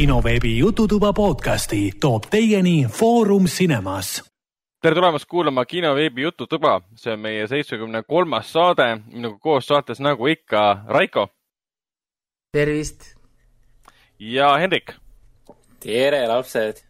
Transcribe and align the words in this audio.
kinoveebi 0.00 0.58
Jututuba 0.58 1.12
podcasti 1.12 1.92
toob 2.00 2.22
teieni 2.30 2.86
Foorum 2.88 3.44
Cinemas. 3.44 4.24
tere 4.82 4.94
tulemast 4.94 5.24
kuulama 5.28 5.64
kinoveebi 5.64 6.22
Jututuba, 6.22 6.80
see 6.96 7.12
on 7.12 7.20
meie 7.20 7.46
seitsmekümne 7.46 8.00
kolmas 8.08 8.52
saade, 8.52 8.86
minuga 9.12 9.36
koos 9.38 9.66
saates 9.68 10.00
nagu 10.00 10.26
ikka 10.26 10.84
Raiko. 10.88 11.28
tervist. 12.52 13.04
ja 14.18 14.54
Hendrik. 14.56 14.94
tere, 15.80 16.28
lapsed 16.28 16.80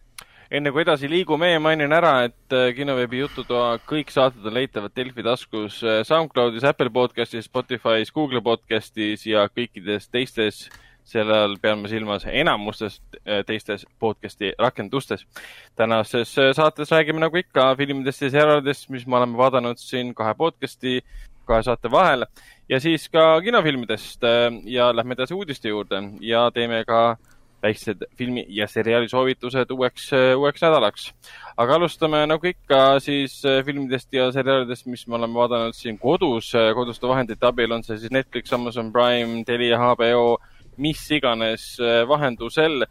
enne 0.50 0.70
kui 0.70 0.82
edasi 0.82 1.10
liigume, 1.10 1.58
mainin 1.58 1.92
ära, 1.92 2.12
et 2.28 2.54
äh, 2.54 2.70
kinoveebi 2.76 3.24
Jututoa 3.24 3.80
kõik 3.90 4.14
saated 4.14 4.46
on 4.46 4.54
leitavad 4.54 4.94
Delfi 4.94 5.26
taskus 5.26 5.82
äh, 5.82 6.04
SoundCloudis, 6.06 6.64
Apple 6.64 6.94
podcastis, 6.94 7.50
Spotify's, 7.50 8.14
Google 8.14 8.42
podcastis 8.42 9.26
ja 9.26 9.48
kõikides 9.50 10.06
teistes, 10.14 10.68
selle 11.10 11.38
all 11.44 11.56
pean 11.62 11.82
ma 11.82 11.90
silmas 11.90 12.26
enamustes 12.26 13.00
äh, 13.20 13.42
teistes 13.46 13.86
podcasti 13.98 14.52
rakendustes. 14.58 15.26
tänases 15.76 16.34
saates 16.56 16.90
räägime 16.90 17.20
nagu 17.20 17.36
ikka 17.36 17.74
filmidest 17.76 18.22
ja 18.22 18.30
seriaalidest, 18.30 18.88
mis 18.90 19.06
me 19.06 19.16
oleme 19.16 19.36
vaadanud 19.38 19.78
siin 19.78 20.14
kahe 20.14 20.34
podcasti, 20.34 21.00
kahe 21.44 21.62
saate 21.62 21.90
vahel 21.90 22.26
ja 22.68 22.80
siis 22.80 23.08
ka 23.08 23.40
kinofilmidest 23.40 24.22
ja 24.64 24.90
lähme 24.96 25.18
edasi 25.18 25.34
uudiste 25.34 25.68
juurde 25.68 26.02
ja 26.20 26.50
teeme 26.54 26.84
ka 26.86 27.10
äh, 27.10 27.30
väiksed 27.62 28.04
filmi 28.16 28.44
ja 28.48 28.66
seriaali 28.68 29.08
soovitused 29.08 29.70
uueks, 29.70 30.10
uueks 30.36 30.62
nädalaks. 30.62 31.12
aga 31.56 31.74
alustame 31.74 32.22
nagu 32.26 32.46
ikka 32.46 33.00
siis 33.00 33.42
äh, 33.44 33.64
filmidest 33.64 34.12
ja 34.12 34.30
seriaalidest, 34.32 34.86
mis 34.86 35.06
me 35.06 35.14
oleme 35.14 35.34
vaadanud 35.34 35.76
siin 35.76 35.98
kodus, 35.98 36.54
äh, 36.54 36.72
koduste 36.74 37.08
vahendite 37.08 37.46
abil, 37.46 37.72
on 37.72 37.84
see 37.84 37.98
siis 37.98 38.12
Netflix, 38.12 38.52
Amazon 38.52 38.92
Prime, 38.92 39.44
Telia, 39.44 39.78
HBO, 39.78 40.38
mis 40.80 41.04
iganes 41.14 41.74
äh, 41.80 42.02
vahendusel. 42.08 42.84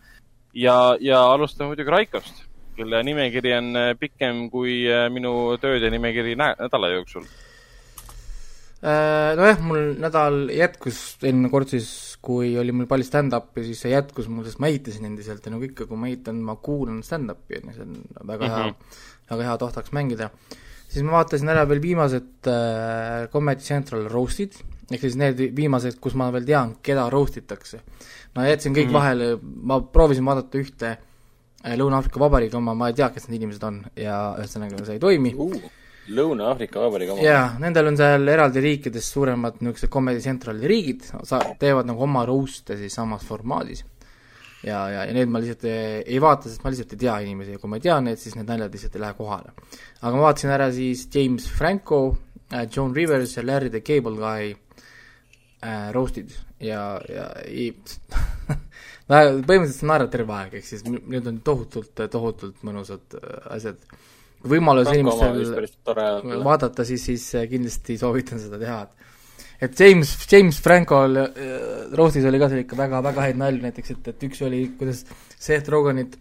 ja, 0.53 0.95
ja 1.01 1.25
alustame 1.33 1.73
muidugi 1.73 1.93
Raikost, 1.93 2.45
kelle 2.77 3.03
nimekiri 3.03 3.53
on 3.57 3.75
pikem 3.99 4.47
kui 4.49 4.81
minu 5.13 5.57
tööde 5.61 5.91
nimekiri 5.93 6.33
nädala 6.39 6.89
jooksul 6.95 7.27
Äh, 8.79 9.33
nojah, 9.35 9.57
mul 9.59 9.89
nädal 9.99 10.45
jätkus 10.55 11.17
eelmine 11.19 11.49
kord 11.51 11.67
siis, 11.67 11.89
kui 12.23 12.53
oli 12.61 12.71
mul 12.71 12.87
palju 12.87 13.03
stand-up'i, 13.03 13.65
siis 13.67 13.81
see 13.83 13.91
jätkus 13.91 14.29
mul, 14.31 14.45
sest 14.47 14.61
ma 14.63 14.69
ehitasin 14.71 15.09
endiselt 15.09 15.43
ja 15.43 15.51
nagu 15.51 15.67
ikka, 15.67 15.83
kui 15.89 15.99
ma 15.99 16.07
ehitan, 16.07 16.39
ma 16.47 16.55
kuulan 16.63 17.01
stand-up'i, 17.03 17.59
on 17.59 17.67
ju, 17.67 17.75
see 17.75 17.83
on 17.83 17.97
väga 18.29 18.47
mm 18.47 18.53
-hmm. 18.53 18.77
hea, 18.79 19.33
väga 19.33 19.49
hea 19.49 19.57
tohtaks 19.65 19.91
mängida. 19.91 20.29
siis 20.87 21.03
ma 21.03 21.11
vaatasin 21.19 21.49
ära 21.49 21.65
veel 21.67 21.81
viimased 21.81 22.47
äh, 22.47 23.27
Comedy 23.31 23.61
Central 23.61 24.07
roast'id, 24.07 24.55
ehk 24.91 25.01
siis 25.05 25.17
need 25.19 25.41
viimased, 25.55 25.99
kus 26.01 26.15
ma 26.19 26.29
veel 26.33 26.47
tean, 26.47 26.75
keda 26.83 27.09
roast 27.13 27.37
itakse. 27.37 27.81
no 28.35 28.45
jätsin 28.45 28.73
kõik 28.73 28.89
mm 28.89 28.89
-hmm. 28.89 28.93
vahele, 28.93 29.39
ma 29.41 29.81
proovisin 29.81 30.25
vaadata 30.25 30.57
ühte 30.57 30.97
äh, 31.65 31.75
Lõuna-Aafrika 31.77 32.19
Vabariigi 32.19 32.55
oma, 32.55 32.73
ma 32.73 32.87
ei 32.87 32.93
tea, 32.93 33.09
kes 33.09 33.27
need 33.27 33.41
inimesed 33.41 33.63
on 33.63 33.83
ja 33.95 34.35
ühesõnaga 34.39 34.85
see 34.85 34.97
ei 34.97 34.99
toimi 34.99 35.35
uh 35.37 35.69
Lõuna-Aafrika 36.09 36.81
Vabariigi 36.81 37.13
oma? 37.13 37.23
jaa, 37.23 37.45
nendel 37.61 37.91
on 37.91 37.97
seal 37.99 38.33
eraldi 38.33 38.63
riikides 38.63 39.11
suuremad 39.13 39.59
niisugused 39.61 39.91
Comedy 39.93 40.21
Centrali 40.23 40.69
riigid, 40.69 41.05
sa-, 41.27 41.41
teevad 41.61 41.89
nagu 41.89 42.05
oma 42.05 42.25
roast'e 42.29 42.77
siis 42.79 42.95
samas 42.97 43.25
formaadis. 43.27 43.83
ja, 44.63 44.79
ja, 44.91 45.03
ja 45.05 45.13
need 45.15 45.29
ma 45.31 45.41
lihtsalt 45.41 45.67
ei, 45.69 45.99
ei 46.15 46.21
vaata, 46.21 46.49
sest 46.49 46.63
ma 46.63 46.73
lihtsalt 46.73 46.95
ei 46.95 47.03
tea 47.05 47.19
inimesi 47.27 47.55
ja 47.55 47.61
kui 47.61 47.71
ma 47.71 47.77
ei 47.79 47.85
tea 47.85 47.99
neid, 48.03 48.21
siis 48.21 48.35
need 48.39 48.49
naljad 48.49 48.73
lihtsalt 48.75 48.97
ei 48.97 49.03
lähe 49.05 49.17
kohale. 49.19 49.53
aga 50.01 50.15
ma 50.15 50.25
vaatasin 50.25 50.55
ära 50.55 50.71
siis 50.75 51.05
James 51.13 51.45
Franco 51.59 52.01
äh,, 52.53 52.65
Joan 52.65 52.95
Rivers 52.95 53.37
ja 53.37 53.45
Larry 53.45 53.69
the 53.69 53.83
Cable 53.85 54.17
Guy 54.17 54.55
äh, 55.63 55.89
roast'id 55.95 56.33
ja, 56.63 56.83
ja 57.09 57.29
ei 57.45 57.71
põhimõtteliselt 59.09 59.87
naerad 59.89 60.13
terve 60.13 60.37
aeg, 60.37 60.59
ehk 60.59 60.69
siis 60.69 60.85
need 60.85 61.27
on 61.29 61.41
tohutult, 61.45 62.05
tohutult 62.11 62.63
mõnusad 62.67 63.17
äh, 63.19 63.35
asjad 63.57 63.81
võimalus 64.47 64.91
inimestel 64.93 66.43
vaadata, 66.45 66.85
siis, 66.87 67.05
siis 67.09 67.27
äh, 67.35 67.47
kindlasti 67.51 67.97
soovitan 67.99 68.41
seda 68.41 68.61
teha, 68.61 68.81
et 68.87 68.99
et 69.59 69.79
James, 69.79 70.11
James 70.31 70.61
Franco'l 70.63 71.19
äh, 71.19 71.29
roostis 71.97 72.25
oli 72.25 72.39
ka 72.39 72.47
seal 72.51 72.63
ikka 72.63 72.77
väga, 72.79 73.01
väga 73.03 73.27
häid 73.27 73.39
nalju, 73.41 73.63
näiteks 73.65 73.95
et, 73.95 74.11
et 74.13 74.27
üks 74.29 74.43
oli, 74.47 74.61
kuidas 74.79 75.03
Seth 75.35 75.71
Rogenit 75.71 76.15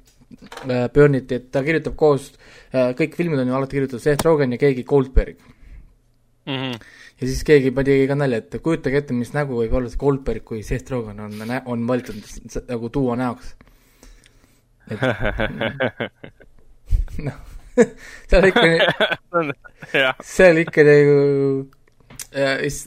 äh, 0.67 0.89
pöörniti, 0.95 1.39
et 1.39 1.51
ta 1.55 1.63
kirjutab 1.67 1.95
koos 1.99 2.33
äh,, 2.73 2.91
kõik 2.99 3.15
filmid 3.19 3.43
on 3.45 3.53
ju 3.53 3.59
alati 3.59 3.79
kirjutatud 3.79 4.05
Seth 4.05 4.27
Rogen 4.27 4.57
ja 4.57 4.61
keegi 4.61 4.87
Goldberg 4.89 5.39
mm. 6.47 6.57
-hmm. 6.57 6.89
Ja 7.21 7.27
siis 7.27 7.45
keegi 7.45 7.71
pani 7.75 8.07
ka 8.11 8.17
nalja, 8.19 8.43
et 8.43 8.53
kujutage 8.63 8.97
ette, 9.03 9.17
mis 9.17 9.35
nägu 9.35 9.53
võib 9.59 9.75
olla 9.79 9.91
see 9.91 10.01
Goldberg, 10.01 10.45
kui 10.47 10.63
Seth 10.67 10.89
Rogen 10.95 11.19
on, 11.25 11.33
on 11.67 11.87
valitud 11.89 12.19
nagu 12.69 12.87
tuua 12.95 13.15
näoks. 13.19 13.47
noh 17.27 17.39
on 18.37 18.47
ikka 18.49 18.63
on 20.51 20.59
ikka 20.63 20.85
nagu 20.87 21.19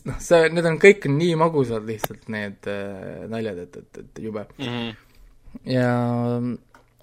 noh, 0.08 0.18
see, 0.22 0.50
need 0.54 0.68
on 0.70 0.78
kõik 0.82 1.08
nii 1.12 1.38
magusad 1.40 1.84
lihtsalt, 1.88 2.28
need 2.34 2.70
äh, 2.70 3.24
naljad, 3.32 3.58
et, 3.66 3.74
et, 3.82 3.92
et 4.04 4.24
jube 4.26 4.44
mm. 4.58 4.68
-hmm. 4.68 4.90
ja 5.72 5.90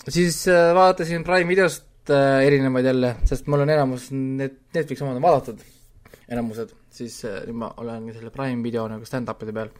siis 0.08 0.36
äh, 0.48 0.74
vaatasin 0.76 1.24
Prime 1.24 1.48
videost 1.48 2.10
äh, 2.10 2.46
erinevaid 2.46 2.86
jälle, 2.92 3.10
sest 3.24 3.46
mul 3.46 3.64
on 3.64 3.74
enamus 3.74 4.04
need 4.12 4.54
Netflixi 4.74 5.04
omad 5.04 5.16
on 5.16 5.22
vaadatud, 5.22 5.58
enamused, 6.28 6.74
siis 6.92 7.20
äh, 7.28 7.40
nüüd 7.48 7.62
ma 7.62 7.72
olen 7.82 8.10
selle 8.16 8.32
Prime 8.34 8.64
video 8.64 8.88
nagu 8.90 9.06
stand-up'ide 9.08 9.54
peal. 9.56 9.70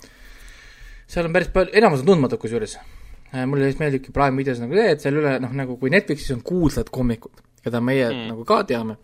seal 1.09 1.29
on 1.29 1.35
päris 1.37 1.53
palju, 1.53 1.75
enamus 1.81 2.05
on 2.05 2.13
tundmatud 2.13 2.41
kusjuures 2.41 2.79
äh,. 2.79 3.45
mulle 3.45 3.67
lihtsalt 3.67 3.85
meeldibki 3.85 4.15
Prime 4.15 4.41
videos 4.41 4.63
nagu 4.63 4.77
see, 4.79 4.89
et 4.95 5.05
seal 5.05 5.21
üle 5.21 5.37
noh, 5.45 5.53
nagu 5.57 5.77
kui 5.81 5.93
Netflixis 5.93 6.37
on 6.37 6.45
kuulsad 6.47 6.91
koomikud 6.95 7.45
keda 7.69 7.81
meie 7.85 8.09
mm. 8.09 8.27
nagu 8.33 8.45
ka 8.49 8.63
teame, 8.69 8.99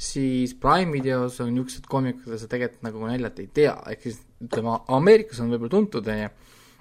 siis 0.00 0.54
Prime 0.60 0.92
videos 0.94 1.38
on 1.42 1.52
niisugused 1.54 1.86
koomikud, 1.90 2.24
keda 2.26 2.40
sa 2.40 2.50
tegelikult 2.50 2.86
nagu 2.86 3.06
naljalt 3.08 3.40
ei 3.42 3.50
tea, 3.60 3.74
ehk 3.92 4.08
siis 4.08 4.20
ütleme, 4.44 4.78
Ameerikas 4.96 5.40
on 5.42 5.52
võib-olla 5.52 5.74
tuntud, 5.76 6.10
on 6.10 6.24
ju, 6.24 6.32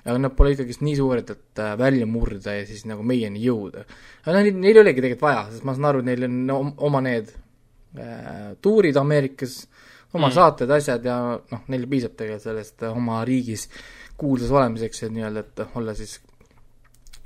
aga 0.04 0.18
nad 0.20 0.36
pole 0.38 0.54
ikkagist 0.56 0.84
nii 0.84 0.98
suured, 1.00 1.32
et 1.32 1.64
äh, 1.64 1.76
välja 1.80 2.08
murda 2.10 2.58
ja 2.58 2.66
siis 2.68 2.84
nagu 2.90 3.06
meieni 3.08 3.44
jõuda. 3.46 3.86
aga 4.26 4.36
noh, 4.36 4.50
neil 4.66 4.76
ei 4.76 4.84
olegi 4.84 5.04
tegelikult 5.04 5.30
vaja, 5.30 5.46
sest 5.54 5.68
ma 5.68 5.78
saan 5.78 5.90
aru, 5.92 6.04
et 6.04 6.12
neil 6.12 6.28
on 6.28 6.74
oma 6.90 7.04
need 7.06 7.32
äh, 7.32 8.52
tuurid 8.64 9.00
Ameerikas, 9.00 9.62
oma 10.14 10.30
mm. 10.30 10.36
saated, 10.38 10.74
asjad 10.78 11.06
ja 11.10 11.18
noh, 11.38 11.66
neil 11.74 11.88
piisab 11.90 12.18
tegelikult 12.18 12.48
sellest 12.48 12.86
äh, 12.86 12.96
oma 12.96 13.24
riigis 13.28 13.68
kuulsas 14.20 14.54
olemiseks, 14.54 15.06
et 15.08 15.16
nii-öelda, 15.16 15.44
et 15.44 15.78
olla 15.80 15.96
siis 15.98 16.20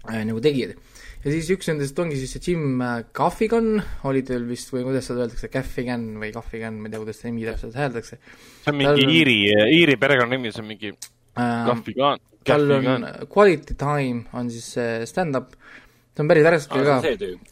äh, 0.07 0.23
nagu 0.23 0.41
tegijad 0.43 0.77
ja 1.23 1.33
siis 1.33 1.49
üks 1.53 1.67
nendest 1.71 1.97
ongi 1.99 2.17
siis 2.19 2.35
see 2.35 2.53
Jim 2.53 2.81
Gaffigan, 3.15 3.81
oli 4.07 4.23
teil 4.27 4.45
vist 4.47 4.71
või 4.73 4.85
kuidas 4.85 5.09
seda 5.09 5.25
öeldakse, 5.25 5.49
Gaffigan 5.53 6.05
või 6.21 6.31
Gaffigan, 6.35 6.77
ma 6.79 6.87
ei 6.87 6.93
tea, 6.93 7.01
kuidas 7.03 7.21
see 7.21 7.31
nimi 7.31 7.47
täpselt 7.47 7.77
hääldatakse. 7.77 8.19
see 8.21 8.71
on 8.71 8.79
mingi 8.79 9.03
tal... 9.03 9.13
Iiri, 9.17 9.37
Iiri 9.79 9.97
perekonnanimi, 9.99 10.53
see 10.53 10.63
on 10.63 10.69
mingi 10.69 10.93
äh, 10.93 11.67
Gaffigan. 11.67 12.23
tal 12.47 12.77
on 12.77 13.07
Quality 13.33 13.75
Time 13.75 14.23
on 14.37 14.51
siis 14.53 14.69
see 14.77 15.09
stand-up, 15.09 15.57
see 16.17 16.25
on 16.25 16.31
päris 16.31 16.47
värske 16.47 16.79
ka, 16.88 16.95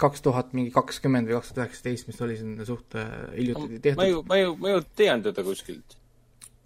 kaks 0.02 0.24
tuhat 0.26 0.56
mingi 0.58 0.74
kakskümmend 0.74 1.30
või 1.30 1.38
kaks 1.38 1.52
tuhat 1.52 1.68
üheksateist, 1.68 2.08
mis 2.09 2.24
oli 2.26 2.38
siin 2.40 2.58
suht 2.66 2.98
äh, 2.98 3.12
hiljuti 3.36 3.78
tehtud. 3.78 4.00
ma 4.02 4.08
ju, 4.09 4.24
ma 4.26 4.40
ju, 4.40 4.56
ma 4.62 4.74
ju 4.74 4.81
tean 4.98 5.22
teda 5.26 5.46
kuskilt 5.46 5.98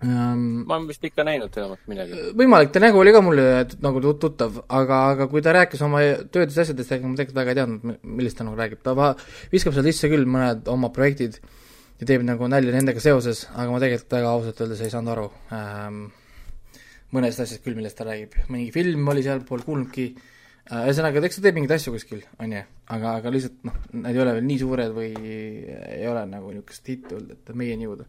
um,. 0.03 0.63
ma 0.63 0.77
olen 0.77 0.87
vist 0.87 1.03
ikka 1.09 1.25
näinud 1.27 1.51
vähemalt 1.55 1.89
midagi. 1.91 2.21
võimalik, 2.39 2.71
ta 2.75 2.83
nägu 2.83 3.01
oli 3.01 3.13
ka 3.15 3.23
mulle 3.25 3.47
nagu 3.83 4.03
tuttav, 4.21 4.61
aga, 4.79 5.01
aga 5.15 5.27
kui 5.31 5.43
ta 5.43 5.55
rääkis 5.57 5.83
oma 5.85 6.05
töödest 6.31 6.63
asjadest, 6.63 6.95
ega 6.95 7.11
ma 7.11 7.19
tegelikult 7.19 7.41
väga 7.41 7.55
ei 7.55 7.59
teadnud, 7.59 7.99
millest 8.21 8.39
ta 8.39 8.47
nagu 8.47 8.59
räägib, 8.59 8.83
ta 8.85 9.11
viskab 9.51 9.75
seal 9.75 9.89
sisse 9.91 10.11
küll 10.11 10.29
mõned 10.29 10.71
oma 10.71 10.93
projektid 10.95 11.41
ja 11.99 12.07
teeb 12.07 12.23
nagu 12.23 12.47
nalja 12.47 12.71
nendega 12.75 13.03
seoses, 13.03 13.43
aga 13.51 13.67
ma 13.73 13.83
tegelikult 13.83 14.19
väga 14.21 14.33
ausalt 14.37 14.63
öeldes 14.63 14.87
ei 14.87 14.95
saanud 14.95 15.17
aru 15.17 15.29
ähm, 15.51 16.03
mõnest 17.11 17.43
asjast 17.43 17.65
küll, 17.65 17.75
millest 17.75 17.99
ta 17.99 18.07
räägib, 18.07 18.39
mingi 18.47 18.71
film 18.71 19.07
oli 19.11 19.25
sealpool 19.25 19.67
kuulnudki 19.67 20.13
äh,, 20.13 20.35
ühesõnaga, 20.69 21.23
eks 21.25 21.39
ta 21.39 21.45
teeb 21.45 21.57
mingeid 21.57 21.73
asju 21.77 21.93
kuskil, 21.95 22.21
on 22.41 22.53
ju, 22.53 22.61
aga, 22.93 23.15
aga 23.21 23.31
lihtsalt 23.33 23.65
noh, 23.65 23.79
need 23.95 24.11
ei 24.13 24.21
ole 24.21 24.35
veel 24.37 24.45
nii 24.45 24.59
suured 24.61 24.93
või 24.93 25.09
ei 25.15 26.05
ole 26.09 26.21
nagu 26.29 26.51
niisugust 26.53 26.91
hitti 26.91 27.17
olnud, 27.17 27.33
et 27.33 27.57
meieni 27.57 27.87
jõuda. 27.87 28.05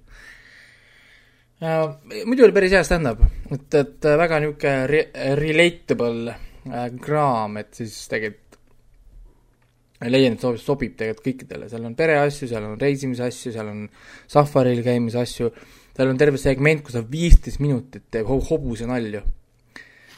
Muidu 2.29 2.47
oli 2.47 2.57
päris 2.57 2.77
hea 2.77 2.85
stand-up, 2.85 3.23
et, 3.53 3.67
et 3.81 4.11
väga 4.23 4.43
niisugune 4.45 4.77
re-, 4.93 5.09
relatable 5.41 6.37
äh, 6.37 6.87
kraam, 7.01 7.57
et 7.61 7.73
siis 7.81 7.97
tegelikult 8.13 8.59
leian, 10.09 10.37
et 10.37 10.45
sobib, 10.45 10.61
sobib 10.65 10.95
tegelikult 11.01 11.27
kõikidele, 11.27 11.69
seal 11.73 11.89
on 11.89 11.97
pereasju, 11.97 12.49
seal 12.49 12.69
on 12.69 12.79
reisimise 12.81 13.27
asju, 13.27 13.53
seal 13.57 13.73
on 13.73 13.83
safaril 14.33 14.81
käimise 14.85 15.21
asju, 15.21 15.51
seal 15.97 16.13
on 16.13 16.21
terve 16.21 16.41
segment, 16.41 16.85
kus 16.85 16.97
ta 16.97 17.05
viisteist 17.05 17.61
minutit 17.61 18.09
teeb 18.13 18.29
hobuse 18.29 18.89
nalju. 18.89 19.25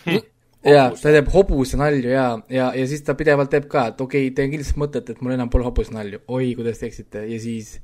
Hm. 0.05 0.32
Jaa, 0.67 0.91
ta 0.95 1.15
teeb 1.15 1.31
hobuse 1.33 1.79
nalju 1.81 2.13
jaa, 2.13 2.31
ja, 2.53 2.71
ja 2.79 2.87
siis 2.91 3.03
ta 3.07 3.17
pidevalt 3.19 3.51
teeb 3.53 3.67
ka, 3.71 3.89
et 3.93 4.01
okei 4.01 4.29
okay,, 4.29 4.37
teen 4.37 4.53
kindlasti 4.53 4.79
mõtet, 4.81 5.11
et 5.11 5.23
mul 5.25 5.35
enam 5.37 5.51
pole 5.53 5.67
hobuse 5.67 5.95
nalju, 5.95 6.23
oi, 6.29 6.53
kuidas 6.59 6.83
teeksite, 6.83 7.27
ja 7.31 7.41
siis 7.43 7.77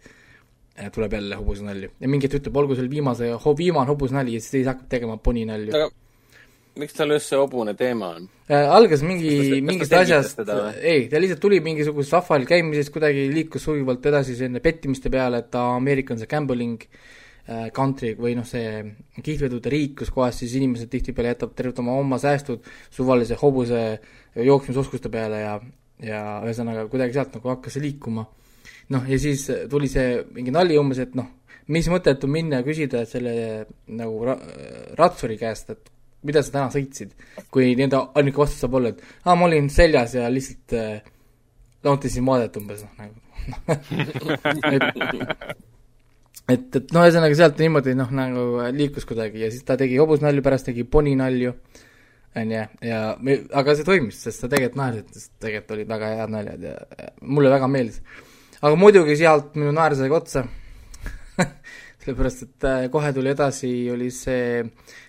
tuleb 0.94 1.12
jälle 1.12 1.38
hobusnalju 1.40 1.90
ja 1.98 2.10
mingi 2.10 2.28
hetk 2.28 2.38
ütleb, 2.38 2.58
olgu 2.60 2.76
see 2.78 2.90
viimase, 2.90 3.32
viimane 3.58 3.90
hobusnali 3.90 4.36
ja 4.36 4.42
siis 4.42 4.68
hakkab 4.68 4.86
tegema 4.92 5.16
poninalju. 5.18 5.74
aga 5.74 5.88
miks 6.78 6.94
tal 6.94 7.14
see 7.18 7.38
hobune 7.38 7.74
teema 7.74 8.12
on? 8.14 8.28
Äh,? 8.46 8.70
algas 8.70 9.02
mingi, 9.02 9.60
mingist 9.64 9.92
asjast, 9.98 10.42
ei, 10.78 11.08
ta 11.10 11.18
lihtsalt 11.18 11.42
tuli 11.42 11.58
mingisugusest 11.64 12.14
rahval 12.20 12.46
käimisest, 12.48 12.94
kuidagi 12.94 13.26
liikus 13.32 13.66
sujuvalt 13.66 14.06
edasi 14.06 14.38
sinna 14.38 14.62
pettimiste 14.62 15.10
peale, 15.10 15.42
et 15.42 15.50
ta 15.50 15.72
Ameerika 15.74 16.14
on 16.14 16.22
see 16.22 16.30
gambling. 16.30 16.78
äh, 16.86 17.17
country 17.74 18.12
või 18.18 18.34
noh, 18.36 18.44
see 18.44 18.82
kihlvedude 19.24 19.70
riik, 19.72 19.94
kus 20.02 20.10
kohas 20.12 20.40
siis 20.42 20.52
inimesed 20.58 20.90
tihtipeale 20.92 21.32
jätab 21.32 21.54
tervet 21.56 21.78
oma 21.80 21.94
oma 21.96 22.18
säästud 22.20 22.66
suvalise 22.92 23.38
hobuse 23.40 23.82
jooksmisoskuste 24.36 25.08
peale 25.12 25.40
ja, 25.40 25.54
ja 26.04 26.22
ühesõnaga 26.44 26.84
kuidagi 26.92 27.16
sealt 27.16 27.38
nagu 27.38 27.52
hakkas 27.54 27.78
see 27.78 27.86
liikuma. 27.86 28.26
noh, 28.92 29.08
ja 29.08 29.18
siis 29.20 29.46
tuli 29.70 29.88
see 29.88 30.22
mingi 30.36 30.52
nali 30.52 30.76
umbes, 30.80 31.00
et 31.04 31.16
noh, 31.16 31.28
mis 31.72 31.88
mõtet 31.92 32.24
on 32.24 32.32
minna 32.32 32.60
ja 32.60 32.66
küsida 32.66 33.04
selle 33.08 33.32
nagu 33.86 34.20
ra-, 34.28 34.40
ratsuri 35.00 35.38
käest, 35.40 35.72
et 35.72 35.92
mida 36.28 36.42
sa 36.42 36.54
täna 36.54 36.68
sõitsid, 36.74 37.14
kui 37.52 37.72
nii-öelda 37.72 38.02
ainuke 38.18 38.42
vastus 38.42 38.60
saab 38.64 38.76
olla, 38.78 38.92
et 38.92 39.02
aa, 39.24 39.36
ma 39.38 39.46
olin 39.46 39.68
seljas 39.72 40.16
ja 40.18 40.28
lihtsalt 40.32 40.76
äh, 40.76 41.10
nautisin 41.86 42.26
vaadet 42.26 42.56
umbes 42.60 42.84
noh, 42.84 42.94
nagu 42.98 43.24
et, 44.74 45.67
et, 46.48 46.68
et 46.80 46.94
noh, 46.94 47.04
ühesõnaga 47.04 47.36
sealt 47.36 47.60
niimoodi 47.62 47.94
noh, 47.98 48.12
nagu 48.14 48.46
liikus 48.74 49.06
kuidagi 49.08 49.44
ja 49.44 49.50
siis 49.52 49.66
ta 49.68 49.76
tegi 49.80 49.98
hobusnalju, 50.00 50.44
pärast 50.44 50.70
tegi 50.70 50.86
poninalju, 50.88 51.54
on 52.38 52.54
ju, 52.54 52.62
ja 52.84 53.00
me, 53.24 53.40
aga 53.56 53.74
see 53.76 53.86
toimis, 53.88 54.20
sest 54.24 54.44
ta 54.44 54.50
tegelikult 54.52 54.80
naeris, 54.80 55.08
sest 55.14 55.32
tegelikult 55.42 55.76
olid 55.76 55.92
väga 55.92 56.12
head 56.20 56.34
naljad 56.34 56.64
ja, 56.68 56.76
ja 57.00 57.10
mulle 57.22 57.52
väga 57.52 57.68
meeldis. 57.72 58.00
aga 58.60 58.74
muidugi 58.78 59.16
sealt 59.20 59.58
minu 59.58 59.72
naer 59.76 59.96
sai 59.98 60.10
otsa 60.14 60.44
sellepärast, 62.02 62.46
et 62.46 62.68
äh, 62.68 62.86
kohe 62.92 63.12
tuli 63.16 63.32
edasi, 63.34 63.72
oli 63.92 64.10
see 64.14 64.62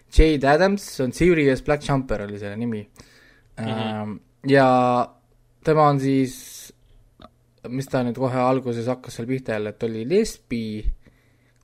Jade 0.10 0.50
Adams, 0.50 0.84
see 0.96 1.06
on 1.06 1.14
Serious 1.14 1.64
Black 1.66 1.86
Jumper 1.86 2.26
oli 2.26 2.40
selle 2.42 2.58
nimi 2.58 2.82
mm. 2.84 3.66
-hmm. 3.66 4.20
ja 4.50 4.68
tema 5.64 5.88
on 5.90 6.00
siis, 6.00 6.74
mis 7.68 7.88
ta 7.88 8.04
nüüd 8.04 8.18
kohe 8.18 8.40
alguses 8.40 8.88
hakkas 8.88 9.20
seal 9.20 9.28
pihta 9.28 9.58
jälle, 9.58 9.76
et 9.76 9.84
oli 9.84 10.06
lesbi, 10.10 10.64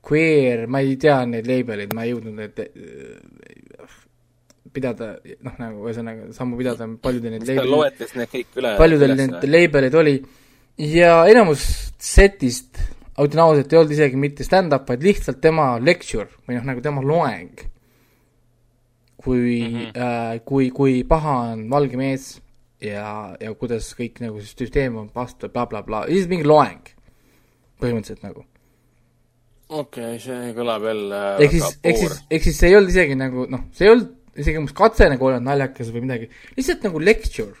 queer, 0.06 0.66
ma 0.70 0.82
ei 0.84 0.96
tea 1.00 1.20
neid 1.28 1.48
label'id, 1.50 1.94
ma 1.96 2.06
ei 2.06 2.12
jõudnud 2.14 2.36
neid 2.38 2.60
äh, 2.62 3.94
pidada, 4.76 5.14
noh, 5.46 5.54
nagu 5.60 5.86
ühesõnaga 5.88 6.32
sammu 6.36 6.58
pidada, 6.60 6.88
paljudel 7.02 7.36
neid 7.36 7.46
label'id 7.48 7.72
loetles 7.72 8.16
need 8.18 8.32
kõik 8.34 8.60
üle 8.60 8.74
paljudel 8.80 9.16
need 9.18 9.48
label'id 9.48 9.96
oli 10.02 10.18
ja 10.76 11.22
enamus 11.30 11.64
setist 12.02 12.82
ausalt, 13.16 13.72
ei 13.72 13.78
olnud 13.78 13.94
isegi 13.94 14.18
mitte 14.20 14.44
stand-up, 14.44 14.88
vaid 14.90 15.04
lihtsalt 15.04 15.40
tema 15.40 15.70
lecture 15.80 16.28
või 16.46 16.58
noh, 16.58 16.66
nagu 16.68 16.84
tema 16.84 17.04
loeng. 17.04 17.64
kui 19.26 19.62
mm, 19.62 19.76
-hmm. 19.76 19.96
äh, 19.96 20.40
kui, 20.44 20.70
kui 20.70 21.02
paha 21.02 21.32
on 21.52 21.70
valge 21.70 21.96
mees 21.96 22.40
ja, 22.80 23.34
ja 23.40 23.54
kuidas 23.54 23.88
kõik 23.98 24.20
nagu 24.22 24.38
see 24.40 24.54
süsteem 24.54 24.96
on 24.96 25.08
vastu 25.14 25.48
bla,, 25.48 25.66
blablabla, 25.66 26.04
lihtsalt 26.06 26.30
mingi 26.30 26.46
loeng, 26.46 26.84
põhimõtteliselt 27.80 28.22
nagu. 28.22 28.44
Okei 29.68 30.14
okay,, 30.14 30.20
see 30.22 30.52
kõlab 30.56 30.86
jälle 30.86 31.22
ehk 31.44 31.56
siis, 31.56 31.78
ehk 31.82 32.00
siis, 32.02 32.16
ehk 32.30 32.46
siis 32.46 32.60
see 32.60 32.70
ei 32.70 32.78
olnud 32.78 32.94
isegi 32.94 33.18
nagu 33.18 33.46
noh, 33.50 33.66
see 33.76 33.88
ei 33.88 33.94
olnud 33.94 34.14
isegi 34.36 34.60
umbes 34.60 34.76
katse 34.76 35.08
nagu 35.10 35.28
olla 35.28 35.40
naljakas 35.42 35.90
või 35.94 36.04
midagi, 36.04 36.30
lihtsalt 36.58 36.84
nagu 36.86 37.00
lecture. 37.02 37.54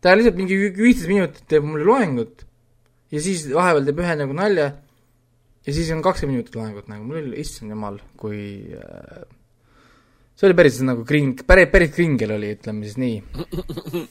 ta 0.00 0.14
lihtsalt 0.14 0.38
mingi 0.38 0.58
viisteist 0.70 1.10
minutit 1.10 1.46
teeb 1.50 1.66
mulle 1.66 1.86
loengut 1.86 2.46
ja 3.12 3.22
siis 3.22 3.46
vahepeal 3.52 3.88
teeb 3.88 4.02
ühe 4.04 4.18
nagu 4.22 4.36
nalja 4.36 4.68
ja 5.66 5.74
siis 5.74 5.90
on 5.94 6.02
kakskümmend 6.04 6.38
minutit 6.38 6.58
loengut 6.58 6.90
nagu, 6.90 7.04
mul 7.06 7.20
oli, 7.20 7.40
issand 7.42 7.74
jumal, 7.74 7.98
kui 8.20 8.38
äh, 8.78 9.24
see 10.36 10.48
oli 10.48 10.56
päris 10.58 10.78
nagu 10.86 11.04
kring, 11.08 11.42
päris, 11.48 11.70
päris 11.72 11.92
kringel 11.96 12.36
oli, 12.36 12.52
ütleme 12.58 12.86
siis 12.86 12.98
nii. 13.00 13.16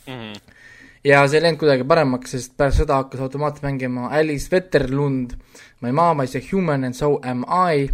ja 1.09 1.23
see 1.29 1.39
ei 1.39 1.45
läinud 1.45 1.61
kuidagi 1.61 1.87
paremaks, 1.87 2.35
sest 2.35 2.55
pärast 2.59 2.81
seda 2.83 2.99
hakkas 3.03 3.23
automaatselt 3.27 3.67
mängima 3.67 4.09
Alice 4.09 4.51
Wetterlund, 4.51 5.37
My 5.83 5.91
mom 5.91 6.21
is 6.23 6.35
a 6.35 6.39
human 6.39 6.83
and 6.87 6.95
so 6.95 7.19
am 7.23 7.43
I, 7.49 7.89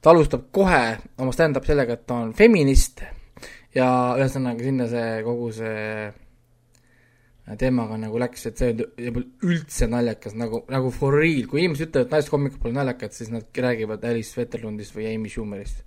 ta 0.00 0.12
alustab 0.12 0.50
kohe 0.52 0.82
oma 1.18 1.32
stand-up 1.32 1.66
sellega, 1.66 1.96
et 1.96 2.06
ta 2.06 2.20
on 2.20 2.34
feminist 2.36 3.02
ja 3.74 3.86
ühesõnaga 4.18 4.66
sinna 4.66 4.88
see 4.90 5.22
kogu 5.26 5.48
see 5.56 6.10
teemaga 7.58 7.96
nagu 7.98 8.20
läks, 8.22 8.44
et 8.48 8.60
see 8.60 8.70
olnud 8.72 9.46
üldse 9.48 9.88
naljakas, 9.90 10.36
nagu, 10.38 10.62
nagu 10.72 10.92
for 10.94 11.16
real, 11.18 11.46
kui 11.50 11.64
inimesed 11.64 11.90
ütlevad, 11.90 12.06
et 12.06 12.14
naiskomikud 12.16 12.62
pole 12.62 12.76
naljakad, 12.76 13.14
siis 13.16 13.32
nad 13.32 13.62
räägivad 13.66 14.04
Alice 14.08 14.38
Wetterlundist 14.38 14.94
või 14.96 15.08
Amy 15.10 15.32
Schumerist 15.32 15.82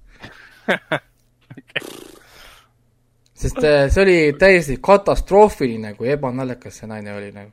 okay. 0.67 1.85
sest 3.45 3.61
äh, 3.63 3.85
see 3.91 4.03
oli 4.03 4.17
täiesti 4.39 4.77
katastroofiline, 4.83 5.93
kui 5.97 6.11
ebanaljakas 6.13 6.81
see 6.81 6.89
naine 6.89 7.15
oli 7.15 7.31
nagu. 7.35 7.51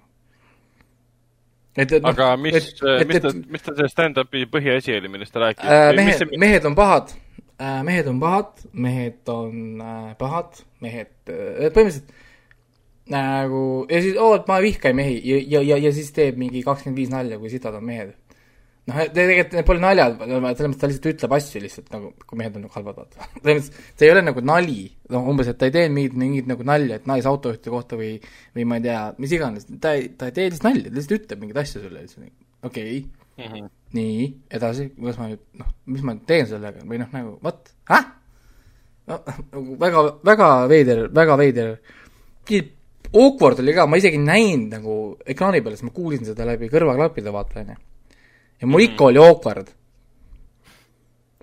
Et, 1.77 1.93
et 1.93 2.03
noh, 2.03 2.11
aga 2.13 2.33
mis, 2.41 2.73
äh, 2.83 3.05
mis 3.09 3.23
ta, 3.25 3.33
mis 3.55 3.65
ta 3.65 3.77
see 3.79 3.93
stand-up'i 3.93 4.47
põhiasi 4.51 4.97
oli, 4.99 5.13
millest 5.13 5.35
ta 5.35 5.47
rääkis 5.47 5.65
äh,? 5.65 5.93
mehed, 5.99 6.19
see... 6.21 6.41
mehed 6.41 6.69
on 6.69 6.77
pahad 6.79 7.15
äh,, 7.57 7.81
mehed 7.87 8.11
on 8.13 8.21
pahad, 8.23 8.67
mehed 8.73 9.33
on 9.33 9.81
äh, 9.81 10.11
pahad, 10.21 10.61
mehed 10.85 11.15
äh,, 11.33 11.71
põhimõtteliselt 11.73 12.13
nagu 13.13 13.63
ja 13.91 14.01
siis, 14.03 14.17
oo, 14.21 14.37
et 14.39 14.47
ma 14.49 14.61
vihkan 14.63 14.95
mehi 14.97 15.17
ja, 15.27 15.41
ja, 15.57 15.63
ja, 15.73 15.79
ja 15.89 15.93
siis 15.95 16.13
teeb 16.15 16.39
mingi 16.41 16.63
kakskümmend 16.65 17.01
viis 17.01 17.11
nalja, 17.13 17.39
kui 17.41 17.51
sitad 17.51 17.75
on 17.75 17.85
mehed. 17.89 18.13
Noh, 18.91 18.99
tegelikult 19.15 19.57
need 19.57 19.67
pole 19.69 19.83
naljad, 19.83 20.19
selles 20.19 20.43
mõttes 20.43 20.81
ta 20.81 20.91
lihtsalt 20.91 21.09
ütleb 21.13 21.35
asju 21.37 21.63
lihtsalt 21.63 21.93
nagu, 21.95 22.13
kui 22.27 22.41
mehed 22.41 22.57
on 22.59 22.65
nagu 22.67 22.77
halvad, 22.77 22.99
vaata. 23.03 23.29
selles 23.43 23.59
mõttes, 23.69 23.89
see 23.95 24.09
ei 24.09 24.15
ole 24.15 24.25
nagu 24.27 24.45
nali, 24.53 24.79
noh 25.15 25.29
umbes, 25.33 25.51
et 25.53 25.61
ta 25.61 25.69
ei 25.69 25.75
tee 25.77 25.91
mingit, 25.93 26.17
mingit 26.19 26.51
nagu 26.51 26.67
nalja, 26.67 26.99
et 26.99 27.07
naisautojuhti 27.11 27.75
kohta 27.75 27.99
või 28.01 28.15
või 28.57 28.67
ma 28.69 28.81
ei 28.81 28.87
tea, 28.89 29.03
mis 29.23 29.37
iganes, 29.39 29.69
ta 29.83 29.95
ei, 29.99 30.11
ta 30.19 30.31
ei 30.31 30.37
tee 30.39 30.49
lihtsalt 30.49 30.69
nalja, 30.71 30.89
ta 30.89 30.99
lihtsalt 30.99 31.19
ütleb 31.21 31.45
mingeid 31.45 31.63
asju 31.63 31.85
sulle, 31.85 32.03
okei 32.03 32.27
okay. 32.67 32.99
mm, 33.39 33.53
-hmm. 33.53 33.71
nii, 33.99 34.27
edasi, 34.59 34.89
kuidas 34.99 35.23
ma 35.23 35.31
nüüd, 35.31 35.47
noh, 35.63 35.73
mis 35.95 36.05
ma 36.09 36.19
teen 36.27 36.51
sellega 36.51 36.83
või 36.89 37.03
noh, 37.05 37.15
nagu, 37.15 37.39
what, 37.47 37.73
häh? 37.93 38.11
no 39.11 39.23
nagu 39.29 39.79
väga, 39.79 40.05
väga 40.27 40.53
veider, 40.71 41.07
väga 41.15 41.39
veider, 41.39 41.75
awkward 43.13 43.61
oli 43.61 43.75
ka, 43.77 43.87
ma 43.87 43.99
isegi 44.01 44.19
ei 44.19 44.25
näinud 44.25 44.77
nagu 44.79 44.99
ekraani 45.29 45.63
peal, 45.63 45.77
sest 45.77 45.87
ma 45.87 45.95
kuulsin 45.95 46.27
seda 46.27 46.47
läbi 46.49 46.71
kõrvaklappide, 46.73 47.33
vaata, 47.35 47.61
onju. 47.63 47.81
Ja 48.63 48.71
mul 48.71 48.87
ikka 48.87 49.11
oli 49.11 49.19
awkward. 49.19 49.73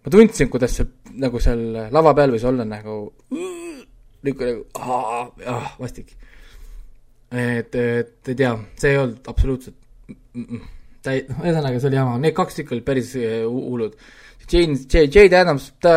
ma 0.04 0.12
tundsin, 0.12 0.50
kuidas 0.50 0.78
see 0.80 0.88
nagu 1.20 1.42
seal 1.44 1.62
lava 1.92 2.16
peal 2.16 2.32
võis 2.36 2.46
olla 2.48 2.66
nagu 2.66 3.02
niisugune 4.24 4.56
nagu 4.56 4.64
ah, 4.80 5.76
vastik. 5.80 6.16
et, 7.32 7.76
et 7.76 8.32
ei 8.32 8.40
tea, 8.40 8.54
see 8.80 8.96
ei 8.96 9.02
olnud 9.04 9.28
absoluutselt 9.28 9.76
ta 11.04 11.16
ei, 11.16 11.26
noh, 11.28 11.44
ühesõnaga 11.44 11.80
see 11.80 11.92
oli 11.92 12.00
jama, 12.00 12.18
need 12.24 12.36
kaks 12.38 12.64
ikka 12.64 12.76
olid 12.76 12.88
päris 12.88 13.12
äh, 13.20 13.44
hullud. 13.48 14.00
Jane, 14.50 14.80
Jade 14.90 15.38
Adams, 15.38 15.68
ta, 15.84 15.94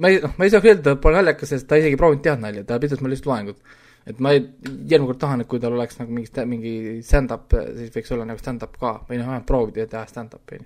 ma 0.00 0.10
ei, 0.10 0.18
noh, 0.22 0.32
ma 0.38 0.46
ei 0.46 0.52
saa 0.52 0.64
öelda, 0.64 0.94
et 0.94 1.02
pole 1.02 1.18
naljakas, 1.18 1.52
sest 1.52 1.68
ta 1.68 1.78
isegi 1.78 1.94
ei 1.94 2.00
proovinud 2.00 2.24
teha 2.24 2.38
nalja, 2.40 2.64
ta 2.66 2.78
pidas 2.82 3.02
mulle 3.02 3.14
lihtsalt 3.14 3.30
loengut 3.30 3.76
et 4.08 4.20
ma 4.22 4.32
järgmine 4.34 5.08
kord 5.08 5.20
tahan, 5.20 5.42
et 5.42 5.48
kui 5.50 5.60
tal 5.62 5.76
oleks 5.76 5.98
nagu 6.00 6.14
mingi, 6.14 6.44
mingi 6.48 6.74
stand-up, 7.06 7.52
siis 7.76 7.92
võiks 7.94 8.12
olla 8.16 8.26
nagu 8.28 8.40
stand-up 8.40 8.76
ka 8.80 8.94
või 9.08 9.20
noh, 9.20 9.28
vähemalt 9.28 9.48
proovida 9.48 9.86
teha 9.90 10.04
stand-up'i. 10.08 10.60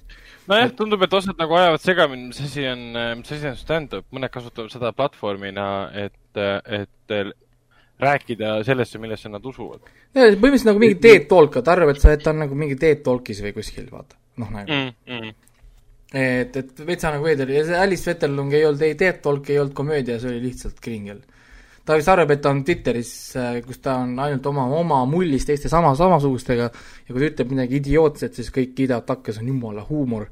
nojah, 0.50 0.75
tundub, 0.79 1.03
et 1.07 1.17
osad 1.19 1.41
nagu 1.41 1.59
ajavad 1.59 1.83
segamini, 1.83 2.29
mis 2.31 2.43
asi 2.47 2.67
on, 2.71 2.85
mis 3.21 3.33
asi 3.37 3.50
on 3.50 3.59
stand-up, 3.61 4.07
mõned 4.14 4.33
kasutavad 4.35 4.73
seda 4.75 4.93
platvormina, 4.97 5.69
et, 6.07 6.43
et 6.79 7.35
rääkida 8.05 8.57
sellesse, 8.67 8.99
millesse 9.03 9.31
nad 9.31 9.45
usuvad. 9.47 9.83
põhimõtteliselt 10.14 10.71
nagu 10.71 10.83
mingi 10.83 11.00
TED 11.03 11.29
Talk, 11.31 11.59
ta 11.62 11.75
arvab, 11.75 11.95
et 11.95 12.03
sa, 12.03 12.14
et 12.14 12.23
ta 12.23 12.35
on 12.35 12.45
nagu 12.45 12.59
mingi 12.59 12.79
TED 12.81 13.03
Talkis 13.07 13.43
või 13.45 13.55
kuskil, 13.57 13.91
vaata, 13.91 14.19
noh 14.43 14.55
nagu 14.55 14.71
mm. 14.71 14.93
-hmm 15.09 15.41
et, 16.14 16.57
et 16.57 16.81
veitsa 16.87 17.11
nagu 17.11 17.25
veider 17.26 17.49
ja 17.50 17.64
see 17.67 17.75
Alice 17.75 18.07
Wetterlung 18.07 18.53
ei 18.55 18.62
olnud 18.62 18.83
ei 18.87 18.95
TED 18.95 19.17
Talk, 19.25 19.49
ei 19.50 19.59
olnud 19.59 19.75
komöödia, 19.75 20.21
see 20.23 20.31
oli 20.31 20.45
lihtsalt 20.45 20.76
kringel 20.79 21.25
ta 21.85 21.97
vist 21.99 22.09
arvab, 22.09 22.33
et 22.33 22.43
ta 22.43 22.53
on 22.55 22.62
Twitteris, 22.64 23.12
äh, 23.37 23.61
kus 23.64 23.81
ta 23.85 23.99
on 24.03 24.17
ainult 24.25 24.47
oma, 24.49 24.64
oma 24.79 25.03
mullis 25.09 25.47
teiste 25.49 25.71
sama, 25.73 25.93
samasugustega 25.99 26.69
ja 26.71 27.09
kui 27.11 27.21
ta 27.21 27.31
ütleb 27.31 27.53
midagi 27.53 27.81
idiootset, 27.81 28.37
siis 28.38 28.50
kõik 28.55 28.73
kiidavad 28.79 29.07
takka, 29.09 29.35
see 29.35 29.45
on 29.45 29.50
jumala 29.53 29.85
huumor. 29.88 30.31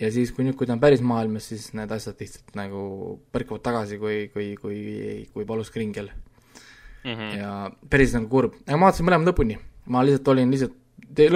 ja 0.00 0.08
siis, 0.10 0.32
kui 0.34 0.42
nüüd, 0.42 0.56
kui 0.58 0.66
ta 0.66 0.74
on 0.74 0.80
päris 0.82 1.04
maailmas, 1.06 1.50
siis 1.52 1.68
need 1.78 1.92
asjad 1.94 2.18
lihtsalt 2.18 2.56
nagu 2.58 2.80
põrkavad 3.30 3.62
tagasi 3.62 3.98
kui, 4.02 4.24
kui, 4.32 4.48
kui, 4.58 4.78
kui 5.30 5.46
valus 5.46 5.70
kringel 5.70 6.08
mm. 7.04 7.12
-hmm. 7.12 7.36
ja 7.38 7.50
päris 7.90 8.16
nagu 8.16 8.28
kurb, 8.28 8.56
aga 8.66 8.76
ma 8.78 8.88
vaatasin 8.88 9.06
mõlemad 9.06 9.30
lõpuni, 9.30 9.58
ma 9.86 10.02
lihtsalt 10.02 10.32
olin 10.34 10.50
lihtsalt, 10.50 10.74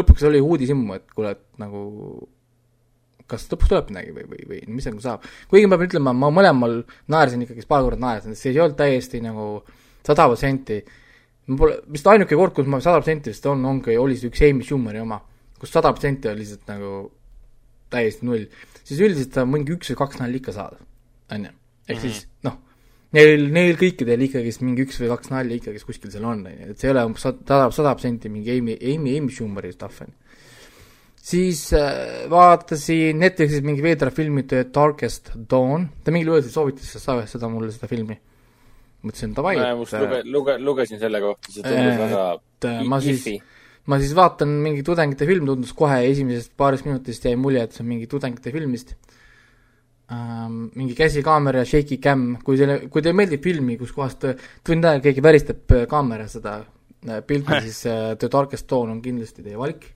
lõpuks 0.00 0.26
oli 0.26 0.40
uudishimu, 0.40 0.94
et 0.94 1.06
kuule, 1.14 1.36
et 1.36 1.44
nagu 1.62 2.28
kas 3.28 3.44
lõpuks 3.50 3.70
tuleb 3.70 3.90
midagi 3.92 4.14
või, 4.16 4.24
või, 4.30 4.46
või 4.52 4.60
mis 4.78 4.86
nagu 4.88 5.02
saab. 5.04 5.26
kuigi 5.50 5.68
ma 5.68 5.78
pean 5.78 5.90
ütlema, 5.90 6.14
ma 6.16 6.30
mõlemal 6.34 6.80
naersin 7.12 7.44
ikkagi, 7.44 7.66
paar 7.68 7.84
korda 7.86 8.00
naersin, 8.02 8.36
see 8.38 8.54
ei 8.54 8.62
olnud 8.64 8.78
täiesti 8.78 9.20
nagu 9.24 9.48
sada 10.06 10.28
protsenti, 10.30 10.78
ma 11.48 11.60
pole, 11.60 11.80
vist 11.92 12.08
ainuke 12.08 12.38
kord, 12.38 12.54
kus 12.56 12.70
ma 12.70 12.80
sada 12.84 13.02
protsenti 13.02 13.34
vist 13.34 13.48
on, 13.50 13.64
ongi, 13.68 13.96
oli 14.00 14.16
see 14.16 14.32
üks 14.32 14.44
Amy 14.48 14.64
Schumeri 14.66 15.02
oma, 15.04 15.20
kus 15.60 15.74
sada 15.74 15.92
protsenti 15.92 16.30
oli 16.30 16.42
lihtsalt 16.44 16.70
nagu 16.72 16.94
täiesti 17.92 18.28
null. 18.28 18.46
siis 18.84 19.02
üldiselt 19.04 19.36
sa 19.36 19.44
mingi 19.48 19.74
üks 19.76 19.92
või 19.92 20.00
kaks 20.00 20.22
nalja 20.22 20.40
ikka 20.40 20.54
saad, 20.56 20.80
on 21.34 21.44
ju. 21.44 21.52
ehk 21.88 21.98
-hmm. 21.98 22.00
siis 22.00 22.24
noh, 22.44 22.56
neil, 23.16 23.48
neil 23.52 23.76
kõikidel 23.80 24.24
ikkagist 24.28 24.64
mingi 24.64 24.86
üks 24.86 25.00
või 25.00 25.12
kaks 25.12 25.32
nalja 25.32 25.60
ikkagist 25.60 25.88
kuskil 25.88 26.12
seal 26.12 26.24
on, 26.24 26.46
on 26.46 26.52
ju, 26.52 26.70
et 26.72 26.80
see 26.80 26.88
ei 26.88 26.94
ole 26.94 27.04
umbes 27.10 27.28
sada, 27.28 27.68
sada 27.72 27.92
protsenti 27.92 28.32
mingi 28.32 28.56
Amy, 28.56 28.78
Amy, 28.80 29.18
Amy 29.18 29.32
Schumeri 29.32 29.72
stuff, 29.72 30.00
on 30.04 30.12
ju. 30.12 30.27
Siis 31.28 31.66
äh, 31.76 32.24
vaatasin 32.30 33.20
Netflixis 33.20 33.64
mingi 33.66 33.84
veidra 33.84 34.12
filmi 34.14 34.46
The 34.48 34.64
Darkest 34.74 35.34
Dawn, 35.50 35.88
ta 36.04 36.14
mingil 36.14 36.32
juhul 36.32 36.48
soovitas 36.52 36.88
seda, 36.96 37.20
seda 37.28 37.50
mulle, 37.52 37.72
seda 37.74 37.90
filmi. 37.90 38.16
mõtlesin 39.04 39.34
davai, 39.36 39.54
et 39.60 39.92
luge, 39.94 40.22
luge, 40.26 40.54
lugesin 40.58 40.98
selle 40.98 41.20
kohta, 41.22 41.52
see 41.54 41.62
tundus 41.62 41.92
äh, 41.92 42.00
väga 42.00 42.22
äh, 42.66 42.80
ma 42.90 42.98
siis, 43.02 43.28
ma 43.86 44.00
siis 44.02 44.14
vaatan 44.18 44.56
mingi 44.64 44.82
tudengite 44.86 45.28
film, 45.28 45.46
tundus 45.46 45.70
kohe 45.76 46.00
esimesest 46.08 46.56
paarist 46.58 46.88
minutist 46.88 47.28
jäi 47.28 47.36
mulje, 47.38 47.62
et 47.62 47.76
see 47.76 47.84
on 47.84 47.92
mingi 47.92 48.08
tudengite 48.10 48.50
film 48.54 48.74
vist 48.74 48.96
ähm, 50.12 50.64
mingi 50.74 50.96
käsikaamera 50.98 51.62
ja 51.62 51.68
shaky 51.68 52.00
cam, 52.02 52.24
kui 52.44 52.58
teile, 52.58 52.80
kui 52.88 53.04
teile 53.04 53.20
meeldib 53.20 53.44
filmi, 53.44 53.78
kus 53.78 53.94
kohast 53.94 54.26
tund 54.66 54.88
aega 54.88 55.04
keegi 55.06 55.24
väristab 55.24 55.76
äh, 55.76 55.86
kaamera 55.90 56.26
seda 56.32 56.58
äh, 56.64 57.22
pilti, 57.26 57.60
siis 57.68 57.84
äh, 57.86 58.16
The 58.18 58.32
Darkest 58.32 58.68
Dawn 58.70 58.96
on 58.96 59.04
kindlasti 59.04 59.46
teie 59.46 59.60
valik. 59.60 59.92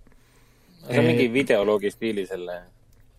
See 0.87 0.99
on 0.99 1.09
mingi 1.11 1.29
videoloogi 1.33 1.93
stiili 1.95 2.27
selle? 2.27 2.59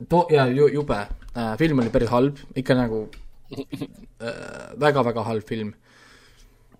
To-, 0.09 0.27
jaa, 0.33 0.47
ju-, 0.51 0.71
jube 0.73 0.99
äh,. 0.99 1.55
film 1.59 1.79
oli 1.83 1.93
päris 1.93 2.11
halb, 2.11 2.41
ikka 2.55 2.77
nagu 2.77 3.05
äh, 3.57 4.75
väga-väga 4.79 5.25
halb 5.29 5.47
film. 5.47 5.73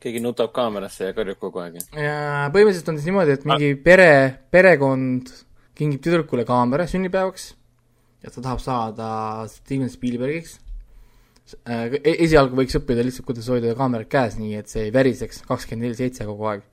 keegi 0.04 0.20
nutab 0.20 0.52
kaamerasse 0.52 1.12
ja 1.12 1.16
karjub 1.16 1.40
kogu 1.40 1.64
aeg? 1.64 1.82
ja 1.96 2.48
põhimõtteliselt 2.54 2.92
on 2.92 3.00
siis 3.00 3.10
niimoodi, 3.12 3.40
et 3.40 3.46
mingi 3.48 3.74
pere, 3.80 4.14
perekond 4.52 5.32
kingib 5.74 6.04
tüdrukule 6.04 6.46
kaamera 6.46 6.88
sünnipäevaks 6.90 7.54
et 8.24 8.32
ta 8.32 8.42
tahab 8.42 8.62
saada 8.64 9.08
Steven 9.52 9.90
Spielbergiks. 9.92 10.58
Äh, 11.68 12.00
e-, 12.00 12.18
esialgu 12.24 12.56
võiks 12.58 12.78
õppida 12.80 13.04
lihtsalt, 13.04 13.28
kuidas 13.28 13.50
hoida 13.52 13.74
kaamerat 13.78 14.10
käes, 14.12 14.38
nii 14.40 14.56
et 14.62 14.72
see 14.72 14.88
ei 14.88 14.94
väriseks 14.96 15.44
kakskümmend 15.48 15.90
neli 15.90 16.00
seitse 16.00 16.28
kogu 16.28 16.48
aeg. 16.54 16.64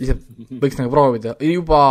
Lihtsalt 0.00 0.58
võiks 0.62 0.80
nagu 0.80 0.92
proovida, 0.92 1.36
juba 1.44 1.82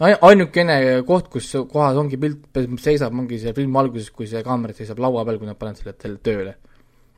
ainukene 0.00 0.78
koht, 1.08 1.28
kus 1.32 1.50
kohas 1.70 1.98
ongi 2.00 2.18
pilt, 2.20 2.46
seisab, 2.82 3.14
ongi 3.14 3.40
see 3.42 3.54
filmi 3.56 3.80
alguses, 3.82 4.10
kui 4.14 4.30
see 4.30 4.42
kaamera 4.46 4.76
seisab 4.76 5.02
laua 5.02 5.26
peal, 5.26 5.40
kui 5.42 5.50
nad 5.50 5.58
panevad 5.60 5.82
selle, 5.82 5.96
selle 6.02 6.22
tööle. 6.24 6.56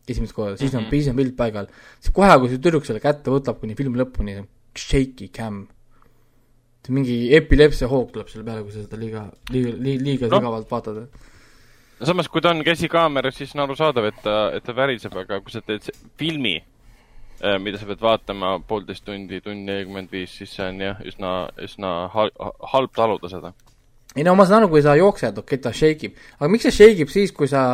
esimest 0.08 0.32
korda, 0.32 0.56
siis 0.56 0.72
on 0.72 0.80
mm, 0.80 0.86
-hmm. 0.86 0.90
siis 0.90 1.08
on 1.08 1.16
pilt 1.16 1.36
paigal. 1.36 1.66
siis 2.00 2.14
kohe, 2.16 2.38
kui 2.40 2.48
see 2.48 2.62
tüdruk 2.64 2.86
selle 2.86 3.00
kätte 3.00 3.30
võtab 3.30 3.60
kuni 3.60 3.74
filmi 3.76 4.00
lõpuni, 4.00 4.40
shaky 4.76 5.28
cam 5.28 5.66
mingi 6.88 7.16
epilepsia 7.36 7.88
hoog 7.90 8.12
tuleb 8.12 8.30
selle 8.32 8.46
peale, 8.46 8.62
kui 8.64 8.72
sa 8.72 8.84
seda 8.84 8.98
liiga, 9.00 9.26
liiga, 9.52 9.74
liiga, 9.76 10.04
liiga 10.04 10.30
no. 10.30 10.38
sügavalt 10.38 10.70
vaatad. 10.70 11.00
no 11.98 12.08
samas, 12.10 12.30
kui 12.32 12.44
ta 12.44 12.52
on 12.54 12.64
käsikaameras, 12.64 13.36
siis 13.40 13.54
on 13.56 13.64
arusaadav, 13.66 14.08
et 14.10 14.20
ta, 14.24 14.36
et 14.56 14.64
ta 14.64 14.74
väriseb, 14.76 15.16
aga 15.24 15.40
kui 15.44 15.54
sa 15.54 15.62
teed 15.64 15.88
filmi, 16.20 16.56
mida 17.62 17.78
sa 17.78 17.86
pead 17.86 18.02
vaatama 18.02 18.56
poolteist 18.66 19.04
tundi, 19.06 19.40
tund 19.44 19.66
nelikümmend 19.68 20.10
viis, 20.12 20.34
siis 20.40 20.52
see 20.56 20.66
on 20.66 20.80
jah, 20.82 21.00
üsna, 21.06 21.32
üsna 21.62 21.94
hal-, 22.14 22.34
halb 22.72 22.94
taluda 22.96 23.30
seda. 23.30 23.52
ei 24.16 24.24
no 24.26 24.34
ma 24.34 24.46
saan 24.48 24.64
aru, 24.64 24.72
kui 24.72 24.82
sa 24.82 24.96
jooksed, 24.98 25.38
okei 25.38 25.58
okay,, 25.58 25.62
ta 25.62 25.72
shake 25.72 26.08
ib. 26.08 26.18
aga 26.38 26.50
miks 26.50 26.66
see 26.66 26.76
shake 26.80 27.06
ib 27.06 27.12
siis, 27.14 27.32
kui 27.36 27.50
sa 27.50 27.64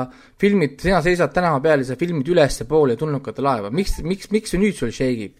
filmid, 0.40 0.76
sina 0.82 1.00
seisad 1.04 1.32
tänava 1.32 1.62
peal 1.64 1.84
ja 1.84 1.88
sa 1.92 1.98
filmid 2.00 2.28
ülespoole 2.28 2.98
tulnukate 3.00 3.44
laeva, 3.44 3.72
miks, 3.72 3.98
miks, 4.04 4.30
miks 4.34 4.52
see 4.52 4.60
nüüd 4.60 4.76
sul 4.76 4.92
shake 4.92 5.30
ib? 5.30 5.36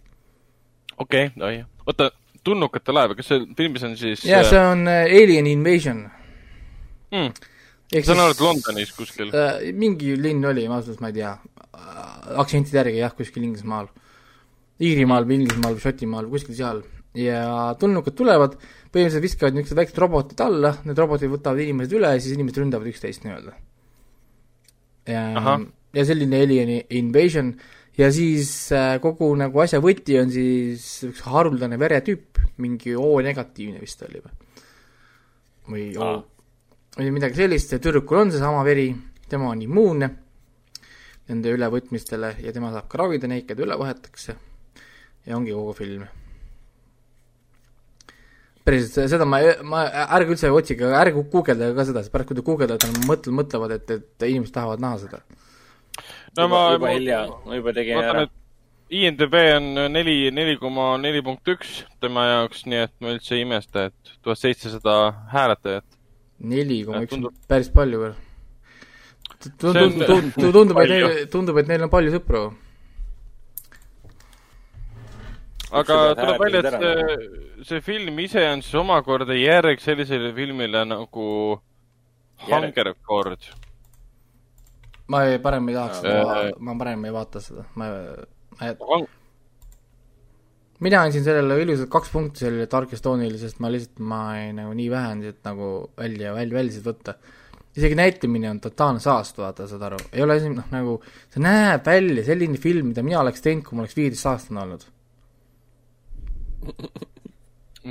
okei 0.97 1.29
okay,, 1.29 1.45
oi, 1.45 1.65
oota 1.85 2.09
tulnukate 2.45 2.95
laeva, 2.95 3.17
kas 3.17 3.29
see 3.31 3.43
filmis 3.57 3.83
on 3.85 3.97
siis 3.99 4.23
jaa, 4.25 4.43
see 4.47 4.61
on 4.61 4.87
äh, 4.89 5.03
Alien 5.19 5.49
Invasion 5.49 6.05
mm.. 7.11 7.29
see 7.91 8.13
on 8.13 8.23
ainult 8.23 8.41
Londonis 8.41 8.93
kuskil 8.97 9.33
äh,? 9.33 9.69
mingi 9.77 10.15
linn 10.17 10.45
oli, 10.45 10.65
ma 10.69 10.79
ausalt 10.79 10.95
öeldes 10.95 11.03
ma 11.05 11.13
ei 11.13 11.19
tea, 11.19 11.35
äh, 11.77 12.41
aktsentide 12.41 12.81
järgi 12.81 13.01
jah, 13.01 13.13
kuskil 13.17 13.45
Inglismaal. 13.45 13.91
Iirimaal 14.83 15.23
või 15.27 15.39
Inglismaal 15.39 15.77
või 15.77 15.83
Šotimaal, 15.83 16.27
kuskil 16.31 16.57
seal. 16.57 16.81
ja 17.15 17.71
tulnukad 17.79 18.15
tulevad, 18.19 18.57
põhimõtteliselt 18.91 19.23
viskavad 19.23 19.55
niisugused 19.55 19.77
väiksed 19.79 19.99
robotid 20.03 20.41
alla, 20.43 20.73
need 20.83 20.97
robotid 20.99 21.31
võtavad 21.31 21.61
inimesed 21.63 21.93
üle 21.95 22.09
ja 22.11 22.19
siis 22.19 22.35
inimesed 22.35 22.59
ründavad 22.59 22.89
üksteist 22.91 23.23
nii-öelda. 23.23 23.53
ja, 25.07 25.21
ja 25.95 26.05
selline 26.05 26.41
Alien 26.43 26.73
Invasion 26.89 27.53
ja 27.95 28.09
siis 28.11 28.49
äh, 28.75 28.97
kogu 28.99 29.29
nagu 29.39 29.61
asja 29.63 29.79
võti 29.79 30.17
on 30.19 30.33
siis 30.33 30.87
üks 31.07 31.21
haruldane 31.23 31.79
veretüüp, 31.79 32.41
mingi 32.59 32.97
O-negatiivne 32.99 33.79
vist 33.79 34.03
oli 34.03 34.19
või? 34.19 34.35
või 35.71 35.85
O, 36.03 36.09
või 36.97 37.13
midagi 37.15 37.39
sellist, 37.39 37.77
tüdrukul 37.79 38.25
on 38.25 38.35
seesama 38.35 38.59
veri, 38.67 38.89
tema 39.31 39.53
on 39.53 39.63
immuunne 39.63 40.11
nende 41.31 41.55
ülevõtmistele 41.55 42.35
ja 42.43 42.51
tema 42.51 42.73
saab 42.75 42.91
ka 42.91 42.99
ravida 42.99 43.31
neid, 43.31 43.47
keda 43.47 43.63
üle 43.63 43.79
võetakse 43.79 44.35
ja 45.25 45.37
ongi 45.37 45.55
kogu 45.55 45.73
film. 45.77 46.05
päriselt, 48.65 49.09
seda 49.11 49.25
ma, 49.29 49.39
ma, 49.61 49.85
ärge 50.17 50.33
üldse 50.33 50.49
otsige, 50.49 50.87
ärge 50.97 51.21
guugeldage 51.21 51.75
ka 51.77 51.85
seda, 51.85 52.01
sest 52.01 52.13
pärast, 52.13 52.31
kui 52.31 52.37
te 52.37 52.45
guugeldate, 52.45 52.89
mõtle, 53.05 53.33
mõtlevad, 53.37 53.75
et, 53.77 53.91
et 53.93 54.25
inimesed 54.29 54.55
tahavad 54.55 54.81
näha 54.81 55.03
seda 55.03 55.21
no 56.37 56.47
ma 56.51 56.61
juba 56.75 56.91
hilja, 56.95 57.21
ma 57.45 57.59
juba 57.59 57.73
tegin 57.75 58.01
ära. 58.01 58.25
INDB 58.95 59.35
on 59.55 59.69
neli, 59.89 60.15
neli 60.35 60.57
koma 60.61 60.91
neli 61.01 61.23
punkt 61.25 61.49
üks 61.55 61.79
tema 62.03 62.27
jaoks, 62.27 62.65
nii 62.69 62.83
et 62.83 62.93
ma 63.01 63.15
üldse 63.15 63.33
ei 63.37 63.45
imesta, 63.45 63.87
et 63.89 64.13
tuhat 64.21 64.41
seitsesada 64.41 64.97
hääletajat. 65.33 65.87
neli 66.51 66.83
koma 66.85 67.01
üks 67.07 67.17
päris 67.49 67.71
palju 67.73 68.03
veel. 68.03 68.13
tundub, 69.61 70.77
et 70.83 70.93
neil, 70.93 71.25
tundub, 71.33 71.57
et 71.61 71.71
neil 71.71 71.87
on 71.87 71.93
palju 71.93 72.13
sõpru. 72.19 72.45
Aga 75.81 75.99
tuleb 76.19 76.41
välja, 76.45 76.63
et 76.63 76.79
see, 76.79 77.67
see 77.69 77.83
film 77.83 78.19
ise 78.23 78.47
on 78.49 78.63
siis 78.65 78.79
omakorda 78.81 79.37
järg 79.37 79.83
sellisele 79.83 80.33
filmile 80.37 80.85
nagu 80.87 81.27
Hunger 82.45 82.93
Forge 83.05 83.65
ma 85.07 85.25
ei, 85.25 85.39
parem 85.41 85.69
ei 85.69 85.77
tahaks 85.77 86.01
äh,, 86.09 86.49
ma 86.65 86.75
parem 86.79 87.05
ei 87.05 87.13
vaata 87.13 87.41
seda, 87.43 87.65
ma, 87.79 87.89
ma 88.57 88.69
ei... 88.69 89.05
mina 90.85 91.03
andsin 91.05 91.25
sellele 91.25 91.59
ilusalt 91.61 91.91
kaks 91.93 92.13
punkti 92.13 92.45
sellele 92.45 92.67
Darkest 92.71 93.05
Dawnile, 93.05 93.37
sest 93.41 93.61
ma 93.63 93.71
lihtsalt, 93.73 94.01
ma 94.01 94.21
ei 94.41 94.53
nagu 94.57 94.73
nii 94.77 94.87
vähe 94.93 95.11
on 95.13 95.25
siit 95.27 95.41
nagu 95.45 95.71
välja, 95.97 96.33
välja, 96.37 96.57
väljasid 96.57 96.89
võtta. 96.89 97.17
isegi 97.75 97.97
näitamine 97.99 98.49
on 98.49 98.59
totaalne 98.63 99.03
saast, 99.03 99.37
vaata, 99.37 99.67
saad 99.69 99.85
aru, 99.89 100.01
ei 100.13 100.25
ole 100.25 100.39
asi, 100.39 100.49
noh 100.49 100.73
nagu, 100.73 100.97
see 101.33 101.43
näeb 101.43 101.85
välja 101.85 102.25
selline 102.25 102.57
film, 102.61 102.91
mida 102.93 103.05
mina 103.05 103.21
oleks 103.21 103.45
teinud, 103.45 103.65
kui 103.67 103.77
ma 103.77 103.85
oleks 103.85 103.97
viieteistaastane 103.99 104.63
olnud. 104.63 104.89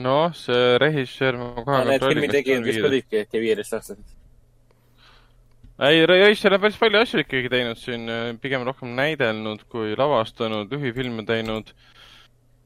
Noh, 0.06 0.34
see 0.34 0.76
režissöör 0.82 1.38
ma 1.40 1.54
kohe 1.62 1.80
Need 1.92 2.04
filmi 2.08 2.28
tegijad 2.32 2.66
vist 2.66 2.90
olidki 2.90 3.24
äkki 3.24 3.42
viieteistaastased 3.42 4.14
ei, 5.78 6.04
Reisel 6.06 6.54
on 6.54 6.62
päris 6.62 6.78
palju 6.78 7.00
asju 7.00 7.24
ikkagi 7.24 7.50
teinud 7.50 7.80
siin, 7.80 8.06
pigem 8.42 8.62
rohkem 8.66 8.94
näidelnud 8.94 9.64
kui 9.70 9.96
lavastanud, 9.98 10.70
lühifilme 10.70 11.24
teinud. 11.26 11.72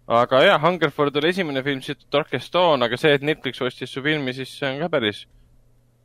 aga 0.09 0.43
jaa, 0.45 0.59
Hungerford 0.61 1.17
oli 1.21 1.33
esimene 1.33 1.63
film, 1.63 1.81
siis 1.85 1.99
Darkest 2.13 2.53
Dawn, 2.53 2.83
aga 2.83 2.97
see, 2.97 3.13
et 3.13 3.25
Netflix 3.25 3.61
ostis 3.61 3.93
su 3.93 4.03
filmi, 4.03 4.33
siis 4.33 4.53
see 4.59 4.71
on 4.71 4.79
ka 4.81 4.89
päris 4.93 5.27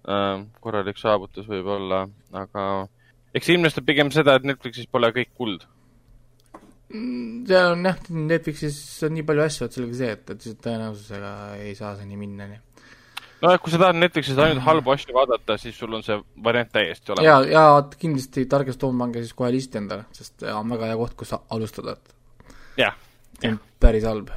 äh, 0.07 0.43
korralik 0.63 0.99
saavutus 0.99 1.47
võib-olla, 1.47 2.05
aga 2.31 2.87
eks 3.35 3.51
ilmestab 3.55 3.87
pigem 3.87 4.11
seda, 4.11 4.35
et 4.35 4.47
Netflixis 4.47 4.87
pole 4.91 5.11
kõik 5.15 5.31
kuld. 5.39 5.63
Mm, 6.91 7.45
seal 7.47 7.71
on 7.73 7.87
jah, 7.87 8.03
Netflixis 8.11 8.77
on 9.07 9.15
nii 9.15 9.23
palju 9.25 9.43
asju, 9.45 9.65
et 9.65 9.77
sellega 9.77 9.97
see, 9.97 10.11
et, 10.17 10.33
et 10.35 10.61
tõenäosusega 10.61 11.33
ei 11.63 11.73
saa 11.77 11.95
see 11.97 12.05
nii 12.09 12.19
minna, 12.19 12.49
nii 12.51 12.61
nojah, 13.43 13.59
kui 13.59 13.73
sa 13.73 13.79
tahad 13.81 13.99
Netflixis 13.99 14.39
ainult 14.39 14.63
halbu 14.65 14.93
asju 14.93 15.15
vaadata, 15.15 15.57
siis 15.59 15.75
sul 15.77 15.93
on 15.97 16.03
see 16.05 16.15
variant 16.45 16.71
täiesti 16.73 17.13
olemas. 17.13 17.27
ja, 17.27 17.35
ja 17.51 17.99
kindlasti 17.99 18.45
Targest 18.51 18.83
Home 18.85 19.03
pange 19.03 19.23
siis 19.23 19.35
kohe 19.37 19.51
listi 19.53 19.79
endale, 19.81 20.07
sest 20.15 20.45
on 20.53 20.71
väga 20.75 20.91
hea 20.91 20.99
koht, 20.99 21.15
kus 21.19 21.33
alustada, 21.35 21.97
et 21.97 22.55
jah, 22.85 22.97
jah. 23.43 23.59
päris 23.83 24.07
halb. 24.07 24.31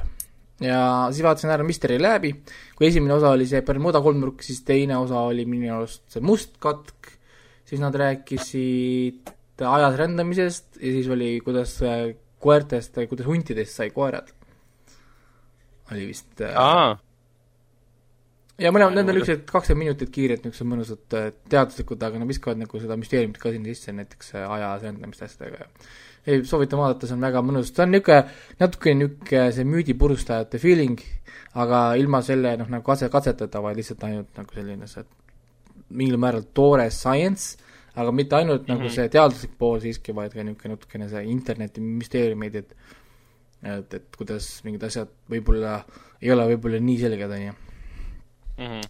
ja 0.63 0.81
siis 1.11 1.23
vaatasin 1.25 1.53
ära 1.55 1.67
Mystery 1.67 1.99
Labi, 2.01 2.33
kui 2.75 2.89
esimene 2.89 3.15
osa 3.15 3.31
oli 3.35 3.47
see 3.49 3.63
Bermuda 3.67 4.03
kolmnurk, 4.03 4.43
siis 4.45 4.63
teine 4.67 4.99
osa 4.99 5.23
oli 5.29 5.47
minu 5.49 5.71
arust 5.77 6.03
see 6.11 6.23
Must 6.25 6.57
katk, 6.63 7.13
siis 7.67 7.83
nad 7.83 7.95
rääkisid 7.95 9.35
ajas 9.57 9.95
rändamisest 9.97 10.81
ja 10.81 10.95
siis 10.99 11.07
oli, 11.13 11.37
kuidas 11.45 11.79
koertest, 12.43 12.97
kuidas 13.09 13.27
huntidest 13.27 13.75
sai 13.79 13.89
koerad. 13.95 14.31
oli 15.91 16.07
vist 16.09 16.41
Aa. 16.43 16.97
ja 18.59 18.71
mõlemad, 18.75 18.97
need 18.97 19.07
on 19.07 19.15
niisugused 19.15 19.45
kakskümmend 19.51 19.85
minutit 19.85 20.11
kiired, 20.13 20.43
niisugused 20.43 20.71
mõnusad 20.73 21.17
äh, 21.19 21.29
teaduslikud, 21.49 22.03
aga 22.03 22.19
nad 22.19 22.29
viskavad 22.29 22.59
nagu 22.59 22.81
seda 22.83 22.99
müsteeriumit 22.99 23.39
ka 23.41 23.53
sinna 23.55 23.71
sisse, 23.73 23.95
näiteks 23.95 24.35
äh, 24.35 24.51
aja 24.57 24.73
asendamiste 24.75 25.29
asjadega. 25.29 25.67
Ja 25.67 25.69
ei, 26.27 26.43
soovitan 26.45 26.81
vaadata, 26.81 27.07
see 27.07 27.15
on 27.15 27.23
väga 27.23 27.41
mõnus, 27.45 27.71
ta 27.71 27.85
on 27.85 27.93
niisugune, 27.95 28.23
natukene 28.59 29.05
niisugune 29.05 29.45
see 29.55 29.67
müüdipurustajate 29.71 30.59
feeling, 30.59 30.99
aga 31.57 31.83
ilma 32.01 32.19
selle 32.25 32.57
noh, 32.59 32.67
nagu 32.73 32.83
katse, 32.85 33.07
katsetata, 33.13 33.61
vaid 33.63 33.79
lihtsalt 33.79 34.03
ainult 34.09 34.41
nagu 34.41 34.57
selline 34.57 34.89
see 34.91 35.05
mingil 35.95 36.19
määral 36.19 36.43
toore 36.57 36.89
science, 36.91 37.55
aga 37.97 38.13
mitte 38.13 38.37
ainult 38.37 38.61
mm 38.61 38.65
-hmm. 38.65 38.77
nagu 38.77 38.87
mhm. 38.87 38.95
see 38.95 39.09
teaduslik 39.09 39.53
pool 39.57 39.79
siiski, 39.81 40.15
vaid 40.15 40.33
ka 40.33 40.43
niisugune 40.43 40.75
natukene 40.75 41.09
see 41.09 41.23
interneti 41.35 41.81
müsteeriumid, 41.81 42.55
et 42.55 42.75
et, 43.63 43.93
et 43.93 44.17
kuidas 44.17 44.61
mingid 44.65 44.83
asjad 44.83 45.09
võib-olla 45.29 45.79
ei 46.21 46.31
ole 46.31 46.45
võib-olla 46.53 46.79
nii 46.79 46.97
selged, 47.01 47.31
on 47.31 47.45
ju. 47.47 47.53
Mhm. 48.57 48.81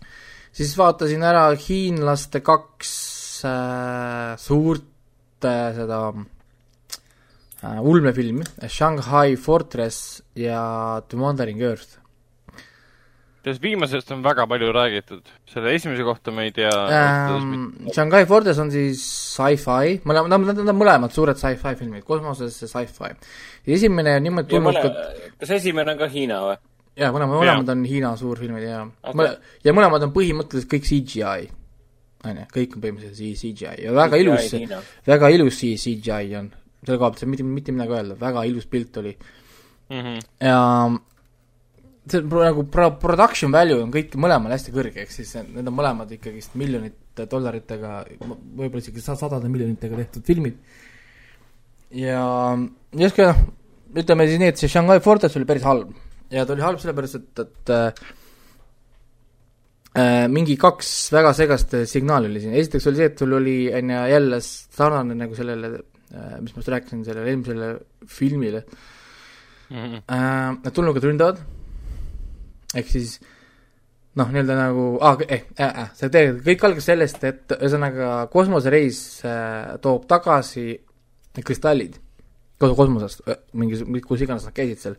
siis 0.52 0.74
vaatasin 0.78 1.24
ära 1.24 1.46
hiinlaste 1.56 2.42
kaks 2.42 2.92
äh, 3.46 4.34
suurt 4.40 5.46
äh, 5.46 5.76
seda 5.76 6.02
äh, 7.64 7.80
ulmefilmi, 7.82 8.44
Shanghai 8.68 9.36
Fortress 9.36 10.24
ja 10.36 11.02
The 11.08 11.18
Wandering 11.18 11.62
Earth 11.62 12.07
sellest 13.48 13.64
viimasest 13.64 14.10
on 14.12 14.24
väga 14.26 14.44
palju 14.50 14.72
räägitud, 14.76 15.30
selle 15.48 15.72
esimese 15.76 16.04
kohta 16.04 16.34
ma 16.36 16.44
ei 16.44 16.52
tea 16.52 16.72
ähm,. 16.92 17.70
Shanghai 17.94 18.26
Fortress 18.28 18.60
on 18.60 18.72
siis 18.74 19.00
sci-fi, 19.38 20.02
mõlemad, 20.08 20.34
nad 20.50 20.60
on 20.64 20.76
mõlemad 20.76 21.16
suured 21.16 21.40
sci-fi 21.40 21.78
filmid, 21.80 22.04
kosmoses 22.08 22.58
sci-fi. 22.60 23.14
esimene 23.78 24.18
on 24.20 24.28
niimoodi 24.28 24.52
tulnud 24.52 24.82
ka 24.84 24.92
kas 25.40 25.56
esimene 25.62 25.96
on 25.96 26.02
ka 26.02 26.12
Hiina 26.12 26.42
või? 26.44 26.60
jaa, 27.00 27.14
mõlemad, 27.16 27.40
mõlemad 27.40 27.74
on 27.76 27.88
Hiina 27.88 28.14
suurfilmid 28.20 28.68
ja 28.68 28.84
okay. 28.84 29.40
ja 29.64 29.76
mõlemad 29.78 30.10
on 30.10 30.14
põhimõtteliselt 30.16 30.72
kõik 30.74 30.88
CGI. 30.92 31.50
on 32.28 32.44
ju, 32.44 32.48
kõik 32.54 32.76
on 32.76 32.84
põhimõtteliselt 32.84 33.44
CGI 33.44 33.88
ja 33.88 33.96
väga 33.96 34.20
CGI 34.20 34.28
ilus, 34.28 34.88
väga 35.08 35.34
ilus 35.38 35.64
CGI 35.64 36.40
on, 36.42 36.52
selle 36.84 37.00
koha 37.00 37.14
pealt 37.14 37.22
ei 37.22 37.28
saa 37.28 37.36
mitte, 37.36 37.48
mitte 37.48 37.76
midagi 37.76 38.02
öelda, 38.02 38.20
väga 38.20 38.48
ilus 38.52 38.68
pilt 38.68 38.98
oli 39.00 39.16
mm. 39.16 40.02
-hmm. 40.02 40.26
ja 40.44 40.60
see 42.12 42.24
nagu 42.28 42.64
pro-, 42.72 42.96
production 43.02 43.54
value 43.54 43.82
on 43.84 43.92
kõik 43.94 44.16
mõlemal 44.20 44.54
hästi 44.56 44.74
kõrge, 44.76 45.04
ehk 45.04 45.14
siis 45.14 45.34
need 45.44 45.68
on 45.68 45.76
mõlemad 45.76 46.12
ikkagist 46.18 46.58
miljonite 46.60 47.28
dollaritega, 47.30 48.02
võib-olla 48.22 48.84
isegi 48.84 49.04
sadade 49.04 49.50
miljonitega 49.52 50.00
tehtud 50.04 50.28
filmid. 50.28 50.60
ja 51.96 52.22
justkui 53.00 53.26
noh, 53.28 53.42
ütleme 53.98 54.28
siis 54.28 54.42
nii, 54.42 54.54
et 54.54 54.62
see 54.62 54.72
Shanghai 54.72 55.02
Fortress 55.04 55.40
oli 55.40 55.48
päris 55.50 55.66
halb. 55.68 55.92
ja 56.34 56.46
ta 56.46 56.56
oli 56.56 56.66
halb 56.66 56.82
sellepärast, 56.84 57.20
et, 57.20 57.44
et 57.46 57.74
äh, 57.76 58.06
äh, 59.98 60.24
mingi 60.32 60.58
kaks 60.60 60.94
väga 61.16 61.34
segast 61.38 61.78
signaali 61.90 62.32
oli 62.32 62.44
siin, 62.44 62.56
esiteks 62.62 62.90
oli 62.92 63.02
see, 63.02 63.12
et 63.12 63.24
sul 63.24 63.38
oli, 63.40 63.60
on 63.74 63.94
ju, 63.96 64.08
jälle 64.14 64.42
sarnane 64.44 65.18
nagu 65.18 65.38
sellele 65.38 65.74
äh,, 66.14 66.40
mis 66.42 66.56
ma 66.56 66.64
just 66.64 66.74
rääkisin, 66.76 67.06
sellele 67.08 67.34
eelmisele 67.34 67.76
filmile 68.08 68.66
mm, 69.70 69.78
-hmm. 69.78 70.02
äh, 70.08 70.58
nad 70.64 70.74
tulnukad 70.74 71.04
ründavad 71.08 71.46
ehk 72.78 72.90
siis 72.92 73.18
noh, 74.18 74.32
nii-öelda 74.32 74.58
nagu 74.58 74.88
ah,, 75.06 75.20
eh, 75.28 75.46
äh, 75.60 75.68
äh, 75.68 75.90
see 75.98 76.10
tegelikult, 76.14 76.44
kõik 76.48 76.66
algas 76.70 76.90
sellest, 76.90 77.24
et 77.28 77.56
ühesõnaga 77.58 78.12
kosmosereis 78.34 79.02
äh, 79.28 79.78
toob 79.84 80.08
tagasi 80.10 80.72
kristallid 81.38 82.00
kosmosest, 82.58 83.22
mingi, 83.54 83.78
kus 84.02 84.24
iganes 84.26 84.48
nad 84.48 84.56
käisid 84.58 84.82
seal. 84.82 84.96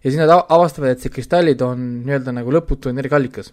ja 0.00 0.06
siis 0.06 0.16
nad 0.16 0.32
avastavad, 0.32 0.94
et 0.94 1.04
see 1.04 1.12
kristallid 1.12 1.60
on 1.64 1.82
nii-öelda 2.06 2.32
nagu 2.38 2.54
lõputu 2.54 2.88
energiaallikas. 2.88 3.52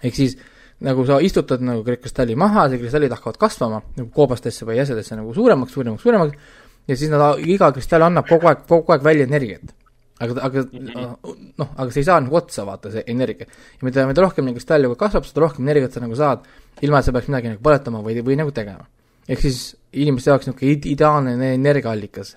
ehk 0.00 0.16
siis 0.16 0.38
nagu 0.82 1.04
sa 1.06 1.20
istutad 1.20 1.60
nagu 1.60 1.84
kristalli 1.84 2.34
maha, 2.34 2.70
see 2.70 2.80
kristallid 2.80 3.12
hakkavad 3.12 3.38
kasvama 3.44 3.82
nagu 3.98 4.08
koobastesse 4.14 4.64
või 4.64 4.80
jäsedesse 4.80 5.18
nagu 5.18 5.34
suuremaks, 5.36 5.76
suuremaks, 5.76 6.02
suuremaks 6.02 6.58
ja 6.88 6.96
siis 6.96 7.12
nad, 7.12 7.38
iga 7.44 7.68
kristall 7.76 8.08
annab 8.08 8.26
kogu 8.32 8.48
aeg, 8.48 8.64
kogu 8.66 8.96
aeg 8.96 9.04
välja 9.04 9.28
energiat 9.28 9.76
aga, 10.20 10.42
aga 10.46 10.62
-hmm. 10.62 11.52
noh, 11.58 11.70
aga 11.76 11.90
see 11.90 12.02
ei 12.02 12.08
saa 12.08 12.20
nagu 12.20 12.36
otsa, 12.36 12.64
vaata, 12.66 12.90
see 12.90 13.04
energia. 13.06 13.46
ja 13.46 13.86
mida, 13.86 14.06
mida 14.06 14.22
rohkem 14.22 14.44
nagu 14.44 14.58
kristall 14.58 14.94
kasvab, 14.96 15.24
seda 15.26 15.40
rohkem 15.40 15.68
energiat 15.68 15.92
sa 15.92 16.00
nagu 16.00 16.16
saad, 16.16 16.44
ilma 16.82 16.98
et 16.98 17.04
sa 17.04 17.12
peaks 17.12 17.28
midagi 17.28 17.48
nagu 17.54 17.62
põletama 17.62 18.02
või, 18.04 18.20
või 18.22 18.36
nagu 18.36 18.52
tegema. 18.52 18.86
ehk 19.28 19.40
siis 19.40 19.76
inimeste 19.92 20.30
jaoks 20.30 20.48
niisugune 20.48 20.92
ideaalne 20.94 21.54
energiaallikas 21.54 22.36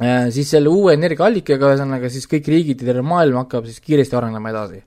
äh,. 0.00 0.30
Siis 0.30 0.50
selle 0.50 0.68
uue 0.68 0.94
energiaallikaga, 0.94 1.74
ühesõnaga 1.74 2.08
siis 2.10 2.26
kõik 2.26 2.48
riigid 2.48 2.80
ja 2.80 2.86
terve 2.90 3.04
maailm 3.06 3.36
hakkab 3.44 3.68
siis 3.68 3.80
kiiresti 3.80 4.16
arenema 4.16 4.50
edasi 4.50 4.82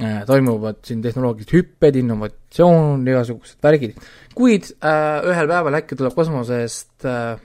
äh,. 0.00 0.24
toimuvad 0.26 0.80
siin 0.82 1.02
tehnoloogilised 1.02 1.52
hüpped, 1.52 2.00
innovatsioon, 2.00 3.04
igasugused 3.06 3.60
värgid, 3.62 4.00
kuid 4.34 4.72
äh, 4.80 5.20
ühel 5.28 5.50
päeval 5.50 5.80
äkki 5.82 5.98
tuleb 5.98 6.16
kosmosest 6.16 7.04
äh, 7.04 7.36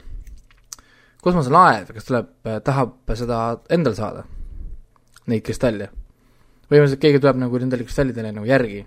kosmoselaev, 1.24 1.92
kes 1.96 2.10
tuleb, 2.10 2.32
äh, 2.48 2.60
tahab 2.66 3.14
seda 3.18 3.44
endale 3.74 3.98
saada, 3.98 4.26
neid 5.32 5.46
kristalle. 5.46 5.90
põhimõtteliselt 6.68 7.02
keegi 7.04 7.22
tuleb 7.22 7.40
nagu 7.42 7.60
nendele 7.62 7.86
kristallidele 7.86 8.32
nagu 8.34 8.48
järgi. 8.50 8.86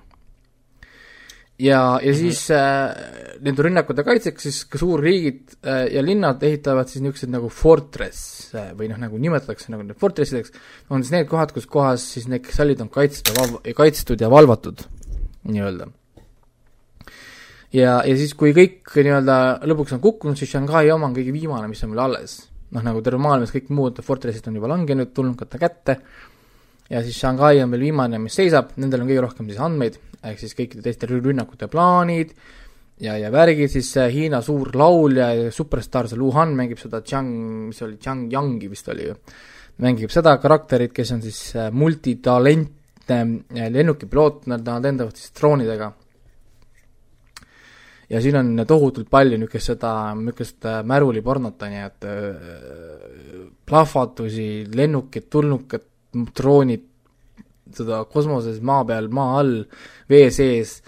ja, 1.59 1.99
ja 2.03 2.13
mhm. 2.13 2.19
siis 2.19 2.51
äh, 2.51 3.37
nende 3.41 3.65
rünnakute 3.65 4.05
kaitseks 4.05 4.49
siis 4.49 4.63
ka 4.69 4.79
suurriigid 4.81 5.57
äh, 5.65 5.87
ja 5.95 6.03
linnad 6.05 6.43
ehitavad 6.43 6.89
siis 6.89 7.03
niisugused 7.05 7.33
nagu 7.33 7.49
fortress 7.49 8.55
äh, 8.55 8.73
või 8.77 8.91
noh, 8.93 9.01
nagu 9.01 9.19
nimetatakse 9.19 9.73
nagu 9.73 9.87
need 9.87 10.01
fortressideks, 10.01 10.53
on 10.91 11.05
siis 11.05 11.15
need 11.17 11.31
kohad, 11.31 11.55
kus 11.57 11.69
kohas 11.71 12.05
siis 12.17 12.29
need 12.29 12.45
kristallid 12.45 12.83
on 12.85 12.93
kaitstud 12.93 13.33
ja 13.33 13.41
val-, 13.41 13.63
kaitstud 13.77 14.21
ja 14.21 14.33
valvatud 14.33 14.85
nii-öelda 15.47 15.89
ja, 17.73 17.99
ja 18.07 18.17
siis, 18.19 18.35
kui 18.39 18.55
kõik 18.57 18.93
nii-öelda 18.95 19.39
lõpuks 19.67 19.97
on 19.97 20.03
kukkunud, 20.05 20.39
siis 20.39 20.53
Shanghai 20.53 20.91
oma 20.95 21.11
on 21.11 21.17
kõige 21.17 21.35
viimane, 21.35 21.69
mis 21.71 21.83
on 21.87 21.95
veel 21.95 22.05
alles. 22.07 22.39
noh, 22.75 22.83
nagu 22.83 23.01
terve 23.01 23.21
maailmas 23.23 23.53
kõik 23.55 23.69
muud 23.71 24.01
fortressid 24.03 24.49
on 24.51 24.57
juba 24.59 24.69
langenud, 24.73 25.13
tulnud 25.15 25.39
ta 25.49 25.59
kätte, 25.59 26.01
ja 26.91 27.03
siis 27.03 27.19
Shanghai 27.19 27.63
on 27.63 27.73
veel 27.73 27.89
viimane, 27.89 28.19
mis 28.19 28.35
seisab, 28.35 28.73
nendel 28.77 29.05
on 29.05 29.11
kõige 29.11 29.25
rohkem 29.25 29.51
siis 29.51 29.61
andmeid, 29.63 29.99
ehk 30.23 30.41
siis 30.41 30.55
kõikide 30.59 30.83
teiste 30.85 31.09
rünnakute 31.11 31.69
plaanid 31.71 32.33
ja, 33.03 33.17
ja 33.21 33.31
värgid, 33.33 33.71
siis 33.73 33.93
Hiina 34.13 34.41
suur 34.45 34.73
laulja 34.77 35.31
ja 35.37 35.53
superstaar, 35.55 36.09
see 36.11 36.19
Lu 36.21 36.33
Han 36.37 36.57
mängib 36.59 36.81
seda 36.83 37.03
Zhang, 37.07 37.31
mis 37.71 37.83
oli, 37.87 38.01
Zhang 38.03 38.33
Yangi 38.33 38.71
vist 38.73 38.89
oli 38.93 39.11
ju, 39.11 39.19
mängib 39.85 40.13
seda 40.15 40.37
karakterit, 40.43 40.95
kes 40.97 41.15
on 41.17 41.23
siis 41.25 41.41
äh, 41.57 41.71
multitalentne 41.71 43.21
äh, 43.21 43.71
lennukipiloot, 43.73 44.47
nad 44.51 44.67
lendavad 44.83 45.17
siis 45.19 45.35
droonidega 45.37 45.93
ja 48.11 48.21
siin 48.23 48.39
on 48.39 48.65
tohutult 48.69 49.09
palju 49.11 49.39
niisugust 49.41 49.73
seda, 49.73 49.93
niisugust 50.19 50.67
äh, 50.69 50.83
märulipornot, 50.87 51.63
on 51.67 51.77
ju, 51.77 51.87
et 51.91 52.09
äh, 52.11 53.47
plahvatusi, 53.67 54.49
lennukid, 54.75 55.29
tulnukad, 55.33 55.87
droonid, 56.37 56.85
seda 57.77 58.05
kosmoses, 58.11 58.61
maa 58.65 58.85
peal, 58.89 59.11
maa 59.13 59.41
all, 59.41 59.57
vee 60.11 60.31
sees, 60.35 60.79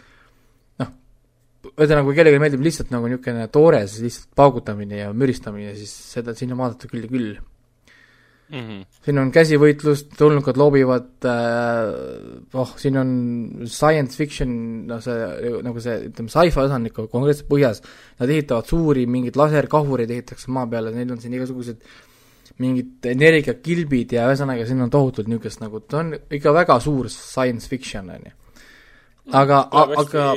noh, 0.78 0.94
ühesõnaga, 1.74 2.06
kui 2.06 2.18
kellelegi 2.18 2.42
meeldib 2.44 2.66
lihtsalt 2.66 2.94
nagu 2.94 3.10
niisugune 3.10 3.48
toores 3.54 3.98
lihtsalt 4.04 4.30
paugutamine 4.38 5.02
ja 5.02 5.12
müristamine, 5.12 5.74
siis 5.78 5.94
seda 6.14 6.36
sinna 6.38 6.58
vaadata 6.58 6.90
küll 6.90 7.08
ja 7.08 7.12
küll 7.12 7.32
mm. 8.50 8.58
-hmm. 8.58 8.84
siin 9.04 9.18
on 9.18 9.30
käsivõitlust, 9.32 10.10
tulnukad 10.18 10.56
loobivad 10.56 11.28
äh,, 11.28 12.58
oh, 12.60 12.74
siin 12.80 12.98
on 13.00 13.10
science 13.66 14.16
fiction, 14.16 14.50
noh 14.88 15.02
see, 15.04 15.16
nagu 15.64 15.82
see, 15.84 15.96
ütleme, 16.08 16.32
sci-fi 16.32 16.64
osa 16.64 16.78
on 16.78 16.88
konkreetselt 16.96 17.48
põhjas, 17.50 17.82
nad 18.20 18.32
ehitavad 18.32 18.68
suuri 18.68 19.06
mingeid 19.06 19.38
laserkahureid 19.38 20.10
ehitatakse 20.10 20.52
maa 20.54 20.66
peale, 20.70 20.94
neil 20.96 21.12
on 21.12 21.20
siin 21.22 21.36
igasugused 21.38 21.82
mingid 22.58 23.06
energiakilbid 23.06 24.16
ja 24.16 24.26
ühesõnaga, 24.30 24.66
siin 24.66 24.82
on 24.82 24.90
tohutult 24.90 25.28
niisugust 25.30 25.62
nagu, 25.62 25.80
ta 25.86 26.02
on 26.02 26.16
ikka 26.16 26.54
väga 26.56 26.80
suur 26.82 27.10
science 27.12 27.68
fiction, 27.70 28.08
on 28.10 28.24
ju. 28.26 28.34
aga, 29.38 29.60
aga 29.84 30.32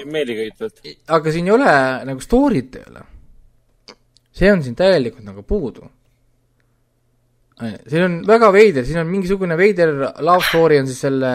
aga 1.08 1.32
siin 1.34 1.47
ei 1.47 1.56
ole 1.56 1.71
nagu 2.12 2.21
story't 2.21 2.78
ei 2.78 2.86
ole. 2.91 3.08
see 4.32 4.52
on 4.52 4.62
siin 4.63 4.76
täielikult 4.76 5.26
nagu 5.26 5.43
puudu 5.43 5.89
siin 7.62 8.06
on 8.06 8.15
väga 8.28 8.50
veider, 8.54 8.86
siin 8.88 9.02
on 9.02 9.10
mingisugune 9.12 9.58
veider 9.60 9.93
love 10.26 10.43
story 10.47 10.80
on 10.82 10.89
siis 10.89 11.02
selle, 11.06 11.34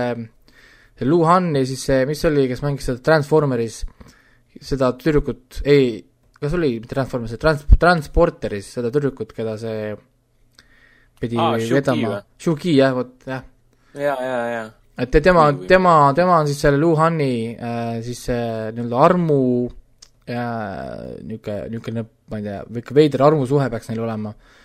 see 0.97 1.09
Lu 1.09 1.23
Han 1.29 1.53
ja 1.57 1.65
siis 1.69 1.85
see, 1.89 2.03
mis 2.09 2.23
oli, 2.29 2.47
kes 2.51 2.63
mängis 2.65 2.89
seda 2.91 3.03
Transformeris, 3.11 3.81
seda 4.71 4.93
tüdrukut, 4.99 5.61
ei, 5.69 6.01
kas 6.41 6.57
oli 6.59 6.77
Transformeris, 6.89 7.39
trans-, 7.43 7.67
Transporteris 7.81 8.73
seda 8.79 8.91
tüdrukut, 8.95 9.35
keda 9.37 9.57
see 9.61 9.93
pidi 11.21 11.39
Aa, 11.41 11.55
vedama, 11.57 12.19
Shuki 12.43 12.77
jah, 12.77 12.97
vot 12.97 13.15
jah. 13.29 13.47
ja, 13.97 14.17
ja, 14.21 14.41
ja. 14.53 14.67
et 15.01 15.23
tema, 15.23 15.49
tema, 15.69 15.97
tema 16.17 16.43
on 16.43 16.51
siis 16.51 16.61
selle 16.67 16.81
Lu 16.83 16.93
Han'i 16.99 17.55
äh, 17.55 17.97
siis 18.05 18.27
see 18.29 18.43
nii-öelda 18.77 19.07
armu 19.07 19.41
äh, 20.29 20.37
niisugune, 21.23 21.63
niisugune, 21.73 22.07
ma 22.33 22.43
ei 22.43 22.51
tea, 22.51 22.61
niisugune 22.69 23.01
veider 23.01 23.27
armusuhe 23.31 23.71
peaks 23.73 23.89
neil 23.93 24.05
olema 24.05 24.35
äh, 24.35 24.56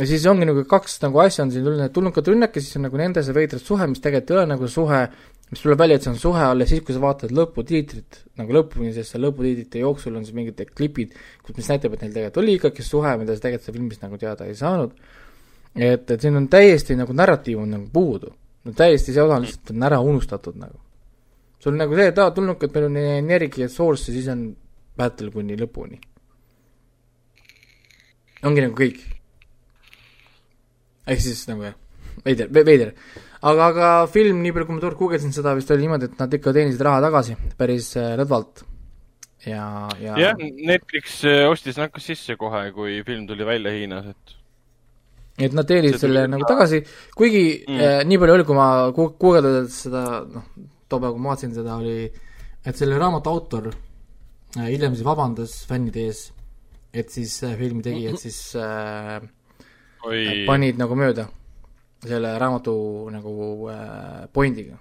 ja 0.00 0.08
siis 0.08 0.24
ongi 0.26 0.46
nagu 0.48 0.64
kaks 0.68 1.00
nagu 1.04 1.20
asja 1.22 1.44
on 1.44 1.52
siin 1.52 1.64
tulnud, 1.66 1.92
tulnukad 1.92 2.28
rünnak 2.32 2.56
ja 2.56 2.64
siis 2.64 2.78
on 2.78 2.86
nagu 2.86 2.98
nende 3.00 3.22
see 3.24 3.36
veidras 3.36 3.64
suhe, 3.66 3.86
mis 3.90 4.00
tegelikult 4.02 4.32
ei 4.32 4.38
ole 4.38 4.50
nagu 4.54 4.68
suhe, 4.70 5.00
mis 5.52 5.60
tuleb 5.60 5.82
välja, 5.82 5.98
et 5.98 6.06
see 6.06 6.12
on 6.14 6.20
suhe 6.20 6.44
alles 6.46 6.70
siis, 6.72 6.80
kui 6.84 6.96
sa 6.96 7.02
vaatad 7.02 7.32
lõputiitrit, 7.36 8.22
nagu 8.40 8.56
lõpuni, 8.56 8.92
sest 8.96 9.12
seal 9.12 9.26
lõputiitrite 9.26 9.82
jooksul 9.82 10.16
on 10.16 10.24
siis 10.24 10.36
mingid 10.36 10.62
klipid, 10.72 11.12
kus, 11.44 11.56
mis 11.58 11.68
näitab, 11.68 11.92
et 11.92 12.06
neil 12.06 12.14
tegelikult 12.14 12.40
oli 12.40 12.56
ikkagi 12.56 12.86
suhe, 12.86 13.12
mida 13.20 13.36
sa 13.36 13.44
tegelikult 13.44 13.68
seal 13.68 13.76
filmis 13.76 14.00
nagu 14.00 14.20
teada 14.22 14.48
ei 14.48 14.56
saanud. 14.56 14.96
et, 15.76 16.10
et 16.10 16.20
siin 16.20 16.40
on 16.40 16.48
täiesti 16.52 16.96
nagu 16.96 17.12
narratiiv 17.16 17.60
on 17.60 17.76
nagu 17.76 17.86
puudu. 17.92 18.32
no 18.64 18.72
täiesti 18.72 19.12
see 19.12 19.22
osa 19.22 19.40
lihtsalt 19.44 19.76
on 19.76 19.88
ära 19.90 20.00
unustatud 20.00 20.56
nagu. 20.56 20.80
sul 21.60 21.74
on 21.76 21.82
nagu 21.84 22.00
see, 22.00 22.08
et 22.14 22.18
aa, 22.18 22.30
tulnuke, 22.32 22.66
et 22.66 22.74
meil 22.74 22.88
on 22.88 22.96
energia 22.96 23.68
source 23.68 24.08
ja 24.08 24.16
siis 24.16 24.28
on 24.32 24.48
battle 24.96 25.30
kuni 25.30 25.56
lõpuni. 25.60 26.00
ongi 28.48 28.64
nagu 28.64 28.72
kõik. 28.72 29.11
Ehk 31.06 31.22
siis 31.24 31.44
nagu 31.50 31.68
jah, 31.68 31.78
veider, 32.26 32.50
veider. 32.52 32.92
aga, 33.40 33.70
aga 33.70 33.94
film, 34.12 34.42
nii 34.42 34.52
palju 34.56 34.68
kui 34.68 34.76
ma 34.76 34.84
tookord 34.84 35.00
guugeldasin 35.00 35.34
seda, 35.38 35.56
vist 35.58 35.72
oli 35.74 35.86
niimoodi, 35.86 36.10
et 36.10 36.20
nad 36.20 36.36
ikka 36.38 36.54
teenisid 36.58 36.84
raha 36.88 37.00
tagasi 37.06 37.38
päris 37.58 37.94
äh, 38.00 38.12
lõdvalt. 38.20 38.66
ja, 39.46 39.64
ja 40.02 40.20
jah, 40.26 40.38
Netflix 40.40 41.22
äh, 41.24 41.48
ostis 41.50 41.80
nad 41.80 41.90
ka 41.94 42.02
sisse 42.02 42.36
kohe, 42.40 42.68
kui 42.76 43.00
film 43.06 43.26
tuli 43.30 43.48
välja 43.48 43.74
Hiinas, 43.74 44.12
et 44.14 44.38
et 45.40 45.54
nad 45.56 45.68
teenisid 45.68 46.00
selle 46.02 46.26
nagu 46.30 46.44
tagasi, 46.48 46.82
kuigi 47.16 47.44
mm. 47.64 47.80
eh, 47.80 48.02
nii 48.08 48.20
palju 48.20 48.36
oli, 48.36 48.46
kui 48.48 48.58
ma 48.58 48.68
guugeldades 48.94 49.78
seda, 49.86 50.02
noh, 50.28 50.48
too 50.88 51.00
päev, 51.00 51.14
kui 51.14 51.24
ma 51.24 51.32
vaatasin 51.32 51.54
seda, 51.56 51.78
oli, 51.80 52.10
et 52.62 52.78
selle 52.78 52.98
raamatu 53.00 53.32
autor 53.32 53.70
eh, 53.72 54.68
hiljem 54.68 54.96
siis 54.96 55.06
vabandas 55.08 55.56
fännide 55.68 56.06
ees, 56.10 56.26
et 56.92 57.12
siis 57.14 57.38
eh, 57.46 57.56
filmi 57.60 57.84
tegijad 57.84 58.20
siis 58.20 58.40
eh. 58.60 59.22
Panid 60.46 60.80
nagu 60.80 60.96
mööda 60.98 61.28
selle 62.02 62.32
raamatu 62.38 62.74
nagu 63.14 63.68
eh, 63.70 64.24
pointiga. 64.32 64.78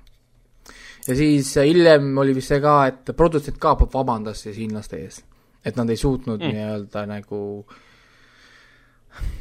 ja 1.08 1.16
siis 1.16 1.54
eh, 1.58 1.70
hiljem 1.70 2.18
oli 2.18 2.34
vist 2.34 2.54
see 2.54 2.62
ka, 2.64 2.80
et 2.90 3.14
produtsent 3.18 3.60
ka 3.62 3.76
vabandas 3.84 4.42
siis 4.48 4.58
hiinlaste 4.58 4.98
ees, 4.98 5.22
et 5.66 5.78
nad 5.78 5.90
ei 5.90 5.98
suutnud 5.98 6.42
mm. 6.42 6.58
nii-öelda 6.58 7.06
nagu 7.10 7.42
äh, 7.62 7.80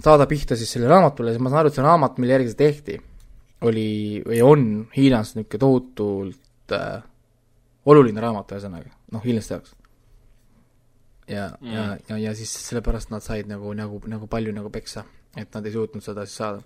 saada 0.05 0.27
pihta 0.27 0.57
siis 0.57 0.73
sellele 0.73 0.91
raamatule, 0.91 1.35
siis 1.35 1.43
ma 1.43 1.51
saan 1.51 1.63
aru, 1.63 1.71
et 1.71 1.79
see 1.79 1.85
raamat, 1.85 2.19
mille 2.21 2.37
järgi 2.37 2.53
see 2.53 2.61
tehti, 2.61 2.97
oli 3.69 3.91
või 4.25 4.41
on 4.45 4.65
Hiinas 4.97 5.35
niisugune 5.37 5.61
tohutult 5.65 6.75
äh, 6.77 7.03
oluline 7.91 8.25
raamat, 8.25 8.57
ühesõnaga, 8.57 8.93
noh, 9.15 9.25
hiinlaste 9.25 9.57
jaoks. 9.57 9.77
ja 11.29 11.49
mm., 11.61 11.73
ja, 11.75 11.87
ja, 12.09 12.21
ja 12.27 12.35
siis 12.39 12.53
sellepärast 12.67 13.13
nad 13.15 13.25
said 13.25 13.51
nagu, 13.51 13.73
nagu, 13.77 14.01
nagu 14.11 14.31
palju 14.31 14.55
nagu 14.57 14.73
peksa, 14.73 15.05
et 15.37 15.55
nad 15.55 15.67
ei 15.67 15.75
suutnud 15.75 16.05
seda 16.05 16.27
siis 16.27 16.41
saada. 16.43 16.61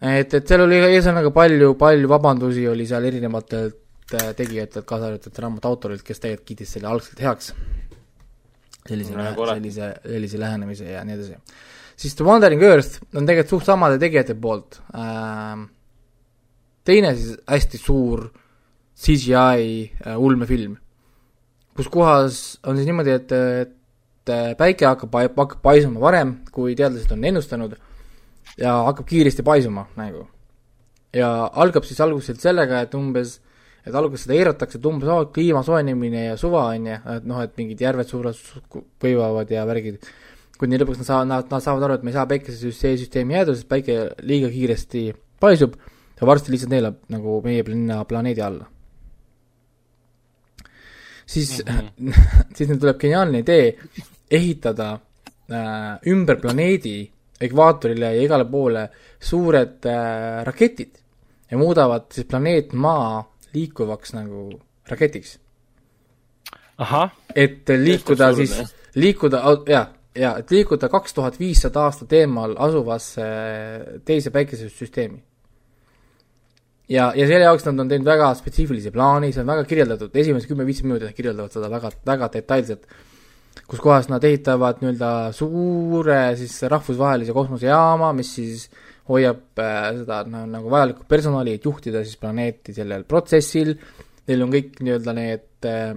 et, 0.00 0.34
et 0.34 0.48
seal 0.48 0.64
oli 0.66 0.80
ühesõnaga 0.84 1.32
palju, 1.34 1.74
palju 1.80 2.10
vabandusi 2.10 2.66
oli 2.68 2.86
seal 2.86 3.08
erinevatelt 3.08 4.14
äh, 4.18 4.30
tegijatelt, 4.36 4.86
kaasa 4.88 5.12
arvatud 5.12 5.42
raamatu 5.44 5.72
autorilt, 5.72 6.04
kes 6.06 6.22
tegelikult 6.24 6.52
kiitis 6.52 6.76
selle 6.76 6.90
algselt 6.92 7.24
heaks. 7.24 7.52
sellise 8.88 9.16
no,, 9.16 9.32
sellise, 9.52 9.94
sellise 10.04 10.40
lähenemise 10.40 10.92
ja 10.92 11.04
nii 11.04 11.18
edasi 11.18 11.40
siis 11.98 12.14
The 12.14 12.24
Wandering 12.24 12.62
Earth 12.62 13.00
on 13.14 13.26
tegelikult 13.26 13.56
suht 13.56 13.68
samade 13.68 13.98
tegijate 14.00 14.36
poolt 14.38 14.80
äh,. 14.94 15.64
teine 16.86 17.14
siis 17.16 17.38
hästi 17.48 17.80
suur 17.80 18.28
CGI 18.98 19.64
äh, 20.06 20.16
ulmefilm, 20.18 20.74
kus 21.76 21.90
kohas 21.92 22.58
on 22.66 22.78
siis 22.78 22.88
niimoodi, 22.88 23.12
et, 23.14 23.34
et 23.62 23.74
päike 24.58 24.86
hakkab, 24.86 25.14
hakkab 25.36 25.62
paisuma 25.62 26.00
varem, 26.00 26.38
kui 26.52 26.76
teadlased 26.78 27.12
on 27.14 27.24
ennustanud 27.24 27.76
ja 28.58 28.78
hakkab 28.88 29.06
kiiresti 29.08 29.44
paisuma 29.46 29.86
nagu. 29.96 30.26
ja 31.14 31.50
algab 31.52 31.84
siis 31.88 32.00
alguses 32.00 32.40
sellega, 32.42 32.82
et 32.84 32.94
umbes 32.94 33.38
et 33.86 33.94
alguses 33.94 34.26
seda 34.26 34.36
eiratakse, 34.36 34.78
et 34.78 34.86
umbes 34.86 35.08
oh, 35.08 35.26
kliima 35.32 35.62
soojenemine 35.64 36.24
ja 36.26 36.36
suva, 36.36 36.66
on 36.74 36.88
ju, 36.90 36.96
et 37.14 37.28
noh, 37.28 37.42
et 37.44 37.54
mingid 37.56 37.80
järved 37.80 38.10
suured 38.10 38.40
kuivavad 39.00 39.50
ja 39.52 39.64
värgid 39.68 40.02
kuni 40.58 40.80
lõpuks 40.80 41.00
nad 41.00 41.08
saavad, 41.08 41.30
nad, 41.30 41.52
nad 41.52 41.64
saavad 41.64 41.86
aru, 41.86 41.98
et 41.98 42.04
me 42.04 42.12
ei 42.12 42.16
saa 42.16 42.26
päikesesüsteemi 42.30 43.36
jääda, 43.36 43.54
sest 43.54 43.68
päike 43.70 43.98
liiga 44.26 44.50
kiiresti 44.52 45.04
paisub 45.40 45.76
ja 46.18 46.26
varsti 46.26 46.52
lihtsalt 46.52 46.74
neelab 46.74 46.98
nagu 47.14 47.38
meie 47.44 47.62
linna 47.68 48.02
planeedi 48.08 48.42
alla. 48.42 48.66
siis 51.26 51.62
mm, 51.64 51.78
-hmm. 51.78 52.14
siis 52.56 52.68
neil 52.68 52.80
tuleb 52.80 52.98
geniaalne 53.00 53.38
idee 53.44 53.76
ehitada 54.30 54.92
äh, 55.50 56.10
ümber 56.10 56.40
planeedi 56.40 57.10
ekvaatorile 57.40 58.14
ja 58.16 58.22
igale 58.22 58.44
poole 58.50 58.88
suured 59.20 59.86
äh, 59.86 60.44
raketid 60.46 60.98
ja 61.50 61.58
muudavad 61.58 62.08
siis 62.12 62.26
planeet 62.26 62.72
Maa 62.72 63.22
liikuvaks 63.54 64.12
nagu 64.12 64.50
raketiks. 64.88 65.38
et 67.34 67.68
liikuda 67.68 68.32
siis, 68.34 68.52
liikuda, 68.94 69.40
jaa, 69.68 69.86
jaa, 70.14 70.34
et 70.38 70.50
liikuda 70.50 70.88
kaks 70.88 71.14
tuhat 71.14 71.38
viissada 71.40 71.86
aastat 71.88 72.12
eemal 72.12 72.54
asuvasse 72.58 73.24
teise 74.04 74.30
päikesesüsteemi. 74.30 75.22
ja, 76.88 77.12
ja 77.16 77.26
selle 77.26 77.44
jaoks 77.44 77.66
nad 77.66 77.80
on 77.80 77.88
teinud 77.88 78.06
väga 78.06 78.32
spetsiifilisi 78.34 78.90
plaani, 78.90 79.32
see 79.32 79.42
on 79.42 79.50
väga 79.50 79.64
kirjeldatud, 79.64 80.14
esimesed 80.14 80.48
kümme-viisteist 80.50 80.86
minutit 80.86 81.10
nad 81.10 81.16
kirjeldavad 81.16 81.56
seda 81.56 81.70
väga, 81.70 81.90
väga 82.06 82.30
detailselt, 82.36 82.86
kus 83.66 83.80
kohas 83.82 84.10
nad 84.12 84.24
ehitavad 84.24 84.82
nii-öelda 84.82 85.32
suure 85.36 86.20
siis 86.38 86.54
rahvusvahelise 86.70 87.34
kosmosejaama, 87.36 88.12
mis 88.16 88.34
siis 88.38 88.68
hoiab 89.08 89.62
äh, 89.62 89.88
seda 90.02 90.22
no, 90.28 90.44
nagu 90.50 90.70
vajalikku 90.72 91.06
personali, 91.08 91.56
et 91.56 91.64
juhtida 91.64 92.02
siis 92.04 92.18
planeeti 92.20 92.74
sellel 92.76 93.06
protsessil, 93.08 93.74
neil 94.28 94.44
on 94.44 94.52
kõik 94.52 94.82
nii-öelda 94.84 95.14
need 95.16 95.68
äh, 95.68 95.94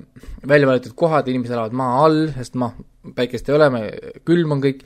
välja 0.47 0.69
valitud 0.69 0.95
kohad, 0.97 1.27
inimesed 1.31 1.55
elavad 1.55 1.75
maa 1.77 1.99
all, 2.05 2.23
sest 2.37 2.55
noh, 2.59 2.77
päikest 3.17 3.49
ei 3.49 3.57
ole, 3.57 3.69
külm 4.27 4.55
on 4.55 4.63
kõik, 4.63 4.85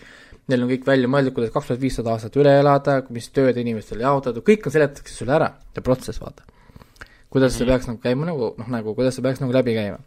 neil 0.49 0.65
on 0.65 0.71
kõik 0.71 0.87
välja 0.87 1.11
mõeldud, 1.11 1.35
kuidas 1.37 1.53
kaks 1.53 1.71
tuhat 1.71 1.83
viissada 1.83 2.15
aastat 2.15 2.37
üle 2.41 2.57
elada, 2.61 2.99
mis 3.13 3.29
tööd 3.35 3.57
inimestel 3.61 4.01
jaotatud, 4.05 4.45
kõik 4.45 4.65
on 4.65 4.75
seletatakse 4.75 5.15
sulle 5.15 5.37
ära, 5.37 5.51
see 5.75 5.85
protsess, 5.85 6.21
vaata. 6.21 6.47
kuidas 7.29 7.57
see 7.57 7.65
mhm. 7.65 7.71
peaks 7.73 7.89
nagu 7.91 8.01
käima 8.01 8.29
nagu, 8.31 8.53
noh 8.57 8.73
nagu, 8.73 8.97
kuidas 8.97 9.17
see 9.17 9.25
peaks 9.25 9.43
nagu 9.43 9.53
läbi 9.53 9.77
käima. 9.77 10.01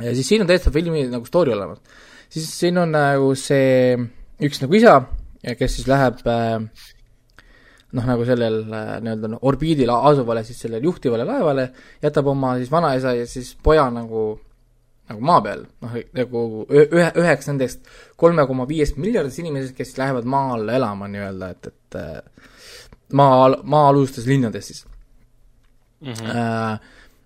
Ja 0.00 0.14
siis 0.14 0.28
siin 0.28 0.42
on 0.42 0.50
täitsa 0.50 0.72
filmi 0.74 1.06
nagu 1.10 1.26
story 1.26 1.52
olemas. 1.52 1.78
siis 2.28 2.48
siin 2.58 2.78
on 2.78 2.94
nagu 2.94 3.34
see 3.38 3.96
üks 4.42 4.62
nagu 4.62 4.74
isa, 4.74 4.96
kes 5.58 5.78
siis 5.78 5.88
läheb 5.90 6.22
äh, 6.26 6.58
noh, 7.94 8.06
nagu 8.08 8.24
sellel 8.26 8.62
äh, 8.64 8.96
nii-öelda 9.04 9.30
noh, 9.34 9.44
orbiidil 9.46 9.92
asuvale 9.94 10.44
siis 10.46 10.64
sellele 10.64 10.84
juhtivale 10.88 11.26
laevale, 11.28 11.68
jätab 12.02 12.32
oma 12.32 12.56
siis 12.58 12.72
vanaisa 12.72 13.14
ja 13.14 13.28
siis 13.30 13.54
poja 13.62 13.86
nagu 13.94 14.32
nagu 15.04 15.20
maa 15.20 15.40
peal, 15.44 15.66
noh, 15.84 15.96
nagu 16.16 16.42
ühe, 16.72 17.08
üheks 17.20 17.50
nendest 17.50 17.90
kolme 18.20 18.46
koma 18.48 18.64
viiest 18.68 18.96
miljardist 18.96 19.42
inimesest, 19.42 19.76
kes 19.76 19.98
lähevad 20.00 20.24
maa 20.24 20.54
alla 20.56 20.78
elama 20.78 21.10
nii-öelda, 21.12 21.50
et, 21.52 21.68
et 21.68 21.98
äh, 22.00 22.50
maa, 23.12 23.50
maa-alustes 23.62 24.26
linnades 24.26 24.70
siis 24.70 24.84
mm. 26.00 26.12
-hmm. 26.12 26.78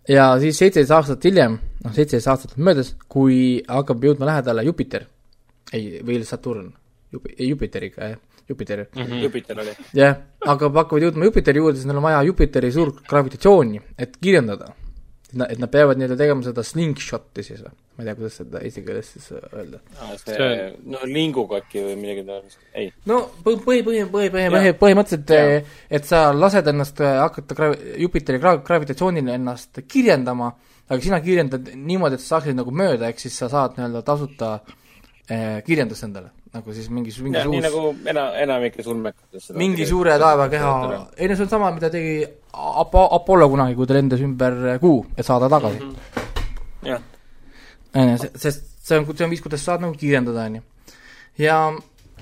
Ja 0.08 0.30
siis 0.40 0.56
seitseteist 0.56 0.94
aastat 0.96 1.24
hiljem, 1.28 1.58
noh, 1.84 1.92
seitseteist 1.92 2.30
aastat 2.32 2.56
on 2.56 2.64
möödas, 2.70 2.94
kui 3.12 3.60
hakkab 3.68 4.04
jõudma 4.08 4.30
lähedale 4.30 4.64
Jupiter, 4.64 5.04
ei, 5.72 6.00
või 6.04 6.22
Saturn, 6.24 6.70
Jup-, 7.12 7.28
Jupiteriga, 7.44 8.14
jah, 8.14 8.42
Jupiter 8.48 8.86
mm. 8.86 9.02
-hmm. 9.02 9.22
Jupiter 9.26 9.60
oli. 9.60 9.76
jah, 9.94 10.16
hakkab, 10.46 10.74
hakkavad 10.80 11.04
jõudma 11.04 11.28
Jupiteri 11.28 11.60
juurde, 11.60 11.76
siis 11.76 11.88
neil 11.90 12.00
on 12.00 12.08
vaja 12.08 12.22
Jupiteri 12.30 12.72
suurt 12.72 13.02
gravitatsiooni, 13.08 13.82
et 13.98 14.16
kirjeldada 14.16 14.72
et 15.28 15.58
nad 15.60 15.70
peavad 15.70 15.98
nii-öelda 15.98 16.16
tegema 16.16 16.44
seda 16.44 16.64
slingshot'i 16.64 17.44
siis 17.44 17.60
või? 17.64 17.74
Ma 17.98 18.04
ei 18.04 18.06
tea, 18.06 18.14
kuidas 18.14 18.36
seda 18.38 18.60
eesti 18.62 18.84
keeles 18.86 19.08
siis 19.10 19.24
öelda 19.34 19.80
ah,. 19.98 20.12
see, 20.22 20.68
no 20.86 21.00
linguga 21.10 21.58
äkki 21.58 21.82
või 21.82 21.96
midagi 21.98 22.22
taolist, 22.28 22.60
ei. 22.78 22.92
no 23.10 23.18
põhi, 23.42 23.58
põhi, 23.64 23.82
põhi, 23.88 24.04
põhi, 24.12 24.30
põhi, 24.30 24.72
põhimõtteliselt, 24.78 25.66
et 25.98 26.06
sa 26.06 26.28
lased 26.30 26.70
ennast 26.70 27.02
äh, 27.02 27.18
hakata 27.24 27.58
gra-, 27.58 27.74
Jupiteri 27.98 28.38
gra-, 28.38 28.60
gravitatsioonile 28.62 29.34
ennast 29.34 29.82
kirjendama, 29.90 30.52
aga 30.86 31.00
sina 31.02 31.18
kirjeldad 31.24 31.72
niimoodi, 31.74 32.20
et 32.20 32.22
sa 32.22 32.36
saaksid 32.36 32.60
nagu 32.60 32.70
mööda, 32.70 33.10
ehk 33.10 33.26
siis 33.26 33.42
sa 33.42 33.50
saad 33.50 33.74
nii-öelda 33.74 34.04
tasuta 34.06 34.54
eh, 34.62 35.58
kirjandust 35.66 36.06
endale 36.06 36.36
nagu 36.54 36.72
siis 36.72 36.86
mingi, 36.88 37.12
mingi 37.20 37.36
ja, 37.36 37.44
uus 37.44 37.52
nii 37.52 37.66
nagu 37.66 37.82
ena-, 38.08 38.30
enamikes 38.46 38.86
ulmekates 38.88 39.50
mingi 39.58 39.90
suure 39.90 40.14
taevakeha, 40.22 40.72
ei 41.18 41.28
no 41.28 41.36
see 41.36 41.48
on 41.48 41.54
sama, 41.58 41.74
mida 41.74 41.90
tegi 41.92 42.22
Apo-, 42.58 43.10
Apollo 43.14 43.50
kunagi, 43.52 43.76
kui 43.76 43.86
ta 43.86 43.94
lendas 43.98 44.22
ümber 44.24 44.78
Kuu, 44.82 45.02
et 45.18 45.26
saada 45.26 45.50
tagasi 45.52 45.82
mm. 45.82 45.94
-hmm. 45.94 46.88
jah. 46.94 47.02
Sest 47.92 48.64
see 48.88 48.98
on, 48.98 49.06
see 49.14 49.24
on 49.24 49.32
viis, 49.32 49.42
kuidas 49.44 49.64
saad 49.64 49.84
nagu 49.84 49.96
kiirendada, 49.98 50.46
on 50.48 50.58
ju. 50.58 50.62
ja, 51.44 51.58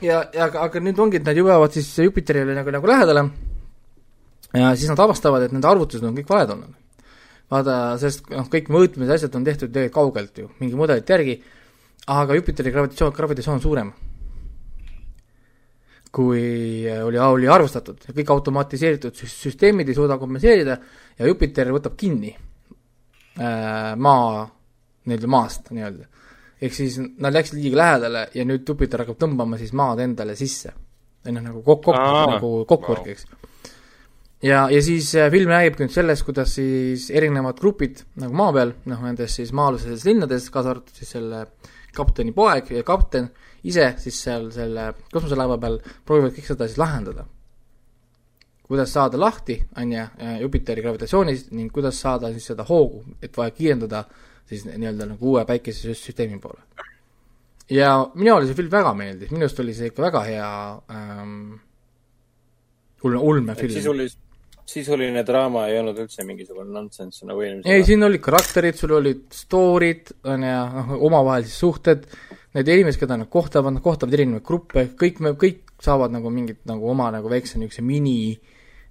ja, 0.03 0.23
ja 0.35 0.49
aga, 0.49 0.65
aga 0.69 0.83
nüüd 0.83 0.99
ongi, 1.03 1.21
et 1.21 1.29
nad 1.29 1.39
jõuavad 1.39 1.75
siis 1.77 1.91
Jupiterile 2.05 2.57
nagu, 2.57 2.75
nagu 2.75 2.91
lähedale 2.91 3.29
ja 4.57 4.73
siis 4.77 4.91
nad 4.93 5.03
avastavad, 5.05 5.47
et 5.47 5.55
nende 5.55 5.69
arvutused 5.69 6.05
on 6.07 6.17
kõik 6.17 6.33
valed 6.33 6.55
olnud. 6.57 6.75
vaata, 7.53 7.77
sest 8.03 8.27
noh, 8.33 8.49
kõik 8.51 8.73
mõõtmised, 8.75 9.13
asjad 9.15 9.39
on 9.39 9.47
tehtud 9.47 9.71
tegelikult 9.71 9.95
kaugelt 9.95 10.43
ju, 10.43 10.51
mingi 10.63 10.79
mudelite 10.79 11.17
järgi, 11.17 11.39
aga 12.11 12.39
Jupiteri 12.39 12.75
gravitatsioon, 12.75 13.15
gravitatsioon 13.15 13.61
on 13.61 13.65
suurem 13.65 13.95
kui 16.17 16.87
oli, 16.89 17.19
oli 17.21 17.49
arvustatud, 17.51 18.07
kõik 18.17 18.31
automatiseeritud 18.33 19.19
süsteemid 19.21 19.91
ei 19.91 19.97
suuda 19.97 20.17
kompenseerida 20.17 20.79
ja 21.19 21.29
Jupiter 21.29 21.69
võtab 21.75 21.97
kinni 22.01 22.31
äh, 22.33 23.93
maa, 24.01 24.47
nii-öelda 25.07 25.31
maast 25.31 25.71
nii-öelda. 25.75 26.07
ehk 26.63 26.75
siis 26.75 26.99
nad 26.99 27.35
läksid 27.35 27.59
liiga 27.61 27.77
lähedale 27.83 28.29
ja 28.35 28.45
nüüd 28.49 28.69
Jupiter 28.69 29.05
hakkab 29.05 29.19
tõmbama 29.21 29.59
siis 29.61 29.75
maad 29.77 30.01
endale 30.05 30.37
sisse. 30.37 30.73
noh, 31.27 31.43
nagu 31.43 31.63
kokku, 31.67 31.93
nagu 31.93 32.51
kokkuvõrk, 32.71 33.09
eks. 33.13 33.27
ja, 34.47 34.67
ja 34.71 34.83
siis 34.83 35.15
äh, 35.19 35.31
film 35.31 35.51
räägibki 35.51 35.87
nüüd 35.87 35.95
sellest, 35.95 36.25
kuidas 36.25 36.55
siis 36.55 37.11
erinevad 37.11 37.59
grupid 37.61 38.05
nagu 38.23 38.35
maa 38.37 38.53
peal, 38.55 38.77
noh, 38.87 39.03
nendes 39.03 39.35
siis 39.41 39.53
maa-alustes 39.53 40.07
linnades, 40.07 40.51
kaasa 40.55 40.77
arvatud 40.77 41.03
siis 41.03 41.17
selle 41.17 41.47
kapteni 41.97 42.35
poeg 42.37 42.71
ja 42.77 42.85
kapten 42.87 43.31
ise 43.67 43.95
siis 44.01 44.19
seal 44.27 44.51
selle 44.55 44.91
kosmoselaeva 45.13 45.57
peal 45.63 45.81
proovivad 46.07 46.37
kõik 46.37 46.51
seda 46.51 46.69
siis 46.69 46.79
lahendada. 46.81 47.27
kuidas 48.67 48.91
saada 48.91 49.19
lahti, 49.19 49.61
on 49.79 49.93
ju, 49.93 50.05
Jupiteri 50.41 50.83
gravitatsioonist 50.83 51.53
ning 51.55 51.71
kuidas 51.73 52.01
saada 52.03 52.33
siis 52.35 52.49
seda 52.51 52.65
hoogu, 52.67 53.05
et 53.23 53.37
vaja 53.37 53.53
kiirendada 53.55 54.01
siis 54.49 54.67
nii-öelda 54.69 55.09
nagu 55.13 55.33
uue 55.33 55.45
päikesesüsteemi 55.49 56.39
poole. 56.43 56.61
ja 57.71 57.95
minule 58.15 58.47
see 58.47 58.59
film 58.59 58.71
väga 58.73 58.95
meeldis, 58.95 59.33
minu 59.35 59.47
arust 59.47 59.63
oli 59.65 59.75
see 59.75 59.91
ikka 59.91 60.07
väga 60.07 60.23
hea 60.29 60.53
ähm, 60.95 61.35
ulme, 63.05 63.19
ulmefilm. 63.19 63.75
sisulis-, 63.75 64.19
sisuline 64.67 65.23
draama 65.27 65.67
ei 65.71 65.79
olnud 65.81 65.99
üldse 66.05 66.27
mingisugune 66.27 66.71
nonsense 66.75 67.27
nagu 67.27 67.43
eelmisel 67.43 67.75
ei, 67.75 67.85
siin 67.87 68.03
olid 68.07 68.23
karakterid, 68.23 68.79
sul 68.79 68.97
olid 68.99 69.27
story'd, 69.35 70.11
on 70.27 70.47
ju, 70.47 70.57
noh, 70.79 70.97
omavahelised 71.11 71.55
suhted, 71.55 72.07
need 72.57 72.75
inimesed, 72.75 73.03
keda 73.03 73.19
nad 73.21 73.31
kohtavad, 73.31 73.77
nad 73.77 73.85
kohtavad 73.85 74.15
erinevaid 74.17 74.47
gruppe, 74.47 74.89
kõik 74.99 75.23
me, 75.23 75.35
kõik 75.39 75.63
saavad 75.83 76.15
nagu 76.15 76.31
mingit 76.33 76.63
nagu 76.69 76.89
oma 76.91 77.11
nagu 77.15 77.31
väikse 77.31 77.61
niisuguse 77.61 77.85
mini 77.85 78.37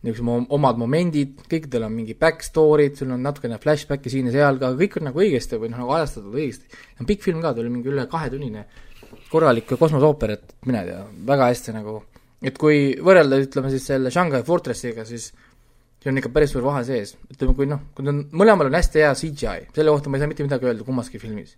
niisugused 0.05 0.51
omad 0.53 0.79
momendid, 0.79 1.39
kõikidel 1.49 1.87
on 1.87 1.93
mingi 1.95 2.15
back 2.19 2.45
story'd, 2.45 2.97
sul 2.99 3.13
on 3.15 3.23
natukene 3.25 3.57
flashback'e 3.61 4.11
siin 4.11 4.29
ja 4.29 4.35
seal 4.35 4.59
ka, 4.61 4.71
kõik 4.77 4.99
on 4.99 5.09
nagu 5.09 5.21
õigesti 5.23 5.59
või 5.61 5.71
noh, 5.71 5.81
nagu 5.81 5.95
ajastatud 5.97 6.35
õigesti. 6.35 6.69
on 6.99 7.09
pikk 7.09 7.25
film 7.25 7.41
ka, 7.41 7.53
ta 7.53 7.63
oli 7.63 7.73
mingi 7.73 7.89
üle 7.91 8.05
kahetunnine 8.11 8.65
korralik 9.31 9.73
kosmoseooper, 9.79 10.35
et 10.35 10.55
mine 10.69 10.83
tea, 10.85 11.01
väga 11.27 11.49
hästi 11.49 11.75
nagu, 11.75 11.97
et 12.45 12.57
kui 12.61 12.93
võrrelda, 13.01 13.41
ütleme 13.47 13.73
siis 13.73 13.89
selle 13.89 14.13
Shanghai 14.13 14.45
Fortressiga, 14.45 15.05
siis 15.09 15.31
siin 16.01 16.13
on 16.13 16.21
ikka 16.21 16.29
päris 16.35 16.53
suur 16.53 16.65
vahe 16.65 16.83
sees, 16.85 17.15
ütleme 17.33 17.57
kui 17.57 17.69
noh, 17.69 17.81
kui 17.97 18.05
on, 18.11 18.25
mõlemal 18.37 18.69
on 18.69 18.77
hästi 18.77 19.01
hea 19.01 19.13
CGI, 19.17 19.69
selle 19.73 19.95
kohta 19.95 20.11
ma 20.11 20.19
ei 20.19 20.25
saa 20.25 20.29
mitte 20.29 20.45
midagi 20.45 20.69
öelda 20.69 20.85
kummaski 20.85 21.21
filmis. 21.21 21.57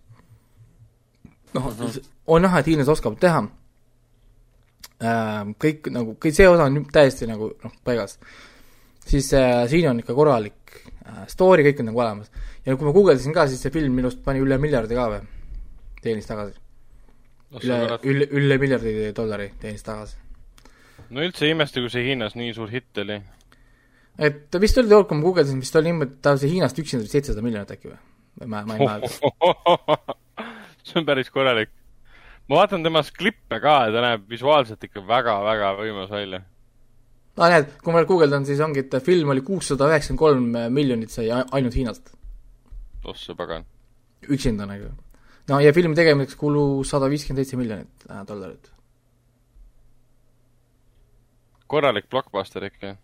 noh 1.56 1.68
on 2.28 2.44
näha, 2.44 2.60
et 2.60 2.68
hiinlased 2.68 2.92
oskavad 2.92 3.20
teha 3.20 3.44
kõik 4.98 5.90
nagu, 5.94 6.16
kõik 6.18 6.34
see 6.34 6.48
osa 6.50 6.66
on 6.66 6.80
täiesti 6.92 7.28
nagu 7.30 7.52
noh, 7.62 7.74
paigas. 7.86 8.18
siis 9.06 9.32
äh, 9.34 9.64
siin 9.70 9.88
on 9.90 10.00
ikka 10.02 10.14
korralik 10.14 10.78
äh, 11.06 11.26
story, 11.30 11.62
kõik 11.66 11.82
on 11.82 11.90
nagu 11.92 12.02
olemas. 12.02 12.30
ja 12.66 12.76
kui 12.76 12.88
ma 12.88 12.94
guugeldasin 12.96 13.34
ka, 13.36 13.46
siis 13.48 13.62
see 13.62 13.74
film 13.74 13.94
minu 13.94 14.10
arust 14.10 14.24
pani 14.24 14.42
üle 14.42 14.58
miljardi 14.58 14.98
ka 14.98 15.08
või, 15.14 15.20
teenis 16.02 16.26
tagasi. 16.26 16.58
üle, 17.62 17.80
üle, 18.02 18.30
üle 18.30 18.58
miljardi 18.58 19.12
dollari 19.14 19.52
teenis 19.60 19.86
tagasi. 19.86 20.16
no 21.10 21.22
üldse 21.22 21.46
ei 21.46 21.54
imesta, 21.54 21.80
kui 21.80 21.94
see 21.94 22.06
Hiinas 22.10 22.34
nii 22.34 22.54
suur 22.56 22.70
hitt 22.74 23.04
oli 23.04 23.20
et 24.18 24.58
vist 24.60 24.78
oli 24.80 24.90
tookord, 24.90 25.08
kui 25.08 25.20
ma 25.20 25.26
guugeldasin, 25.28 25.62
vist 25.62 25.76
oli 25.78 25.92
niimoodi, 25.92 26.16
et 26.16 26.22
ta 26.26 26.34
see 26.36 26.50
Hiinast 26.50 26.78
üksinda 26.82 27.04
oli 27.04 27.12
seitsesada 27.12 27.44
miljonit 27.44 27.70
äkki 27.76 27.92
või? 27.92 28.00
ma, 28.46 28.64
ma 28.66 28.76
ei 28.76 28.86
mäleta. 28.86 30.14
see 30.86 30.98
on 31.00 31.06
päris 31.06 31.30
korralik. 31.30 31.70
Ma 32.48 32.62
vaatan 32.62 32.84
temast 32.86 33.12
klippe 33.16 33.60
ka 33.62 33.74
ja 33.86 33.94
ta 33.94 34.04
näeb 34.04 34.28
visuaalselt 34.30 34.84
ikka 34.88 35.02
väga-väga 35.08 35.72
võimas 35.80 36.12
välja. 36.12 36.40
no 37.36 37.50
näed, 37.52 37.74
kui 37.84 37.94
ma 37.94 38.04
guugeldan, 38.08 38.46
siis 38.48 38.62
ongi, 38.64 38.84
et 38.84 38.96
film 39.04 39.34
oli 39.34 39.44
kuussada 39.46 39.90
üheksakümmend 39.90 40.22
kolm 40.22 40.72
miljonit 40.74 41.12
sai 41.14 41.28
ainult 41.30 41.76
Hiinast. 41.76 42.14
ossa 43.04 43.34
pagan. 43.38 43.66
üksinda 44.28 44.66
nagu. 44.66 44.94
no 45.48 45.60
ja 45.60 45.74
filmi 45.76 45.96
tegemiseks 45.98 46.40
kulus 46.40 46.94
sada 46.94 47.10
viiskümmend 47.12 47.44
seitse 47.44 47.60
miljonit 47.60 48.08
äh, 48.10 48.24
dollarit. 48.28 48.72
korralik 51.66 52.08
blockbuster 52.08 52.64
ikka 52.64 52.96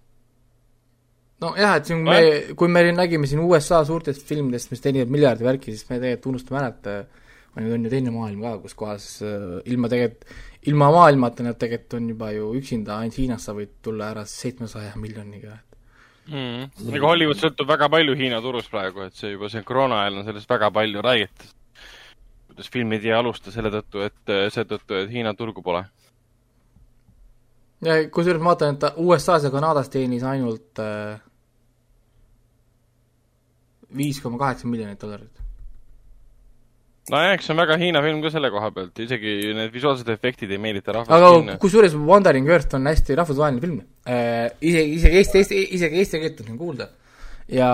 nojah, 1.44 1.76
et 1.76 1.90
siin 1.90 2.00
me, 2.07 2.20
kui 2.57 2.70
me 2.72 2.87
nägime 2.96 3.28
siin 3.28 3.42
USA 3.44 3.83
suurtest 3.85 4.24
filmidest, 4.24 4.70
mis 4.72 4.80
teenivad 4.80 5.12
miljardi 5.12 5.44
värki, 5.44 5.74
siis 5.74 5.85
me 5.90 5.98
tegelikult 5.98 6.33
unustame 6.33 6.62
ära, 6.62 6.70
et 6.72 7.22
äh, 7.56 7.72
on 7.74 7.86
ju, 7.86 7.90
teine 7.92 8.12
maailm 8.14 8.42
ka, 8.44 8.56
kus 8.62 8.76
kohas 8.78 9.06
äh, 9.22 9.60
ilma 9.70 9.90
tegelikult, 9.92 10.34
ilma 10.70 10.90
maailmata 10.94 11.46
nad 11.46 11.58
tegelikult 11.60 11.98
on 12.00 12.08
juba 12.14 12.30
ju 12.34 12.50
üksinda, 12.58 12.98
ainult 12.98 13.18
Hiinast 13.20 13.50
sa 13.50 13.56
võid 13.56 13.76
tulla 13.84 14.10
ära 14.14 14.24
seitsmesaja 14.28 14.94
miljoniga, 15.00 15.58
et 15.58 16.32
mm.. 16.32 16.94
ega 16.94 17.10
Hollywood 17.10 17.40
sõltub 17.40 17.68
väga 17.68 17.90
palju 17.92 18.16
Hiina 18.18 18.40
turust 18.44 18.72
praegu, 18.72 19.08
et 19.08 19.18
see 19.18 19.34
juba 19.34 19.50
see 19.52 19.66
koroona 19.66 20.04
ajal 20.04 20.22
on 20.22 20.30
sellest 20.30 20.50
väga 20.50 20.70
palju 20.74 21.04
räägitud. 21.04 21.52
kuidas 22.48 22.70
filmid 22.70 23.04
ei 23.04 23.12
alusta 23.12 23.52
selle 23.52 23.72
tõttu, 23.74 24.02
et 24.06 24.32
äh, 24.32 24.46
seetõttu, 24.54 24.98
et 25.02 25.12
Hiina 25.12 25.34
turgu 25.38 25.62
pole. 25.62 25.84
ja 27.84 28.00
kusjuures 28.08 28.42
ma 28.42 28.54
vaatan, 28.54 28.78
et 28.80 28.98
USA-s 28.98 29.46
ja 29.46 29.52
Kanadas 29.54 29.92
teenis 29.92 30.26
ainult 30.26 30.82
äh, 30.82 31.20
viis 33.96 34.20
koma 34.20 34.38
kaheksa 34.38 34.68
miljonit 34.68 35.00
dollarit. 35.00 35.43
Nojah, 37.12 37.34
eks 37.34 37.48
see 37.48 37.52
on 37.52 37.60
väga 37.60 37.76
Hiina 37.80 38.00
film 38.04 38.22
ka 38.24 38.32
selle 38.32 38.50
koha 38.54 38.70
pealt, 38.74 38.98
isegi 39.04 39.34
need 39.56 39.72
visuaalsed 39.74 40.08
efektid 40.14 40.52
ei 40.54 40.60
meelita 40.62 40.94
rahvast 40.96 41.12
aga 41.12 41.58
kusjuures 41.60 41.96
Wandering 42.08 42.48
Earth 42.48 42.78
on 42.78 42.88
hästi 42.88 43.18
rahvusvaheline 43.20 43.60
film. 43.64 43.78
Äh,. 44.08 44.48
isegi, 44.64 44.96
isegi 45.00 45.20
eesti, 45.20 45.42
eesti, 45.42 45.62
isegi 45.78 46.02
eesti 46.02 46.20
keelt 46.22 46.40
on 46.40 46.50
siin 46.50 46.60
kuulda. 46.60 46.88
ja 47.52 47.70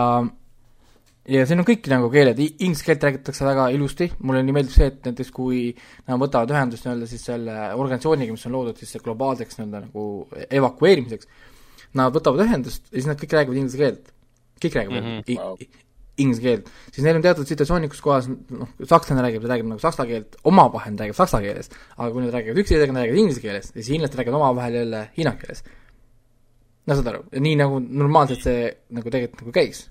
ja 1.30 1.44
siin 1.46 1.62
on 1.62 1.68
kõik 1.68 1.86
nagu 1.92 2.08
keeled, 2.10 2.40
inglise 2.48 2.86
keelt 2.86 3.04
räägitakse 3.06 3.46
väga 3.46 3.68
ilusti, 3.76 4.08
mulle 4.24 4.42
nii 4.46 4.56
meeldib 4.56 4.74
see, 4.74 4.88
et 4.90 5.04
näiteks 5.06 5.30
kui 5.36 5.60
nad 6.08 6.18
võtavad 6.18 6.50
ühendust 6.54 6.86
nii-öelda 6.86 7.10
siis 7.10 7.26
selle 7.28 7.58
organisatsiooniga, 7.76 8.34
mis 8.34 8.48
on 8.48 8.56
loodud 8.56 8.80
siis 8.80 9.04
globaalseks 9.04 9.60
nii-öelda 9.60 9.84
nagu 9.84 10.06
evakueerimiseks, 10.58 11.30
nad 12.00 12.16
võtavad 12.16 12.48
ühendust 12.48 12.88
ja 12.90 12.98
siis 12.98 13.10
nad 13.12 13.20
kõik 13.20 13.38
räägivad 13.38 13.62
inglise 13.62 13.84
keelt. 13.84 14.10
kõik 14.60 14.74
räägivad 14.80 15.00
mm 15.04 15.22
-hmm 15.22 15.86
inglise 16.22 16.42
keelt, 16.44 16.70
siis 16.90 17.04
neil 17.06 17.18
on 17.18 17.24
teatud 17.24 17.48
situatsioonid, 17.48 17.90
kus 17.92 18.02
kohas 18.04 18.28
noh, 18.30 18.70
sakslane 18.88 19.24
räägib, 19.24 19.44
ta 19.44 19.52
räägib 19.54 19.70
nagu 19.70 19.82
saksa 19.82 20.06
keelt, 20.08 20.36
omavahel 20.48 20.98
räägib 21.00 21.18
saksa 21.18 21.40
keeles, 21.44 21.70
aga 21.96 22.10
kui 22.12 22.24
nad 22.24 22.34
räägivad 22.34 22.60
üksteisega, 22.62 22.96
nad 22.96 23.06
räägivad 23.06 23.22
inglise 23.24 23.44
keeles, 23.44 23.70
siis 23.76 23.92
hiinlased 23.94 24.18
räägivad 24.18 24.40
omavahel 24.40 24.80
jälle 24.82 25.06
hiina 25.16 25.36
keeles. 25.40 25.64
no 26.86 26.96
saad 26.98 27.08
aru, 27.12 27.24
nii 27.46 27.56
nagu 27.60 27.80
normaalselt 27.80 28.44
see 28.44 28.68
nagu 28.96 29.10
tegelikult 29.12 29.44
nagu 29.44 29.56
käis. 29.56 29.88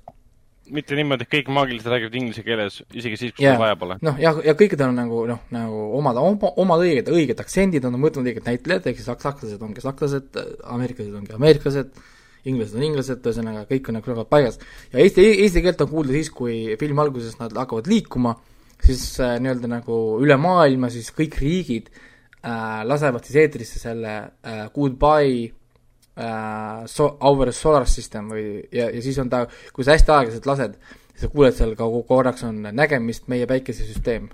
mitte 0.69 0.93
niimoodi, 0.93 1.25
et 1.25 1.31
kõik 1.33 1.47
maagilised 1.53 1.89
räägivad 1.89 2.15
inglise 2.19 2.45
keeles, 2.45 2.83
isegi 2.93 3.17
siis, 3.17 3.33
kui 3.33 3.47
seda 3.47 3.57
vaja 3.61 3.79
pole. 3.79 3.97
noh, 4.05 4.21
ja, 4.21 4.35
ja 4.45 4.53
kõikidel 4.53 4.91
on 4.91 5.01
nagu 5.01 5.25
noh, 5.29 5.41
nagu 5.55 5.81
omad, 5.97 6.21
oma, 6.21 6.53
omad 6.61 6.85
õiged, 6.85 7.09
õiged 7.09 7.41
aktsendid, 7.41 7.89
on 7.89 7.97
võtnud 8.03 8.29
õiged 8.29 8.45
näitlejad, 8.45 8.91
ehk 8.91 9.01
siis 9.01 9.09
sakslased 9.09 9.65
ongi 9.65 9.81
sakslased, 9.85 10.39
ameeriklased 10.75 11.21
ongi 11.23 11.37
ameeriklased, 11.39 11.99
inglased 12.47 12.77
on 12.77 12.85
inglased, 12.85 13.21
ühesõnaga 13.23 13.65
kõik 13.69 13.89
on 13.89 13.99
nagu 13.99 14.11
väga 14.13 14.25
paigas. 14.29 14.59
ja 14.93 15.01
eesti, 15.03 15.25
eesti 15.45 15.63
keelt 15.65 15.81
on 15.83 15.91
kuulda 15.91 16.15
siis, 16.15 16.31
kui 16.35 16.77
filmi 16.79 17.03
alguses 17.03 17.39
nad 17.39 17.55
hakkavad 17.55 17.89
liikuma, 17.91 18.35
siis 18.83 19.03
äh, 19.23 19.37
nii-öelda 19.43 19.71
nagu 19.71 19.99
üle 20.23 20.37
maailma 20.39 20.91
siis 20.93 21.11
kõik 21.15 21.39
riigid 21.41 21.89
äh, 21.91 22.81
lasevad 22.87 23.25
siis 23.27 23.39
eetrisse 23.43 23.81
selle 23.81 24.15
äh, 24.19 24.61
Goodbye 24.75 25.49
äh, 25.49 26.85
so, 26.87 27.11
Our 27.19 27.51
Solar 27.55 27.87
System 27.87 28.31
või, 28.33 28.45
ja, 28.71 28.87
ja 28.87 29.03
siis 29.03 29.19
on 29.19 29.31
ta, 29.31 29.45
kui 29.75 29.87
sa 29.87 29.97
hästi 29.97 30.15
aeglaselt 30.15 30.47
lased, 30.49 30.77
sa 31.19 31.31
kuuled 31.31 31.57
seal 31.57 31.75
ka 31.79 31.89
korraks 32.07 32.45
on 32.47 32.63
nägemist, 32.71 33.27
meie 33.27 33.49
päikesesüsteem. 33.49 34.29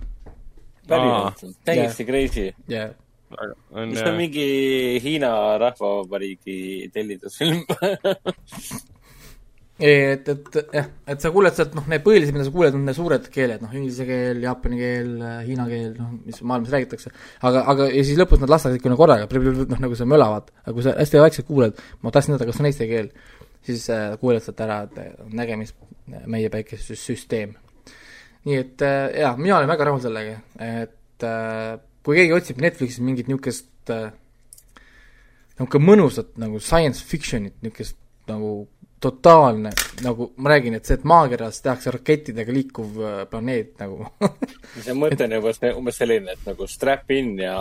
päriselt, 0.85 1.57
täiesti 1.65 2.05
yeah. 2.05 2.11
crazy. 2.11 2.45
jah 2.67 2.77
yeah 2.91 2.93
on 3.37 3.91
mis 3.91 4.01
on 4.01 4.17
mingi 4.19 4.49
Hiina 5.03 5.31
Rahvavabariigi 5.61 6.89
tellindusfilm 6.93 7.63
et, 9.79 10.29
et 10.29 10.57
jah, 10.71 10.85
et 11.11 11.21
sa 11.21 11.31
kuuled 11.35 11.55
sealt 11.55 11.73
noh, 11.75 11.83
need 11.91 12.03
põhilised, 12.05 12.31
mida 12.35 12.45
sa 12.47 12.53
kuuled, 12.53 12.75
on 12.77 12.85
need 12.87 12.95
suured 12.95 13.25
keeled, 13.31 13.63
noh, 13.63 13.73
inglise 13.75 14.05
keel, 14.07 14.39
jaapani 14.45 14.79
keel, 14.79 15.09
hiina 15.47 15.65
keel, 15.67 15.89
noh, 15.99 16.13
mis 16.23 16.39
maailmas 16.47 16.71
räägitakse. 16.71 17.11
aga, 17.41 17.65
aga 17.73 17.89
ja 17.91 18.05
siis 18.07 18.19
lõpus 18.19 18.39
nad 18.43 18.53
lasevad 18.53 18.79
ikka 18.79 18.93
nagu 18.93 19.01
korraga, 19.01 19.27
noh, 19.27 19.81
nagu 19.83 19.99
sa 19.99 20.07
mölavad, 20.07 20.53
aga 20.63 20.75
kui 20.77 20.85
sa 20.85 20.95
hästi 20.95 21.23
vaikselt 21.25 21.49
kuuled, 21.49 21.83
ma 22.01 22.13
tahtsin 22.15 22.35
teada, 22.35 22.47
kas 22.47 22.61
on 22.63 22.69
eesti 22.71 22.87
keel, 22.91 23.11
siis 23.67 23.89
äh, 23.91 24.15
kuuled 24.21 24.45
sealt 24.45 24.63
ära, 24.63 24.83
et 24.87 25.35
nägemist, 25.35 25.75
meie 26.31 26.51
päikesesüsteem. 26.53 27.57
nii 28.45 28.61
et 28.61 28.85
äh, 28.85 29.09
jaa, 29.25 29.35
mina 29.41 29.57
olen 29.57 29.73
väga 29.73 29.89
rahul 29.89 30.03
sellega, 30.03 30.39
et 30.61 31.27
äh, 31.27 31.75
kui 32.05 32.19
keegi 32.19 32.35
otsib 32.37 32.61
Netflixis 32.61 33.01
mingit 33.03 33.29
niisugust 33.31 33.93
äh, 33.93 34.11
niisugune 35.57 35.89
mõnusat 35.89 36.35
nagu 36.41 36.61
science 36.61 37.03
fiction'it, 37.05 37.57
niisugust 37.65 37.97
nagu 38.29 38.65
totaalne, 39.05 39.69
nagu 40.01 40.31
ma 40.41 40.53
räägin, 40.53 40.77
et 40.77 40.87
see, 40.87 40.97
et 40.97 41.03
maakeras 41.05 41.59
tehakse 41.61 41.91
rakettidega 41.93 42.53
liikuv 42.53 43.01
äh, 43.01 43.17
planeet 43.29 43.75
nagu 43.81 44.07
see 44.85 44.95
mõte 44.97 45.27
on 45.27 45.35
juba 45.37 45.53
umbes 45.75 45.99
selline, 46.01 46.37
et 46.37 46.47
nagu 46.47 46.67
strap 46.69 47.11
in 47.13 47.35
ja 47.41 47.57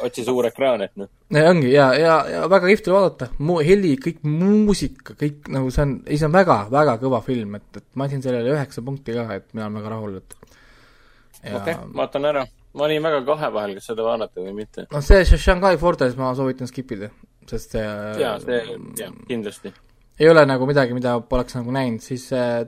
otsi 0.00 0.24
suur 0.24 0.48
ekraan, 0.48 0.86
et 0.86 0.94
noh. 0.98 1.10
ongi 1.50 1.74
ja, 1.74 1.90
ja, 1.98 2.14
ja 2.30 2.44
väga 2.50 2.70
kihvt 2.70 2.88
oli 2.88 2.96
vaadata, 2.96 3.28
mu-, 3.46 3.60
heli, 3.64 3.92
kõik 4.00 4.22
muusika, 4.26 5.14
kõik 5.18 5.50
nagu 5.52 5.70
see 5.74 5.84
on, 5.84 5.98
ei 6.06 6.20
see 6.20 6.30
on 6.30 6.38
väga, 6.38 6.62
väga 6.72 6.96
kõva 7.02 7.20
film, 7.26 7.58
et, 7.60 7.68
et 7.76 7.86
ma 7.94 8.06
andsin 8.06 8.24
sellele 8.24 8.54
üheksa 8.54 8.84
punkti 8.86 9.16
ka, 9.18 9.26
et 9.36 9.50
mina 9.52 9.66
olen 9.66 9.82
väga 9.82 9.92
rahul, 9.94 10.16
et 10.22 10.38
okei 10.40 11.58
okay,, 11.60 11.76
vaatan 12.00 12.30
ära 12.32 12.46
ma 12.74 12.86
olin 12.86 13.02
väga 13.02 13.20
kahe 13.26 13.50
vahel, 13.54 13.76
kas 13.78 13.90
seda 13.90 14.06
vaadata 14.06 14.44
või 14.44 14.54
mitte. 14.62 14.86
noh, 14.90 15.04
see 15.04 15.24
Shanghai 15.36 15.78
Fortress 15.80 16.18
ma 16.20 16.32
soovitan 16.38 16.70
skip 16.70 16.92
ida, 16.96 17.10
sest 17.50 17.76
see 17.76 17.84
jaa, 17.84 18.34
see, 18.42 18.60
jah, 19.00 19.14
kindlasti. 19.28 19.72
ei 20.20 20.30
ole 20.30 20.44
nagu 20.48 20.68
midagi, 20.70 20.96
mida 20.96 21.16
poleks 21.20 21.58
nagu 21.58 21.74
näinud, 21.74 22.04
siis 22.04 22.28
äh, 22.36 22.64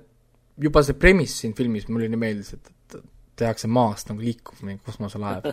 juba 0.62 0.84
see 0.86 0.98
premise 0.98 1.42
siin 1.42 1.56
filmis 1.58 1.88
mulle 1.90 2.10
nii 2.12 2.22
meeldis, 2.24 2.54
et, 2.58 2.72
et 2.72 3.02
tehakse 3.42 3.70
maast 3.70 4.10
nagu 4.12 4.24
liikuv 4.24 4.64
mingi 4.66 4.82
kosmoselaev 4.86 5.52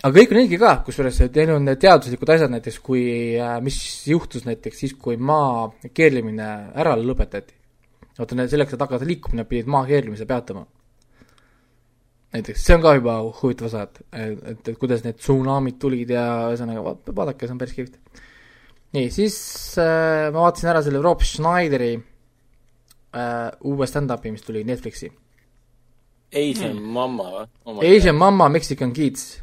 aga 0.00 0.12
kõik 0.16 0.32
on 0.32 0.40
õige 0.42 0.58
ka, 0.60 0.74
kusjuures 0.86 1.18
teil 1.34 1.52
on 1.54 1.68
teaduslikud 1.68 2.30
asjad 2.34 2.52
näiteks, 2.54 2.78
kui 2.84 3.02
äh,, 3.36 3.56
mis 3.64 3.78
juhtus 4.08 4.46
näiteks 4.48 4.84
siis, 4.84 4.94
kui 4.98 5.18
maa 5.18 5.68
keerlemine 5.94 6.48
ära 6.78 6.94
lõpetati. 6.98 7.58
vaata, 8.18 8.46
selleks, 8.48 8.74
et 8.74 8.84
hakata 8.84 9.08
liikuma, 9.08 9.40
nad 9.40 9.50
pidid 9.50 9.68
maa 9.72 9.84
keerlemise 9.88 10.26
peatama. 10.28 10.64
Näiteks, 12.32 12.64
see 12.64 12.76
on 12.76 12.84
ka 12.84 12.94
juba 12.96 13.18
huvitav 13.40 13.68
osa, 13.68 13.86
et, 13.86 14.00
et, 14.12 14.68
et 14.72 14.78
kuidas 14.80 15.04
need 15.04 15.18
tsunamid 15.20 15.78
tulid 15.82 16.12
ja 16.14 16.24
ühesõnaga, 16.52 16.96
vaadake, 17.12 17.46
see 17.46 17.54
on 17.54 17.60
päris 17.60 17.76
kihvt. 17.76 17.98
nii, 18.96 19.10
siis 19.12 19.36
äh, 19.80 20.30
ma 20.32 20.46
vaatasin 20.46 20.72
ära 20.72 20.82
selle 20.84 21.02
Rob 21.04 21.24
Schneideri 21.26 21.92
äh, 21.96 23.48
uue 23.68 23.88
stand-up'i, 23.88 24.32
mis 24.32 24.44
tuli 24.46 24.64
Netflixi. 24.68 25.12
Asian 26.32 26.78
hmm. 26.78 26.92
Mama 26.96 27.46
või? 27.68 27.88
Asian 27.90 28.16
Mama 28.16 28.48
Mexican 28.48 28.92
Kids 28.96 29.42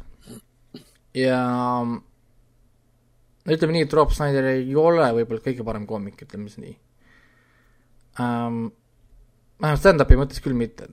ja 1.14 1.40
no 1.86 3.54
ütleme 3.54 3.74
nii, 3.74 3.86
et 3.86 3.94
Rob 3.96 4.12
Snyder 4.14 4.52
ei 4.52 4.74
ole 4.78 5.06
võib-olla 5.16 5.42
kõige 5.44 5.66
parem 5.66 5.86
koomik, 5.88 6.22
ütleme 6.26 6.50
siis 6.50 6.62
nii 6.62 6.74
um,. 8.20 8.64
vähemalt 9.60 9.82
stand-up'i 9.82 10.18
mõttes 10.18 10.42
küll 10.42 10.56
mitte. 10.56 10.88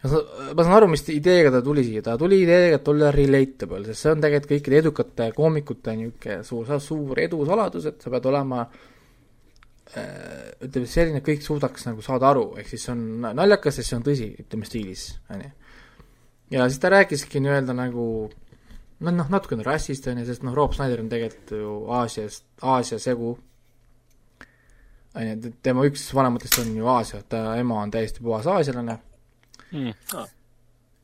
Ma 0.00 0.64
saan 0.64 0.76
aru, 0.78 0.86
mis 0.88 1.02
ideega 1.12 1.50
ta 1.52 1.60
tuli 1.64 1.82
siia, 1.84 2.00
ta 2.04 2.16
tuli 2.20 2.38
ideega, 2.46 2.78
et 2.78 2.86
olla 2.88 3.10
relatable, 3.12 3.82
sest 3.84 4.06
see 4.06 4.12
on 4.14 4.22
tegelikult 4.24 4.52
kõikide 4.54 4.78
edukate 4.80 5.26
koomikute 5.36 5.96
niisugune 5.98 6.38
suur, 6.46 6.70
suur 6.80 7.20
edu 7.20 7.42
saladus, 7.48 7.88
et 7.90 8.00
sa 8.00 8.12
pead 8.14 8.28
olema 8.30 8.62
äh, 8.64 10.46
ütleme, 10.64 10.88
selline, 10.88 11.20
et 11.20 11.26
kõik 11.26 11.44
suudaks 11.44 11.84
nagu 11.90 12.04
saada 12.04 12.30
aru, 12.30 12.46
ehk 12.62 12.70
siis 12.70 12.86
see 12.86 12.94
on 12.94 13.26
naljakas, 13.28 13.76
sest 13.76 13.92
see 13.92 13.98
on 13.98 14.06
tõsi, 14.06 14.30
ütleme 14.40 14.70
stiilis, 14.70 15.04
on 15.34 15.44
ju. 15.44 15.50
ja 16.56 16.70
siis 16.70 16.80
ta 16.80 16.94
rääkiski 16.96 17.44
nii-öelda 17.44 17.76
nagu 17.76 18.06
no 19.04 19.14
noh, 19.18 19.28
natukene 19.36 19.68
rassist, 19.68 20.08
on 20.08 20.22
ju, 20.22 20.26
sest 20.30 20.48
noh, 20.48 20.56
Rob 20.56 20.72
Snyder 20.78 21.04
on 21.04 21.12
tegelikult 21.12 21.54
ju 21.58 21.76
Aasiast, 21.98 22.46
Aasia 22.72 22.96
segu, 23.04 23.34
on 25.12 25.28
ju, 25.28 25.52
tema 25.60 25.84
üks 25.84 26.08
vanematest 26.16 26.64
on 26.64 26.72
ju 26.80 26.88
Aasia, 26.88 27.20
ta 27.20 27.44
ema 27.60 27.82
on 27.84 27.92
täiesti 27.92 28.24
puhas 28.24 28.48
aasialane 28.48 28.96
mm.. 29.72 29.92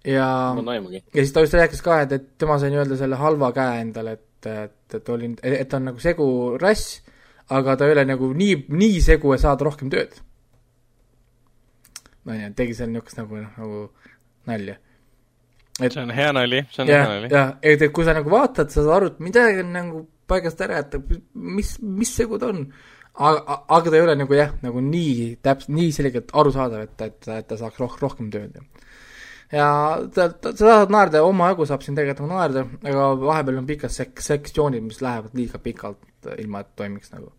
ja, 0.04 0.28
ja 1.16 1.24
siis 1.24 1.34
ta 1.34 1.44
just 1.44 1.58
rääkis 1.58 1.82
ka, 1.84 2.00
et, 2.04 2.14
et 2.16 2.30
tema 2.38 2.58
sai 2.62 2.72
nii-öelda 2.74 2.98
selle 3.00 3.18
halva 3.20 3.52
käe 3.56 3.82
endale, 3.82 4.16
et, 4.18 4.50
et, 4.52 4.96
et 5.00 5.12
oli, 5.14 5.34
et 5.42 5.68
ta 5.68 5.80
on 5.80 5.90
nagu 5.90 6.02
segu 6.02 6.28
rass, 6.62 7.00
aga 7.54 7.76
ta 7.76 7.88
ei 7.88 7.96
ole 7.96 8.06
nagu 8.08 8.32
nii, 8.34 8.64
nii 8.72 9.04
segu, 9.04 9.34
et 9.34 9.44
saada 9.44 9.68
rohkem 9.68 9.92
tööd. 9.92 10.18
on 12.26 12.40
ju, 12.40 12.50
tegi 12.58 12.74
seal 12.74 12.90
niisugust 12.90 13.22
nagu, 13.22 13.44
nagu 13.44 13.86
nalja 14.46 14.80
et 15.80 15.92
see 15.92 16.02
on 16.02 16.12
hea 16.14 16.32
nali, 16.32 16.62
see 16.72 16.82
on 16.82 16.90
ja, 16.90 17.00
hea 17.02 17.08
nali. 17.14 17.30
jah, 17.32 17.56
et, 17.62 17.82
et 17.82 17.92
kui 17.92 18.06
sa 18.06 18.14
nagu 18.16 18.32
vaatad, 18.32 18.70
sa 18.72 18.80
saad 18.80 18.94
aru, 18.96 19.10
et 19.12 19.24
midagi 19.24 19.62
on 19.64 19.72
nagu 19.74 20.02
paigast 20.30 20.60
ära, 20.64 20.80
et 20.82 20.96
mis, 21.34 21.76
mis 21.82 22.12
segu 22.20 22.38
ta 22.40 22.50
on. 22.52 22.64
Aga, 23.16 23.60
aga 23.68 23.90
ta 23.90 23.96
ei 23.96 24.04
ole 24.04 24.16
nagu 24.18 24.36
jah, 24.36 24.54
nagu 24.64 24.82
nii 24.84 25.28
täpselt, 25.44 25.72
nii 25.76 25.92
selgelt 25.94 26.32
arusaadav, 26.36 26.86
et, 26.86 27.04
et, 27.06 27.28
et 27.36 27.46
ta 27.48 27.58
saaks 27.60 27.78
roh-, 27.80 27.96
rohkem 28.02 28.28
tööd. 28.32 28.58
ja 29.52 29.68
ta, 30.14 30.28
ta, 30.30 30.52
sa 30.52 30.58
tahad 30.64 30.92
naerda, 30.92 31.22
omajagu 31.24 31.68
saab 31.68 31.86
siin 31.86 31.96
tegelikult 31.98 32.26
nagu 32.26 32.40
naerda, 32.40 32.66
aga 32.92 33.08
vahepeal 33.22 33.62
on 33.62 33.70
pikad 33.70 33.94
sek-, 33.94 34.22
sektsioonid, 34.24 34.84
mis 34.84 35.00
lähevad 35.04 35.36
liiga 35.38 35.62
pikalt, 35.62 36.02
ilma 36.36 36.64
et 36.64 36.74
toimiks 36.76 37.14
nagu. 37.14 37.32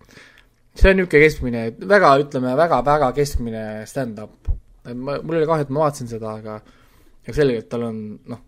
see 0.77 0.91
on 0.91 1.01
niisugune 1.01 1.23
keskmine, 1.25 1.63
väga, 1.93 2.15
ütleme, 2.23 2.57
väga-väga 2.57 3.11
keskmine 3.17 3.63
stand-up. 3.89 4.51
mul 4.93 5.35
oli 5.35 5.47
kahju, 5.49 5.67
et 5.67 5.73
ma 5.73 5.87
vaatasin 5.87 6.09
seda, 6.09 6.37
aga 6.41 6.61
ja 7.27 7.33
selgelt 7.35 7.69
tal 7.69 7.89
on 7.89 7.97
noh, 8.31 8.45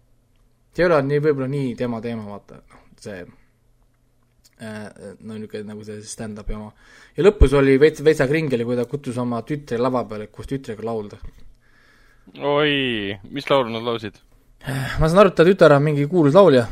see 0.74 0.86
ei 0.86 0.88
ole 0.88 1.02
nii, 1.04 1.22
võib-olla 1.26 1.50
nii 1.52 1.76
tema 1.78 2.00
teema, 2.02 2.26
vaata, 2.30 2.62
noh, 2.64 2.86
see 3.02 3.22
no 4.60 5.36
niisugune 5.38 5.68
nagu 5.68 5.86
see 5.88 6.02
stand-up'i 6.04 6.56
oma. 6.58 6.72
ja 7.18 7.26
lõpus 7.26 7.54
oli 7.56 7.78
veits, 7.82 8.04
veitsa 8.06 8.28
kringeli, 8.28 8.66
kui 8.68 8.76
ta 8.80 8.88
kutsus 8.90 9.18
oma 9.22 9.42
tütre 9.48 9.80
lava 9.80 10.04
peale, 10.10 10.28
koos 10.34 10.50
tütrega 10.50 10.86
laulda. 10.86 11.20
oi, 12.36 13.16
mis 13.32 13.50
laulu 13.50 13.72
nad 13.76 13.88
laulsid? 13.88 14.20
ma 15.00 15.08
saan 15.08 15.24
aru, 15.24 15.34
et 15.34 15.40
ta 15.40 15.48
tütar 15.48 15.78
on 15.78 15.86
mingi 15.88 16.08
kuulus 16.12 16.36
laulja 16.36 16.68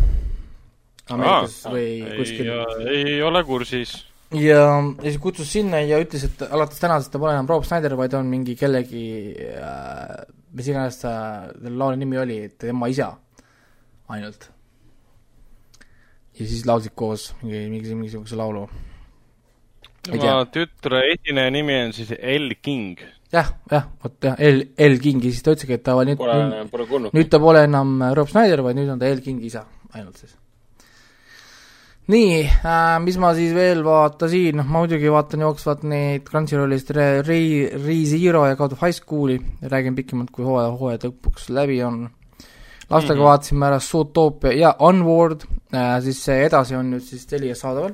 Ameerikas 1.08 1.62
Aa, 1.64 1.72
või 1.72 1.90
kuskil. 2.18 2.50
ei 2.92 3.22
ole 3.24 3.44
kursis. 3.48 3.94
ja, 4.36 4.66
ja 4.76 5.06
siis 5.06 5.22
kutsus 5.24 5.54
sinna 5.56 5.80
ja 5.80 6.02
ütles, 6.04 6.28
et 6.28 6.44
alates 6.50 6.84
tänasest 6.84 7.14
ta 7.14 7.22
pole 7.22 7.32
enam 7.38 7.48
Rob 7.48 7.64
Snyder, 7.64 7.96
vaid 7.96 8.18
on 8.20 8.28
mingi 8.28 8.58
kellegi 8.60 9.08
äh, 9.56 10.28
mis 10.58 10.68
iganes 10.72 11.00
ta, 11.02 11.14
selle 11.56 11.78
laulu 11.78 12.00
nimi 12.00 12.20
oli, 12.20 12.38
tema 12.60 12.90
isa 12.92 13.12
ainult. 14.14 14.50
Ja 16.38 16.48
siis 16.48 16.66
laulsid 16.70 16.96
koos 16.96 17.32
mingi, 17.42 17.66
mingi, 17.72 17.96
mingisuguse 17.96 18.40
laulu. 18.40 18.68
tema 20.08 20.40
tütre 20.54 21.04
esineja 21.14 21.52
nimi 21.52 21.78
on 21.86 21.94
siis 21.94 22.14
El 22.18 22.54
King 22.62 23.00
ja,. 23.02 23.14
jah, 23.42 23.54
jah, 23.72 23.88
vot 24.04 24.18
jah, 24.24 24.36
El, 24.40 24.68
El 24.78 25.00
King 25.04 25.24
ja 25.24 25.32
siis 25.32 25.44
ta 25.44 25.56
ütleski, 25.56 25.78
et 25.80 25.86
ta 25.86 25.98
nüüd, 26.00 26.22
nüüd, 26.22 27.14
nüüd 27.14 27.32
ta 27.32 27.42
pole 27.44 27.64
enam 27.68 28.00
Rob 28.16 28.30
Schneider, 28.32 28.64
vaid 28.66 28.80
nüüd 28.80 28.92
on 28.94 29.02
ta 29.02 29.10
El 29.10 29.24
Kingi 29.26 29.50
isa 29.52 29.66
ainult 29.94 30.20
siis 30.22 30.36
nii 32.08 32.36
äh,, 32.48 32.98
mis 33.04 33.18
ma 33.20 33.34
siis 33.36 33.52
veel 33.56 33.82
vaatasin, 33.84 34.62
noh 34.62 34.68
ma 34.68 34.84
muidugi 34.84 35.12
vaatan 35.12 35.44
jooksvalt 35.44 35.84
neid 35.92 36.24
Crunchyrollist 36.28 36.94
Re-, 36.96 37.24
Re-, 37.28 37.82
Re-Zero 37.84 38.46
ja 38.48 38.56
God 38.60 38.78
of 38.78 38.84
High 38.84 38.96
School'i, 38.96 39.42
räägin 39.68 39.98
pikemalt, 39.98 40.32
kui 40.32 40.48
hooaja, 40.48 40.72
hooaja 40.80 41.02
lõpuks 41.04 41.50
läbi 41.52 41.82
on. 41.84 42.06
Lastega 42.90 43.14
mm 43.14 43.20
-hmm. 43.20 43.30
vaatasime 43.30 43.66
ära 43.66 43.80
Zootopia 43.80 44.52
ja 44.54 44.76
Onward 44.80 45.44
äh,, 45.74 46.02
siis 46.04 46.24
see 46.26 46.46
edasi 46.46 46.76
on 46.76 46.92
nüüd 46.94 47.04
siis 47.04 47.26
Telias 47.28 47.60
saadaval. 47.60 47.94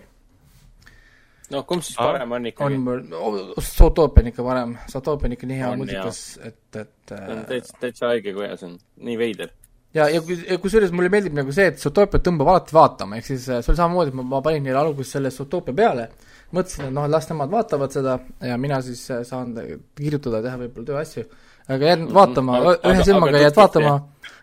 no 1.52 1.64
kumb 1.64 1.82
siis 1.82 1.98
parem 1.98 2.32
on 2.32 2.46
ikkagi? 2.46 2.76
Onward 2.76 3.58
Zootopia 3.62 4.24
on 4.24 4.28
ikka 4.28 4.44
parem, 4.44 4.78
Zootopia 4.92 5.28
on 5.28 5.34
ikka 5.38 5.48
nii 5.48 5.60
hea 5.60 5.76
multikas, 5.76 6.22
et, 6.44 6.76
et 6.76 7.12
äh, 7.12 7.46
täitsa, 7.48 7.78
täitsa 7.80 8.08
haige, 8.08 8.34
kui 8.34 8.48
hea 8.48 8.58
see 8.58 8.70
on, 8.70 8.80
nii 8.98 9.18
veider 9.18 9.50
ja, 9.94 10.10
ja 10.10 10.58
kusjuures 10.62 10.94
mulle 10.94 11.10
meeldib 11.14 11.36
nagu 11.38 11.54
see, 11.56 11.72
et 11.72 11.82
Zootoopiat 11.82 12.26
tõmbab 12.26 12.54
alati 12.54 12.78
vaatama, 12.78 13.18
ehk 13.18 13.32
siis 13.32 13.48
äh, 13.50 13.64
see 13.64 13.74
oli 13.74 13.82
samamoodi, 13.82 14.14
et 14.14 14.20
ma, 14.20 14.28
ma 14.36 14.42
panin 14.46 14.64
neile 14.68 14.82
alguses 14.82 15.18
selle 15.18 15.32
Zootoopia 15.34 15.78
peale, 15.78 16.10
mõtlesin, 16.54 16.88
et 16.90 16.94
noh, 16.94 17.10
las 17.10 17.30
nemad 17.30 17.52
vaatavad 17.54 17.98
seda 17.98 18.20
ja 18.46 18.58
mina 18.62 18.82
siis 18.86 19.04
äh, 19.14 19.26
saan 19.28 19.54
kirjutada, 19.98 20.42
teha 20.46 20.62
võib-olla 20.62 20.90
tööasju, 20.92 21.26
aga 21.68 21.94
mhm. 21.96 22.10
vaatama 22.16 22.60
ühe 22.76 23.06
silmaga 23.08 23.44
jääd 23.46 23.60
vaatama, 23.60 23.94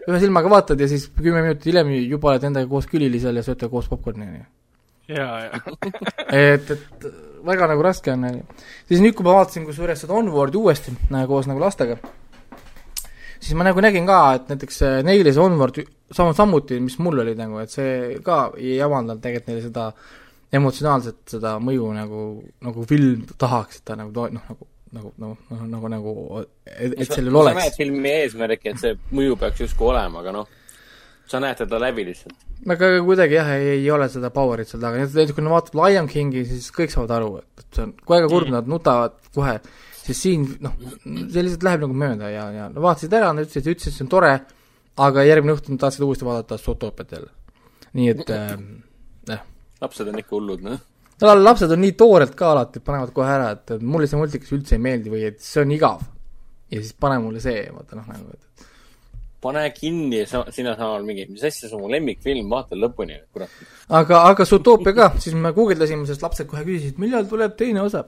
ühe 0.07 0.23
silmaga 0.23 0.53
vaatad 0.53 0.81
ja 0.81 0.89
siis 0.91 1.09
kümme 1.17 1.43
minutit 1.45 1.69
hiljem 1.71 1.93
juba 1.99 2.35
oled 2.35 2.47
endaga 2.49 2.71
koos 2.71 2.89
külili 2.91 3.21
seal 3.23 3.37
ja 3.37 3.45
sööte 3.47 3.69
koos 3.73 3.91
popkorni, 3.91 4.29
on 4.29 4.39
ju. 4.39 4.47
jaa, 5.17 5.35
jaa. 5.47 5.61
et, 6.55 6.71
et 6.77 7.11
väga 7.45 7.69
nagu 7.73 7.85
raske 7.85 8.13
on, 8.15 8.25
on 8.31 8.41
ju. 8.41 8.65
siis 8.89 9.05
nüüd, 9.05 9.17
kui 9.19 9.27
ma 9.27 9.41
vaatasin 9.41 9.69
kusjuures 9.69 10.07
seda 10.07 10.17
Onwardi 10.17 10.61
uuesti 10.61 10.97
nagu 11.11 11.35
koos 11.35 11.51
nagu 11.51 11.63
lastega 11.63 12.01
siis 13.41 13.57
ma 13.57 13.65
nagu 13.67 13.81
nägin 13.83 14.09
ka, 14.09 14.21
et 14.37 14.51
näiteks 14.53 14.83
neile 15.07 15.33
see 15.33 15.43
Onward 15.43 15.81
sam-, 16.13 16.35
samuti, 16.37 16.81
mis 16.83 16.99
mul 17.03 17.23
oli 17.25 17.35
nagu, 17.39 17.61
et 17.63 17.73
see 17.73 18.19
ka 18.25 18.43
ei 18.59 18.79
avaldanud 18.85 19.23
tegelikult 19.25 19.53
neile 19.53 19.65
seda 19.65 19.87
emotsionaalset 20.61 21.21
seda 21.37 21.55
mõju 21.63 21.93
nagu, 21.95 22.27
nagu 22.67 22.85
film 22.91 23.25
tahaks, 23.39 23.81
et 23.81 23.87
ta 23.89 23.97
nagu 23.99 24.13
to-, 24.15 24.29
noh, 24.37 24.45
nagu 24.53 24.69
nagu, 24.97 25.13
nagu, 25.19 25.37
nagu, 25.51 25.67
nagu, 25.73 25.91
nagu, 25.95 26.15
et, 26.67 26.95
et 26.97 27.11
sellel 27.11 27.37
oleks. 27.43 27.59
sa 27.59 27.67
näed 27.67 27.77
filmi 27.79 28.15
eesmärki, 28.23 28.73
et 28.73 28.81
see 28.83 28.97
mõju 29.17 29.37
peaks 29.41 29.67
justkui 29.67 29.91
olema, 29.93 30.23
aga 30.25 30.35
noh, 30.35 30.49
sa 31.31 31.43
näed 31.43 31.61
teda 31.63 31.79
läbi 31.83 32.07
lihtsalt. 32.09 32.49
aga 32.77 32.91
kuidagi 33.07 33.39
jah, 33.39 33.53
ei, 33.59 33.77
ei 33.77 33.91
ole 33.95 34.09
seda 34.13 34.33
power'it 34.35 34.71
seal 34.71 34.83
taga, 34.83 35.05
näiteks 35.05 35.37
kui 35.37 35.47
nad 35.47 35.55
vaatavad 35.55 35.85
Lion 35.85 36.11
Kingi, 36.11 36.47
siis 36.49 36.73
kõik 36.75 36.95
saavad 36.95 37.15
aru, 37.19 37.37
et 37.61 37.69
see 37.69 37.87
on 37.87 37.95
kogu 38.03 38.19
aeg 38.19 38.29
kurb 38.33 38.51
mm., 38.51 38.59
nad 38.59 38.75
nutavad 38.75 39.17
kohe 39.35 39.61
siis 40.11 40.23
siin 40.23 40.47
noh, 40.65 40.77
see 41.05 41.45
lihtsalt 41.45 41.67
läheb 41.67 41.85
nagu 41.85 41.97
mööda 41.97 42.31
ja, 42.33 42.47
ja 42.55 42.69
no 42.73 42.83
vaatasid 42.85 43.15
ära, 43.17 43.33
nad 43.37 43.47
ütlesid, 43.47 43.69
ütlesid, 43.75 43.97
see 43.97 44.07
on 44.07 44.13
tore, 44.13 44.33
aga 45.07 45.25
järgmine 45.27 45.57
õhtu 45.57 45.75
nad 45.75 45.83
tahtsid 45.85 46.05
uuesti 46.07 46.27
vaadata 46.27 46.59
Zootoopiat 46.61 47.17
jälle. 47.17 47.31
nii 47.99 48.09
et 48.15 48.33
äh, 48.35 48.55
jah. 49.31 49.45
lapsed 49.83 50.11
on 50.11 50.19
ikka 50.23 50.37
hullud, 50.37 50.65
noh. 50.67 50.81
No 51.21 51.35
lapsed 51.41 51.73
on 51.75 51.83
nii 51.85 51.97
toored 51.99 52.35
ka 52.39 52.53
alati, 52.55 52.83
panevad 52.85 53.15
kohe 53.17 53.31
ära, 53.31 53.51
et 53.57 53.77
mulle 53.81 54.09
see 54.11 54.21
multikas 54.21 54.53
üldse 54.57 54.77
ei 54.77 54.85
meeldi 54.87 55.13
või 55.13 55.27
et 55.31 55.41
see 55.45 55.65
on 55.65 55.75
igav. 55.77 56.05
ja 56.71 56.81
siis 56.81 56.95
pane 56.95 57.19
mulle 57.23 57.43
see, 57.43 57.67
vaata 57.75 57.99
noh, 57.99 58.09
nagu 58.11 58.35
et 58.35 58.67
pane 59.41 59.63
kinni 59.73 60.27
sa-, 60.29 60.45
sina 60.53 60.75
samal 60.77 61.07
mingi, 61.07 61.25
mis 61.31 61.45
asja, 61.45 61.69
see 61.69 61.77
on 61.77 61.87
mu 61.87 61.93
lemmikfilm, 61.93 62.51
vaata 62.53 62.77
lõpuni, 62.77 63.17
kurat. 63.33 63.63
aga, 64.01 64.25
aga 64.33 64.45
Zootopia 64.49 64.97
ka, 64.97 65.09
siis 65.23 65.37
me 65.37 65.55
guugeldasime, 65.57 66.05
sest 66.09 66.27
lapsed 66.27 66.51
kohe 66.51 66.67
küsisid, 66.67 67.01
millal 67.01 67.29
tuleb 67.31 67.57
teine 67.57 67.85
osa 67.87 68.05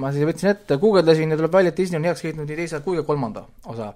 ma 0.00 0.10
siis 0.12 0.26
võtsin 0.26 0.52
ette, 0.52 0.78
guugeldasin 0.80 1.32
ja 1.32 1.38
tuleb 1.38 1.52
välja, 1.52 1.72
et 1.72 1.78
Disney 1.78 2.00
on 2.00 2.08
heaks 2.08 2.24
kiitnud 2.24 2.48
nii 2.48 2.58
teise 2.62 2.80
kui 2.84 2.98
ka 2.98 3.04
kolmanda 3.06 3.44
osa 3.68 3.92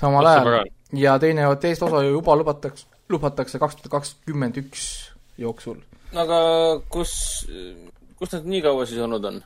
samal 0.00 0.26
ajal. 0.26 0.70
ja 0.96 1.16
teine, 1.22 1.46
teist 1.62 1.84
osa 1.86 2.02
juba 2.06 2.36
lubatakse, 2.40 2.88
lubatakse 3.12 3.60
kaks 3.62 3.78
tuhat 3.78 3.94
kakskümmend 3.98 4.58
üks 4.62 4.84
jooksul. 5.40 5.78
Aga 6.14 6.40
kus, 6.90 7.12
kus 8.18 8.32
nad 8.36 8.46
nii 8.50 8.62
kaua 8.64 8.86
siis 8.86 9.00
olnud 9.04 9.24
on? 9.30 9.42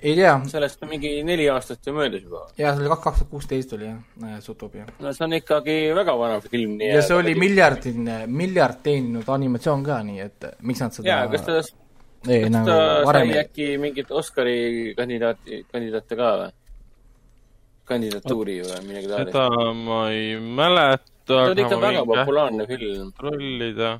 ei 0.00 0.14
tea. 0.14 0.34
sellest 0.50 0.82
on 0.82 0.90
mingi 0.92 1.10
neli 1.24 1.48
aastat 1.50 1.86
ju 1.86 1.94
möödas 1.96 2.22
juba. 2.22 2.44
jaa, 2.58 2.74
see 2.74 2.84
oli 2.84 2.90
kaks, 2.92 3.02
kaks 3.04 3.18
tuhat 3.22 3.30
kuusteist 3.30 3.72
oli 3.72 3.88
jah, 3.88 4.36
Zootopia. 4.44 4.86
no 5.00 5.12
see 5.12 5.24
on 5.24 5.36
ikkagi 5.38 5.76
väga 5.96 6.18
vana 6.18 6.40
film. 6.40 6.76
ja 6.80 7.00
see 7.02 7.16
oli 7.16 7.34
miljardine, 7.38 8.18
miljard 8.26 8.82
teeninud 8.84 9.28
animatsioon 9.38 9.84
ka, 9.86 10.02
nii 10.06 10.22
et 10.26 10.48
miks 10.60 10.84
nad 10.84 10.96
seda 10.96 11.10
jaa, 11.10 11.26
kas 11.32 11.46
ta, 11.48 11.58
ei, 12.28 12.44
kas 12.44 12.54
nagu 12.58 12.70
ta 12.70 12.78
varem 13.08 13.32
sai 13.32 13.42
äkki 13.44 13.68
mingit 13.82 14.12
Oscari 14.22 14.94
kandidaati, 14.98 15.64
kandidaate 15.72 16.22
ka 16.22 16.32
või? 16.42 16.54
kandidatuuri 17.86 18.58
või 18.66 18.80
midagi 18.88 19.12
taolist? 19.12 19.32
seda 19.32 19.72
ma 19.80 20.00
ei 20.10 20.34
mäleta. 20.40 21.32
see 21.32 21.54
oli 21.54 21.66
ikka 21.66 21.80
väga 21.82 22.04
populaarne 22.12 22.68
film. 22.68 23.08
kontrollida 23.16 23.96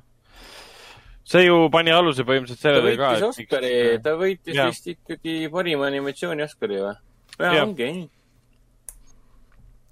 see 1.27 1.47
ju 1.47 1.67
pani 1.75 1.95
aluse 1.95 2.25
põhimõtteliselt 2.27 2.63
sellele 2.63 2.95
ka. 2.99 3.15
ta 3.17 3.27
võitis 3.27 3.29
Oscari, 3.31 3.73
ta 4.03 4.15
võitis 4.21 4.59
ja. 4.59 4.69
vist 4.71 4.87
ikkagi 4.93 5.39
parima 5.53 5.89
animatsiooni 5.91 6.45
Oscari 6.47 6.79
või? 6.83 6.93
jaa, 7.41 7.65
ongi, 7.65 7.89
ei. 7.89 8.05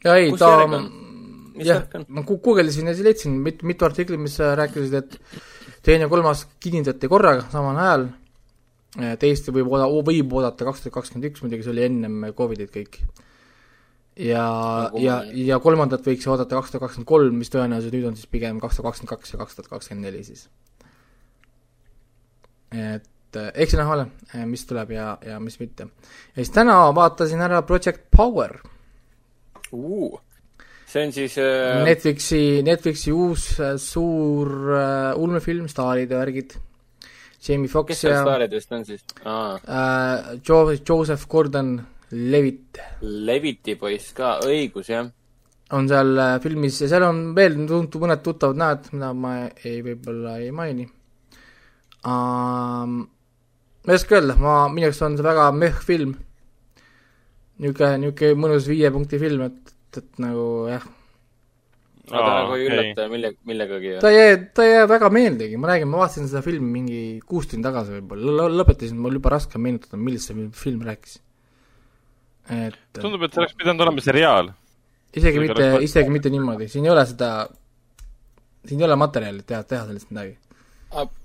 ja 0.07 0.15
ei, 0.21 0.31
ta, 0.39 0.53
jah, 1.59 1.83
ma 2.09 2.25
guugeldasin 2.29 2.91
ja 2.91 2.95
siis 2.95 3.09
leidsin 3.09 3.35
mit, 3.43 3.67
mitu 3.67 3.87
artiklit, 3.87 4.23
mis 4.23 4.39
rääkisid, 4.39 4.95
et 5.01 5.19
teine 5.85 6.07
ja 6.07 6.13
kolmas 6.13 6.47
kinnitati 6.63 7.11
korraga 7.11 7.49
samal 7.53 7.83
ajal. 7.83 8.09
teist 9.21 9.51
võib 9.51 9.73
oodata, 9.73 10.03
võib 10.07 10.39
oodata 10.39 10.71
kaks 10.71 10.85
tuhat 10.85 11.01
kakskümmend 11.01 11.33
üks, 11.33 11.43
muidugi 11.43 11.67
see 11.67 11.75
oli 11.75 11.87
ennem 11.89 12.29
Covidit 12.39 12.71
kõik. 12.75 13.01
ja, 14.23 14.47
ja, 15.03 15.23
ja 15.35 15.59
kolmandat 15.59 16.07
võiks 16.07 16.31
oodata 16.31 16.61
kaks 16.61 16.77
tuhat 16.77 16.87
kakskümmend 16.87 17.11
kolm, 17.11 17.41
mis 17.43 17.51
tõenäoliselt 17.51 17.99
nüüd 17.99 18.13
on 18.13 18.21
siis 18.21 18.31
pigem 18.31 18.63
kaks 18.63 18.79
tuhat 18.79 18.93
kakskümmend 18.93 19.19
kaks 19.19 19.35
ja 19.35 19.43
kaks 19.43 19.59
tuhat 19.59 19.73
kakskümmend 19.75 20.07
neli 20.07 20.23
siis 20.23 20.47
et 22.75 23.39
äh, 23.39 23.51
eks 23.55 23.77
näha 23.79 23.97
ole, 23.97 24.07
äh, 24.35 24.45
mis 24.49 24.67
tuleb 24.69 24.93
ja, 24.95 25.15
ja 25.27 25.39
mis 25.41 25.59
mitte. 25.61 25.89
ja 26.35 26.43
siis 26.43 26.53
täna 26.55 26.77
vaatasin 26.95 27.43
ära 27.45 27.63
Project 27.63 28.07
Power 28.11 28.59
uh,. 29.73 30.21
see 30.87 31.07
on 31.07 31.13
siis 31.13 31.39
äh... 31.39 31.83
Netflixi, 31.85 32.63
Netflixi 32.67 33.13
uus 33.13 33.49
äh, 33.61 33.75
suur 33.79 34.53
äh, 34.75 35.11
ulmefilm, 35.17 35.69
staarid 35.69 36.11
ja 36.11 36.23
värgid. 36.23 36.57
Jamie 37.45 37.69
Foxx 37.69 37.93
kes 37.93 38.07
seal 38.07 38.23
staaridest 38.23 38.73
on 38.73 38.87
siis 38.89 39.05
ah.? 39.25 39.59
Äh, 39.59 40.39
jo-, 40.49 40.79
Joseph 40.89 41.29
Gordon 41.29 41.77
Levitt. 42.11 42.79
Leviti 43.03 43.75
poiss 43.77 44.15
ka, 44.17 44.39
õigus, 44.47 44.91
jah 44.93 45.11
on 45.75 45.89
seal 45.89 46.19
filmis 46.45 46.77
ja 46.85 46.87
seal 46.93 47.07
on 47.07 47.23
veel 47.35 47.57
tuntud 47.67 48.03
mõned 48.05 48.21
tuttavad 48.23 48.59
näod, 48.61 48.91
mida 48.93 49.09
ma 49.17 49.33
ei, 49.65 49.81
võib-olla 49.83 50.37
ei 50.39 50.53
maini 50.55 50.85
um,. 52.05 53.07
ma 53.85 53.93
ei 53.93 53.99
oska 53.99 54.19
öelda, 54.19 54.37
ma, 54.41 54.57
minu 54.73 54.89
jaoks 54.89 55.03
on 55.05 55.17
see 55.19 55.27
väga 55.27 55.49
mehh 55.57 55.81
film. 55.89 56.15
niisugune, 57.61 57.97
niisugune 58.03 58.43
mõnus 58.45 58.69
viie 58.69 58.91
punkti 58.95 59.21
film, 59.21 59.45
et, 59.49 59.75
et 60.01 60.23
nagu 60.23 60.47
jah. 60.73 60.87
aga 62.11 62.23
ta 62.23 62.33
nagu 62.39 62.57
ei 62.57 62.67
üllata 62.69 63.09
mille, 63.13 63.35
millegagi? 63.49 63.95
ta 64.03 64.13
ei 64.13 64.19
jää, 64.19 64.41
ta 64.57 64.67
ei 64.67 64.75
jää 64.75 64.89
väga 64.91 65.11
meeldigi, 65.15 65.61
ma 65.61 65.73
räägin, 65.73 65.93
ma 65.93 66.03
vaatasin 66.03 66.29
seda 66.31 66.45
filmi 66.47 66.73
mingi 66.81 67.03
kuus 67.29 67.49
tundi 67.51 67.69
tagasi 67.69 67.99
võib-olla, 67.99 68.49
lõpetasin, 68.61 69.01
mul 69.01 69.21
juba 69.21 69.37
raske 69.37 69.61
meenutada, 69.61 70.01
millest 70.01 70.33
see 70.33 70.49
film 70.61 70.85
rääkis. 70.89 71.19
et 72.53 72.81
tundub, 73.01 73.25
et 73.25 73.33
see 73.33 73.45
oleks 73.45 73.57
pidanud 73.61 73.87
olema 73.87 74.05
seriaal. 74.05 74.53
isegi 75.15 75.45
mitte, 75.45 75.69
isegi 75.89 76.13
mitte 76.13 76.33
niimoodi, 76.33 76.69
siin 76.73 76.89
ei 76.89 76.93
ole 76.97 77.07
seda, 77.09 77.35
siin 78.65 78.81
ei 78.81 78.89
ole 78.89 78.99
materjali 79.01 79.45
teha, 79.47 79.63
teha 79.69 79.87
sellest 79.89 80.11
midagi 80.11 80.35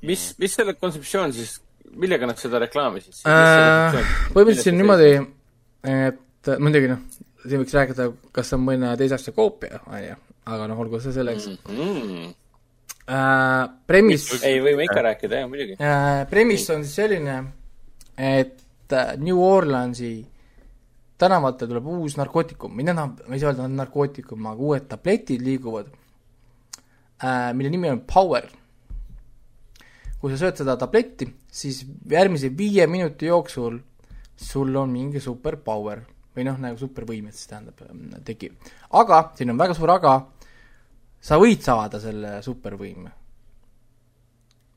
mis, 0.05 0.29
mis 0.39 0.55
selle 0.55 0.75
kontseptsioon 0.79 1.33
siis, 1.35 1.57
millega 1.99 2.29
nad 2.29 2.39
seda 2.41 2.61
reklaamisid 2.63 3.21
äh,? 3.29 3.99
põhimõtteliselt 4.33 4.65
see 4.65 4.73
on 4.73 4.81
niimoodi, 4.81 5.11
et 5.89 6.51
muidugi 6.61 6.91
noh, 6.91 7.03
siin 7.43 7.63
võiks 7.63 7.75
rääkida, 7.77 8.09
kas 8.35 8.53
on 8.57 8.65
mõne 8.65 8.91
teise 8.99 9.17
asja 9.19 9.33
koopia, 9.35 9.81
on 9.87 10.03
ju, 10.03 10.17
aga 10.49 10.69
noh, 10.71 10.81
olgu 10.85 11.01
see 11.03 11.15
selleks 11.15 11.49
mm. 11.49 11.63
-hmm. 11.71 12.35
Äh, 13.09 13.63
premis 13.89 14.27
ei, 14.45 14.59
võime 14.61 14.83
ikka 14.85 15.01
rääkida, 15.01 15.39
jah, 15.41 15.47
muidugi 15.49 15.79
äh,. 15.81 16.27
Premis 16.29 16.67
on 16.69 16.83
siis 16.85 16.99
selline, 16.99 17.39
et 18.13 18.93
äh, 18.93 19.15
New 19.17 19.39
Orleansi 19.41 20.11
tänavatel 21.17 21.71
tuleb 21.71 21.87
uus 21.89 22.19
narkootikum, 22.19 22.75
mitte 22.75 22.93
enam, 22.93 23.15
ma 23.25 23.33
ei 23.33 23.41
saa 23.41 23.49
öelda 23.49 23.65
narkootikum, 23.67 24.45
aga 24.51 24.67
uued 24.67 24.85
tabletid 24.91 25.41
liiguvad 25.41 25.89
äh,, 27.23 27.49
mille 27.57 27.73
nimi 27.73 27.89
on 27.89 28.03
Power 28.13 28.45
kui 30.19 30.33
sa 30.33 30.39
sööd 30.41 30.59
seda 30.59 30.75
tabletti, 30.79 31.27
siis 31.51 31.83
järgmise 32.11 32.51
viie 32.55 32.87
minuti 32.91 33.29
jooksul 33.29 33.79
sul 34.39 34.75
on 34.79 34.91
mingi 34.91 35.21
superpower 35.23 36.03
või 36.35 36.45
noh, 36.47 36.59
nagu 36.61 36.79
supervõimed 36.79 37.35
siis 37.35 37.49
tähendab, 37.51 37.79
ähm, 37.87 38.09
tekib. 38.25 38.55
aga, 38.95 39.31
siin 39.35 39.51
on 39.51 39.59
väga 39.59 39.75
suur 39.75 39.91
aga, 39.91 40.13
sa 41.19 41.39
võid 41.41 41.63
saada 41.65 41.99
selle 41.99 42.39
supervõime. 42.45 43.11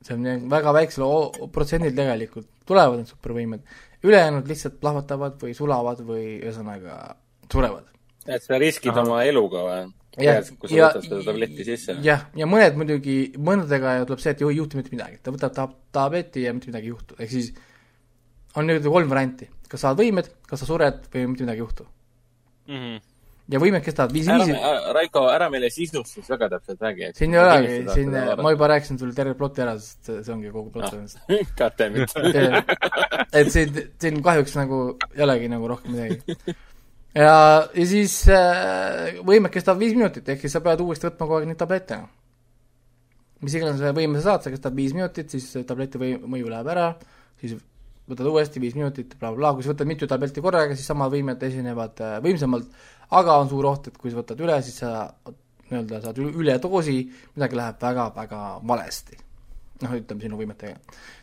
see 0.02 0.16
on 0.16 0.48
väga 0.50 0.72
väiksel 0.74 1.04
protsendil 1.54 1.94
tegelikult 1.94 2.48
tulevad 2.66 2.98
need 2.98 3.10
supervõimed, 3.10 3.62
ülejäänud 4.02 4.48
lihtsalt 4.50 4.80
plahvatavad 4.80 5.36
või 5.38 5.54
sulavad 5.54 6.00
või 6.06 6.40
ühesõnaga 6.40 7.16
surevad. 7.52 7.86
et 8.26 8.42
sa 8.42 8.58
riskid 8.58 8.92
Aha. 8.92 9.04
oma 9.06 9.24
eluga 9.24 9.62
või? 9.68 9.92
Jah, 10.20 10.40
kui 10.60 10.68
sa 10.68 10.88
võtad 10.88 11.06
seda 11.06 11.20
tabletti 11.26 11.66
sisse. 11.66 11.96
jah, 12.04 12.26
ja 12.36 12.48
mõned 12.48 12.76
muidugi, 12.80 13.16
mõndadega 13.40 13.94
tuleb 14.08 14.22
see, 14.22 14.34
et 14.34 14.42
ei 14.44 14.56
juhtu 14.58 14.80
mitte 14.80 14.92
midagi, 14.92 15.20
ta 15.22 15.32
võtab 15.34 15.54
tab-, 15.56 15.78
tableti 15.94 16.44
ja 16.44 16.52
mitte 16.56 16.68
midagi 16.68 16.90
ei 16.90 16.92
juhtu, 16.92 17.16
ehk 17.18 17.32
siis 17.32 17.52
on 18.58 18.68
nii-öelda 18.68 18.92
kolm 18.92 19.12
varianti, 19.12 19.48
kas 19.70 19.86
saad 19.86 20.00
võimed, 20.00 20.28
kas 20.48 20.60
sa 20.62 20.68
sured 20.68 21.06
või 21.14 21.30
mitte 21.30 21.46
midagi 21.46 21.62
ei 21.62 21.64
juhtu 21.64 21.86
mm. 21.86 22.80
-hmm. 22.80 22.98
ja 23.54 23.60
võimed 23.62 23.84
kestavad 23.86 24.12
viis, 24.12 24.28
viis 24.28 24.66
Raiko, 24.98 25.22
ära 25.32 25.48
meile 25.52 25.70
sisust 25.72 26.18
siis 26.18 26.28
väga 26.28 26.50
täpselt 26.56 26.84
räägi. 26.84 27.12
siin 27.16 27.36
ei 27.38 27.40
olegi, 27.40 27.78
siin, 27.94 28.18
ma 28.42 28.52
juba 28.52 28.68
rääkisin 28.74 29.00
sulle 29.00 29.16
terve 29.16 29.32
ploti 29.38 29.64
ära, 29.64 29.78
sest 29.78 30.12
see 30.12 30.34
ongi 30.34 30.52
kogu 30.52 30.74
plott 30.74 30.92
ennast 30.92 31.22
ah. 31.24 31.40
Goddammit 31.62 32.12
et 33.40 33.52
siin, 33.54 33.80
siin 33.96 34.20
kahjuks 34.22 34.60
nagu 34.60 34.82
ei 35.14 35.24
olegi 35.24 35.48
nagu 35.52 35.72
rohkem 35.72 35.96
midagi 35.96 36.52
ja, 37.14 37.34
ja 37.74 37.86
siis 37.88 38.16
äh, 38.32 39.20
võimed 39.26 39.52
kestavad 39.52 39.82
viis 39.82 39.96
minutit, 39.96 40.28
ehk 40.28 40.44
siis 40.44 40.56
sa 40.56 40.62
pead 40.64 40.80
uuesti 40.84 41.08
võtma 41.10 41.26
kogu 41.26 41.40
aeg 41.40 41.50
neid 41.50 41.60
tablette. 41.60 42.00
mis 43.42 43.58
iganes 43.58 43.82
võime 43.96 44.20
sa 44.20 44.32
saad, 44.32 44.46
see 44.46 44.54
kestab 44.54 44.78
viis 44.78 44.94
minutit, 44.94 45.30
siis 45.30 45.66
tableti 45.66 45.98
või 45.98 46.14
mõju 46.20 46.50
läheb 46.52 46.72
ära, 46.72 46.88
siis 47.40 47.56
võtad 48.08 48.28
uuesti 48.30 48.62
viis 48.62 48.74
minutit 48.78 49.14
bla,, 49.16 49.30
blablabla, 49.30 49.54
kui 49.56 49.66
sa 49.66 49.72
võtad 49.72 49.90
mitu 49.90 50.08
tabletti 50.10 50.44
korraga, 50.44 50.76
siis 50.76 50.88
samad 50.90 51.12
võimed 51.12 51.42
esinevad 51.48 52.02
äh, 52.02 52.18
võimsamalt, 52.24 52.68
aga 53.18 53.38
on 53.42 53.50
suur 53.50 53.68
oht, 53.70 53.88
et 53.90 53.98
kui 53.98 54.12
sa 54.12 54.20
võtad 54.20 54.40
üle, 54.42 54.58
siis 54.64 54.80
sa 54.82 54.92
nii-öelda 55.72 56.02
saad 56.04 56.20
üledoosi, 56.22 56.96
midagi 57.36 57.58
läheb 57.58 57.82
väga-väga 57.82 58.40
valesti. 58.68 59.18
noh, 59.82 59.94
ütleme 59.98 60.22
sinu 60.22 60.38
võimetega. 60.38 60.76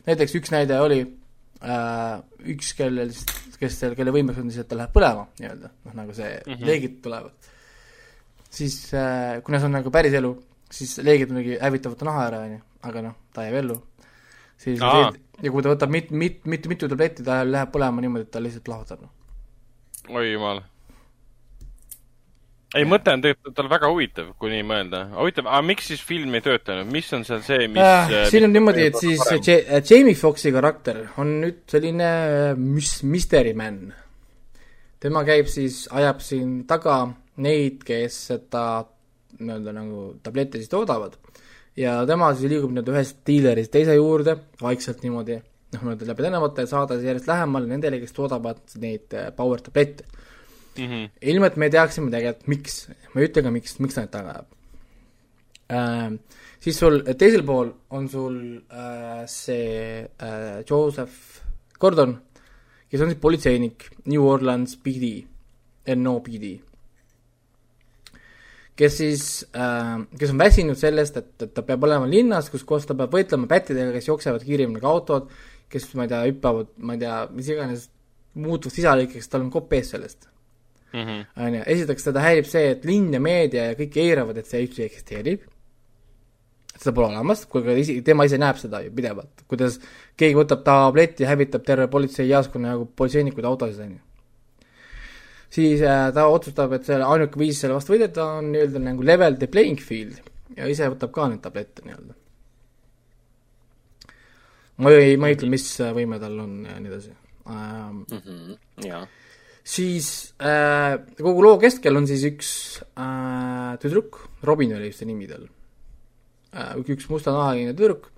näiteks 0.08 0.34
üks 0.36 0.52
näide 0.52 0.80
oli 0.80 1.00
äh, 1.04 2.20
üks, 2.54 2.74
kellel, 2.76 3.12
kes, 3.60 3.78
kelle 3.96 4.14
võimeks 4.14 4.40
on 4.40 4.50
siis, 4.50 4.64
et 4.64 4.70
ta 4.70 4.78
läheb 4.78 4.92
põlema 4.94 5.26
nii-öelda, 5.40 5.72
noh 5.86 5.96
nagu 5.98 6.16
see 6.16 6.30
mm 6.30 6.52
-hmm. 6.52 6.66
leegid 6.70 6.96
tulevad. 7.04 7.52
siis 8.50 8.94
äh, 8.94 9.42
kuna 9.44 9.60
see 9.60 9.70
on 9.70 9.76
nagu 9.78 9.90
päris 9.90 10.16
elu, 10.16 10.32
siis 10.70 10.98
leegid 10.98 11.30
muidugi 11.30 11.58
hävitavad 11.60 11.98
ta 11.98 12.08
naha 12.08 12.26
ära, 12.30 12.40
on 12.46 12.56
ju, 12.56 12.60
aga 12.82 13.02
noh, 13.02 13.14
ta 13.32 13.46
jääb 13.46 13.60
ellu. 13.64 13.82
siis 14.56 14.82
Aa. 14.82 15.12
ja 15.42 15.50
kui 15.50 15.62
ta 15.62 15.74
võtab 15.74 15.90
mit-, 15.90 16.10
mit-, 16.10 16.44
mit-, 16.44 16.68
mitu 16.68 16.88
tabletti, 16.88 17.24
ta 17.24 17.44
läheb 17.44 17.72
põlema 17.72 18.00
niimoodi, 18.00 18.28
et 18.28 18.30
ta 18.30 18.42
lihtsalt 18.42 18.64
plahvatab, 18.64 19.00
noh. 19.02 19.10
oi 20.08 20.32
jumal 20.32 20.62
ei, 22.76 22.86
mõte 22.86 23.12
on 23.12 23.22
tegelikult 23.24 23.56
tal 23.56 23.68
väga 23.70 23.88
huvitav, 23.90 24.28
kui 24.38 24.52
nii 24.52 24.66
mõelda. 24.66 25.02
huvitav, 25.16 25.48
aga 25.50 25.62
miks 25.66 25.88
siis 25.90 26.02
film 26.06 26.36
ei 26.38 26.44
töötanud, 26.44 26.90
mis 26.92 27.08
on 27.16 27.24
seal 27.26 27.42
see, 27.46 27.66
mis 27.72 27.82
äh, 27.82 28.28
siin 28.30 28.46
on 28.46 28.54
niimoodi, 28.54 28.86
et 28.90 28.98
siis 29.00 29.24
J 29.40 29.80
Jamie 29.80 30.18
Foxxi 30.18 30.52
karakter 30.54 31.02
on 31.20 31.32
nüüd 31.42 31.64
selline 31.70 32.10
äh, 32.10 32.52
mis-, 32.60 33.00
mystery 33.02 33.56
man. 33.58 33.82
tema 35.02 35.24
käib 35.26 35.50
siis, 35.50 35.82
ajab 35.90 36.22
siin 36.22 36.60
taga 36.70 37.02
neid, 37.42 37.82
kes 37.86 38.22
seda 38.30 38.64
nii-öelda 39.40 39.74
nagu 39.74 40.06
tablette 40.22 40.60
siis 40.60 40.70
toodavad. 40.70 41.18
ja 41.78 42.00
tema 42.06 42.30
siis 42.36 42.52
liigub 42.52 42.70
nii-öelda 42.70 42.94
ühest 42.94 43.22
diilerist 43.26 43.74
teise 43.74 43.98
juurde, 43.98 44.36
vaikselt 44.62 45.02
niimoodi, 45.02 45.42
noh, 45.74 45.82
nii-öelda 45.82 46.12
läbi 46.12 46.28
tänavate, 46.28 46.70
saades 46.70 47.02
järjest 47.02 47.26
lähemale 47.30 47.66
nendele, 47.66 47.98
kes 47.98 48.14
toodavad 48.14 48.62
neid 48.78 49.18
äh, 49.18 49.32
power 49.34 49.58
tablette 49.58 50.06
mm 50.76 50.86
-hmm. 50.86 51.10
ilma, 51.32 51.46
et 51.46 51.56
me 51.56 51.70
teaksime 51.70 52.10
tegelikult, 52.10 52.48
miks, 52.48 52.88
ma 53.14 53.20
ei 53.20 53.28
ütle 53.28 53.42
ka, 53.42 53.50
miks, 53.50 53.78
miks 53.80 53.94
ta 53.94 54.04
neid 54.04 54.14
taga 54.14 54.30
ajab 54.34 54.48
äh,. 55.76 56.18
siis 56.60 56.78
sul 56.78 57.02
teisel 57.18 57.44
pool 57.44 57.72
on 57.90 58.08
sul 58.08 58.62
äh, 58.70 59.26
see 59.26 60.08
äh, 60.22 60.64
Joseph 60.70 61.42
Gordon, 61.80 62.18
kes 62.90 63.00
on 63.00 63.08
siis 63.08 63.20
politseinik 63.20 63.90
New 64.04 64.22
Orleans 64.22 64.76
PD, 64.76 65.24
NOPD 65.96 66.58
kes 68.80 68.96
siis 68.96 69.24
äh,, 69.56 70.00
kes 70.18 70.32
on 70.32 70.38
väsinud 70.40 70.78
sellest, 70.80 71.16
et, 71.20 71.32
et 71.44 71.54
ta 71.54 71.64
peab 71.66 71.84
olema 71.84 72.08
linnas, 72.08 72.48
kus 72.52 72.64
kohas 72.64 72.88
ta 72.88 72.96
peab 72.96 73.12
võitlema 73.12 73.48
pättidega, 73.50 73.92
kes 73.96 74.08
jooksevad 74.08 74.44
kiiremini 74.46 74.80
kui 74.80 74.88
autod, 74.88 75.28
kes, 75.70 75.90
ma 75.98 76.06
ei 76.06 76.12
tea, 76.12 76.20
hüppavad, 76.30 76.70
ma 76.80 76.96
ei 76.96 77.02
tea, 77.02 77.16
mis 77.36 77.50
iganes 77.52 77.88
muutuvad 78.40 78.76
sisaliikeks, 78.76 79.28
tal 79.28 79.44
on 79.44 79.50
kopp 79.52 79.74
ees 79.76 79.92
sellest. 79.94 80.30
On 80.94 81.54
ju, 81.54 81.62
esiteks 81.74 82.08
teda 82.08 82.24
häirib 82.24 82.48
see, 82.50 82.74
et 82.74 82.84
linn 82.88 83.14
ja 83.14 83.20
meedia 83.22 83.70
ja 83.70 83.78
kõik 83.78 83.96
eiravad, 84.02 84.40
et 84.40 84.50
see 84.50 84.62
üldse 84.66 84.84
eksisteerib. 84.86 85.46
seda 86.80 86.94
pole 86.96 87.10
olemas, 87.10 87.44
kuigi 87.46 87.74
isi-, 87.82 87.98
tema 88.04 88.24
ise 88.24 88.38
näeb 88.40 88.56
seda 88.60 88.80
ju 88.84 88.92
pidevalt, 88.96 89.44
kuidas 89.50 89.78
keegi 90.16 90.38
võtab 90.38 90.62
tableti 90.64 91.26
ja 91.26 91.34
hävitab 91.34 91.66
terve 91.66 91.88
politseijaoskonna 91.92 92.74
nagu 92.74 92.86
politseinikuid 92.96 93.44
autosid, 93.44 93.82
on 93.84 93.92
ju. 93.98 94.00
siis 95.50 95.84
äh, 95.84 96.08
ta 96.16 96.26
otsustab, 96.32 96.72
et 96.72 96.88
selle 96.88 97.04
ainuke 97.04 97.38
viis 97.38 97.60
selle 97.60 97.76
vastu 97.76 97.94
võidelda 97.94 98.26
on 98.40 98.50
nii-öelda 98.54 98.84
nagu 98.86 99.04
level 99.04 99.36
the 99.36 99.50
playing 99.50 99.80
field 99.80 100.18
ja 100.56 100.66
ise 100.70 100.88
võtab 100.90 101.12
ka 101.14 101.28
neid 101.30 101.44
tablette 101.44 101.84
nii-öelda. 101.86 102.16
ma 104.80 104.92
ei, 104.96 105.16
ma 105.20 105.28
ei 105.28 105.36
ütle, 105.36 105.50
mis 105.52 105.66
võime 105.94 106.18
tal 106.22 106.38
on 106.40 106.62
ja 106.64 106.78
nii 106.80 106.92
edasi 106.94 107.12
ähm, 107.50 108.02
jaa. 108.84 109.04
Siis 109.66 110.32
äh, 110.40 110.96
kogu 111.18 111.42
loo 111.44 111.58
keskel 111.60 111.96
on 111.98 112.08
siis 112.08 112.24
üks 112.28 112.50
äh, 112.96 113.76
tüdruk, 113.82 114.20
Robin 114.46 114.74
oli 114.76 114.90
vist 114.90 115.04
nimi 115.06 115.28
tal 115.30 115.44
äh,, 116.54 116.74
üks 116.80 117.08
mustanahaline 117.12 117.74
tüdruk, 117.76 118.10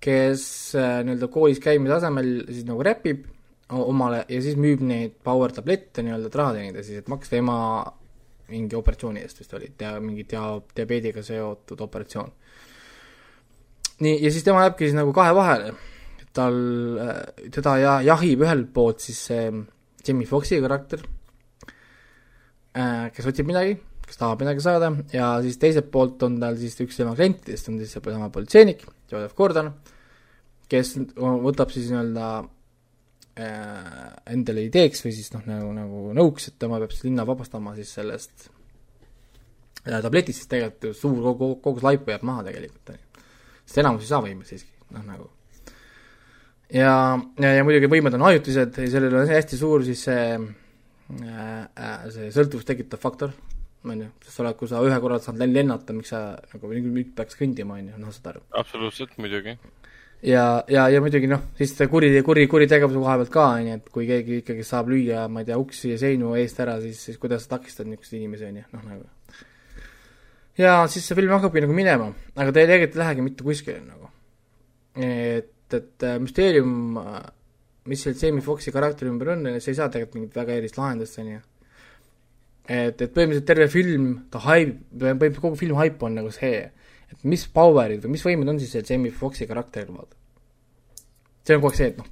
kes 0.00 0.44
äh, 0.78 1.00
nii-öelda 1.04 1.28
koolis 1.32 1.60
käimise 1.62 1.98
asemel 1.98 2.32
siis 2.48 2.66
nagu 2.68 2.84
räpib 2.86 3.26
omale 3.70 4.24
ja 4.28 4.40
siis 4.42 4.56
müüb 4.58 4.82
neid 4.82 5.20
power 5.24 5.52
tablette 5.54 6.02
nii-öelda, 6.02 6.30
et 6.30 6.38
raha 6.40 6.56
teenida 6.56 6.84
siis, 6.86 7.02
et 7.02 7.10
maksta 7.12 7.38
ema 7.38 7.58
mingi 8.50 8.74
operatsiooni 8.74 9.22
eest 9.22 9.42
vist 9.42 9.52
oli, 9.54 9.68
mingi 10.02 10.24
dia-, 10.26 10.58
diabeediga 10.74 11.22
seotud 11.22 11.84
operatsioon. 11.86 12.32
nii, 14.00 14.16
ja 14.24 14.32
siis 14.32 14.46
tema 14.46 14.64
jääbki 14.64 14.88
siis 14.88 14.96
nagu 14.98 15.12
kahe 15.14 15.34
vahele, 15.36 15.74
tal, 16.34 16.56
teda 17.54 17.76
ja-, 17.78 18.00
jahib 18.08 18.42
ühelt 18.42 18.72
poolt 18.74 19.04
siis 19.06 19.20
see 19.30 19.44
Jamie 20.06 20.28
Foxi 20.28 20.60
karakter, 20.62 21.02
kes 23.14 23.26
otsib 23.30 23.48
midagi, 23.48 23.74
kes 24.06 24.18
tahab 24.20 24.42
midagi 24.42 24.62
saada 24.64 24.90
ja 25.14 25.32
siis 25.44 25.58
teiselt 25.60 25.90
poolt 25.92 26.22
on 26.26 26.38
tal 26.42 26.56
siis 26.58 26.78
üks 26.82 26.98
tema 26.98 27.14
klientidest 27.18 27.68
on 27.70 27.80
siis 27.80 27.92
seesama 27.94 28.30
politseinik, 28.34 28.86
Joseph 29.10 29.36
Gordon, 29.38 29.72
kes 30.70 30.94
võtab 31.18 31.74
siis 31.74 31.90
nii-öelda 31.90 32.28
äh, 32.40 34.06
endale 34.34 34.64
ideeks 34.68 35.04
või 35.04 35.14
siis 35.16 35.32
noh, 35.34 35.44
nagu, 35.50 35.74
nagu 35.76 36.06
nõuks, 36.16 36.50
et 36.50 36.58
tema 36.62 36.80
peab 36.82 36.94
siis 36.94 37.08
linna 37.08 37.26
vabastama 37.28 37.74
siis 37.78 37.92
sellest 37.98 38.48
äh, 39.86 39.98
tabletist, 39.98 40.42
siis 40.42 40.50
tegelikult 40.54 40.90
ju 40.90 40.94
suur 41.02 41.20
kogu, 41.32 41.52
kogu 41.64 41.82
see 41.82 41.90
laipu 41.90 42.14
jääb 42.14 42.26
maha 42.30 42.46
tegelikult, 42.48 42.94
on 42.94 43.02
ju. 43.02 43.28
sest 43.66 43.84
enamus 43.84 44.06
ei 44.06 44.14
saa 44.14 44.24
võimeid 44.26 44.50
siiski, 44.50 44.74
noh 44.96 45.06
nagu 45.06 45.30
ja, 46.74 46.94
ja, 47.40 47.52
ja 47.56 47.66
muidugi 47.66 47.90
võimed 47.90 48.14
on 48.16 48.26
ajutised 48.30 48.78
ja 48.78 48.90
sellel 48.92 49.16
on 49.22 49.30
hästi 49.30 49.58
suur 49.58 49.84
siis 49.86 50.04
see 50.06 50.24
äh, 50.38 52.06
see 52.14 52.30
sõltuvust 52.34 52.68
tekitav 52.70 53.02
faktor, 53.02 53.34
on 53.84 54.04
ju, 54.04 54.08
sest 54.24 54.36
sa 54.36 54.44
oled, 54.44 54.56
kui 54.58 54.70
sa 54.70 54.82
ühe 54.84 54.96
korra 55.02 55.18
saad 55.22 55.40
lennata, 55.42 55.96
miks 55.96 56.12
sa 56.12 56.22
nagu 56.52 56.72
nüüd 56.72 57.12
peaks 57.16 57.38
kõndima, 57.38 57.78
on 57.80 57.92
ju, 57.92 58.00
noh, 58.00 58.14
saad 58.14 58.34
aru. 58.34 58.42
absoluutselt, 58.62 59.16
muidugi. 59.18 59.56
ja, 60.26 60.44
ja, 60.70 60.86
ja 60.92 61.02
muidugi 61.02 61.30
noh, 61.30 61.46
siis 61.58 61.74
kuri, 61.90 62.12
kuri, 62.26 62.46
kuritegevuse 62.50 63.02
koha 63.02 63.20
pealt 63.22 63.34
ka, 63.34 63.46
on 63.58 63.70
ju, 63.70 63.78
et 63.80 63.94
kui 63.94 64.08
keegi 64.10 64.42
ikkagi 64.44 64.66
saab 64.66 64.92
lüüa, 64.92 65.26
ma 65.32 65.42
ei 65.42 65.50
tea, 65.50 65.60
uksi 65.60 65.94
ja 65.94 66.00
seinu 66.02 66.34
eest 66.38 66.60
ära, 66.62 66.78
siis, 66.84 67.00
siis 67.08 67.20
kuidas 67.20 67.46
sa 67.46 67.56
takistad 67.56 67.88
niisuguseid 67.90 68.20
inimesi, 68.20 68.50
on 68.50 68.60
ju, 68.62 68.66
noh 68.76 68.90
nagu. 68.92 69.08
ja 70.60 70.82
siis 70.92 71.06
see 71.08 71.18
film 71.18 71.32
hakkabki 71.38 71.64
nagu 71.64 71.74
minema, 71.74 72.12
aga 72.36 72.52
ta 72.52 72.60
tegelikult 72.60 72.98
ei 72.98 73.04
lähegi 73.04 73.26
mitte 73.26 73.46
kuskile 73.46 73.80
nagu. 73.86 74.12
et 75.00 75.56
et 75.76 76.06
müsteerium, 76.22 76.98
mis 77.90 78.02
seal 78.04 78.16
Jamie 78.18 78.44
Foxi 78.44 78.72
karakteri 78.74 79.10
ümber 79.12 79.32
on, 79.34 79.46
see 79.58 79.72
ei 79.72 79.78
saa 79.78 79.88
tegelikult 79.92 80.18
mingit 80.18 80.36
väga 80.40 80.56
erilist 80.58 80.78
lahendust, 80.80 81.18
on 81.22 81.32
ju. 81.32 81.40
et, 82.66 83.00
et 83.00 83.10
põhimõtteliselt 83.16 83.48
terve 83.48 83.68
film, 83.72 84.08
ta 84.32 84.42
haip, 84.46 84.76
põhimõtteliselt 84.92 85.42
kogu 85.44 85.60
film 85.60 85.80
haip 85.80 86.02
on 86.06 86.18
nagu 86.20 86.32
see, 86.34 86.64
et 87.10 87.26
mis 87.26 87.46
power'id 87.54 88.04
või 88.04 88.16
mis 88.16 88.26
võimed 88.26 88.52
on 88.52 88.60
siis 88.62 88.74
seal 88.76 88.86
Jamie 88.88 89.14
Foxi 89.14 89.48
karakteril, 89.50 89.94
vaata. 89.96 90.18
see 91.44 91.56
on 91.56 91.64
kogu 91.64 91.72
aeg 91.72 91.80
see, 91.80 91.92
et 91.94 92.02
noh, 92.02 92.10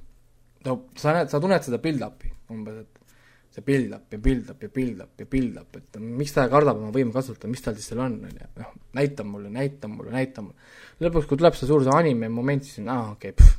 no 0.67 0.79
sa 0.99 1.15
näed, 1.15 1.31
sa 1.31 1.41
tunned 1.43 1.67
seda 1.67 1.81
build-up'i 1.83 2.33
umbes, 2.53 2.83
et 2.83 2.98
see 3.49 3.65
build-up 3.65 4.13
ja 4.13 4.19
build-up 4.21 4.63
ja 4.63 4.69
build-up 4.73 5.21
ja 5.23 5.27
build-up, 5.29 5.79
et 5.79 5.97
miks 6.01 6.35
ta 6.35 6.45
kardab 6.51 6.77
oma 6.77 6.91
võimu 6.93 7.13
kasutada, 7.15 7.49
mis 7.51 7.63
tal 7.65 7.77
siis 7.77 7.89
seal 7.89 8.03
on, 8.03 8.19
on 8.27 8.35
ju, 8.35 8.49
noh, 8.61 8.75
näita 8.99 9.25
mulle, 9.25 9.49
näita 9.53 9.89
mulle, 9.89 10.13
näita 10.13 10.43
mulle. 10.45 10.69
lõpuks, 11.01 11.27
kui 11.29 11.39
tuleb 11.39 11.57
see 11.57 11.69
suur 11.69 11.85
see 11.85 11.95
anime 11.95 12.29
moment, 12.33 12.65
siis 12.65 12.83
on, 12.83 12.91
aa, 12.93 13.11
okei 13.15 13.33
okay,, 13.33 13.55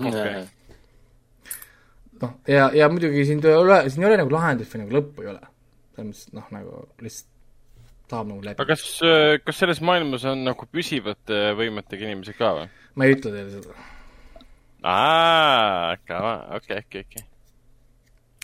Okei. 0.00 0.44
noh, 2.20 2.36
ja, 2.48 2.68
ja 2.76 2.88
muidugi 2.92 3.24
siin 3.26 3.40
ei 3.42 3.56
ole, 3.56 3.82
siin 3.88 4.04
ei 4.04 4.10
ole 4.12 4.20
nagu 4.20 4.34
lahendust 4.36 4.76
või 4.76 4.84
nagu 4.84 4.96
lõppu 4.98 5.24
ei 5.24 5.32
ole. 5.32 5.52
selles 5.96 6.10
mõttes, 6.10 6.26
noh, 6.36 6.52
nagu 6.54 6.84
lihtsalt 7.00 7.30
tahab 8.10 8.28
nagu 8.30 8.44
läbi. 8.44 8.58
aga 8.58 8.74
kas, 8.74 8.84
kas 9.46 9.62
selles 9.62 9.80
maailmas 9.86 10.26
on 10.28 10.44
nagu 10.46 10.68
püsivate 10.68 11.40
võimetega 11.58 12.08
inimesed 12.08 12.38
ka 12.38 12.52
või? 12.58 12.68
ma 12.94 13.08
ei 13.08 13.16
ütle 13.16 13.32
teile 13.34 13.50
seda. 13.56 13.88
aa, 14.84 15.96
okei, 15.96 16.84
okei, 16.84 17.04
okei. 17.08 17.29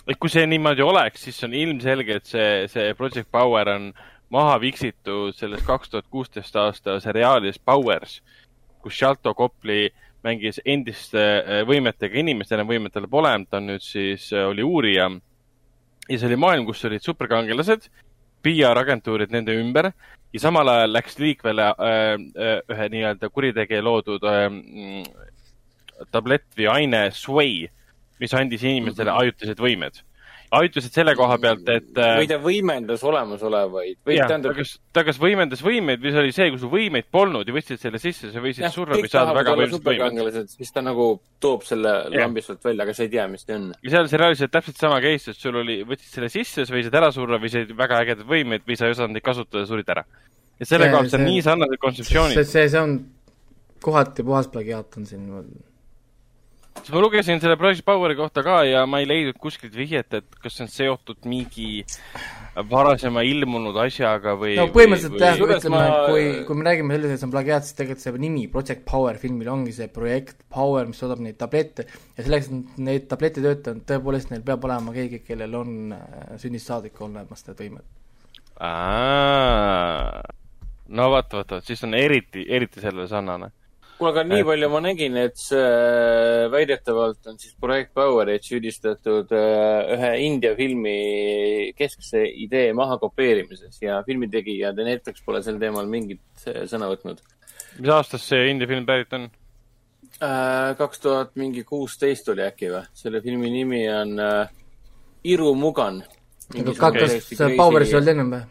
Et 0.07 0.19
kui 0.19 0.31
see 0.31 0.45
niimoodi 0.47 0.85
oleks, 0.85 1.27
siis 1.27 1.43
on 1.43 1.53
ilmselge, 1.57 2.19
et 2.19 2.29
see, 2.29 2.49
see 2.71 2.93
Project 2.97 3.29
Power 3.31 3.73
on 3.73 3.91
maha 4.33 4.57
viksitud 4.63 5.35
selles 5.35 5.63
kaks 5.67 5.91
tuhat 5.91 6.07
kuusteist 6.11 6.55
aasta 6.55 6.99
seriaalis 7.03 7.59
Powers, 7.59 8.21
kus 8.83 8.97
Shalto 8.97 9.33
Kopli 9.35 9.87
mängis 10.25 10.59
endiste 10.65 11.21
äh, 11.21 11.61
võimetega 11.67 12.19
inimest, 12.19 12.51
enam 12.51 12.67
võimet 12.69 12.95
tal 12.95 13.07
pole, 13.11 13.31
ta 13.49 13.61
nüüd 13.63 13.83
siis 13.83 14.31
äh, 14.33 14.47
oli 14.49 14.65
uurija. 14.65 15.09
ja 16.09 16.17
see 16.17 16.27
oli 16.27 16.39
maailm, 16.39 16.65
kus 16.65 16.85
olid 16.87 17.03
superkangelased, 17.03 17.89
PR-agentuurid 18.43 19.31
nende 19.33 19.55
ümber 19.59 19.91
ja 20.33 20.41
samal 20.41 20.67
ajal 20.71 20.93
läks 20.93 21.17
liikvele 21.21 21.67
äh, 21.71 22.11
äh, 22.15 22.59
ühe 22.73 22.89
nii-öelda 22.93 23.29
kuritegija 23.33 23.83
loodud 23.83 24.23
äh, 24.27 24.47
tablett 26.13 26.47
või 26.57 26.69
aine 26.73 27.07
Sway, 27.15 27.67
mis 28.21 28.37
andis 28.37 28.63
inimestele 28.67 29.13
ajutised 29.13 29.59
võimed. 29.61 30.03
ajutised 30.47 30.93
selle 30.95 31.11
koha 31.19 31.35
pealt, 31.43 31.67
et 31.67 31.97
äh, 31.99 32.13
või 32.21 32.27
ta 32.29 32.37
võimendas 32.39 33.01
olemasolevaid 33.03 33.97
või 34.07 34.15
jah, 34.15 34.29
ta 34.29 34.31
tähendab, 34.31 34.53
kas, 34.55 34.69
ta 34.95 35.03
kas 35.03 35.17
võimendas 35.19 35.59
võimeid 35.65 35.99
või 35.99 36.13
see 36.13 36.21
oli 36.21 36.35
see, 36.37 36.47
kui 36.53 36.61
sul 36.61 36.71
võimeid 36.71 37.09
polnud 37.11 37.49
ja 37.49 37.55
võtsid 37.57 37.81
selle 37.81 37.99
sisse, 37.99 38.29
sa 38.31 38.43
võisid 38.43 38.69
surra 38.71 38.95
või 38.95 39.11
saada 39.11 39.33
väga 39.35 39.57
võimsad 39.59 39.83
võimed. 39.83 40.39
siis 40.53 40.71
ta 40.71 40.85
nagu 40.85 41.09
toob 41.43 41.67
selle 41.67 41.97
lambist 42.15 42.47
sealt 42.47 42.63
välja, 42.63 42.87
aga 42.87 42.95
sa 42.95 43.03
ei 43.03 43.11
tea, 43.17 43.27
mis 43.27 43.43
ta 43.43 43.57
on. 43.59 43.67
ja 43.83 43.95
seal 43.97 44.07
seriaalis 44.13 44.45
oli 44.47 44.55
täpselt 44.55 44.79
sama 44.79 45.01
case, 45.03 45.35
et 45.35 45.43
sul 45.43 45.59
oli, 45.65 45.81
võtsid 45.91 46.15
selle 46.15 46.31
sisse, 46.31 46.63
sa 46.63 46.77
võisid 46.77 46.95
ära 46.95 47.11
surra 47.11 47.41
või 47.43 47.51
said 47.51 47.75
väga 47.83 47.99
ägedad 48.05 48.31
võimeid 48.31 48.63
või 48.63 48.79
sa 48.79 48.87
ei 48.87 48.95
osanud 48.95 49.19
neid 49.19 49.27
kasutada, 49.27 49.67
surid 49.67 49.91
ära. 49.97 50.07
ja 50.61 50.65
selle 50.65 50.87
See- 50.87 50.95
koha 50.95 51.03
pealt 51.03 51.13
on 51.13 51.19
see- 51.19 51.27
nii 51.27 51.43
sarnased 51.43 51.75
see, 51.75 51.83
kontseptsioonid. 51.89 52.39
see, 52.39 52.69
see 52.71 52.79
on 52.79 52.99
kohati 53.83 54.23
puhas 54.23 54.47
plagiaat 54.47 54.95
on 54.97 55.05
siin 55.05 55.27
siis 56.81 56.93
ma 56.93 57.01
lugesin 57.03 57.41
selle 57.43 57.57
Project 57.59 57.85
Poweri 57.85 58.15
kohta 58.17 58.43
ka 58.45 58.61
ja 58.67 58.85
ma 58.89 59.01
ei 59.01 59.07
leidnud 59.09 59.37
kuskilt 59.41 59.75
vihjet, 59.75 60.13
et 60.19 60.39
kas 60.41 60.57
see 60.57 60.65
on 60.65 60.71
seotud 60.71 61.27
mingi 61.29 61.83
varasema 62.69 63.21
ilmunud 63.27 63.75
asjaga 63.83 64.33
või. 64.39 64.55
no 64.57 64.67
põhimõtteliselt 64.73 65.21
jah, 65.21 65.37
ütleme 65.37 65.75
ma-, 65.75 65.97
kui, 66.09 66.23
kui 66.47 66.57
me 66.57 66.65
räägime 66.69 66.95
sellest, 66.95 67.13
et 67.13 67.21
see 67.21 67.27
on 67.29 67.33
plagiaat, 67.35 67.67
siis 67.67 67.77
tegelikult 67.77 68.05
see 68.05 68.23
nimi 68.23 68.45
Project 68.53 68.85
Power 68.87 69.19
filmil 69.21 69.51
ongi 69.53 69.75
see 69.75 69.89
projekt 69.93 70.41
Power, 70.53 70.87
mis 70.89 71.01
toodab 71.01 71.21
neid 71.23 71.37
tablette 71.39 71.85
ja 71.87 72.25
selleks, 72.25 72.49
et 72.49 72.81
neid 72.87 73.05
tablette 73.11 73.43
töötada, 73.43 73.77
tõepoolest 73.91 74.33
neil 74.33 74.45
peab 74.47 74.65
olema 74.69 74.95
keegi, 74.95 75.21
kellel 75.27 75.59
on 75.59 75.93
äh, 75.97 76.33
sünnist 76.41 76.71
saadik 76.71 76.97
olemas 77.05 77.45
need 77.47 77.61
võimed. 77.65 77.93
no 80.97 81.09
vot, 81.13 81.33
vot, 81.33 81.51
vot, 81.51 81.63
siis 81.65 81.83
on 81.85 81.93
eriti, 81.97 82.45
eriti 82.49 82.81
sellele 82.81 83.07
sarnane. 83.11 83.51
kuule, 83.97 84.11
aga 84.13 84.23
nii 84.27 84.41
Et- 84.41 84.47
palju 84.47 84.69
ma 84.71 84.81
nägin, 84.83 85.17
et 85.21 85.39
see 85.41 86.47
väidetavalt 86.53 87.29
on 87.31 87.39
siis 87.41 87.55
projekt 87.59 87.93
Powerit 87.97 88.45
süüdistatud 88.45 89.31
äh, 89.35 89.93
ühe 89.95 90.11
India 90.25 90.53
filmi 90.57 91.73
keskse 91.77 92.23
idee 92.45 92.71
maha 92.77 92.99
kopeerimises 93.01 93.81
ja 93.81 94.01
filmitegijad 94.07 94.77
ja 94.77 94.87
Netflix 94.87 95.23
pole 95.25 95.41
sel 95.45 95.59
teemal 95.61 95.89
mingit 95.89 96.47
äh, 96.47 96.63
sõna 96.69 96.89
võtnud. 96.93 97.23
mis 97.79 97.93
aastast 97.93 98.29
see 98.29 98.49
India 98.51 98.69
film 98.69 98.85
pärit 98.85 99.13
on? 99.17 99.29
kaks 100.17 101.01
tuhat 101.03 101.35
mingi 101.37 101.63
kuusteist 101.67 102.29
oli 102.33 102.45
äkki 102.45 102.71
või? 102.73 102.85
selle 102.97 103.21
filmi 103.21 103.51
nimi 103.53 103.83
on 103.91 104.19
äh, 104.19 104.53
Iru 105.27 105.53
Mugan. 105.55 106.03
kas 106.53 107.17
see 107.27 107.55
Poweris 107.57 107.91
ei 107.91 107.99
olnud 107.99 108.13
ennem 108.13 108.31
või? 108.33 108.45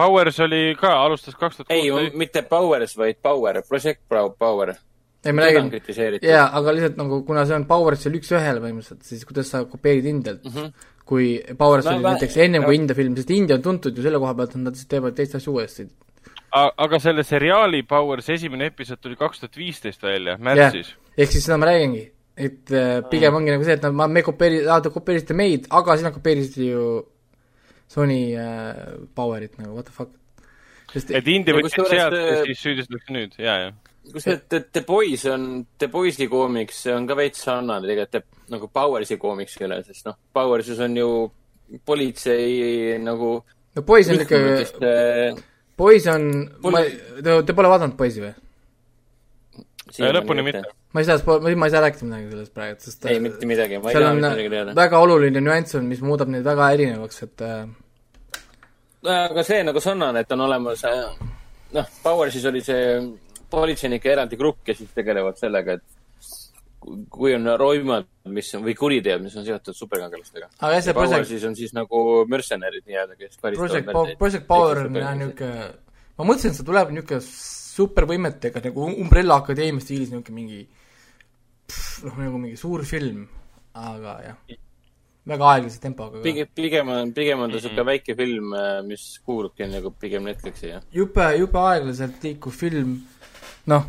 Powers 0.00 0.38
oli 0.46 0.62
ka, 0.80 0.92
alustas 1.04 1.36
kaks 1.36 1.60
tuhat 1.60 1.74
ei, 1.76 1.90
mitte 2.16 2.42
Powers, 2.48 2.96
vaid 2.98 3.18
Power, 3.22 3.60
Project 3.68 4.00
Pro- 4.08 4.30
Power. 4.38 4.74
ei, 5.24 5.32
ma 5.36 5.44
räägin, 5.44 5.68
jaa, 6.24 6.46
aga 6.56 6.72
lihtsalt 6.76 6.96
nagu 6.96 7.18
kuna 7.28 7.44
see 7.48 7.56
on 7.58 7.66
Poweris 7.68 8.06
seal 8.06 8.14
üks-ühele 8.16 8.62
põhimõtteliselt, 8.62 9.02
siis 9.04 9.26
kuidas 9.28 9.50
sa 9.52 9.64
kopeerid 9.68 10.06
Indialt 10.08 10.46
mm, 10.48 10.54
-hmm. 10.54 10.86
kui 11.04 11.26
Powers 11.58 11.84
No 11.84 11.92
oli 11.96 12.04
vä- 12.06 12.14
näiteks 12.14 12.38
ennem 12.40 12.64
kui 12.64 12.78
India 12.78 12.96
film, 12.96 13.16
sest 13.16 13.30
India 13.36 13.58
on 13.58 13.62
tuntud 13.66 13.96
ju 13.96 14.02
selle 14.06 14.18
koha 14.22 14.32
pealt, 14.38 14.56
et 14.56 14.64
nad 14.64 14.80
teevad 14.88 15.18
teist 15.18 15.34
asja 15.36 15.52
uuesti. 15.52 15.88
aga 16.86 16.98
selle 16.98 17.22
seriaali 17.22 17.82
Powers 17.82 18.30
esimene 18.30 18.66
episood 18.72 18.98
tuli 19.02 19.16
kaks 19.16 19.40
tuhat 19.40 19.56
viisteist 19.56 20.02
välja, 20.02 20.38
märtsis. 20.38 20.94
ehk 21.18 21.30
siis 21.30 21.44
seda 21.44 21.58
ma 21.60 21.66
räägingi, 21.66 22.02
et 22.36 22.72
äh, 22.72 23.04
pigem 23.10 23.34
ongi 23.34 23.50
nagu 23.52 23.64
see, 23.64 23.76
et 23.76 23.82
nad, 23.82 23.92
me 24.10 24.22
kopeeri-, 24.22 24.64
te 24.82 24.90
kopeerisite 24.90 25.34
meid, 25.36 25.68
aga 25.70 25.96
sina 26.00 26.10
kopeerisid 26.10 26.64
ju 26.64 26.86
Sony 27.90 28.20
äh, 28.38 28.74
Powerit 29.14 29.58
nagu, 29.58 29.74
what 29.74 29.88
the 29.88 29.94
fuck. 29.94 30.16
Et 30.94 31.30
indie 31.30 31.54
võttis 31.54 31.76
sealt 31.76 32.14
ja 32.16 32.42
siis 32.42 32.62
süüdistatakse 32.64 33.14
nüüd, 33.14 33.36
ja, 33.38 33.56
ja. 33.64 33.70
kusjuures 34.10 34.42
The, 34.50 34.62
The 34.74 34.82
Boys 34.86 35.24
on, 35.30 35.44
The 35.78 35.90
Boys'i 35.90 36.26
koomiks 36.30 36.82
on 36.90 37.06
ka 37.06 37.16
veits 37.18 37.44
sarnane 37.46 37.86
tegelikult 37.86 38.50
nagu 38.50 38.70
Powersi 38.74 39.18
koomiksile, 39.22 39.78
sest 39.86 40.08
noh, 40.08 40.18
Powersis 40.34 40.82
on 40.82 40.96
ju 40.98 41.10
politsei 41.86 42.98
nagu 43.02 43.36
no 43.76 43.82
Boys 43.86 44.10
on 44.10 44.22
ikka, 44.24 44.40
Boys 45.78 46.06
on 46.10 46.26
te, 47.22 47.36
te 47.46 47.54
pole 47.54 47.70
vaadanud 47.70 47.94
Boys'i 47.98 48.24
või? 48.24 48.34
Lõpuni 49.98 50.44
mitte. 50.46 50.62
ma 50.94 51.02
ei 51.02 51.08
saa, 51.08 51.18
ma 51.40 51.66
ei 51.68 51.74
saa 51.74 51.84
rääkida 51.84 52.06
midagi 52.06 52.30
sellest 52.34 52.54
praegu, 52.54 52.80
sest 52.86 53.06
ei, 53.10 53.20
mitte 53.22 53.48
midagi, 53.48 53.78
ma 53.82 53.92
ei 53.92 53.98
taha 53.98 54.14
mitte 54.14 54.32
midagi 54.36 54.52
teada. 54.54 54.74
väga 54.78 55.02
oluline 55.04 55.42
nüanss 55.44 55.78
on, 55.78 55.88
mis 55.90 56.02
muudab 56.04 56.32
neid 56.32 56.46
väga 56.46 56.70
erinevaks, 56.76 57.22
et 57.26 57.44
äh... 57.46 57.68
aga 59.16 59.46
see 59.46 59.62
nagu 59.66 59.82
sarnane, 59.82 60.24
et 60.24 60.36
on 60.36 60.46
olemas 60.46 60.84
äh, 60.88 61.04
noh, 61.76 61.94
Powersis 62.02 62.46
oli 62.50 62.62
see 62.64 62.84
politseinike 63.50 64.12
eraldi 64.12 64.38
grupp, 64.38 64.62
kes 64.66 64.78
siis 64.82 64.92
tegelevad 64.94 65.38
sellega, 65.40 65.78
et 65.78 65.98
kui 67.12 67.34
on 67.36 67.44
roimad, 67.60 68.06
mis 68.32 68.48
on, 68.56 68.64
või 68.64 68.74
kuriteod, 68.78 69.22
mis 69.22 69.34
on 69.36 69.44
seotud 69.44 69.76
superkangelastega. 69.76 70.48
aga 70.60 70.76
jah, 70.78 70.84
see 70.86 70.96
Project 70.96 71.28
siis 71.28 71.46
on 71.48 71.56
siis 71.58 71.74
nagu 71.76 72.24
mercenary'd 72.30 72.86
nii-öelda, 72.88 73.18
kes 73.20 73.40
Project, 73.42 73.90
Project 74.18 74.46
Power 74.48 74.86
on 74.86 75.00
jah 75.02 75.16
niisugune, 75.18 75.66
ma 76.16 76.28
mõtlesin, 76.30 76.54
et 76.54 76.60
see 76.60 76.68
tuleb 76.70 76.94
niisugune 76.94 77.20
supervõimetega 77.80 78.62
nagu 78.68 78.88
Umbrella 78.92 79.40
Akadeemia 79.40 79.84
stiilis 79.84 80.12
niisugune 80.12 80.36
mingi 80.36 80.60
noh, 82.04 82.16
nagu 82.16 82.40
mingi 82.40 82.58
suur 82.60 82.84
film, 82.88 83.22
aga 83.76 84.16
jah, 84.24 84.58
väga 85.30 85.52
aeglase 85.52 85.80
tempoga. 85.82 86.22
pigem, 86.24 86.50
pigem 86.54 86.88
on, 86.94 87.12
pigem 87.16 87.44
on 87.44 87.52
ta 87.52 87.58
niisugune 87.58 87.86
väike 87.92 88.16
film, 88.18 88.52
äh, 88.56 88.80
mis 88.86 89.06
kuulubki 89.24 89.68
nagu 89.70 89.94
pigem 90.00 90.26
Netflixi, 90.28 90.72
jah. 90.74 90.84
jube, 90.94 91.30
jube 91.38 91.64
aeglaselt 91.66 92.26
liikuv 92.26 92.56
film, 92.56 92.98
noh, 93.70 93.86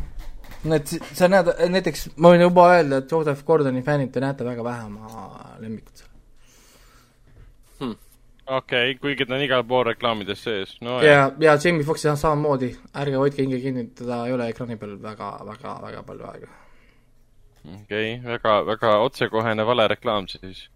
need, 0.68 0.94
sa 1.18 1.30
näed, 1.32 1.52
näiteks 1.72 2.12
ma 2.16 2.34
võin 2.34 2.46
juba 2.46 2.70
öelda, 2.76 3.02
et 3.02 3.12
Joseph 3.16 3.44
Gordoni 3.48 3.84
fännid, 3.86 4.12
te 4.14 4.24
näete 4.24 4.46
väga 4.46 4.66
vähe 4.66 4.88
oma 4.88 5.28
lemmikut 5.62 6.02
seal 6.02 6.11
okei 8.46 8.90
okay,, 8.90 8.98
kuigi 9.00 9.26
ta 9.26 9.36
on 9.36 9.44
igal 9.44 9.64
pool 9.68 9.84
reklaamides 9.86 10.42
sees 10.44 10.74
no,. 10.80 10.98
ja, 11.04 11.30
ja 11.40 11.56
Jamie 11.64 11.86
Foxxi 11.86 12.10
on 12.10 12.20
samamoodi, 12.20 12.72
ärge 13.02 13.16
hoidke 13.20 13.42
hinge 13.44 13.62
kinni, 13.62 13.86
teda 13.98 14.24
ei 14.26 14.36
ole 14.36 14.50
ekraani 14.50 14.76
peal 14.80 14.98
väga, 15.02 15.32
väga, 15.46 15.78
väga 15.86 16.04
palju 16.10 16.28
aega. 16.32 16.52
okei 17.62 18.14
okay,, 18.18 18.20
väga, 18.26 18.60
väga 18.66 18.94
otsekohene 19.06 19.66
vale 19.66 19.88
reklaam 19.94 20.28
siis. 20.28 20.68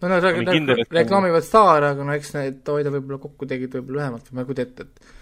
no 0.00 0.08
nad 0.14 0.24
no, 0.24 0.52
kindel, 0.52 0.84
reklaamivad 1.00 1.46
staare, 1.46 1.94
aga 1.94 2.06
no 2.06 2.16
eks 2.18 2.34
need 2.38 2.74
hoida 2.74 2.94
võib-olla 2.94 3.22
kokku 3.26 3.50
tegid 3.50 3.78
võib-olla 3.78 4.02
lühemalt 4.02 4.30
või 4.30 4.38
ma 4.38 4.44
ei 4.44 4.50
kujuta 4.50 4.68
ette, 4.68 4.86
et 4.88 5.16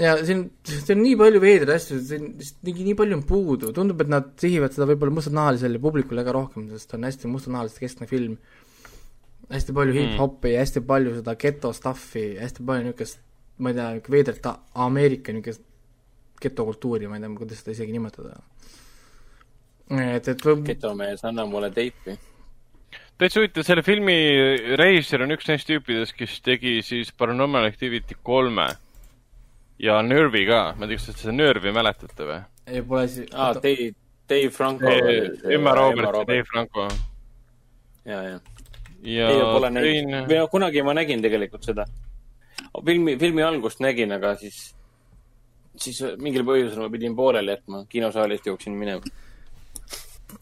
ja 0.00 0.14
siin, 0.24 0.44
siin 0.68 0.98
on 0.98 1.02
nii 1.04 1.16
palju 1.20 1.40
veidraid 1.42 1.74
asju, 1.74 1.98
siin 2.04 2.30
nii, 2.38 2.74
nii 2.90 2.96
palju 2.98 3.16
on 3.18 3.24
puudu, 3.26 3.72
tundub, 3.76 4.00
et 4.04 4.12
nad 4.12 4.30
sihivad 4.40 4.74
seda 4.76 4.88
võib-olla 4.90 5.16
mustanaalisele 5.18 5.80
publikule 5.82 6.22
väga 6.22 6.34
rohkem, 6.36 6.68
sest 6.72 6.94
on 6.96 7.04
hästi 7.08 7.30
mustanahaliste 7.32 7.84
keskne 7.84 8.08
film 8.10 8.36
hästi 9.50 9.74
palju 9.74 9.94
mm. 9.94 10.00
hip-hopi, 10.00 10.54
hästi 10.58 10.82
palju 10.86 11.16
seda 11.18 11.34
geto 11.40 11.72
stuff'i, 11.74 12.24
hästi 12.40 12.64
palju 12.66 12.86
niisugust, 12.86 13.20
ma 13.58 13.72
ei 13.72 13.78
tea, 13.78 13.88
niisugune 13.96 14.16
veidrat 14.16 14.48
Ameerika 14.86 15.34
niisugust 15.34 15.64
getokultuuri, 16.40 17.08
ma 17.10 17.18
ei 17.18 17.24
tea, 17.24 17.36
kuidas 17.38 17.62
seda 17.62 17.74
isegi 17.74 17.94
nimetada. 17.96 18.36
et, 19.90 20.28
et 20.28 20.44
getomees, 20.66 21.24
anna 21.26 21.46
mulle 21.46 21.70
teipi. 21.74 22.18
täitsa 23.18 23.40
huvitav, 23.40 23.66
selle 23.66 23.82
filmi 23.82 24.14
režissöör 24.78 25.26
on 25.26 25.34
üks 25.34 25.50
neist 25.50 25.68
tüüpidest, 25.68 26.14
kes 26.16 26.38
tegi 26.46 26.78
siis 26.86 27.10
Paranormal 27.12 27.66
Activity 27.66 28.16
kolme 28.22 28.68
ja 29.82 29.98
Nervi 30.02 30.46
ka, 30.48 30.62
ma 30.78 30.86
ei 30.86 30.94
tea, 30.94 31.02
kas 31.02 31.10
te 31.10 31.26
seda 31.26 31.34
Nervi 31.34 31.74
mäletate 31.74 32.30
või? 32.30 32.38
ei, 32.70 32.86
pole 32.86 33.04
si-. 33.10 33.26
aa, 33.34 33.52
Dave, 33.58 33.90
Dave 34.30 34.54
Franco. 34.54 34.94
Emma 35.50 35.74
Roberts 35.74 36.22
ja 36.22 36.24
Dave 36.24 36.48
Franco. 36.54 36.88
ja, 38.06 38.22
ja 38.30 38.40
ja 39.06 39.30
Tõin... 39.30 40.12
või 40.28 40.42
kunagi 40.52 40.84
ma 40.84 40.94
nägin 40.96 41.22
tegelikult 41.24 41.64
seda. 41.64 41.86
filmi, 42.84 43.16
filmi 43.20 43.42
algust 43.42 43.80
nägin, 43.80 44.12
aga 44.16 44.34
siis, 44.40 44.60
siis 45.76 46.02
mingil 46.20 46.44
põhjusel 46.48 46.84
ma 46.84 46.90
pidin 46.92 47.16
pooleli 47.16 47.54
jätma, 47.56 47.84
kinosaalist 47.88 48.46
jooksin 48.46 48.76
minema. 48.76 49.02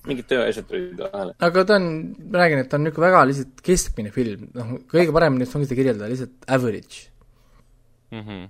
mingid 0.05 0.27
tööasjad 0.29 0.67
tulid 0.69 0.99
vahele. 1.01 1.35
aga 1.41 1.65
ta 1.65 1.77
on, 1.81 1.91
ma 2.31 2.43
räägin, 2.43 2.65
et 2.65 2.69
ta 2.69 2.77
on 2.77 2.85
niisugune 2.85 3.07
väga 3.07 3.27
lihtsalt 3.31 3.63
keskmine 3.65 4.11
film, 4.13 4.49
noh, 4.55 4.75
kõige 4.91 5.15
paremini 5.17 5.49
ongi 5.49 5.69
seda 5.69 5.79
kirjeldada, 5.79 6.11
lihtsalt 6.13 6.51
average 6.57 7.09
mm. 8.11 8.21
-hmm. 8.21 8.49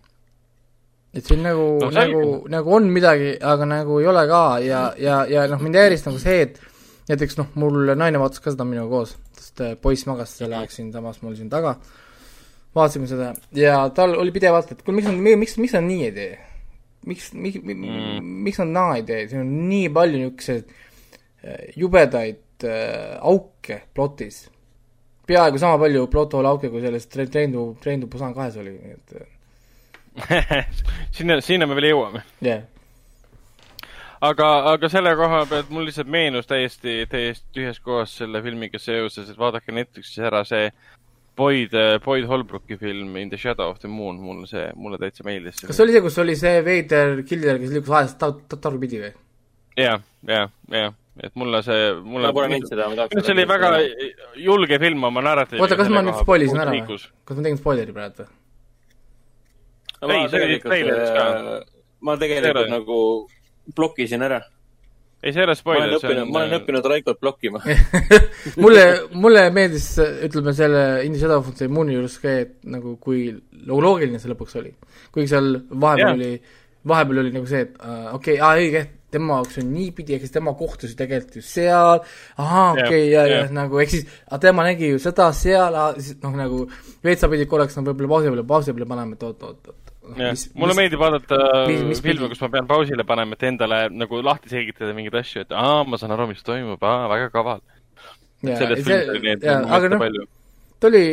et 1.15 1.25
siin 1.25 1.43
nagu 1.43 1.69
no,, 1.85 1.91
nagu, 1.91 2.25
nagu 2.49 2.75
on 2.75 2.91
midagi, 2.91 3.37
aga 3.41 3.65
nagu 3.65 4.01
ei 4.01 4.07
ole 4.07 4.27
ka 4.27 4.43
ja, 4.65 4.83
ja, 4.99 5.21
ja 5.31 5.47
noh, 5.47 5.63
mind 5.63 5.79
häiris 5.79 6.07
nagu 6.09 6.19
see, 6.19 6.43
et 6.49 6.61
näiteks 7.09 7.39
noh, 7.41 7.49
mul 7.59 7.95
naine 7.97 8.21
vaatas 8.21 8.43
ka 8.45 8.53
seda 8.53 8.67
minuga 8.69 8.91
koos 8.93 9.15
sest 9.39 9.63
äh, 9.65 9.77
poiss 9.81 10.07
magas 10.09 10.35
sel 10.39 10.53
ajal 10.53 10.69
siinsamas 10.73 11.23
mul 11.23 11.37
siin 11.39 11.51
taga, 11.53 11.77
vaatasime 12.77 13.09
seda 13.11 13.33
ja 13.57 13.81
tal 13.95 14.17
oli 14.19 14.35
pidevalt, 14.35 14.73
et 14.73 14.85
kuule, 14.85 14.99
miks 15.01 15.09
nad, 15.09 15.41
miks, 15.43 15.57
miks 15.63 15.77
nad 15.79 15.87
nii 15.89 16.05
ei 16.09 16.15
tee? 16.19 16.35
miks, 17.09 17.33
miks 17.33 17.63
mm., 17.63 18.29
miks 18.45 18.61
nad 18.65 18.75
naa 18.75 18.99
ei 18.99 19.07
tee, 19.09 19.25
siin 19.31 19.45
on 19.45 19.57
nii 19.71 19.89
palju 19.95 20.23
niisuguseid 20.23 20.69
äh, 20.69 21.67
jubedaid 21.81 22.69
äh, 22.69 23.17
auke 23.21 23.83
plotis. 23.95 24.47
peaaegu 25.29 25.61
sama 25.61 25.81
palju 25.81 26.07
plot 26.13 26.39
hole 26.39 26.49
auke, 26.49 26.71
kui 26.73 26.85
selles 26.85 27.07
Train 27.09 27.53
to, 27.53 27.69
Train 27.83 28.01
to 28.01 28.09
Busan 28.11 28.35
kahes 28.37 28.57
oli, 28.61 28.75
nii 28.79 28.97
et 28.97 29.19
sinna, 31.17 31.39
sinna 31.45 31.69
me 31.69 31.79
veel 31.79 31.93
jõuame. 31.93 32.27
jah 32.41 32.59
yeah 32.59 32.67
aga, 34.21 34.49
aga 34.73 34.91
selle 34.93 35.15
koha 35.19 35.43
pealt 35.51 35.73
mul 35.75 35.89
lihtsalt 35.89 36.11
meenus 36.11 36.49
täiesti, 36.51 37.01
täiesti 37.11 37.47
tühjas 37.57 37.81
kohas 37.85 38.15
selle 38.21 38.43
filmiga 38.45 38.81
seoses, 38.83 39.31
et 39.31 39.39
vaadake 39.39 39.75
Netflixis 39.75 40.25
ära 40.31 40.45
see 40.49 40.71
Boyd, 41.39 41.75
Boyd 42.03 42.27
Holbrooki 42.27 42.77
film 42.81 43.17
In 43.17 43.31
the 43.31 43.39
Shadow 43.39 43.71
of 43.71 43.79
the 43.79 43.89
Moon, 43.89 44.19
mulle 44.19 44.49
see, 44.51 44.65
mulle 44.75 44.99
täitsa 44.99 45.27
meeldis. 45.27 45.61
kas 45.63 45.77
see 45.77 45.87
oli 45.87 45.95
see, 45.95 46.05
kus 46.09 46.19
oli 46.25 46.39
see 46.39 46.63
veider 46.67 47.23
killer, 47.29 47.61
kes 47.63 47.75
liikus 47.77 47.95
ajas 48.01 48.17
ta-, 48.19 48.33
ta-, 48.35 48.59
tagurpidi 48.59 49.05
või? 49.05 49.13
jah, 49.79 50.03
jah, 50.27 50.51
jah, 50.75 50.99
et 51.23 51.39
mulle 51.39 51.63
see, 51.67 51.87
mulle 52.03 52.33
ma 52.33 52.35
pole 52.41 52.51
näinud 52.55 52.73
seda, 52.73 52.91
ma 52.91 52.99
tahaks 53.03 53.23
see 53.29 53.37
oli 53.37 53.47
väga 53.53 53.73
julge 54.49 54.83
film 54.83 55.09
oma 55.13 55.23
narratiiviga. 55.31 55.63
oota, 55.65 55.79
kas 55.79 55.95
ma 55.95 56.03
nüüd 56.03 56.19
spoilisin 56.25 56.67
ära 56.67 56.75
või? 56.75 56.99
kas 56.99 57.39
ma 57.39 57.47
tegin 57.47 57.63
spoileri 57.63 57.95
praegu 57.95 58.27
või? 58.27 58.35
ei, 60.19 60.29
see 60.31 60.45
oli 60.49 60.61
treileris 60.67 61.15
ka. 61.15 61.25
ma 62.07 62.19
tegelikult 62.19 62.71
nagu 62.75 62.99
blokisin 63.77 64.25
ära. 64.25 64.41
ei, 65.23 65.33
see 65.33 65.43
ei 65.43 65.49
ole 65.49 65.57
spoiler. 65.59 65.89
ma 65.89 65.89
olen 65.89 65.99
õppinud, 65.99 66.33
ma 66.33 66.43
olen 66.43 66.59
õppinud 66.61 66.91
Raikot 66.93 67.21
blokkima 67.21 67.63
mulle, 68.63 68.85
mulle 69.19 69.49
meeldis, 69.55 69.91
ütleme 70.29 70.55
selle 70.57 70.85
Indie 71.07 71.23
Shadow 71.23 71.43
of 71.43 71.57
the 71.59 71.71
Moon'i 71.73 71.97
juures 71.97 72.19
ka, 72.23 72.37
et 72.45 72.55
nagu 72.71 72.97
kui 73.03 73.27
loogiline 73.67 74.21
see 74.23 74.31
lõpuks 74.33 74.61
oli. 74.61 74.75
kuigi 75.15 75.33
seal 75.33 75.57
vahepeal 75.73 76.07
yeah. 76.07 76.21
oli, 76.21 76.63
vahepeal 76.89 77.25
oli 77.25 77.35
nagu 77.35 77.51
see, 77.51 77.67
et 77.67 77.75
uh, 77.83 78.15
okei 78.15 78.39
okay,, 78.39 78.45
aa 78.45 78.63
õige, 78.63 78.85
tema 79.11 79.39
jaoks 79.39 79.59
on 79.63 79.69
niipidi, 79.73 80.15
ehk 80.15 80.27
siis 80.27 80.35
tema 80.35 80.53
kohtus 80.57 80.93
ju 80.93 80.99
tegelikult 80.99 81.39
ju 81.41 81.45
seal, 81.45 82.03
ahaa, 82.37 82.71
okei 82.75 82.87
okay,, 82.87 83.05
ja, 83.11 83.27
ja 83.31 83.43
nagu 83.55 83.81
ehk 83.83 83.93
siis, 83.95 84.09
aga 84.29 84.41
tema 84.45 84.67
nägi 84.67 84.93
ju 84.93 85.03
seda 85.03 85.31
seal, 85.37 85.79
siis 85.99 86.19
noh, 86.23 86.35
nagu 86.37 86.65
veits 87.05 87.25
sa 87.25 87.31
pidid 87.33 87.49
korraks 87.51 87.79
nagu 87.79 87.89
võib-olla 87.91 88.13
pausi 88.15 88.33
peale, 88.33 88.49
pausi 88.53 88.75
peale 88.77 88.91
panema, 88.91 89.17
et 89.17 89.25
oot, 89.29 89.47
oot, 89.49 89.73
oot, 89.73 89.88
jah, 90.17 90.45
mulle 90.55 90.75
mis, 90.75 90.81
meeldib 90.81 91.03
vaadata 91.03 91.41
mis, 91.69 91.83
mis 91.93 92.03
filme, 92.05 92.29
kus 92.33 92.41
ma 92.45 92.51
pean 92.55 92.69
pausile 92.71 93.05
panema, 93.09 93.37
et 93.37 93.49
endale 93.51 93.81
nagu 93.95 94.23
lahti 94.25 94.53
selgitada 94.53 94.95
mingeid 94.97 95.19
asju, 95.23 95.45
et 95.47 95.57
aa, 95.57 95.83
ma 95.89 96.01
saan 96.01 96.15
aru, 96.17 96.29
mis 96.33 96.45
toimub, 96.47 96.83
aa, 96.83 97.09
väga 97.13 97.31
kaval. 97.35 97.65
sellest 98.45 98.87
filmist 98.87 99.13
oli 99.15 99.25
neid 99.27 99.45
nagu 99.45 99.93
noh, 99.95 100.03
palju. 100.05 100.29
ta 100.79 100.91
oli 100.93 101.05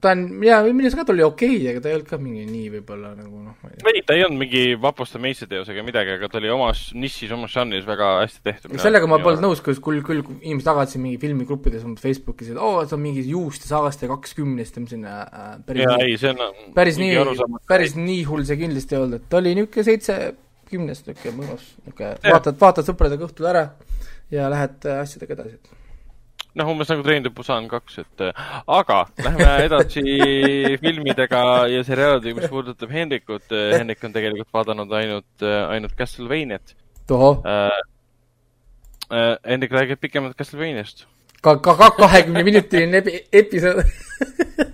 ta 0.00 0.12
on, 0.14 0.22
jaa, 0.44 0.60
minu 0.66 0.86
arust 0.86 0.98
ka 0.98 1.04
ta 1.06 1.12
oli 1.14 1.24
okei 1.24 1.56
okay,, 1.56 1.70
aga 1.72 1.82
ta 1.84 1.90
ei 1.90 1.96
olnud 1.98 2.08
ka 2.08 2.18
mingi 2.20 2.44
nii 2.48 2.68
võib-olla 2.76 3.12
nagu 3.16 3.42
noh, 3.42 3.54
ma 3.60 3.70
ei 3.70 3.76
tea. 3.76 3.92
ei, 3.92 4.02
ta 4.06 4.16
ei 4.16 4.24
olnud 4.26 4.40
mingi 4.42 4.62
vapustav 4.80 5.22
meistriteos 5.24 5.70
ega 5.72 5.84
midagi, 5.86 6.14
aga 6.16 6.30
ta 6.32 6.38
oli 6.40 6.52
omas 6.54 6.82
nišis, 6.96 7.32
omas 7.36 7.54
žanris 7.54 7.86
väga 7.88 8.10
hästi 8.22 8.44
tehtud. 8.46 8.76
sellega 8.82 9.08
ma 9.10 9.20
polnud 9.22 9.44
nõus, 9.44 9.62
kus 9.64 9.80
küll, 9.84 10.02
küll 10.06 10.22
inimesed 10.38 10.70
jagasid 10.70 11.04
mingi 11.04 11.20
filmigruppides 11.22 11.86
Facebookis, 12.00 12.52
et 12.54 12.60
oo 12.60 12.78
oh,, 12.78 12.84
see 12.84 12.96
on 12.96 13.02
mingi 13.04 13.24
juust 13.28 13.66
ja 13.66 13.74
saagaste 13.74 14.08
kakskümnest 14.10 14.78
ja 14.78 14.84
ma 14.84 14.86
mõtlesin 14.86 15.08
äh, 15.10 15.50
päris 15.66 15.86
jaa, 15.86 15.98
ei, 16.06 16.20
see 16.20 16.32
on 16.34 16.72
päris 16.76 17.00
nii, 17.00 17.50
päris 17.70 17.98
nii 17.98 18.22
hull 18.28 18.46
see 18.48 18.60
kindlasti 18.60 18.96
ei 18.96 19.02
olnud, 19.02 19.20
et 19.20 19.28
ta 19.32 19.40
oli 19.42 19.56
niisugune 19.58 19.88
seitsekümnest 19.90 21.10
niisugune 21.10 21.36
mõnus, 21.42 21.68
niisugune 21.84 22.14
vaatad, 22.30 22.60
vaatad 22.62 22.88
sõpradega 22.88 23.28
õhtul 23.28 23.50
ära 23.52 23.66
ja 24.32 24.48
lähed 24.52 24.88
äh, 24.88 25.02
asjadega 25.04 25.36
edasi, 25.36 25.60
noh, 26.58 26.72
umbes 26.72 26.90
nagu 26.92 27.04
Train 27.06 27.24
to 27.26 27.32
Busan 27.34 27.68
kaks, 27.70 28.00
et 28.02 28.24
aga 28.78 28.98
lähme 29.24 29.50
edasi 29.66 30.02
filmidega 30.82 31.44
ja 31.70 31.84
seriaalidega, 31.86 32.40
mis 32.40 32.50
puudutab 32.52 32.92
Hendrikut. 32.94 33.46
Hendrik 33.50 34.04
on 34.04 34.16
tegelikult 34.16 34.52
vaadanud 34.54 34.92
ainult, 35.00 35.46
ainult 35.68 35.96
Castlevaniat. 35.98 36.74
tohoh 37.06 37.42
äh,. 37.46 37.80
äh,. 39.10 39.36
Hendrik 39.46 39.72
räägib 39.72 40.00
pikemalt 40.00 40.36
Castlevaniast. 40.38 41.06
ka, 41.42 41.56
ka, 41.56 41.74
ka 41.74 41.90
kahekümne 41.98 42.42
minutiline 42.44 43.00
epi-, 43.00 43.24
episood 43.32 43.84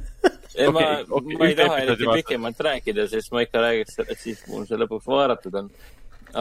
ei 0.56 0.66
okay,, 0.66 0.72
ma 0.72 1.16
okay,, 1.16 1.36
ma 1.36 1.46
ei 1.46 1.54
taha 1.56 1.78
eriti 1.84 2.08
pikemalt 2.14 2.60
rääkida, 2.60 3.06
sest 3.10 3.32
ma 3.32 3.42
ikka 3.44 3.62
räägiks 3.62 3.98
sellest 3.98 4.22
siis, 4.24 4.40
kui 4.42 4.56
mul 4.56 4.66
see 4.68 4.78
lõpuks 4.80 5.08
vaadatud 5.10 5.58
on. 5.60 5.68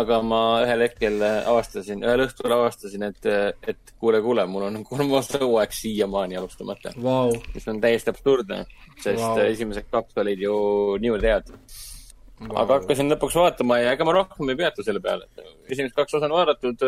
Aga 0.01 0.19
ma 0.25 0.41
ühel 0.65 0.83
hetkel 0.85 1.19
avastasin, 1.23 2.03
ühel 2.05 2.25
õhtul 2.25 2.53
avastasin, 2.55 3.05
et, 3.09 3.27
et 3.71 3.93
kuule, 4.01 4.21
kuule, 4.25 4.45
mul 4.49 4.67
on 4.69 4.79
kolmas 4.87 5.31
hooaeg 5.35 5.75
siiamaani 5.75 6.39
alustamata 6.39 6.93
wow.. 7.01 7.33
mis 7.53 7.67
on 7.71 7.81
täiesti 7.83 8.11
absurdne, 8.13 8.63
sest 8.99 9.21
wow. 9.21 9.43
esimesed 9.45 9.89
kaks 9.91 10.23
olid 10.23 10.43
ju 10.45 10.55
niivõrd 11.03 11.29
head 11.29 11.53
wow.. 11.53 12.57
aga 12.63 12.81
hakkasin 12.81 13.13
lõpuks 13.13 13.39
vaatama 13.41 13.79
ja 13.83 13.95
ega 13.95 14.07
ma 14.07 14.17
rohkem 14.19 14.51
ei 14.51 14.59
peatu 14.63 14.85
selle 14.85 15.03
peale. 15.03 15.29
esimesed 15.69 15.95
kaks 15.95 16.19
osa 16.19 16.29
on 16.29 16.37
vaadatud. 16.39 16.85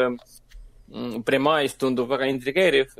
Mm, 0.88 1.24
Premise 1.28 1.76
tundub 1.76 2.08
väga 2.08 2.30
intrigeeriv, 2.32 2.94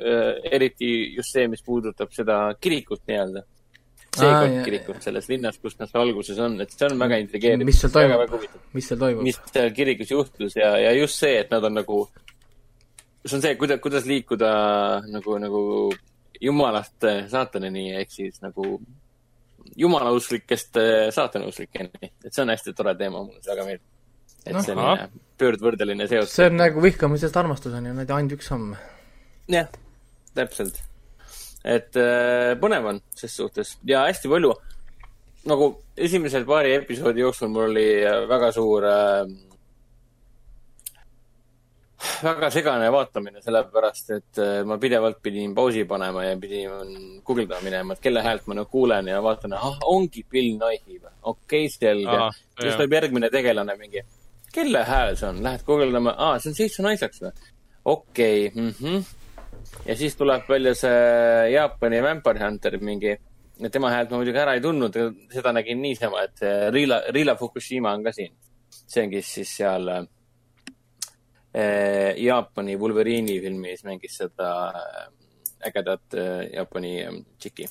eriti 0.52 0.90
just 1.16 1.32
see, 1.32 1.46
mis 1.48 1.62
puudutab 1.64 2.12
seda 2.12 2.42
kirikut 2.60 3.00
nii-öelda 3.08 3.46
seekord 4.18 4.54
ah, 4.60 4.64
kirikut 4.66 5.04
selles 5.06 5.28
linnas, 5.32 5.58
kus 5.62 5.78
nad 5.80 5.94
alguses 6.02 6.40
on, 6.44 6.60
et 6.64 6.74
see 6.74 6.88
on 6.90 7.00
väga 7.02 7.20
intrigeeriv. 7.24 7.68
mis 7.68 7.82
seal 7.82 7.94
toimub, 7.94 8.48
mis 8.78 8.90
seal 8.90 9.02
toimub? 9.02 9.26
mis 9.28 9.40
seal 9.52 9.74
kirikus 9.76 10.14
juhtus 10.14 10.58
ja, 10.60 10.74
ja 10.82 10.94
just 10.98 11.22
see, 11.22 11.36
et 11.42 11.54
nad 11.54 11.66
on 11.68 11.78
nagu, 11.80 12.00
see 13.24 13.38
on 13.38 13.46
see, 13.46 13.56
kuidas, 13.60 13.82
kuidas 13.84 14.08
liikuda 14.10 14.52
nagu, 15.14 15.38
nagu 15.44 15.62
jumalast 16.42 17.08
saatanini, 17.32 17.92
ehk 18.02 18.14
siis 18.14 18.42
nagu 18.46 18.78
jumalausklikest 19.78 20.82
saatanauslikeni. 21.16 22.12
et 22.26 22.32
see 22.32 22.44
on 22.44 22.54
hästi 22.54 22.74
tore 22.78 22.96
teema, 23.00 23.24
mulle 23.24 23.42
see 23.42 23.54
väga 23.54 23.70
meeldib. 23.70 23.88
et 24.46 24.54
no, 24.56 24.66
selline 24.66 25.10
pöördvõrdeline 25.38 26.10
seos. 26.10 26.34
see 26.34 26.50
on 26.50 26.62
nagu 26.62 26.84
vihkamisest 26.84 27.38
armastuseni 27.44 27.94
on 27.94 28.06
ainult 28.06 28.38
üks 28.40 28.54
samm. 28.54 28.76
jah, 29.52 29.70
täpselt 30.38 30.87
et 31.66 31.98
äh, 32.00 32.54
põnev 32.62 32.86
on 32.94 33.02
ses 33.16 33.34
suhtes 33.40 33.78
ja 33.88 34.06
hästi 34.08 34.30
palju, 34.32 34.54
nagu 35.50 35.72
esimesel 35.98 36.46
paari 36.48 36.76
episoodi 36.78 37.24
jooksul 37.24 37.52
mul 37.52 37.70
oli 37.72 37.88
äh, 38.06 38.24
väga 38.30 38.52
suur 38.56 38.86
äh,, 38.88 39.26
väga 42.24 42.52
segane 42.54 42.92
vaatamine, 42.94 43.42
sellepärast 43.42 44.14
et 44.18 44.42
äh, 44.44 44.62
ma 44.68 44.78
pidevalt 44.82 45.20
pidin 45.24 45.56
pausi 45.58 45.86
panema 45.90 46.28
ja 46.28 46.38
pidin 46.40 47.20
guugeldama 47.26 47.66
minema, 47.66 47.98
et 47.98 48.04
kelle 48.04 48.24
häält 48.26 48.48
ma 48.48 48.60
nagu 48.62 48.72
kuulen 48.72 49.10
ja 49.12 49.22
vaatan, 49.24 49.58
ah, 49.58 49.82
ongi 49.90 50.24
Bill 50.30 50.56
Nighy 50.62 51.02
või? 51.02 51.14
okei 51.24 51.66
okay,, 51.66 51.74
selge. 51.74 52.32
siis 52.62 52.78
tuleb 52.78 52.98
järgmine 53.00 53.32
tegelane 53.34 53.78
mingi, 53.82 54.06
kelle 54.54 54.86
hääl 54.88 55.18
see 55.18 55.32
on? 55.32 55.44
Lähed 55.46 55.66
guugeldama, 55.68 56.16
aa, 56.18 56.40
see 56.40 56.54
on 56.54 56.60
Jason 56.62 56.92
Isaacs 56.94 57.24
või? 57.26 57.34
okei 57.98 58.52
okay,, 58.52 58.68
mhmh 58.72 59.17
ja 59.86 59.96
siis 59.96 60.16
tuleb 60.20 60.50
välja 60.50 60.74
see 60.76 61.52
Jaapani 61.54 62.02
Vampire 62.04 62.44
Hunter 62.44 62.78
mingi, 62.82 63.16
tema 63.72 63.92
häält 63.94 64.12
ma 64.12 64.22
muidugi 64.22 64.42
ära 64.42 64.54
ei 64.58 64.62
tundnud, 64.64 64.98
seda 65.34 65.54
nägin 65.56 65.82
niisama, 65.82 66.24
et 66.28 66.44
Rila, 66.74 67.02
Rila 67.14 67.36
Fukushima 67.40 67.94
on 67.96 68.04
ka 68.04 68.12
siin. 68.16 68.34
see 68.88 69.04
on, 69.04 69.12
kes 69.12 69.34
siis 69.40 69.56
seal 69.58 69.90
äh, 69.90 70.06
Jaapani 72.20 72.76
Wolverine'i 72.80 73.40
filmis 73.42 73.84
mängis 73.88 74.18
seda 74.20 74.50
äh, 74.76 75.08
ägedat 75.70 76.14
äh, 76.14 76.50
Jaapani 76.54 76.94
äh, 77.04 77.24
tšiki. 77.40 77.66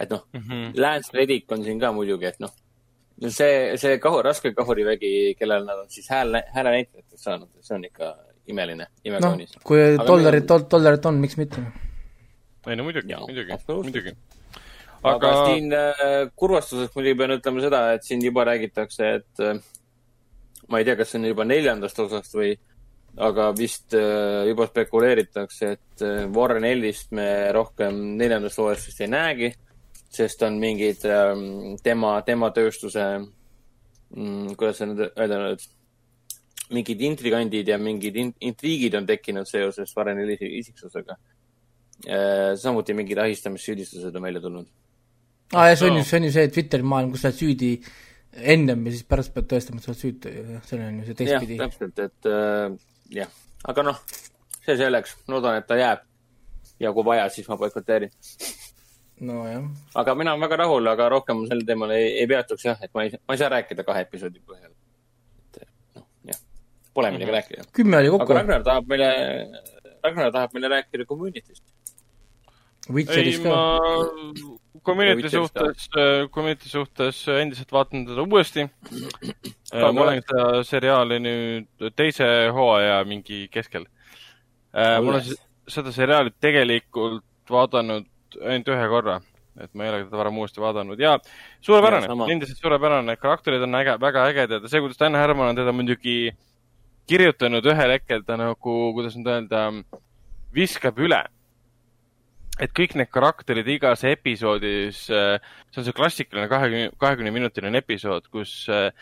et 0.00 0.10
noh 0.10 0.26
mm 0.32 0.40
-hmm., 0.40 0.80
Lance 0.80 1.10
Reddick 1.14 1.52
on 1.52 1.64
siin 1.64 1.80
ka 1.80 1.92
muidugi, 1.92 2.26
et 2.26 2.40
noh, 2.40 2.50
see, 3.28 3.76
see 3.76 3.98
kahu, 3.98 4.22
raske 4.22 4.54
kahurivägi, 4.54 5.34
kellel 5.38 5.64
nad 5.64 5.78
on 5.78 5.90
siis 5.90 6.08
hääl, 6.10 6.42
häälenäitlejateks 6.54 7.22
saanud, 7.22 7.48
see 7.60 7.74
on 7.76 7.84
ikka 7.84 8.16
imeline, 8.50 8.88
imekaunis 9.06 9.56
no,. 9.56 9.64
kui 9.64 9.80
dollarit 10.00 10.48
meil..., 10.50 10.68
dollarit 10.70 11.10
on, 11.10 11.20
miks 11.22 11.38
mitte? 11.40 11.64
ei 12.68 12.78
no 12.78 12.86
muidugi, 12.86 13.16
muidugi, 13.26 13.58
muidugi. 13.68 14.14
aga, 15.02 15.14
aga 15.16 15.32
siin 15.46 15.72
äh, 15.76 16.12
kurvastuseks 16.36 16.96
muidugi 16.96 17.18
pean 17.20 17.36
ütlema 17.38 17.64
seda, 17.64 17.82
et 17.96 18.06
siin 18.06 18.22
juba 18.24 18.46
räägitakse, 18.48 19.10
et 19.20 19.44
äh, 19.44 19.58
ma 20.68 20.80
ei 20.80 20.86
tea, 20.88 20.96
kas 21.00 21.12
see 21.12 21.20
on 21.20 21.28
juba 21.28 21.46
neljandast 21.48 22.00
osast 22.06 22.36
või, 22.36 22.54
aga 23.24 23.50
vist 23.56 23.94
äh, 23.94 24.44
juba 24.48 24.66
spekuleeritakse, 24.70 25.70
et 25.76 26.04
äh, 26.04 26.24
Warren 26.34 26.66
Ellist 26.66 27.12
me 27.14 27.28
rohkem 27.54 28.00
neljandast 28.18 28.58
hooajast 28.60 28.90
vist 28.90 29.04
ei 29.04 29.12
näegi, 29.12 29.52
sest 30.14 30.42
on 30.46 30.58
mingid 30.62 31.04
äh, 31.08 31.32
tema, 31.84 32.16
tema 32.26 32.50
tööstuse 32.54 33.06
mm,, 33.20 34.54
kuidas 34.58 34.80
see 34.80 34.90
nüüd 34.90 35.06
öelda 35.08 35.40
nüüd 35.44 35.68
mingid 36.72 37.02
intrigandid 37.04 37.68
ja 37.68 37.78
mingid 37.78 38.16
in 38.16 38.32
intriigid 38.48 38.94
on 38.98 39.06
tekkinud 39.08 39.48
seoses 39.48 39.92
Vareni 39.96 40.36
isiksusega. 40.60 41.16
Äh, 42.04 42.54
samuti 42.60 42.96
mingid 42.96 43.20
ahistamissüüdistused 43.22 44.16
on 44.16 44.22
välja 44.22 44.40
tulnud. 44.40 44.66
aa 45.52 45.60
ah, 45.60 45.68
ja 45.70 45.76
see 45.76 45.90
on 45.90 45.98
ju, 45.98 46.04
see 46.08 46.18
on 46.18 46.26
ju 46.26 46.32
see 46.34 46.50
Twitteri 46.50 46.82
maailm, 46.82 47.12
kus 47.12 47.22
sa 47.22 47.30
oled 47.30 47.38
süüdi 47.38 47.68
ennem 48.54 48.86
ja 48.88 48.94
siis 48.94 49.06
pärast 49.06 49.34
pead 49.34 49.46
tõestama, 49.52 49.78
et 49.78 49.86
sa 49.86 49.92
oled 49.92 50.00
süütu, 50.00 50.32
see 50.66 50.80
on 50.80 50.98
ju 50.98 51.06
see 51.06 51.18
teistpidi. 51.20 51.58
jah, 51.60 51.68
täpselt, 51.68 52.02
et 52.02 52.28
äh, 52.30 52.74
jah, 53.20 53.36
aga 53.70 53.84
noh, 53.86 54.00
see 54.64 54.76
selleks, 54.80 55.14
loodan, 55.30 55.60
et 55.60 55.68
ta 55.70 55.78
jääb. 55.78 56.02
ja 56.82 56.92
kui 56.96 57.06
vaja, 57.06 57.28
siis 57.30 57.48
ma 57.48 57.60
boikoteerin. 57.60 58.10
nojah. 59.28 59.68
aga 60.02 60.16
mina 60.18 60.34
olen 60.34 60.48
väga 60.48 60.60
rahul, 60.64 60.92
aga 60.96 61.08
rohkem 61.14 61.44
sel 61.52 61.62
teemal 61.68 61.94
ei, 61.94 62.10
ei 62.24 62.26
peatuks 62.26 62.66
jah, 62.72 62.82
et 62.82 62.90
ma 62.96 63.06
ei, 63.06 63.14
ma 63.28 63.36
ei 63.36 63.44
saa 63.44 63.52
rääkida 63.54 63.86
kahe 63.86 64.08
episoodi 64.08 64.42
põhjal 64.42 64.74
pole 66.94 67.10
midagi 67.10 67.24
mm 67.24 67.30
-hmm. 67.30 67.34
rääkida. 67.34 67.62
kümme 67.72 67.96
oli 67.98 68.10
kokku. 68.10 68.32
aga 68.32 68.40
Ragnar 68.40 68.62
tahab 68.62 68.86
meile, 68.86 69.08
Ragnar 70.04 70.32
tahab 70.32 70.52
meile 70.54 70.68
rääkida 70.68 71.04
Community'st. 71.04 71.64
ei, 73.16 73.38
ma 73.38 73.78
Community 74.84 75.30
suhtes, 75.30 75.88
Community 76.30 76.68
suhtes 76.68 77.28
endiselt 77.28 77.72
vaatan 77.72 78.06
teda 78.06 78.22
uuesti. 78.22 78.70
ma 79.74 80.02
olen 80.02 80.22
seda 80.22 80.64
seriaali 80.64 81.18
nüüd 81.18 81.92
teise 81.96 82.24
hooaja 82.52 83.04
mingi 83.04 83.48
keskel. 83.50 83.86
ma 84.72 85.10
olen 85.10 85.22
seda 85.68 85.92
seriaali 85.92 86.30
tegelikult 86.40 87.24
vaadanud 87.50 88.06
ainult 88.42 88.68
ühe 88.68 88.88
korra 88.88 89.20
et 89.60 89.74
ma 89.74 89.84
ei 89.84 89.90
ole 89.90 90.04
teda 90.04 90.18
varem 90.18 90.38
uuesti 90.38 90.60
vaadanud 90.60 90.98
ja 91.00 91.18
suurepärane, 91.60 92.08
endiselt 92.32 92.58
suurepärane, 92.58 93.16
karakterid 93.16 93.62
on 93.62 93.74
äge, 93.78 93.94
väga 94.00 94.24
ägedad 94.30 94.62
ja 94.66 94.68
see, 94.68 94.80
kuidas 94.82 94.98
Dan 94.98 95.14
Herman 95.14 95.52
on 95.52 95.56
teda 95.56 95.72
muidugi 95.72 96.16
äh, 96.32 96.38
kirjutanud 97.10 97.66
ühel 97.68 97.94
hetkel 97.96 98.24
ta 98.26 98.36
nagu, 98.40 98.74
kuidas 98.96 99.16
nüüd 99.18 99.30
öelda, 99.30 99.64
viskab 100.54 101.00
üle. 101.02 101.24
et 102.62 102.70
kõik 102.70 102.92
need 102.94 103.08
karakterid 103.10 103.66
igas 103.66 104.04
episoodis, 104.06 105.08
äh, 105.10 105.42
see 105.74 105.80
on 105.80 105.86
see 105.88 105.94
klassikaline 105.96 106.46
kahekümne, 106.46 106.92
kahekümne 107.02 107.32
minutiline 107.34 107.80
episood, 107.82 108.28
kus 108.30 108.68
äh, 108.70 108.92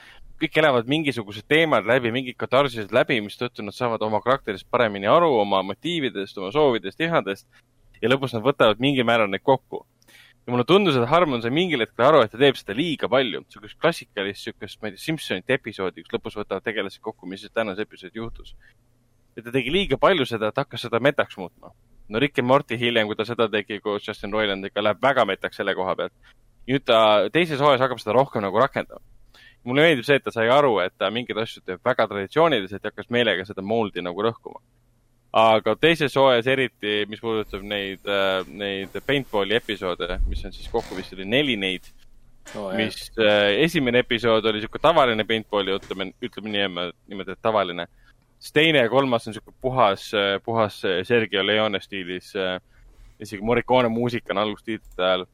kõik 0.40 0.56
elavad 0.56 0.88
mingisugused 0.88 1.44
teemad 1.44 1.84
läbi, 1.84 2.08
mingid 2.14 2.38
katarsised 2.40 2.94
läbi, 2.96 3.20
mistõttu 3.20 3.60
nad 3.62 3.76
saavad 3.76 4.00
oma 4.08 4.22
karakterist 4.24 4.64
paremini 4.72 5.06
aru, 5.06 5.28
oma 5.42 5.60
motiividest, 5.68 6.40
oma 6.40 6.48
soovidest, 6.54 7.04
ihadest 7.04 7.44
ja 8.00 8.08
lõpus 8.08 8.32
nad 8.32 8.42
võtavad 8.46 8.80
mingil 8.80 9.04
määral 9.04 9.28
neid 9.28 9.44
kokku 9.44 9.84
ja 10.46 10.52
mulle 10.52 10.64
tundus, 10.66 10.96
et 10.98 11.08
Harmon 11.08 11.42
sai 11.42 11.52
mingil 11.54 11.84
hetkel 11.84 12.06
aru, 12.08 12.22
et 12.24 12.32
ta 12.32 12.40
teeb 12.40 12.58
seda 12.58 12.74
liiga 12.74 13.08
palju. 13.10 13.42
niisugust 13.44 13.78
klassikalist, 13.78 14.46
niisugust, 14.48 14.80
ma 14.82 14.90
ei 14.90 14.96
tea, 14.96 15.04
Simsonite 15.04 15.58
episoodi, 15.58 16.02
kus 16.02 16.16
lõpus 16.16 16.38
võtavad 16.40 16.66
tegelased 16.66 17.02
kokku, 17.02 17.28
mis 17.30 17.44
siis 17.44 17.54
tänases 17.54 17.86
episoodis 17.86 18.18
juhtus. 18.18 18.54
ja 19.36 19.42
ta 19.42 19.52
tegi 19.54 19.70
liiga 19.72 19.96
palju 19.96 20.26
seda, 20.26 20.50
et 20.50 20.58
hakkas 20.58 20.82
seda 20.88 21.00
metaks 21.00 21.38
muutma. 21.38 21.72
no 22.08 22.18
Rick 22.18 22.38
ja 22.38 22.44
Morty 22.44 22.78
hiljem, 22.78 23.06
kui 23.06 23.16
ta 23.16 23.24
seda 23.24 23.48
tegi 23.48 23.80
koos 23.80 24.08
Justin 24.08 24.32
Roilandiga, 24.32 24.82
läheb 24.82 25.02
väga 25.02 25.24
metaks 25.24 25.56
selle 25.56 25.74
koha 25.74 25.96
pealt. 25.96 26.12
nüüd 26.66 26.84
ta 26.84 27.28
teises 27.32 27.60
hooajas 27.60 27.80
hakkab 27.86 28.02
seda 28.02 28.18
rohkem 28.18 28.42
nagu 28.42 28.58
rakendama. 28.58 29.00
mulle 29.64 29.82
meeldib 29.82 30.04
see, 30.04 30.16
et 30.16 30.24
ta 30.24 30.30
sai 30.30 30.48
aru, 30.48 30.78
et 30.80 30.98
ta 30.98 31.10
mingeid 31.10 31.38
asju 31.38 31.62
teeb 31.62 31.80
väga 31.84 32.08
traditsiooniliselt 32.08 32.82
ja 32.82 32.90
hakkas 32.90 33.10
meelega 33.10 33.44
seda 33.46 33.62
moldi 33.62 34.02
nagu 34.02 34.22
rõhkuma 34.22 34.58
aga 35.32 35.74
teises 35.80 36.12
hooajas 36.16 36.48
eriti, 36.52 37.02
mis 37.08 37.20
puudutab 37.22 37.64
neid, 37.64 38.04
äh, 38.04 38.42
neid 38.52 38.96
paintball'i 39.06 39.56
episoode, 39.56 40.18
mis 40.28 40.44
on 40.44 40.52
siis 40.52 40.68
kokku 40.68 40.96
vist 40.98 41.14
oli 41.16 41.24
neli 41.24 41.56
neid 41.56 41.88
oh,, 42.58 42.68
mis 42.76 43.06
äh, 43.16 43.54
esimene 43.64 44.02
episood 44.04 44.44
oli 44.44 44.60
niisugune 44.60 44.84
tavaline 44.84 45.24
paintball'i, 45.28 45.78
ütleme, 45.80 46.10
ütleme 46.20 46.52
niimoodi, 46.52 46.96
niimoodi, 47.08 47.32
et 47.32 47.42
tavaline. 47.48 47.88
siis 48.38 48.52
teine 48.52 48.84
ja 48.84 48.92
kolmas 48.92 49.26
on 49.26 49.32
niisugune 49.32 49.56
puhas, 49.60 50.10
äh, 50.12 50.36
puhas 50.44 50.82
Sergio 51.08 51.46
Leone 51.46 51.80
stiilis 51.80 52.34
äh,, 52.36 52.58
isegi 53.20 53.42
Morricone 53.42 53.88
muusika 53.88 54.36
on 54.36 54.44
algustiitrite 54.44 55.02
ajal 55.02 55.26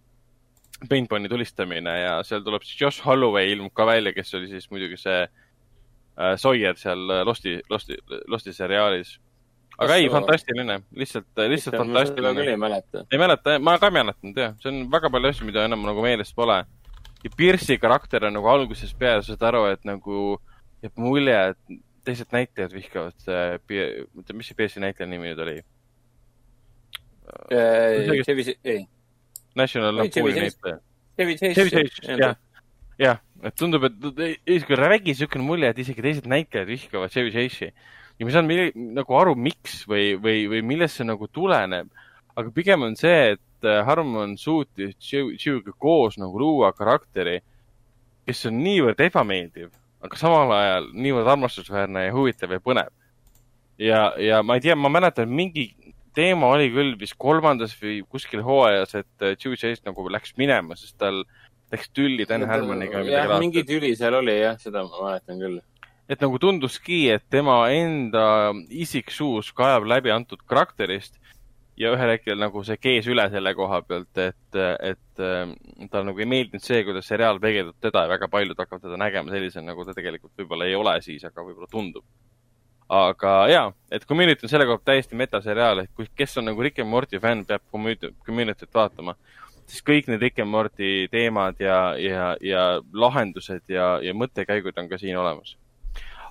paintball'i 0.89 1.29
tulistamine 1.29 2.01
ja 2.05 2.19
seal 2.23 2.47
tuleb 2.47 2.63
siis 2.63 2.81
Josh 2.81 3.03
Holloway 3.03 3.51
ilmub 3.51 3.75
ka 3.75 3.87
välja, 3.87 4.15
kes 4.15 4.35
oli 4.39 4.47
siis 4.47 4.71
muidugi 4.71 5.01
see 5.01 5.25
äh, 5.27 6.37
Sawyer 6.39 6.79
seal 6.79 7.03
Losti, 7.27 7.59
Losti, 7.67 7.99
Losti 8.31 8.55
seriaalis 8.55 9.19
aga 9.79 9.99
ei, 9.99 10.09
fantastiline, 10.11 10.81
lihtsalt, 10.99 11.29
lihtsalt 11.37 11.77
Ikka, 11.77 11.85
fantastiline. 11.85 12.47
ei 12.51 12.57
mäleta. 12.57 13.05
ei 13.13 13.19
mäleta, 13.21 13.59
ma 13.63 13.77
ka 13.79 13.91
ei 13.91 13.97
mäletanud 13.99 14.41
jah, 14.43 14.55
see 14.63 14.73
on 14.73 14.81
väga 14.93 15.11
palju 15.15 15.31
asju, 15.31 15.47
mida 15.49 15.65
enam 15.69 15.85
nagu 15.87 16.03
meeles 16.03 16.33
pole. 16.35 16.59
ja 17.25 17.31
Pierce'i 17.37 17.79
karakter 17.83 18.27
on 18.27 18.35
nagu 18.39 18.51
algusest 18.51 18.99
peale, 18.99 19.23
saad 19.27 19.43
aru, 19.51 19.65
et 19.73 19.87
nagu 19.87 20.39
jääb 20.83 21.03
mulje, 21.03 21.39
et 21.53 21.79
teised 22.07 22.35
näitlejad 22.35 22.75
vihkavad, 22.75 23.29
oota, 23.29 24.37
mis 24.37 24.51
see 24.51 24.59
BS-i 24.59 24.83
näitleja 24.83 25.11
nimi 25.11 25.31
nüüd 25.31 25.43
oli? 25.45 25.57
Chevy, 28.25 28.45
ei. 28.65 28.87
National 29.59 29.99
Lampooni 29.99 30.47
näitleja. 30.47 30.79
Chevy 31.19 31.37
Chase. 31.37 32.15
jah, 32.17 32.39
jah, 32.99 33.21
et 33.43 33.55
tundub, 33.59 33.85
et 33.85 34.43
isegi 34.47 34.79
räägi 34.79 35.13
niisugune 35.13 35.45
mulje, 35.45 35.71
et 35.71 35.83
isegi 35.85 36.03
teised 36.03 36.27
näitlejad 36.31 36.71
vihkavad 36.71 37.15
Chevy 37.15 37.35
Chase'i 37.35 37.71
ja 38.19 38.27
ma 38.27 38.31
ei 38.31 38.35
saanud 38.35 38.79
nagu 38.99 39.19
aru, 39.19 39.35
miks 39.39 39.83
või, 39.89 40.13
või, 40.21 40.47
või 40.51 40.63
millest 40.67 40.99
see 40.99 41.07
nagu 41.07 41.29
tuleneb. 41.31 41.91
aga 42.39 42.51
pigem 42.55 42.85
on 42.87 42.95
see, 42.99 43.35
et 43.35 43.67
äh, 43.67 43.83
Harmon 43.87 44.37
suutis 44.39 44.95
Chew'iga 45.03 45.73
koos 45.79 46.19
nagu 46.19 46.39
luua 46.39 46.73
karakteri, 46.73 47.41
kes 48.27 48.45
on 48.51 48.61
niivõrd 48.63 49.01
ebameeldiv, 49.09 49.71
aga 50.05 50.21
samal 50.21 50.53
ajal 50.55 50.91
niivõrd 50.95 51.33
armastusväärne 51.35 52.07
ja 52.07 52.15
huvitav 52.15 52.55
ja 52.55 52.61
põnev. 52.63 52.93
ja, 53.79 54.13
ja 54.19 54.43
ma 54.43 54.59
ei 54.59 54.67
tea, 54.67 54.77
ma 54.79 54.91
mäletan, 54.93 55.31
mingi 55.31 55.71
teema 56.19 56.51
oli 56.55 56.71
küll 56.75 56.95
vist 56.99 57.15
kolmandas 57.19 57.75
või 57.79 58.01
kuskil 58.11 58.43
hooajas, 58.47 58.95
et 58.99 59.27
äh, 59.27 59.37
Chewie 59.39 59.59
Chase 59.61 59.87
nagu 59.87 60.07
läks 60.11 60.35
minema, 60.39 60.77
sest 60.79 60.99
tal 60.99 61.23
läks 61.73 61.91
tülli 61.95 62.27
Dan 62.29 62.47
Harmoniga. 62.49 63.03
jah, 63.07 63.35
mingi 63.39 63.65
tüli 63.69 63.95
seal 63.99 64.19
oli 64.19 64.39
jah, 64.41 64.59
seda 64.61 64.85
ma 64.87 65.05
mäletan 65.09 65.43
küll. 65.43 65.61
Et 66.09 66.23
nagu 66.25 66.39
tunduski, 66.41 67.03
et 67.13 67.25
tema 67.31 67.61
enda 67.75 68.55
isiksuus 68.73 69.53
kajab 69.57 69.89
läbi 69.93 70.13
antud 70.15 70.41
karakterist 70.49 71.19
ja 71.79 71.93
ühel 71.95 72.15
hetkel 72.15 72.41
nagu 72.41 72.63
see 72.67 72.79
kees 72.81 73.07
üle 73.13 73.29
selle 73.31 73.53
koha 73.55 73.83
pealt, 73.87 74.23
et, 74.23 74.59
et 74.59 75.23
äh, 75.23 75.53
talle 75.91 76.09
nagu 76.11 76.23
ei 76.25 76.31
meeldinud 76.31 76.65
see, 76.65 76.81
kuidas 76.87 77.07
seriaal 77.11 77.39
peegeldab 77.43 77.77
teda 77.85 78.07
ja 78.07 78.13
väga 78.15 78.31
paljud 78.33 78.59
hakkavad 78.59 78.87
teda 78.87 78.99
nägema 79.01 79.35
sellisena, 79.35 79.69
nagu 79.71 79.85
ta 79.87 79.95
tegelikult 79.95 80.33
võib-olla 80.41 80.67
ei 80.67 80.79
ole 80.79 80.97
siis, 81.05 81.23
aga 81.29 81.45
võib-olla 81.45 81.71
tundub. 81.71 82.07
aga 82.89 83.33
jaa, 83.53 83.67
et 83.93 84.07
Community 84.09 84.47
on 84.47 84.51
selle 84.51 84.65
koha 84.65 84.79
pealt 84.79 84.89
täiesti 84.95 85.19
metaseriaal, 85.21 85.85
et 85.85 85.93
kui, 85.95 86.09
kes 86.17 86.39
on 86.41 86.49
nagu 86.49 86.63
Rick 86.65 86.81
and 86.81 86.89
Morty 86.89 87.21
fänn, 87.21 87.45
peab 87.45 87.63
Community't 87.69 88.73
vaatama, 88.75 89.15
siis 89.69 89.85
kõik 89.85 90.09
need 90.09 90.25
Rick 90.25 90.41
and 90.41 90.51
Morty 90.51 91.05
teemad 91.13 91.61
ja, 91.61 91.79
ja, 92.01 92.33
ja 92.41 92.67
lahendused 92.93 93.69
ja, 93.69 93.99
ja 94.03 94.17
mõttekäigud 94.17 94.81
on 94.81 94.89
ka 94.89 94.99
siin 94.99 95.21
olemas 95.21 95.58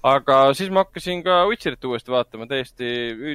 aga 0.08 0.36
siis 0.58 0.70
ma 0.74 0.84
hakkasin 0.86 1.24
ka 1.26 1.42
Witcherit 1.50 1.86
uuesti 1.88 2.14
vaatama 2.14 2.48
täiesti 2.50 2.90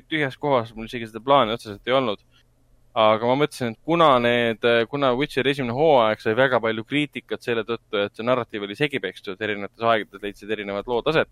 tühjas 0.09 0.39
kohas, 0.41 0.71
mul 0.77 0.89
isegi 0.89 1.09
seda 1.11 1.23
plaani 1.25 1.57
otseselt 1.57 1.89
ei 1.89 1.97
olnud. 1.99 2.23
aga 2.93 3.25
ma 3.25 3.35
mõtlesin, 3.41 3.73
et 3.73 3.79
kuna 3.89 4.07
need, 4.21 4.67
kuna 4.93 5.15
Witcheri 5.17 5.55
esimene 5.55 5.73
hooaeg 5.73 6.21
sai 6.21 6.35
väga 6.37 6.59
palju 6.61 6.85
kriitikat 6.85 7.41
selle 7.41 7.63
tõttu, 7.65 8.03
et 8.03 8.13
see 8.13 8.27
narratiiv 8.29 8.67
oli 8.67 8.77
segi 8.77 9.01
pekstud, 9.01 9.41
erinevates 9.41 9.87
aegades 9.93 10.21
leidsid 10.21 10.53
erinevad 10.53 10.91
lood 10.93 11.09
aset. 11.09 11.31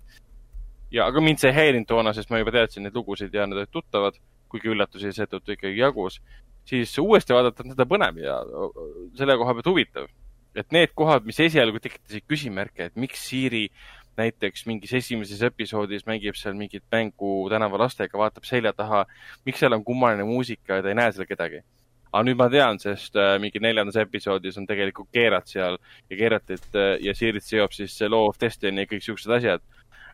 ja, 0.91 1.05
aga 1.07 1.21
mind 1.21 1.43
see 1.43 1.51
ei 1.53 1.59
häirinud 1.59 1.89
toona, 1.89 2.15
sest 2.17 2.33
ma 2.33 2.41
juba 2.41 2.55
teadsin 2.57 2.89
neid 2.89 2.97
lugusid 2.97 3.35
ja 3.35 3.45
need 3.47 3.61
olid 3.61 3.73
tuttavad, 3.77 4.17
kuigi 4.49 4.73
üllatusi 4.73 5.13
seetõttu 5.13 5.53
ikkagi 5.53 5.77
jagus. 5.79 6.21
siis 6.65 6.97
uuesti 6.99 7.37
vaadata 7.37 7.63
on 7.65 7.77
seda 7.77 7.87
põnev 7.93 8.19
ja 8.25 8.41
selle 9.19 9.37
koha 9.37 9.55
pealt 9.59 9.71
huvitav. 9.73 10.09
et 10.57 10.73
need 10.73 10.97
kohad, 10.97 11.29
mis 11.29 11.45
esialgu 11.45 11.79
tekitasid 11.79 12.25
küsimärke, 12.27 12.89
et 12.89 12.97
miks 12.97 13.29
Siiri 13.29 13.69
näiteks 14.21 14.67
mingis 14.69 14.93
esimeses 14.99 15.43
episoodis 15.47 16.07
mängib 16.09 16.39
seal 16.39 16.57
mingit 16.59 16.85
mängu 16.93 17.49
tänavalastega, 17.53 18.19
vaatab 18.19 18.47
selja 18.49 18.73
taha, 18.77 19.05
miks 19.47 19.63
seal 19.63 19.77
on 19.77 19.85
kummaline 19.85 20.27
muusika 20.29 20.79
ja 20.79 20.85
ta 20.85 20.93
ei 20.93 20.99
näe 20.99 21.13
seal 21.17 21.29
kedagi. 21.29 21.63
aga 22.11 22.25
nüüd 22.27 22.39
ma 22.41 22.49
tean, 22.51 22.81
sest 22.83 23.15
äh, 23.23 23.37
mingi 23.39 23.61
neljandas 23.63 23.95
episoodis 24.03 24.57
on 24.59 24.65
tegelikult 24.67 25.13
Keerat 25.15 25.47
seal 25.47 25.77
ja 26.11 26.17
Keeratit 26.19 26.75
äh, 26.75 26.97
ja 27.07 27.15
Siirit 27.15 27.47
seob 27.47 27.77
siis 27.77 27.95
see 27.95 28.09
Law 28.11 28.27
of 28.33 28.41
Destiny 28.41 28.83
ja 28.83 28.91
kõik 28.91 29.07
siuksed 29.07 29.37
asjad. 29.37 29.63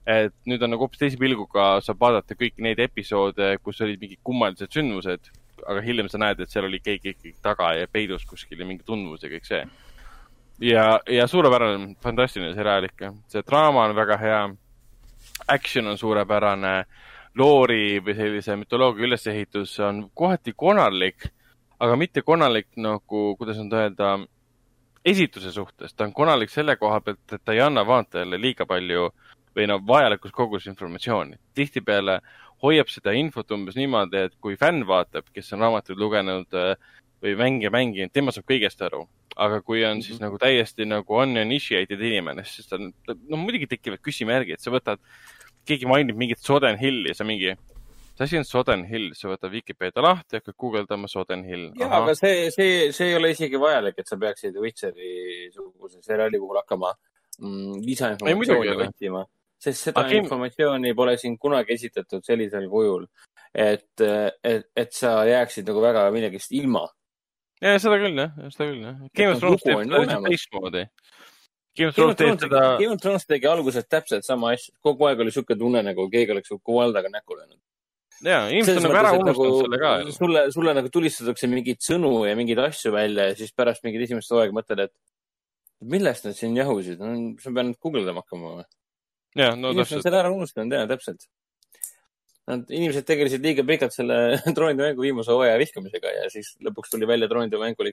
et 0.07 0.35
nüüd 0.47 0.63
on 0.63 0.71
nagu 0.71 0.85
hoopis 0.85 1.01
teise 1.01 1.19
pilguga 1.19 1.81
saab 1.83 1.99
vaadata 2.01 2.37
kõiki 2.39 2.63
neid 2.63 2.79
episoode, 2.85 3.57
kus 3.63 3.81
olid 3.83 3.99
mingid 4.01 4.21
kummalised 4.23 4.77
sündmused, 4.77 5.33
aga 5.67 5.83
hiljem 5.83 6.13
sa 6.13 6.21
näed, 6.21 6.41
et 6.41 6.53
seal 6.53 6.69
oli 6.69 6.79
keegi 6.85 7.15
ikkagi 7.17 7.35
taga 7.43 7.73
ja 7.75 7.89
peidus 7.91 8.29
kuskil 8.29 8.61
ja 8.61 8.69
mingi 8.69 8.85
tundmus 8.87 9.25
ja 9.25 9.33
kõik 9.33 9.49
see 9.49 9.65
ja, 10.61 11.01
ja 11.09 11.27
suurepärane, 11.27 11.95
fantastiline 12.03 12.55
seriaal 12.55 12.85
ikka. 12.85 13.13
see 13.29 13.43
draama 13.47 13.85
on 13.85 13.97
väga 13.97 14.17
hea, 14.17 14.41
action 15.49 15.87
on 15.87 15.99
suurepärane, 15.99 16.85
loori 17.37 18.01
või 18.05 18.17
sellise 18.17 18.57
mütoloogia 18.57 19.07
ülesehitus 19.07 19.79
on 19.85 20.07
kohati 20.15 20.55
konarlik, 20.57 21.29
aga 21.81 21.97
mitte 21.97 22.23
konarlik 22.23 22.69
nagu, 22.77 23.37
kuidas 23.37 23.61
nüüd 23.61 23.77
öelda, 23.77 24.17
esituse 25.05 25.53
suhtes. 25.53 25.95
ta 25.95 26.05
on 26.05 26.13
konarlik 26.13 26.51
selle 26.51 26.77
koha 26.77 27.01
pealt, 27.01 27.33
et 27.33 27.45
ta 27.45 27.53
ei 27.53 27.61
anna 27.61 27.87
vaatajale 27.87 28.41
liiga 28.41 28.67
palju 28.67 29.11
või 29.57 29.69
noh, 29.69 29.81
vajalikus 29.87 30.33
koguses 30.33 30.73
informatsiooni. 30.73 31.37
tihtipeale 31.55 32.21
hoiab 32.63 32.89
seda 32.89 33.13
infot 33.13 33.51
umbes 33.53 33.77
niimoodi, 33.77 34.17
et 34.17 34.35
kui 34.41 34.57
fänn 34.57 34.87
vaatab, 34.87 35.29
kes 35.33 35.53
on 35.53 35.61
raamatuid 35.61 35.99
lugenud 35.99 36.49
või 37.23 37.37
mänge 37.37 37.71
mänginud, 37.71 38.13
tema 38.13 38.33
saab 38.33 38.49
kõigest 38.49 38.81
aru 38.83 39.07
aga 39.37 39.61
kui 39.63 39.85
on 39.85 40.03
siis 40.03 40.17
mm 40.17 40.19
-hmm. 40.19 40.25
nagu 40.27 40.39
täiesti 40.39 40.85
nagu 40.89 41.17
uninitiated 41.23 42.01
inimene, 42.01 42.45
siis 42.45 42.69
ta, 42.69 42.79
no 42.79 43.37
muidugi 43.37 43.67
tekivad 43.67 44.01
küsimärgid, 44.01 44.61
sa 44.61 44.73
võtad, 44.73 45.01
keegi 45.69 45.87
mainib 45.87 46.17
mingit 46.17 46.39
Soden 46.39 46.79
Hilli, 46.79 47.15
sa 47.15 47.25
mingi, 47.25 47.53
mis 47.53 48.21
asi 48.21 48.39
on 48.39 48.45
Soden 48.45 48.85
Hill, 48.89 49.13
sa 49.15 49.29
võtad 49.29 49.53
Vikipeedia 49.53 50.03
lahti, 50.03 50.41
hakkad 50.41 50.57
guugeldama 50.57 51.09
Soden 51.09 51.45
Hill. 51.45 51.71
ja, 51.81 51.91
aga 52.01 52.15
see, 52.15 52.51
see, 52.51 52.93
see 52.93 53.11
ei 53.11 53.17
ole 53.17 53.31
isegi 53.31 53.61
vajalik, 53.61 53.99
et 53.99 54.09
sa 54.09 54.17
peaksid 54.17 54.57
Witcheri 54.57 55.51
suguse 55.53 56.03
seriaali 56.03 56.39
puhul 56.39 56.63
hakkama 56.63 56.95
mm, 57.39 57.81
lisainformatsiooni 57.85 58.77
otsima, 58.89 59.25
sest 59.59 59.91
seda 59.91 60.01
aga 60.01 60.21
informatsiooni 60.23 60.95
pole 60.95 61.17
siin 61.19 61.39
kunagi 61.39 61.77
esitatud 61.77 62.25
sellisel 62.25 62.69
kujul, 62.69 63.07
et, 63.55 64.01
et, 64.45 64.71
et 64.77 64.93
sa 64.93 65.19
jääksid 65.29 65.69
nagu 65.69 65.83
väga 65.85 66.11
millegist 66.11 66.53
ilma 66.53 66.87
ja 67.65 67.77
seda 67.83 67.99
küll 68.03 68.19
jah, 68.21 68.35
seda 68.53 68.69
küll 68.71 68.83
jah. 68.85 68.99
Game 69.17 69.35
of 69.35 69.41
Thrones 69.43 69.65
teeb 69.65 69.83
seda 69.87 70.19
teistmoodi. 70.27 70.85
Game 71.77 71.91
of 71.91 71.97
Thrones 71.97 72.19
teeb 72.21 72.43
seda. 72.43 72.65
Game 72.81 72.97
of 72.97 73.03
Thrones 73.03 73.29
tegi 73.29 73.49
alguses 73.51 73.89
täpselt 73.89 74.27
sama 74.29 74.53
asja, 74.57 74.75
kogu 74.85 75.09
aeg 75.09 75.23
oli 75.25 75.35
siuke 75.35 75.57
tunne, 75.61 75.83
nagu 75.87 76.09
keegi 76.13 76.37
oleks 76.37 76.55
kuvaldaga 76.65 77.13
näkku 77.13 77.39
löönud. 77.39 77.61
ja, 78.25 78.47
inimesed 78.49 78.81
on 78.81 78.87
nagu 78.89 78.97
ära 78.97 79.13
unustanud 79.13 79.51
nagu, 79.51 79.59
selle 79.65 79.81
ka. 79.83 79.91
sulle, 80.17 80.45
sulle 80.55 80.73
nagu 80.79 80.89
tulistatakse 80.93 81.51
mingeid 81.53 81.83
sõnu 81.85 82.13
ja 82.25 82.33
mingeid 82.39 82.63
asju 82.65 82.95
välja 82.95 83.27
ja 83.29 83.35
siis 83.37 83.53
pärast 83.53 83.85
mingit 83.85 84.07
esimest 84.07 84.33
hooaega 84.33 84.57
mõtled, 84.57 84.87
et 84.87 85.91
millest 85.93 86.25
nad 86.25 86.39
siin 86.39 86.57
jahusid, 86.57 86.97
sa 86.97 87.53
pead 87.53 87.69
nüüd 87.69 87.81
guugeldama 87.85 88.25
hakkama 88.25 88.55
või? 88.55 88.65
jah, 89.37 89.53
no 89.53 89.69
täpselt. 89.69 89.77
inimesed 89.77 89.99
on 89.99 90.07
selle 90.09 90.23
ära 90.23 90.33
unustanud 90.33 90.79
ja 90.79 90.89
täpselt 90.89 91.29
Nad, 92.47 92.69
inimesed 92.71 93.07
tegelesid 93.09 93.43
liiga 93.43 93.65
pikalt 93.67 93.95
selle 93.95 94.17
troonide 94.57 94.85
mängu 94.85 95.03
viimase 95.03 95.35
hooaja 95.35 95.59
vihkamisega 95.59 96.13
ja 96.21 96.29
siis 96.31 96.53
lõpuks 96.63 96.93
tuli 96.93 97.09
välja 97.09 97.29
troonide 97.31 97.59
mäng 97.59 97.81
oli 97.83 97.91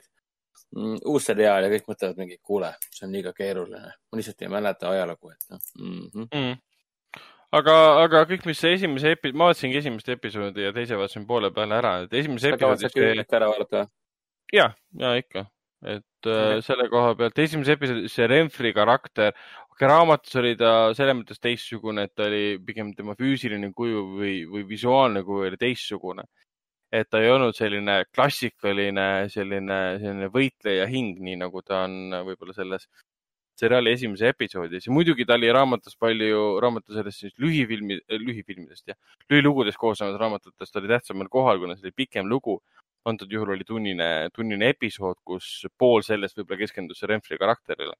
mm, 0.76 1.00
uus 1.10 1.26
seriaal 1.30 1.66
ja 1.66 1.72
kõik 1.72 1.90
mõtlevad 1.90 2.20
mingi, 2.22 2.38
kuule, 2.46 2.70
see 2.94 3.08
on 3.08 3.16
liiga 3.16 3.34
keeruline. 3.38 3.96
ma 3.96 4.20
lihtsalt 4.20 4.46
ei 4.46 4.52
mäleta 4.54 4.92
ajalugu, 4.92 5.34
et 5.34 5.50
noh 5.50 5.64
mm 5.80 6.04
-hmm. 6.04 6.28
mm. 6.30 7.26
aga, 7.60 7.80
aga 8.04 8.24
kõik, 8.30 8.46
mis 8.50 8.64
esimese 8.70 9.16
epi-, 9.18 9.34
ma 9.34 9.50
vaatasingi 9.50 9.82
esimest 9.82 10.14
episoodi 10.18 10.68
ja 10.68 10.76
teise 10.76 11.02
vaatasin 11.02 11.28
poole 11.28 11.52
peale 11.52 11.80
ära, 11.82 11.98
et 12.06 12.14
esimese 12.14 12.54
episoodi. 12.54 12.86
sa 12.86 12.94
kavatsed 12.94 13.26
kõik 13.26 13.38
ära 13.40 13.50
vaadata? 13.56 13.88
ja, 14.54 14.70
ja 15.00 15.16
ikka, 15.18 15.48
et 15.98 16.30
äh, 16.30 16.60
selle 16.62 16.90
koha 16.94 17.16
pealt 17.16 17.40
esimeses 17.40 17.74
episoodis 17.74 18.14
see 18.14 18.28
Renfri 18.28 18.74
karakter 18.74 19.34
aga 19.74 19.88
raamatus 19.90 20.36
oli 20.38 20.54
ta 20.58 20.72
selles 20.94 21.16
mõttes 21.18 21.42
teistsugune, 21.42 22.06
et 22.06 22.14
ta 22.16 22.28
oli 22.28 22.60
pigem 22.66 22.92
tema 22.94 23.16
füüsiline 23.18 23.72
kuju 23.74 24.04
või, 24.20 24.36
või 24.50 24.66
visuaalne 24.70 25.24
kuju 25.26 25.48
oli 25.50 25.58
teistsugune. 25.58 26.26
et 26.94 27.08
ta 27.10 27.18
ei 27.24 27.32
olnud 27.34 27.56
selline 27.58 28.04
klassikaline, 28.14 29.26
selline, 29.34 29.78
selline 29.98 30.28
võitleja 30.30 30.86
hing, 30.86 31.18
nii 31.26 31.40
nagu 31.42 31.64
ta 31.66 31.80
on 31.88 32.14
võib-olla 32.28 32.54
selles 32.54 32.86
seriaali 33.58 33.96
esimeses 33.98 34.30
episoodis 34.30 34.86
ja 34.86 34.94
muidugi 34.94 35.26
ta 35.26 35.34
oli 35.40 35.50
raamatus 35.50 35.98
palju, 35.98 36.44
raamatu 36.62 36.94
sellest 36.94 37.26
siis 37.26 37.34
lühifilmi, 37.42 37.98
lühifilmidest 38.22 38.94
ja 38.94 38.96
lühilugudest 39.30 39.82
koosnevad 39.82 40.22
raamatutest 40.22 40.78
oli 40.78 40.94
tähtsamal 40.94 41.34
kohal, 41.34 41.62
kuna 41.64 41.76
see 41.78 41.90
oli 41.90 41.98
pikem 42.06 42.30
lugu. 42.30 42.62
antud 43.06 43.32
juhul 43.32 43.50
oli 43.52 43.66
tunnine, 43.68 44.30
tunnine 44.32 44.70
episood, 44.72 45.18
kus 45.28 45.66
pool 45.78 46.06
sellest 46.08 46.38
võib-olla 46.38 46.62
keskendus 46.62 47.04
Renfri 47.04 47.36
karakterile 47.42 47.98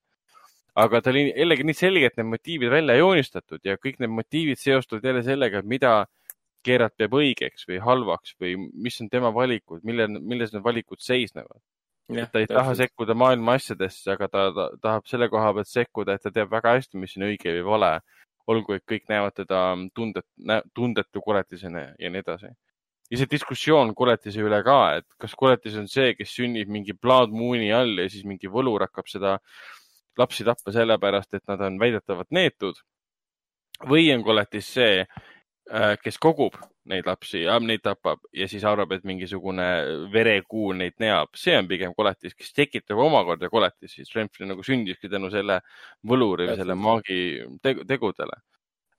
aga 0.76 1.02
ta 1.02 1.12
oli 1.14 1.28
jällegi 1.30 1.66
nii 1.68 1.78
selgelt 1.78 2.18
need 2.18 2.30
motiivid 2.32 2.72
välja 2.74 2.96
joonistatud 2.98 3.62
ja 3.66 3.78
kõik 3.82 4.00
need 4.02 4.14
motiivid 4.14 4.60
seostuvad 4.62 5.06
jälle 5.06 5.24
sellega, 5.26 5.62
mida 5.62 5.94
Gerard 6.64 6.96
peab 6.98 7.14
õigeks 7.20 7.68
või 7.68 7.80
halvaks 7.84 8.38
või 8.40 8.56
mis 8.58 8.98
on 9.04 9.10
tema 9.12 9.34
valikud, 9.36 9.84
mille, 9.84 10.08
milles 10.16 10.54
need 10.54 10.64
valikud 10.64 11.02
seisnevad. 11.04 11.60
ta 12.32 12.40
ei 12.40 12.48
taha 12.48 12.76
sekkuda 12.80 13.14
maailma 13.14 13.58
asjadesse, 13.60 14.12
aga 14.16 14.28
ta, 14.28 14.44
ta 14.56 14.68
tahab 14.82 15.08
selle 15.08 15.30
koha 15.30 15.54
pealt 15.54 15.70
sekkuda, 15.70 16.16
et 16.16 16.24
ta 16.24 16.32
teab 16.32 16.52
väga 16.52 16.78
hästi, 16.78 16.98
mis 16.98 17.18
on 17.18 17.28
õige 17.30 17.56
või 17.60 17.66
vale. 17.76 17.94
olgu, 18.48 18.74
et 18.76 18.84
kõik 18.84 19.06
näevad 19.08 19.32
teda 19.38 19.60
tundet, 19.96 20.26
tundetu 20.76 21.22
kuletisena 21.24 21.94
ja 22.00 22.10
nii 22.10 22.20
edasi. 22.20 22.50
ja 23.12 23.18
see 23.20 23.30
diskussioon 23.32 23.94
kuletise 23.96 24.42
üle 24.42 24.64
ka, 24.64 24.98
et 24.98 25.06
kas 25.20 25.36
kuletis 25.36 25.78
on 25.80 25.88
see, 25.88 26.16
kes 26.16 26.34
sünnib 26.36 26.68
mingi 26.68 26.94
blood 26.94 27.32
moon'i 27.32 27.72
all 27.72 28.00
ja 28.00 28.10
siis 28.10 28.26
mingi 28.26 28.52
võlur 28.52 28.84
hakkab 28.84 29.08
seda 29.08 29.36
äh, 29.36 29.83
lapsi 30.18 30.46
tappa 30.48 30.74
sellepärast, 30.74 31.34
et 31.34 31.48
nad 31.48 31.62
on 31.62 31.80
väidetavalt 31.80 32.32
neetud. 32.32 32.82
või 33.90 34.14
on 34.14 34.22
koletis 34.24 34.68
see, 34.74 35.02
äh, 35.72 35.96
kes 36.04 36.18
kogub 36.22 36.56
neid 36.86 37.08
lapsi 37.08 37.42
ja 37.44 37.58
neid 37.60 37.82
tapab 37.84 38.22
ja 38.36 38.48
siis 38.48 38.64
arvab, 38.64 38.92
et 38.92 39.04
mingisugune 39.04 39.66
verekuul 40.14 40.78
neid 40.78 40.96
neab, 41.00 41.34
see 41.36 41.56
on 41.58 41.68
pigem 41.68 41.94
koletis, 41.98 42.36
kes 42.36 42.54
tekitab 42.54 43.00
omakorda 43.00 43.50
koletisi. 43.50 44.06
Renfri 44.16 44.48
nagu 44.48 44.64
sündiski 44.64 45.10
tänu 45.10 45.32
selle 45.34 45.60
võluri 46.08 46.48
või 46.52 46.58
selle 46.60 46.76
maagi 46.76 47.20
tegudele. 47.64 48.42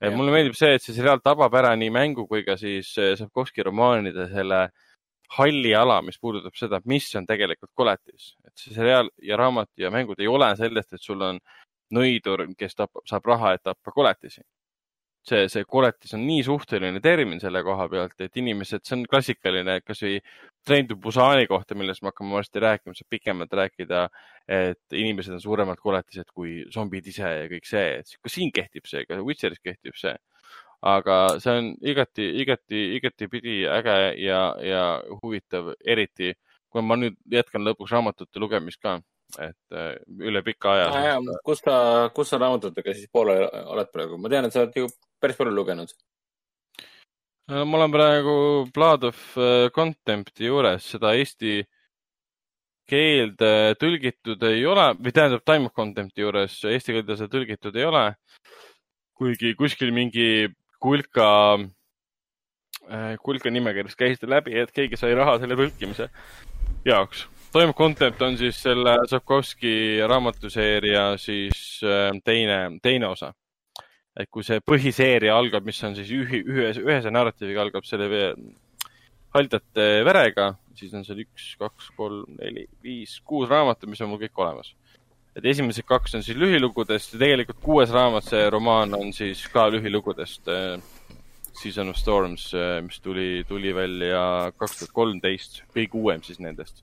et 0.01 0.13
mulle 0.13 0.33
meeldib 0.35 0.57
see, 0.59 0.75
et 0.75 0.83
see 0.83 0.93
seriaal 0.93 1.23
tabab 1.25 1.55
ära 1.55 1.71
nii 1.77 1.91
mängu 1.91 2.27
kui 2.29 2.43
ka 2.45 2.59
siis 2.61 2.91
äh, 2.99 3.15
Sapkovski 3.17 3.63
romaanide 3.63 4.27
selle 4.29 4.69
halli 5.39 5.75
ala, 5.75 6.01
mis 6.03 6.19
puudutab 6.21 6.57
seda, 6.59 6.81
mis 6.91 7.09
on 7.19 7.27
tegelikult 7.27 7.73
koletis. 7.75 8.35
et 8.47 8.53
see 8.59 8.75
seriaal 8.75 9.11
ja 9.23 9.37
raamat 9.41 9.71
ja 9.77 9.91
mängud 9.91 10.21
ei 10.21 10.29
ole 10.31 10.55
sellest, 10.57 10.93
et 10.93 11.03
sul 11.03 11.23
on 11.23 11.41
nõidur, 11.95 12.47
kes 12.59 12.75
tapab, 12.75 13.05
saab 13.07 13.27
raha, 13.27 13.55
et 13.55 13.63
tappa 13.63 13.93
koletisi 13.93 14.43
see, 15.29 15.47
see 15.53 15.65
koletis 15.69 16.15
on 16.17 16.25
nii 16.27 16.43
suhteline 16.47 17.01
termin 17.05 17.41
selle 17.43 17.63
koha 17.65 17.87
pealt, 17.93 18.17
et 18.25 18.37
inimesed, 18.41 18.85
see 18.85 18.99
on 18.99 19.07
klassikaline, 19.11 19.79
kasvõi 19.85 20.19
Train 20.65 20.89
to 20.89 20.97
Busani 21.01 21.49
kohta, 21.49 21.77
millest 21.77 22.01
me 22.03 22.09
hakkame 22.09 22.37
varsti 22.39 22.63
rääkima, 22.65 22.97
saab 22.97 23.11
pikemalt 23.13 23.57
rääkida, 23.61 24.05
et 24.49 24.97
inimesed 24.97 25.37
on 25.37 25.43
suuremad 25.43 25.81
koletised 25.81 26.31
kui 26.33 26.63
zombid 26.73 27.09
ise 27.11 27.35
ja 27.43 27.51
kõik 27.51 27.69
see, 27.69 27.99
et 28.01 28.15
ka 28.21 28.33
siin 28.33 28.53
kehtib 28.55 28.89
see, 28.89 29.05
ka 29.09 29.21
Witcheris 29.25 29.61
kehtib 29.65 29.97
see. 30.01 30.15
Aga 30.85 31.19
see 31.41 31.59
on 31.59 31.71
igati, 31.81 32.27
igati, 32.43 32.81
igatipidi 32.99 33.63
äge 33.73 33.97
ja, 34.21 34.41
ja 34.61 34.85
huvitav, 35.23 35.73
eriti 35.81 36.35
kui 36.69 36.83
ma 36.83 36.99
nüüd 36.99 37.17
jätkan 37.31 37.65
lõpuks 37.65 37.93
raamatute 37.95 38.43
lugemist 38.43 38.83
ka 38.83 38.99
et 39.41 39.75
äh, 39.75 39.95
üle 40.21 40.43
pika 40.47 40.75
aja 40.75 40.89
ah,. 40.91 41.31
kus 41.47 41.63
sa, 41.65 41.77
kus 42.15 42.31
sa 42.31 42.41
raamatutega 42.43 42.95
siis 42.95 43.11
pooleli 43.13 43.47
oled 43.75 43.93
praegu? 43.93 44.19
ma 44.21 44.31
tean, 44.33 44.47
et 44.47 44.55
sa 44.55 44.65
oled 44.65 44.77
ju 44.79 44.89
päris 45.23 45.39
palju 45.39 45.55
lugenud. 45.55 45.95
Äh, 47.51 47.63
ma 47.65 47.79
olen 47.79 47.95
praegu 47.95 48.35
Blood 48.75 49.09
of 49.11 49.23
Contempti 49.75 50.51
juures, 50.51 50.91
seda 50.95 51.15
eesti 51.19 51.63
keelde 52.91 53.53
tõlgitud 53.81 54.43
ei 54.51 54.67
ole 54.69 54.91
või 54.99 55.15
tähendab 55.17 55.45
Time 55.47 55.71
of 55.71 55.77
Contempti 55.79 56.21
juures 56.21 56.59
eesti 56.69 56.99
keelde 56.99 57.17
seda 57.17 57.33
tõlgitud 57.33 57.81
ei 57.81 57.89
ole. 57.89 58.05
kuigi 59.15 59.55
kuskil 59.55 59.93
mingi 59.95 60.51
kulka, 60.85 61.29
kulka 63.25 63.53
nimekirjas 63.53 63.97
käis 63.97 64.21
ta 64.21 64.29
läbi, 64.29 64.53
et 64.61 64.75
keegi 64.77 65.01
sai 65.01 65.15
raha 65.17 65.39
selle 65.41 65.57
tõlkimise 65.57 66.11
jaoks 66.85 67.25
Time 67.55 67.73
Content 67.73 68.23
on 68.23 68.35
siis 68.35 68.57
selle 68.63 68.97
Sapkovski 69.07 70.03
raamatuseeria 70.11 71.13
siis 71.23 71.59
äh, 71.87 72.09
teine, 72.25 72.57
teine 72.83 73.07
osa. 73.07 73.29
et 74.19 74.27
kui 74.31 74.43
see 74.47 74.59
põhiseeria 74.63 75.37
algab, 75.39 75.63
mis 75.67 75.79
on 75.87 75.95
siis 75.95 76.11
ühi, 76.15 76.41
ühes, 76.51 76.81
ühese 76.83 77.11
narratiiviga 77.15 77.63
algab 77.63 77.87
selle 77.87 78.09
haldjate 79.35 79.87
verega, 80.07 80.49
siis 80.79 80.95
on 80.99 81.07
seal 81.07 81.23
üks, 81.23 81.49
kaks, 81.59 81.93
kolm, 81.97 82.37
neli, 82.39 82.67
viis, 82.83 83.17
kuus 83.27 83.49
raamatut, 83.51 83.91
mis 83.91 84.03
on 84.03 84.11
mul 84.11 84.23
kõik 84.23 84.43
olemas. 84.43 84.75
Et 85.35 85.47
esimesed 85.51 85.87
kaks 85.87 86.15
on 86.15 86.23
siis 86.23 86.39
lühilugudest 86.39 87.15
ja 87.15 87.23
tegelikult 87.25 87.63
kuues 87.63 87.93
raamat, 87.95 88.27
see 88.31 88.45
romaan 88.51 88.95
on 88.95 89.13
siis 89.13 89.45
ka 89.53 89.69
lühilugudest. 89.73 90.49
Äh, 90.49 90.79
Season 91.55 91.89
of 91.89 91.97
Storms, 91.97 92.49
äh, 92.59 92.81
mis 92.83 92.99
tuli, 92.99 93.45
tuli 93.49 93.71
välja 93.75 94.51
kaks 94.59 94.81
tuhat 94.81 94.95
kolmteist, 94.97 95.63
kõige 95.75 96.01
uuem 96.01 96.23
siis 96.27 96.41
nendest 96.43 96.83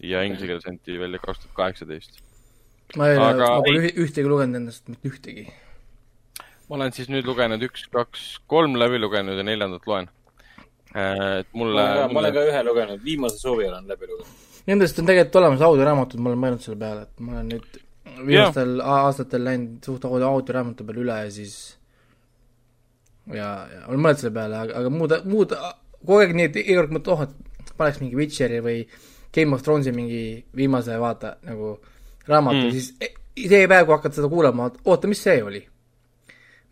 ja 0.00 0.22
inglise 0.22 0.46
keeles 0.46 0.66
anti 0.68 0.98
välja 1.00 1.18
kaks 1.22 1.40
tuhat 1.42 1.54
kaheksateist. 1.56 2.20
ma 2.96 3.08
ei 3.08 3.18
ole, 3.18 3.32
ma 3.40 3.62
pole 3.64 3.88
ühtegi 3.88 4.28
lugenud 4.28 4.60
endast, 4.60 4.86
mitte 4.92 5.10
ühtegi. 5.10 5.46
ma 6.68 6.78
olen 6.78 6.92
siis 6.92 7.10
nüüd 7.12 7.26
lugenud 7.26 7.62
üks, 7.66 7.86
kaks, 7.92 8.26
kolm 8.46 8.76
läbi 8.78 9.00
lugenud 9.00 9.38
ja 9.38 9.46
neljandat 9.46 9.86
loen. 9.90 10.10
Äh, 10.94 11.40
et 11.40 11.48
mulle. 11.52 11.86
ma 12.12 12.20
olen 12.22 12.34
ka 12.34 12.44
ühe 12.50 12.62
lugenud, 12.66 13.02
viimase 13.04 13.40
suvi 13.42 13.68
olen 13.70 13.88
läbi 13.88 14.10
lugenud. 14.12 14.45
Nendest 14.66 14.98
on 14.98 15.06
tegelikult 15.06 15.40
olemas 15.40 15.62
audioraamatud, 15.62 16.20
ma 16.20 16.32
olen 16.32 16.40
mõelnud 16.42 16.64
selle 16.64 16.78
peale, 16.80 17.06
et 17.06 17.22
ma 17.22 17.36
olen 17.36 17.50
nüüd 17.54 17.80
viimastel 18.26 18.80
aastatel 18.82 19.44
läinud 19.46 19.84
suht 19.86 20.06
audioraamatu 20.08 20.86
peale 20.86 21.02
üle 21.04 21.18
ja 21.26 21.32
siis 21.34 21.56
ja, 23.30 23.50
ja 23.70 23.82
olen 23.88 24.02
mõelnud 24.02 24.22
selle 24.22 24.34
peale, 24.36 24.62
aga, 24.64 24.80
aga 24.80 24.92
muud, 24.92 25.14
muud, 25.28 25.54
kogu 26.00 26.22
aeg 26.22 26.34
nii, 26.36 26.48
et 26.50 26.58
iga 26.62 26.80
kord 26.80 26.96
mõtled, 26.96 27.12
oh, 27.14 27.26
et 27.26 27.72
paneks 27.76 28.00
mingi 28.02 28.18
Witcheri 28.18 28.62
või 28.64 28.80
Game 29.34 29.54
of 29.54 29.62
Thronesi 29.62 29.92
mingi 29.94 30.20
viimase 30.56 30.96
vaata 31.00 31.36
nagu 31.46 31.76
raamatu 32.26 32.66
mm., 32.66 32.74
siis 32.74 32.92
e, 33.00 33.12
see 33.36 33.66
päev, 33.68 33.86
kui 33.86 33.96
hakkad 33.96 34.16
seda 34.16 34.30
kuulama, 34.32 34.70
oota, 34.84 35.10
mis 35.10 35.22
see 35.22 35.42
oli? 35.44 35.62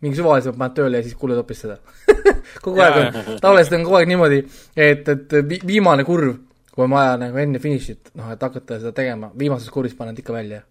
mingi 0.03 0.17
suvaliselt 0.19 0.57
paned 0.59 0.75
tööle 0.75 0.99
ja 0.99 1.05
siis 1.05 1.15
kuulad 1.17 1.39
hoopis 1.39 1.61
seda 1.63 1.77
kogu 2.65 2.81
aeg 2.83 2.97
on, 2.99 3.37
tavaliselt 3.41 3.77
on 3.77 3.85
kogu 3.87 3.99
aeg 3.99 4.09
niimoodi, 4.11 4.41
et, 4.75 5.07
et 5.09 5.35
viimane 5.65 6.03
kurv, 6.05 6.35
kui 6.75 6.85
on 6.85 6.91
vaja 6.91 7.15
nagu 7.19 7.39
enne 7.39 7.61
finišit, 7.63 8.11
noh, 8.19 8.29
et 8.35 8.43
hakata 8.43 8.79
seda 8.81 8.91
tegema, 8.95 9.31
viimases 9.39 9.71
kurvis 9.73 9.95
paned 9.97 10.19
ikka 10.19 10.35
välja. 10.35 10.61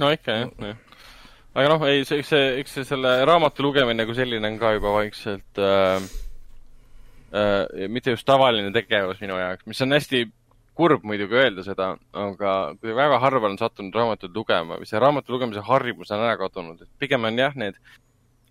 no 0.00 0.10
ikka 0.14 0.38
jah, 0.38 0.52
jah. 0.64 1.08
aga 1.54 1.72
noh, 1.74 1.86
ei, 1.88 2.04
see, 2.08 2.22
eks 2.22 2.32
see, 2.32 2.50
eks 2.62 2.76
see 2.78 2.88
selle 2.88 3.16
raamatu 3.28 3.66
lugemine 3.66 4.06
kui 4.08 4.16
selline 4.18 4.48
on 4.48 4.60
ka 4.60 4.74
juba 4.78 4.94
vaikselt 4.96 5.60
äh, 5.60 6.06
äh, 7.36 7.88
mitte 7.92 8.16
just 8.16 8.26
tavaline 8.28 8.72
tegevus 8.72 9.20
minu 9.20 9.36
jaoks, 9.40 9.68
mis 9.68 9.84
on 9.84 9.98
hästi 9.98 10.24
kurb 10.76 11.02
muidugi 11.04 11.36
öelda 11.36 11.64
seda, 11.66 11.90
aga 12.16 12.52
väga 12.80 13.18
harva 13.20 13.50
olen 13.50 13.58
sattunud 13.60 13.96
raamatut 13.96 14.32
lugema 14.36 14.78
või 14.80 14.88
see 14.88 15.00
raamatu 15.02 15.34
lugemise 15.34 15.64
harjumus 15.66 16.12
on 16.14 16.24
ära 16.24 16.38
kadunud, 16.40 16.80
et 16.80 16.88
pigem 17.02 17.28
on 17.28 17.36
jah, 17.38 17.52
need 17.60 17.76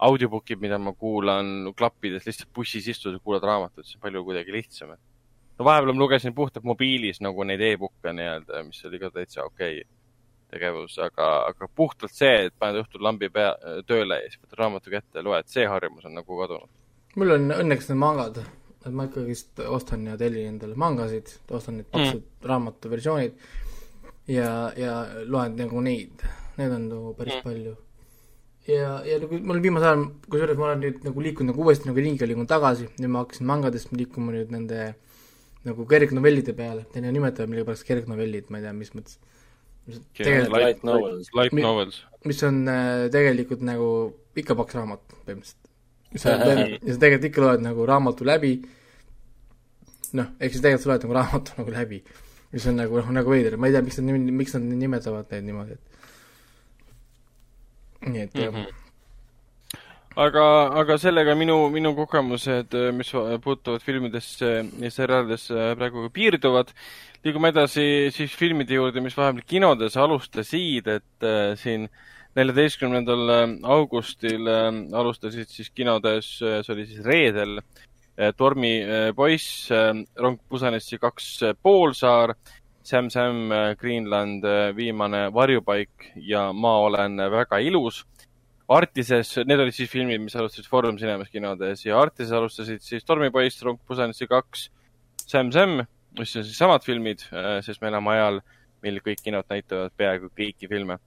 audiobookid, 0.01 0.61
mida 0.61 0.77
ma 0.81 0.93
kuulan 0.97 1.71
klappides 1.77 2.25
lihtsalt 2.25 2.49
bussis 2.53 2.87
istudes 2.89 3.21
kuulad 3.25 3.45
raamatut, 3.45 3.85
see 3.85 3.97
on 3.97 4.05
palju 4.05 4.23
kuidagi 4.25 4.53
lihtsam. 4.53 4.93
No 5.61 5.67
vahepeal 5.67 5.93
ma 5.93 6.03
lugesin 6.03 6.35
puhtalt 6.37 6.65
mobiilis 6.67 7.21
nagu 7.21 7.45
neid 7.47 7.61
e-book'e 7.71 8.13
nii-öelda, 8.17 8.63
mis 8.67 8.85
oli 8.89 9.01
ka 9.01 9.13
täitsa 9.13 9.45
okei 9.45 9.81
okay 9.81 9.89
tegevus, 10.51 10.97
aga, 10.99 11.27
aga 11.47 11.67
puhtalt 11.79 12.11
see, 12.11 12.47
et 12.47 12.55
paned 12.59 12.81
õhtul 12.81 13.05
lambi 13.05 13.29
pea, 13.31 13.53
tööle 13.87 14.17
ja 14.19 14.27
siis 14.27 14.41
võtad 14.41 14.59
raamatu 14.59 14.91
kätte 14.91 15.21
ja 15.21 15.23
loed, 15.23 15.47
see 15.47 15.63
harjumus 15.63 16.09
on 16.09 16.17
nagu 16.19 16.39
kadunud. 16.41 16.73
mul 17.15 17.37
on 17.37 17.53
õnneks 17.55 17.87
need 17.87 18.01
mangad 18.01 18.41
et 18.81 18.93
ma 18.95 19.05
ikkagist 19.05 19.61
ostan 19.69 20.07
ja 20.09 20.17
tellin 20.17 20.55
endale 20.55 20.75
mangasid, 20.79 21.29
ostan 21.53 21.77
need 21.79 21.89
paksud 21.93 22.21
mm. 22.21 22.49
raamatuversioonid 22.49 23.37
ja, 24.31 24.49
ja 24.77 24.95
loen 25.29 25.55
nagu 25.59 25.83
neid, 25.85 26.25
neid 26.57 26.75
on 26.77 26.87
nagu 26.89 27.13
päris 27.17 27.37
mm. 27.37 27.45
palju. 27.45 27.75
ja, 28.71 28.95
ja 29.05 29.19
nagu 29.21 29.41
mul 29.51 29.61
viimasel 29.61 29.91
ajal, 29.91 30.07
kusjuures 30.27 30.59
ma 30.59 30.69
olen 30.71 30.83
nüüd 30.87 31.05
nagu 31.05 31.25
liikunud 31.27 31.53
nagu 31.53 31.67
uuesti 31.67 31.91
nagu 31.91 32.05
ringi 32.07 32.29
liikunud 32.31 32.49
tagasi, 32.49 32.89
nüüd 32.97 33.13
ma 33.13 33.23
hakkasin 33.25 33.49
mangadest 33.53 33.93
liikuma 33.93 34.33
nüüd 34.33 34.53
nende 34.55 34.91
nagu 35.67 35.85
kergnovellide 35.89 36.53
peale, 36.57 36.81
teine 36.93 37.11
nimetab 37.13 37.49
millegipärast 37.51 37.85
kergnovellid, 37.87 38.45
ma 38.49 38.55
ei 38.59 38.63
tea, 38.65 38.73
mis 38.77 38.91
mõttes. 38.95 39.15
Light 40.21 40.81
novels. 40.87 41.27
Light 41.37 41.55
novels. 41.57 41.95
mis 42.29 42.39
on 42.45 42.55
äh, 42.69 43.07
tegelikult 43.13 43.61
nagu 43.65 43.87
ikka 44.37 44.53
paks 44.57 44.73
raamat 44.77 45.03
põhimõtteliselt. 45.25 45.59
Sa 46.21 46.27
ja 46.35 46.37
sa 46.37 46.39
tegelikult 46.99 47.29
ikka 47.29 47.39
loed 47.45 47.61
nagu 47.65 47.81
raamatu 47.87 48.21
läbi, 48.27 48.53
noh, 50.17 50.27
ehk 50.37 50.51
siis 50.53 50.63
tegelikult 50.63 50.85
sa 50.85 50.91
loed 50.93 51.03
nagu 51.07 51.15
raamatu 51.19 51.49
nagu 51.61 51.71
läbi, 51.77 51.99
mis 52.51 52.67
on 52.69 52.75
nagu, 52.81 52.93
noh, 53.01 53.09
nagu 53.21 53.29
veider, 53.33 53.53
ma 53.57 53.65
ei 53.69 53.73
tea, 53.77 53.83
miks 53.85 53.97
nad, 54.01 54.05
miks 54.43 54.53
nad 54.57 54.63
nimetavad 54.83 55.27
neid 55.33 55.45
niimoodi, 55.49 55.73
et 55.79 55.85
nii 58.09 58.23
et 58.27 58.33
mm 58.37 58.53
-hmm 58.53 58.80
aga, 60.15 60.45
aga 60.81 60.97
sellega 60.97 61.35
minu, 61.35 61.57
minu 61.73 61.95
kogemused, 61.95 62.75
mis 62.93 63.11
puutuvad 63.43 63.81
filmidesse 63.81 64.53
ja 64.79 64.91
seriaalidesse 64.91 65.73
praegu 65.79 66.09
piirduvad. 66.13 66.73
liigume 67.23 67.51
edasi 67.53 68.09
siis 68.11 68.33
filmide 68.33 68.73
juurde, 68.73 69.01
mis 69.01 69.17
vahepeal 69.17 69.45
kinodes 69.47 69.97
alustasid, 69.97 70.87
et 70.87 71.23
äh, 71.27 71.53
siin 71.55 71.83
äh, 71.85 72.07
neljateistkümnendal 72.35 73.29
äh, 73.29 73.47
augustil 73.63 74.47
äh, 74.47 74.69
alustasid 74.97 75.49
siis 75.51 75.71
kinodes, 75.75 76.37
äh, 76.41 76.61
see 76.63 76.75
oli 76.75 76.87
siis 76.89 77.05
reedel, 77.05 77.61
Tormi 78.37 78.83
poiss, 79.15 79.69
Rong 80.19 80.35
Pusanessi 80.51 80.97
kaks 81.01 81.27
poolsaar, 81.63 82.35
Sam 82.85 83.07
Sam 83.09 83.49
Greenland, 83.79 84.43
viimane 84.75 85.23
varjupaik 85.33 86.11
ja 86.27 86.51
Ma 86.53 86.75
olen 86.83 87.17
väga 87.31 87.57
ilus. 87.63 88.03
Artises, 88.71 89.33
need 89.43 89.59
olid 89.59 89.75
siis 89.75 89.89
filmid, 89.91 90.21
mis 90.23 90.35
alustasid 90.39 90.69
Foorum 90.71 90.95
Cinemas 90.99 91.31
kinodes 91.31 91.83
ja 91.83 91.97
Artises 91.99 92.31
alustasid 92.37 92.83
siis 92.85 93.03
Tormipoiss, 93.03 93.63
Rong 93.67 93.81
Pusanessi 93.87 94.27
kaks, 94.31 94.69
Sam 95.27 95.51
Sam, 95.51 95.81
mis 96.19 96.35
on 96.39 96.45
siis 96.47 96.59
samad 96.59 96.85
filmid, 96.85 97.25
sest 97.65 97.83
me 97.83 97.91
elame 97.91 98.13
ajal, 98.13 98.39
mil 98.85 99.01
kõik 99.03 99.23
kinod 99.25 99.49
näitavad 99.51 99.91
peaaegu 99.97 100.31
kõiki 100.37 100.69
filme 100.71 100.97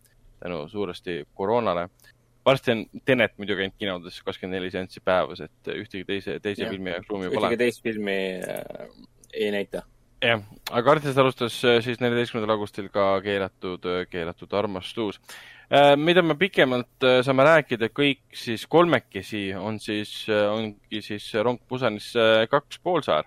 tänu 0.42 0.66
suuresti 0.68 1.22
koroonale. 1.34 1.88
varsti 2.44 2.74
on 2.74 2.84
Tenet 3.04 3.38
muidugi 3.38 3.64
ainult 3.64 3.78
kinodes 3.80 4.20
kakskümmend 4.22 4.58
neli 4.58 4.70
seanssi 4.70 5.00
päevas, 5.00 5.40
et 5.40 5.72
ühtegi 5.72 6.04
teise, 6.04 6.38
teise 6.44 6.66
ja. 6.66 6.70
filmi 6.70 6.92
jaoks 6.92 7.08
ruumi 7.08 7.32
pole. 7.32 7.48
ühtegi 7.48 7.62
teist 7.64 7.82
filmi 7.82 8.18
äh, 8.44 8.92
ei 9.32 9.50
näita. 9.56 9.86
jah, 10.20 10.44
aga 10.70 10.96
artist 10.98 11.18
alustas 11.18 11.56
siis 11.62 12.00
neljateistkümnendal 12.04 12.58
augustil 12.58 12.92
ka 12.92 13.08
keelatud, 13.24 13.88
keelatud 14.12 14.52
armastus 14.52 15.20
Äh, 15.20 15.53
mida 15.96 16.22
me 16.22 16.36
pikemalt 16.38 17.04
äh, 17.06 17.20
saame 17.26 17.46
rääkida, 17.46 17.88
kõik 17.94 18.36
siis 18.36 18.66
kolmekesi 18.70 19.46
on 19.58 19.78
siis, 19.82 20.12
äh, 20.30 20.46
ongi 20.50 21.00
siis 21.02 21.30
Rong 21.34 21.62
Pusanis 21.68 22.12
kaks 22.50 22.78
poolsaar, 22.84 23.26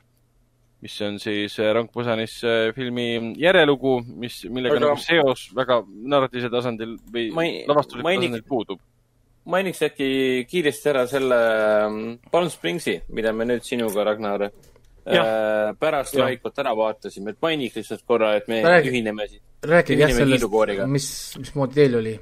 mis 0.86 0.96
on 1.06 1.18
siis 1.20 1.58
Rong 1.60 1.90
Pusanis 1.94 2.38
filmi 2.76 3.08
järelugu, 3.42 3.98
mis, 4.22 4.44
millega 4.52 4.78
Aga... 4.78 4.86
nagu 4.86 5.02
seos 5.02 5.48
väga 5.58 5.82
narratiivse 6.14 6.52
tasandil 6.54 6.96
või 7.14 7.26
ma 7.34 7.48
lavastuslikul 7.74 8.14
tasandil 8.14 8.46
puudub. 8.48 8.86
mainiks 9.48 9.84
äkki 9.90 10.08
kiiresti 10.52 10.94
ära 10.94 11.08
selle 11.10 11.42
ähm, 11.88 12.00
Palm 12.32 12.54
Springsi, 12.54 13.00
mida 13.10 13.34
me 13.34 13.50
nüüd 13.50 13.66
sinuga, 13.66 14.06
Ragnar, 14.08 14.50
pärast 15.80 16.16
Raikot 16.20 16.64
ära 16.64 16.76
vaatasime, 16.78 17.34
et 17.34 17.42
mainiks 17.42 17.80
lihtsalt 17.80 18.08
korra, 18.08 18.36
et 18.38 18.48
me 18.52 18.62
Räägi. 18.64 18.94
ühineme 18.94 19.28
siis 19.28 19.44
rääkige 19.64 20.02
jah 20.06 20.12
sellest, 20.14 20.50
mis, 20.88 21.12
mismoodi 21.40 21.80
teil 21.82 21.96
oli? 21.98 22.18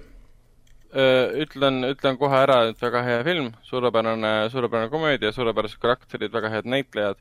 Ütlen, 0.95 1.81
ütlen 1.89 2.17
kohe 2.19 2.37
ära, 2.39 2.61
et 2.69 2.81
väga 2.81 3.01
hea 3.03 3.23
film, 3.27 3.49
suurepärane, 3.67 4.33
suurepärane 4.53 4.89
komöödia, 4.89 5.31
suurepärased 5.35 5.81
karakterid, 5.81 6.31
väga 6.33 6.51
head 6.53 6.69
näitlejad. 6.71 7.19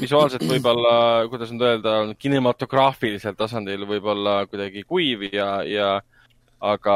visuaalselt 0.00 0.46
võib-olla, 0.48 1.28
kuidas 1.28 1.50
nüüd 1.52 1.66
öelda, 1.68 2.14
kinematograafilisel 2.16 3.34
tasandil 3.36 3.84
võib-olla 3.84 4.46
kuidagi 4.48 4.86
kuiv 4.88 5.26
ja, 5.34 5.60
ja 5.68 5.90
aga 6.60 6.94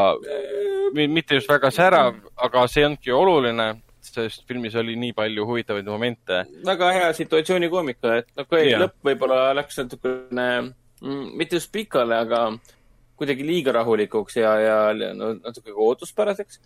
mitte 0.95 1.35
just 1.35 1.49
väga 1.49 1.71
särav, 1.71 2.17
aga 2.37 2.65
see 2.69 2.87
olnudki 2.87 3.13
oluline, 3.13 3.67
sest 4.05 4.47
filmis 4.49 4.77
oli 4.81 4.97
nii 5.01 5.13
palju 5.17 5.45
huvitavaid 5.49 5.89
momente. 5.89 6.45
väga 6.65 6.91
hea 6.93 7.13
situatsioonikoomika, 7.21 8.17
et 8.23 8.33
okei 8.37 8.71
okay,, 8.71 8.81
lõpp 8.81 9.11
võib-olla 9.11 9.53
läks 9.61 9.83
natukene 9.83 10.49
mm, 10.61 11.31
mitte 11.37 11.61
just 11.61 11.73
pikale, 11.73 12.17
aga 12.17 12.47
kuidagi 13.19 13.47
liiga 13.47 13.75
rahulikuks 13.75 14.37
ja, 14.41 14.55
ja 14.61 14.79
no, 15.15 15.35
natuke 15.39 15.75
ootuspäraseks. 15.75 16.61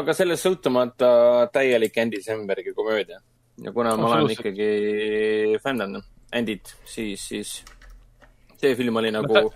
aga 0.00 0.14
sellest 0.16 0.46
sõltumata 0.46 1.12
täielik 1.52 1.98
Andy 1.98 2.22
Sambergi 2.24 2.72
komöödia. 2.74 3.20
ja 3.64 3.72
kuna 3.72 3.96
ma 3.96 4.14
olen 4.16 4.32
ikkagi 4.32 5.58
fänn 5.62 6.00
Andyt, 6.32 6.70
siis, 6.88 7.20
siis 7.28 7.58
see 8.56 8.76
film 8.78 8.96
oli 8.96 9.10
nagu, 9.12 9.50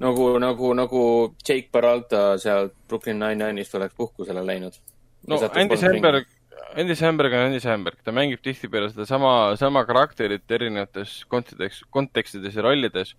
nagu, 0.00 0.28
nagu, 0.40 0.70
nagu 0.78 1.02
Jake 1.44 1.68
Peralta 1.72 2.38
sealt 2.40 2.72
Brooklyn 2.88 3.20
Nine-Nine'ist 3.20 3.76
oleks 3.76 3.94
puhkusele 3.98 4.44
läinud. 4.46 4.78
no 5.28 5.36
Andy 5.52 5.76
Samberg, 5.76 6.30
Andy 6.76 6.96
Samberg 6.96 7.32
on 7.36 7.50
Andy 7.50 7.60
Samberg, 7.60 8.00
ta 8.04 8.14
mängib 8.14 8.40
tihtipeale 8.40 8.88
sedasama, 8.88 9.56
sama 9.60 9.84
karakterit 9.84 10.48
erinevates 10.50 11.24
kontekstides, 11.28 11.82
kontekstides 11.90 12.56
ja 12.56 12.64
rollides 12.64 13.12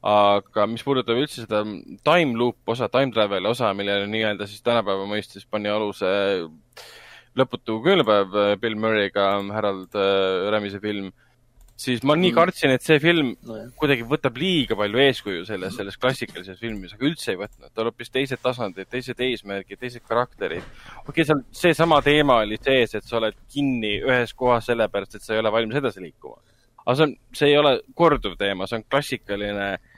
aga 0.00 0.64
mis 0.70 0.82
puudutab 0.84 1.18
üldse 1.20 1.44
seda 1.44 1.60
time 2.06 2.36
loop 2.38 2.72
osa, 2.72 2.88
time 2.88 3.12
travel'i 3.12 3.50
osa, 3.50 3.74
millele 3.76 4.08
nii-öelda 4.08 4.46
siis 4.48 4.62
tänapäeva 4.64 5.04
mõistes 5.08 5.44
pani 5.44 5.68
aluse 5.68 6.08
lõputu 7.36 7.80
küünlapäev 7.84 8.38
Bill 8.62 8.78
Murray'ga, 8.80 9.26
Harold 9.54 9.98
äh, 9.98 10.48
Ramise 10.50 10.80
film, 10.80 11.10
siis 11.80 12.00
ma 12.00 12.16
nii 12.16 12.30
mm. 12.30 12.36
kartsin, 12.36 12.72
et 12.72 12.84
see 12.84 12.96
film 13.02 13.34
no, 13.46 13.58
kuidagi 13.80 14.06
võtab 14.08 14.40
liiga 14.40 14.76
palju 14.78 15.02
eeskuju 15.04 15.44
selles, 15.48 15.76
selles 15.76 16.00
klassikalises 16.00 16.58
filmis, 16.60 16.96
aga 16.96 17.06
üldse 17.10 17.34
ei 17.34 17.40
võtnud. 17.42 17.68
tal 17.76 17.92
hoopis 17.92 18.12
teised 18.12 18.40
tasandid, 18.42 18.88
teised 18.88 19.20
eesmärgid, 19.28 19.82
teised 19.84 20.04
karakterid. 20.08 20.64
okei 21.04 21.12
okay,, 21.12 21.28
seal 21.28 21.44
seesama 21.60 22.00
teema 22.06 22.40
oli 22.46 22.56
sees, 22.56 22.96
et 22.96 23.04
sa 23.04 23.20
oled 23.20 23.36
kinni 23.52 23.98
ühes 24.00 24.32
kohas 24.32 24.72
sellepärast, 24.72 25.20
et 25.20 25.28
sa 25.28 25.36
ei 25.36 25.44
ole 25.44 25.52
valmis 25.52 25.80
edasi 25.84 26.08
liikuma. 26.08 26.40
aga 26.86 26.96
see 26.96 27.08
on, 27.10 27.16
see 27.36 27.52
ei 27.52 27.60
ole 27.60 27.76
korduv 27.94 28.40
teema, 28.40 28.66
see 28.66 28.80
on 28.80 28.88
klassikaline 28.88 29.72
äh, 29.76 29.89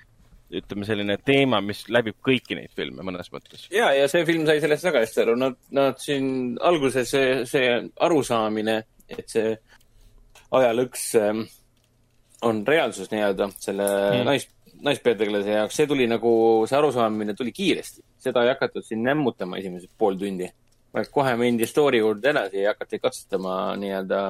ütleme, 0.53 0.87
selline 0.87 1.17
teema, 1.25 1.61
mis 1.65 1.85
läbib 1.93 2.19
kõiki 2.25 2.57
neid 2.59 2.73
filme 2.77 3.05
mõnes 3.07 3.31
mõttes. 3.33 3.67
ja, 3.73 3.91
ja 3.97 4.09
see 4.11 4.27
film 4.29 4.47
sai 4.49 4.61
sellest 4.63 4.89
väga 4.89 5.05
hästi 5.05 5.25
aru, 5.25 5.37
nad, 5.41 5.59
nad 5.75 6.01
siin 6.03 6.57
alguses 6.61 7.11
see, 7.15 7.43
see 7.49 7.75
arusaamine, 8.05 8.79
et 9.13 9.29
see 9.33 9.55
ajalõks 10.53 11.07
ähm, 11.21 11.45
on 12.49 12.65
reaalsus 12.67 13.11
nii-öelda 13.13 13.49
selle 13.63 13.87
mm. 13.87 14.25
nais, 14.29 14.49
naispeategelase 14.83 15.57
jaoks, 15.57 15.79
see 15.79 15.89
tuli 15.91 16.09
nagu, 16.11 16.33
see 16.69 16.79
arusaamine 16.79 17.37
tuli 17.39 17.55
kiiresti. 17.57 18.05
seda 18.23 18.45
ei 18.45 18.53
hakatud 18.53 18.85
siin 18.87 19.03
nämmutama 19.03 19.59
esimesed 19.59 19.91
pool 19.99 20.19
tundi, 20.19 20.49
vaid 20.95 21.09
kohe 21.15 21.33
mindi 21.41 21.67
story 21.67 22.03
juurde 22.03 22.31
edasi 22.31 22.63
ja 22.63 22.75
hakati 22.75 23.01
katsetama 23.03 23.57
nii-öelda 23.81 24.21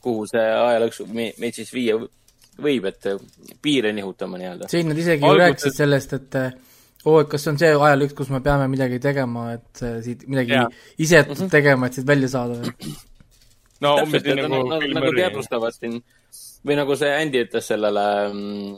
kuhu 0.00 0.28
see 0.30 0.46
ajalõks 0.52 1.02
meid 1.12 1.58
siis 1.58 1.72
viia 1.74 1.98
võib, 2.62 2.86
et 2.88 3.10
piire 3.62 3.92
nihutama 3.92 4.38
nii-öelda. 4.40 4.70
siin 4.72 4.88
nad 4.90 4.98
isegi 4.98 5.26
ju 5.26 5.38
rääkisid 5.38 5.76
sellest, 5.76 6.16
et 6.16 6.38
oo, 7.04 7.20
et 7.20 7.28
kas 7.30 7.44
see 7.44 7.52
on 7.52 7.60
see 7.60 7.72
ajalõks, 7.74 8.16
kus 8.18 8.30
me 8.34 8.40
peame 8.44 8.68
midagi 8.72 9.00
tegema, 9.02 9.50
et 9.58 9.84
siit 10.04 10.26
midagi 10.30 10.56
ja. 10.56 10.66
ise 10.98 11.22
mm 11.22 11.32
-hmm. 11.32 11.50
tegema, 11.50 11.86
et 11.86 11.98
siit 11.98 12.06
välja 12.06 12.28
saada 12.32 12.60
või? 12.60 12.94
no 13.80 13.96
umbes 14.02 14.24
nii 14.24 14.36
nagu 14.40 14.62
nagu, 14.70 14.92
nagu 14.94 15.12
teadvustavad 15.16 15.74
siin 15.76 16.00
või 16.66 16.78
nagu 16.80 16.96
see 16.96 17.12
Andy 17.22 17.44
ütles 17.46 17.68
sellele 17.72 18.04
mm, 18.32 18.76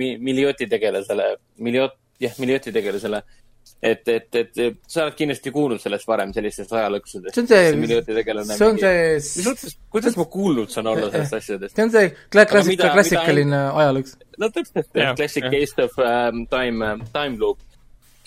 Milioti 0.00 0.66
tegelasele, 0.70 1.36
Miliot, 1.58 1.96
jah, 2.22 2.36
Milioti 2.38 2.72
tegelasele 2.72 3.22
et, 3.82 4.08
et, 4.08 4.36
et 4.36 4.60
sa 4.88 5.06
oled 5.06 5.16
kindlasti 5.16 5.52
kuulnud 5.54 5.80
sellest 5.80 6.08
varem, 6.08 6.34
sellistest 6.36 6.72
ajalõksudest. 6.76 7.38
see 7.38 7.40
on 7.40 7.48
see, 7.48 9.16
see 9.24 9.48
on 9.48 9.56
see 9.56 9.72
kuidas 9.92 10.18
ma 10.20 10.26
kuulnud 10.34 10.72
saan 10.72 10.90
olla 10.92 11.08
sellest 11.08 11.38
asjadest? 11.38 11.76
see 11.76 11.86
on 11.86 11.94
see 11.94 12.12
klassika, 12.34 12.92
klassikaline 12.92 13.62
ajalõks. 13.70 14.18
no 14.36 14.50
täpselt, 14.52 14.92
classic 15.16 15.48
case 15.48 15.86
of 15.86 15.96
um, 16.04 16.44
time 16.52 16.84
um,, 16.84 17.04
time 17.14 17.40
loop. 17.40 17.64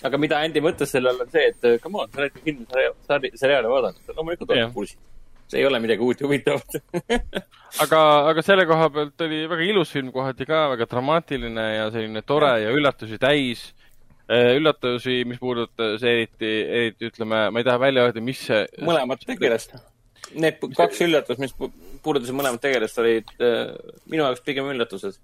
aga 0.02 0.20
mida 0.20 0.42
Andy 0.42 0.62
mõtles 0.64 0.90
selle 0.90 1.14
all 1.14 1.22
on 1.22 1.30
see, 1.30 1.46
et 1.54 1.70
uh, 1.70 1.78
come 1.82 2.02
on, 2.02 2.10
sa 2.10 2.24
oled 2.24 2.40
filmi, 2.42 3.34
seriaali 3.38 3.70
vaadanud, 3.76 4.14
loomulikult 4.18 4.56
oled 4.56 4.74
kursis 4.74 4.98
see 5.44 5.60
ei 5.60 5.66
ole 5.68 5.76
midagi 5.76 6.00
uut 6.00 6.18
ja 6.18 6.26
huvitavat 6.26 6.76
aga, 7.84 8.02
aga 8.32 8.42
selle 8.42 8.64
koha 8.66 8.88
pealt 8.90 9.26
oli 9.26 9.42
väga 9.46 9.66
ilus 9.70 9.92
film 9.92 10.10
kohati 10.10 10.48
ka, 10.48 10.66
väga 10.72 10.88
dramaatiline 10.90 11.66
ja 11.76 11.88
selline 11.94 12.24
tore 12.26 12.54
ja 12.64 12.72
üllatusi 12.74 13.20
täis 13.22 13.68
Äh, 13.74 13.83
üllatusi, 14.28 15.22
mis 15.28 15.40
puudutas 15.40 16.02
eriti, 16.02 16.52
eriti 16.64 17.10
ütleme, 17.10 17.48
ma 17.52 17.60
ei 17.60 17.66
taha 17.66 17.80
välja 17.82 18.06
öelda, 18.06 18.22
mis 18.24 18.40
see 18.48 18.62
mõlemat 18.84 19.24
tegelast. 19.28 19.76
Need 20.34 20.62
kaks 20.76 21.02
üllatust, 21.04 21.42
mis 21.42 21.52
puudutasid 21.58 22.36
mõlemat 22.36 22.62
tegelast, 22.64 22.98
olid 23.02 23.28
äh, 23.44 23.74
minu 24.08 24.24
jaoks 24.24 24.44
pigem 24.46 24.70
üllatused. 24.72 25.20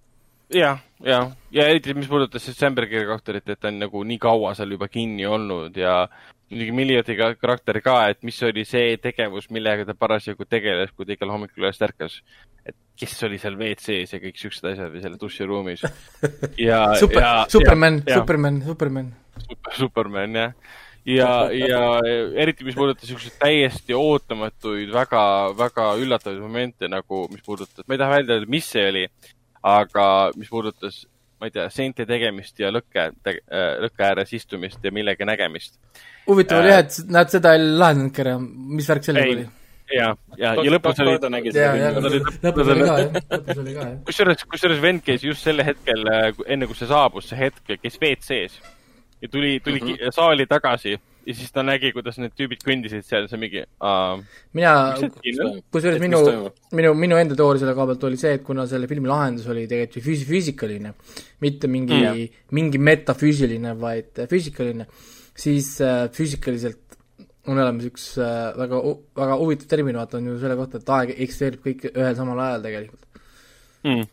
Jah, 0.55 0.82
ja, 1.05 1.20
ja 1.55 1.68
eriti, 1.70 1.94
mis 1.94 2.11
puudutas 2.11 2.44
siis 2.44 2.59
Sandbergi 2.59 3.05
karakterit, 3.05 3.48
et 3.48 3.61
ta 3.61 3.70
on 3.70 3.80
nagu 3.84 4.05
nii 4.07 4.18
kaua 4.22 4.55
seal 4.59 4.74
juba 4.76 4.88
kinni 4.90 5.26
olnud 5.26 5.76
ja 5.78 6.05
muidugi 6.51 6.74
Millioti 6.74 7.16
karakter 7.38 7.78
ka, 7.84 7.96
et 8.11 8.22
mis 8.26 8.38
oli 8.42 8.64
see 8.66 8.96
tegevus, 9.03 9.48
millega 9.55 9.86
ta 9.86 9.94
parasjagu 9.94 10.46
tegeles, 10.51 10.90
kui 10.96 11.07
ta 11.07 11.14
igal 11.14 11.30
hommikul 11.30 11.64
üles 11.64 11.78
ärkas. 11.86 12.20
et 12.66 12.76
kes 12.99 13.16
oli 13.24 13.38
seal 13.41 13.57
WC-s 13.57 14.12
ja 14.12 14.20
kõik 14.20 14.37
siuksed 14.37 14.66
asjad 14.72 14.91
või 14.92 15.00
seal 15.04 15.16
duširuumis. 15.20 15.87
ja 16.68 16.83
Super, 17.00 17.22
ja 17.22 17.33
Superman, 17.49 18.03
Superman, 18.04 18.62
Superman. 18.66 19.11
Super, 19.41 19.76
Superman, 19.79 20.37
jah. 20.37 20.53
ja, 21.08 21.30
ja 21.54 21.83
eriti, 22.42 22.66
mis 22.66 22.76
puudutas 22.76 23.08
siukseid 23.08 23.38
täiesti 23.41 23.96
ootamatuid, 23.96 24.91
väga, 24.92 25.22
väga 25.57 25.92
üllatavaid 26.03 26.42
momente 26.42 26.91
nagu, 26.91 27.24
mis 27.33 27.46
puudutas, 27.46 27.87
ma 27.87 27.96
ei 27.96 28.03
taha 28.03 28.20
öelda, 28.20 28.42
mis 28.50 28.68
see 28.74 28.84
oli, 28.91 29.07
aga 29.62 30.30
mis 30.37 30.49
puudutas 30.49 31.04
ma 31.41 31.49
ei 31.49 31.54
tea, 31.54 31.68
seente 31.72 32.04
tegemist 32.08 32.58
ja 32.61 32.68
lõkke 32.72 33.07
te,, 33.24 33.38
äh, 33.49 33.70
lõkke 33.84 34.04
ääres 34.04 34.32
istumist 34.37 34.84
ja 34.84 34.92
millegi 34.92 35.24
nägemist. 35.24 35.78
huvitav 36.28 36.61
oli 36.61 36.68
äh, 36.68 36.76
jah, 36.76 36.84
et 36.84 37.14
nad 37.16 37.32
seda 37.32 37.54
ei 37.57 37.64
lahendanudki 37.64 38.24
ära, 38.26 38.37
mis 38.41 38.91
värk 38.91 39.08
sellega 39.08 39.34
oli? 39.37 39.46
ja, 39.95 40.11
ja, 40.37 40.53
ja 40.61 40.74
lõpus 40.74 41.00
oli. 41.04 41.16
lõpus 41.16 42.72
oli 42.74 42.88
ka 42.91 42.99
lõpus 43.30 43.62
oli 43.64 43.76
ka 43.78 43.87
jah. 43.87 43.95
kusjuures, 44.11 44.45
kusjuures 44.53 44.82
vend 44.84 45.04
käis 45.07 45.24
just 45.24 45.46
sel 45.46 45.64
hetkel, 45.64 46.04
äh, 46.12 46.28
enne 46.46 46.68
kui 46.68 46.76
see 46.78 46.91
saabus, 46.91 47.30
see 47.32 47.41
hetk, 47.41 47.64
käis 47.72 47.96
WC-s 47.96 48.61
ja 49.20 49.28
tuli, 49.28 49.58
tuli 49.64 49.80
mm 49.80 49.95
-hmm. 49.95 50.16
saali 50.16 50.46
tagasi 50.46 50.99
ja 51.26 51.34
siis 51.37 51.53
ta 51.53 51.63
nägi, 51.67 51.92
kuidas 51.95 52.18
need 52.21 52.34
tüübid 52.38 52.63
kõndisid 52.64 53.05
seal, 53.07 53.26
see 53.30 53.41
mingi 53.41 53.63
uh,. 53.63 54.21
mina, 54.57 54.75
kusjuures 55.72 56.01
minu, 56.03 56.21
minu, 56.76 56.92
minu 56.99 57.18
enda 57.21 57.37
teooria 57.38 57.63
selle 57.63 57.75
koha 57.76 57.91
pealt 57.92 58.07
oli 58.09 58.21
see, 58.21 58.37
et 58.38 58.45
kuna 58.47 58.67
selle 58.71 58.88
filmi 58.91 59.11
lahendus 59.11 59.49
oli 59.53 59.67
tegelikult 59.71 60.07
füüs-, 60.07 60.26
füüsikaline, 60.29 60.95
mitte 61.45 61.71
mingi 61.71 61.99
mm., 61.99 62.45
mingi 62.57 62.80
metafüüsiline, 62.91 63.75
vaid 63.80 64.22
füüsikaline, 64.30 64.88
siis 65.38 65.75
äh, 65.84 66.07
füüsikaliselt 66.17 66.99
on 67.49 67.59
olemas 67.59 67.87
üks 67.88 68.11
äh, 68.21 68.51
väga, 68.59 68.80
väga 69.21 69.38
huvitav 69.41 69.71
termin, 69.71 70.01
vaata, 70.01 70.21
on 70.21 70.33
ju 70.33 70.41
selle 70.41 70.57
kohta, 70.59 70.80
et 70.80 70.92
aeg 70.97 71.14
eksisteerib 71.17 71.64
kõik 71.67 71.88
ühel 71.92 72.17
samal 72.18 72.41
ajal 72.47 72.67
tegelikult 72.67 73.22
mm.. 73.87 74.11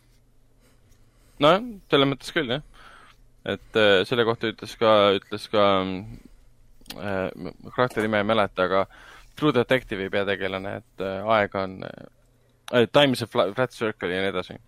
nojah, 1.44 1.68
selles 1.92 2.12
mõttes 2.12 2.32
küll, 2.36 2.56
jah. 2.56 2.64
et 3.56 3.80
äh, 3.80 4.00
selle 4.08 4.28
kohta 4.28 4.52
ütles 4.52 4.74
ka, 4.80 4.96
ütles 5.18 5.48
ka 5.52 5.68
äh,, 6.96 7.52
karakteri 7.74 8.08
nime 8.08 8.22
ei 8.22 8.28
mäleta, 8.28 8.68
aga 8.68 8.86
True 9.38 9.54
Detective'i 9.54 10.10
peategelane, 10.10 10.78
et 10.82 11.04
äh, 11.04 11.28
aeg 11.36 11.54
on 11.58 11.78
äh,, 11.84 12.88
time 12.92 13.14
is 13.16 13.22
a 13.22 13.28
flat 13.30 13.72
circle 13.72 14.10
ja 14.14 14.24
nii 14.24 14.32
edasi. 14.32 14.58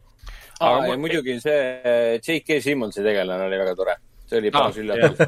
aa, 0.61 0.87
ja 0.87 1.01
muidugi 1.01 1.41
see 1.41 2.21
J.K. 2.21 2.61
Simmonsi 2.63 3.03
tegelane 3.05 3.49
oli 3.49 3.59
väga 3.61 3.75
tore 3.79 3.99
see 4.31 4.39
oli 4.39 4.51
paras 4.55 4.77
ah, 4.77 4.83
üllatus. 4.83 5.19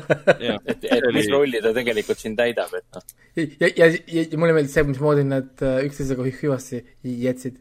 et, 0.70 0.86
et 0.86 1.08
mis 1.14 1.28
rolli 1.32 1.60
ta 1.62 1.72
tegelikult 1.74 2.22
siin 2.22 2.36
täidab, 2.38 2.72
et 2.78 2.86
noh. 2.94 3.04
ja, 3.36 3.68
ja, 3.68 3.88
ja, 3.90 4.24
ja 4.24 4.38
mulle 4.38 4.54
meeldis 4.56 4.76
see, 4.76 4.86
mismoodi 4.86 5.26
nad 5.26 5.64
äh, 5.66 5.80
üksteisega 5.88 6.26
hüvasti 6.38 6.82
jätsid. 7.26 7.58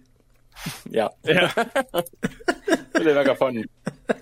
jaa 0.93 1.09
see 2.91 3.01
oli 3.01 3.15
väga 3.17 3.35
fun. 3.39 3.61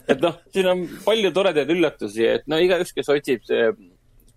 et 0.07 0.23
noh, 0.23 0.39
siin 0.55 0.71
on 0.71 0.85
palju 1.05 1.33
toredaid 1.35 1.73
üllatusi, 1.75 2.27
et 2.37 2.47
no 2.51 2.59
igaüks, 2.61 2.95
kes 2.95 3.11
otsib 3.15 3.43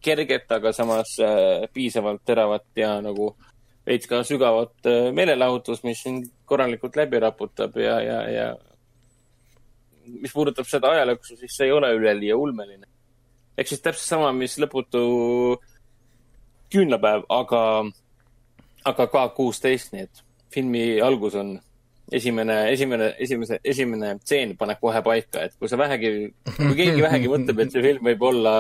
kerget, 0.03 0.51
aga 0.53 0.73
samas 0.77 1.15
äh, 1.23 1.69
piisavalt 1.73 2.23
teravat 2.27 2.67
ja 2.77 2.97
nagu 3.05 3.33
veits 3.87 4.09
ka 4.11 4.23
sügavat 4.27 4.87
äh, 4.91 5.11
meelelahutust, 5.15 5.85
mis 5.85 6.03
sind 6.05 6.29
korralikult 6.47 6.97
läbi 6.97 7.21
raputab 7.23 7.77
ja, 7.81 7.99
ja, 8.03 8.21
ja 8.31 8.47
mis 10.07 10.35
puudutab 10.35 10.67
seda 10.69 10.93
ajalõksu, 10.97 11.37
siis 11.39 11.57
see 11.57 11.69
ei 11.69 11.75
ole 11.75 11.93
üleliia 11.97 12.37
ulmeline. 12.37 12.87
ehk 13.57 13.69
siis 13.69 13.83
täpselt 13.83 14.09
sama, 14.09 14.33
mis 14.33 14.59
lõputu 14.59 15.03
küünlapäev, 16.73 17.27
aga, 17.31 17.63
aga 18.89 19.07
ka 19.13 19.27
kuusteist, 19.37 19.93
nii 19.93 20.07
et 20.09 20.23
filmi 20.53 20.85
algus 21.05 21.37
on 21.39 21.59
esimene, 22.19 22.57
esimene, 22.73 23.13
esimese, 23.23 23.59
esimene 23.65 24.15
tseen 24.23 24.55
paneb 24.61 24.81
kohe 24.83 25.03
paika, 25.05 25.47
et 25.47 25.57
kui 25.59 25.71
sa 25.71 25.79
vähegi, 25.81 26.13
kui 26.57 26.75
keegi 26.79 27.05
vähegi 27.09 27.31
mõtleb, 27.33 27.65
et 27.65 27.75
see 27.75 27.85
film 27.85 28.11
võib 28.11 28.27
olla 28.33 28.55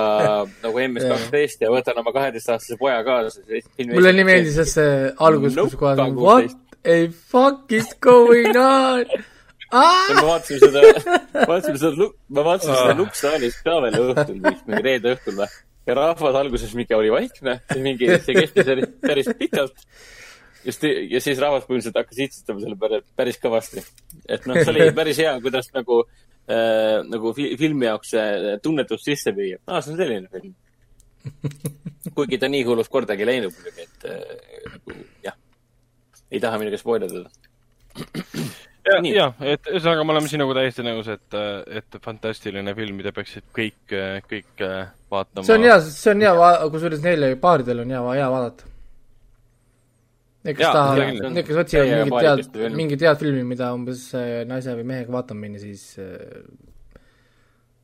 nagu 0.65 0.85
MS 0.87 1.09
kaksteist 1.13 1.67
ja 1.67 1.73
võtan 1.73 2.01
oma 2.03 2.15
kaheteistaastase 2.17 2.79
poja 2.81 3.03
kaasa, 3.07 3.45
mulle 3.93 4.15
nii 4.17 4.29
meeldis 4.29 4.75
see 4.75 5.11
algus, 5.29 5.59
kus 5.59 5.79
kohe 5.81 6.09
what 6.17 6.57
a 6.85 7.05
fuck 7.09 7.73
is 7.73 7.93
going 8.01 8.57
on? 8.57 9.05
Ma 9.73 10.23
vaatasin 10.27 10.59
seda, 10.61 10.81
vaatasin 11.49 11.79
seda, 11.83 12.09
ma 12.29 12.45
vaatasin 12.45 12.75
seda 12.77 12.97
Luksaalis 12.99 13.61
ka 13.65 13.79
veel 13.85 14.01
õhtul, 14.03 14.41
mingi 14.43 14.83
reede 14.85 15.15
õhtul 15.15 15.39
või. 15.39 15.49
ja 15.89 15.97
rahvas 15.97 16.37
alguses 16.43 16.75
mingi 16.77 16.97
oli 16.97 17.13
vaikne, 17.15 17.57
mingi, 17.81 18.11
see 18.27 18.37
kestis 18.37 18.69
päris 19.01 19.31
pikalt. 19.39 19.87
Just, 20.65 20.85
ja 20.85 21.21
siis 21.23 21.41
rahvas 21.43 21.67
põhimõtteliselt 21.69 22.01
hakkas 22.01 22.21
itsitama 22.27 22.65
selle 22.65 22.79
päris, 22.81 23.07
päris 23.19 23.41
kõvasti. 23.43 23.85
et 24.29 24.49
noh, 24.49 24.59
see 24.61 24.75
oli 24.75 24.91
päris 25.01 25.23
hea, 25.23 25.35
kuidas 25.45 25.71
nagu 25.77 26.03
äh,, 26.03 26.99
nagu 27.09 27.35
fi 27.37 27.53
filmi 27.61 27.89
jaoks 27.89 28.17
tunnetust 28.65 29.09
sisse 29.11 29.35
viia. 29.37 29.61
aa, 29.67 29.81
see 29.81 29.95
on 29.95 30.03
selline 30.03 30.33
film. 30.33 30.55
kuigi 32.17 32.41
ta 32.43 32.51
nii 32.51 32.65
hullult 32.67 32.91
kordagi 32.91 33.23
ei 33.23 33.31
läinud 33.31 33.55
muidugi, 33.55 33.87
et 33.87 34.11
äh, 34.11 34.67
nagu 34.67 34.99
jah, 35.29 35.39
ei 36.31 36.43
taha 36.43 36.59
midagi 36.63 36.81
spoil 36.83 37.07
ida 37.07 37.27
ja, 38.87 38.99
ja, 39.07 39.27
et 39.53 39.69
ühesõnaga 39.71 40.05
me 40.05 40.15
oleme 40.17 40.31
sinuga 40.31 40.57
täiesti 40.59 40.85
nõus, 40.87 41.09
et, 41.13 41.39
et 41.79 41.99
fantastiline 42.05 42.75
film, 42.79 42.99
mida 42.99 43.13
peaksid 43.15 43.47
kõik, 43.55 43.95
kõik 44.29 44.67
vaatama. 45.13 45.47
see 45.47 45.57
on 45.59 45.67
hea, 45.69 45.79
see 45.87 46.15
on 46.15 46.25
hea, 46.25 46.51
kusjuures 46.73 47.03
neile 47.05 47.33
paaridel 47.43 47.85
on 47.85 47.95
hea, 47.95 48.03
hea 48.19 48.29
vaadata. 48.33 48.72
Need, 50.43 50.57
kes 50.59 50.73
tahavad, 50.75 51.19
need, 51.31 51.47
kes 51.47 51.59
otsivad 51.63 51.91
mingit 52.11 52.27
head, 52.27 52.75
mingit 52.75 53.03
head 53.07 53.19
filmi, 53.21 53.43
mida 53.47 53.69
umbes 53.77 54.09
äh, 54.19 54.43
naise 54.49 54.75
või 54.75 54.87
mehega 54.91 55.15
vaatama 55.15 55.45
minna, 55.45 55.61
siis 55.63 55.85
äh, 56.03 56.43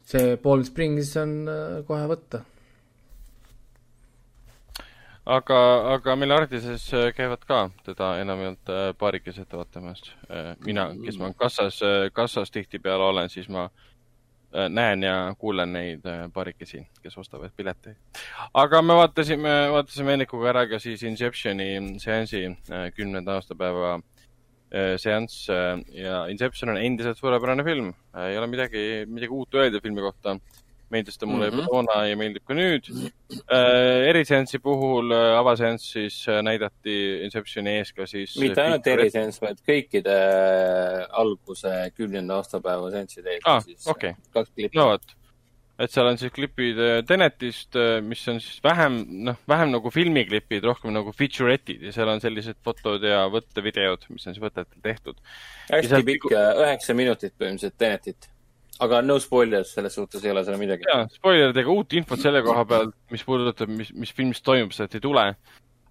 see 0.09 0.33
Paul 0.43 0.65
Springs 0.67 1.13
on 1.23 1.35
äh, 1.47 1.77
kohe 1.87 2.09
võtta. 2.11 2.43
Aga, 5.29 5.59
aga 5.93 6.17
meil 6.17 6.33
Ardises 6.33 6.87
käivad 7.15 7.43
ka 7.45 7.61
teda 7.85 8.15
enamjaolt 8.23 8.71
paarikesed 8.97 9.53
vaatamas. 9.53 10.01
Mina, 10.65 10.87
kes 11.05 11.19
ma 11.21 11.29
kassas, 11.37 11.83
kassas 12.17 12.49
tihtipeale 12.55 13.11
olen, 13.11 13.29
siis 13.29 13.51
ma 13.53 13.67
näen 14.69 15.03
ja 15.03 15.35
kuulen 15.39 15.73
neid 15.73 16.07
paarikesi, 16.33 16.81
kes 17.03 17.19
ostavad 17.21 17.53
pileteid. 17.57 17.97
aga 18.55 18.83
me 18.83 18.95
vaatasime, 18.97 19.57
vaatasime 19.73 20.15
Ennikuga 20.17 20.49
ära 20.55 20.67
ka 20.71 20.79
siis 20.81 21.03
Inceptioni 21.03 21.99
seansi 22.01 22.47
kümnenda 22.97 23.37
aastapäeva 23.37 23.99
seanss 25.01 25.49
ja 25.93 26.27
Inception 26.29 26.73
on 26.75 26.81
endiselt 26.81 27.19
suurepärane 27.19 27.65
film. 27.65 27.93
ei 28.29 28.39
ole 28.39 28.47
midagi, 28.47 29.05
midagi 29.07 29.33
uut 29.33 29.55
öelda 29.55 29.81
filmi 29.81 30.01
kohta 30.01 30.39
meeldis 30.95 31.19
ta 31.19 31.27
mulle 31.27 31.51
mm 31.51 31.55
-hmm. 31.55 31.61
juba 31.61 31.73
toona 31.73 32.07
ja 32.09 32.17
meeldib 32.17 32.45
ka 32.49 32.57
nüüd 32.57 32.89
äh,. 32.89 34.09
eriseansi 34.11 34.59
puhul 34.63 35.13
äh,, 35.13 35.37
avaseanssis 35.39 36.21
äh, 36.29 36.41
näidati 36.43 36.97
Inceptioni 37.27 37.79
ees 37.79 37.93
ka 37.93 38.07
siis 38.07 38.37
mitte 38.41 38.63
ainult 38.63 38.87
eriseanss, 38.87 39.43
vaid 39.43 39.63
kõikide 39.69 40.17
äh, 40.17 41.07
alguse 41.23 41.77
kümnenda 41.97 42.41
aastapäeva 42.41 42.91
seanssid 42.95 43.27
ees 43.27 43.47
ah,. 43.47 43.65
okei 43.87 44.15
okay., 44.35 44.71
no 44.75 44.93
vot 44.93 45.17
et 45.79 45.95
seal 45.95 46.09
on 46.11 46.19
siis 46.19 46.33
klipid 46.35 46.81
äh, 46.83 47.03
Tenetist, 47.07 47.77
mis 48.03 48.25
on 48.29 48.41
siis 48.43 48.63
vähem, 48.65 49.03
noh, 49.29 49.37
vähem 49.49 49.71
nagu 49.71 49.93
filmiklipid, 49.95 50.65
rohkem 50.65 50.93
nagu 50.97 51.13
feature'et'id 51.15 51.85
ja 51.87 51.93
seal 51.95 52.11
on 52.15 52.25
sellised 52.25 52.59
fotod 52.65 53.05
ja 53.07 53.27
võttevideod, 53.31 54.09
mis 54.11 54.27
on 54.27 54.35
siis 54.35 54.43
võtetel 54.43 54.83
tehtud. 54.83 55.23
hästi 55.71 56.03
pikk, 56.11 56.33
üheksa 56.35 56.99
minutit 56.99 57.37
põhimõtteliselt 57.39 57.79
Tenetit 57.79 58.33
aga 58.85 59.01
no 59.03 59.19
spoilers, 59.23 59.73
selles 59.75 59.97
suhtes 59.99 60.25
ei 60.25 60.33
ole 60.33 60.45
seal 60.47 60.59
midagi. 60.61 60.87
jaa, 60.89 61.07
spoileridega 61.19 61.75
uut 61.75 61.97
infot 61.99 62.23
selle 62.23 62.43
koha 62.47 62.65
pealt, 62.69 62.95
mis 63.13 63.25
puudutab, 63.27 63.71
mis, 63.75 63.91
mis 63.95 64.15
filmis 64.15 64.43
toimub, 64.45 64.75
sealt 64.77 64.95
ei 64.99 65.05
tule. 65.05 65.27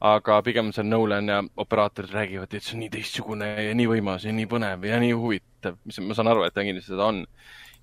aga 0.08 0.36
pigem 0.46 0.68
see 0.76 0.86
Nolan 0.86 1.30
ja 1.32 1.40
operaatorid 1.58 2.12
räägivad, 2.14 2.52
et 2.54 2.62
see 2.62 2.76
on 2.76 2.84
nii 2.84 2.92
teistsugune 2.94 3.48
ja 3.66 3.72
nii 3.74 3.88
võimas 3.90 4.28
ja 4.28 4.34
nii 4.36 4.46
põnev 4.52 4.84
ja 4.86 5.00
nii 5.02 5.16
huvitav, 5.18 5.80
mis 5.90 5.98
ma 6.06 6.14
saan 6.14 6.30
aru, 6.30 6.44
et 6.46 6.54
ta 6.54 6.66
kindlasti 6.66 6.94
seda 6.94 7.08
on. 7.10 7.24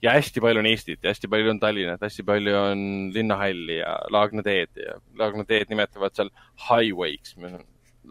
ja 0.03 0.13
hästi 0.15 0.43
palju 0.45 0.63
on 0.63 0.69
Eestit 0.71 1.03
ja 1.03 1.11
hästi 1.11 1.31
palju 1.33 1.51
on 1.51 1.59
Tallinnat, 1.61 2.05
hästi 2.07 2.23
palju 2.29 2.55
on 2.61 2.85
Linnahalli 3.15 3.81
ja 3.81 3.97
Laagna 4.15 4.45
teed 4.47 4.71
ja 4.79 4.95
Laagna 5.19 5.43
teed 5.49 5.73
nimetavad 5.75 6.15
seal 6.15 6.31
highway'ks. 6.69 7.35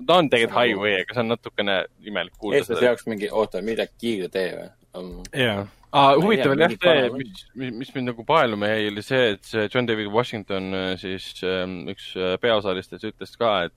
ta 0.04 0.20
on 0.20 0.30
tegelikult 0.30 0.60
highway, 0.60 0.98
aga 1.00 1.16
see 1.16 1.24
on 1.24 1.32
natukene 1.38 1.78
imelik 2.04 2.36
kuulda. 2.36 2.60
eestlase 2.60 2.92
jaoks 2.92 3.08
mingi, 3.08 3.32
oota, 3.32 3.64
midagi 3.64 3.96
kiirtee 4.04 4.50
või? 4.58 5.16
jaa 5.46 5.64
ah,. 5.94 6.16
huvitav 6.20 6.54
oli 6.54 6.66
jah 6.66 6.74
see, 6.74 7.10
mis, 7.18 7.46
mis, 7.56 7.74
mis 7.82 7.92
mind 7.96 8.12
nagu 8.12 8.26
paeluma 8.28 8.70
jäi, 8.72 8.88
oli 8.92 9.04
see, 9.06 9.24
et 9.36 9.48
see 9.48 9.68
John 9.70 9.88
David 9.90 10.10
Washington 10.14 10.70
äh, 10.78 10.94
siis 11.02 11.28
ähm, 11.48 11.84
üks 11.94 12.12
äh, 12.18 12.36
peaosalistest 12.42 13.06
ütles 13.12 13.36
ka, 13.40 13.54
et 13.68 13.76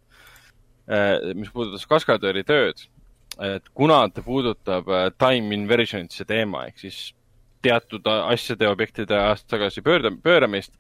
äh, 0.89 1.35
mis 1.39 1.53
puudutas 1.55 1.87
kaskadööri 1.91 2.45
tööd, 2.49 2.87
et 3.43 3.69
kuna 3.77 4.01
ta 4.09 4.25
puudutab 4.25 4.89
time 5.21 5.53
inversion'it, 5.59 6.15
see 6.15 6.29
teema, 6.29 6.65
ehk 6.71 6.81
siis 6.87 7.01
teatud 7.67 8.07
asjade 8.07 8.65
ja 8.65 8.73
objektide 8.73 9.17
ajast 9.19 9.49
tagasi 9.51 9.83
pöörda, 9.85 10.13
pööramist, 10.23 10.73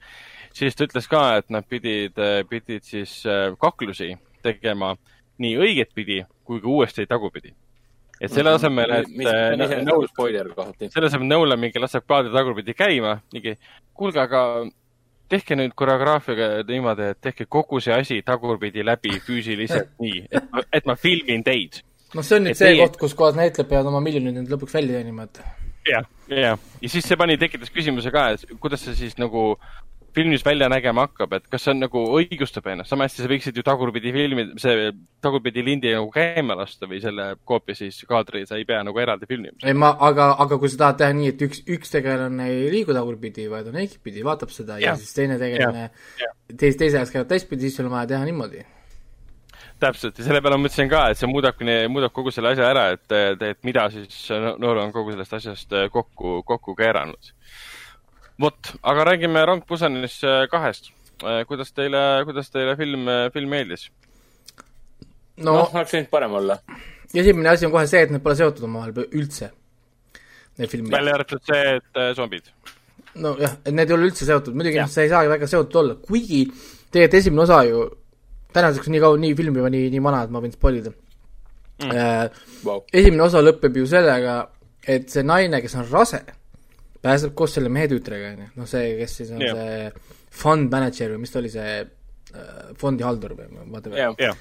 siis 0.57 0.77
ta 0.79 0.87
ütles 0.87 1.11
ka, 1.11 1.27
et 1.41 1.53
nad 1.53 1.67
pidid, 1.69 2.17
pidid 2.49 2.87
siis 2.87 3.19
kaklusi 3.61 4.15
tegema 4.47 4.95
nii 5.43 5.57
õigetpidi 5.67 6.23
kui 6.47 6.63
ka 6.63 6.71
uuesti 6.71 7.05
tagurpidi 7.11 7.53
et 8.21 8.33
selle 8.33 8.55
asemel, 8.57 8.95
et 9.01 9.11
mis, 9.13 9.29
mis 9.61 9.75
äh, 9.75 9.83
nõus 9.85 10.11
spoiler 10.13 10.49
kohati. 10.57 10.89
selle 10.93 11.11
asemel 11.11 11.29
Nolan 11.29 11.61
mingi 11.61 11.83
laseb 11.83 12.07
kaadri 12.09 12.33
tagurpidi 12.35 12.75
käima, 12.77 13.19
mingi, 13.35 13.57
kuulge, 13.97 14.23
aga 14.23 14.43
tehke 15.33 15.59
nüüd 15.59 15.75
koreograafiaga 15.79 16.49
niimoodi, 16.69 17.11
et 17.13 17.21
tehke 17.29 17.49
kogu 17.51 17.81
see 17.83 17.95
asi 17.95 18.21
tagurpidi 18.27 18.85
läbi 18.87 19.19
füüsiliselt 19.27 19.93
nii, 20.05 20.25
et, 20.31 20.51
et 20.81 20.89
ma 20.89 20.97
filmin 21.01 21.45
teid. 21.47 21.83
noh, 22.15 22.25
see 22.25 22.39
on 22.39 22.47
nüüd 22.49 22.57
et 22.57 22.63
see 22.63 22.73
teie... 22.73 22.83
koht, 22.85 23.01
kus 23.03 23.17
kohas 23.19 23.39
näitlejad 23.39 23.71
peavad 23.71 23.93
oma 23.93 24.03
miljonid 24.05 24.39
nüüd 24.39 24.53
lõpuks 24.55 24.79
välja 24.79 25.01
teenima, 25.01 25.29
et. 25.29 25.43
jah, 25.91 26.07
jah, 26.31 26.69
ja 26.83 26.93
siis 26.93 27.09
see 27.09 27.19
pani, 27.21 27.39
tekitas 27.41 27.75
küsimuse 27.75 28.13
ka, 28.15 28.31
et 28.37 28.57
kuidas 28.63 28.87
see 28.87 28.97
siis 28.97 29.19
nagu 29.21 29.53
filmis 30.17 30.45
välja 30.45 30.69
nägema 30.73 31.05
hakkab, 31.07 31.35
et 31.37 31.49
kas 31.53 31.67
see 31.67 31.73
on 31.75 31.83
nagu 31.85 32.03
õigustab 32.17 32.67
ennast, 32.73 32.89
sama 32.93 33.05
hästi 33.05 33.23
sa 33.23 33.31
võiksid 33.31 33.59
ju 33.59 33.65
tagurpidi 33.67 34.13
filmi, 34.15 34.47
see 34.61 34.89
tagurpidi 35.25 35.65
lindi 35.67 35.93
nagu 35.93 36.09
käima 36.15 36.57
lasta 36.57 36.89
või 36.89 37.03
selle 37.03 37.29
koopia 37.49 37.77
siis 37.77 37.99
kaadri, 38.09 38.47
sa 38.49 38.57
ei 38.57 38.65
pea 38.69 38.81
nagu 38.87 39.03
eraldi 39.03 39.29
filmima. 39.29 39.59
ei, 39.65 39.77
ma, 39.77 39.93
aga, 40.09 40.31
aga 40.45 40.61
kui 40.63 40.73
sa 40.73 40.81
tahad 40.87 41.03
teha 41.03 41.17
nii, 41.19 41.35
et 41.35 41.45
üks, 41.49 41.61
üks 41.77 41.93
tegelane 41.93 42.49
ei 42.53 42.71
liigu 42.73 42.97
tagurpidi, 42.97 43.49
vaid 43.53 43.69
on 43.73 43.77
egipidi, 43.83 44.25
vaatab 44.27 44.55
seda 44.55 44.81
ja, 44.81 44.95
ja 44.95 44.97
siis 45.01 45.13
teine 45.17 45.37
tegelane 45.43 45.91
teise, 46.55 46.79
teise 46.81 47.03
ajaks 47.03 47.13
käib 47.13 47.29
teistpidi, 47.35 47.69
siis 47.69 47.79
sul 47.81 47.91
on 47.91 47.97
vaja 47.99 48.15
teha 48.15 48.25
niimoodi. 48.31 48.65
Täpselt. 49.81 50.17
Ja 50.17 50.25
selle 50.25 50.41
peale 50.41 50.57
ma 50.57 50.65
mõtlesin 50.65 50.89
ka, 50.89 51.03
et 51.13 51.21
see 51.21 51.29
muudabki, 51.29 51.67
muudab 51.93 52.15
kogu 52.17 52.33
selle 52.33 52.55
asja 52.55 52.71
ära, 52.73 52.89
et, 52.97 53.05
et, 53.13 53.43
et 53.53 53.59
mida 53.69 53.85
siis 53.93 54.31
Noor 54.33 54.81
on 54.81 54.95
kogu 54.95 55.13
sellest 55.13 55.37
asjast 55.37 55.77
kokku, 55.93 56.39
kokku 56.49 56.73
keeranud 56.79 57.35
vot, 58.41 58.73
aga 58.83 59.05
räägime 59.11 59.47
Rong 59.47 59.65
Pusanis 59.67 60.25
äh, 60.25 60.47
kahest. 60.51 60.91
Äh, 61.25 61.45
kuidas 61.49 61.73
teile, 61.73 62.23
kuidas 62.25 62.51
teile 62.53 62.77
film, 62.77 63.09
äh, 63.09 63.31
film 63.33 63.51
meeldis? 63.51 63.89
no, 65.37 65.53
no 65.53 65.63
oleks 65.65 65.93
võinud 65.93 66.11
parem 66.13 66.35
olla. 66.39 66.59
esimene 67.15 67.53
asi 67.53 67.67
on 67.67 67.73
kohe 67.73 67.87
see, 67.89 68.03
et 68.07 68.13
need 68.13 68.25
pole 68.25 68.37
seotud 68.39 68.65
omavahel 68.69 69.07
üldse, 69.17 69.51
need 70.61 70.73
filmid. 70.73 70.93
välja 70.93 71.17
arvatud 71.17 71.43
see, 71.45 71.77
et 71.77 72.01
zombid. 72.17 72.49
nojah, 73.21 73.59
et 73.65 73.77
need 73.77 73.93
ei 73.93 73.97
ole 73.97 74.11
üldse 74.11 74.29
seotud, 74.29 74.57
muidugi 74.57 74.81
noh, 74.81 74.89
see 74.93 75.05
ei 75.05 75.13
saagi 75.13 75.33
väga 75.33 75.49
seotud 75.53 75.81
olla, 75.83 75.97
kuigi 76.01 76.43
tegelikult 76.49 77.19
esimene 77.21 77.45
osa 77.45 77.63
ju, 77.69 77.83
tänaseks 78.57 78.93
nii 78.93 79.03
kaua, 79.05 79.21
nii 79.21 79.37
film 79.37 79.61
juba 79.61 79.73
nii, 79.73 79.91
nii 79.93 80.05
vana, 80.09 80.23
et 80.25 80.33
ma 80.33 80.45
võin 80.45 80.57
spoil 80.57 80.81
ida 80.81 80.93
mm.. 80.93 82.41
Wow. 82.65 82.85
esimene 82.93 83.29
osa 83.29 83.45
lõpeb 83.45 83.77
ju 83.81 83.89
sellega, 83.93 84.39
et 84.89 85.09
see 85.13 85.25
naine, 85.25 85.61
kes 85.65 85.77
on 85.81 85.89
rase, 85.93 86.23
pääseb 87.07 87.35
koos 87.39 87.57
selle 87.57 87.71
mehe 87.73 87.89
tütrega, 87.91 88.33
on 88.35 88.45
ju, 88.45 88.51
noh 88.61 88.71
see, 88.71 88.93
kes 89.01 89.17
siis 89.21 89.33
on 89.35 89.45
yeah. 89.45 89.57
see 89.57 90.17
fund 90.43 90.73
manager 90.73 91.15
või 91.15 91.23
mis 91.25 91.33
ta 91.33 91.41
oli, 91.41 91.53
see 91.53 91.77
äh, 91.81 92.73
fondihaldur 92.81 93.37
või 93.39 93.51
whatever 93.65 93.99
yeah.. 94.01 94.17
Yeah. 94.21 94.41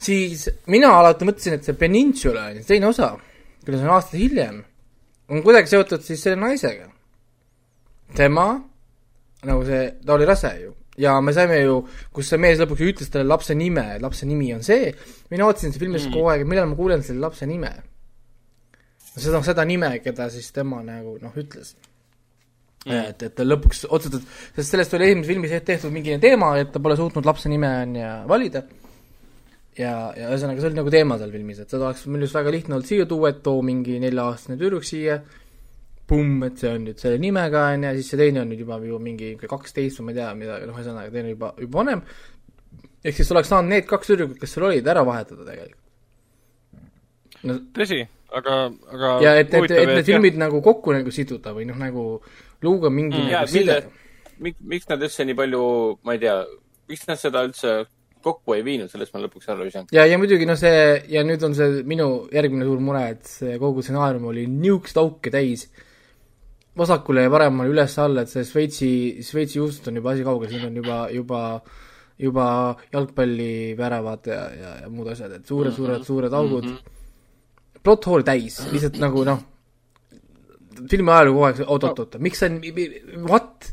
siis 0.00 0.48
mina 0.70 0.92
alati 0.98 1.28
mõtlesin, 1.28 1.58
et 1.58 1.68
see 1.68 1.78
Peninsula, 1.78 2.48
teine 2.66 2.90
osa, 2.90 3.12
kelles 3.64 3.86
on 3.86 3.94
aasta 3.94 4.18
hiljem, 4.20 4.60
on 5.30 5.46
kuidagi 5.46 5.70
seotud 5.70 6.04
siis 6.04 6.22
selle 6.24 6.40
naisega. 6.40 6.90
tema, 8.16 8.50
nagu 9.46 9.64
see, 9.64 9.84
ta 10.04 10.16
oli 10.16 10.26
rase 10.26 10.50
ju, 10.64 10.74
ja 11.00 11.14
me 11.22 11.32
saime 11.36 11.60
ju, 11.62 11.76
kus 12.14 12.32
see 12.32 12.40
mees 12.42 12.58
lõpuks 12.60 12.82
ütles 12.88 13.12
talle 13.12 13.28
lapse 13.28 13.54
nime, 13.56 13.86
lapse 14.02 14.26
nimi 14.28 14.50
on 14.54 14.64
see, 14.66 14.90
mina 15.30 15.46
ootasin 15.46 15.72
filmis 15.76 16.08
mm. 16.08 16.16
kogu 16.16 16.32
aeg, 16.32 16.44
millal 16.48 16.68
ma 16.72 16.78
kuulen 16.78 17.04
selle 17.06 17.22
lapse 17.24 17.46
nime. 17.48 17.70
Seda, 19.16 19.40
seda 19.46 19.64
nime, 19.68 19.92
keda 20.04 20.28
siis 20.32 20.50
tema 20.54 20.82
nagu 20.86 21.16
noh, 21.22 21.38
ütles. 21.40 21.74
Mm.. 22.86 23.10
et, 23.10 23.22
et 23.26 23.34
ta 23.36 23.44
lõpuks 23.44 23.82
otsustas, 23.92 24.22
sest 24.56 24.72
sellest 24.72 24.94
oli 24.96 25.10
esimeses 25.10 25.28
filmis 25.28 25.50
tehtud 25.68 25.92
mingi 25.92 26.14
teema, 26.22 26.54
et 26.56 26.70
ta 26.72 26.80
pole 26.80 26.94
suutnud 26.96 27.26
lapse 27.28 27.50
nime 27.52 27.68
on 27.82 27.98
ju 27.98 28.12
valida. 28.30 28.62
ja, 29.76 29.92
ja 30.16 30.30
ühesõnaga, 30.30 30.62
see 30.62 30.70
oli 30.70 30.78
nagu 30.78 30.92
teema 30.94 31.18
seal 31.20 31.34
filmis, 31.34 31.60
et 31.60 31.74
seda 31.74 31.90
oleks 31.90 32.06
minu 32.08 32.24
arust 32.24 32.38
väga 32.38 32.54
lihtne 32.54 32.78
olnud 32.78 32.88
siia 32.88 33.06
tuua, 33.10 33.34
et 33.34 33.42
too 33.44 33.60
mingi 33.66 33.98
nelja-aastane 34.00 34.56
tüdruk 34.60 34.86
siia, 34.88 35.18
pumm, 36.08 36.40
et 36.48 36.62
see 36.62 36.72
on 36.72 36.86
nüüd 36.88 37.02
selle 37.02 37.20
nimega, 37.20 37.66
on 37.74 37.84
ju, 37.84 37.92
siis 37.98 38.08
see 38.14 38.20
teine 38.22 38.40
on 38.42 38.48
nüüd 38.50 38.64
juba 38.64 38.80
ju 38.86 39.00
mingi 39.02 39.34
kaksteist 39.42 40.00
või 40.00 40.08
ma 40.08 40.14
ei 40.14 40.20
tea, 40.22 40.30
mida, 40.40 40.56
noh, 40.70 40.80
ühesõnaga, 40.80 41.12
teine 41.18 41.34
juba, 41.34 41.52
juba 41.60 41.82
vanem, 41.82 42.02
ehk 43.04 43.20
siis 43.20 43.34
oleks 43.36 43.52
saanud 43.52 43.74
need 43.74 43.84
kaks 43.92 44.08
tüdrukut, 44.14 44.40
kes 44.40 44.56
seal 44.56 44.70
olid, 44.70 44.88
ära 44.88 45.04
vahetada 45.04 45.44
tegelikult. 45.44 45.84
No,. 47.44 47.60
tõsi, 47.76 48.00
aga, 48.38 48.56
aga 48.94 49.12
ja 49.24 49.36
et, 49.40 49.54
et, 49.54 49.70
et 49.70 49.92
need 49.94 50.06
filmid 50.06 50.36
jah. 50.36 50.44
nagu 50.46 50.60
kokku 50.64 50.94
nagu 50.94 51.12
siduda 51.14 51.54
või 51.56 51.66
noh, 51.68 51.78
nagu 51.80 52.04
luua 52.64 52.90
mingi 52.92 53.18
mm, 53.18 53.30
nagu 53.32 53.50
side. 53.50 53.78
miks, 54.44 54.60
miks 54.72 54.90
nad 54.90 55.02
üldse 55.06 55.26
nii 55.26 55.38
palju, 55.38 55.64
ma 56.06 56.16
ei 56.16 56.22
tea, 56.22 56.36
miks 56.90 57.06
nad 57.08 57.20
seda 57.20 57.44
üldse 57.48 57.80
kokku 58.24 58.54
ei 58.56 58.64
viinud, 58.64 58.90
sellest 58.92 59.14
ma 59.14 59.22
lõpuks 59.24 59.48
aru 59.52 59.66
ei 59.66 59.74
saanud. 59.74 59.94
ja, 59.96 60.06
ja 60.08 60.18
muidugi 60.20 60.48
noh, 60.48 60.58
see 60.60 60.80
ja 61.12 61.24
nüüd 61.26 61.44
on 61.46 61.56
see 61.56 61.84
minu 61.88 62.08
järgmine 62.34 62.66
suur 62.68 62.82
mure, 62.84 63.04
et 63.16 63.30
see 63.30 63.56
kogu 63.62 63.84
stsenaarium 63.84 64.28
oli 64.32 64.46
niisugust 64.50 65.00
auke 65.00 65.32
täis. 65.32 65.68
vasakule 66.76 67.24
ja 67.24 67.30
paremale 67.32 67.72
üles-alla, 67.72 68.22
et 68.24 68.32
see 68.32 68.44
Šveitsi, 68.46 68.90
Šveitsi 69.26 69.58
juustust 69.58 69.88
on 69.90 69.98
juba 69.98 70.14
asi 70.14 70.24
kaugel, 70.24 70.52
siin 70.52 70.68
on 70.68 70.76
juba, 70.82 71.00
juba 71.12 71.40
juba 72.20 72.76
jalgpalliväravad 72.92 74.26
ja, 74.28 74.40
ja, 74.52 74.72
ja 74.84 74.88
muud 74.92 75.08
asjad, 75.08 75.32
et 75.38 75.48
suured, 75.48 75.72
suured, 75.72 76.04
suured 76.04 76.34
augud 76.36 76.66
mm. 76.68 76.74
-hmm. 76.76 76.99
Plot 77.82 78.08
hole 78.10 78.26
täis, 78.26 78.60
lihtsalt 78.72 78.98
nagu 79.02 79.24
noh, 79.28 79.42
filmi 80.90 81.12
ajalugu 81.12 81.38
kogu 81.38 81.46
aeg, 81.48 81.62
oot-oot-oot, 81.66 82.18
miks 82.24 82.42
see 82.42 82.50
on, 82.50 83.28
what? 83.28 83.70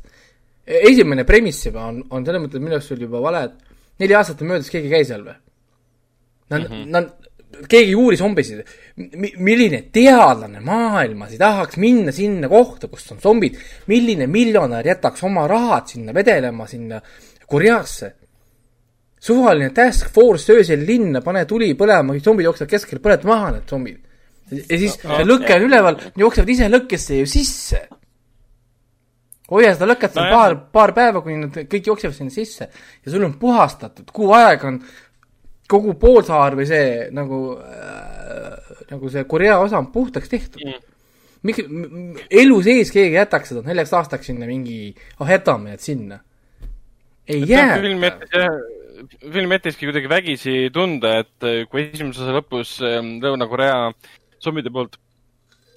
esimene 0.67 1.23
premiss 1.23 1.63
juba 1.69 1.85
on, 1.87 2.01
on 2.11 2.25
selles 2.27 2.43
mõttes 2.43 2.59
minu 2.63 2.75
arust 2.75 2.91
oli 2.91 3.07
juba 3.07 3.21
vale, 3.23 3.43
et 3.47 4.03
neli 4.03 4.17
aastat 4.17 4.43
on 4.43 4.51
möödas, 4.51 4.71
keegi 4.71 4.89
ei 4.89 4.97
käi 4.97 5.07
seal 5.07 5.23
või? 5.23 5.37
Nad 6.51 6.63
mm, 6.63 6.73
-hmm. 6.73 6.91
nad, 6.91 7.07
keegi 7.71 7.93
ei 7.93 7.95
uuri 7.95 8.17
zombisid. 8.19 8.65
milline 9.39 9.81
teadlane 9.93 10.59
maailmas 10.59 11.31
ei 11.31 11.39
tahaks 11.41 11.77
minna 11.77 12.11
sinna 12.11 12.49
kohta, 12.51 12.87
kus 12.87 13.11
on 13.11 13.19
zombid, 13.23 13.57
milline 13.87 14.27
miljonär 14.27 14.87
jätaks 14.87 15.23
oma 15.23 15.47
rahad 15.47 15.87
sinna 15.87 16.13
vedelema, 16.13 16.67
sinna 16.67 17.01
Koreasse? 17.47 18.15
Suvaline 19.19 19.71
task 19.73 20.11
force 20.13 20.53
öösel 20.53 20.83
linna, 20.85 21.21
pane 21.25 21.45
tuli 21.49 21.71
põlema, 21.77 22.17
zombid 22.23 22.45
jooksevad 22.45 22.75
keskel, 22.75 23.01
põleta 23.03 23.29
maha 23.29 23.55
need 23.55 23.69
zombid 23.69 24.03
ja 24.51 24.79
siis 24.79 24.97
no, 25.03 25.19
lõke 25.27 25.55
on 25.57 25.65
üleval, 25.67 26.01
jooksevad 26.19 26.51
ise 26.53 26.67
lõkkesse 26.71 27.19
ju 27.19 27.29
sisse. 27.29 27.81
hoia 29.51 29.73
seda 29.75 29.89
lõket 29.89 30.15
no, 30.15 30.27
paar, 30.31 30.55
paar 30.71 30.93
päeva, 30.95 31.23
kuni 31.23 31.41
nad 31.41 31.59
kõik 31.71 31.91
jooksevad 31.91 32.15
sinna 32.15 32.33
sisse 32.33 32.69
ja 32.69 33.11
sul 33.11 33.25
on 33.27 33.35
puhastatud, 33.39 34.09
kuu 34.15 34.31
aega 34.37 34.71
on 34.71 34.79
kogu 35.67 35.97
poolsaar 35.99 36.55
või 36.55 36.67
see 36.69 37.09
nagu 37.15 37.41
äh,, 37.59 38.77
nagu 38.91 39.11
see 39.11 39.25
Korea 39.27 39.57
osa 39.59 39.81
on 39.81 39.91
puhtaks 39.91 40.31
tehtud 40.31 40.63
mm. 40.63 40.85
miks, 41.47 41.65
elu 42.43 42.61
sees 42.63 42.93
keegi 42.95 43.19
jätaks 43.19 43.51
seda 43.51 43.65
neljaks 43.67 43.93
aastaks 43.99 44.31
sinna 44.31 44.47
mingi, 44.47 44.93
ah 45.19 45.35
jätame 45.35 45.73
need 45.73 45.83
sinna. 45.83 46.21
ei 47.27 47.43
jää. 47.43 47.81
film 47.83 48.07
jättis 48.07 48.31
jah, 48.31 48.59
film 49.21 49.51
jättiski 49.55 49.89
kuidagi 49.89 50.09
vägisi 50.11 50.55
tunda, 50.73 51.19
et 51.23 51.49
kui 51.71 51.87
esimese 51.87 52.23
osa 52.23 52.37
lõpus 52.37 52.77
ähm, 52.85 53.17
Lõuna-Korea 53.23 53.91
zombide 54.43 54.71
poolt 54.73 54.97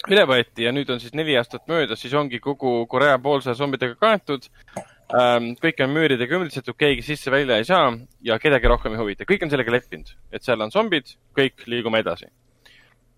üle 0.09 0.23
võeti 0.25 0.65
ja 0.65 0.73
nüüd 0.73 0.89
on 0.89 1.01
siis 1.01 1.13
neli 1.17 1.35
aastat 1.37 1.67
möödas, 1.69 2.01
siis 2.01 2.13
ongi 2.17 2.39
kogu 2.41 2.85
Korea 2.89 3.19
poolsaar 3.21 3.57
zombidega 3.57 3.97
kaetud 4.01 4.47
ähm,. 5.13 5.51
kõik 5.61 5.81
on 5.85 5.93
müüridega 5.93 6.37
ümbritsetud, 6.39 6.77
keegi 6.77 7.05
sisse-välja 7.05 7.59
ei 7.61 7.67
saa 7.67 7.91
ja 8.25 8.39
kedagi 8.41 8.69
rohkem 8.71 8.95
ei 8.95 9.01
huvita. 9.01 9.27
kõik 9.29 9.45
on 9.45 9.53
sellega 9.53 9.75
leppinud, 9.77 10.13
et 10.33 10.45
seal 10.45 10.61
on 10.63 10.73
zombid, 10.73 11.13
kõik, 11.37 11.67
liigume 11.69 12.01
edasi. 12.01 12.31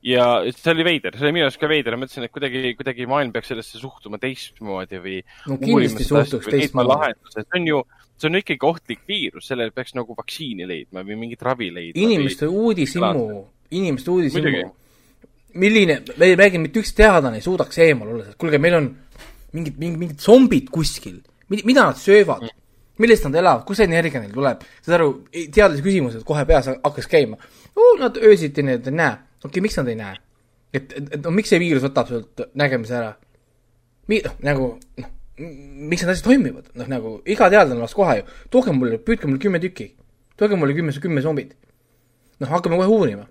ja 0.04 0.28
see 0.52 0.74
oli 0.74 0.84
veider, 0.90 1.16
see 1.16 1.30
oli 1.30 1.38
minu 1.40 1.48
arust 1.48 1.62
ka 1.62 1.72
veider, 1.72 1.96
ma 1.96 2.04
mõtlesin, 2.04 2.28
et 2.28 2.36
kuidagi, 2.36 2.76
kuidagi 2.80 3.08
maailm 3.08 3.32
peaks 3.32 3.54
sellesse 3.54 3.80
suhtuma 3.80 4.20
teistmoodi 4.20 5.00
või 5.00 5.22
no 5.48 5.60
kindlasti 5.62 6.10
suhtuks 6.10 6.52
teistmoodi. 6.52 7.16
see 7.32 7.48
on 7.62 7.70
ju, 7.72 7.84
see 8.18 8.30
on 8.30 8.40
ikkagi 8.40 8.68
ohtlik 8.68 9.03
viirus, 9.10 9.48
sellele 9.49 9.73
peaks 9.76 9.95
nagu 9.98 10.15
vaktsiini 10.18 10.68
leidma 10.69 11.03
või 11.07 11.18
mingit 11.26 11.41
ravi 11.44 11.72
leidma. 11.73 12.06
inimeste 12.06 12.48
uudishimu, 12.48 13.27
inimeste 13.72 14.11
uudishimu 14.11 14.72
milline, 15.53 16.02
me 16.18 16.26
ei 16.26 16.35
räägi, 16.35 16.57
mitte 16.57 16.81
üks 16.81 16.94
teadlane 16.98 17.38
ei 17.38 17.45
suudaks 17.45 17.77
eemal 17.84 18.10
olla, 18.15 18.34
kuulge, 18.40 18.60
meil 18.61 18.77
on 18.80 18.90
mingid, 19.53 19.77
mingid, 19.77 19.99
mingid 20.02 20.22
zombid 20.22 20.69
kuskil, 20.73 21.19
mida 21.53 21.85
nad 21.85 21.99
söövad, 21.99 22.48
millest 23.02 23.27
nad 23.27 23.38
elavad, 23.41 23.65
kust 23.68 23.81
see 23.81 23.90
energia 23.90 24.22
neil 24.22 24.34
tuleb, 24.34 24.64
saad 24.81 24.98
aru, 24.98 25.11
teadlase 25.34 25.85
küsimused 25.85 26.26
kohe 26.27 26.45
peas 26.49 26.72
hakkas 26.73 27.10
käima. 27.11 27.38
Nad 27.99 28.18
öösiti 28.22 28.65
need 28.65 28.88
ei 28.90 28.98
näe, 28.98 29.18
okei 29.41 29.49
okay,, 29.49 29.65
miks 29.65 29.77
nad 29.81 29.90
ei 29.91 29.99
näe? 29.99 30.22
et, 30.73 30.94
et, 30.98 31.19
no 31.22 31.30
miks 31.34 31.52
see 31.53 31.61
viirus 31.61 31.84
võtab 31.85 32.10
sult 32.10 32.48
nägemise 32.57 32.95
ära? 32.98 33.11
Mi-, 34.10 34.23
noh, 34.26 34.34
nagu 34.41 34.69
noh, 34.99 35.11
miks 35.38 36.03
need 36.03 36.11
asjad 36.14 36.27
toimivad, 36.27 36.69
noh 36.77 36.89
nagu 36.89 37.15
iga 37.26 37.49
teadlane 37.49 37.81
oleks 37.81 37.95
kohe 37.97 38.19
ju, 38.19 38.26
tooge 38.53 38.73
mulle, 38.76 38.99
püüdke 39.01 39.30
mulle 39.30 39.41
kümme 39.41 39.61
tükki, 39.64 39.89
tooge 40.38 40.60
mulle 40.60 40.76
kümme, 40.77 40.93
kümme 41.01 41.23
zombit. 41.26 41.55
noh, 42.39 42.49
hakkame 42.49 42.77
kohe 42.77 42.89
uurima 42.91 43.26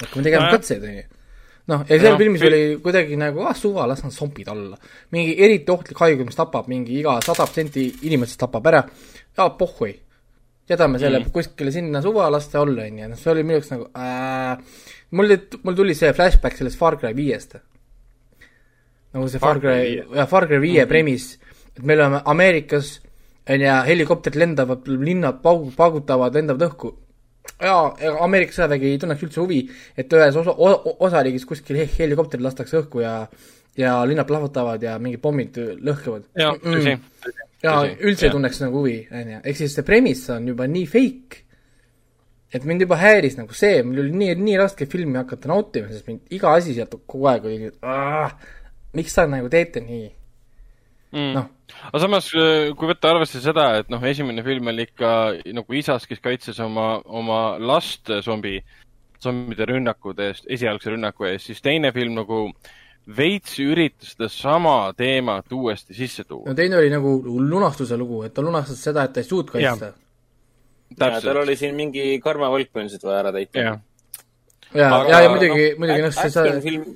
hakkame 0.00 0.24
tegema 0.26 0.48
no, 0.48 0.52
katseid, 0.56 0.84
on 0.84 0.96
ju. 0.96 1.06
noh, 1.70 1.86
ja 1.86 2.00
seal 2.02 2.16
no, 2.16 2.18
filmis 2.18 2.44
oli 2.48 2.60
kuidagi 2.82 3.18
nagu 3.20 3.46
ah 3.46 3.54
suva, 3.54 3.86
las 3.86 4.02
nad 4.02 4.14
zombid 4.14 4.50
olla. 4.50 4.78
mingi 5.14 5.36
eriti 5.38 5.70
ohtlik 5.70 6.02
haigus, 6.02 6.26
mis 6.26 6.38
tapab 6.38 6.70
mingi 6.72 6.98
iga 6.98 7.20
sada 7.22 7.44
protsenti 7.44 7.86
inimestest 8.10 8.42
tapab 8.46 8.66
ära, 8.72 8.84
ja 9.36 9.50
pohhui. 9.62 9.94
jätame 10.70 10.98
selle 11.02 11.22
mm. 11.22 11.30
kuskile 11.34 11.70
sinna 11.74 12.02
suva, 12.02 12.30
las 12.30 12.50
ta 12.50 12.64
olla, 12.64 12.82
on 12.82 12.98
ju, 12.98 13.10
noh, 13.14 13.18
see 13.20 13.30
oli 13.30 13.46
minu 13.46 13.60
jaoks 13.60 13.74
nagu 13.76 13.90
äh, 13.94 14.86
mul, 15.10 15.36
mul 15.62 15.76
tuli 15.78 15.94
see 15.94 16.12
flashback 16.14 16.58
sellest 16.58 16.78
Far 16.78 16.98
Cry 16.98 17.14
viiest. 17.14 17.60
Nagu 19.14 19.28
see 19.28 19.42
Far 19.42 19.60
Cry, 19.60 20.00
jah, 20.14 20.26
Far 20.30 20.46
Cry 20.46 20.58
viie 20.58 20.80
mm 20.80 20.84
-hmm. 20.84 20.88
premiss, 20.88 21.38
et 21.76 21.82
me 21.82 21.94
oleme 21.94 22.22
Ameerikas, 22.24 23.00
on 23.48 23.60
ju, 23.60 23.76
helikopterid 23.86 24.38
lendavad, 24.38 24.88
linnad 24.88 25.40
paug-, 25.42 25.70
paugutavad, 25.76 26.34
lendavad 26.34 26.68
õhku. 26.70 26.94
Jaa, 27.60 27.96
ega 27.98 28.18
Ameerika 28.24 28.52
sõjavägi 28.52 28.92
ei 28.92 28.98
tunneks 28.98 29.22
üldse 29.22 29.40
huvi, 29.40 29.62
et 29.96 30.12
ühes 30.12 30.36
osa, 30.36 30.54
osariigis 30.98 31.46
kuskil 31.48 31.80
helikopterid 31.98 32.44
lastakse 32.44 32.78
õhku 32.82 33.00
ja 33.00 33.26
ja 33.78 34.06
linnad 34.06 34.26
plahvatavad 34.26 34.82
ja 34.82 34.98
mingid 34.98 35.20
pommid 35.22 35.56
lõhkevad. 35.56 36.26
jaa, 36.38 36.54
tõsi. 36.62 36.96
jaa, 37.62 37.84
üldse 38.00 38.26
ei 38.26 38.34
tunneks 38.34 38.60
nagu 38.64 38.82
huvi, 38.82 38.96
on 39.10 39.34
ju, 39.34 39.40
ehk 39.44 39.60
siis 39.60 39.76
see 39.76 39.86
premiss 39.86 40.30
on 40.34 40.48
juba 40.50 40.66
nii 40.70 40.86
fake, 40.90 41.42
et 42.54 42.66
mind 42.66 42.84
juba 42.86 42.98
häiris 43.00 43.38
nagu 43.38 43.54
see, 43.56 43.82
mul 43.86 44.02
oli 44.04 44.14
nii, 44.24 44.34
nii 44.40 44.56
raske 44.60 44.88
filmi 44.90 45.20
hakata 45.20 45.52
nautima, 45.52 45.90
sest 45.92 46.08
mind 46.10 46.34
iga 46.34 46.54
asi 46.58 46.74
sealt 46.76 46.98
kogu 47.06 47.30
aeg 47.30 47.46
oli, 47.50 47.70
miks 48.96 49.14
sa 49.14 49.26
nagu 49.30 49.50
teete 49.52 49.82
nii 49.84 50.08
mm.. 51.12 51.32
noh. 51.36 51.48
aga 51.90 52.02
samas, 52.02 52.28
äh, 52.34 52.70
kui 52.76 52.90
võtta 52.90 53.14
arvesse 53.14 53.42
seda, 53.42 53.70
et 53.80 53.90
noh, 53.92 54.02
esimene 54.06 54.44
film 54.46 54.70
oli 54.72 54.86
ikka 54.88 55.14
nagu 55.56 55.78
isas, 55.78 56.06
kes 56.10 56.22
kaitses 56.24 56.60
oma, 56.64 56.92
oma 57.06 57.40
last 57.62 58.12
zombi, 58.26 58.58
zombide 59.22 59.68
rünnakude 59.70 60.30
eest, 60.30 60.46
esialgse 60.50 60.94
rünnaku 60.94 61.30
eest, 61.30 61.50
siis 61.50 61.64
teine 61.64 61.92
film 61.96 62.18
nagu 62.18 62.46
veits 63.16 63.56
üritas 63.62 64.14
sedasama 64.14 64.92
teemat 64.98 65.52
uuesti 65.56 65.96
sisse 65.96 66.24
tuua. 66.28 66.46
no 66.50 66.54
teine 66.54 66.78
oli 66.78 66.90
nagu 66.92 67.16
lunastuse 67.26 67.98
lugu, 67.98 68.22
et 68.26 68.34
ta 68.36 68.44
lunastas 68.44 68.82
seda, 68.90 69.06
et 69.06 69.14
ta 69.16 69.22
ei 69.22 69.28
suutnud 69.28 69.56
kaitsta. 69.56 69.92
tal 70.98 71.44
oli 71.44 71.56
siin 71.58 71.78
mingi 71.78 72.12
karmavõlk 72.22 72.70
põhimõtteliselt 72.74 73.06
vaja 73.08 73.22
ära 73.24 73.32
täita. 73.34 73.64
ja, 73.64 73.78
ja, 74.74 74.90
ja, 75.08 75.22
ja 75.26 75.30
muidugi 75.32 75.70
no,, 75.72 75.78
muidugi 75.82 76.04
noh, 76.06 76.18
see 76.20 76.34
sa 76.34 76.44
film 76.62 76.92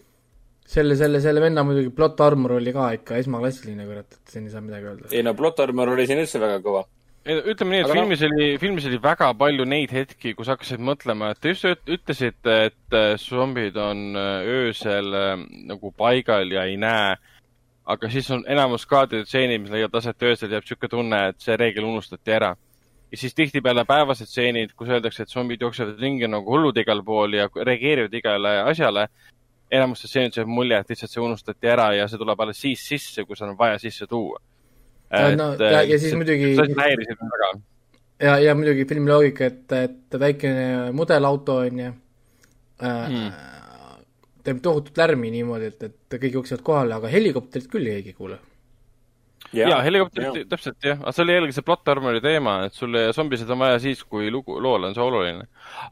selle, 0.75 0.97
selle, 0.99 1.21
selle 1.23 1.43
venna 1.43 1.65
muidugi 1.67 1.93
plot 1.95 2.21
armor 2.25 2.57
oli 2.59 2.75
ka 2.75 2.91
ikka 2.99 3.19
esmaklassiline, 3.23 3.87
kurat, 3.89 4.17
et 4.17 4.35
siin 4.35 4.49
ei 4.49 4.53
saa 4.55 4.65
midagi 4.65 4.91
öelda. 4.91 5.11
ei 5.13 5.25
no 5.27 5.35
plot 5.39 5.63
armor 5.65 5.95
oli 5.95 6.07
siin 6.09 6.23
üldse 6.23 6.41
väga 6.43 6.61
kõva. 6.65 6.85
ütleme 7.25 7.77
nii, 7.77 7.83
et 7.83 7.89
Aga 7.91 7.99
filmis 7.99 8.25
no... 8.25 8.31
oli, 8.31 8.49
filmis 8.63 8.89
oli 8.91 8.99
väga 9.05 9.31
palju 9.41 9.69
neid 9.71 9.95
hetki, 9.95 10.35
kus 10.39 10.51
hakkasid 10.53 10.83
mõtlema, 10.91 11.31
et 11.33 11.41
te 11.43 11.55
just 11.55 11.95
ütlesite, 11.99 12.59
et 12.71 12.99
äh, 12.99 13.15
zombid 13.21 13.79
on 13.81 14.19
äh, 14.19 14.51
öösel 14.59 15.15
äh, 15.21 15.47
nagu 15.71 15.95
paigal 15.97 16.53
ja 16.53 16.67
ei 16.71 16.77
näe. 16.81 17.15
aga 17.85 18.09
siis 18.09 18.31
on 18.33 18.45
enamus 18.49 18.87
kaadrid, 18.89 19.27
stseenid, 19.29 19.61
mis 19.61 19.73
leiavad 19.73 19.99
aset 20.01 20.23
öösel, 20.23 20.53
jääb 20.53 20.65
niisugune 20.65 20.91
tunne, 20.91 21.19
et 21.29 21.43
see 21.45 21.57
reegel 21.61 21.85
unustati 21.85 22.33
ära. 22.33 22.55
ja 23.13 23.21
siis 23.21 23.35
tihtipeale 23.37 23.85
päevased 23.85 24.27
stseenid, 24.27 24.73
kus 24.75 24.89
öeldakse, 24.89 25.23
et 25.23 25.31
zombid 25.31 25.63
jooksevad 25.63 26.01
ringi 26.01 26.29
nagu 26.29 26.51
hullud 26.51 26.77
igal 26.81 27.05
pool 27.05 27.37
ja 27.37 27.49
reageerivad 27.55 28.21
igale 28.21 28.59
asjale. 28.65 29.09
Enamustes 29.71 30.11
stseenides 30.11 30.43
jääb 30.43 30.51
mulje, 30.51 30.79
et 30.79 30.91
lihtsalt 30.93 31.11
see 31.13 31.23
unustati 31.23 31.71
ära 31.71 31.93
ja 31.97 32.09
see 32.09 32.21
tuleb 32.21 32.41
alles 32.41 32.61
siis 32.61 32.83
sisse, 32.89 33.25
kui 33.25 33.37
seda 33.37 33.53
on 33.53 33.59
vaja 33.59 33.79
sisse 33.83 34.07
tuua 34.11 34.41
et 35.15 35.37
no, 35.39 35.51
ja, 35.61 35.83
ja 35.87 35.99
siis 36.01 36.15
muidugi 36.19 36.55
häirisid 36.57 37.21
mind 37.21 37.35
väga. 37.35 37.51
ja, 38.27 38.39
ja 38.49 38.55
muidugi 38.59 38.87
filmi 38.89 39.11
loogika, 39.11 39.51
et, 39.51 39.77
et 39.79 40.19
väikene 40.21 40.93
mudelauto 40.97 41.61
on 41.65 41.83
ju 41.83 41.91
äh, 41.91 43.05
hmm. 43.09 43.29
teeb 44.47 44.63
tohutut 44.65 44.99
lärmi 44.99 45.31
niimoodi, 45.35 45.71
et, 45.73 45.87
et 45.91 46.19
kõik 46.19 46.41
jooksevad 46.41 46.65
kohale, 46.67 46.99
aga 46.99 47.13
helikopterit 47.13 47.71
küll 47.73 47.91
keegi 47.91 48.15
ei 48.15 48.19
kuule 48.19 48.41
ja, 49.55 49.69
ja 49.71 49.79
helikopterid 49.85 50.49
täpselt 50.51 50.85
jah, 50.85 50.99
aga 51.01 51.13
see 51.15 51.25
oli 51.25 51.37
jällegi 51.37 51.57
see 51.57 51.67
plot 51.67 51.91
armori 51.93 52.21
teema, 52.25 52.57
et 52.67 52.77
sul 52.77 52.97
zombisid 53.17 53.51
on 53.55 53.63
vaja 53.63 53.79
siis, 53.83 54.03
kui 54.09 54.31
lugu, 54.33 54.59
loole 54.63 54.91
on 54.91 54.97
see 54.97 55.05
oluline. 55.05 55.47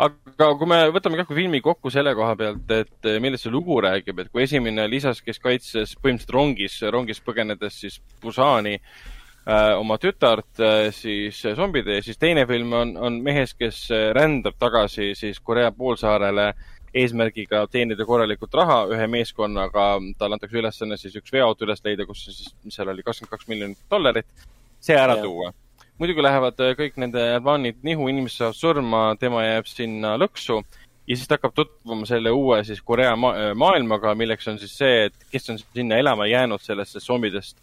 aga 0.06 0.50
kui 0.58 0.70
me 0.70 0.82
võtame 0.94 1.20
ka 1.20 1.26
filmi 1.30 1.62
kokku 1.64 1.92
selle 1.94 2.14
koha 2.18 2.36
pealt, 2.38 2.76
et 2.76 3.10
millest 3.22 3.46
see 3.46 3.54
lugu 3.54 3.80
räägib, 3.84 4.22
et 4.22 4.32
kui 4.32 4.44
esimene 4.46 4.86
lisas, 4.90 5.22
kes 5.24 5.40
kaitses 5.42 5.96
põhimõtteliselt 5.96 6.36
rongis, 6.36 6.78
rongis 6.94 7.22
põgenedes 7.24 7.80
siis 7.84 7.98
Busani 8.22 8.76
äh, 8.78 9.72
oma 9.78 9.98
tütart 10.02 10.62
äh, 10.62 10.90
siis 10.94 11.40
zombide 11.56 11.98
ja 11.98 12.04
siis 12.04 12.20
teine 12.20 12.46
film 12.50 12.76
on, 12.78 12.94
on 12.96 13.18
mehes, 13.24 13.56
kes 13.58 13.88
rändab 14.16 14.60
tagasi 14.60 15.12
siis 15.18 15.40
Korea 15.40 15.72
poolsaarele 15.76 16.52
äh, 16.52 16.71
eesmärgiga 16.94 17.64
teenida 17.72 18.04
korralikult 18.04 18.54
raha 18.54 18.82
ühe 18.92 19.06
meeskonnaga. 19.14 19.86
talle 20.18 20.36
antakse 20.36 20.58
ülesanne 20.58 20.96
siis 21.00 21.16
üks 21.16 21.32
veoauto 21.32 21.64
üles 21.64 21.82
leida, 21.84 22.06
kus 22.06 22.24
siis, 22.26 22.54
mis 22.64 22.76
seal 22.76 22.92
oli, 22.92 23.04
kakskümmend 23.06 23.32
kaks 23.32 23.48
miljonit 23.48 23.82
dollarit, 23.90 24.46
see 24.80 24.96
ära 24.98 25.16
ja. 25.16 25.24
tuua. 25.24 25.52
muidugi 25.98 26.22
lähevad 26.22 26.60
äh, 26.60 26.76
kõik 26.78 26.96
nende 27.00 27.24
plaanid 27.42 27.82
nihu, 27.82 28.08
inimesed 28.12 28.42
saavad 28.42 28.60
surma, 28.60 29.02
tema 29.20 29.44
jääb 29.44 29.68
sinna 29.70 30.16
lõksu 30.20 30.60
ja 30.60 31.16
siis 31.16 31.28
ta 31.28 31.38
hakkab 31.38 31.54
tutvuma 31.56 32.06
selle 32.08 32.30
uue 32.30 32.62
siis 32.64 32.82
Korea 32.82 33.16
ma 33.16 33.34
äh, 33.36 33.52
maailmaga, 33.58 34.14
milleks 34.18 34.48
on 34.52 34.58
siis 34.62 34.76
see, 34.78 35.06
et 35.08 35.28
kes 35.32 35.50
on 35.52 35.62
sinna 35.62 36.00
elama 36.02 36.26
jäänud 36.30 36.62
sellesse 36.62 37.00
zombidest 37.00 37.56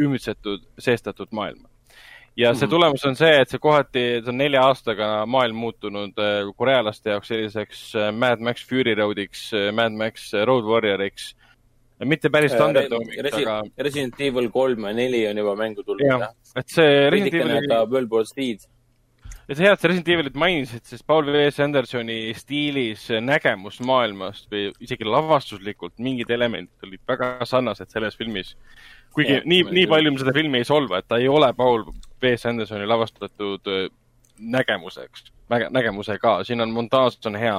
ümbritsetud, 0.00 0.64
seestatud 0.80 1.30
maailma 1.30 1.71
ja 2.36 2.54
see 2.54 2.66
mhm. 2.66 2.72
tulemus 2.72 3.04
on 3.08 3.16
see, 3.18 3.32
et 3.42 3.52
see 3.52 3.60
kohati, 3.62 4.02
see 4.22 4.32
on 4.32 4.40
nelja 4.40 4.64
aastaga 4.68 5.10
maailm 5.28 5.58
muutunud 5.66 6.18
äh, 6.22 6.48
korealaste 6.56 7.12
jaoks 7.12 7.32
selliseks 7.32 7.84
äh, 7.98 8.10
Mad 8.16 8.40
Max 8.40 8.64
Fury 8.68 8.96
Roadiks, 8.98 9.50
äh, 9.56 9.70
Mad 9.76 9.96
Max 9.96 10.32
Road 10.32 10.68
Warrioriks. 10.68 11.32
mitte 12.08 12.30
päris 12.34 12.54
Thunderdoomiks 12.58 13.22
Resi, 13.22 13.44
aga. 13.44 13.60
Resident 13.78 14.20
Evil 14.20 14.48
kolm 14.50 14.88
ja 14.88 14.92
neli 14.96 15.26
on 15.28 15.38
juba 15.38 15.56
mängu 15.60 15.84
tulnud, 15.86 16.24
et 16.56 16.72
see 16.72 17.10
Resident 17.14 17.52
Evil. 17.52 17.74
World 17.92 18.10
War 18.10 18.24
Speed 18.26 18.64
ja 19.46 19.56
see 19.58 19.66
hea, 19.66 19.74
et 19.74 19.82
sa 19.82 19.90
Resident 19.90 20.08
Evilit 20.14 20.38
mainisid, 20.38 20.86
sest 20.88 21.04
Paul 21.06 21.28
W. 21.28 21.44
Andersoni 21.62 22.16
stiilis 22.38 23.04
nägemus 23.22 23.80
maailmast 23.84 24.48
või 24.50 24.70
isegi 24.82 25.06
lavastuslikult 25.06 26.00
mingid 26.02 26.32
elemendid 26.32 26.88
olid 26.88 27.02
väga 27.12 27.34
sarnased 27.46 27.92
selles 27.92 28.16
filmis. 28.18 28.54
kuigi 29.12 29.36
ja, 29.36 29.42
nii, 29.44 29.66
nii 29.68 29.86
palju 29.90 30.14
me 30.14 30.22
seda 30.22 30.32
filmi 30.32 30.62
ei 30.62 30.66
solva, 30.66 31.02
et 31.02 31.08
ta 31.10 31.20
ei 31.20 31.28
ole 31.28 31.52
Paul 31.54 31.84
W. 32.22 32.34
Andersoni 32.48 32.86
lavastatud 32.86 33.70
äh, 33.70 33.88
nägemuseks, 34.38 35.32
nägemusega, 35.70 36.44
siin 36.44 36.60
on 36.60 36.70
montaaž 36.74 37.18
on 37.26 37.36
hea. 37.36 37.56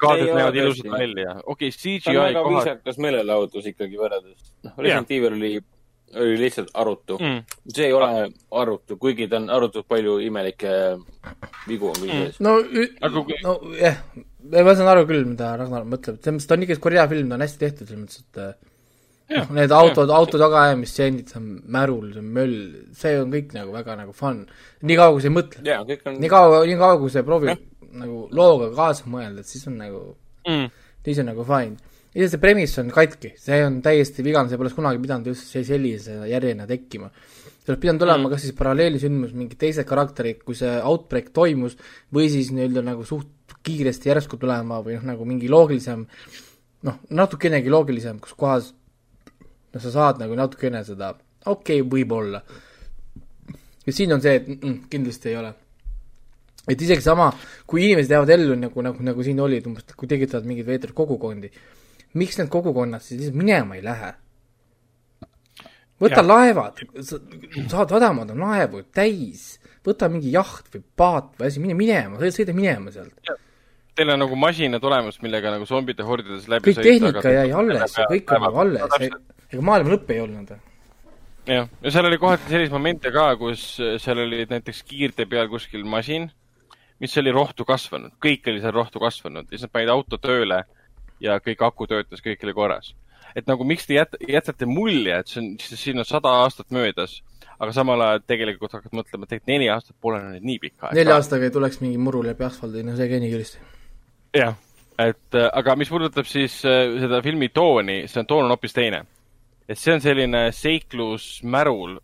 kaadrid 0.00 0.34
näevad 0.34 0.56
ilusad 0.56 0.90
välja, 0.90 1.36
okei 1.44 1.68
okay,, 1.68 1.70
CGI 1.70 2.00
kohad. 2.00 2.04
ta 2.04 2.10
on 2.10 2.26
väga 2.26 2.42
kohad... 2.42 2.54
viisakas 2.56 2.98
meelelahutus 2.98 3.72
ikkagi 3.72 3.98
võrreldes. 4.00 4.52
noh, 4.64 4.78
Resident 4.78 5.10
Evil 5.10 5.34
oli 5.38 5.56
oli 6.14 6.38
lihtsalt 6.38 6.70
arutu 6.74 7.18
mm.. 7.18 7.42
see 7.74 7.88
ei 7.88 7.92
ole 7.92 8.28
arutu, 8.50 8.96
kuigi 8.96 9.26
ta 9.28 9.40
on 9.40 9.50
arutult 9.50 9.88
palju 9.88 10.18
imelikke 10.22 10.70
vigu 11.68 11.90
on 11.90 11.98
küll 11.98 12.12
mm. 12.12 12.22
sees. 12.22 12.40
no, 12.40 12.54
no 13.42 13.56
jah, 13.80 13.98
ma 14.54 14.74
saan 14.78 14.92
aru 14.92 15.06
küll, 15.08 15.26
mida 15.26 15.52
Ragnar 15.58 15.86
mõtleb, 15.88 16.20
selles 16.22 16.38
mõttes 16.38 16.48
ta 16.48 16.56
on 16.56 16.66
ikkagi 16.66 16.84
Korea 16.86 17.08
film, 17.10 17.28
ta 17.28 17.38
on 17.38 17.44
hästi 17.46 17.62
tehtud, 17.64 17.90
selles 17.90 18.04
mõttes, 18.04 18.22
et 18.22 18.42
äh, 18.44 18.75
need 19.56 19.72
autod, 19.74 20.12
auto 20.14 20.38
tagaajamisstseenid, 20.38 21.32
see 21.32 21.40
on 21.40 21.48
märul, 21.76 22.12
see 22.12 22.22
on 22.22 22.28
möll, 22.36 22.60
see 22.94 23.16
on 23.18 23.32
kõik 23.34 23.56
nagu 23.56 23.74
väga 23.74 23.96
nagu 23.98 24.14
fun. 24.16 24.44
nii 24.86 24.98
kaua, 25.00 25.16
kui 25.16 25.24
sa 25.24 25.30
ei 25.30 25.34
mõtle. 25.34 25.64
On... 26.06 26.20
nii 26.22 26.30
kaua, 26.30 26.62
nii 26.68 26.78
kaua, 26.78 27.00
kui 27.02 27.10
sa 27.12 27.22
ei 27.22 27.26
proovi 27.26 27.56
nagu 27.96 28.26
looga 28.36 28.70
kaasa 28.76 29.10
mõelda, 29.10 29.42
et 29.42 29.50
siis 29.50 29.66
on 29.70 29.78
nagu 29.80 30.02
mm., 30.46 30.72
siis 31.06 31.22
on 31.22 31.30
nagu 31.32 31.46
fine 31.48 31.94
lihtsalt 32.16 32.38
see 32.38 32.40
premiss 32.40 32.78
on 32.80 32.90
katki, 32.92 33.32
see 33.40 33.58
on 33.66 33.80
täiesti 33.84 34.24
vigane, 34.24 34.48
see 34.48 34.56
poleks 34.60 34.76
kunagi 34.76 35.00
pidanud 35.02 35.28
üldse 35.32 35.44
see 35.50 35.64
sellise 35.68 36.14
järjena 36.30 36.64
tekkima. 36.68 37.10
see 37.12 37.72
oleks 37.72 37.82
pidanud 37.82 38.06
olema 38.06 38.22
mm. 38.22 38.32
kas 38.32 38.44
siis 38.46 38.56
paralleelsündmus, 38.56 39.34
mingi 39.36 39.58
teised 39.60 39.84
karakterid, 39.88 40.40
kui 40.46 40.56
see 40.56 40.70
outbreak 40.78 41.32
toimus, 41.36 41.76
või 42.14 42.30
siis 42.32 42.52
nii-öelda 42.54 42.84
nagu 42.86 43.04
suht 43.04 43.56
kiiresti 43.66 44.12
järsku 44.12 44.38
tulema 44.40 44.80
või 44.84 44.96
noh, 44.96 45.04
nagu 45.10 45.28
mingi 45.28 45.50
loogilisem, 45.52 46.06
noh, 46.88 46.98
natukenegi 47.10 47.72
loogilisem, 47.72 48.20
kus 48.22 48.36
kohas 48.38 48.72
noh, 49.76 49.84
sa 49.84 49.92
saad 49.94 50.22
nagu 50.22 50.38
natukene 50.38 50.82
seda, 50.86 51.12
okei 51.44 51.82
okay,, 51.82 51.86
võib-olla. 51.92 52.42
ja 53.86 53.94
siin 53.94 54.16
on 54.16 54.24
see, 54.24 54.40
et 54.40 54.50
mm, 54.56 54.82
kindlasti 54.92 55.32
ei 55.32 55.40
ole 55.42 55.54
et 56.66 56.82
isegi 56.82 57.04
sama, 57.04 57.30
kui 57.68 57.84
inimesed 57.86 58.10
jäävad 58.10 58.32
ellu 58.34 58.58
nagu, 58.58 58.82
nagu, 58.82 59.02
nagu 59.06 59.24
siin 59.24 59.40
oli, 59.42 59.60
et 59.60 59.66
umbes, 59.70 59.86
kui 59.94 60.10
tekitavad 60.10 60.48
mingeid 60.48 60.66
veidraid 60.66 60.94
kogukondi, 60.98 61.50
miks 62.18 62.40
need 62.40 62.50
kogukonnad 62.50 63.04
siis 63.04 63.20
lihtsalt 63.20 63.38
minema 63.38 63.78
ei 63.78 63.84
lähe? 63.86 64.14
võta 66.00 66.20
ja. 66.20 66.26
laevad, 66.26 66.82
saad 67.06 67.94
sadamad 67.94 68.34
on 68.34 68.42
laevu 68.44 68.82
täis, 68.94 69.54
võta 69.86 70.10
mingi 70.12 70.34
jaht 70.34 70.68
või 70.74 70.82
paat 70.98 71.30
või 71.38 71.48
asi, 71.48 71.62
mine 71.62 71.76
minema, 71.78 72.20
sõida 72.20 72.52
minema 72.56 72.92
sealt. 72.92 73.14
Teil 73.96 74.12
on 74.12 74.20
nagu 74.20 74.36
masinad 74.36 74.84
olemas, 74.84 75.18
millega 75.24 75.54
nagu 75.54 75.66
zombide 75.68 76.04
hordides 76.04 76.48
läbi 76.52 76.72
kõik 76.72 76.82
tehnika 76.84 77.32
jäi 77.32 77.52
alles 77.56 77.94
ja 77.96 78.08
kõik 78.10 78.32
on 78.36 78.42
nagu 78.44 78.64
alles, 78.64 78.96
ega 79.48 79.62
maailma 79.64 79.94
lõpp 79.94 80.10
ei 80.12 80.20
olnud. 80.20 80.50
jah, 81.48 81.70
ja 81.82 81.92
seal 81.94 82.08
oli 82.10 82.18
kohati 82.20 82.50
selliseid 82.50 82.74
momente 82.74 83.12
ka, 83.14 83.28
kus 83.40 83.68
seal 84.02 84.20
oli 84.26 84.44
näiteks 84.50 84.82
kiirtee 84.90 85.28
peal 85.30 85.48
kuskil 85.48 85.86
masin, 85.88 86.28
mis 87.00 87.16
oli 87.20 87.32
rohtu 87.32 87.64
kasvanud, 87.68 88.16
kõik 88.22 88.48
oli 88.52 88.60
seal 88.60 88.74
rohtu 88.76 89.00
kasvanud 89.00 89.48
ja 89.48 89.56
siis 89.56 89.66
nad 89.66 89.72
panid 89.72 89.92
auto 89.92 90.20
tööle 90.20 90.62
ja 91.20 91.38
kõik 91.40 91.64
aku 91.64 91.88
töötas, 91.88 92.22
kõik 92.24 92.44
oli 92.44 92.56
korras. 92.56 92.94
et 93.36 93.48
nagu 93.48 93.64
miks 93.64 93.86
te 93.86 93.96
jät-, 93.96 94.16
jätate 94.28 94.66
mulje, 94.68 95.16
et 95.16 95.28
see 95.28 95.40
on, 95.42 95.48
siin 95.60 95.98
on 96.00 96.08
sada 96.08 96.30
aastat 96.42 96.70
möödas, 96.72 97.18
aga 97.58 97.72
samal 97.72 98.00
ajal 98.00 98.22
tegelikult 98.28 98.72
hakkad 98.76 98.92
mõtlema, 98.96 99.24
et 99.24 99.34
tegelikult 99.34 99.52
neli 99.52 99.68
aastat 99.72 99.96
pole 100.00 100.20
nüüd 100.22 100.44
nii 100.44 100.60
pikk 100.62 100.84
aeg. 100.88 100.98
nelja 101.00 101.16
aastaga 101.16 101.48
ei 101.48 101.52
tuleks 101.52 101.80
mingi 101.84 102.00
muru 102.00 102.22
läbi 102.24 102.44
asfaldi, 102.48 102.84
no 102.84 102.96
see 102.96 103.08
ei 103.08 103.12
käi 103.14 103.24
nii 103.24 103.32
kiiresti. 103.34 103.64
Jah, 104.36 104.56
et 104.98 105.38
äh, 105.38 105.50
aga 105.52 105.76
mis 105.76 105.90
puudutab 105.92 106.28
siis 106.28 106.58
äh, 106.64 106.96
seda 107.02 107.22
filmi 107.24 107.50
tooni, 107.54 108.02
see 108.08 108.22
on, 108.22 108.30
toon 108.30 108.46
on 108.46 108.54
hoopis 108.54 108.76
teine. 108.76 109.04
et 109.68 109.78
see 109.78 109.94
on 109.94 110.00
selline 110.00 110.46
seiklus 110.54 111.40
märul, 111.42 111.98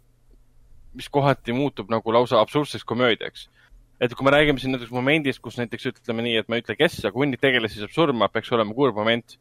mis 0.98 1.08
kohati 1.08 1.54
muutub 1.56 1.90
nagu 1.92 2.12
lausa 2.12 2.40
absurdseks 2.42 2.84
komöödiaks 2.84 3.48
et 4.02 4.14
kui 4.18 4.26
me 4.26 4.32
räägime 4.34 4.58
siin 4.58 4.74
näiteks 4.74 4.90
momendist, 4.90 5.40
kus 5.42 5.58
näiteks 5.60 5.86
ütleme 5.92 6.24
nii, 6.26 6.40
et 6.40 6.48
ma 6.50 6.58
ei 6.58 6.64
ütle, 6.64 6.74
kes, 6.78 6.98
aga 7.06 7.14
hunnik 7.18 7.42
tegelasi 7.42 7.82
saab 7.82 7.92
surma, 7.94 8.28
peaks 8.32 8.50
olema 8.54 8.74
kurb 8.74 8.98
moment. 8.98 9.38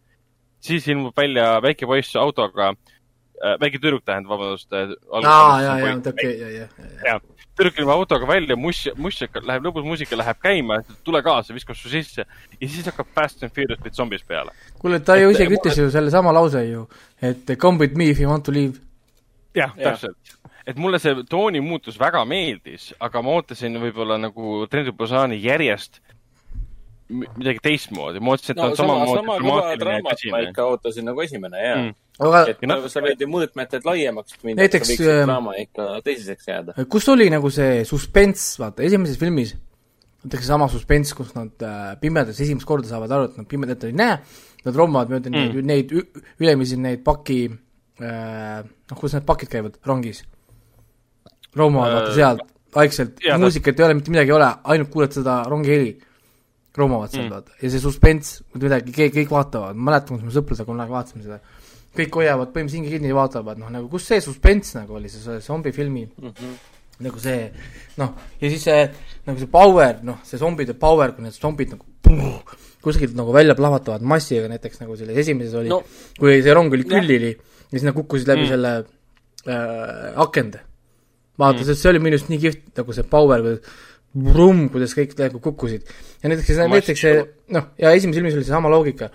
siis 0.62 0.86
ilmub 0.88 1.18
välja 1.18 1.56
väike 1.62 1.88
poiss 1.90 2.14
autoga 2.16 2.68
äh,, 2.70 3.56
väike 3.58 3.80
tüdruk 3.82 4.04
tähendab, 4.06 4.36
vabandust. 4.36 4.70
Äh, 4.78 4.94
aa, 5.18 5.62
ja, 5.62 5.78
ja, 5.82 5.96
okei, 5.98 6.36
ja, 6.38 6.50
ja, 6.54 6.68
ja. 7.08 7.16
Tüdruk 7.62 7.80
ilmub 7.80 7.94
autoga 7.94 8.28
välja, 8.28 8.56
muss, 8.58 8.82
mussika, 8.98 9.42
läheb 9.46 9.66
lõbus 9.68 9.86
muusika, 9.86 10.18
läheb 10.18 10.40
käima, 10.42 10.82
tule 11.06 11.22
kaasa, 11.26 11.54
viskab 11.54 11.78
su 11.78 11.92
sisse 11.92 12.26
ja 12.26 12.68
siis 12.68 12.88
hakkab 12.90 13.10
Fast 13.16 13.44
and 13.44 13.54
Furious 13.54 13.82
with 13.84 13.96
zombies 13.96 14.24
peale. 14.28 14.54
kuule, 14.82 15.00
ta 15.00 15.18
ju 15.20 15.30
isegi 15.34 15.58
ütles 15.60 15.78
ju 15.78 15.90
sellesama 15.94 16.34
lause 16.34 16.64
ju, 16.66 16.88
et 17.22 17.54
come 17.62 17.78
with 17.78 17.98
me 17.98 18.10
if 18.10 18.20
you 18.20 18.30
want 18.30 18.46
to 18.46 18.52
leave. 18.52 18.82
jah, 19.56 19.74
täpselt 19.78 20.38
et 20.68 20.78
mulle 20.78 21.00
see 21.02 21.16
tooni 21.30 21.62
muutus 21.62 21.98
väga 22.00 22.22
meeldis, 22.26 22.92
aga 23.02 23.22
ma 23.26 23.38
ootasin 23.38 23.78
võib-olla 23.82 24.18
nagu 24.22 24.66
Trent 24.70 24.92
Bussani 24.98 25.40
järjest 25.42 26.02
midagi 27.12 27.62
teistmoodi, 27.64 28.22
ma 28.24 28.36
ootasin, 28.36 28.54
et 28.54 28.60
ta 28.60 28.66
no, 28.66 28.72
on 28.72 28.78
samamoodi 28.80 29.18
sama, 29.20 29.38
sama 29.42 29.74
draamat 29.82 30.24
ma 30.32 30.44
ikka 30.46 30.68
ootasin 30.74 31.08
nagu 31.10 31.24
esimene, 31.26 31.64
jaa. 31.66 31.82
Mm.. 31.82 31.98
aga 32.28 32.44
et 32.54 32.64
no, 32.70 32.78
sa 32.92 33.04
võid 33.04 33.24
ju 33.24 33.28
mõõtmeted 33.32 33.88
laiemaks 33.88 34.38
minna, 34.46 34.68
et 34.68 34.78
sa 34.78 34.84
võiksid 34.84 35.08
äh, 35.08 35.24
draama 35.26 35.58
ikka 35.62 35.90
teiseseks 36.06 36.50
jääda. 36.52 36.78
kus 36.92 37.10
oli 37.14 37.28
nagu 37.34 37.52
see 37.54 37.82
suspenss, 37.88 38.56
vaata, 38.62 38.86
esimeses 38.88 39.20
filmis 39.22 39.56
näiteks 40.22 40.46
seesama 40.46 40.68
suspenss, 40.70 41.16
kus 41.18 41.34
nad 41.34 41.66
äh, 41.66 41.82
pimedas 42.02 42.40
esimest 42.44 42.68
korda 42.70 42.90
saavad 42.90 43.16
aru, 43.16 43.30
et 43.32 43.42
nad 43.42 43.48
pimedat 43.50 43.88
ei 43.88 43.96
näe, 43.98 44.20
nad 44.68 44.78
rommavad 44.78 45.10
mööda 45.10 45.32
mm. 45.32 45.66
neid, 45.66 45.96
neid 45.96 46.42
ülemisi 46.44 46.78
neid 46.78 47.02
paki 47.06 47.42
äh,, 47.50 48.62
noh, 48.62 49.00
kus 49.00 49.18
need 49.18 49.26
pakid 49.28 49.50
käivad 49.52 49.82
rongis. 49.90 50.22
Roomavad 51.58 51.98
vaata 51.98 52.14
sealt, 52.16 52.46
vaikselt, 52.76 53.18
muusikat 53.42 53.82
ei 53.82 53.88
ole, 53.88 53.98
mitte 53.98 54.14
midagi 54.14 54.32
ei 54.32 54.38
ole, 54.38 54.48
ainult 54.72 54.92
kuuled 54.94 55.18
seda 55.18 55.42
rongiheli 55.50 55.98
roomavad 56.78 57.12
seal 57.12 57.26
mm., 57.26 57.34
vaata, 57.36 57.58
ja 57.62 57.72
see 57.74 57.84
suspens, 57.84 58.38
midagi, 58.56 58.94
kõik, 58.96 59.16
kõik 59.20 59.34
vaatavad, 59.34 59.78
ma 59.78 59.92
mäletan, 59.92 60.18
kus 60.18 60.28
me 60.28 60.36
sõpradega 60.36 60.68
kunagi 60.70 60.96
vaatasime 60.96 61.26
seda, 61.26 61.40
kõik 61.98 62.20
hoiavad 62.22 62.54
põhimõtteliselt 62.54 62.80
hinge 62.80 62.94
kinni 62.96 63.12
ja 63.12 63.18
vaatavad, 63.18 63.60
noh 63.60 63.72
nagu 63.74 63.90
kus 63.92 64.08
see 64.08 64.22
suspens 64.24 64.76
nagu 64.78 64.96
oli, 64.96 65.12
see 65.12 65.40
zombifilmi 65.44 66.06
mm 66.08 66.30
-hmm. 66.30 66.54
nagu 67.08 67.20
see 67.20 67.52
noh, 68.00 68.16
ja 68.40 68.52
siis 68.54 68.64
see 68.70 68.86
nagu 69.28 69.40
see 69.40 69.52
power, 69.52 70.00
noh, 70.08 70.22
see 70.24 70.40
zombide 70.40 70.78
power, 70.80 71.12
kui 71.12 71.28
need 71.28 71.36
zombid 71.36 71.76
nagu 71.76 71.86
puh, 72.02 72.56
kuskilt 72.82 73.16
nagu 73.16 73.34
välja 73.34 73.56
plahvatavad 73.56 74.02
massiga, 74.02 74.48
näiteks 74.48 74.82
nagu 74.82 74.96
selles 74.96 75.18
esimeses 75.18 75.54
oli 75.54 75.70
no., 75.70 75.84
kui 76.20 76.42
see 76.42 76.54
rong 76.54 76.74
oli 76.74 76.88
küllili 76.88 77.32
ja 77.36 77.78
siis 77.78 77.88
nad 77.88 77.96
kukkusid 77.96 78.28
läbi 78.28 78.48
mm. 78.48 78.52
selle 78.56 78.74
äh, 79.48 80.12
akende. 80.16 80.64
vaata 81.38 81.60
mm., 81.60 81.66
sest 81.66 81.84
see 81.84 81.92
oli 81.92 82.00
minu 82.00 82.16
arust 82.16 82.32
nii 82.32 82.40
kihvt, 82.40 82.64
nagu 82.78 82.94
see 82.94 83.04
power 83.12 83.44
või 83.44 83.60
vrumm, 84.12 84.68
kuidas 84.72 84.94
kõik 84.96 85.14
nagu 85.20 85.40
kukkusid. 85.44 85.92
ja 86.22 86.30
näiteks, 86.32 86.58
näiteks 86.68 87.02
see, 87.02 87.20
noh, 87.56 87.70
ja 87.80 87.92
esimeses 87.96 88.20
filmis 88.20 88.36
oli 88.36 88.48
seesama 88.48 88.72
loogika, 88.72 89.08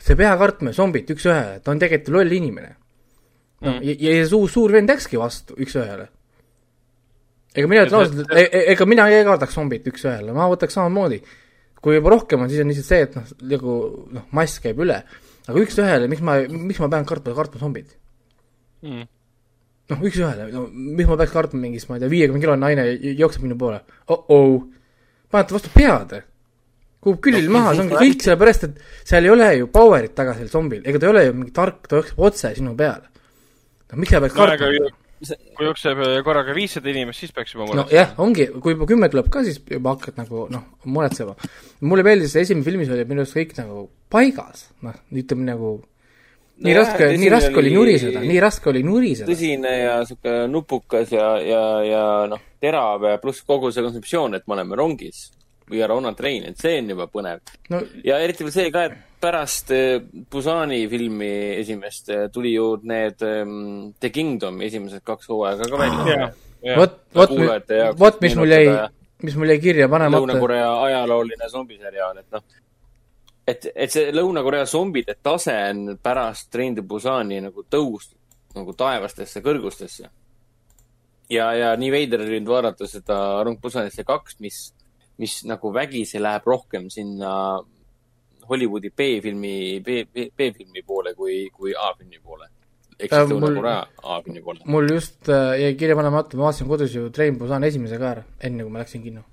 see 0.00 0.16
peakartme, 0.16 0.72
zombid 0.76 1.10
üks-ühele, 1.12 1.58
ta 1.64 1.72
on 1.74 1.82
tegelikult 1.82 2.14
loll 2.16 2.36
inimene. 2.38 2.70
noh 3.60 3.74
mm., 3.74 3.82
ja, 3.84 3.96
ja 4.06 4.14
see 4.22 4.30
suur, 4.30 4.48
suur 4.52 4.72
vend 4.72 4.88
läkski 4.88 5.20
vastu 5.20 5.58
üks-ühele. 5.60 6.08
ega 7.54 7.68
mina 7.68 7.84
ütlen 7.84 8.00
ausalt, 8.00 8.32
e-, 8.32 8.46
e-, 8.48 8.64
ega 8.72 8.88
mina 8.88 9.08
ei 9.12 9.26
kardaks 9.28 9.58
zombit 9.58 9.86
üks-ühele, 9.92 10.32
ma 10.32 10.48
võtaks 10.48 10.78
samamoodi. 10.80 11.20
kui 11.82 11.98
juba 11.98 12.16
rohkem 12.16 12.40
on, 12.42 12.50
siis 12.50 12.64
on 12.64 12.72
lihtsalt 12.72 12.88
see, 12.88 13.04
et 13.04 13.20
noh, 13.20 13.36
nagu 13.52 13.78
noh, 14.16 14.26
mass 14.32 14.64
käib 14.64 14.80
üle. 14.80 15.02
aga 15.44 15.64
üks-ühele, 15.66 16.08
miks 16.08 16.24
ma, 16.24 16.40
miks 16.48 16.80
ma 16.80 16.88
pean 16.96 17.04
kartma, 17.08 17.36
kartma 17.36 17.60
zombit 17.60 17.92
mm.? 18.80 19.04
Noh, 19.92 20.02
üks-ühele, 20.04 20.48
no 20.52 20.66
miks 20.70 21.08
ma 21.08 21.18
peaks 21.20 21.34
kartma 21.34 21.60
mingist, 21.62 21.88
ma 21.88 21.96
ei 21.96 22.04
tea, 22.04 22.12
viiekümne 22.12 22.42
kilone 22.42 22.60
naine 22.60 23.14
jookseb 23.18 23.46
minu 23.46 23.56
poole 23.60 23.80
oh-oh, 24.12 24.60
panete 25.32 25.56
vastu 25.56 25.72
pead. 25.74 26.14
kukub 26.98 27.20
külil 27.24 27.48
no, 27.48 27.56
maha, 27.56 27.74
see 27.74 27.84
ongi 27.86 27.98
kõik 27.98 28.24
sellepärast, 28.26 28.68
et 28.68 29.08
seal 29.08 29.28
ei 29.28 29.32
ole 29.32 29.50
ju 29.60 29.68
power'it 29.72 30.16
taga 30.18 30.34
sellel 30.36 30.52
zombil, 30.52 30.82
ega 30.84 31.00
ta 31.00 31.08
ei 31.08 31.12
ole 31.14 31.26
ju 31.28 31.34
mingi 31.36 31.54
tark, 31.56 31.84
ta 31.88 32.00
jookseb 32.00 32.24
otse 32.28 32.54
sinu 32.58 32.74
peale. 32.78 33.12
no 33.92 34.00
miks 34.00 34.16
sa 34.16 34.22
no, 34.24 34.32
kartma? 34.34 34.72
kui 35.18 35.66
jookseb 35.66 36.00
korraga 36.26 36.54
viissada 36.54 36.90
inimest, 36.92 37.24
siis 37.24 37.32
peaks 37.34 37.54
juba 37.54 37.66
muretsema. 37.66 37.88
nojah, 37.88 38.12
ongi, 38.22 38.48
kui 38.62 38.74
juba 38.76 38.86
kümme 38.90 39.08
tuleb 39.10 39.30
ka, 39.34 39.42
siis 39.46 39.60
juba 39.66 39.96
hakkad 39.96 40.20
nagu 40.20 40.46
noh, 40.52 40.66
muretsema. 40.86 41.34
mulle 41.80 42.04
meeldis, 42.06 42.36
esimene 42.38 42.66
filmis 42.66 42.92
oli 42.94 43.06
minu 43.08 43.24
arust 43.24 43.38
kõik 43.38 43.56
nagu 43.58 43.88
paigas, 44.12 44.68
noh, 44.86 45.00
ütleme 45.10 45.48
nagu 45.48 45.78
nii 46.58 46.74
no 46.74 46.80
raske, 46.80 47.08
nii 47.20 47.30
raske 47.32 47.60
oli 47.60 47.72
nuriseda, 47.74 48.22
nii 48.24 48.38
raske 48.42 48.70
oli 48.72 48.82
nuriseda. 48.86 49.30
tõsine 49.30 49.74
ja 49.78 49.96
sihuke 50.08 50.36
nupukas 50.50 51.12
ja, 51.14 51.28
ja, 51.44 51.64
ja 51.86 52.04
noh, 52.30 52.42
terav 52.62 53.06
ja 53.06 53.18
pluss 53.22 53.44
kogu 53.46 53.70
see 53.74 53.84
kontseptsioon, 53.86 54.38
et 54.38 54.46
me 54.48 54.58
oleme 54.58 54.78
rongis 54.78 55.28
We 55.68 55.82
are 55.84 55.92
on 55.92 56.06
a 56.08 56.14
train, 56.16 56.46
et 56.48 56.56
see 56.56 56.78
on 56.80 56.88
juba 56.94 57.06
põnev 57.12 57.42
no.. 57.72 57.82
ja 58.06 58.18
eriti 58.24 58.46
veel 58.46 58.54
see 58.54 58.72
ka, 58.74 58.86
et 58.88 59.20
pärast 59.20 59.72
eh, 59.76 59.98
Busani 60.32 60.80
filmi 60.90 61.32
esimest 61.58 62.12
eh, 62.14 62.28
tuli 62.32 62.54
ju 62.54 62.70
need 62.88 63.24
um, 63.26 63.90
The 64.00 64.10
Kingdomi 64.14 64.68
esimesed 64.70 65.04
kaks 65.06 65.28
hooaega 65.28 65.68
ka 65.68 65.82
välja. 65.82 66.30
vot, 66.78 67.02
vot, 67.14 67.34
vot 67.98 68.22
mis 68.24 68.38
mul 68.38 68.54
jäi, 68.54 68.64
mis 69.26 69.36
mul 69.38 69.52
jäi 69.52 69.60
kirja 69.62 69.90
panemata. 69.92 70.24
Lõuna-Korea 70.24 70.70
ajalooline 70.88 71.52
zombiseriaal, 71.52 72.24
et 72.24 72.34
noh 72.34 72.46
et, 73.48 73.68
et 73.74 73.92
see 73.92 74.12
Lõuna-Korea 74.14 74.66
zombide 74.68 75.16
tase 75.24 75.54
on 75.70 75.98
pärast 76.02 76.50
Train 76.52 76.76
to 76.76 76.84
Busani 76.86 77.40
nagu 77.44 77.64
tõusnud 77.64 78.16
nagu 78.58 78.74
taevastesse 78.76 79.42
kõrgustesse. 79.44 80.10
ja, 81.30 81.48
ja 81.54 81.72
nii 81.76 81.90
veider 81.92 82.24
oli 82.24 82.38
nüüd 82.40 82.50
vaadata 82.50 82.88
seda 82.88 83.18
Rong 83.44 83.60
Busanisse 83.62 84.04
kaks, 84.08 84.38
mis, 84.44 84.60
mis 85.20 85.40
nagu 85.48 85.72
vägisi 85.74 86.20
läheb 86.22 86.46
rohkem 86.48 86.88
sinna 86.90 87.32
Hollywoodi 88.48 88.90
B-filmi, 88.96 89.80
B-filmi 89.84 90.84
poole 90.86 91.12
kui, 91.14 91.42
kui 91.52 91.74
A-filmi 91.76 92.20
poole. 92.24 92.48
ehk 92.98 93.12
siis 93.12 93.20
äh, 93.20 93.32
Lõuna-Korea 93.32 93.80
A-filmi 94.16 94.44
poole. 94.44 94.64
mul 94.64 94.94
just 94.96 95.28
äh, 95.28 95.58
jäi 95.62 95.74
kirja 95.78 95.96
panemata, 95.96 96.36
ma 96.36 96.48
vaatasin 96.48 96.70
kodus 96.70 96.94
ju 96.94 97.10
Train 97.10 97.38
Busan 97.38 97.64
esimese 97.64 98.00
ka 98.00 98.14
ära, 98.16 98.24
enne 98.40 98.64
kui 98.64 98.72
ma 98.72 98.84
läksin 98.84 99.04
kinno. 99.04 99.26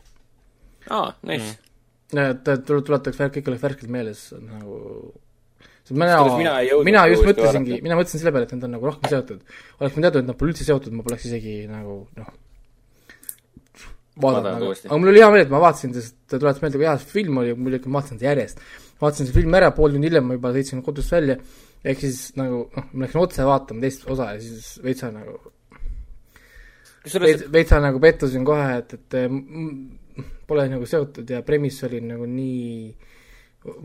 aa, 0.89 1.13
nice 1.23 1.45
mm 1.45 1.63
tuletaks 2.11 3.19
värk, 3.19 3.37
kõik 3.37 3.51
oleks 3.51 3.63
värskelt 3.63 3.91
meeles 3.91 4.27
nagu 4.37 4.79
mina, 5.89 6.17
mina, 6.37 6.53
mina 6.85 7.03
just 7.11 7.25
mõtlesingi, 7.27 7.77
mina 7.85 7.97
mõtlesin 7.97 8.21
selle 8.21 8.33
peale, 8.33 8.47
et 8.47 8.55
nad 8.55 8.65
on 8.65 8.73
nagu 8.77 8.87
rohkem 8.89 9.11
seotud. 9.11 9.41
oleks 9.79 9.97
ma 9.97 10.05
teadnud, 10.05 10.23
et 10.23 10.29
nad 10.31 10.39
pole 10.39 10.53
üldse 10.53 10.65
seotud, 10.65 10.95
ma 10.95 11.05
poleks 11.05 11.27
isegi 11.29 11.55
nagu 11.69 11.97
noh, 12.17 12.31
vaadanud 14.23 14.63
nagu, 14.63 14.71
aga 14.87 14.99
mul 15.01 15.11
oli 15.11 15.21
hea 15.21 15.29
meel, 15.33 15.45
et 15.45 15.53
ma 15.53 15.61
vaatasin, 15.61 15.93
sest 15.97 16.17
ta 16.25 16.39
tuletas 16.41 16.63
meelde, 16.63 16.79
kui 16.79 16.87
hea 16.87 16.95
see 17.01 17.11
film 17.11 17.41
oli, 17.41 17.53
mul 17.57 17.77
ikka, 17.77 17.91
ma 17.91 17.99
vaatasin 17.99 18.21
seda 18.21 18.31
järjest. 18.31 18.63
vaatasin 19.01 19.27
selle 19.27 19.37
filmi 19.37 19.59
ära, 19.59 19.73
pool 19.77 19.93
tundi 19.93 20.09
hiljem 20.09 20.25
ma 20.29 20.39
juba 20.39 20.53
sõitsin 20.55 20.81
kodust 20.85 21.13
välja, 21.13 21.35
ehk 21.83 22.01
siis 22.05 22.23
nagu 22.39 22.63
noh, 22.65 22.87
ma 22.93 23.05
läksin 23.05 23.21
otse 23.21 23.45
vaatama 23.51 23.85
teist 23.85 24.07
osa 24.09 24.31
ja 24.33 24.41
siis 24.41 24.71
veitsa 24.85 25.11
nagu 25.13 25.37
veitsa 27.53 27.77
nagu 27.83 28.01
pettusin 28.01 28.45
kohe, 28.47 28.79
et, 28.79 28.97
et 28.97 29.19
pole 30.47 30.67
nagu 30.71 30.87
seotud 30.89 31.29
ja 31.29 31.41
premiss 31.45 31.83
oli 31.87 32.01
nagu 32.05 32.27
nii 32.29 32.95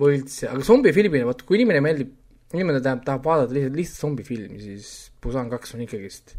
võlts 0.00 0.44
aga 0.50 0.64
zombifilmina, 0.66 1.24
vot 1.28 1.42
kui 1.46 1.60
inimene 1.60 1.80
meeldib, 1.84 2.12
inimene 2.52 2.82
tahab, 2.84 3.04
tahab 3.06 3.24
vaadata 3.24 3.56
lihtsalt, 3.56 3.76
lihtsalt 3.78 4.06
zombifilmi, 4.06 4.60
siis 4.60 4.90
Busan 5.20 5.50
kaks 5.52 5.76
on 5.76 5.84
ikkagist 5.84 6.36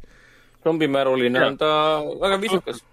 zombimäruline 0.64 1.45
on 1.45 1.57
ta 1.57 2.02
väga 2.22 2.41
viisakas. 2.41 2.84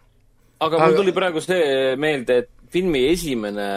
aga 0.60 0.78
mul 0.78 0.96
tuli 0.96 1.12
praegu 1.12 1.40
see 1.40 1.96
meelde, 1.96 2.38
et 2.42 2.50
filmi 2.72 3.04
esimene, 3.12 3.68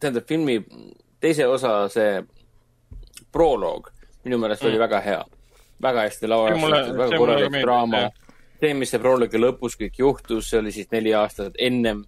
tähendab 0.00 0.26
filmi 0.28 0.58
teise 1.20 1.46
osa 1.46 1.88
see 1.92 2.22
proloog 3.32 3.90
minu 4.24 4.38
meelest 4.38 4.62
mm. 4.62 4.68
oli 4.70 4.78
väga 4.78 5.00
hea. 5.00 5.24
väga 5.82 6.06
hästi 6.06 6.30
lavastatud, 6.30 6.96
väga 6.96 7.18
korralik 7.18 7.60
draama 7.62 8.08
see, 8.60 8.74
mis 8.78 8.92
see 8.94 9.02
prologi 9.02 9.40
lõpus 9.40 9.78
kõik 9.80 10.00
juhtus, 10.00 10.50
see 10.50 10.60
oli 10.60 10.72
siis 10.74 10.90
neli 10.94 11.14
aastat 11.16 11.58
ennem 11.58 12.04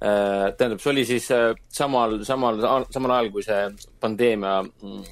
äh,. 0.00 0.54
tähendab, 0.56 0.80
see 0.82 0.92
oli 0.92 1.04
siis 1.08 1.30
äh, 1.34 1.52
samal, 1.68 2.20
samal, 2.24 2.60
samal 2.90 3.16
ajal, 3.18 3.30
kui 3.34 3.46
see 3.46 3.60
pandeemia 4.00 4.60
mm, 4.62 5.06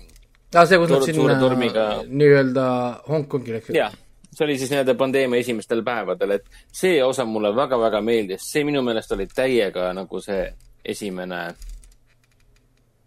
aa, 0.55 0.67
see, 0.67 0.81
kus 0.81 0.93
nad 0.95 1.07
sinna 1.07 1.87
nii-öelda 2.07 2.67
Hongkongi 3.09 3.57
läksid? 3.57 3.79
jah, 3.79 3.95
see 4.31 4.45
oli 4.47 4.59
siis 4.61 4.73
nii-öelda 4.73 4.97
pandeemia 4.99 5.43
esimestel 5.43 5.83
päevadel, 5.87 6.39
et 6.39 6.63
see 6.73 7.01
osa 7.05 7.27
mulle 7.29 7.55
väga-väga 7.57 8.03
meeldis, 8.05 8.47
see 8.53 8.65
minu 8.69 8.85
meelest 8.87 9.13
oli 9.17 9.29
täiega 9.33 9.91
nagu 9.97 10.23
see 10.23 10.45
esimene, 10.87 11.43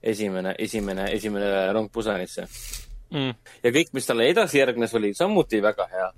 esimene, 0.03 0.55
esimene, 0.59 1.11
esimene 1.15 1.51
rong 1.73 1.91
Busanisse 1.93 2.47
mm.. 3.13 3.35
ja 3.63 3.71
kõik, 3.71 3.93
mis 3.95 4.09
talle 4.09 4.27
edasi 4.29 4.59
järgnes, 4.59 4.95
oli 4.99 5.13
samuti 5.15 5.61
väga 5.63 5.87
hea 5.93 6.09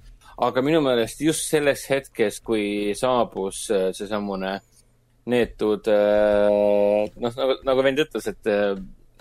aga 0.42 0.64
minu 0.66 0.82
meelest 0.84 1.22
just 1.22 1.48
selles 1.50 1.86
hetkes, 1.90 2.40
kui 2.46 2.96
saabus 2.98 3.68
äh, 3.74 3.90
seesamune 3.96 4.58
neetud, 5.32 5.86
äh, 5.92 7.12
noh, 7.22 7.38
nagu, 7.38 7.60
nagu 7.68 7.86
vend 7.86 8.02
ütles, 8.02 8.28
et 8.32 8.50
äh, 8.50 8.74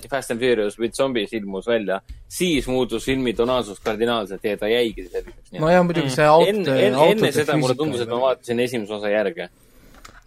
Fast 0.08 0.32
and 0.32 0.40
Furious 0.40 0.78
with 0.80 0.96
Zombies 0.96 1.34
ilmus 1.36 1.66
välja, 1.68 1.98
siis 2.28 2.64
muutus 2.72 3.04
filmi 3.04 3.34
tonaalsus 3.36 3.82
kardinaalselt 3.84 4.44
ja 4.48 4.56
ta 4.56 4.70
jäigi 4.70 5.04
selliseks. 5.10 5.52
nojah, 5.60 5.84
muidugi 5.84 6.14
see 6.14 6.28
aut-. 6.28 6.48
enne, 6.48 6.76
enne, 6.86 7.08
enne 7.12 7.32
seda 7.36 7.58
mulle 7.60 7.76
tundus, 7.76 8.00
et 8.06 8.08
ma 8.08 8.22
vaatasin 8.24 8.64
esimese 8.64 8.96
osa 8.96 9.12
järge. 9.12 9.50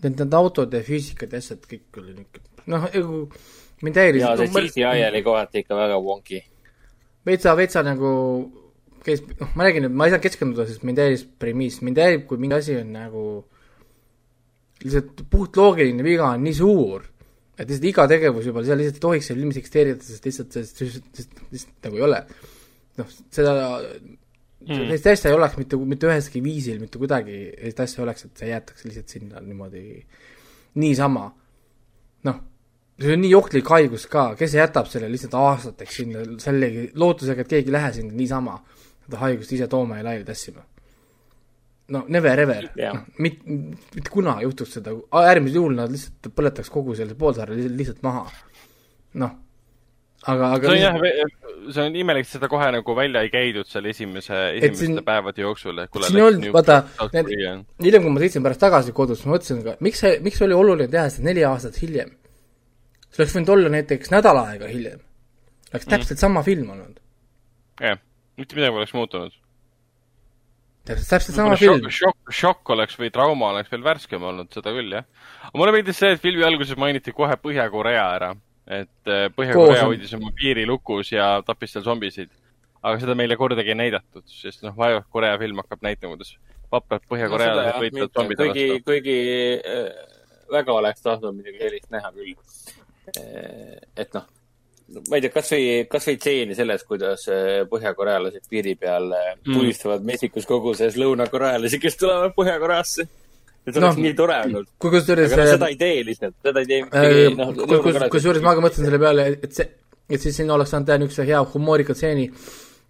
Need, 0.03 0.19
need 0.19 0.37
autode 0.37 0.83
füüsikad 0.85 1.33
ja 1.33 1.41
asjad 1.41 1.65
kõik 1.65 2.01
oli 2.01 2.17
niisugune, 2.19 2.65
noh, 2.69 2.89
mind 3.81 4.01
häiris. 4.03 4.27
ja 4.27 4.35
see 4.37 4.67
CGI 4.69 5.07
oli 5.07 5.23
kohati 5.25 5.63
ikka 5.63 5.79
väga 5.79 5.97
wonky. 6.05 6.43
veitsa, 7.25 7.57
veitsa 7.57 7.81
nagu 7.87 8.11
käis, 9.05 9.23
noh, 9.39 9.49
ma 9.57 9.67
räägin, 9.67 9.87
et 9.87 9.95
ma 9.95 10.07
ei 10.07 10.13
saanud 10.13 10.25
keskenduda, 10.25 10.67
sest 10.69 10.85
mind 10.87 11.01
häiris 11.01 11.25
premiss, 11.39 11.81
mind 11.85 11.99
häirib, 12.01 12.27
kui 12.29 12.39
mingi 12.41 12.57
asi 12.57 12.77
on 12.79 12.93
nagu 12.95 13.23
lihtsalt 14.83 15.23
puhtloogiline 15.31 16.05
viga 16.05 16.29
on 16.33 16.43
nii 16.43 16.55
suur, 16.57 17.05
et 17.57 17.67
lihtsalt 17.67 17.89
iga 17.91 18.07
tegevus 18.11 18.49
juba, 18.49 18.63
seal 18.65 18.79
lihtsalt 18.81 18.99
ei 18.99 19.05
tohiks 19.07 19.29
seal 19.29 19.41
ilmselt 19.41 19.63
eksisteerida, 19.63 20.07
sest 20.07 20.27
lihtsalt, 20.29 20.57
sest 20.57 20.83
lihtsalt, 20.83 21.43
lihtsalt, 21.53 21.75
nagu 21.87 21.99
ei 21.99 22.05
ole. 22.07 22.21
noh, 22.99 23.11
seda 23.33 23.53
mm., 23.57 24.73
sellist 24.73 25.11
asja 25.13 25.31
ei 25.31 25.37
oleks 25.37 25.59
mitte, 25.59 25.79
mitte 25.93 26.09
üheski 26.09 26.43
viisil, 26.45 26.79
mitte 26.83 27.01
kuidagi 27.01 27.37
sellist 27.51 27.83
asja 27.85 28.01
ei 28.01 28.07
oleks, 28.07 28.27
et 28.27 28.43
see 28.43 28.51
jäetakse 28.51 28.89
lihtsalt 28.89 29.17
sinna 29.17 29.43
niimoodi 29.43 29.85
niisama. 30.81 31.29
noh 32.29 32.41
see 33.01 33.15
on 33.15 33.23
nii 33.23 33.33
ohtlik 33.35 33.69
haigus 33.73 34.05
ka, 34.11 34.31
kes 34.37 34.53
jätab 34.53 34.87
selle 34.91 35.09
lihtsalt 35.11 35.33
aastateks 35.37 35.99
sinna, 36.01 36.23
sellegi 36.41 36.91
lootusega, 36.99 37.41
et 37.41 37.55
keegi 37.55 37.71
ei 37.71 37.75
lähe 37.77 37.93
sinna 37.95 38.13
niisama 38.17 38.59
seda 39.05 39.19
haigust 39.23 39.53
ise 39.57 39.67
tooma 39.71 39.99
ja 39.99 40.07
laiali 40.09 40.25
tassima. 40.27 40.63
no 41.93 42.05
never 42.07 42.39
ever 42.39 42.69
yeah., 42.79 42.95
noh, 42.95 43.05
mit-, 43.19 43.43
mitte 43.45 44.09
kunagi 44.09 44.47
juhtuks 44.47 44.77
seda, 44.79 44.95
äärmisel 45.19 45.59
juhul 45.59 45.77
nad 45.77 45.91
lihtsalt 45.91 46.31
põletaks 46.35 46.71
kogu 46.73 46.95
selle 46.95 47.15
poolsaare 47.19 47.57
lihtsalt, 47.59 47.99
maha. 48.05 48.23
noh, 49.19 49.33
aga, 50.23 50.53
aga 50.57 50.71
see 50.71 50.87
on 50.87 51.03
jah, 51.03 51.33
see 51.75 51.85
on 51.85 51.97
imelik, 51.99 52.27
seda 52.29 52.49
kohe 52.51 52.69
nagu 52.75 52.95
välja 52.97 53.23
ei 53.25 53.31
käidud 53.33 53.67
seal 53.69 53.91
esimese, 53.91 54.39
esimeste 54.57 54.85
siin, 54.85 55.03
päevade 55.05 55.43
jooksul, 55.43 55.83
et 55.83 55.91
kuule, 55.93 56.07
siin 56.09 56.21
ei 56.21 56.27
olnud, 56.29 56.49
vaata, 56.55 56.79
need, 57.13 57.31
hiljem, 57.83 58.07
kui 58.07 58.15
ma 58.15 58.23
sõitsin 58.23 58.47
pärast 58.47 58.63
tagasi 58.63 58.95
kodus, 58.95 59.25
ma 59.27 59.35
mõtlesin 59.35 59.61
ka, 59.67 59.75
miks 59.83 60.03
see, 60.05 60.17
miks 60.25 60.41
oli 60.47 60.57
oluline 60.57 60.87
teha 60.91 61.09
seda 61.13 61.29
neli 61.29 61.45
aastat 61.47 61.79
hiljem? 61.83 62.15
see 63.13 63.21
oleks 63.21 63.35
võinud 63.37 63.53
olla 63.53 63.75
näiteks 63.75 64.09
nädal 64.13 64.39
aega 64.41 64.71
hiljem. 64.71 65.03
oleks 65.73 65.85
täpselt 65.85 66.15
mm. 66.17 66.23
sama 66.23 66.47
film 66.47 66.71
olnud. 66.73 66.97
jah, 67.83 67.99
mitte 68.39 68.57
midagi 68.57 68.75
poleks 68.77 68.95
muutunud. 68.97 69.35
täpselt, 70.85 71.09
täpselt 71.09 71.37
sama 71.37 71.57
film. 71.59 71.89
šokk, 71.89 72.33
šokk 72.33 72.73
oleks 72.75 72.97
või 72.99 73.11
trauma 73.13 73.51
oleks 73.53 73.71
veel 73.71 73.85
värskem 73.85 74.23
olnud, 74.29 74.51
seda 74.53 74.73
küll, 74.75 74.95
jah. 74.99 75.05
aga 75.49 75.59
mulle 75.59 75.75
meeldis 75.77 76.01
see, 76.01 76.15
et 76.15 76.23
filmi 76.23 76.45
alguses 76.47 76.79
mainiti 76.79 77.15
kohe 77.15 77.37
Põhja-Korea 77.43 78.07
ära 78.15 78.33
et 78.67 79.11
äh, 79.11 79.27
Põhja-Korea 79.35 79.87
hoidis 79.87 80.13
oma 80.15 80.31
piiri 80.37 80.65
lukus 80.67 81.11
ja 81.11 81.35
tappis 81.45 81.75
seal 81.75 81.85
zombisid. 81.85 82.31
aga 82.83 82.99
seda 82.99 83.15
meile 83.15 83.37
kordagi 83.39 83.71
ei 83.71 83.79
näidatud, 83.79 84.25
sest 84.27 84.63
noh, 84.65 84.73
vaevalt 84.75 85.07
Korea 85.11 85.37
film 85.39 85.61
hakkab 85.61 85.85
näitama, 85.85 86.17
kuidas 86.17 86.33
vaprad 86.71 87.05
põhjakorealased 87.07 87.77
no, 87.77 87.81
võitlevad 87.83 88.17
zombide 88.17 88.47
vastu. 88.49 88.63
kuigi, 88.83 88.83
kuigi 88.87 89.17
äh, 89.71 89.85
väga 90.51 90.75
oleks 90.75 91.05
tahtnud 91.05 91.37
midagi 91.37 91.61
sellist 91.61 91.93
näha 91.93 92.11
küll. 92.15 92.33
Äh, 93.13 93.77
et 94.03 94.17
noh, 94.17 94.27
ma 95.09 95.17
ei 95.17 95.23
tea, 95.23 95.33
kas 95.33 95.51
või, 95.53 95.65
kas 95.89 96.07
või 96.09 96.17
stseeni 96.19 96.55
selles, 96.57 96.83
kuidas 96.87 97.25
põhjakorealased 97.71 98.47
piiri 98.51 98.75
peal 98.79 99.09
mm. 99.09 99.51
tulistavad 99.53 100.05
mesikus 100.07 100.47
koguses 100.49 100.97
lõunakorealasi, 100.99 101.81
kes 101.81 101.99
tulevad 102.01 102.35
Põhja-Koreasse 102.37 103.07
et 103.63 103.77
oleks 103.79 103.95
no, 103.95 104.03
nii 104.03 104.15
tore 104.17 104.39
olnud. 104.43 104.67
aga 104.83 104.99
no, 104.99 105.47
seda 105.53 105.69
ei 105.71 105.77
tee 105.79 106.03
lihtsalt, 106.09 106.35
seda 106.43 106.63
ei 106.63 106.69
tee 106.69 106.81
mitte 106.83 106.99
äh, 106.99 107.37
noh. 107.37 108.09
kusjuures 108.11 108.43
ma 108.43 108.55
ka 108.57 108.63
mõtlesin 108.65 108.89
selle 108.89 108.99
peale, 109.01 109.27
et 109.39 109.55
see, 109.55 109.69
et 110.11 110.23
siis 110.23 110.35
sinna 110.41 110.57
oleks 110.57 110.73
saanud 110.73 110.89
teha 110.89 110.99
niisuguse 110.99 111.27
hea 111.29 111.39
humoorika 111.53 111.95
stseeni, 111.95 112.27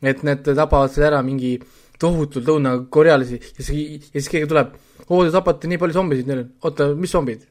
et 0.02 0.26
need 0.26 0.50
tapavad 0.50 0.94
seal 0.94 1.12
ära 1.12 1.22
mingi 1.26 1.56
tohutult 2.02 2.50
lõunakorealasi 2.50 3.38
ja 3.38 3.66
siis, 3.68 4.10
ja 4.10 4.18
siis 4.18 4.32
keegi 4.34 4.50
tuleb, 4.50 4.74
oo, 5.06 5.22
te 5.22 5.34
tapate 5.36 5.70
nii 5.70 5.82
palju 5.82 6.00
zombisid 6.00 6.32
neil, 6.32 6.48
oota, 6.66 6.90
mis 6.98 7.14
zombid? 7.14 7.46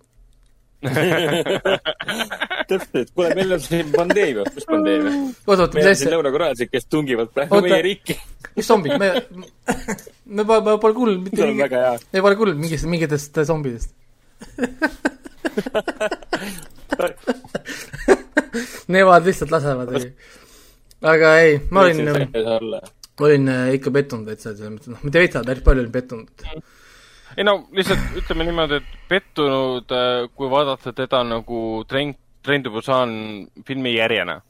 täpselt, 2.71 3.11
kuule, 3.15 3.35
meil 3.39 3.53
on 3.55 3.61
siin 3.63 3.91
pandeemia, 3.95 4.45
mis 4.55 4.67
pandeemia? 4.67 5.13
oota, 5.47 5.63
oota, 5.67 5.77
mis 5.79 5.87
asja? 5.93 6.11
lõunakorealased, 6.17 6.69
kes 6.73 6.85
tungivad 6.91 7.29
praegu 7.35 7.61
meie 7.63 7.83
riiki. 7.87 8.15
Mis 8.57 8.67
zombid, 8.67 8.93
me, 9.01 9.09
me 10.27 10.43
pole, 10.49 10.77
pole 10.83 10.95
kuulnud 10.97 11.21
mitte 11.23 11.47
mingi, 11.47 11.65
me 12.13 12.19
pole 12.27 12.35
kuulnud 12.41 12.59
mingist, 12.59 12.85
mingitest 12.91 13.33
zombidest. 13.49 13.91
Nemad 18.93 19.23
lihtsalt 19.27 19.51
lasevad, 19.55 19.89
aga 21.13 21.29
ei, 21.45 21.53
ma 21.71 21.79
olin, 21.87 21.99
ma 22.11 23.27
olin 23.29 23.45
äh, 23.49 23.75
ikka 23.79 23.89
pettunud 23.95 24.27
täitsa, 24.29 24.49
selles 24.57 24.73
mõttes, 24.75 24.91
noh, 24.93 25.01
mitte 25.07 25.19
veitsa, 25.23 25.47
päris 25.47 25.65
palju 25.67 25.81
olin 25.85 25.95
pettunud. 25.95 26.29
Ei 27.37 27.47
no 27.47 27.57
lihtsalt 27.73 28.19
ütleme 28.23 28.47
niimoodi, 28.49 28.81
et 28.83 28.99
pettunud, 29.09 29.95
äh, 29.95 30.27
kui 30.37 30.51
vaadata 30.53 30.93
teda 30.97 31.23
nagu 31.27 31.83
Train, 31.89 32.15
Train 32.43 32.63
to 32.65 32.73
Busan 32.75 33.15
filmi 33.67 33.95
järjena 33.97 34.41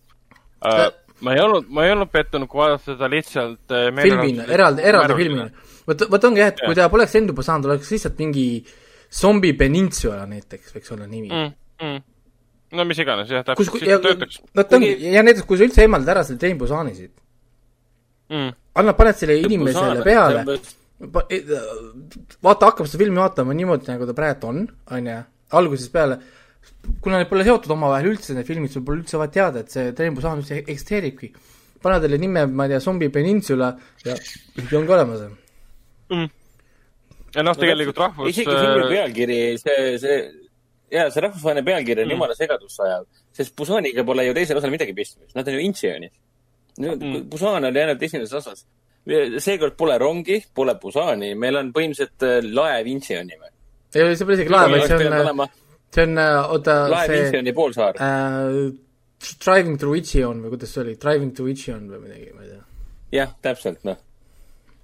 äh, 0.66 0.88
ma 1.22 1.34
ei 1.36 1.42
olnud, 1.42 1.68
ma 1.70 1.86
ei 1.86 1.92
olnud 1.94 2.10
pettunud, 2.12 2.50
kui 2.50 2.60
vaadata 2.60 2.92
seda 2.92 3.08
lihtsalt 3.10 3.74
äh, 3.74 3.88
filmina, 4.02 4.46
eraldi, 4.50 4.84
eraldi 4.90 5.18
filmina. 5.18 5.48
vot, 5.88 6.06
vot 6.14 6.28
ongi 6.28 6.42
jah, 6.42 6.52
et 6.52 6.62
kui 6.64 6.78
ta 6.78 6.88
poleks 6.92 7.16
lendu 7.18 7.36
saanud, 7.38 7.70
oleks 7.70 7.92
lihtsalt 7.94 8.18
mingi 8.22 8.46
Zombi 9.12 9.52
Peninsula 9.58 10.24
näiteks 10.28 10.74
võiks 10.76 10.94
olla 10.94 11.06
nimi 11.06 11.30
mm,. 11.30 11.52
Mm. 11.82 11.98
no 12.78 12.86
mis 12.88 13.02
iganes, 13.04 13.30
jah, 13.30 13.44
täpselt, 13.46 13.78
siis 13.78 14.06
töötaks. 14.06 14.40
vot 14.56 14.78
ongi, 14.78 14.92
ja 15.12 15.24
näiteks, 15.24 15.46
kui 15.48 15.60
sa 15.60 15.68
üldse 15.68 15.84
eemaldad 15.86 16.16
ära 16.16 16.26
selle 16.26 16.42
Train 16.42 16.58
Busani 16.60 16.94
siit 16.98 17.14
mm., 18.32 18.54
annad, 18.82 18.98
paned 18.98 19.20
selle 19.20 19.38
inimesele 19.44 20.06
peale, 20.06 20.58
vaata, 21.02 22.68
hakkab 22.68 22.86
seda 22.86 23.02
filmi 23.02 23.18
vaatama 23.18 23.56
niimoodi, 23.58 23.90
nagu 23.90 24.06
ta 24.06 24.14
praegu 24.16 24.48
on, 24.52 24.64
on 24.94 25.10
ju, 25.10 25.18
algusest 25.58 25.92
peale 25.92 26.20
kuna 27.02 27.18
need 27.20 27.30
pole 27.30 27.44
seotud 27.46 27.72
omavahel 27.74 28.12
üldse, 28.12 28.34
need 28.36 28.46
filmid, 28.46 28.72
sul 28.72 28.84
pole 28.86 29.02
üldse 29.02 29.18
vaja 29.20 29.32
teada, 29.36 29.62
et 29.62 29.74
see 29.74 29.90
Train 29.98 30.14
Busan 30.16 30.42
üldse 30.42 30.60
eksisteeribki. 30.62 31.32
pane 31.82 31.98
talle 32.02 32.18
nime, 32.22 32.44
ma 32.46 32.66
ei 32.66 32.70
tea, 32.70 32.80
Zombi 32.80 33.08
Peninsula 33.10 33.72
ja 34.06 34.14
ongi 34.78 34.92
olemas 34.94 35.24
mm.. 36.12 36.28
ja 37.34 37.42
noh, 37.42 37.56
tegelikult 37.58 37.98
rahvus 37.98 38.30
isegi 38.30 38.52
filmi 38.52 38.84
äh, 38.84 38.92
pealkiri, 38.92 39.38
see, 39.58 39.88
see, 39.98 40.20
jaa, 40.94 41.08
see 41.10 41.24
rahvusvaheline 41.24 41.66
pealkiri 41.66 42.04
on 42.04 42.06
mm. 42.06 42.14
jumala 42.14 42.36
segadusse 42.38 42.86
ajav, 42.86 43.08
sest 43.34 43.56
Busaniga 43.58 44.06
pole 44.06 44.28
ju 44.28 44.36
teisel 44.38 44.62
osal 44.62 44.74
midagi 44.74 44.94
pistmist, 44.94 45.34
nad 45.34 45.50
on 45.50 45.58
ju 45.58 45.64
Incheonis. 45.66 46.14
Mm. 46.78 47.24
Busan 47.32 47.66
oli 47.66 47.82
ainult 47.82 48.06
esimeses 48.06 48.38
osas. 48.38 48.62
Seekord 49.42 49.74
pole 49.78 49.96
rongi, 49.98 50.38
pole 50.54 50.76
Busani, 50.82 51.32
meil 51.38 51.58
on 51.58 51.72
põhimõtteliselt 51.74 52.26
äh, 52.28 52.38
laev 52.54 52.88
Incheoni 52.92 53.38
või? 53.38 53.50
ei, 53.94 54.14
see 54.16 54.28
pole 54.28 54.38
isegi 54.38 54.54
laev, 54.54 54.76
vaid 54.76 54.86
see 54.86 55.10
on 55.10 55.44
see 55.92 56.06
on, 56.06 56.16
äh, 56.22 56.38
oota, 56.54 56.78
see 57.06 57.18
Laev 57.42 57.52
poolsaar 57.58 58.00
äh,. 58.00 58.72
Driving 59.22 59.76
through 59.78 60.00
Ichion 60.00 60.40
või 60.42 60.56
kuidas 60.56 60.72
see 60.74 60.82
oli, 60.82 60.96
Driving 60.98 61.34
through 61.36 61.52
Ichion 61.52 61.84
või 61.90 62.00
midagi, 62.08 62.32
ma 62.34 62.46
ei 62.46 62.54
tea. 62.54 62.64
jah, 63.18 63.34
täpselt, 63.44 63.84
noh. 63.86 64.00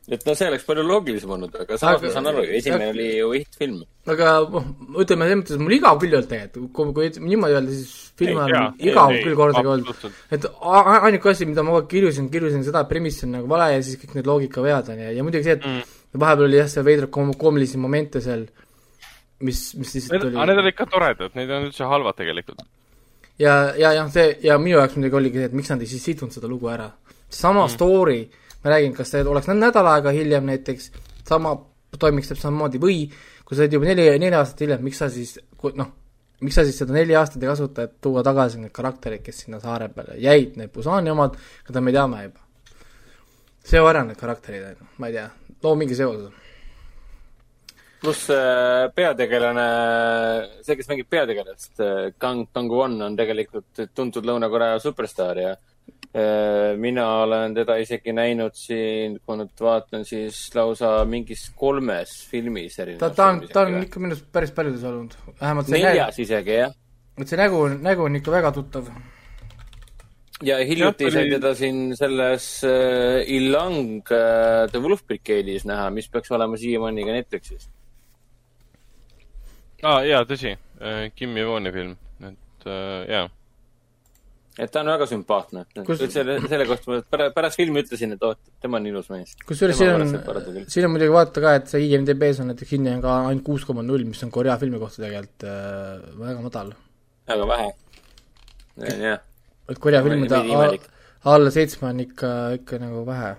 Et 0.09 0.25
no 0.25 0.35
see 0.39 0.49
oleks 0.49 0.65
palju 0.65 0.85
loogilisem 0.89 1.33
olnud, 1.37 1.57
aga 1.63 1.79
samas 1.81 2.05
ma 2.05 2.13
saan 2.15 2.31
aru 2.31 2.45
ju, 2.47 2.53
esimene 2.59 2.87
aga, 2.87 2.95
oli 2.95 3.09
ju 3.19 3.33
hitt-film. 3.35 3.81
aga 4.15 4.35
noh, 4.55 4.69
ütleme 5.05 5.29
selles 5.29 5.41
mõttes, 5.43 5.61
mul 5.63 5.77
igav 5.77 5.99
küll 6.03 6.15
ei 6.15 6.21
olnud 6.21 6.31
tegelikult, 6.33 6.71
kui, 6.79 6.95
kui 6.97 7.27
niimoodi 7.29 7.59
öelda, 7.59 7.75
siis 7.77 8.15
film 8.19 8.41
on 8.45 8.55
igav 8.79 9.13
ei, 9.15 9.25
küll 9.27 9.37
kordagi 9.39 9.73
olnud. 9.75 10.07
et 10.37 10.49
ainuke 10.75 11.35
asi, 11.35 11.49
mida 11.51 11.65
ma 11.67 11.75
kogu 11.75 11.83
aeg 11.83 11.91
kirjusin, 11.93 12.31
kirjusin 12.33 12.65
seda, 12.67 12.85
et 12.87 12.93
premiss 12.93 13.27
on 13.27 13.37
nagu 13.37 13.51
vale 13.51 13.75
ja 13.75 13.85
siis 13.85 14.01
kõik 14.01 14.17
need 14.19 14.31
loogikavead 14.31 14.95
on 14.95 15.05
ja, 15.05 15.13
ja 15.19 15.27
muidugi 15.27 15.51
see, 15.51 15.59
et 15.61 15.69
mm. 15.69 16.01
vahepeal 16.25 16.49
oli 16.49 16.61
jah, 16.63 16.73
see 16.73 16.89
veidrad 16.89 17.13
kom-, 17.15 17.37
koomilisi 17.39 17.81
momente 17.83 18.25
seal 18.25 18.49
mis, 19.45 19.63
mis 19.79 19.95
lihtsalt 19.95 20.25
oli. 20.25 20.35
aga 20.37 20.49
need 20.51 20.63
olid 20.65 20.77
ka 20.79 20.89
toredad, 20.91 21.37
need 21.39 21.53
on 21.55 21.69
üldse 21.69 21.89
halvad 21.89 22.19
tegelikult. 22.19 22.65
ja, 23.39 23.55
ja, 23.79 23.93
jah, 24.01 24.11
see 24.13 24.33
ja 24.45 24.59
minu 24.63 24.79
jaoks 24.81 24.99
muidugi 24.99 25.21
oligi 25.21 25.43
see, 25.43 25.51
et 25.53 25.57
miks 25.61 25.73
nad 25.73 25.85
ei 25.85 25.91
siis 25.91 26.05
sidunud 26.11 26.35
seda 26.35 26.51
lugu 26.51 26.71
ära. 26.73 26.91
sama 27.29 27.67
mm. 27.67 27.75
story, 27.77 28.21
ma 28.65 28.75
räägin, 28.75 28.95
kas 28.97 29.13
see 29.15 29.25
oleks 29.25 29.51
nädal 29.53 29.87
aega 29.93 30.13
hiljem 30.15 30.49
näiteks, 30.49 30.91
sama 31.29 31.55
toimiks 31.99 32.31
täpselt 32.31 32.49
samamoodi 32.49 32.81
või 32.83 32.99
kui 33.45 33.57
sa 33.57 33.65
oled 33.65 33.79
juba 33.79 33.89
neli, 33.89 34.09
neli 34.21 34.37
aastat 34.37 34.67
hiljem, 34.67 34.83
miks 34.85 35.01
sa 35.01 35.09
siis, 35.13 35.39
noh, 35.79 35.93
miks 36.45 36.59
sa 36.59 36.65
siis 36.67 36.77
seda 36.83 36.97
neli 36.97 37.17
aastat 37.17 37.43
ei 37.43 37.51
kasuta, 37.51 37.87
et 37.89 37.97
tuua 38.05 38.25
tagasi 38.27 38.61
need 38.63 38.75
karakterid, 38.77 39.23
kes 39.25 39.45
sinna 39.45 39.61
saare 39.63 39.89
peale 39.95 40.19
jäid, 40.21 40.59
need 40.61 40.75
Busani 40.75 41.15
omad, 41.15 41.39
keda 41.67 41.81
me 41.81 41.95
teame 41.95 42.27
juba. 42.27 42.45
seo 43.69 43.89
ära 43.89 44.05
need 44.05 44.21
karakterid, 44.21 44.69
on 44.69 44.77
ju, 44.77 44.93
ma 44.99 45.09
ei 45.09 45.17
tea, 45.17 45.31
loo 45.63 45.75
mingi 45.79 45.97
seose 45.97 46.29
pluss 48.01 48.29
äh, 48.31 48.89
peategelane, 48.95 49.65
see, 50.63 50.77
kes 50.79 50.89
mängib 50.91 51.09
peategelast, 51.11 51.73
äh, 51.83 52.13
Kang 52.19 52.47
Dong-won 52.55 52.95
on 53.03 53.17
tegelikult 53.19 53.83
tuntud 53.95 54.27
Lõuna-Korea 54.29 54.79
superstaar 54.83 55.41
ja 55.43 55.55
mina 56.81 57.05
olen 57.23 57.53
teda 57.55 57.77
isegi 57.83 58.15
näinud 58.17 58.57
siin, 58.57 59.19
kui 59.21 59.37
nüüd 59.37 59.61
vaatan, 59.61 60.07
siis 60.09 60.39
lausa 60.57 61.05
mingis 61.05 61.45
kolmes 61.55 62.15
filmis 62.31 62.79
erinevas 62.81 63.03
ta, 63.03 63.11
ta 63.13 63.29
on, 63.35 63.43
ta 63.53 63.67
on 63.67 63.83
ikka 63.85 64.01
minu 64.01 64.17
arust 64.17 64.31
päris 64.33 64.55
paljudes 64.57 64.87
olnud, 64.89 65.15
vähemalt 65.41 65.69
see 65.69 65.77
neljas 65.77 66.17
nägu, 66.17 66.25
isegi, 66.25 66.57
jah. 66.63 66.75
et 67.21 67.29
see 67.29 67.39
nägu, 67.39 67.61
nägu 67.85 68.09
on 68.09 68.17
ikka 68.19 68.35
väga 68.39 68.55
tuttav. 68.57 68.89
ja 70.49 70.59
hiljuti 70.65 71.13
sai 71.13 71.29
teda 71.35 71.53
siin 71.61 71.83
selles 72.01 72.51
uh, 72.65 73.21
Ilang 73.39 74.01
uh, 74.09 74.65
The 74.73 74.81
Wolf 74.81 75.05
Brigade'is 75.05 75.69
näha, 75.69 75.91
mis 75.93 76.09
peaks 76.09 76.33
olema 76.33 76.57
siiamaani 76.57 77.05
ka 77.05 77.19
Netflixis 77.21 77.69
aa 79.83 79.99
ah,, 79.99 80.05
jaa, 80.07 80.25
tõsi. 80.27 80.57
Äh, 80.83 81.09
Kim 81.15 81.37
Jevoni 81.39 81.71
film, 81.75 81.95
et 82.27 82.67
äh, 82.67 83.05
jaa. 83.07 83.27
Et 84.59 84.73
ta 84.75 84.83
on 84.83 84.91
väga 84.91 85.07
sümpaatne 85.07 85.65
Kus.... 85.87 86.03
selle, 86.13 86.39
selle 86.51 86.67
kohta 86.69 86.91
ma 86.91 86.99
pärast, 87.15 87.35
pärast 87.37 87.61
filmi 87.61 87.83
ütlesin, 87.85 88.15
et 88.17 88.25
oot, 88.27 88.41
tema 88.63 88.81
on 88.81 88.89
ilus 88.91 89.11
mees. 89.13 89.35
kusjuures 89.49 89.79
siin 89.79 89.95
on, 89.95 90.15
siin 90.67 90.89
on 90.89 90.95
muidugi 90.95 91.15
vaadata 91.15 91.45
ka, 91.45 91.55
et 91.61 91.73
see 91.73 91.87
IMDB-s 91.87 92.43
on 92.43 92.51
näiteks 92.53 92.75
hinne 92.77 92.97
on 92.99 93.05
ka 93.05 93.17
ainult 93.31 93.47
kuus 93.47 93.67
koma 93.69 93.87
null, 93.87 94.07
mis 94.09 94.23
on 94.27 94.35
Korea 94.35 94.59
filmi 94.61 94.81
kohta 94.83 95.05
tegelikult 95.05 95.47
äh, 95.49 96.07
väga 96.21 96.47
madal. 96.47 96.73
väga 97.33 97.51
vähe. 97.55 97.69
jah. 99.09 99.21
et 99.69 99.83
Korea 99.83 100.03
filmide 100.07 100.43
alla 101.29 101.51
seitsme 101.55 101.93
on 101.93 102.01
ikka, 102.07 102.33
ikka 102.61 102.83
nagu 102.83 103.05
vähe 103.07 103.37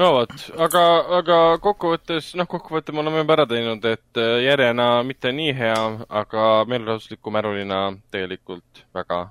no 0.00 0.08
vot, 0.16 0.32
aga, 0.64 0.82
aga 1.18 1.38
kokkuvõttes, 1.62 2.32
noh, 2.38 2.48
kokkuvõtte 2.48 2.94
me 2.94 3.02
oleme 3.02 3.22
juba 3.22 3.36
ära 3.36 3.46
teinud, 3.50 3.84
et 3.88 4.20
äh, 4.20 4.38
järjena 4.46 4.88
mitte 5.06 5.32
nii 5.34 5.52
hea, 5.58 5.78
aga 6.22 6.48
meelelahutusliku 6.70 7.32
märulina 7.34 7.84
tegelikult 8.14 8.84
väga 8.96 9.22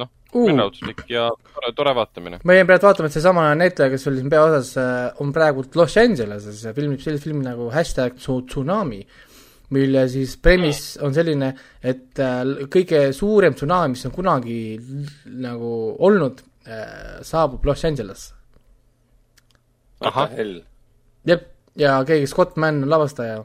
noh 0.00 0.08
uh., 0.08 0.46
meelelahutuslik 0.46 1.04
ja 1.12 1.28
tore, 1.52 1.74
tore 1.76 1.94
vaatamine. 1.98 2.40
ma 2.44 2.56
jäin 2.56 2.68
praegu 2.68 2.88
vaatama, 2.88 3.10
et 3.10 3.18
seesama 3.18 3.46
näitleja, 3.58 3.92
kes 3.92 4.08
oli 4.08 4.22
siin 4.22 4.32
peaosas, 4.32 4.72
äh, 4.80 5.22
on 5.24 5.32
praegu 5.36 5.66
Los 5.76 5.96
Angeleses 6.00 6.64
ja 6.64 6.74
filmib 6.76 7.04
sellist 7.04 7.28
filmi 7.28 7.44
nagu 7.44 7.68
hashtag 7.74 8.16
Tsunami, 8.16 9.02
mille 9.76 10.06
siis 10.08 10.36
premise 10.40 11.02
on 11.04 11.12
selline, 11.14 11.52
et 11.82 12.22
äh, 12.22 12.40
kõige 12.72 13.10
suurem 13.16 13.56
tsunami, 13.58 13.96
mis 13.96 14.08
on 14.08 14.14
kunagi 14.14 14.60
nagu 15.42 15.72
olnud, 16.06 16.40
saabub 17.22 17.62
Los 17.68 17.84
Angelesse. 17.86 18.35
Ahah, 20.00 20.32
jep, 21.26 21.46
ja 21.78 21.98
keegi, 22.06 22.26
Scott 22.30 22.56
Mann 22.56 22.84
on 22.84 22.90
lavastaja. 22.90 23.44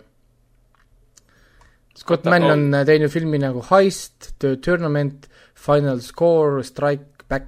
Scott 1.98 2.26
Mann 2.26 2.48
on 2.50 2.66
teinud 2.88 3.12
filmi 3.14 3.40
nagu 3.42 3.64
Heist, 3.70 4.34
The 4.40 4.56
Tournament, 4.64 5.28
Final 5.54 6.02
Score, 6.02 6.64
Strike 6.64 7.28
Back. 7.30 7.48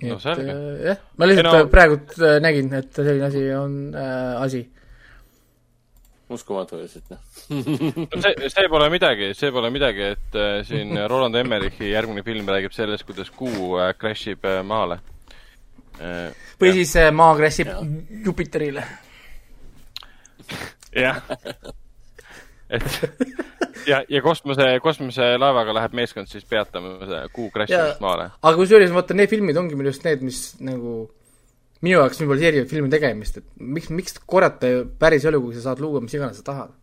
no 0.00 0.16
selge. 0.18 0.52
jah, 0.80 1.00
ma 1.20 1.26
lihtsalt 1.28 1.46
no, 1.52 1.64
praegult 1.68 2.14
nägin, 2.40 2.70
et 2.72 2.94
selline 2.96 3.26
asi 3.26 3.42
on 3.52 3.74
äh, 3.92 4.36
asi 4.40 4.62
uskumatu 6.32 6.78
lihtsalt, 6.80 7.10
noh. 7.10 7.20
no 8.14 8.22
see, 8.22 8.48
see 8.54 8.70
pole 8.72 8.88
midagi, 8.92 9.32
see 9.36 9.52
pole 9.52 9.70
midagi, 9.74 10.12
et 10.14 10.38
äh, 10.40 10.60
siin 10.66 10.96
Roland 11.10 11.36
Emmerichi 11.36 11.90
järgmine 11.90 12.24
film 12.26 12.48
räägib 12.48 12.74
sellest, 12.76 13.04
kuidas 13.08 13.32
kuu 13.34 13.76
äh, 13.76 13.92
crash 13.98 14.32
ib 14.32 14.46
äh, 14.48 14.62
maale 14.66 15.00
või 16.60 16.72
siis 16.78 16.94
äh, 16.96 17.10
maa 17.12 17.34
crash 17.38 17.64
ib 17.64 17.70
Jupiterile. 18.24 18.84
jah. 20.96 21.22
et 22.70 22.86
ja, 23.86 24.00
ja 24.08 24.22
kosmose, 24.22 24.66
kosmoselaevaga 24.82 25.74
läheb 25.76 25.96
meeskond 26.00 26.30
siis 26.30 26.44
peatama 26.48 26.96
kuu 27.34 27.50
crash 27.54 27.74
imist 27.74 28.02
maale. 28.04 28.30
aga 28.40 28.56
kusjuures 28.58 28.92
vaata, 28.94 29.16
need 29.18 29.32
filmid 29.32 29.58
ongi 29.60 29.78
minu 29.78 29.92
arust 29.92 30.06
need, 30.06 30.24
mis 30.26 30.42
nagu 30.64 30.94
minu 31.80 31.96
jaoks 31.96 32.20
sümboliseerivad 32.20 32.70
filmi 32.70 32.92
tegemist, 32.92 33.40
et 33.40 33.46
miks, 33.60 33.90
miks 33.94 34.18
korrata 34.28 34.72
päris 35.00 35.24
elu, 35.28 35.40
kui 35.44 35.56
sa 35.56 35.70
saad 35.70 35.82
luua 35.84 36.02
mis 36.04 36.16
iganes 36.16 36.40
sa 36.40 36.46
tahad? 36.50 36.74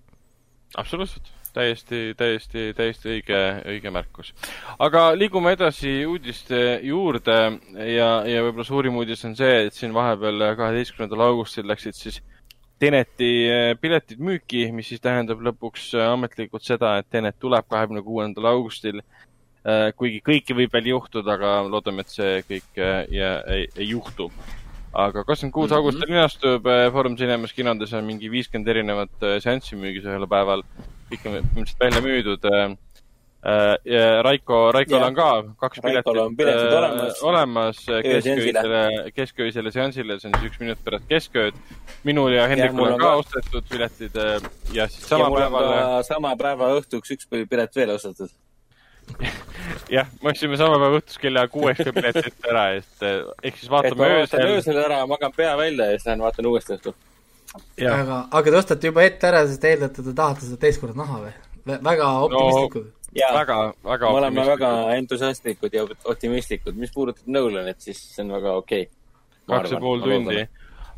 absoluutselt, 0.78 1.30
täiesti, 1.58 2.02
täiesti, 2.18 2.70
täiesti 2.78 3.14
õige, 3.16 3.42
õige 3.74 3.94
märkus. 3.94 4.34
aga 4.80 5.10
liigume 5.18 5.58
edasi 5.58 6.00
uudiste 6.06 6.80
juurde 6.86 7.38
ja, 7.98 8.10
ja 8.30 8.46
võib-olla 8.46 8.68
suurim 8.68 9.02
uudis 9.02 9.26
on 9.26 9.36
see, 9.40 9.68
et 9.68 9.78
siin 9.78 9.96
vahepeal 9.98 10.52
kaheteistkümnendal 10.60 11.30
augustil 11.32 11.68
läksid 11.68 11.98
siis 11.98 12.22
Teneti 12.78 13.30
eh, 13.50 13.72
piletid 13.82 14.20
müüki, 14.22 14.68
mis 14.70 14.92
siis 14.92 15.02
tähendab 15.02 15.42
lõpuks 15.42 15.90
eh, 15.98 16.06
ametlikult 16.12 16.66
seda, 16.66 17.00
et 17.02 17.08
Tenet 17.10 17.40
tuleb 17.42 17.66
kahekümne 17.66 18.04
kuuendal 18.06 18.52
augustil 18.52 19.00
eh, 19.02 19.88
kuigi 19.98 20.22
kõike 20.26 20.58
võib 20.60 20.76
veel 20.78 20.92
juhtuda, 20.92 21.40
aga 21.40 21.56
loodame, 21.66 22.06
et 22.06 22.14
see 22.14 22.44
kõik 22.46 22.78
ja, 22.78 23.32
ei, 23.50 23.66
ei 23.74 23.90
juhtu 23.90 24.30
aga 24.94 25.24
kakskümmend 25.26 25.56
kuus 25.56 25.72
mhm. 25.72 25.80
augustil 25.80 26.06
linastub 26.14 26.70
Foorum 26.94 27.18
Cinemas 27.18 27.54
kinodes 27.58 27.98
on 27.98 28.06
mingi 28.06 28.30
viiskümmend 28.34 28.70
erinevat 28.76 29.28
seanssi 29.42 29.78
müügis 29.78 30.06
ühel 30.06 30.30
päeval. 30.30 30.64
Kõik 31.12 31.26
on 31.26 31.38
põhimõtteliselt 31.38 31.84
välja 31.86 32.04
müüdud. 32.06 32.48
Äh, 33.48 33.76
ja 33.88 34.06
Raiko, 34.26 34.72
Raikol 34.76 35.04
on 35.06 35.16
ka 35.16 35.28
kaks 35.62 35.84
piletit 35.84 36.10
olemas, 36.12 37.22
olemas 37.24 37.84
keskööisele, 37.86 38.82
keskööisele 39.16 39.72
seansile, 39.72 40.18
see 40.20 40.32
on 40.32 40.40
siis 40.40 40.50
üks 40.50 40.64
minut 40.64 40.82
pärast 40.84 41.06
keskööd. 41.12 41.62
minul 42.08 42.34
ja 42.34 42.48
Hendrikul 42.50 42.96
on 42.96 43.00
ka 43.00 43.14
ostetud 43.22 43.70
piletid 43.70 44.18
ja 44.74 44.90
siis 44.90 45.08
sama 45.08 45.30
päeval. 45.36 46.04
sama 46.08 46.34
päeva 46.36 46.74
õhtuks 46.80 47.14
üks 47.16 47.30
pilet 47.30 47.76
veel 47.76 47.96
ostetud 47.96 48.34
jah, 49.98 50.08
me 50.22 50.32
ostsime 50.32 50.58
sama 50.60 50.78
päeva 50.80 51.00
õhtus 51.00 51.20
kella 51.22 51.46
kuueks 51.52 51.84
ka 51.88 51.94
piletid 51.96 52.48
ära, 52.50 52.66
et 52.80 53.06
eh, 53.06 53.20
ehk 53.50 53.60
siis 53.60 53.72
vaatame 53.72 54.10
öösel. 54.22 54.54
öösel 54.56 54.80
ära, 54.82 55.04
magan 55.10 55.36
pea 55.36 55.54
välja 55.60 55.92
ja 55.92 55.98
siis 55.98 56.08
lähen 56.10 56.24
vaatan 56.26 56.50
uuesti 56.52 56.76
õhtul. 56.78 56.96
Aga, 57.88 58.20
aga 58.32 58.52
te 58.52 58.60
ostate 58.60 58.92
juba 58.92 59.06
ette 59.08 59.30
ära, 59.30 59.46
sest 59.48 59.62
te 59.64 59.74
eeldate, 59.74 60.06
te 60.06 60.14
tahate 60.18 60.46
seda 60.46 60.62
teist 60.66 60.84
korda 60.84 61.02
näha 61.02 61.24
või? 61.24 61.34
väga 61.68 62.12
optimistlikud 62.28 62.86
no,. 62.86 63.32
väga, 63.40 63.58
väga 63.84 64.12
me 64.12 64.22
oleme 64.22 64.46
väga 64.52 64.70
entusiastlikud 64.98 65.74
ja 65.76 65.88
optimistlikud, 66.14 66.78
mis 66.80 66.94
puudutab 66.94 67.28
Nolanit, 67.34 67.82
siis 67.84 68.00
see 68.14 68.24
on 68.26 68.38
väga 68.38 68.56
okei 68.62 68.88
okay.. 68.88 69.52
kaks 69.52 69.76
ja 69.76 69.82
pool 69.84 70.06
tundi 70.06 70.46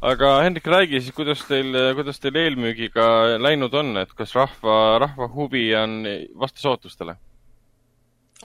aga 0.02 0.36
Hendrik, 0.46 0.68
räägi 0.68 1.02
siis, 1.02 1.16
kuidas 1.16 1.42
teil, 1.48 1.74
kuidas 1.98 2.22
teil 2.24 2.38
eelmüügiga 2.40 3.40
läinud 3.42 3.74
on, 3.76 3.98
et 4.04 4.14
kas 4.16 4.36
rahva, 4.38 4.76
rahva 5.04 5.28
huvi 5.34 5.66
on 5.76 6.04
vastas 6.40 6.70
ootustele? 6.70 7.18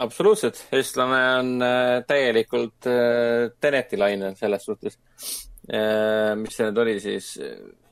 absoluutselt, 0.03 0.59
eestlane 0.75 1.21
on 1.39 1.51
äh, 1.63 2.01
täielikult 2.07 2.89
äh, 2.91 3.51
Teneti 3.61 3.99
lainel 4.01 4.35
selles 4.39 4.65
suhtes. 4.67 4.99
Äh, 5.65 6.35
mis 6.37 6.57
see 6.59 6.67
nüüd 6.69 6.81
oli 6.83 6.99
siis, 7.01 7.35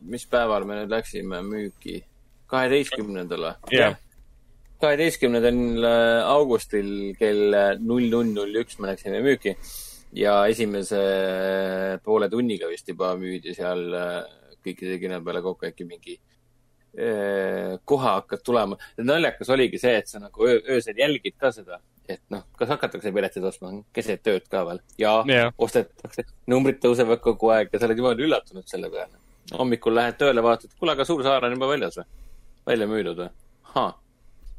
mis 0.05 0.27
päeval 0.28 0.66
me 0.69 0.82
nüüd 0.82 0.93
läksime 0.93 1.40
müüki? 1.47 2.03
kaheteistkümnendal 2.53 3.47
või? 3.47 3.78
jah. 3.78 3.94
kaheteistkümnendal 4.82 5.86
augustil 6.28 7.15
kell 7.16 7.57
null 7.81 8.11
null 8.12 8.35
null 8.35 8.61
üks 8.61 8.77
me 8.77 8.90
läksime 8.90 9.23
müüki 9.24 9.55
ja 10.20 10.35
esimese 10.53 11.01
poole 12.05 12.28
tunniga 12.28 12.69
vist 12.69 12.93
juba 12.93 13.15
müüdi 13.16 13.57
seal 13.57 13.86
kõikide 14.61 14.99
kino 15.01 15.23
peale 15.24 15.40
kokku 15.47 15.70
äkki 15.70 15.89
mingi 15.89 16.19
kohe 16.93 18.05
hakkad 18.05 18.43
tulema. 18.44 18.77
naljakas 18.98 19.48
oligi 19.55 19.78
see, 19.81 19.94
et 20.02 20.10
sa 20.10 20.20
nagu 20.20 20.44
öö, 20.44 20.59
öösel 20.74 20.98
jälgid 21.01 21.39
ka 21.40 21.52
seda 21.55 21.81
et 22.10 22.23
noh, 22.32 22.44
kas 22.59 22.70
hakatakse 22.73 23.12
pileteid 23.14 23.44
ostma 23.47 23.73
keset 23.94 24.27
ööd 24.32 24.47
ka 24.51 24.62
veel 24.69 24.81
ja 25.01 25.12
yeah. 25.28 25.51
ostetakse, 25.62 26.24
numbrid 26.51 26.81
tõusevad 26.82 27.23
kogu 27.23 27.52
aeg 27.55 27.73
ja 27.73 27.81
sa 27.81 27.89
oled 27.89 28.01
jumala 28.01 28.27
üllatunud 28.27 28.66
selle 28.69 28.90
peale. 28.93 29.20
hommikul 29.59 29.94
lähed 29.97 30.19
tööle, 30.20 30.43
vaatad, 30.44 30.73
kuule, 30.78 30.97
aga 30.97 31.06
suur 31.09 31.23
saar 31.27 31.47
on 31.47 31.55
juba 31.56 31.69
väljas 31.70 32.01
või? 32.01 32.09
välja 32.73 32.89
müüdud 32.90 33.20
või? 33.23 33.31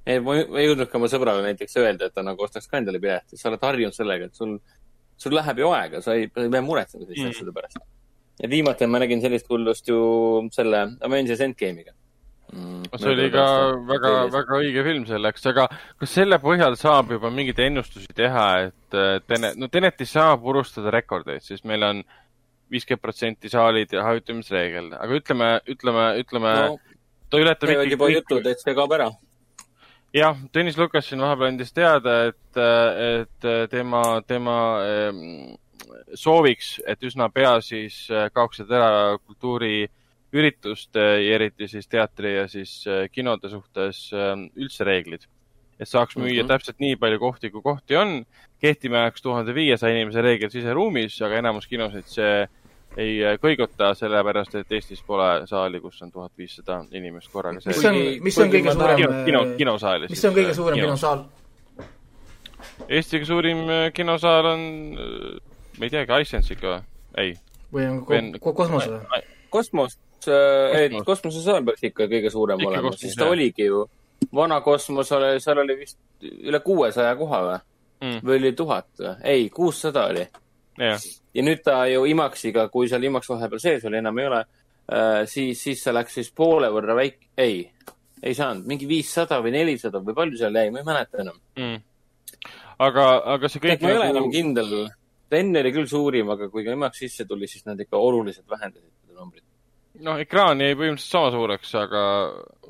ei, 0.06 0.22
ma 0.24 0.38
ei 0.40 0.68
jõudnud 0.70 0.92
ka 0.92 1.00
oma 1.00 1.10
sõbrale 1.12 1.44
näiteks 1.48 1.76
öelda, 1.82 2.08
et 2.08 2.16
ta 2.16 2.24
nagu 2.26 2.48
ostaks 2.48 2.70
ka 2.72 2.80
endale 2.80 3.02
pileti, 3.04 3.40
sa 3.40 3.52
oled 3.52 3.68
harjunud 3.68 3.98
sellega, 3.98 4.30
et 4.30 4.40
sul, 4.40 4.56
sul 5.20 5.36
läheb 5.36 5.64
ju 5.64 5.74
aega, 5.76 6.04
sa 6.06 6.16
ei, 6.20 6.30
ei 6.30 6.54
pea 6.54 6.64
muretsema 6.64 7.04
selliste 7.04 7.28
mm. 7.28 7.36
asjade 7.36 7.58
pärast. 7.60 7.84
ja 8.40 8.50
viimati 8.56 8.88
ma 8.88 9.04
nägin 9.04 9.22
sellist 9.24 9.52
hullust 9.52 9.92
ju 9.92 10.00
selle 10.56 10.88
Avengers 11.04 11.44
Endgame'iga 11.44 11.96
mm,. 12.54 13.00
see 13.00 13.12
oli 13.14 13.30
ka 13.34 13.46
väga, 13.90 14.12
väga 14.34 14.60
õige 14.62 14.84
film 14.86 15.06
selleks, 15.10 15.46
aga 15.52 15.68
kas 16.00 16.16
selle 16.20 16.40
põhjal 16.44 16.78
saab 16.80 17.14
juba 17.16 17.32
mingeid 17.34 17.62
ennustusi 17.66 18.14
teha, 18.16 18.48
et 18.70 18.98
Tenet, 19.28 19.58
no 19.58 19.70
Tenetis 19.74 20.14
saab 20.14 20.44
purustada 20.46 20.94
rekordeid, 20.94 21.44
sest 21.46 21.66
meil 21.70 21.86
on 21.88 22.04
viiskümmend 22.74 23.02
protsenti 23.02 23.52
saalid 23.52 23.94
ja 23.94 24.06
hajutamisreegel, 24.08 24.94
aga 24.98 25.20
ütleme, 25.20 25.50
ütleme, 25.70 26.08
ütleme 26.22 26.54
no,, 26.60 26.78
ta 27.30 27.42
ületab 27.42 27.74
ikkagi 27.74 27.98
juba 27.98 28.12
jutud, 28.14 28.50
et 28.50 28.62
see 28.62 28.78
kaob 28.78 28.94
ära. 28.98 29.10
jah, 30.14 30.38
Tõnis 30.54 30.78
Lukas 30.80 31.10
siin 31.10 31.22
vahepeal 31.26 31.54
andis 31.54 31.74
teada, 31.74 32.20
et, 32.30 32.62
et 32.62 33.50
tema, 33.74 34.04
tema 34.30 34.58
sooviks, 36.18 36.78
et 36.88 37.02
üsna 37.06 37.28
pea 37.34 37.58
siis 37.66 38.06
kaoksid 38.34 38.70
ära 38.74 39.18
kultuuri 39.18 39.76
äh, 39.84 40.00
ürituste 40.34 41.04
ja 41.22 41.36
eriti 41.38 41.68
siis 41.70 41.88
teatri 41.88 42.36
ja 42.38 42.48
siis 42.50 42.82
äh, 42.88 43.06
kinode 43.12 43.50
suhtes 43.52 44.08
ähm, 44.18 44.48
üldse 44.58 44.86
reeglid. 44.88 45.30
et 45.80 45.90
saaks 45.90 46.16
müüa 46.16 46.32
mm 46.32 46.40
-hmm. 46.40 46.48
täpselt 46.48 46.80
nii 46.80 46.96
palju 46.96 47.20
kohti, 47.20 47.50
kui 47.50 47.62
kohti 47.62 47.96
on. 47.96 48.26
kehtima 48.60 48.98
jääks 48.98 49.22
tuhande 49.22 49.56
viiesaja 49.56 49.96
inimese 49.96 50.22
reegel 50.22 50.50
siseruumis, 50.50 51.22
aga 51.22 51.38
enamus 51.38 51.68
kinosid 51.68 52.06
see 52.08 52.48
ei 52.98 53.24
äh, 53.26 53.38
kõiguta, 53.42 53.94
sellepärast 53.96 54.56
et 54.56 54.72
Eestis 54.72 55.02
pole 55.02 55.48
saali, 55.48 55.82
kus 55.82 56.02
on 56.02 56.12
tuhat 56.12 56.32
viissada 56.38 56.86
inimest 56.92 57.32
korraga. 57.32 57.60
mis 57.66 57.86
on, 57.86 57.96
mis 58.22 58.38
on 58.38 58.50
kõige 58.50 58.74
suurem 58.74 58.96
kino, 58.98 59.12
kino, 59.26 59.46
kinosaal? 59.58 60.08
mis 60.10 60.26
on 60.26 60.34
kõige 60.34 60.54
suurem 60.54 60.80
kinosaal? 60.80 61.26
Eesti 62.90 63.18
kõige 63.18 63.26
suurim 63.26 63.70
äh, 63.70 63.92
kinosaal 63.94 64.46
on, 64.46 64.60
ma 65.78 65.86
ei 65.86 65.90
teagi, 65.90 66.38
ikka 66.52 66.68
või? 66.68 66.82
ei. 67.18 67.36
või 67.74 67.88
on 67.88 68.34
ko 68.40 68.54
kosmos 68.54 68.88
või? 68.88 69.22
kosmos, 69.54 70.00
Äh, 70.28 70.78
ei, 70.78 71.02
kosmoses 71.06 71.46
peaks 71.66 71.84
ikka 71.90 72.08
kõige 72.12 72.32
suurem 72.34 72.62
ikka 72.62 72.72
olema, 72.72 72.94
siis 72.98 73.16
ta 73.20 73.28
oligi 73.32 73.68
ju. 73.68 73.84
vana 74.34 74.62
kosmos 74.62 75.12
oli, 75.12 75.36
seal 75.44 75.62
oli 75.64 75.78
vist 75.80 75.98
üle 76.24 76.60
kuuesaja 76.64 77.16
koha 77.20 77.42
või 77.48 77.58
mm.? 78.04 78.24
või 78.24 78.40
oli 78.40 78.54
tuhat 78.58 78.90
või? 79.00 79.14
ei, 79.34 79.50
kuussada 79.54 80.08
oli. 80.12 80.26
ja 80.80 81.46
nüüd 81.46 81.64
ta 81.66 81.84
ju 81.92 82.06
IMAX-iga, 82.10 82.68
kui 82.74 82.90
seal 82.92 83.04
IMAX 83.04 83.30
vahepeal 83.30 83.62
sees 83.62 83.86
oli, 83.90 84.00
enam 84.02 84.20
ei 84.20 84.30
ole 84.30 84.42
äh,, 84.42 85.24
siis, 85.30 85.62
siis 85.62 85.84
see 85.84 85.94
läks 85.96 86.20
siis 86.20 86.32
poole 86.36 86.72
võrra 86.74 86.98
väik-, 86.98 87.30
ei, 87.38 87.64
ei 88.24 88.36
saanud, 88.38 88.68
mingi 88.70 88.90
viissada 88.90 89.42
või 89.44 89.56
nelisada 89.58 90.02
või 90.04 90.18
palju 90.18 90.40
seal 90.42 90.60
jäi, 90.60 90.74
ma 90.74 90.82
ei 90.82 90.90
mäleta 90.90 91.24
enam 91.26 91.40
mm.. 91.60 91.80
aga, 92.88 93.08
aga 93.38 93.52
see 93.52 93.64
kõik. 93.64 93.82
ma 93.82 93.94
ei 93.94 93.98
nagu... 93.98 94.04
ole 94.04 94.12
enam 94.18 94.30
kindel. 94.34 94.76
ta 95.30 95.42
enne 95.42 95.66
oli 95.66 95.74
küll 95.76 95.90
suurim, 95.90 96.36
aga 96.36 96.50
kui 96.54 96.66
ka 96.66 96.76
IMAX 96.76 97.06
sisse 97.06 97.28
tuli, 97.30 97.50
siis 97.52 97.68
nad 97.70 97.80
ikka 97.80 98.00
oluliselt 98.00 98.50
vähendasid 98.50 98.92
seda 98.92 99.20
numbrit 99.20 99.46
noh, 100.02 100.22
ekraan 100.22 100.62
jäi 100.64 100.78
põhimõtteliselt 100.78 101.18
sama 101.18 101.34
suureks, 101.34 101.74
aga, 101.78 102.02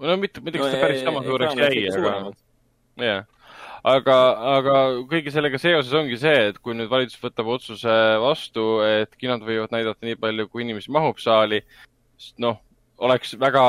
no 0.01 0.17
mitte, 0.19 0.41
ma 0.41 0.51
ei 0.51 0.55
tea, 0.55 0.63
kas 0.63 0.73
ta 0.73 0.75
no, 0.75 0.83
päris 0.83 1.05
sama 1.05 1.23
suureks 1.23 1.61
jäi, 1.61 1.85
aga 1.93 2.13
jah. 3.07 3.23
aga, 3.93 4.17
aga 4.57 4.75
kõige 5.11 5.33
sellega 5.35 5.61
seoses 5.61 5.95
ongi 5.97 6.19
see, 6.19 6.49
et 6.51 6.59
kui 6.59 6.75
nüüd 6.77 6.91
valitsus 6.91 7.21
võtab 7.23 7.49
otsuse 7.55 7.97
vastu, 8.23 8.67
et 8.87 9.15
kinod 9.19 9.45
võivad 9.47 9.73
näidata 9.75 10.07
nii 10.07 10.19
palju, 10.19 10.49
kui 10.51 10.65
inimesi 10.67 10.91
mahub 10.93 11.21
saali, 11.23 11.61
noh, 12.43 12.59
oleks 13.03 13.35
väga, 13.39 13.65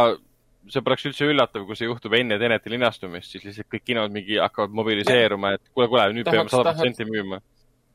see 0.71 0.85
poleks 0.85 1.09
üldse 1.11 1.31
üllatav, 1.31 1.67
kui 1.69 1.79
see 1.79 1.89
juhtub 1.89 2.15
enne 2.19 2.39
Teneti 2.43 2.75
linastumist, 2.75 3.31
siis 3.31 3.47
lihtsalt 3.47 3.71
kõik 3.71 3.87
kinod 3.93 4.15
mingi 4.15 4.41
hakkavad 4.43 4.75
mobiliseeruma, 4.75 5.55
et 5.57 5.65
kuule, 5.71 5.91
kuule, 5.93 6.11
nüüd 6.17 6.31
peame 6.31 6.51
sada 6.51 6.75
protsenti 6.75 7.07
müüma. 7.09 7.41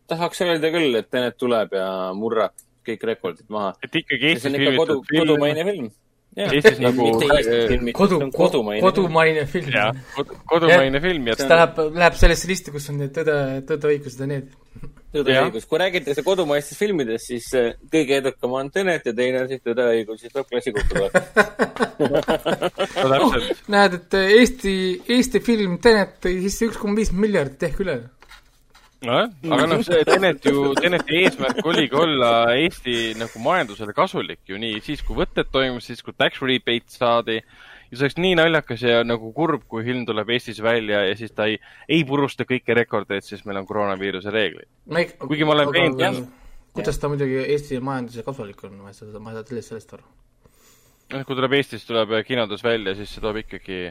tahaks 0.10 0.42
öelda 0.42 0.72
küll, 0.74 0.96
et 0.98 1.12
Tenet 1.12 1.38
tuleb 1.38 1.76
ja 1.78 1.90
murrab 2.18 2.56
kõik 2.88 3.08
rekordid 3.14 3.50
maha. 3.54 3.74
et 3.84 4.00
ikkagi 4.02 4.34
Eestis 4.34 4.54
filmitud 4.54 5.04
film. 5.10 5.26
kodumaine 5.26 5.66
film. 5.72 5.90
Eestis 6.38 6.78
nagu 6.84 7.10
kodu, 7.98 8.20
kodumaine, 8.36 8.82
kodumaine 8.86 9.46
film. 9.50 9.72
jah, 9.74 9.92
kodumaine 10.48 11.02
film 11.04 11.28
ja 11.28 11.36
ta 11.40 11.48
läheb, 11.56 11.80
läheb 11.98 12.18
sellesse 12.20 12.50
listi, 12.50 12.74
kus 12.76 12.90
on 12.94 13.00
need 13.02 13.14
tõde, 13.16 13.36
tõde, 13.70 13.94
õigused 13.96 14.22
ja 14.22 14.28
need. 14.30 14.52
tõde 15.16 15.34
ja 15.34 15.48
õigus, 15.48 15.66
kui 15.66 15.82
räägitakse 15.82 16.24
kodumaistest 16.28 16.80
filmidest, 16.80 17.32
siis 17.32 17.50
äh, 17.58 17.72
kõige 17.92 18.20
edukam 18.22 18.54
on 18.60 18.70
Tenet 18.72 19.10
ja 19.10 19.16
teine 19.18 19.42
on 19.42 19.50
siis 19.50 19.64
Tõde 19.66 19.88
ja 19.88 19.98
õigus, 19.98 20.22
siis 20.22 20.36
tuleb 20.36 20.48
klassi 20.54 20.76
kokku 20.78 20.94
no, 23.10 23.32
näed, 23.74 23.98
et 23.98 24.22
Eesti, 24.22 24.76
Eesti 25.18 25.42
film 25.44 25.80
Tenet 25.82 26.20
tõi 26.24 26.38
sisse 26.46 26.70
üks 26.70 26.78
koma 26.80 27.02
viis 27.02 27.12
miljardit 27.16 27.72
ehk 27.72 27.84
üle 27.84 27.98
nojah, 29.06 29.30
aga 29.56 29.66
noh, 29.70 29.82
see 29.86 30.04
Tenet 30.08 30.46
ju, 30.50 30.74
Teneti 30.80 31.22
eesmärk 31.24 31.66
oligi 31.68 31.96
olla 31.96 32.32
Eesti 32.58 33.14
nagu 33.20 33.42
majandusele 33.44 33.96
kasulik 33.96 34.42
ju 34.50 34.60
nii 34.60 34.82
siis, 34.84 35.04
kui 35.06 35.18
võtted 35.20 35.48
toimusid, 35.54 35.96
siis 35.96 36.06
kui 36.06 36.16
tax 36.18 36.42
rebate 36.44 36.92
saadi. 36.92 37.40
ja 37.40 37.98
see 37.98 38.06
oleks 38.06 38.20
nii 38.20 38.36
naljakas 38.38 38.84
ja 38.84 39.00
nagu 39.08 39.32
kurb, 39.34 39.64
kui 39.72 39.86
film 39.88 40.04
tuleb 40.06 40.30
Eestis 40.36 40.60
välja 40.64 41.06
ja 41.08 41.16
siis 41.18 41.32
ta 41.32 41.48
ei, 41.50 41.58
ei 41.88 42.04
purusta 42.06 42.46
kõiki 42.50 42.76
rekordeid, 42.76 43.26
sest 43.26 43.48
meil 43.48 43.62
on 43.62 43.70
koroonaviiruse 43.70 44.34
reeglid. 44.36 44.70
kuigi 45.24 45.48
ma 45.48 45.56
olen 45.56 45.74
veendunud. 45.74 46.28
kuidas 46.76 47.00
ta 47.00 47.10
muidugi 47.12 47.40
Eesti 47.46 47.80
majandusele 47.80 48.28
kasulik 48.28 48.64
on, 48.68 48.78
ma 48.84 48.92
ei 48.92 49.00
saa, 49.00 49.20
ma 49.20 49.32
ei 49.32 49.40
saa 49.40 49.64
sellest 49.72 49.96
aru. 49.96 50.04
noh, 51.16 51.26
kui 51.26 51.40
tuleb 51.40 51.56
Eestis, 51.56 51.88
tuleb 51.88 52.20
kinodes 52.28 52.64
välja, 52.64 52.98
siis 53.00 53.16
see 53.16 53.24
toob 53.24 53.40
ikkagi 53.46 53.82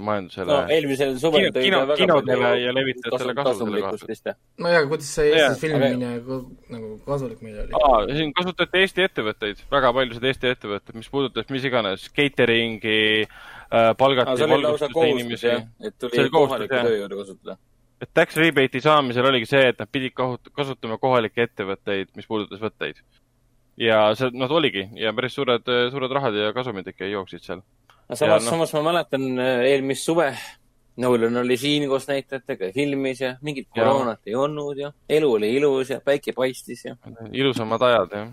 majandusele. 0.00 0.46
no 0.48 0.72
eelmisel 0.72 1.16
suvel 1.20 1.50
tõi 1.52 1.68
ta 1.72 1.80
väga 1.82 1.96
kinodele 2.00 2.52
ja 2.62 2.72
levitajatele 2.72 3.34
kasutusele. 3.36 4.34
no 4.62 4.72
jaa, 4.72 4.86
kuidas 4.88 5.10
see 5.18 5.32
Eestis 5.32 5.60
filmimine 5.64 6.12
aga... 6.20 6.38
nagu 6.72 6.92
kasulik 7.04 7.42
meil 7.44 7.58
oli? 7.64 7.76
aa, 7.76 7.98
siin 8.08 8.32
kasutati 8.36 8.82
Eesti 8.84 9.04
ettevõtteid, 9.04 9.60
väga 9.72 9.92
paljusid 9.98 10.26
Eesti 10.30 10.52
ettevõtteid, 10.54 10.96
mis 11.02 11.12
puudutas 11.12 11.52
mis 11.52 11.68
iganes 11.68 12.08
catering'i 12.16 12.98
äh,, 13.26 13.92
palgati 14.00 14.50
valgustuste 14.54 15.08
inimesi. 15.12 15.54
et 15.90 15.98
tuli 16.00 16.28
kohalikku 16.32 16.82
tööjõudu 16.88 17.20
kasutada. 17.22 17.58
et 18.00 18.12
tax 18.16 18.40
rebate'i 18.40 18.84
saamisel 18.84 19.28
oligi 19.32 19.52
see, 19.52 19.64
et 19.74 19.82
nad 19.82 19.92
pidid 19.92 20.16
kasutama 20.16 21.00
kohalikke 21.02 21.50
ettevõtteid, 21.50 22.14
mis 22.16 22.28
puudutas 22.30 22.62
võtteid. 22.64 23.02
ja 23.76 24.06
see, 24.16 24.32
noh, 24.32 24.56
oligi 24.62 24.88
ja 24.96 25.12
päris 25.12 25.36
suured, 25.36 25.68
suured 25.92 26.20
rahad 26.20 26.38
ja 26.38 26.54
kasumid 26.56 26.94
ikka 26.94 27.12
jooksid 27.12 27.44
seal 27.44 27.66
aga 28.08 28.16
samas, 28.16 28.44
no. 28.44 28.50
samas 28.50 28.72
ma 28.76 28.82
mäletan 28.90 29.26
äh, 29.38 29.64
eelmist 29.72 30.06
suve, 30.06 30.30
Nolan 30.96 31.36
oli 31.36 31.58
siin 31.60 31.84
koos 31.90 32.06
näitlejatega, 32.08 32.70
filmis 32.72 33.20
ja 33.20 33.34
mingit 33.44 33.68
koroonat 33.74 34.22
ja. 34.24 34.30
ei 34.30 34.34
olnud 34.40 34.78
ja 34.80 34.92
elu 35.08 35.32
oli 35.32 35.50
ilus 35.58 35.90
ja 35.92 36.00
päike 36.00 36.32
paistis 36.32 36.86
ja. 36.86 36.94
ilusamad 37.32 37.82
ajad, 37.82 38.14
jah. 38.16 38.30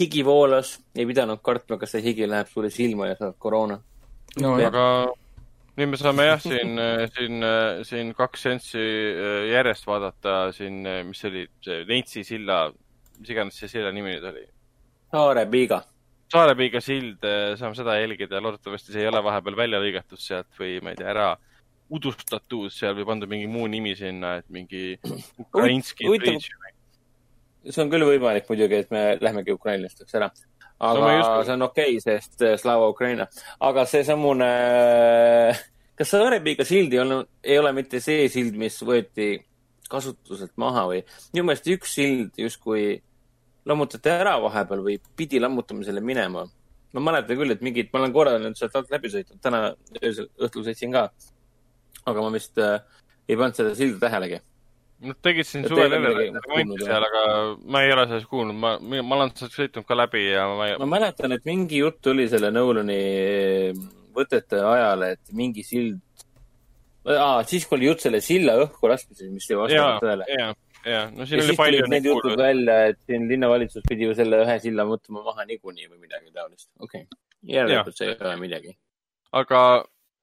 higi 0.00 0.24
voolas, 0.24 0.74
ei 0.94 1.06
pidanud 1.08 1.40
kartma, 1.42 1.78
kas 1.80 1.94
see 1.96 2.04
higi 2.04 2.28
läheb 2.28 2.50
sulle 2.52 2.70
silma 2.70 3.08
ja 3.08 3.16
saad 3.16 3.38
koroona. 3.38 3.78
no 4.42 4.52
ja. 4.60 4.68
aga 4.68 4.84
nüüd 5.78 5.94
me 5.94 6.00
saame 6.02 6.26
jah, 6.28 6.42
siin, 6.42 6.74
äh, 6.82 7.06
siin, 7.14 7.46
äh, 7.46 7.80
siin 7.88 8.12
kaks 8.18 8.48
seanssi 8.48 8.84
järjest 9.52 9.88
vaadata 9.88 10.42
siin, 10.52 10.82
mis 11.08 11.22
see 11.22 11.32
oli, 11.32 11.46
see 11.64 11.86
Neitsi 11.88 12.26
silla, 12.34 12.66
mis 13.20 13.32
iganes 13.32 13.62
see 13.62 13.72
silla 13.78 13.94
nimi 13.94 14.18
nüüd 14.18 14.28
oli? 14.34 14.44
Saare 15.12 15.46
Piiga 15.48 15.80
Saarepiiga 16.32 16.80
sild, 16.80 17.24
saame 17.60 17.76
seda 17.76 17.98
jälgida 18.00 18.38
ja 18.38 18.44
loodetavasti 18.44 18.94
see 18.94 19.02
ei 19.04 19.10
ole 19.10 19.20
vahepeal 19.24 19.56
välja 19.58 19.80
lõigatud 19.82 20.20
sealt 20.20 20.48
või 20.60 20.78
ma 20.80 20.94
ei 20.94 21.00
tea, 21.00 21.10
ära 21.12 21.32
udustatud 21.92 22.72
seal 22.72 22.96
või 22.96 23.08
pandud 23.10 23.28
mingi 23.28 23.50
muu 23.52 23.66
nimi 23.68 23.92
sinna, 23.98 24.38
et 24.40 24.48
mingi 24.52 24.96
ukrainski 25.44 26.08
see 27.70 27.84
on 27.84 27.92
küll 27.92 28.06
võimalik 28.06 28.48
muidugi, 28.50 28.80
et 28.82 28.90
me 28.94 29.02
lähmegi 29.20 29.54
ukrainlasteks 29.54 30.16
ära. 30.18 30.30
aga 30.82 31.12
no, 31.12 31.44
see 31.44 31.54
on 31.54 31.68
okei 31.68 31.96
okay,, 31.98 32.00
sest 32.02 32.42
eh, 32.42 32.56
Slava 32.58 32.88
Ukraina. 32.90 33.28
aga 33.60 33.84
seesamune, 33.86 34.50
kas 35.98 36.12
Saarepiiga 36.14 36.66
sild 36.66 36.94
ei 36.94 37.02
olnud, 37.04 37.30
ei 37.44 37.58
ole 37.58 37.72
mitte 37.76 38.00
see 38.02 38.26
sild, 38.32 38.58
mis 38.58 38.80
võeti 38.82 39.34
kasutuselt 39.92 40.54
maha 40.56 40.88
või? 40.90 41.02
minu 41.34 41.46
meelest 41.46 41.70
üks 41.76 41.96
sild 42.00 42.40
justkui 42.40 42.96
lammutati 43.68 44.10
ära 44.12 44.36
vahepeal 44.42 44.82
või 44.84 44.98
pidi 45.16 45.40
lammutamisele 45.42 46.02
minema. 46.04 46.46
ma 46.92 47.00
mäletan 47.00 47.38
küll, 47.38 47.54
et 47.54 47.62
mingid, 47.64 47.88
ma 47.92 48.02
olen 48.02 48.12
korra 48.12 48.38
nüüd 48.38 48.56
sealt 48.58 48.74
alt 48.76 48.90
läbi 48.92 49.08
sõitnud, 49.12 49.40
täna 49.40 49.60
öösel, 50.02 50.28
õhtul 50.38 50.66
sõitsin 50.66 50.92
ka. 50.92 51.10
aga 52.04 52.24
ma 52.24 52.32
vist 52.34 52.58
äh, 52.58 52.80
ei 53.28 53.36
pannud 53.36 53.56
seda 53.56 53.74
silda 53.78 54.06
tähelegi. 54.06 54.42
Nad 55.02 55.18
tegid 55.18 55.46
siin 55.48 55.64
suvel 55.66 55.90
remonti 55.90 56.84
seal, 56.84 57.06
aga 57.06 57.22
ma 57.74 57.80
ei 57.82 57.94
ole 57.94 58.04
sellest 58.10 58.28
kuulnud, 58.30 58.54
ma, 58.54 58.76
ma 58.78 59.16
olen 59.16 59.32
sealt 59.38 59.56
sõitnud 59.56 59.86
ka 59.88 59.98
läbi 59.98 60.28
ja 60.28 60.46
ma 60.50 60.68
ei... 60.68 60.76
ma 60.78 60.90
mäletan, 60.94 61.34
et 61.34 61.48
mingi 61.48 61.80
jutt 61.82 62.06
oli 62.12 62.28
selle 62.30 62.52
Nolani 62.54 63.00
võtete 64.14 64.60
ajal, 64.62 65.06
et 65.14 65.32
mingi 65.34 65.64
sild 65.66 65.98
ah,, 67.08 67.40
siis 67.48 67.66
kui 67.66 67.80
oli 67.80 67.88
jutt 67.90 68.04
selle 68.04 68.20
silla 68.22 68.54
õhku 68.62 68.90
laskmisest, 68.90 69.32
mis 69.32 69.48
ei 69.50 69.58
vastanud 69.58 70.04
tõele. 70.04 70.28
Jah, 70.86 71.10
no 71.14 71.26
siin 71.28 71.42
ja 71.42 71.46
oli 71.46 71.56
palju 71.58 71.88
neid 71.90 72.06
jutud 72.08 72.36
välja, 72.38 72.78
et 72.92 73.00
siin 73.06 73.28
linnavalitsus 73.30 73.84
pidi 73.88 74.08
ju 74.08 74.16
selle 74.18 74.42
ühe 74.44 74.58
silla 74.62 74.86
mõtlema 74.88 75.24
maha 75.26 75.46
niikuinii 75.48 75.88
või 75.88 76.02
midagi 76.06 76.32
taolist. 76.34 76.70
okei 76.80 77.04
okay., 77.06 77.20
järelikult 77.56 77.98
see 77.98 78.10
ei 78.10 78.16
ole 78.18 78.36
midagi. 78.40 78.74
aga, 79.38 79.60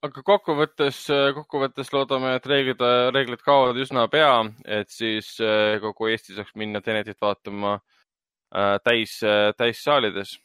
aga 0.08 0.26
kokkuvõttes, 0.32 1.06
kokkuvõttes 1.38 1.94
loodame, 1.96 2.36
et 2.40 2.50
reeglid, 2.52 2.84
reeglid 3.16 3.44
kaovad 3.46 3.80
üsna 3.80 4.08
pea, 4.12 4.34
et 4.80 4.92
siis 4.94 5.36
eh, 5.44 5.80
kogu 5.84 6.12
Eesti 6.12 6.38
saaks 6.38 6.56
minna 6.60 6.82
Tenetit 6.86 7.20
vaatama 7.22 7.78
äh, 7.80 8.78
täis, 8.84 9.20
täissaalides 9.58 10.38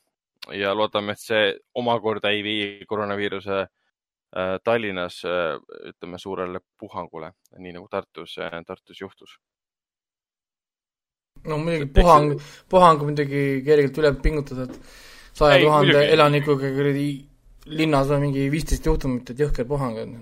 ja 0.52 0.74
loodame, 0.76 1.14
et 1.14 1.22
see 1.22 1.54
omakorda 1.74 2.34
ei 2.34 2.42
vii 2.44 2.84
koroonaviiruse 2.88 3.64
Tallinnas 4.64 5.20
ütleme 5.22 6.18
suurele 6.18 6.58
puhangule, 6.78 7.28
nii 7.54 7.76
nagu 7.76 7.86
Tartus, 7.88 8.34
Tartus 8.66 9.00
juhtus. 9.00 9.36
No 11.44 11.58
muidugi 11.58 11.90
puhang, 11.92 12.32
puhang 12.70 13.04
muidugi 13.04 13.44
kergelt 13.66 14.00
üle 14.00 14.12
pingutatud, 14.24 14.74
saja 15.36 15.60
tuhande 15.62 16.06
elanikuga 16.14 16.72
kuradi 16.78 17.06
linnas 17.80 18.10
on 18.14 18.24
mingi 18.24 18.48
viisteist 18.52 18.86
juhtumit, 18.88 19.30
et 19.30 19.44
jõhker 19.44 19.68
puhang 19.68 20.00
on. 20.02 20.16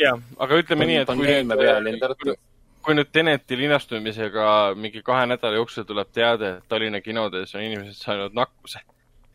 jah, 0.00 0.20
aga 0.38 0.60
ütleme 0.62 0.88
nii, 0.88 0.98
et 1.04 1.12
kui 1.12 1.30
nüüd, 1.30 2.34
kui 2.86 2.98
nüüd 2.98 3.12
Teneti 3.12 3.58
linastumisega 3.58 4.50
mingi 4.78 5.02
kahe 5.04 5.26
nädala 5.28 5.60
jooksul 5.60 5.88
tuleb 5.88 6.12
teade, 6.14 6.58
et 6.58 6.68
Tallinna 6.68 7.00
kinodes 7.04 7.54
on 7.56 7.64
inimesed 7.64 7.98
saanud 7.98 8.36
nakkuse 8.36 8.84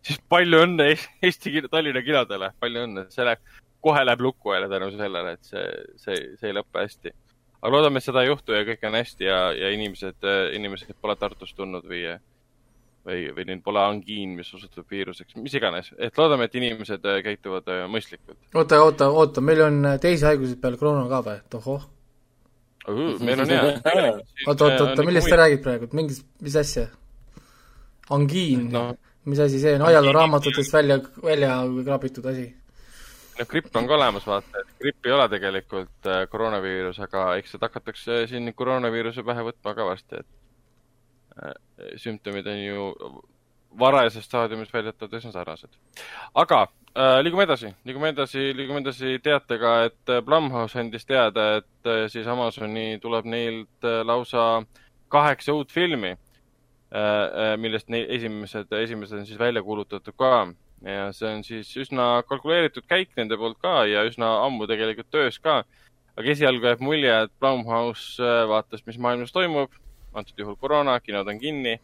siis 0.05 0.21
palju 0.29 0.63
õnne 0.65 0.93
Eesti 1.21 1.61
Tallinna 1.69 2.01
kinodele, 2.05 2.51
palju 2.59 2.85
õnne, 2.87 3.07
see 3.13 3.25
läheb, 3.27 3.41
kohe 3.81 4.05
läheb 4.05 4.23
lukku 4.25 4.53
jälle 4.55 4.69
tänu 4.69 4.91
sellele, 4.95 5.35
et 5.37 5.51
see, 5.51 5.67
see, 6.01 6.21
see 6.39 6.49
ei 6.49 6.57
lõpe 6.57 6.81
hästi. 6.81 7.13
Aga 7.61 7.71
loodame, 7.75 8.01
et 8.01 8.07
seda 8.07 8.23
ei 8.23 8.31
juhtu 8.31 8.55
ja 8.55 8.65
kõik 8.67 8.83
on 8.89 8.97
hästi 8.97 9.27
ja, 9.27 9.39
ja 9.55 9.71
inimesed, 9.75 10.27
inimesed 10.57 10.97
pole 11.01 11.15
Tartust 11.19 11.55
tulnud 11.57 11.85
või, 11.87 12.03
või, 13.07 13.23
või 13.37 13.47
neil 13.49 13.61
pole 13.65 13.83
angiin, 13.83 14.35
mis 14.37 14.51
osutub 14.57 14.89
viiruseks, 14.91 15.37
mis 15.41 15.55
iganes. 15.57 15.91
et 15.97 16.17
loodame, 16.17 16.49
et 16.49 16.57
inimesed 16.59 17.05
käituvad 17.27 17.69
mõistlikult. 17.91 18.39
oota, 18.53 18.81
oota, 18.83 19.09
oota, 19.09 19.45
meil 19.45 19.65
on 19.67 19.81
teisi 20.01 20.25
haiguseid 20.29 20.61
peale 20.61 20.81
koroona 20.81 21.09
ka 21.11 21.21
või, 21.29 21.41
et 21.43 21.59
ohoh? 21.61 21.85
meil 23.21 23.45
on 23.45 23.53
hea. 23.53 23.61
oota, 24.47 24.65
oota, 24.65 24.83
oota, 24.89 25.05
millest 25.05 25.29
sa 25.29 25.39
räägid 25.43 25.63
praegu, 25.63 25.91
mingis, 25.97 26.23
mis 26.41 26.57
asja? 26.57 26.87
angiin 28.11 28.69
no.? 28.73 28.89
mis 29.25 29.39
asi 29.39 29.59
see 29.61 29.75
on, 29.77 29.85
ajalooraamatutest 29.85 30.73
välja, 30.73 30.97
välja 31.23 31.59
kraabitud 31.85 32.25
asi? 32.25 32.47
No 33.39 33.45
gripp 33.49 33.75
on 33.75 33.87
ka 33.87 33.95
olemas, 33.97 34.27
vaata, 34.27 34.61
et 34.61 34.77
gripp 34.81 35.07
ei 35.07 35.15
ole 35.15 35.27
tegelikult 35.31 36.09
äh, 36.09 36.23
koroonaviirus, 36.29 36.99
aga 37.05 37.25
eks 37.39 37.55
seda 37.55 37.69
hakatakse 37.69 38.25
siin 38.31 38.53
koroonaviiruse 38.57 39.23
pähe 39.27 39.45
võtma 39.47 39.75
ka 39.77 39.87
varsti, 39.87 40.21
et 40.21 41.43
äh, 41.47 41.55
sümptomid 42.01 42.47
on 42.51 42.61
ju 42.61 42.87
varajases 43.79 44.27
staadiumis 44.27 44.73
väidetavalt 44.73 45.19
üsna 45.21 45.31
sarnased. 45.31 45.77
aga 46.43 46.61
äh, 46.63 47.19
liigume 47.23 47.47
edasi, 47.47 47.73
liigume 47.87 48.11
edasi, 48.11 48.49
liigume 48.57 48.83
edasi 48.83 49.19
teatega, 49.23 49.75
et 49.89 50.15
äh, 50.15 50.23
Blumhouse 50.25 50.79
andis 50.79 51.07
teada, 51.07 51.61
et 51.61 52.11
siis 52.11 52.27
Amazoni 52.27 52.99
tuleb 53.01 53.25
neilt 53.25 53.89
lausa 54.05 54.63
kaheksa 55.11 55.53
uut 55.53 55.71
filmi 55.71 56.15
millest 57.57 57.87
esimesed, 57.87 58.73
esimesed 58.75 59.21
on 59.21 59.25
siis 59.25 59.39
välja 59.39 59.61
kuulutatud 59.63 60.13
ka. 60.19 60.31
Ja 60.85 61.11
see 61.13 61.29
on 61.29 61.43
siis 61.45 61.69
üsna 61.77 62.23
kalkuleeritud 62.27 62.87
käik 62.89 63.11
nende 63.17 63.37
poolt 63.37 63.59
ka 63.61 63.83
ja 63.89 64.03
üsna 64.07 64.31
ammu 64.45 64.67
tegelikult 64.69 65.11
töös 65.13 65.37
ka. 65.39 65.61
aga 66.17 66.33
esialgu 66.33 66.65
jääb 66.67 66.81
mulje, 66.83 67.11
et 67.23 67.31
Blumhouse 67.39 68.21
äh, 68.23 68.47
vaatas, 68.49 68.83
mis 68.85 68.97
maailmas 68.97 69.31
toimub, 69.31 69.71
antud 70.13 70.37
juhul 70.37 70.57
koroona, 70.59 70.99
kinod 70.99 71.27
on 71.27 71.39
kinni. 71.39 71.79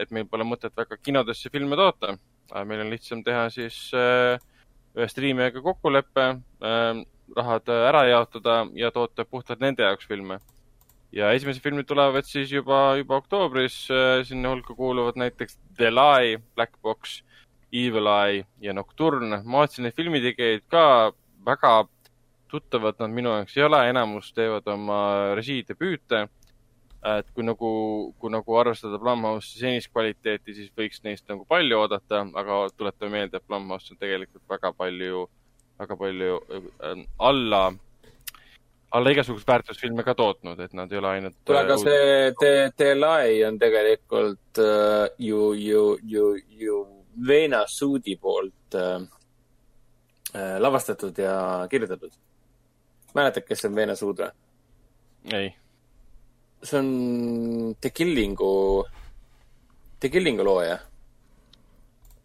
et 0.00 0.10
meil 0.10 0.24
pole 0.24 0.44
mõtet 0.48 0.72
väga 0.72 0.96
kinodesse 0.96 1.50
filme 1.52 1.76
toota. 1.76 2.16
meil 2.64 2.80
on 2.80 2.90
lihtsam 2.90 3.20
teha 3.24 3.50
siis 3.50 3.90
ühe 3.92 5.08
striimijaga 5.08 5.60
kokkulepe, 5.60 6.24
rahad 7.36 7.68
ära 7.68 8.06
jaotada 8.08 8.66
ja 8.74 8.90
toota 8.90 9.24
puhtalt 9.24 9.60
nende 9.60 9.82
jaoks 9.82 10.08
filme. 10.08 10.38
ja 11.12 11.32
esimesed 11.32 11.62
filmid 11.62 11.86
tulevad 11.86 12.24
siis 12.24 12.52
juba, 12.52 12.96
juba 12.96 13.16
oktoobris, 13.20 13.88
sinna 14.24 14.48
hulka 14.48 14.74
kuuluvad 14.74 15.20
näiteks 15.20 15.58
The 15.76 15.90
Lie, 15.90 16.38
Black 16.54 16.72
Box, 16.82 17.20
Evil 17.72 18.06
Eye 18.10 18.44
ja 18.60 18.74
Nocturne. 18.74 19.42
ma 19.44 19.62
vaatasin 19.62 19.86
neid 19.86 19.96
filmitegijaid 19.96 20.66
ka, 20.68 21.12
väga 21.46 21.84
tuttavad 22.50 22.98
nad 22.98 23.14
minu 23.14 23.30
jaoks 23.30 23.56
ei 23.56 23.62
ole, 23.62 23.80
enamus 23.92 24.32
teevad 24.34 24.66
oma 24.68 25.00
režiidebüüte 25.38 26.26
et 27.00 27.28
kui 27.34 27.44
nagu, 27.44 27.70
kui 28.20 28.32
nagu 28.32 28.56
arvestada 28.60 28.98
Blumhouse'i 29.00 29.62
senist 29.62 29.90
kvaliteeti, 29.92 30.54
siis 30.56 30.72
võiks 30.76 31.00
neist 31.04 31.24
nagu 31.30 31.46
palju 31.48 31.78
oodata, 31.80 32.26
aga 32.36 32.62
tuletame 32.76 33.14
meelde, 33.14 33.40
et 33.40 33.46
Blumhouse 33.48 33.94
on 33.94 34.00
tegelikult 34.00 34.44
väga 34.50 34.72
palju, 34.76 35.24
väga 35.80 35.96
palju 35.96 36.36
äh, 36.58 37.00
alla, 37.30 37.62
alla 38.92 39.14
igasugust 39.14 39.48
väärtusfilme 39.48 40.04
ka 40.04 40.14
tootnud, 40.18 40.60
et 40.60 40.76
nad 40.76 40.92
ei 40.92 41.00
ole 41.00 41.14
ainult. 41.16 41.38
kuule, 41.46 41.64
aga 41.64 41.78
äh, 41.78 41.84
see 41.86 42.30
The, 42.42 42.54
The 42.76 42.94
Lie 42.98 43.42
on 43.48 43.60
tegelikult 43.62 44.60
uh, 44.60 45.06
ju, 45.16 45.52
ju, 45.56 45.84
ju, 46.04 46.34
ju 46.60 46.80
Vena 47.26 47.64
Suudi 47.68 48.16
poolt 48.16 48.76
uh, 48.78 49.00
uh, 50.34 50.58
lavastatud 50.58 51.18
ja 51.18 51.66
kirjutatud. 51.70 52.12
mäletad, 53.14 53.46
kes 53.48 53.64
on 53.64 53.74
Vena 53.74 53.96
Suud 53.96 54.22
või? 54.22 54.30
ei 55.34 55.50
see 56.62 56.78
on 56.78 57.76
The 57.80 57.90
Killingu, 57.90 58.86
The 60.00 60.08
Killingu 60.08 60.44
looja. 60.44 60.78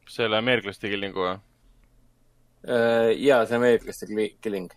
selle 0.08 0.38
ameeriklaste 0.38 0.90
Killingu 0.90 1.24
või? 1.24 1.36
Äh, 2.66 3.12
jaa, 3.20 3.46
see 3.46 3.58
ameeriklaste 3.58 4.08
Killing. 4.42 4.72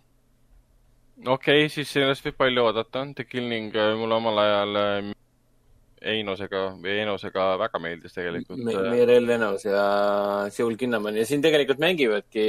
okei 1.26 1.64
okay,, 1.64 1.68
siis 1.68 1.92
sellest 1.92 2.24
võib 2.26 2.38
palju 2.38 2.64
oodata. 2.64 3.04
The 3.14 3.24
Killing 3.24 3.74
äh, 3.76 3.94
mulle 3.98 4.18
omal 4.18 4.42
ajal 4.44 4.80
äh, 4.82 5.12
Einosega 6.02 6.64
või 6.78 6.98
Einosega 7.02 7.48
väga 7.60 7.80
meeldis 7.82 8.14
tegelikult 8.16 8.60
Me. 8.64 8.74
Mirel 8.92 9.28
Enos 9.38 9.64
ja 9.66 9.82
Seul 10.54 10.76
Kinnaman 10.80 11.16
ja 11.18 11.26
siin 11.26 11.42
tegelikult 11.44 11.80
mängivadki 11.82 12.44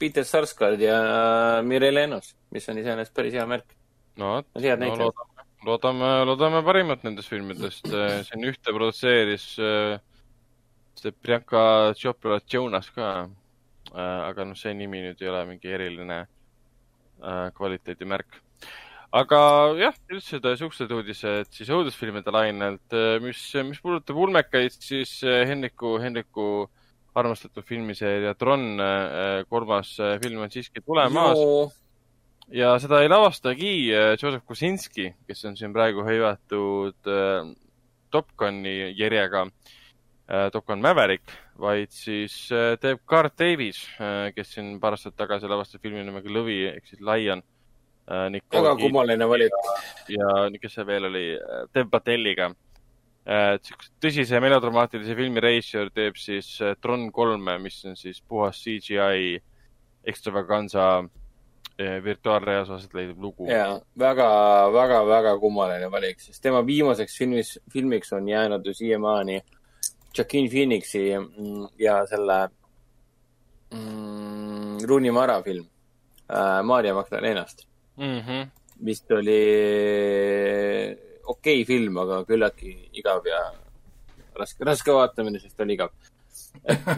Peter 0.00 0.24
Sarsgaard 0.24 0.80
ja 0.80 1.00
Mirel 1.66 2.00
Enos, 2.06 2.34
mis 2.54 2.68
on 2.72 2.80
iseenesest 2.80 3.16
päris 3.16 3.36
hea 3.36 3.46
märk. 3.46 3.76
no 4.20 4.36
vot, 4.36 4.52
no, 4.54 4.94
loodame, 4.96 5.36
loodame, 5.66 6.12
loodame 6.28 6.62
parimat 6.64 7.04
nendest 7.04 7.32
filmidest. 7.32 7.88
siin 8.28 8.48
ühte 8.48 8.72
produtseeris 8.72 9.50
äh, 9.60 9.98
see 11.00 11.12
Priyanka 11.12 11.94
Chopra 11.94 12.40
Jonas 12.48 12.90
ka. 12.90 13.28
Äh, 13.90 14.20
aga 14.28 14.44
noh, 14.44 14.58
see 14.58 14.74
nimi 14.76 15.00
nüüd 15.02 15.22
ei 15.22 15.30
ole 15.32 15.40
mingi 15.48 15.72
eriline 15.72 16.20
äh, 16.22 17.48
kvaliteedimärk. 17.56 18.38
Aga 19.12 19.40
jah, 19.80 19.96
üldse 20.12 20.38
siuksed 20.60 20.92
uudised 20.94 21.50
siis 21.54 21.72
õudusfilmide 21.74 22.30
lainelt. 22.34 22.98
mis, 23.24 23.42
mis 23.66 23.80
puudutab 23.82 24.16
ulmekaid, 24.16 24.76
siis 24.78 25.18
Henriku, 25.24 25.96
Henriku 26.02 26.46
armastatud 27.18 27.66
filmiseeria 27.66 28.36
Tron 28.38 28.78
kolmas 29.50 29.96
film 30.22 30.44
on 30.46 30.52
siiski 30.54 30.82
tulemas 30.86 31.38
ja 32.50 32.74
seda 32.82 33.00
ei 33.02 33.10
lavastagi 33.10 33.72
äh, 33.94 34.14
Joseph 34.18 34.44
Kosinski, 34.46 35.10
kes 35.26 35.44
on 35.48 35.56
siin 35.58 35.74
praegu 35.74 36.04
hõivatud 36.06 37.10
äh, 37.10 37.52
Top 38.10 38.32
Guni 38.38 38.90
järjega 38.98 39.44
äh,, 39.46 40.48
Top 40.52 40.66
Gun 40.66 40.82
Maverick, 40.82 41.30
vaid 41.60 41.94
siis 41.94 42.34
äh, 42.54 42.74
teeb 42.82 43.04
Garth 43.08 43.38
Davis 43.38 43.84
äh,, 44.00 44.30
kes 44.34 44.56
siin 44.56 44.74
paar 44.82 44.98
aastat 44.98 45.16
tagasi 45.18 45.50
lavastas 45.50 45.82
filmi 45.82 46.02
nimega 46.06 46.32
Lõvi 46.32 46.64
ehk 46.72 46.90
siis 46.90 47.02
Lion 47.06 47.44
äh,. 48.10 48.40
väga 48.52 48.74
kummaline 48.80 49.28
valik. 49.28 49.54
ja 50.08 50.48
kes 50.60 50.74
see 50.74 50.86
veel 50.86 51.08
oli 51.10 51.26
äh,, 51.36 51.62
Dev 51.74 51.90
Patelliga 51.90 52.50
äh,. 53.26 53.56
tõsise 54.02 54.40
melodramaatilise 54.40 55.16
filmi 55.16 55.40
reisijal 55.40 55.90
teeb 55.94 56.16
siis 56.16 56.58
Tron 56.82 57.10
kolme, 57.12 57.58
mis 57.58 57.84
on 57.84 57.96
siis 57.96 58.22
puhas 58.22 58.62
CGI 58.64 59.38
extravaganza 60.04 60.90
Eh, 61.80 62.02
virtuaalreas 62.04 62.70
aset 62.70 62.94
leidev 62.94 63.22
lugu. 63.22 63.46
ja 63.48 63.80
väga, 63.98 64.26
väga, 64.72 64.98
väga 65.06 65.30
kummaline 65.40 65.86
valik, 65.90 66.18
sest 66.20 66.42
tema 66.42 66.60
viimaseks 66.66 67.14
filmis, 67.18 67.54
filmiks 67.72 68.12
on 68.12 68.28
jäänud 68.28 68.66
ju 68.66 68.74
siiamaani 68.74 69.40
Joaquin 70.18 70.50
Phoenixi 70.50 71.04
mm, 71.18 71.68
ja 71.78 71.94
selle 72.06 72.36
mm, 73.72 74.84
Rooney 74.88 75.10
Mara 75.10 75.42
film 75.42 75.64
äh, 76.28 76.60
Maarja 76.62 76.94
Magdalenast 76.94 77.64
mm. 78.00 78.20
-hmm. 78.26 78.46
vist 78.84 79.10
oli 79.12 79.40
okei 81.24 81.60
okay 81.62 81.64
film, 81.68 81.98
aga 82.04 82.24
küllaltki 82.28 82.76
igav 82.98 83.26
ja 83.28 83.42
raske, 84.40 84.64
raske 84.64 84.96
vaatamine, 84.96 85.40
sest 85.42 85.60
oli 85.60 85.78
igav 85.78 85.92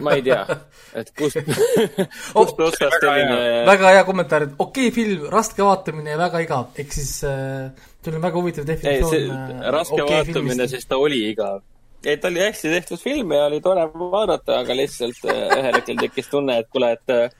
ma 0.01 0.13
ei 0.17 0.23
tea, 0.25 0.41
et 0.99 1.11
kust 1.17 1.39
kust 2.35 2.59
oh, 2.59 2.67
otsast 2.67 2.97
selline. 2.99 3.37
väga 3.67 3.91
hea 3.97 4.05
kommentaar, 4.07 4.47
et 4.47 4.55
okei 4.57 4.89
okay, 4.89 4.95
film, 4.95 5.27
raske 5.33 5.65
vaatamine 5.65 6.15
ja 6.15 6.19
väga 6.19 6.41
igav, 6.43 6.71
ehk 6.79 6.95
siis 6.95 7.13
äh, 7.27 7.69
see 8.03 8.13
on 8.13 8.23
väga 8.23 8.39
huvitav 8.39 8.67
definitsioon. 8.67 9.29
Äh, 9.59 9.69
raske 9.75 9.99
okay 9.99 10.23
vaatamine, 10.23 10.67
sest 10.71 10.89
ta 10.89 10.99
oli 11.01 11.21
igav. 11.29 11.61
ei, 12.03 12.17
ta 12.17 12.31
oli 12.31 12.43
hästi 12.43 12.73
tehtud 12.73 13.01
film 13.01 13.31
ja 13.37 13.45
oli 13.51 13.61
tore 13.63 13.85
vaadata, 13.93 14.59
aga 14.63 14.77
lihtsalt 14.77 15.21
äh, 15.29 15.45
ühel 15.59 15.79
hetkel 15.79 16.01
tekkis 16.01 16.33
tunne, 16.33 16.57
et 16.63 16.71
kuule, 16.73 16.91
et 16.97 17.13
äh, 17.13 17.37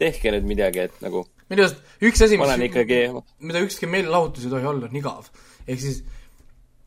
tehke 0.00 0.34
nüüd 0.36 0.48
midagi, 0.54 0.88
et 0.88 1.04
nagu. 1.04 1.26
Minu 1.50 1.66
arust 1.66 2.06
üks 2.06 2.24
asi, 2.26 2.38
mis, 2.40 2.56
ikkagi... 2.68 3.00
mida 3.42 3.62
ükski 3.66 3.88
meelelahutus 3.90 4.46
ei 4.46 4.54
tohi 4.54 4.68
olla, 4.70 4.88
on 4.90 4.98
igav. 5.00 5.30
ehk 5.66 5.80
siis 5.82 6.02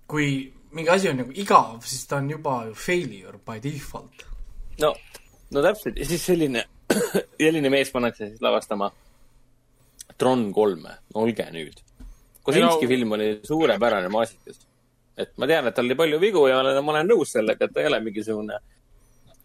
kui 0.10 0.27
mingi 0.73 0.91
asi 0.94 1.10
on 1.11 1.19
nagu 1.22 1.34
igav, 1.35 1.81
siis 1.85 2.06
ta 2.10 2.19
on 2.22 2.30
juba 2.31 2.60
failure 2.73 3.40
by 3.45 3.60
default 3.64 4.26
no, 4.81 4.94
no 5.53 5.64
täpselt 5.65 5.99
ja 5.99 6.07
siis 6.10 6.26
selline, 6.26 6.65
selline 7.41 7.72
mees 7.73 7.91
pannakse 7.94 8.31
siis 8.31 8.44
lavastama 8.44 8.91
Tron 10.18 10.52
kolme, 10.53 10.91
olge 11.18 11.45
nüüd. 11.52 11.80
Kosinski 12.45 12.85
no. 12.85 12.90
film 12.91 13.15
oli 13.15 13.27
suurepärane 13.48 14.11
maasikas. 14.14 14.60
et 15.18 15.31
ma 15.41 15.48
tean, 15.49 15.68
et 15.68 15.76
tal 15.76 15.88
oli 15.88 15.98
palju 15.98 16.19
vigu 16.22 16.45
ja 16.48 16.60
olen, 16.61 16.80
ma 16.85 16.94
olen 16.94 17.10
nõus 17.10 17.34
sellega, 17.34 17.65
et 17.65 17.73
ta 17.73 17.81
ei 17.81 17.90
ole 17.90 17.99
mingisugune 18.03 18.60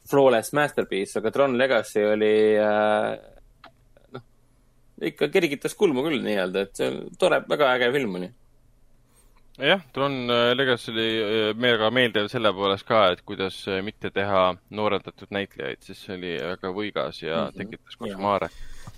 flawless 0.09 0.55
masterpiece, 0.57 1.19
aga 1.19 1.31
Tron 1.31 1.57
Legacy 1.59 2.05
oli 2.09 2.35
äh, 2.61 3.38
ikka 5.03 5.29
kergitas 5.33 5.75
kulmu 5.79 6.03
küll 6.07 6.23
nii-öelda, 6.25 6.67
et 6.67 6.77
see 6.79 6.91
on 6.91 7.01
tore, 7.19 7.43
väga 7.49 7.73
äge 7.77 7.93
film 7.95 8.21
oli 8.21 8.31
jah, 9.59 9.81
Tron 9.93 10.31
äh, 10.31 10.55
Legacy 10.57 10.93
oli 10.93 11.07
äh, 11.23 11.55
meile 11.59 11.91
meeldiv 11.91 12.29
selle 12.31 12.53
poolest 12.55 12.87
ka, 12.87 13.09
et 13.13 13.23
kuidas 13.27 13.61
äh, 13.69 13.81
mitte 13.85 14.11
teha 14.15 14.43
noorendatud 14.71 15.31
näitlejaid, 15.35 15.81
sest 15.83 16.07
see 16.07 16.17
oli 16.17 16.35
väga 16.39 16.73
võigas 16.75 17.23
ja 17.23 17.37
mm 17.37 17.49
-hmm. 17.49 17.57
tekitas 17.59 17.97
košmaare. 18.03 18.51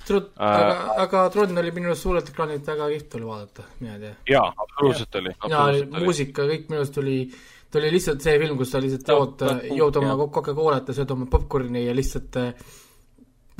Tron 0.06 0.26
uh,, 0.26 0.42
aga, 0.48 0.74
aga 1.04 1.22
Tron 1.30 1.58
oli 1.58 1.70
minu 1.76 1.90
arust 1.92 2.02
suurelt 2.02 2.28
ekraanilt 2.28 2.66
väga 2.66 2.88
kihvt 2.92 3.14
oli 3.14 3.30
vaadata, 3.30 3.62
mina 3.80 3.94
ei 3.94 4.00
tea. 4.00 4.14
jaa, 4.34 4.52
absoluutselt 4.56 5.14
oli. 5.14 5.34
ja 5.48 5.64
muusika, 6.00 6.44
kõik 6.52 6.68
minu 6.68 6.82
arust 6.82 6.98
oli, 6.98 7.16
ta 7.70 7.78
oli 7.78 7.90
lihtsalt 7.96 8.20
see 8.20 8.38
film, 8.38 8.56
kus 8.58 8.70
sa 8.70 8.80
lihtsalt 8.80 9.08
jood, 9.08 9.46
jood 9.76 9.96
oma 9.96 10.16
Coca-Colat 10.26 10.88
ja 10.88 10.94
sööd 10.94 11.10
oma 11.16 11.26
popkorni 11.26 11.86
ja 11.86 11.96
lihtsalt 11.96 12.36
äh, 12.36 12.54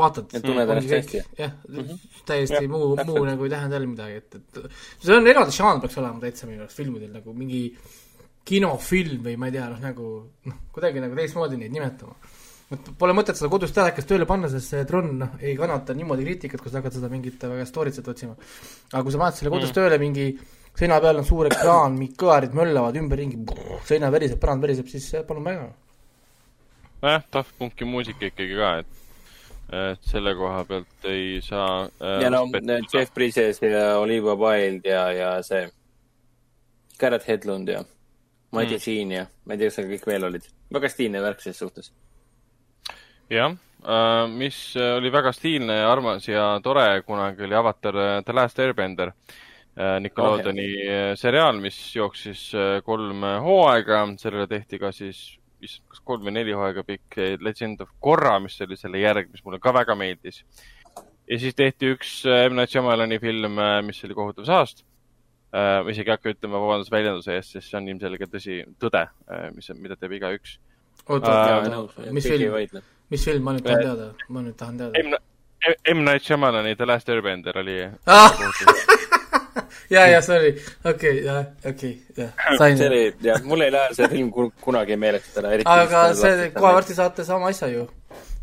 vaatad. 0.01 0.35
et 0.35 0.45
tunned 0.45 0.75
ennast 0.75 0.93
hästi. 0.97 1.23
jah 1.39 1.57
mm 1.69 1.81
-hmm., 1.81 2.05
täiesti 2.27 2.63
ja, 2.65 2.69
muu, 2.69 2.93
muu 3.07 3.25
nagu 3.29 3.47
ei 3.47 3.55
tähenda 3.55 3.77
jälle 3.77 3.91
midagi, 3.95 4.21
et, 4.23 4.35
et 4.35 4.61
see 5.07 5.17
on 5.17 5.27
eraldi 5.27 5.57
žanr 5.57 5.81
peaks 5.81 5.99
olema 6.03 6.21
täitsa 6.21 6.51
minu 6.51 6.67
arust 6.67 6.77
filmidel 6.83 7.13
nagu 7.19 7.35
mingi 7.35 7.63
kinofilm 8.51 9.25
või 9.25 9.39
ma 9.39 9.49
ei 9.49 9.57
tea, 9.57 9.71
noh 9.71 9.81
nagu 9.83 10.13
noh, 10.49 10.61
kuidagi 10.75 11.03
nagu 11.03 11.17
teistmoodi 11.19 11.59
neid 11.61 11.75
nimetama. 11.75 12.15
et 12.75 12.89
pole 12.99 13.15
mõtet 13.19 13.39
seda 13.39 13.51
kodus 13.51 13.73
telekast 13.75 14.09
tööle 14.09 14.27
panna, 14.31 14.49
sest 14.49 14.73
see 14.75 14.87
Tron 14.87 15.11
noh, 15.19 15.37
ei 15.43 15.57
kannata 15.59 15.95
niimoodi 15.95 16.25
kriitikat, 16.27 16.63
kui 16.63 16.71
sa 16.71 16.79
hakkad 16.81 16.97
seda 16.99 17.11
mingit 17.13 17.43
väga 17.43 17.67
story'tset 17.69 18.09
otsima. 18.09 18.37
aga 18.93 19.03
kui 19.03 19.13
sa 19.13 19.23
paned 19.23 19.39
selle 19.39 19.53
kodus 19.55 19.71
mm. 19.71 19.79
tööle 19.79 19.99
mingi 20.03 20.27
seina 20.79 21.01
peal 21.03 21.21
on 21.21 21.27
suur 21.27 21.51
ekraan, 21.51 21.99
mingid 21.99 22.17
kõlarid 22.21 22.57
möllavad 22.57 22.97
ümberringi, 23.01 23.43
seina 23.89 24.11
veriseb, 24.15 24.41
põrand 24.43 24.65
veriseb, 24.65 24.89
siis 24.91 25.11
palun 25.29 25.47
väga. 25.47 25.69
nojah, 27.03 27.27
Daft 27.33 27.57
Punki 27.59 27.89
muusika 27.89 28.29
ikkagi 28.31 28.57
ka, 28.57 28.73
et 28.85 29.00
et 29.71 30.03
selle 30.03 30.33
koha 30.35 30.65
pealt 30.67 31.07
ei 31.07 31.39
saa 31.45 31.85
äh,. 31.87 32.23
ja 32.25 32.31
no 32.31 32.43
Jeff 32.93 33.15
Bridges 33.15 33.61
ja 33.63 33.99
Olivia 33.99 34.35
Wilde 34.35 34.91
ja, 34.91 35.05
ja 35.15 35.31
see 35.47 35.69
Garrett 36.99 37.29
Hedlund 37.29 37.69
ja 37.69 37.85
Mighty 38.53 38.75
mm. 38.75 38.81
Sheen 38.83 39.13
ja 39.15 39.27
ma 39.47 39.55
ei 39.55 39.61
tea, 39.61 39.71
kes 39.71 39.79
seal 39.79 39.91
kõik 39.93 40.07
veel 40.11 40.27
olid. 40.27 40.49
väga 40.75 40.91
stiilne 40.91 41.23
värk 41.23 41.45
ses 41.45 41.63
suhtes. 41.63 41.93
jah 43.31 43.55
äh,, 43.55 44.27
mis 44.33 44.59
oli 44.77 45.13
väga 45.13 45.33
stiilne 45.33 45.81
ja 45.83 45.93
armas 45.93 46.27
ja 46.29 46.53
tore 46.65 47.03
kunagi 47.07 47.47
oli 47.47 47.55
Avatar 47.55 47.97
äh, 47.97 48.23
The 48.27 48.35
Last 48.35 48.59
Airbender 48.59 49.15
äh,. 49.15 50.01
Nickelodeoni 50.03 50.71
oh, 50.83 51.13
seriaal, 51.17 51.63
mis 51.63 51.79
jooksis 51.95 52.49
äh, 52.59 52.81
kolm 52.83 53.23
hooaega, 53.47 54.03
sellele 54.19 54.51
tehti 54.51 54.83
ka 54.83 54.91
siis 54.91 55.40
vist 55.63 55.83
kas 55.89 56.03
kolm 56.05 56.27
või 56.27 56.35
neli 56.37 56.55
hooaega 56.57 56.85
pikk 56.87 57.19
Legend 57.41 57.83
of 57.85 57.91
Korra, 58.01 58.37
mis 58.43 58.59
oli 58.65 58.79
selle 58.81 59.03
järg, 59.03 59.31
mis 59.33 59.45
mulle 59.45 59.61
ka 59.63 59.75
väga 59.77 59.97
meeldis. 59.99 60.45
ja 61.31 61.39
siis 61.39 61.55
tehti 61.55 61.95
üks 61.95 62.21
M. 62.27 62.57
Night 62.57 62.73
Shyamalani 62.73 63.21
film, 63.23 63.61
mis 63.87 64.05
oli 64.05 64.17
kohutav 64.19 64.49
saast 64.49 64.85
ma 65.51 65.91
isegi 65.91 66.07
ei 66.07 66.15
hakka 66.15 66.31
ütlema 66.31 66.61
vabandust 66.63 66.93
väljenduse 66.95 67.35
eest, 67.35 67.57
sest 67.57 67.73
see 67.73 67.79
on 67.81 67.89
ilmselgelt 67.91 68.31
tõsi, 68.31 68.61
tõde, 68.83 69.03
mis, 69.57 69.71
mida 69.83 69.97
teeb 69.99 70.15
igaüks. 70.21 70.59
oota 71.09 71.33
äh,, 71.67 72.13
mis 72.15 72.29
film, 72.29 72.83
mis 73.11 73.25
film, 73.27 73.43
ma 73.49 73.57
nüüd 73.57 73.67
tahan 73.67 73.83
teada, 73.83 74.13
ma 74.29 74.45
nüüd 74.47 74.59
tahan 74.61 74.79
teada. 74.79 75.19
M. 75.91 76.05
Night 76.07 76.25
Shyamalani 76.25 76.77
The 76.77 76.87
Last 76.87 77.11
Airbender 77.11 77.59
oli 77.59 77.83
ah! 78.07 78.31
ja, 79.95 80.07
ja 80.11 80.23
sorry, 80.23 80.55
okei 80.85 80.93
okay,, 80.93 81.25
jah, 81.27 81.45
okei 81.65 81.93
okay,, 81.95 82.25
jah, 82.25 82.33
sain. 82.63 82.79
see 82.79 82.91
oli, 82.91 83.03
jah, 83.25 83.45
mul 83.45 83.67
ei 83.67 83.75
lähe 83.75 83.95
see 83.99 84.11
film 84.15 84.33
kunagi 84.63 84.99
meelest 85.01 85.39
ära, 85.43 85.55
eriti 85.59 85.71
aga 85.71 86.09
see, 86.19 86.51
kohe 86.57 86.75
varsti 86.79 86.99
saate 86.99 87.27
sama 87.29 87.53
asja 87.53 87.71
ju, 87.73 87.87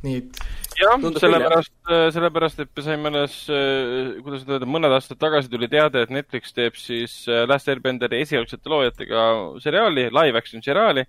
nii 0.06 0.22
et 0.22 0.46
jah, 0.78 1.08
sellepärast, 1.20 1.74
äh, 1.90 2.10
sellepärast, 2.14 2.60
et 2.64 2.70
me 2.76 2.84
saime 2.86 3.12
alles, 3.12 3.38
äh, 3.50 4.12
kuidas 4.24 4.44
nüüd 4.44 4.58
öelda, 4.58 4.70
mõned 4.70 4.94
aastad 4.94 5.20
tagasi 5.22 5.50
tuli 5.52 5.70
teade, 5.72 6.04
et 6.04 6.14
Netflix 6.14 6.54
teeb 6.56 6.78
siis 6.80 7.24
äh, 7.30 7.46
Last 7.50 7.70
Airbenderi 7.72 8.22
esialgsete 8.26 8.72
loojatega 8.72 9.26
seriaali, 9.64 10.10
live 10.14 10.38
action 10.38 10.64
seriaali. 10.64 11.06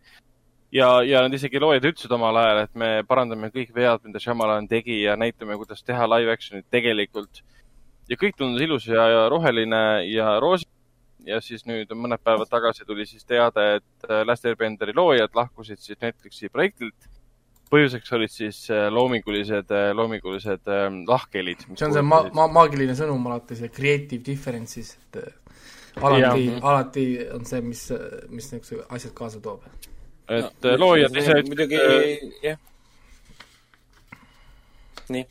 Ja, 0.72 0.98
ja 1.00 1.22
nad 1.24 1.32
isegi 1.32 1.60
loojad 1.60 1.86
ütlesid 1.88 2.12
omal 2.12 2.36
ajal, 2.36 2.58
et 2.66 2.74
me 2.76 2.88
parandame 3.08 3.48
kõik 3.52 3.70
vead, 3.76 4.02
mida 4.04 4.20
Shyamalan 4.20 4.68
tegi 4.68 5.00
ja 5.00 5.14
näitame, 5.16 5.56
kuidas 5.56 5.80
teha 5.84 6.08
live 6.12 6.34
action'it 6.34 6.66
tegelikult. 6.72 7.40
Ja 8.08 8.18
kõik 8.20 8.36
tundus 8.38 8.64
ilus 8.64 8.88
ja, 8.88 9.04
ja 9.12 9.28
roheline 9.32 9.82
ja 10.08 10.38
roosiline. 10.42 10.74
ja 11.28 11.40
siis 11.44 11.66
nüüd 11.68 11.90
mõned 11.98 12.22
päevad 12.24 12.48
tagasi 12.48 12.86
tuli 12.88 13.04
siis 13.06 13.26
teade, 13.28 13.64
et 13.80 14.08
äh, 14.10 14.22
Last 14.24 14.46
Airbenderi 14.48 14.94
loojad 14.96 15.34
lahkusid 15.34 15.80
siis 15.82 15.98
Netflixi 16.00 16.48
projektilt. 16.48 17.08
põhjuseks 17.68 18.14
olid 18.16 18.32
siis 18.32 18.62
äh, 18.70 18.86
loomingulised, 18.92 19.70
äh, 19.70 19.90
loomingulised 19.94 20.70
ähm, 20.72 21.02
lahkhelid. 21.08 21.66
see 21.74 21.86
on 21.86 21.92
see 21.92 22.02
ma-, 22.02 22.24
ma-, 22.32 22.48
maagiline 22.48 22.96
sõnum 22.96 23.26
alati, 23.28 23.58
see 23.58 23.68
creative 23.68 24.24
differences, 24.24 24.96
et 24.96 25.20
alati, 26.00 26.48
alati 26.62 27.06
on 27.34 27.44
see, 27.44 27.60
mis, 27.60 27.84
mis 28.30 28.52
niisugused 28.52 28.86
asjad 28.88 29.14
kaasa 29.18 29.44
toob 29.44 29.66
et 30.28 30.64
no, 30.64 30.76
loojad 30.76 31.16
ise 31.16 31.36
muidugi, 31.48 31.78
jah. 32.44 32.58
nii. 35.08 35.24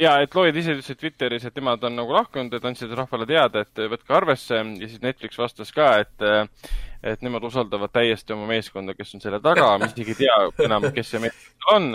Ja, 0.00 0.16
et 0.22 0.34
loojad 0.34 0.56
ise 0.56 0.76
ütlesid 0.76 1.00
Twitteris, 1.00 1.46
et 1.48 1.56
nemad 1.58 1.84
on 1.84 1.96
nagu 1.98 2.14
lahkunud, 2.16 2.54
et 2.56 2.64
andsid 2.68 2.92
rahvale 2.96 3.26
teada, 3.28 3.64
et 3.66 3.84
võtke 3.92 4.16
arvesse 4.16 4.58
ja 4.58 4.88
siis 4.88 5.02
Netflix 5.04 5.38
vastas 5.38 5.72
ka, 5.74 5.94
et 6.04 6.28
et 7.02 7.24
nemad 7.26 7.42
usaldavad 7.42 7.90
täiesti 7.90 8.32
oma 8.32 8.46
meeskonda, 8.46 8.94
kes 8.94 9.16
on 9.16 9.24
selle 9.24 9.40
taga, 9.42 9.72
ma 9.78 9.88
isegi 9.90 10.14
ei 10.14 10.20
tea 10.22 10.68
enam, 10.68 10.86
kes 10.94 11.10
see 11.10 11.24
meeskond 11.24 11.72
on 11.74 11.90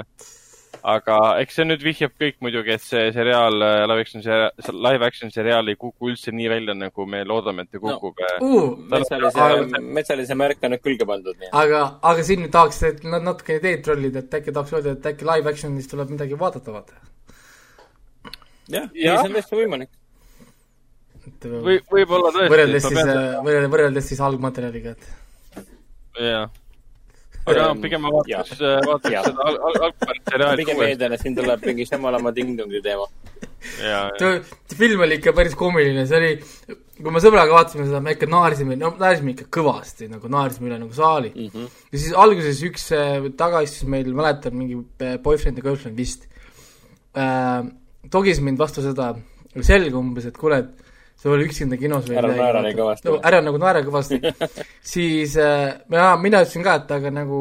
aga 0.85 1.17
eks 1.41 1.57
see 1.57 1.65
nüüd 1.67 1.83
vihjab 1.83 2.13
kõik 2.19 2.37
muidugi, 2.43 2.73
et 2.75 2.83
see 2.83 3.09
seriaal, 3.15 3.57
äh, 3.63 3.83
live 3.89 4.03
action 4.03 4.23
seriaal, 4.25 4.79
live 4.85 5.07
action 5.07 5.33
seriaal 5.33 5.71
ei 5.71 5.79
kuku 5.79 6.11
üldse 6.11 6.33
nii 6.35 6.49
välja, 6.51 6.75
nagu 6.77 7.07
me 7.09 7.23
loodame, 7.27 7.65
et 7.65 7.73
ta 7.73 7.81
kukub 7.81 8.21
no. 8.21 8.47
uh,. 8.47 8.71
metsalise, 8.93 9.81
metsalise 9.99 10.37
märk 10.39 10.63
on 10.63 10.75
nüüd 10.75 10.85
külge 10.85 11.09
pandud. 11.09 11.47
aga, 11.51 11.83
aga 12.11 12.25
siin 12.27 12.47
tahaks, 12.53 12.81
et 12.91 13.03
nad 13.07 13.25
natukene 13.25 13.63
teed 13.63 13.85
trollida, 13.87 14.23
et 14.23 14.39
äkki 14.41 14.55
tahaks 14.55 14.75
öelda, 14.77 14.97
et 14.97 15.13
äkki 15.13 15.27
live 15.27 15.53
action'is 15.53 15.89
tuleb 15.91 16.13
midagi 16.15 16.39
vaadata, 16.39 16.75
vaata. 16.79 17.16
Jah, 18.73 18.91
ei, 18.93 19.07
see 19.07 19.17
on 19.23 19.37
täiesti 19.37 19.61
võimalik 19.61 19.91
või, 21.43 21.79
võib-olla 21.91 22.31
tõesti. 22.31 22.51
võrreldes 22.53 22.87
siis, 22.87 23.01
võrreldes, 23.01 23.73
võrreldes 23.73 24.07
siis 24.13 24.23
algmaterjaliga, 24.27 24.95
et. 24.95 25.67
jah 26.21 26.47
aga 27.47 27.67
no, 27.69 27.75
pigem 27.83 28.03
ma 28.03 28.11
vaataks, 28.11 28.59
vaataks 28.59 29.27
seda 29.29 29.45
al 29.47 29.57
al 29.69 29.77
algpäraseriaali. 29.87 30.63
pigem 30.63 30.81
eeldan, 30.87 31.15
et 31.15 31.23
siin 31.23 31.37
tuleb 31.37 31.63
mingi 31.69 31.85
Shamalama 31.87 32.33
Ding-Dongi 32.35 32.81
teema. 32.83 33.07
see 34.19 34.77
film 34.79 35.03
oli 35.05 35.17
ikka 35.21 35.33
päris 35.37 35.55
koomiline, 35.59 36.05
see 36.09 36.19
oli, 36.19 36.75
kui 36.97 37.13
me 37.13 37.23
sõbraga 37.23 37.55
vaatasime 37.55 37.87
seda, 37.87 38.01
me 38.03 38.15
ikka 38.17 38.29
naersime, 38.31 38.77
no 38.79 38.93
naersime 38.99 39.33
ikka 39.35 39.47
kõvasti, 39.59 40.09
nagu 40.11 40.31
naersime 40.31 40.71
üle 40.71 40.79
nagu 40.83 40.93
saali 40.95 41.31
mm. 41.33 41.49
-hmm. 41.53 41.81
ja 41.91 42.03
siis 42.03 42.15
alguses 42.25 42.63
üks 42.67 42.89
äh, 42.95 43.29
taga 43.39 43.63
istus 43.65 43.87
meil, 43.87 44.11
mäletan, 44.17 44.55
mingi 44.57 44.79
äh, 45.03 45.17
boyfriend 45.23 45.59
ja 45.61 45.67
girlfriend 45.69 45.97
vist 45.97 46.27
äh,, 47.15 47.63
togis 48.11 48.41
mind 48.43 48.59
vastu 48.59 48.83
seda 48.85 49.13
selga 49.65 49.97
umbes, 49.97 50.27
et 50.29 50.37
kuule, 50.37 50.59
et 50.63 50.87
sa 51.17 51.31
pole 51.31 51.47
üksinda 51.47 51.79
kinos 51.79 52.05
või 52.09 52.19
ära 52.19 52.33
naera 52.33 52.61
nii 52.65 52.75
kõvasti. 52.77 53.15
ära 53.29 53.39
nagu 53.45 53.61
naera 53.61 53.81
kõvasti 53.85 54.19
siis 54.93 55.37
äh, 55.41 55.79
mina, 55.89 56.11
mina 56.21 56.43
ütlesin 56.45 56.65
ka, 56.65 56.77
et 56.83 56.93
aga 56.97 57.13
nagu 57.13 57.39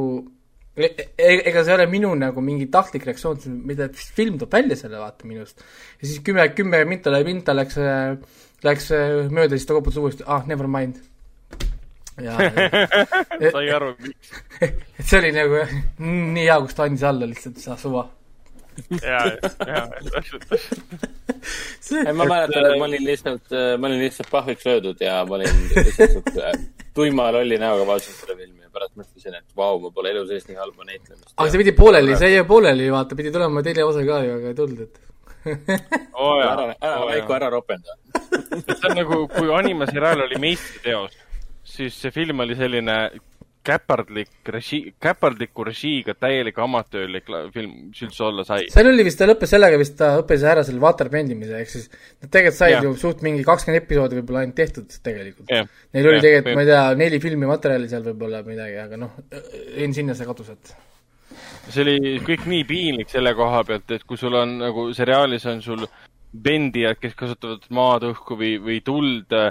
e, 0.77 0.89
e 0.89 1.35
ega 1.51 1.65
see 1.65 1.75
ei 1.75 1.77
ole 1.77 1.89
minu 1.93 2.15
nagu 2.19 2.45
mingi 2.45 2.71
tahtlik 2.73 3.05
reaktsioon, 3.09 3.59
mida 3.69 3.91
film 3.93 4.39
toob 4.41 4.57
välja 4.57 4.79
selle 4.81 5.03
vaata 5.03 5.29
minust. 5.29 5.61
ja 6.01 6.09
siis 6.09 6.23
kümme, 6.25 6.49
kümme 6.57 6.85
minta 6.89 7.13
minta 7.27 7.57
läks, 7.57 7.77
äh, 7.83 8.17
läks 8.65 8.91
äh, 8.97 9.29
mööda, 9.29 9.57
siis 9.57 9.69
ta 9.69 9.77
koputas 9.77 10.01
uuesti, 10.01 10.25
ah, 10.27 10.47
never 10.49 10.71
mind. 10.73 11.03
ja 12.17 12.37
sai 13.53 13.69
aru, 13.77 13.93
miks. 14.01 14.33
et 14.65 15.05
see 15.05 15.21
oli 15.21 15.37
nagu 15.37 15.67
nii 16.01 16.47
hea, 16.47 16.61
kus 16.65 16.79
ta 16.79 16.89
andis 16.89 17.05
alla 17.05 17.29
lihtsalt, 17.29 17.61
sa 17.61 17.77
suva 17.77 18.09
ja, 19.11 19.20
ja, 19.66 19.82
täpselt, 20.11 20.47
täpselt. 20.48 20.81
ma 22.15 22.24
mäletan, 22.24 22.66
et 22.66 22.78
ma 22.81 22.89
olin 22.89 23.05
lihtsalt, 23.07 23.57
ma 23.81 23.90
olin 23.90 24.03
lihtsalt 24.05 24.31
pahviks 24.32 24.66
löödud 24.69 25.01
ja 25.01 25.20
ma 25.28 25.39
olin 25.39 25.61
lihtsalt 25.73 26.16
siukse 26.19 26.53
tuima 26.97 27.31
lolli 27.32 27.59
näoga 27.61 27.86
vaatasin 27.89 28.16
seda 28.20 28.36
filmi 28.39 28.62
ja 28.65 28.70
pärast 28.73 28.94
mõtlesin, 28.98 29.36
et 29.36 29.59
vau, 29.59 29.81
ma 29.82 29.90
pole 29.94 30.12
elu 30.15 30.24
sees 30.31 30.47
nii 30.48 30.59
halba 30.61 30.89
näitlemist. 30.89 31.32
aga 31.35 31.48
see 31.51 31.62
pidi 31.65 31.77
pooleli, 31.77 32.16
see 32.20 32.32
jäi 32.32 32.47
pooleli, 32.48 32.89
vaata, 32.93 33.19
pidi 33.19 33.32
tulema 33.35 33.65
teine 33.66 33.85
osa 33.85 34.05
ka 34.07 34.23
ju, 34.24 34.39
aga 34.40 34.53
ei 34.53 34.59
tulnud, 34.62 34.86
et 34.86 35.05
oh, 36.19 36.40
ära, 36.43 36.73
ära 36.74 36.97
oh, 37.05 37.07
Veiko, 37.11 37.36
ära 37.36 37.51
ropenda 37.53 37.94
see 38.16 38.89
on 38.89 38.97
nagu, 38.98 39.20
kui 39.31 39.53
animaseriaal 39.55 40.24
oli 40.27 40.40
meistriteos, 40.43 41.16
siis 41.77 41.97
see 42.01 42.15
film 42.15 42.43
oli 42.44 42.57
selline 42.59 42.97
käpardlik 43.67 44.51
režii, 44.55 44.93
käpardliku 45.03 45.67
režiiga 45.67 46.15
täielik 46.19 46.59
amatöörlik 46.63 47.29
film, 47.55 47.73
mis 47.91 48.03
üldse 48.07 48.25
olla 48.29 48.45
sai. 48.47 48.69
seal 48.73 48.91
oli 48.91 49.07
vist, 49.07 49.19
ta 49.21 49.29
lõppes 49.29 49.53
sellega 49.57 49.81
vist, 49.81 49.97
ta 49.99 50.13
õppis 50.21 50.47
ära 50.47 50.65
selle 50.67 50.83
waterbendi 50.83 51.35
imise, 51.37 51.61
ehk 51.61 51.73
siis 51.73 51.89
nad 51.91 52.31
tegelikult 52.31 52.61
said 52.61 52.77
ja. 52.77 52.83
ju 52.87 52.95
suht 53.01 53.23
mingi 53.27 53.45
kakskümmend 53.47 53.83
episoodi 53.83 54.21
võib-olla 54.21 54.45
ainult 54.45 54.59
tehtud 54.59 54.99
tegelikult. 55.09 55.51
Neil 55.51 56.11
oli 56.13 56.25
tegelikult, 56.25 56.59
ma 56.59 56.67
ei 56.67 56.73
tea, 56.73 56.83
neli 57.03 57.23
filmi 57.23 57.51
materjali 57.51 57.91
seal 57.91 58.05
võib-olla 58.07 58.43
midagi, 58.47 58.79
aga 58.87 59.01
noh, 59.01 59.17
sinna 59.97 60.17
see 60.17 60.29
kadus, 60.29 60.53
et 60.55 60.77
see 61.71 61.83
oli 61.83 62.19
kõik 62.27 62.47
nii 62.51 62.67
piinlik 62.69 63.11
selle 63.11 63.35
koha 63.37 63.63
pealt, 63.67 63.91
et 63.97 64.05
kui 64.07 64.21
sul 64.21 64.37
on 64.39 64.59
nagu 64.63 64.91
seriaalis 64.97 65.49
on 65.51 65.65
sul 65.65 65.87
bendijad, 66.43 66.99
kes 67.01 67.15
kasutavad 67.19 67.65
maad, 67.75 68.05
õhku 68.11 68.37
või, 68.39 68.57
või 68.63 68.81
tuld 68.85 69.33
äh, 69.35 69.51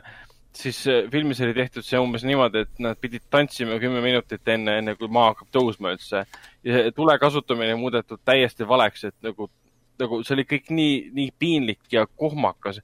siis 0.56 0.88
äh, 0.88 1.12
filmis 1.12 1.42
oli 1.42 1.54
tehtud 1.54 1.86
see 1.86 2.00
umbes 2.02 2.24
niimoodi, 2.28 2.64
et 2.66 2.82
nad 2.84 3.00
pidid 3.02 3.26
tantsima 3.32 3.78
kümme 3.82 4.02
minutit 4.04 4.48
enne, 4.52 4.80
enne 4.82 4.96
kui 5.00 5.10
maa 5.12 5.32
hakkab 5.34 5.52
tõusma 5.54 5.94
üldse. 5.96 6.26
ja 6.64 6.92
tule 6.96 7.18
kasutamine 7.20 7.76
muudetud 7.80 8.22
täiesti 8.26 8.68
valeks, 8.68 9.04
et 9.10 9.16
nagu, 9.26 9.50
nagu 10.00 10.22
see 10.24 10.36
oli 10.38 10.48
kõik 10.50 10.72
nii, 10.72 10.96
nii 11.16 11.32
piinlik 11.40 11.92
ja 11.92 12.06
kohmakas. 12.08 12.82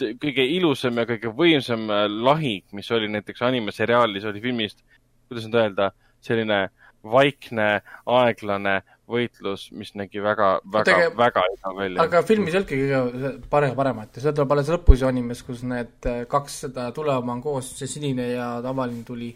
kõige 0.00 0.44
ilusam 0.48 0.98
ja 0.98 1.06
kõige 1.06 1.32
võimsam 1.36 1.88
äh, 1.90 2.06
lahing, 2.08 2.64
mis 2.72 2.90
oli 2.90 3.08
näiteks 3.12 3.42
animaseriaalis, 3.42 4.24
oli 4.24 4.40
filmist, 4.40 4.82
kuidas 5.28 5.46
nüüd 5.46 5.60
öelda, 5.60 5.92
selline 6.20 6.68
vaikne, 7.02 7.82
aeglane 8.06 8.80
võitlus, 9.12 9.68
mis 9.76 9.92
nägi 9.98 10.22
väga, 10.24 10.48
väga 10.64 10.88
Tege..., 10.88 11.12
väga 11.18 11.44
hea 11.46 11.72
välja. 11.76 12.02
aga 12.06 12.22
filmis 12.26 12.54
ei 12.54 12.60
olnudki 12.60 12.80
kõige 12.80 13.32
parem, 13.52 13.76
paremat 13.78 14.16
ja 14.16 14.24
seda 14.24 14.34
tuleb 14.40 14.56
alles 14.56 14.72
lõpus 14.72 15.04
ju 15.04 15.08
animes, 15.08 15.44
kus 15.46 15.62
need 15.68 16.10
äh, 16.10 16.24
kaks 16.30 16.60
seda 16.66 16.90
tuleoma 16.96 17.36
on 17.36 17.42
koos, 17.44 17.72
see 17.78 17.90
sinine 17.90 18.32
ja 18.32 18.50
tavaline 18.64 19.04
tuli. 19.06 19.30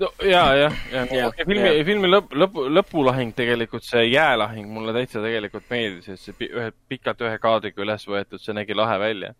no 0.00 0.12
ja, 0.24 0.44
jah, 0.62 0.80
ja, 0.92 1.04
ja, 1.10 1.28
ja 1.28 1.46
filmi, 1.46 1.76
filmi 1.88 2.10
lõpp, 2.12 2.34
lõpu, 2.44 2.66
lõpulahing 2.78 3.36
tegelikult, 3.36 3.86
see 3.86 4.06
jäälahing 4.10 4.70
mulle 4.72 4.96
täitsa 4.96 5.24
tegelikult 5.24 5.68
meeldis, 5.72 6.08
et 6.14 6.22
see 6.22 6.50
ühe, 6.50 6.70
pikalt 6.88 7.26
ühe 7.26 7.38
kaadriga 7.42 7.86
üles 7.86 8.08
võetud, 8.08 8.42
see 8.42 8.56
nägi 8.56 8.76
lahe 8.76 8.98
välja 9.02 9.34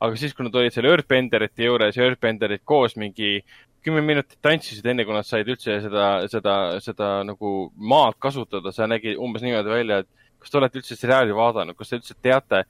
aga 0.00 0.16
siis, 0.16 0.34
kui 0.36 0.46
nad 0.46 0.56
olid 0.56 0.74
seal 0.74 0.88
Earthbenderite 0.90 1.66
juures 1.66 1.96
ja 1.96 2.06
Earthbenderid 2.06 2.64
koos 2.64 2.96
mingi 3.00 3.38
kümme 3.84 4.02
minutit 4.04 4.38
tantsisid, 4.44 4.86
enne 4.92 5.06
kui 5.08 5.16
nad 5.16 5.26
said 5.28 5.48
üldse 5.48 5.78
seda, 5.84 6.08
seda, 6.32 6.56
seda 6.84 7.10
nagu 7.28 7.70
maad 7.76 8.18
kasutada, 8.20 8.72
see 8.76 8.88
nägi 8.90 9.14
umbes 9.16 9.44
niimoodi 9.44 9.72
välja, 9.72 10.02
et 10.02 10.10
kas 10.40 10.52
te 10.52 10.60
olete 10.60 10.80
üldse 10.80 10.98
seriaali 10.98 11.36
vaadanud, 11.36 11.76
kas 11.78 11.92
te 11.92 12.00
üldse 12.00 12.16
teate, 12.20 12.64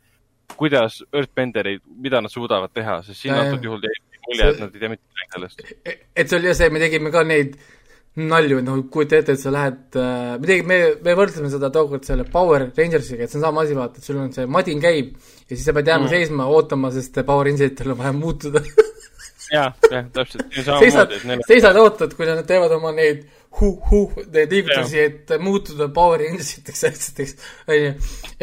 kuidas 0.58 1.00
Earthbenderid, 1.10 1.82
mida 2.02 2.22
nad 2.22 2.32
suudavad 2.32 2.72
teha, 2.74 3.00
sest 3.06 3.22
siin 3.22 3.34
antud 3.38 3.66
juhul 3.66 3.86
jäi 3.86 3.98
mulje, 4.26 4.48
et 4.52 4.62
nad 4.62 4.74
ei 4.74 4.82
tea 4.82 4.92
mitte 4.92 5.06
midagi 5.06 5.34
sellest. 5.36 5.62
E-, 5.84 5.98
et 6.14 6.30
see 6.30 6.38
oli 6.38 6.50
jah 6.50 6.58
see, 6.58 6.70
me 6.74 6.82
tegime 6.82 7.12
ka 7.14 7.22
neid 7.26 7.56
nalju, 8.18 8.58
et 8.58 8.66
noh, 8.66 8.78
kujuta 8.90 9.20
ette, 9.20 9.36
et 9.36 9.40
sa 9.40 9.52
lähed, 9.54 9.82
äh, 9.94 10.36
me 10.40 10.48
tegime, 10.48 10.68
me, 10.68 10.94
me 11.06 11.16
võrdlesime 11.18 11.50
seda 11.52 11.70
tookord 11.74 12.06
selle 12.06 12.26
Power 12.30 12.66
Rangersiga, 12.76 13.24
et 13.24 13.30
see 13.30 13.38
on 13.38 13.46
sama 13.46 13.62
asi, 13.62 13.76
vaata, 13.78 14.00
et 14.00 14.08
sul 14.08 14.18
on 14.18 14.32
see 14.34 14.48
madin 14.50 14.82
käib 14.82 15.12
ja 15.14 15.52
siis 15.54 15.66
sa 15.68 15.74
pead 15.76 15.92
jääma 15.92 16.08
mm. 16.08 16.14
seisma, 16.16 16.48
ootama, 16.50 16.90
sest 16.94 17.20
Power 17.26 17.46
Rangeritel 17.46 17.94
on 17.94 18.00
vaja 18.00 18.14
muutuda 18.16 18.64
jah, 19.56 19.76
jah, 19.90 20.08
täpselt. 20.16 20.56
seisad, 20.56 21.14
seisad, 21.46 21.78
ootad, 21.78 22.16
kui 22.18 22.26
nad 22.26 22.42
teevad 22.48 22.74
oma 22.74 22.90
neid 22.96 23.28
huh-huh 23.60 24.26
neid 24.30 24.52
liigutusi, 24.54 24.98
et 25.02 25.32
muutuda 25.42 25.88
Power 25.94 26.18
Rangersiteks 26.22 26.84
asjadeks, 26.90 27.36
onju. 27.70 27.94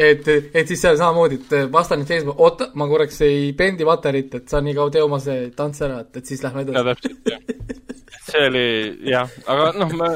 et, 0.08 0.32
et 0.32 0.64
siis 0.72 0.80
seal 0.80 0.96
samamoodi, 1.00 1.42
et 1.44 1.72
vastane 1.72 2.08
seisma, 2.08 2.32
oota, 2.36 2.70
ma 2.76 2.88
korraks 2.88 3.20
ei 3.28 3.52
bendi 3.56 3.88
materjalit, 3.88 4.40
et 4.40 4.48
sa 4.48 4.64
nii 4.64 4.76
kaua 4.80 4.96
tee 4.96 5.04
oma 5.04 5.20
see 5.20 5.50
tants 5.56 5.84
ära, 5.84 6.00
et, 6.04 6.22
et 6.22 6.32
siis 6.32 6.44
lähme 6.44 6.64
edasi. 6.64 6.80
ja 6.80 6.88
täpselt, 6.88 7.32
jah. 7.34 7.84
see 8.28 8.46
oli 8.50 8.66
jah, 9.10 9.30
aga 9.46 9.70
noh, 9.78 9.94
ma, 9.98 10.10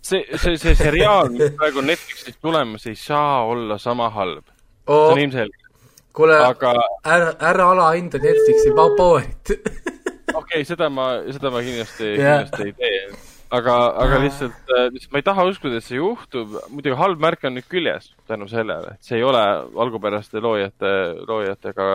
see, 0.00 0.22
see, 0.36 0.56
see 0.60 0.76
seriaal, 0.78 1.32
mis 1.34 1.52
praegu 1.58 1.84
Netflixis 1.84 2.38
tulemas, 2.40 2.86
ei 2.90 2.98
saa 2.98 3.42
olla 3.48 3.78
sama 3.82 4.10
halb 4.14 4.44
oh.. 4.86 5.08
see 5.08 5.16
on 5.16 5.24
ilmselge. 5.26 5.58
kuule 6.12 6.38
aga..., 6.46 6.76
ära, 7.04 7.34
ära 7.52 7.68
alahinda 7.74 8.22
Netflixi 8.22 8.72
Powerit 8.76 9.52
okei 9.56 10.38
okay,, 10.40 10.64
seda 10.68 10.90
ma, 10.92 11.12
seda 11.30 11.52
ma 11.54 11.64
kindlasti 11.64 12.14
yeah., 12.14 12.42
kindlasti 12.42 12.70
ei 12.70 12.78
tee 12.80 13.30
aga, 13.52 13.76
aga 14.04 14.20
lihtsalt, 14.22 14.72
äh, 14.72 14.88
lihtsalt 14.92 15.12
ma 15.12 15.20
ei 15.20 15.26
taha 15.26 15.44
uskuda, 15.50 15.78
et 15.78 15.86
see 15.86 15.98
juhtub. 16.00 16.56
muidugi 16.72 16.96
halb 16.98 17.20
märk 17.22 17.44
on 17.48 17.56
nüüd 17.58 17.68
küljes 17.70 18.10
tänu 18.30 18.48
sellele, 18.50 18.96
et 18.96 19.04
see 19.04 19.18
ei 19.20 19.26
ole 19.26 19.42
algupäraste 19.84 20.40
loojate, 20.40 20.92
loojatega 21.28 21.88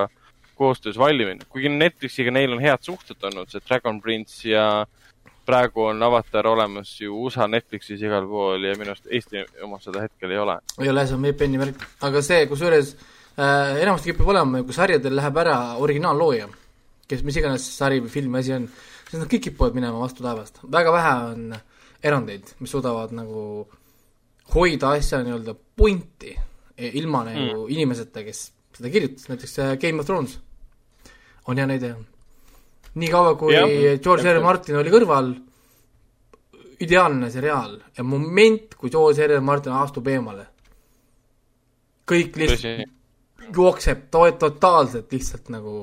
koostöös 0.57 0.97
valmimine. 0.97 1.45
kuigi 1.49 1.69
Netflixiga 1.69 2.33
neil 2.33 2.53
on 2.53 2.61
head 2.63 2.85
suhted 2.85 3.23
olnud, 3.29 3.49
see 3.49 3.63
Dragon 3.65 4.01
Prince 4.01 4.49
ja 4.49 4.85
praegu 5.47 5.87
on 5.87 6.03
Avatar 6.03 6.47
olemas 6.51 6.91
ju 7.01 7.15
USA 7.23 7.47
Netflixis 7.47 8.01
igal 8.03 8.27
pool 8.27 8.67
ja 8.67 8.75
minu 8.79 8.91
arust 8.93 9.07
Eesti 9.07 9.45
omas 9.63 9.87
seda 9.87 10.03
hetkel 10.03 10.35
ei 10.35 10.41
ole. 10.43 10.59
ei 10.81 10.91
ole, 10.91 11.07
see 11.07 11.15
on 11.15 11.23
VPN-i 11.23 11.63
värk, 11.63 11.87
aga 12.07 12.21
see, 12.25 12.43
kusjuures 12.51 12.93
äh, 13.39 13.79
enamasti 13.83 14.11
kipub 14.11 14.33
olema, 14.35 14.61
kui 14.67 14.75
sarjadel 14.75 15.15
läheb 15.17 15.41
ära 15.45 15.57
originaallooja, 15.83 16.51
kes 17.07 17.23
mis 17.23 17.39
iganes 17.39 17.65
sari 17.77 18.03
või 18.03 18.11
film 18.13 18.39
asi 18.41 18.55
on 18.59 18.69
sest 19.07 19.21
nad 19.21 19.29
kõik 19.31 19.47
kipuvad 19.47 19.77
minema 19.77 20.01
vastu 20.01 20.23
taevast. 20.25 20.59
väga 20.63 20.91
vähe 20.91 21.13
on 21.31 21.55
erandeid, 22.03 22.53
mis 22.59 22.71
suudavad 22.71 23.13
nagu 23.15 23.67
hoida 24.53 24.91
asja 24.97 25.21
nii-öelda 25.23 25.55
pointi 25.75 26.33
e, 26.75 26.91
ilma 26.99 27.23
nagu 27.27 27.63
mm. 27.63 27.71
inimeseta, 27.73 28.23
kes 28.23 28.51
seda 28.77 28.91
kirjutas, 28.91 29.29
näiteks 29.31 29.57
Game 29.81 30.03
of 30.03 30.07
Thrones 30.07 30.37
on 31.47 31.57
hea 31.57 31.67
näide. 31.67 31.95
Nii 32.97 33.11
kaua, 33.13 33.35
kui 33.39 33.55
ja, 33.55 33.63
George 34.01 34.33
R. 34.33 34.41
Martin 34.43 34.79
oli 34.81 34.93
kõrval, 34.93 35.31
ideaalne 36.83 37.29
seriaal 37.33 37.77
ja 37.97 38.05
moment, 38.05 38.75
kui 38.77 38.93
George 38.93 39.25
R. 39.25 39.39
Martin 39.45 39.75
astub 39.77 40.07
eemale, 40.13 40.45
kõik 42.07 42.37
lihtsalt 42.41 42.93
jookseb 43.55 44.07
to 44.11 44.25
totaalselt 44.39 45.11
lihtsalt 45.13 45.49
nagu 45.53 45.73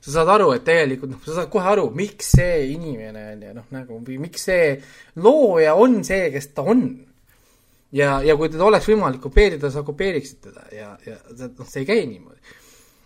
sa 0.00 0.14
saad 0.14 0.32
aru, 0.36 0.48
et 0.56 0.64
tegelikult 0.64 1.12
noh, 1.12 1.20
sa 1.26 1.36
saad 1.40 1.50
kohe 1.52 1.68
aru, 1.74 1.90
miks 1.96 2.32
see 2.38 2.70
inimene 2.72 3.26
on 3.34 3.44
ju 3.44 3.52
noh, 3.58 3.68
nagu 3.74 4.00
või 4.06 4.16
miks 4.22 4.46
see 4.48 4.72
looja 5.20 5.76
on 5.76 6.00
see, 6.06 6.30
kes 6.32 6.50
ta 6.56 6.64
on. 6.72 6.86
ja, 7.92 8.20
ja 8.24 8.36
kui 8.38 8.48
teda 8.48 8.64
oleks 8.68 8.88
võimalik 8.88 9.20
kopeerida, 9.20 9.70
sa 9.70 9.84
kopeeriksid 9.84 10.40
teda 10.48 10.66
ja, 10.72 10.94
ja 11.04 11.18
noh, 11.42 11.68
see 11.68 11.84
ei 11.84 11.90
käi 11.90 12.06
niimoodi. 12.06 12.40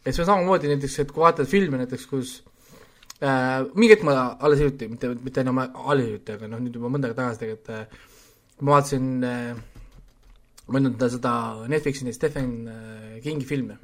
et 0.05 0.13
see 0.13 0.23
on 0.23 0.31
samamoodi 0.31 0.71
näiteks, 0.71 0.99
et 1.03 1.13
kui 1.13 1.25
vaatad 1.25 1.51
filme 1.51 1.81
näiteks, 1.83 2.07
kus 2.07 2.37
äh, 3.21 3.61
mingi 3.75 3.95
hetk 3.95 4.05
ma 4.09 4.17
alles 4.41 4.63
hiljuti, 4.63 4.91
mitte, 4.91 5.15
mitte 5.21 5.45
enam 5.45 5.63
alles 5.63 6.09
hiljuti, 6.09 6.39
aga 6.39 6.51
noh, 6.51 6.63
nüüd 6.65 6.81
juba 6.81 6.91
mõnda 6.93 7.11
aega 7.11 7.23
tagasi 7.23 7.45
tegelikult 7.45 7.73
äh, 7.75 8.13
ma 8.61 8.77
vaatasin 8.77 9.09
äh, 9.29 9.65
mõelnud 10.71 11.09
seda 11.13 11.35
Netflixi 11.69 12.07
neid 12.07 12.17
Stephen 12.17 12.55
äh, 12.71 13.19
Kingi 13.25 13.49
filme 13.49 13.79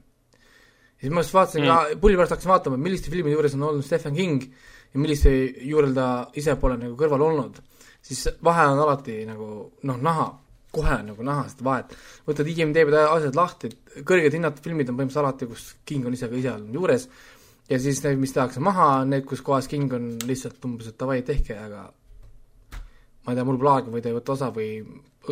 ja 1.01 1.07
siis 1.07 1.15
ma 1.17 1.25
just 1.25 1.35
vaatasin 1.35 1.65
mm. 1.65 1.71
ka, 1.71 2.01
pulli 2.01 2.19
pärast 2.19 2.35
hakkasin 2.37 2.53
vaatama, 2.53 2.79
milliste 2.81 3.13
filmide 3.13 3.33
juures 3.33 3.57
on 3.57 3.65
olnud 3.71 3.87
Stephen 3.87 4.17
King 4.17 4.45
ja 4.45 5.01
milliste 5.01 5.33
juurel 5.65 5.95
ta 5.97 6.07
ise 6.37 6.57
pole 6.61 6.77
nagu 6.81 6.93
kõrval 6.99 7.25
olnud, 7.25 7.61
siis 8.05 8.27
vahe 8.45 8.67
on 8.69 8.83
alati 8.85 9.23
nagu 9.29 9.49
noh, 9.89 10.01
näha, 10.05 10.27
kohe 10.75 10.99
nagu 11.07 11.25
näha 11.27 11.47
seda 11.51 11.67
vahet. 11.67 11.95
võtad 12.29 12.51
IMDB 12.53 12.93
asjad 13.01 13.39
lahti, 13.39 13.73
kõrged 14.07 14.37
hinnatud 14.37 14.63
filmid 14.65 14.93
on 14.93 14.99
põhimõtteliselt 14.99 15.25
alati, 15.25 15.49
kus 15.51 15.65
King 15.89 16.07
on 16.07 16.19
ise 16.19 16.29
ka 16.29 16.37
ise 16.37 16.53
olnud 16.53 16.77
juures, 16.77 17.09
ja 17.71 17.79
siis 17.79 18.03
need, 18.05 18.19
mis 18.21 18.35
tehakse 18.35 18.63
maha, 18.65 19.05
need, 19.09 19.25
kus 19.29 19.45
kohas 19.47 19.69
King 19.71 19.93
on 19.97 20.13
lihtsalt 20.27 20.65
umbes, 20.67 20.91
et 20.91 20.99
davai, 21.01 21.21
tehke, 21.27 21.57
aga 21.59 21.87
ma 21.91 23.33
ei 23.33 23.37
tea, 23.39 23.47
mul 23.47 23.61
pole 23.61 23.77
aega 23.77 23.95
või 23.95 24.03
ta 24.03 24.11
ei 24.11 24.17
võta 24.17 24.35
osa 24.35 24.51
või 24.55 24.73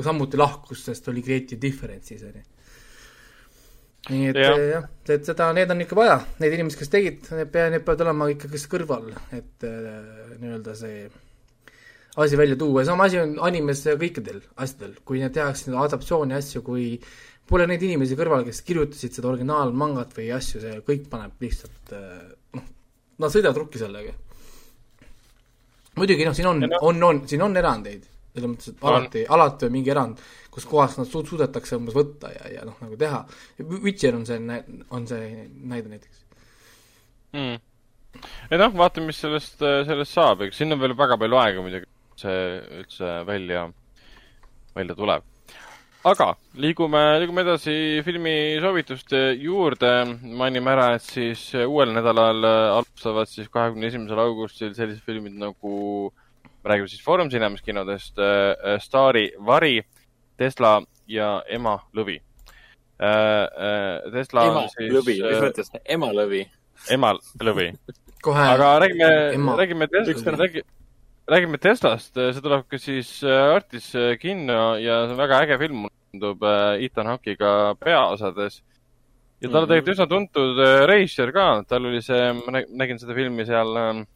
samuti 0.05 0.39
lahkus, 0.39 0.85
sest 0.87 1.09
oli 1.11 1.25
creative 1.25 1.61
difference 1.61 2.13
siis, 2.13 2.23
on 2.29 2.39
ju 2.39 2.47
nii 4.09 4.29
et 4.31 4.39
ja. 4.41 4.53
jah, 4.57 4.85
et 5.11 5.27
seda, 5.27 5.51
need 5.57 5.71
on 5.73 5.83
ikka 5.85 5.97
vaja, 5.99 6.19
need 6.41 6.55
inimesed, 6.57 6.81
kes 6.81 6.93
tegid, 6.93 7.31
need 7.35 7.51
pea, 7.53 7.69
need 7.73 7.85
peavad 7.85 8.07
olema 8.07 8.29
ikkagi 8.33 8.61
kõrval, 8.71 9.11
et 9.37 9.67
äh, 9.69 10.37
nii-öelda 10.39 10.77
see 10.79 11.09
asi 12.19 12.39
välja 12.39 12.57
tuua. 12.59 12.83
Ja 12.83 12.93
sama 12.93 13.07
asi 13.09 13.21
on 13.21 13.37
animes 13.45 13.85
kõikidel 13.87 14.41
asjadel, 14.57 14.97
kui 15.07 15.21
need 15.23 15.35
tehakse 15.37 15.75
adaptatsiooni 15.75 16.35
asju, 16.39 16.65
kui 16.67 16.87
pole 17.49 17.67
neid 17.69 17.83
inimesi 17.87 18.17
kõrval, 18.19 18.45
kes 18.47 18.61
kirjutasid 18.67 19.19
seda 19.19 19.31
originaalmangat 19.31 20.15
või 20.17 20.29
asju, 20.37 20.63
see 20.63 20.81
kõik 20.87 21.09
paneb 21.13 21.45
lihtsalt 21.45 21.95
äh, 21.97 22.27
noh, 22.59 22.67
nad 23.25 23.35
sõidavad 23.35 23.63
rukki 23.63 23.81
sellega. 23.81 24.13
muidugi 25.99 26.29
noh, 26.29 26.37
siin 26.37 26.51
on, 26.51 26.63
on, 26.81 27.03
on, 27.09 27.23
siin 27.31 27.43
on 27.43 27.57
erandeid, 27.59 28.05
selles 28.35 28.53
mõttes, 28.53 28.75
et 28.75 28.85
alati, 28.91 29.25
alati 29.37 29.67
on 29.67 29.75
mingi 29.75 29.95
erand, 29.95 30.21
kus 30.55 30.67
kohas 30.69 30.99
nad 31.01 31.09
suud-, 31.09 31.27
suudetakse 31.31 31.79
umbes 31.79 31.97
võtta 31.97 32.31
ja, 32.35 32.53
ja 32.59 32.67
noh, 32.69 32.77
nagu 32.85 32.99
teha. 33.01 33.25
Witcher 33.65 34.19
on 34.19 34.27
see, 34.29 34.61
on 34.95 35.09
see 35.11 35.33
näide 35.73 35.91
näiteks 35.91 36.25
mm.. 37.33 37.57
et 38.51 38.61
noh, 38.61 38.77
vaatame, 38.77 39.11
mis 39.11 39.21
sellest, 39.25 39.59
sellest 39.59 40.15
saab, 40.15 40.45
eks 40.47 40.61
siin 40.61 40.77
on 40.77 40.83
veel 40.83 40.97
väga 40.99 41.19
palju 41.21 41.41
aega 41.41 41.65
muidugi, 41.65 41.91
see 42.21 42.39
üldse 42.83 43.19
välja, 43.29 43.67
välja 44.77 44.97
tuleb. 44.99 45.27
Aga 46.09 46.29
liigume, 46.59 47.01
liigume 47.21 47.43
edasi 47.45 47.75
filmisoovituste 48.07 49.21
juurde. 49.43 49.93
mainime 50.23 50.73
ära, 50.73 50.95
et 50.97 51.05
siis 51.05 51.43
uuel 51.55 51.93
nädalal 51.97 52.45
alustavad 52.79 53.29
siis 53.29 53.49
kahekümne 53.53 53.91
esimesel 53.91 54.23
augustil 54.23 54.75
sellised 54.77 55.05
filmid 55.07 55.37
nagu, 55.39 56.13
räägime 56.65 56.89
siis 56.89 57.05
Foorum 57.05 57.31
Cinemas 57.31 57.63
kinodest 57.63 58.19
äh,, 58.19 58.79
Staari 58.81 59.33
vari 59.47 59.83
Tesla 60.39 60.79
ja 61.09 61.43
ema 61.49 61.79
lõvi 61.97 62.19
äh,. 62.19 63.09
Äh, 63.09 64.11
Tesla 64.13 64.47
ema 64.51 64.65
siis, 64.73 64.93
lõvi, 64.95 65.19
mis 65.23 65.37
äh, 65.37 65.45
mõttes, 65.47 65.73
ema 65.85 66.11
lõvi? 66.15 66.43
ema 66.95 67.15
lõvi 67.43 67.71
aga 68.29 68.73
räägime, 68.83 69.55
räägime 69.61 69.89
Teslast, 69.93 70.27
räägi, 70.27 70.65
räägime 71.31 71.59
Teslast, 71.63 72.15
see 72.15 72.43
tuleb 72.43 72.67
ka 72.71 72.81
siis 72.83 73.13
äh, 73.23 73.55
Artis 73.55 73.93
kinno 74.21 74.77
ja 74.83 75.05
see 75.07 75.15
on 75.15 75.23
väga 75.23 75.45
äge 75.47 75.59
film, 75.63 75.87
mulle 75.87 75.98
tundub 76.13 76.45
Ethan 76.81 77.07
Hawke'iga 77.13 77.75
peaosades. 77.81 78.63
ja 79.41 79.49
ta 79.49 79.59
on 79.59 79.65
mm 79.65 79.65
-hmm. 79.65 79.69
tegelikult 79.69 79.95
üsna 79.95 80.07
tuntud 80.09 80.63
reisijal 80.87 81.33
ka, 81.33 81.65
tal 81.69 81.87
oli 81.87 82.03
see, 82.03 82.33
ma 82.33 82.63
nägin 82.69 82.99
seda 82.99 83.15
filmi 83.15 83.47
seal 83.47 83.77
ähm, 83.77 84.07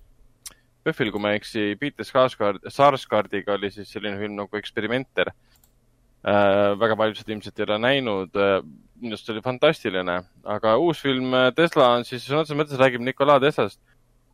PÖFFil, 0.83 1.13
kui 1.15 1.23
ma 1.23 1.31
ei 1.31 1.39
eksi, 1.39 1.77
Peter 1.79 2.07
Skarsgård, 2.07 2.65
Sarsgaardiga 2.75 3.55
oli 3.55 3.71
siis 3.71 3.91
selline 3.95 4.19
film 4.19 4.35
nagu 4.41 4.59
Eksperimenter 4.59 5.31
äh,. 5.31 6.75
väga 6.79 6.97
paljud 6.99 7.21
seda 7.21 7.35
ilmselt 7.35 7.61
ei 7.61 7.67
ole 7.69 7.79
näinud 7.85 8.35
äh,. 8.39 8.59
minu 9.03 9.15
arust 9.15 9.31
oli 9.31 9.43
fantastiline, 9.43 10.19
aga 10.57 10.77
uus 10.79 11.01
film 11.03 11.35
äh, 11.35 11.49
Tesla 11.55 11.93
on 11.97 12.07
siis 12.07 12.27
sõna 12.27 12.43
otseses 12.43 12.59
mõttes 12.59 12.83
räägib 12.83 13.03
Nikola 13.07 13.39
Teslast, 13.43 13.81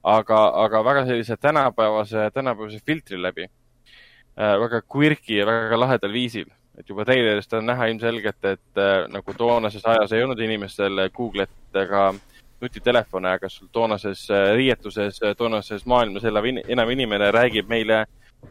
aga, 0.04 0.40
aga 0.64 0.82
väga 0.84 1.06
sellise 1.08 1.36
tänapäevase, 1.40 2.30
tänapäevase 2.32 2.80
filtri 2.86 3.20
läbi 3.20 3.44
äh,. 3.44 4.54
väga 4.64 4.80
quirky 4.88 5.42
ja 5.42 5.48
väga 5.48 5.82
lahedal 5.84 6.16
viisil 6.16 6.48
et 6.78 6.88
juba 6.88 7.04
treilerist 7.04 7.52
on 7.58 7.66
näha 7.66 7.88
ilmselgelt, 7.90 8.44
et 8.44 8.80
äh, 8.80 9.04
nagu 9.10 9.34
toonases 9.34 9.84
ajas 9.84 10.12
ei 10.12 10.22
olnud 10.22 10.40
inimestel 10.40 11.08
Google'it 11.14 11.82
ega 11.82 12.12
nutitelefone, 12.60 13.30
aga 13.30 13.48
sul 13.48 13.68
toonases 13.72 14.24
äh, 14.30 14.52
riietuses, 14.56 15.20
äh, 15.22 15.34
toonases 15.36 15.86
maailmas 15.86 16.26
elav 16.26 16.46
in, 16.50 16.60
enam 16.68 16.90
inimene 16.90 17.30
räägib 17.34 17.70
meile 17.70 18.04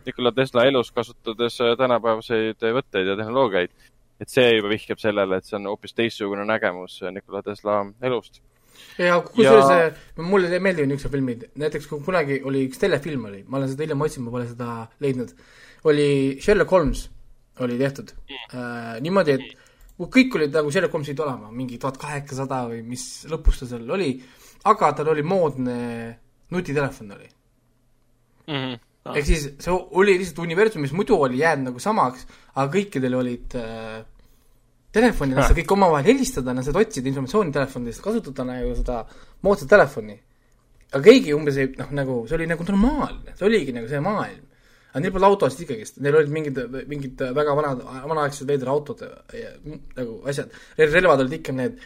Nikola 0.06 0.34
Tesla 0.36 0.66
elus, 0.68 0.92
kasutades 0.92 1.60
äh, 1.64 1.76
tänapäevaseid 1.80 2.64
võtteid 2.80 3.12
ja 3.12 3.16
tehnoloogiaid. 3.20 3.72
et 4.18 4.34
see 4.34 4.56
juba 4.56 4.72
vihjab 4.72 4.98
sellele, 4.98 5.38
et 5.38 5.46
see 5.46 5.58
on 5.60 5.68
hoopis 5.70 5.94
teistsugune 5.94 6.46
nägemus 6.48 7.02
Nikola 7.12 7.44
Tesla 7.44 7.84
elust. 8.02 8.42
ja 8.98 9.20
kusjuures 9.22 9.70
ja... 9.70 10.24
mulle 10.24 10.60
meeldivad 10.60 10.90
niisugused 10.90 11.12
filmid, 11.12 11.46
näiteks 11.56 11.88
kui 11.88 12.02
kunagi 12.06 12.42
oli 12.44 12.66
üks 12.70 12.80
telefilm 12.80 13.28
oli, 13.30 13.44
ma 13.48 13.60
olen 13.60 13.70
seda 13.74 13.86
hiljem 13.86 14.08
otsinud, 14.08 14.30
ma 14.30 14.38
pole 14.38 14.48
seda 14.48 14.72
leidnud, 15.04 15.36
oli 15.84 16.10
Sherlock 16.42 16.72
Holmes 16.72 17.08
oli 17.66 17.78
tehtud 17.80 18.14
äh, 18.54 18.98
niimoodi, 19.04 19.38
et 19.38 19.64
kõik 19.98 20.36
olid 20.38 20.54
nagu 20.54 20.72
Sherlock 20.72 20.94
Holmes 20.94 21.10
pidi 21.10 21.24
olema, 21.26 21.52
mingi 21.52 21.80
tuhat 21.82 21.98
kaheksasada 22.02 22.66
või 22.72 22.84
mis 22.86 23.06
lõpus 23.32 23.62
ta 23.62 23.70
seal 23.70 23.88
oli, 23.98 24.12
aga 24.70 24.92
tal 24.98 25.14
oli 25.14 25.24
moodne 25.26 25.78
nutitelefon 26.54 27.16
oli 27.18 27.32
mm. 28.48 28.54
-hmm 28.54 28.84
ehk 29.16 29.28
siis 29.28 29.44
see 29.64 29.72
oli 29.72 30.18
lihtsalt 30.20 30.42
universum, 30.44 30.84
mis 30.84 30.94
muidu 30.96 31.16
oli 31.16 31.40
jäänud 31.40 31.70
nagu 31.70 31.80
samaks, 31.80 32.26
aga 32.56 32.68
kõikidel 32.74 33.16
olid 33.20 33.56
äh, 33.60 34.02
telefonid, 34.96 35.38
nad 35.38 35.48
said 35.48 35.60
kõik 35.62 35.74
omavahel 35.76 36.10
helistada, 36.12 36.56
nad 36.56 36.66
said 36.66 36.80
otsida 36.80 37.10
informatsiooni 37.12 37.54
telefonidest, 37.56 38.04
kasutada 38.04 38.48
nagu 38.48 38.74
seda 38.78 39.04
moodsat 39.46 39.72
telefoni. 39.72 40.18
aga 40.88 41.04
keegi 41.04 41.34
umbes 41.36 41.58
ei, 41.60 41.72
noh, 41.76 41.90
nagu 41.92 42.22
see 42.28 42.38
oli 42.38 42.46
nagu 42.48 42.64
normaalne, 42.68 43.34
see 43.36 43.48
oligi 43.48 43.76
nagu 43.76 43.90
see 43.92 44.00
maailm. 44.04 44.46
Aga 44.98 45.04
neil 45.04 45.14
polnud 45.14 45.30
autosid 45.30 45.62
ikkagist, 45.68 46.00
neil 46.02 46.18
olid 46.18 46.34
mingid, 46.34 46.58
mingid 46.90 47.22
väga 47.38 47.54
vanad, 47.60 47.84
vanaaegsed 48.10 48.50
veidrad 48.50 48.74
autod 48.74 49.04
ja 49.38 49.54
nagu 50.00 50.18
asjad, 50.32 50.56
relvad 50.82 51.22
olid 51.22 51.38
ikka 51.38 51.54
need 51.54 51.78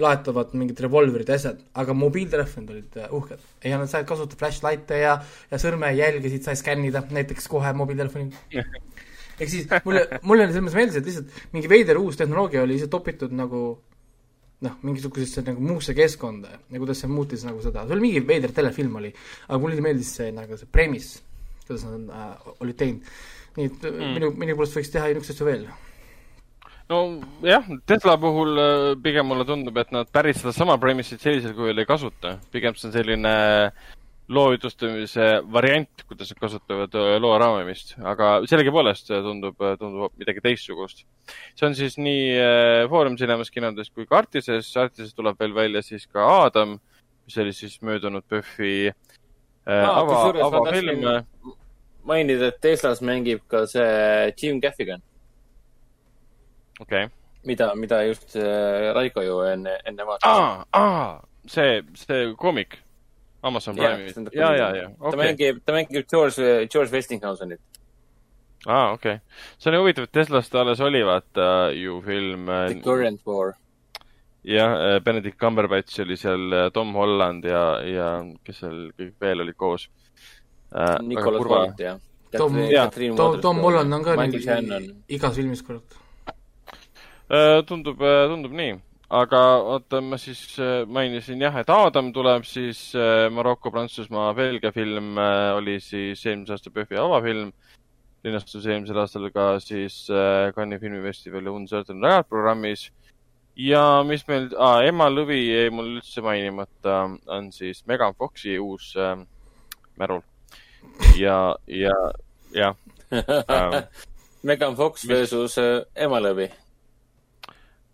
laetavad 0.00 0.54
mingid 0.58 0.80
revolverid 0.84 1.30
ja 1.30 1.36
asjad, 1.38 1.60
aga 1.78 1.94
mobiiltelefonid 1.96 2.72
olid 2.74 2.96
äh, 3.00 3.12
uhked. 3.16 3.44
ja 3.64 3.78
nad 3.80 3.88
said 3.88 4.08
kasutada 4.08 4.36
flashlight'e 4.40 4.98
ja, 5.00 5.14
ja 5.50 5.60
sõrmejälgesid 5.62 6.44
sai 6.44 6.58
skännida, 6.58 7.04
näiteks 7.14 7.48
kohe 7.48 7.72
mobiiltelefoni 7.78 8.28
ehk 9.40 9.48
siis 9.48 9.70
mulle, 9.86 10.04
mulle 10.26 10.48
selles 10.50 10.66
mõttes 10.66 10.76
meeldis, 10.76 10.98
et 11.00 11.08
lihtsalt 11.08 11.54
mingi 11.54 11.70
veider 11.72 12.00
uus 12.00 12.18
tehnoloogia 12.20 12.66
oli 12.66 12.76
lihtsalt 12.76 12.92
topitud 12.98 13.32
nagu 13.36 13.62
noh, 14.66 14.76
mingisugusesse 14.84 15.46
nagu 15.46 15.64
muusse 15.64 15.96
keskkonda 15.96 16.52
ja 16.58 16.82
kuidas 16.82 17.00
see 17.00 17.10
muutis 17.10 17.46
nagu 17.48 17.62
seda, 17.64 17.86
see 17.86 17.96
oli 17.96 18.08
mingi 18.10 18.24
veider 18.26 18.52
telefilm 18.56 19.00
oli, 19.00 19.14
aga 19.48 19.60
mulle 19.62 19.84
meeldis 19.84 20.12
see 20.18 20.28
nagu 20.36 20.60
see 20.60 20.68
premise, 20.68 21.22
kuidas 21.66 21.86
nad 21.86 22.16
äh, 22.16 22.50
olid 22.60 22.80
teinud. 22.80 23.14
nii 23.56 23.66
et 23.66 23.86
mm. 23.86 24.16
minu, 24.16 24.34
minu 24.38 24.56
poolest 24.58 24.76
võiks 24.78 24.92
teha 24.92 25.10
niisuguseid 25.10 25.36
asju 25.36 25.48
veel 25.48 25.70
nojah, 26.90 27.66
Tesla 27.86 28.16
puhul 28.18 28.58
äh, 28.58 28.96
pigem 29.02 29.28
mulle 29.30 29.46
tundub, 29.46 29.76
et 29.78 29.92
nad 29.94 30.10
päris 30.12 30.40
sedasama 30.42 30.78
premise'it 30.82 31.22
sellisel 31.22 31.54
kujul 31.54 31.78
ei 31.78 31.86
kasuta. 31.86 32.38
pigem 32.50 32.74
see 32.74 32.88
on 32.88 32.94
selline 32.94 33.34
loo 34.30 34.52
jutustamise 34.54 35.28
variant, 35.52 36.04
kuidas 36.08 36.30
nad 36.32 36.42
kasutavad 36.42 36.94
äh, 36.98 37.14
loo 37.22 37.36
raamimist, 37.38 37.96
aga 38.12 38.32
sellegipoolest 38.50 39.12
tundub, 39.26 39.62
tundub 39.78 40.14
midagi 40.18 40.42
teistsugust. 40.46 41.04
see 41.54 41.68
on 41.68 41.78
siis 41.78 41.98
nii 41.98 42.34
Foorum 42.90 43.18
Cinemas 43.20 43.50
kinodes 43.54 43.90
kui 43.94 44.06
ka 44.06 44.24
Artises. 44.24 44.70
Artises 44.76 45.14
tuleb 45.14 45.38
veel 45.38 45.54
välja 45.54 45.82
siis 45.86 46.06
ka 46.10 46.26
Aadam, 46.40 46.78
mis 47.26 47.38
oli 47.38 47.54
siis 47.54 47.78
möödunud 47.86 48.26
PÖFFi 48.26 48.74
äh, 48.90 48.98
ava, 49.66 50.32
avafilm. 50.46 51.06
mainida, 52.04 52.48
et 52.48 52.60
Teslas 52.60 53.02
mängib 53.04 53.42
ka 53.48 53.66
see 53.66 54.32
Jim 54.36 54.60
Gaffigan 54.60 55.02
okei 56.80 57.04
okay.. 57.04 57.16
mida, 57.44 57.74
mida 57.74 58.02
just 58.04 58.36
äh, 58.36 58.92
Raiko 58.94 59.22
ju 59.22 59.40
enne, 59.40 59.78
enne 59.84 60.06
vaatas. 60.06 60.30
aa, 60.30 60.64
aa, 60.72 61.22
see, 61.46 61.82
see 61.94 62.34
koomik 62.36 62.78
Amazon 63.42 63.76
Prime'is. 63.76 64.16
ja, 64.34 64.52
ja, 64.56 64.70
ja 64.76 64.88
ta 65.10 65.16
mängib, 65.16 65.62
ta 65.64 65.72
mängib 65.76 66.08
George, 66.10 66.66
George 66.72 66.92
Westinghousenit. 66.92 67.60
aa, 68.66 68.92
okei 68.92 69.14
okay.. 69.14 69.18
see 69.58 69.72
on 69.72 69.80
huvitav, 69.80 70.08
et 70.08 70.12
Teslast 70.12 70.54
alles 70.54 70.80
oli 70.80 71.04
vaata 71.06 71.70
ju 71.76 72.00
film. 72.04 72.48
Äh, 72.48 72.66
The 72.72 72.80
Current 72.84 73.26
War. 73.26 73.54
Jah, 74.44 74.76
äh, 74.76 75.00
Benedict 75.04 75.38
Cumberbatch 75.38 76.00
oli 76.00 76.16
seal, 76.16 76.70
Tom 76.72 76.94
Holland 76.94 77.44
ja, 77.44 77.64
ja 77.84 78.10
kes 78.44 78.62
seal 78.64 78.90
kõik 78.98 79.16
veel 79.20 79.46
olid 79.46 79.56
koos 79.56 79.88
äh,. 80.74 80.98
Nicolas 81.02 81.46
Holt, 81.46 81.80
jah. 81.80 81.98
Tom, 82.30 82.54
Tom, 83.16 83.40
Tom 83.42 83.58
Holland 83.58 83.92
on 83.92 84.04
ka 84.06 84.14
igas 85.10 85.34
filmis, 85.34 85.64
kurat 85.66 85.98
Äh, 87.30 87.62
tundub, 87.62 88.00
äh, 88.02 88.26
tundub 88.26 88.54
nii. 88.58 88.72
aga 89.10 89.40
oota, 89.72 90.00
ma 90.02 90.16
siis 90.18 90.40
äh, 90.58 90.82
mainisin 90.86 91.38
jah, 91.42 91.54
et 91.60 91.68
Aadam 91.70 92.08
tuleb 92.14 92.42
siis 92.46 92.80
Maroko, 93.30 93.70
Prantsusmaa, 93.70 94.32
Belgia 94.34 94.70
film 94.74 95.18
oli 95.18 95.76
siis 95.82 96.24
eelmise 96.26 96.54
aasta 96.56 96.70
PÖFFi 96.74 96.98
avafilm. 96.98 97.52
linastus 98.24 98.66
eelmisel 98.66 98.98
aastal 99.00 99.30
ka 99.30 99.44
siis 99.62 100.08
Cannes'i 100.56 100.80
filmifestivali 100.82 101.48
Uncertain 101.48 102.02
Rajad 102.02 102.26
programmis. 102.28 102.90
Ja 103.66 103.84
mis 104.06 104.24
meil 104.28 104.48
ah,, 104.56 104.80
Emma 104.86 105.10
Lõvi 105.12 105.40
jäi 105.42 105.74
mul 105.74 105.96
üldse 105.98 106.24
mainimata, 106.24 107.02
on 107.28 107.52
siis 107.54 107.84
Megan 107.90 108.16
Foxi 108.18 108.58
uus 108.58 108.94
äh, 108.96 109.16
märul. 110.00 110.24
ja, 111.18 111.56
ja, 111.66 111.96
jah 112.54 112.76
ähm, 113.12 113.82
Megan 114.48 114.76
Fox 114.76 115.04
versus 115.08 115.58
mis... 115.60 115.86
Emma 115.94 116.20
Lõvi 116.22 116.48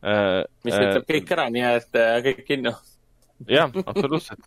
Äh, 0.06 0.44
mis 0.62 0.76
äh, 0.76 0.84
ütleb 0.84 1.09
kõik 1.09 1.32
ära, 1.34 1.48
nii 1.51 1.64
et 1.66 1.98
äh, 1.98 2.12
kõik 2.22 2.44
kinno. 2.47 2.72
jah, 3.51 3.72
absoluutselt. 3.82 4.47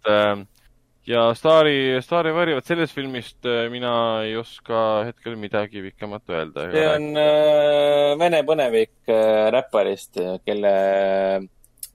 Ja 1.07 1.33
staari, 1.33 2.01
staari 2.03 2.33
varjuvad 2.35 2.67
sellest 2.67 2.95
filmist 2.95 3.47
mina 3.71 3.93
ei 4.23 4.35
oska 4.37 5.05
hetkel 5.07 5.37
midagi 5.39 5.81
pikemat 5.81 6.29
öelda. 6.29 6.67
see 6.71 6.87
on 6.87 7.07
äh, 7.17 8.17
vene 8.19 8.41
põnevik 8.47 9.11
äh, 9.11 9.47
räpparist, 9.55 10.19
kelle 10.45 10.73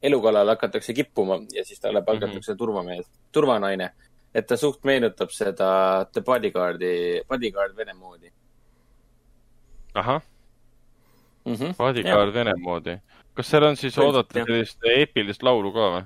elu 0.05 0.21
kallal 0.23 0.55
hakatakse 0.55 0.95
kippuma 0.95 1.41
ja 1.53 1.65
siis 1.65 1.81
talle 1.81 2.03
palgatakse 2.03 2.51
mm 2.51 2.55
-hmm. 2.55 2.59
turvamees, 2.59 3.07
turvanaine. 3.33 3.91
et 4.35 4.47
ta 4.47 4.57
suht 4.57 4.85
meenutab 4.85 5.31
seda 5.31 6.07
The 6.13 6.21
Bodyguardi, 6.21 7.23
Bodyguard 7.29 7.77
Vene 7.77 7.93
moodi. 7.93 8.33
ahah 9.95 10.23
mm 11.45 11.55
-hmm.. 11.55 11.75
Bodyguard 11.77 12.35
Vene 12.35 12.55
moodi 12.59 12.99
kas 13.35 13.51
seal 13.51 13.67
on 13.67 13.77
siis 13.77 13.97
oodata 13.99 14.43
sellist 14.45 14.91
eepilist 14.97 15.43
laulu 15.43 15.73
ka 15.75 15.89
või? 15.95 16.05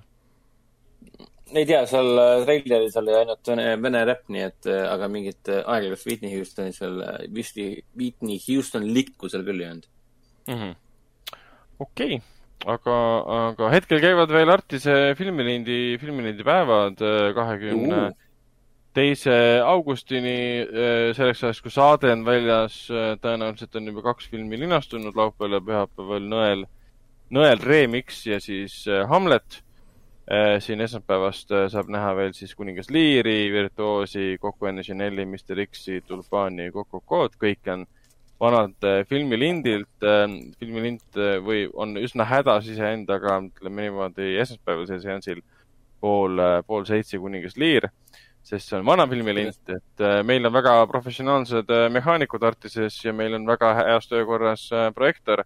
Ei 1.57 1.65
tea, 1.69 1.83
seal 1.89 2.11
äh, 2.20 2.43
treileris 2.45 2.97
oli 3.01 3.15
ainult 3.16 3.49
vene, 3.49 3.69
vene 3.81 4.03
räpp, 4.09 4.27
nii 4.33 4.45
et, 4.45 4.69
äh, 4.69 4.85
aga 4.91 5.09
mingit 5.12 5.49
äh, 5.53 5.62
aeglast 5.65 6.09
Whitney 6.09 6.35
Houstoni 6.37 6.75
seal, 6.77 7.01
Whitney, 7.33 8.41
Houston 8.49 8.89
likku 8.93 9.31
seal 9.33 9.47
küll 9.47 9.62
ei 9.62 9.70
olnud 9.70 9.89
mm 10.49 10.59
-hmm.. 10.59 10.75
okei 11.81 12.19
okay., 12.19 12.23
aga, 12.69 12.97
aga 13.49 13.69
hetkel 13.73 14.03
käivad 14.03 14.33
veel 14.35 14.51
Artise 14.53 14.97
filmilindi, 15.19 15.99
filmilindi 16.01 16.45
päevad 16.45 17.01
kahekümne 17.35 18.09
teise 18.99 19.61
augustini, 19.62 20.66
selleks 21.15 21.45
ajaks, 21.45 21.61
kui 21.62 21.70
saade 21.70 22.11
on 22.11 22.25
väljas, 22.27 22.81
tõenäoliselt 23.23 23.77
on 23.79 23.87
juba 23.93 24.03
kaks 24.09 24.27
filmi 24.33 24.59
linastunud, 24.59 25.15
laupäeval 25.15 25.55
ja 25.55 25.61
pühapäeval 25.69 26.27
Nõel 26.33 26.65
nõel 27.31 27.62
Remix 27.62 28.25
ja 28.27 28.41
siis 28.43 28.83
Hamlet. 29.09 29.62
Äh, 30.29 30.59
siin 30.61 30.83
esmaspäevast 30.85 31.53
äh, 31.57 31.63
saab 31.73 31.89
näha 31.89 32.11
veel 32.19 32.35
siis 32.37 32.51
kuningas 32.53 32.91
Leari, 32.93 33.49
Virtuoosi, 33.49 34.35
Coco 34.43 34.69
N 34.69 34.83
Chanel'i, 34.85 35.25
Mr 35.25 35.63
X-i, 35.65 36.03
Tulpani, 36.05 36.67
Coco 36.75 37.01
Co'd, 37.01 37.39
kõik 37.41 37.71
on 37.73 37.87
vanad 38.39 38.85
filmilindilt, 39.09 40.05
filmilind 40.61 41.17
või 41.43 41.65
on 41.75 41.97
üsna 41.99 42.27
hädas 42.29 42.69
iseendaga, 42.71 43.39
ütleme 43.49 43.89
niimoodi, 43.89 44.29
esmaspäevasel 44.45 45.01
seansil 45.03 45.41
pool, 45.99 46.39
pool 46.69 46.85
seitse 46.87 47.19
kuningas 47.19 47.57
Lear, 47.59 47.89
sest 48.47 48.69
see 48.69 48.79
on 48.79 48.87
vana 48.87 49.09
filmilint, 49.11 49.59
et 49.75 50.05
meil 50.29 50.47
on 50.47 50.55
väga 50.55 50.77
professionaalsed 50.93 51.73
mehaanikud 51.97 52.47
Artises 52.47 53.01
ja 53.03 53.17
meil 53.17 53.35
on 53.41 53.49
väga 53.49 53.73
heas 53.81 54.07
töökorras 54.13 54.69
projektor 54.95 55.43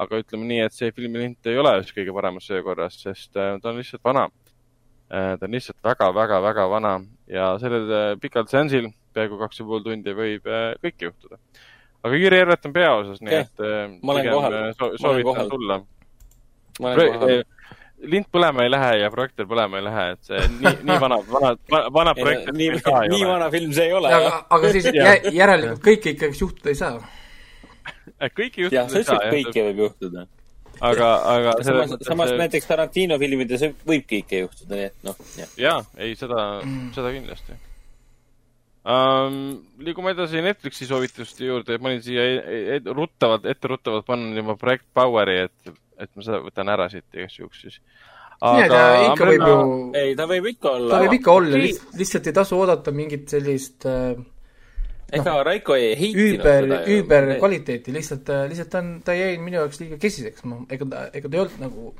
aga 0.00 0.20
ütleme 0.22 0.48
nii, 0.48 0.62
et 0.66 0.76
see 0.76 0.92
filmilint 0.96 1.50
ei 1.50 1.58
ole 1.60 1.74
just 1.80 1.92
kõige 1.96 2.14
paremas 2.16 2.46
söökorras, 2.48 2.96
sest 3.02 3.36
äh, 3.36 3.56
ta 3.60 3.72
on 3.72 3.80
lihtsalt 3.80 4.02
vana. 4.06 4.28
Äh, 5.10 5.34
ta 5.38 5.48
on 5.48 5.56
lihtsalt 5.56 5.80
väga-väga-väga 5.84 6.66
vana 6.70 6.94
ja 7.30 7.52
sellel 7.62 7.92
äh, 7.96 8.08
pikal 8.22 8.48
seansil, 8.50 8.90
peaaegu 9.16 9.40
kaks 9.42 9.60
ja 9.60 9.68
pool 9.68 9.84
tundi, 9.84 10.14
võib 10.16 10.48
kõike 10.84 11.10
juhtuda. 11.10 11.40
aga 12.06 12.20
Jüri 12.22 12.42
Järvet 12.42 12.66
on 12.68 12.74
peaosas, 12.74 13.22
nii 13.26 13.40
et 13.42 13.64
pigem 14.00 14.98
soovitan 15.02 15.50
tulla. 15.50 15.80
lint 18.00 18.30
põlema 18.32 18.64
ei 18.64 18.70
lähe 18.70 18.92
ja 19.02 19.10
projektor 19.12 19.48
põlema 19.50 19.76
ei 19.76 19.84
lähe, 19.84 20.04
et 20.14 20.28
see 20.30 20.44
nii, 20.54 20.76
nii 20.88 21.00
vana, 21.02 21.18
vana, 21.28 21.50
vana 21.92 22.14
projekt. 22.16 22.52
nii, 22.56 22.70
nii 23.12 23.26
vana 23.28 23.50
film 23.52 23.74
see 23.76 23.90
ei 23.90 23.96
ole. 23.98 24.14
aga, 24.16 24.36
aga 24.56 24.70
siis 24.76 24.88
järelikult 25.34 25.82
kõike 25.84 26.14
ikkagi 26.14 26.40
juhtuda 26.46 26.72
ei 26.72 26.78
saa 26.78 26.94
kõike 28.38 28.66
juhtuda 28.66 28.78
jah, 28.78 28.92
sa 28.92 29.02
ütlesid, 29.02 29.24
et 29.24 29.34
kõike 29.36 29.64
võib 29.68 29.82
juhtuda. 29.84 30.26
aga, 30.90 31.08
aga 31.32 31.56
samas, 31.66 31.96
samas 32.06 32.32
see... 32.32 32.38
näiteks 32.44 32.70
Tarantino 32.70 33.18
filmides 33.22 33.66
võib 33.88 34.06
kõike 34.10 34.44
juhtuda, 34.44 34.76
nii 34.76 34.86
et 34.90 35.08
noh, 35.08 35.26
jah. 35.38 35.58
jaa, 35.64 35.80
ei, 36.00 36.14
seda, 36.18 36.46
seda 36.96 37.12
kindlasti 37.16 37.58
um,. 38.84 39.40
liigume 39.84 40.14
edasi 40.16 40.44
Netflixi 40.44 40.88
soovituste 40.88 41.48
juurde, 41.48 41.78
ma 41.78 41.92
olin 41.92 42.04
siia 42.04 42.26
e-, 42.26 42.62
e-, 42.76 42.82
ruttavalt, 42.96 43.48
etteruttavalt 43.50 44.08
pannud 44.08 44.38
juba 44.40 44.56
Project 44.60 44.88
Poweri, 44.96 45.42
et, 45.48 45.74
et 46.00 46.14
ma 46.16 46.26
seda 46.26 46.40
võtan 46.44 46.72
ära 46.72 46.88
siit 46.92 47.08
igaks 47.18 47.42
juhuks 47.42 47.66
siis 47.66 47.82
aga 48.40 48.76
ja, 48.80 49.00
ikka 49.10 49.26
võib 49.28 49.42
ju 49.44 49.56
ei, 50.00 50.12
ta 50.16 50.26
võib 50.28 50.46
ikka 50.54 50.72
olla. 50.72 50.90
ta 50.94 51.00
võib 51.04 51.16
ikka 51.18 51.32
olla, 51.36 51.62
lihtsalt 52.00 52.28
ei 52.30 52.36
tasu 52.36 52.56
oodata 52.56 52.92
mingit 52.96 53.28
sellist 53.32 53.84
äh, 53.88 54.14
ega 55.10 55.26
no, 55.26 55.44
Raiko 55.46 55.76
ei 55.76 55.92
heitinud 55.98 56.40
üüber, 56.40 56.68
üüber 56.94 57.28
kvaliteeti, 57.40 57.94
lihtsalt, 57.94 58.28
lihtsalt 58.50 58.72
ta 58.72 58.82
on, 58.82 58.90
ta 59.06 59.14
jäi 59.16 59.38
minu 59.42 59.60
jaoks 59.60 59.80
liiga 59.82 59.98
kesiseks, 60.00 60.44
ma, 60.48 60.60
ega 60.72 60.88
ta, 60.90 61.06
ega 61.16 61.30
ta 61.30 61.38
ei 61.38 61.42
olnud 61.44 61.62
nagu, 61.64 61.94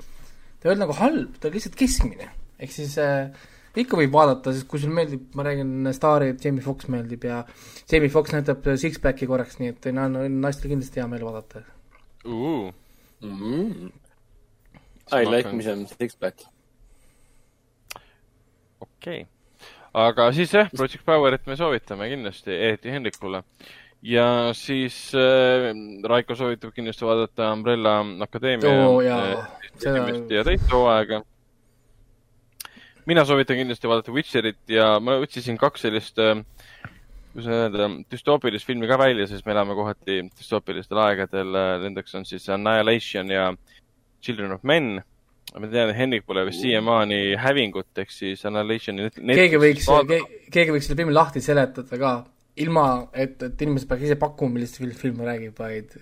ta 0.59 0.69
ei 0.69 0.73
olnud 0.73 0.85
nagu 0.87 0.99
halb, 1.01 1.39
ta 1.41 1.49
oli 1.49 1.59
lihtsalt 1.59 1.79
keskmine. 1.81 2.29
ehk 2.61 2.75
siis 2.75 2.95
äh, 3.01 3.49
ikka 3.81 3.99
võib 4.01 4.15
vaadata, 4.15 4.55
sest 4.55 4.69
kui 4.71 4.83
sulle 4.83 4.97
meeldib, 4.99 5.25
ma 5.39 5.47
räägin, 5.47 5.73
staari 5.97 6.35
Jamie 6.43 6.65
Foxx 6.65 6.91
meeldib 6.93 7.27
ja 7.27 7.43
Jamie 7.91 8.13
Foxx 8.13 8.37
näitab 8.37 8.71
six-packi 8.85 9.29
korraks, 9.31 9.59
nii 9.63 9.75
et 9.75 9.91
no, 9.97 10.07
no, 10.13 10.27
naistel 10.47 10.73
kindlasti 10.75 11.03
hea 11.03 11.09
meel 11.11 11.27
vaadata 11.27 11.65
uh.. 12.27 12.71
Mm 13.21 13.37
-hmm. 13.37 13.91
I 15.13 15.27
like 15.27 15.53
me 15.53 15.63
some 15.63 15.87
six-pack. 15.87 16.47
okei 18.81 19.21
okay 19.21 19.40
aga 19.95 20.31
siis 20.33 20.53
jah, 20.55 20.69
Project 20.77 21.05
Powerit 21.05 21.47
me 21.47 21.57
soovitame 21.59 22.09
kindlasti 22.13 22.55
Eeti 22.71 22.93
Henrikule. 22.95 23.43
ja 24.03 24.51
siis 24.57 25.13
äh, 25.15 25.71
Raiko 26.09 26.35
soovitab 26.35 26.73
kindlasti 26.75 27.05
vaadata 27.05 27.53
Umbrella 27.53 27.99
Akadeemia 28.25 28.71
äh, 28.71 29.49
Seda- 29.77 29.97
esimest 29.97 30.31
ja 30.31 30.45
teist 30.45 30.73
hooaega. 30.73 31.23
mina 33.07 33.25
soovitan 33.25 33.57
kindlasti 33.57 33.89
vaadata 33.89 34.13
Witcherit 34.13 34.63
ja 34.69 35.01
ma 35.01 35.19
otsisin 35.21 35.59
kaks 35.59 35.83
sellist 35.89 36.19
äh, 36.19 36.45
kuidas 37.33 37.47
öelda, 37.47 37.91
düstoopilist 38.11 38.67
filmi 38.67 38.89
ka 38.91 38.97
välja, 38.99 39.27
sest 39.31 39.47
me 39.47 39.53
elame 39.53 39.75
kohati 39.79 40.17
düstoopilistel 40.35 40.99
aegadel. 40.99 41.55
Nendeks 41.85 42.15
on 42.19 42.25
siis 42.27 42.49
Annihilation 42.51 43.31
ja 43.31 43.53
Children 44.23 44.53
of 44.57 44.65
Men. 44.67 45.03
Ma 45.55 45.67
tean, 45.67 45.91
et 45.91 45.97
Hendrik 45.99 46.27
pole 46.29 46.45
vist 46.47 46.63
siiamaani 46.63 47.21
hävingut 47.43 47.99
ehk 48.03 48.13
siis 48.15 48.45
Annihilationi 48.47 49.09
net- 49.09 49.23
keegi 49.41 49.59
võiks 49.59 49.89
keegi 50.55 50.75
võiks 50.77 50.87
selle 50.87 51.01
filmi 51.01 51.15
lahti 51.17 51.43
seletada 51.43 51.99
ka, 51.99 52.13
ilma 52.63 52.85
et, 53.15 53.41
et 53.43 53.65
inimesed 53.67 53.89
peaks 53.91 54.07
ise 54.07 54.19
pakkuma, 54.21 54.55
millest 54.59 54.79
film, 54.79 54.95
film 54.99 55.23
räägib, 55.27 55.57
vaid 55.59 55.97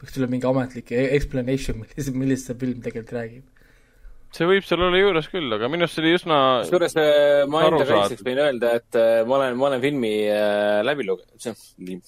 võiks 0.00 0.14
tulla 0.14 0.28
mingi 0.30 0.48
ametlik 0.48 0.92
e- 0.96 1.10
explanation, 1.18 1.82
millest, 1.82 2.14
millest 2.16 2.48
see 2.50 2.58
film 2.64 2.80
tegelikult 2.84 3.14
räägib. 3.18 3.44
see 4.34 4.48
võib 4.50 4.64
seal 4.66 4.82
olla 4.88 4.98
juures 4.98 5.28
küll, 5.30 5.52
aga 5.54 5.68
minu 5.70 5.86
arust 5.86 5.98
see 6.00 6.04
oli 6.04 6.16
üsna 6.18 6.40
kusjuures 6.64 6.96
äh, 6.98 7.44
ma 7.50 7.64
enda 7.68 7.84
kaitseks 7.92 8.24
võin 8.26 8.40
öelda, 8.48 8.72
et 8.80 8.98
äh, 8.98 9.20
ma 9.28 9.36
olen, 9.42 9.56
ma 9.60 9.68
olen 9.68 9.84
filmi 9.84 10.14
äh, 10.32 10.80
läbi 10.86 11.06
lugenud, 11.06 12.04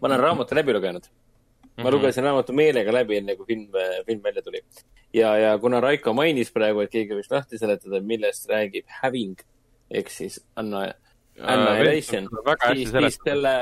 ma 0.00 0.08
olen 0.08 0.22
raamatu 0.24 0.56
läbi 0.58 0.74
lugenud. 0.78 1.06
Ma 1.76 1.84
Mhm. 1.84 1.94
lugesin 1.94 2.24
raamatu 2.24 2.52
meelega 2.52 2.92
läbi, 2.92 3.16
enne 3.20 3.36
kui 3.36 3.46
film, 3.46 3.68
film 4.06 4.22
välja 4.22 4.42
tuli. 4.42 4.60
ja, 5.14 5.36
ja 5.36 5.58
kuna 5.58 5.80
Raiko 5.80 6.12
mainis 6.14 6.50
praegu, 6.52 6.80
et 6.80 6.90
keegi 6.90 7.14
võiks 7.14 7.30
lahti 7.30 7.58
seletada, 7.58 8.00
millest 8.00 8.48
räägib 8.50 8.84
Having 9.02 9.40
ehk 9.90 10.10
siis 10.10 10.38
Anna, 10.56 10.92
Annihilation, 11.40 12.28
siis, 12.74 12.90
siis 12.92 13.18
selle, 13.24 13.54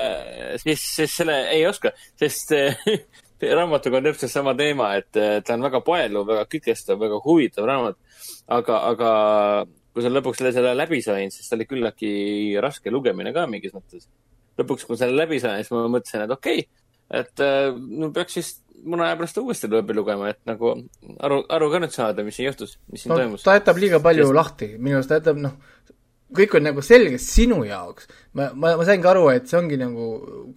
siis, 0.62 0.84
siis 0.96 1.16
selle 1.20 1.36
ei 1.54 1.66
oska, 1.66 1.92
sest 2.18 2.52
äh, 2.56 2.76
raamatuga 3.58 4.00
on 4.00 4.08
täpselt 4.08 4.32
sama 4.32 4.54
teema, 4.58 4.92
et 4.98 5.16
äh, 5.16 5.38
ta 5.46 5.54
on 5.54 5.66
väga 5.68 5.80
paeluv, 5.86 6.26
väga 6.28 6.46
kükestav, 6.50 6.98
väga 7.00 7.20
huvitav 7.24 7.68
raamat. 7.68 7.98
aga, 8.48 8.80
aga 8.92 9.10
kui 9.94 10.04
sa 10.04 10.10
lõpuks 10.10 10.40
selle, 10.40 10.52
selle 10.56 10.74
läbi 10.76 11.00
sain, 11.04 11.30
siis 11.34 11.48
ta 11.48 11.56
oli 11.56 11.68
küllaltki 11.70 12.10
raske 12.62 12.90
lugemine 12.90 13.32
ka 13.36 13.46
mingis 13.50 13.76
mõttes. 13.76 14.08
lõpuks, 14.58 14.86
kui 14.88 14.98
selle 14.98 15.16
läbi 15.16 15.38
sain, 15.42 15.62
siis 15.62 15.74
ma 15.74 15.86
mõtlesin, 15.86 16.26
et 16.26 16.34
okei 16.34 16.64
okay,, 16.64 16.77
et 17.10 17.40
äh, 17.44 17.70
no 17.72 18.10
peaks 18.14 18.36
siis 18.38 18.50
mõne 18.86 19.06
aja 19.06 19.16
pärast 19.18 19.38
uuesti 19.40 19.70
läbi 19.70 19.96
lugema, 19.96 20.30
et 20.32 20.38
nagu 20.48 20.74
aru, 21.24 21.40
aru 21.54 21.70
ka 21.72 21.80
nüüd 21.82 21.94
saada, 21.94 22.24
mis 22.26 22.36
siin 22.38 22.48
juhtus, 22.50 22.76
mis 22.92 23.04
siin 23.04 23.12
no 23.12 23.18
toimus. 23.20 23.44
ta 23.46 23.56
jätab 23.56 23.80
liiga 23.80 24.00
palju 24.04 24.28
Sest- 24.28 24.38
lahti, 24.38 24.70
minu 24.78 24.98
arust 24.98 25.10
ta 25.10 25.18
jätab 25.18 25.40
noh, 25.42 25.56
kõik 26.38 26.56
on 26.58 26.66
nagu 26.68 26.84
selge 26.84 27.20
sinu 27.22 27.62
jaoks. 27.66 28.08
ma, 28.36 28.50
ma, 28.54 28.76
ma 28.78 28.86
saingi 28.88 29.08
aru, 29.10 29.28
et 29.34 29.48
see 29.50 29.58
ongi 29.58 29.80
nagu 29.80 30.08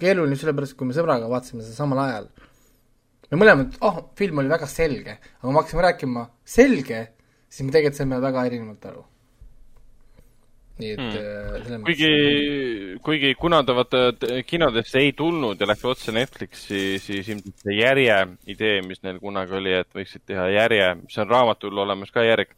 keeruline 0.01 0.37
sellepärast, 0.39 0.77
kui 0.77 0.89
me 0.89 0.97
sõbraga 0.97 1.29
vaatasime 1.31 1.63
seda 1.65 1.77
samal 1.77 2.03
ajal. 2.05 2.27
me 3.31 3.41
mõlemad, 3.41 3.79
oh, 3.87 4.03
film 4.19 4.43
oli 4.43 4.51
väga 4.51 4.67
selge, 4.69 5.17
aga 5.17 5.45
kui 5.45 5.55
me 5.55 5.61
hakkasime 5.61 5.87
rääkima 5.87 6.27
selge, 6.57 7.05
siis 7.47 7.65
me 7.65 7.73
tegelikult 7.73 8.03
saime 8.03 8.21
väga 8.21 8.45
erinevalt 8.49 8.91
aru. 8.91 9.05
Nii 10.81 10.91
et 10.95 10.99
Hmm. 11.01 11.07
mm. 11.07 11.63
selles 11.67 11.83
kuigi, 11.85 12.11
kuigi 13.05 13.33
kuna 13.39 13.61
ta 13.67 13.75
vaata 13.77 14.01
t- 14.17 14.41
kinodesse 14.49 14.99
ei 14.99 15.13
tulnud 15.17 15.61
ja 15.61 15.67
läks 15.69 15.85
otse 15.85 16.11
Netflixi, 16.15 16.81
siis 16.99 17.29
ilmselt 17.29 17.63
see 17.63 17.77
järje 17.79 18.17
idee, 18.51 18.81
mis 18.87 19.01
neil 19.05 19.19
kunagi 19.23 19.55
oli, 19.61 19.73
et 19.83 19.89
võiksid 19.95 20.25
teha 20.27 20.49
järje, 20.53 20.89
mis 21.03 21.17
on 21.21 21.29
raamatul 21.31 21.77
olemas 21.85 22.11
ka 22.11 22.23
järg, 22.25 22.51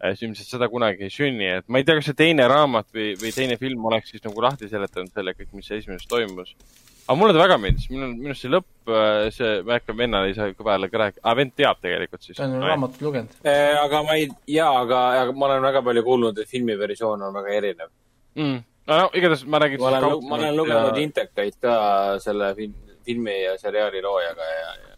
siis 0.00 0.24
ilmselt 0.26 0.50
seda 0.50 0.68
kunagi 0.72 1.06
ei 1.06 1.12
sünni, 1.12 1.46
et 1.58 1.68
ma 1.68 1.80
ei 1.80 1.86
tea, 1.86 1.96
kas 1.98 2.10
see 2.10 2.18
teine 2.18 2.46
raamat 2.50 2.88
või, 2.94 3.12
või 3.20 3.32
teine 3.34 3.56
film 3.60 3.84
oleks 3.88 4.12
siis 4.12 4.24
nagu 4.26 4.44
lahti 4.44 4.68
seletanud 4.70 5.12
selle 5.14 5.34
kõik, 5.36 5.52
mis 5.56 5.70
esimeses 5.72 6.08
toimus. 6.10 6.52
aga 7.06 7.16
mulle 7.18 7.36
ta 7.36 7.42
väga 7.42 7.58
meeldis, 7.62 7.88
minu, 7.92 8.10
minu 8.12 8.32
arust 8.32 8.44
see 8.44 8.52
lõpp, 8.52 8.92
see, 9.36 9.52
ma 9.62 9.74
ei 9.74 9.80
hakka 9.80 9.96
vennale 9.96 10.30
ei 10.30 10.36
saa 10.36 10.52
ka 10.52 10.66
vahele 10.66 10.90
ka 10.92 11.02
rääkida, 11.02 11.24
aa 11.24 11.36
vend 11.40 11.54
teab 11.56 11.82
tegelikult 11.82 12.26
siis. 12.26 12.36
ta 12.36 12.48
on 12.48 12.56
raamatut 12.62 13.04
lugenud. 13.06 13.36
Äh, 13.46 13.76
aga 13.80 14.02
ma 14.06 14.16
ei, 14.20 14.28
jaa, 14.52 14.72
aga, 14.82 15.04
aga 15.22 15.36
ma 15.36 15.48
olen 15.50 15.68
väga 15.68 15.84
palju 15.86 16.06
kuulnud, 16.08 16.42
et 16.42 16.50
filmiversioon 16.50 17.28
on 17.28 17.38
väga 17.40 17.54
erinev. 17.60 17.92
mm.. 18.34 18.58
no 18.92 19.06
igatahes 19.14 19.46
ma 19.46 19.62
räägin. 19.64 19.80
ma 19.80 19.94
olen, 19.94 20.28
ma 20.28 20.40
olen 20.40 20.60
lugenud 20.60 21.00
intekaid 21.06 21.56
ka 21.62 21.78
selle 22.24 22.52
film, 22.58 22.76
filmi 23.06 23.40
ja 23.44 23.56
seriaali 23.62 24.02
loojaga 24.02 24.52
ja, 24.52 24.74
ja 24.82 24.96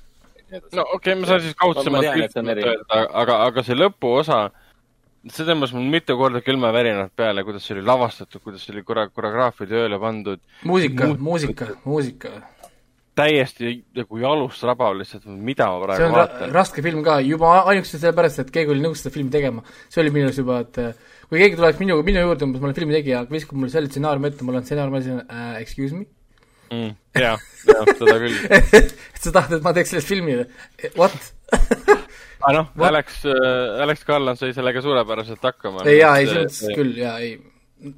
nii 0.51 0.59
edasi. 0.59 0.77
no 0.77 0.83
okei 0.83 1.13
okay,, 1.13 1.21
ma 1.21 1.27
saan 1.27 1.45
siis 1.45 1.55
kaudsemalt 1.61 2.09
öelda, 2.09 3.05
aga, 3.23 3.43
aga 3.47 3.65
see 3.67 3.77
lõpuosa, 3.77 4.49
see 5.27 5.47
tõmbas 5.49 5.73
mul 5.75 5.89
mitu 5.93 6.17
korda 6.19 6.43
külmavärinad 6.45 7.11
peale, 7.17 7.45
kuidas 7.47 7.67
see 7.67 7.77
oli 7.77 7.87
lavastatud, 7.87 8.43
kuidas 8.45 8.65
see 8.65 8.77
oli 8.77 8.85
kore-, 8.87 9.09
koreograafia 9.15 9.69
tööle 9.71 9.99
pandud, 10.03 10.43
muusika 10.69 11.11
Muus-, 11.11 11.25
muusika, 11.29 11.69
muusika. 11.85 12.35
täiesti 13.19 13.81
nagu 13.99 14.21
jalust 14.23 14.63
rabav 14.67 14.95
lihtsalt, 14.99 15.27
mida 15.27 15.67
ma 15.73 15.81
see 15.81 15.87
praegu 15.89 16.07
on 16.07 16.15
ra 16.15 16.25
vaatan. 16.25 16.53
raske 16.55 16.85
film 16.87 17.03
ka, 17.07 17.19
juba 17.27 17.55
ainuüksi 17.65 17.99
sellepärast, 17.99 18.45
et 18.45 18.53
keegi 18.55 18.75
oli 18.75 18.85
nõus 18.85 19.03
seda 19.03 19.15
filmi 19.17 19.35
tegema. 19.35 19.65
see 19.89 20.05
oli 20.05 20.15
minu 20.15 20.31
arust 20.31 20.45
juba, 20.45 20.61
et 20.67 20.79
äh, 20.85 21.09
kui 21.27 21.43
keegi 21.43 21.59
tuleks 21.59 21.83
minu, 21.83 21.99
minu 22.07 22.23
juurde 22.29 22.47
umbes, 22.47 22.63
ma 22.63 22.71
olen 22.71 22.79
filmi 22.79 22.97
tegija, 23.01 23.25
viskab 23.33 23.59
mulle 23.59 23.75
selle 23.75 23.91
stsenaariumi 23.91 24.31
ette, 24.31 24.47
mul 24.47 24.61
on 24.61 24.69
stsenaarium, 24.69 24.95
ma 24.95 25.03
ütlesin 25.03 25.27
äh, 25.27 25.59
excuse 25.65 25.99
me 25.99 26.07
Mm, 26.69 26.91
jaa, 27.17 27.39
jaa, 27.65 27.85
seda 27.97 28.17
küll. 28.21 28.35
et 28.79 28.91
sa 29.23 29.33
tahad, 29.33 29.55
et 29.57 29.65
ma 29.65 29.73
teeks 29.77 29.95
sellest 29.95 30.11
filmi 30.11 30.35
või? 30.37 30.91
What? 30.99 31.17
aga 32.41 32.53
noh, 32.55 32.69
What? 32.75 32.91
Alex, 32.93 33.23
Alex 33.85 34.05
Garland 34.09 34.41
sai 34.41 34.53
sellega 34.57 34.83
suurepäraselt 34.85 35.43
hakkama. 35.43 35.87
ei 35.89 35.99
jaa, 36.01 36.15
ei 36.21 36.31
selles 36.31 36.61
mõttes 36.61 36.79
küll, 36.79 36.95
jaa, 36.99 37.17
ei. 37.25 37.35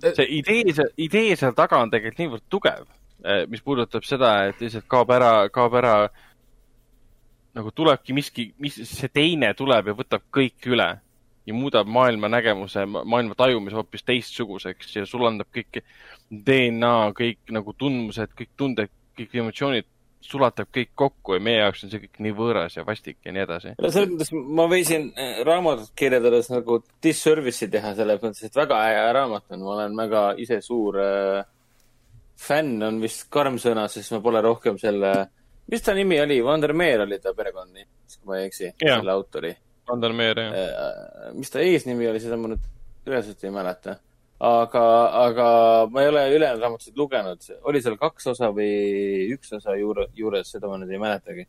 see 0.06 0.26
idee, 0.38 0.74
see 0.76 0.88
idee 1.06 1.36
seal 1.40 1.54
taga 1.58 1.82
on 1.84 1.92
tegelikult 1.92 2.24
niivõrd 2.24 2.46
tugev, 2.52 2.88
mis 3.52 3.62
puudutab 3.64 4.06
seda, 4.08 4.32
et 4.50 4.64
lihtsalt 4.64 4.88
kaob 4.90 5.12
ära, 5.16 5.34
kaob 5.52 5.76
ära 5.80 5.94
nagu 7.56 7.70
tulebki 7.74 8.14
miski, 8.14 8.50
mis 8.62 8.78
see 8.86 9.10
teine 9.12 9.52
tuleb 9.58 9.90
ja 9.90 9.96
võtab 9.98 10.26
kõik 10.32 10.68
üle 10.70 10.90
ja 11.46 11.56
muudab 11.56 11.88
maailma 11.90 12.30
nägemuse, 12.30 12.84
maailma 12.86 13.34
tajumise 13.38 13.78
hoopis 13.78 14.04
teistsuguseks 14.06 14.96
ja 14.96 15.06
sulandab 15.08 15.50
kõik 15.54 15.82
DNA, 16.30 16.94
kõik 17.16 17.54
nagu 17.54 17.74
tundmused, 17.78 18.34
kõik 18.38 18.52
tunded, 18.60 18.92
kõik 19.18 19.34
emotsioonid, 19.42 19.88
sulatab 20.24 20.68
kõik 20.74 20.90
kokku 20.98 21.36
ja 21.36 21.42
meie 21.42 21.62
jaoks 21.62 21.84
on 21.84 21.92
see 21.92 22.02
kõik 22.02 22.20
nii 22.26 22.34
võõras 22.36 22.76
ja 22.76 22.84
vastik 22.86 23.18
ja 23.24 23.32
nii 23.32 23.44
edasi. 23.47 23.72
no 23.80 23.92
selles 23.92 24.10
mõttes 24.12 24.32
ma 24.59 24.66
võisin 24.70 25.09
äh, 25.14 25.40
raamatut 25.47 25.94
kirjeldades 25.97 26.51
nagu 26.52 26.80
disservice'i 27.02 27.70
teha 27.72 27.94
selles 27.98 28.20
mõttes, 28.22 28.44
et 28.44 28.60
väga 28.60 28.82
hea 28.88 29.09
raamat 29.16 29.56
on, 29.56 29.64
ma 29.64 29.72
olen 29.78 29.97
väga 30.02 30.26
ise 30.44 30.60
suur 30.64 31.01
äh, 31.01 31.40
fänn 32.40 32.82
on 32.84 33.01
vist 33.01 33.26
karm 33.32 33.59
sõna, 33.60 33.88
sest 33.88 34.12
ma 34.16 34.20
pole 34.24 34.44
rohkem 34.44 34.78
selle, 34.80 35.14
mis 35.72 35.82
ta 35.84 35.97
nimi 35.97 36.20
oli, 36.20 36.38
Vandermeer 36.44 37.06
oli 37.06 37.20
ta 37.20 37.34
perekonnanimi, 37.36 37.88
kui 38.20 38.30
ma 38.30 38.40
ei 38.40 38.48
eksi, 38.51 38.72
selle 38.80 39.12
autori 39.12 39.56
Vandal 39.90 40.14
Meer, 40.14 40.38
jah. 40.38 40.55
äh, 40.55 41.32
mis 41.34 41.51
ta 41.51 41.62
eesnimi 41.64 42.09
oli, 42.10 42.22
seda 42.22 42.38
ma 42.38 42.52
nüüd 42.52 43.10
üheselt 43.10 43.42
ei 43.44 43.52
mäleta. 43.55 43.97
aga, 44.40 44.82
aga 45.26 45.46
ma 45.92 46.02
ei 46.02 46.08
ole 46.08 46.22
ülejäänud 46.34 46.62
raamatuid 46.64 46.96
lugenud, 46.96 47.48
oli 47.68 47.80
seal 47.84 47.96
kaks 48.00 48.30
osa 48.32 48.48
või 48.56 49.28
üks 49.34 49.52
osa 49.56 49.76
juure, 49.76 50.06
juures, 50.16 50.48
seda 50.54 50.70
ma 50.70 50.78
nüüd 50.80 50.94
ei 50.94 51.00
mäletagi. 51.02 51.46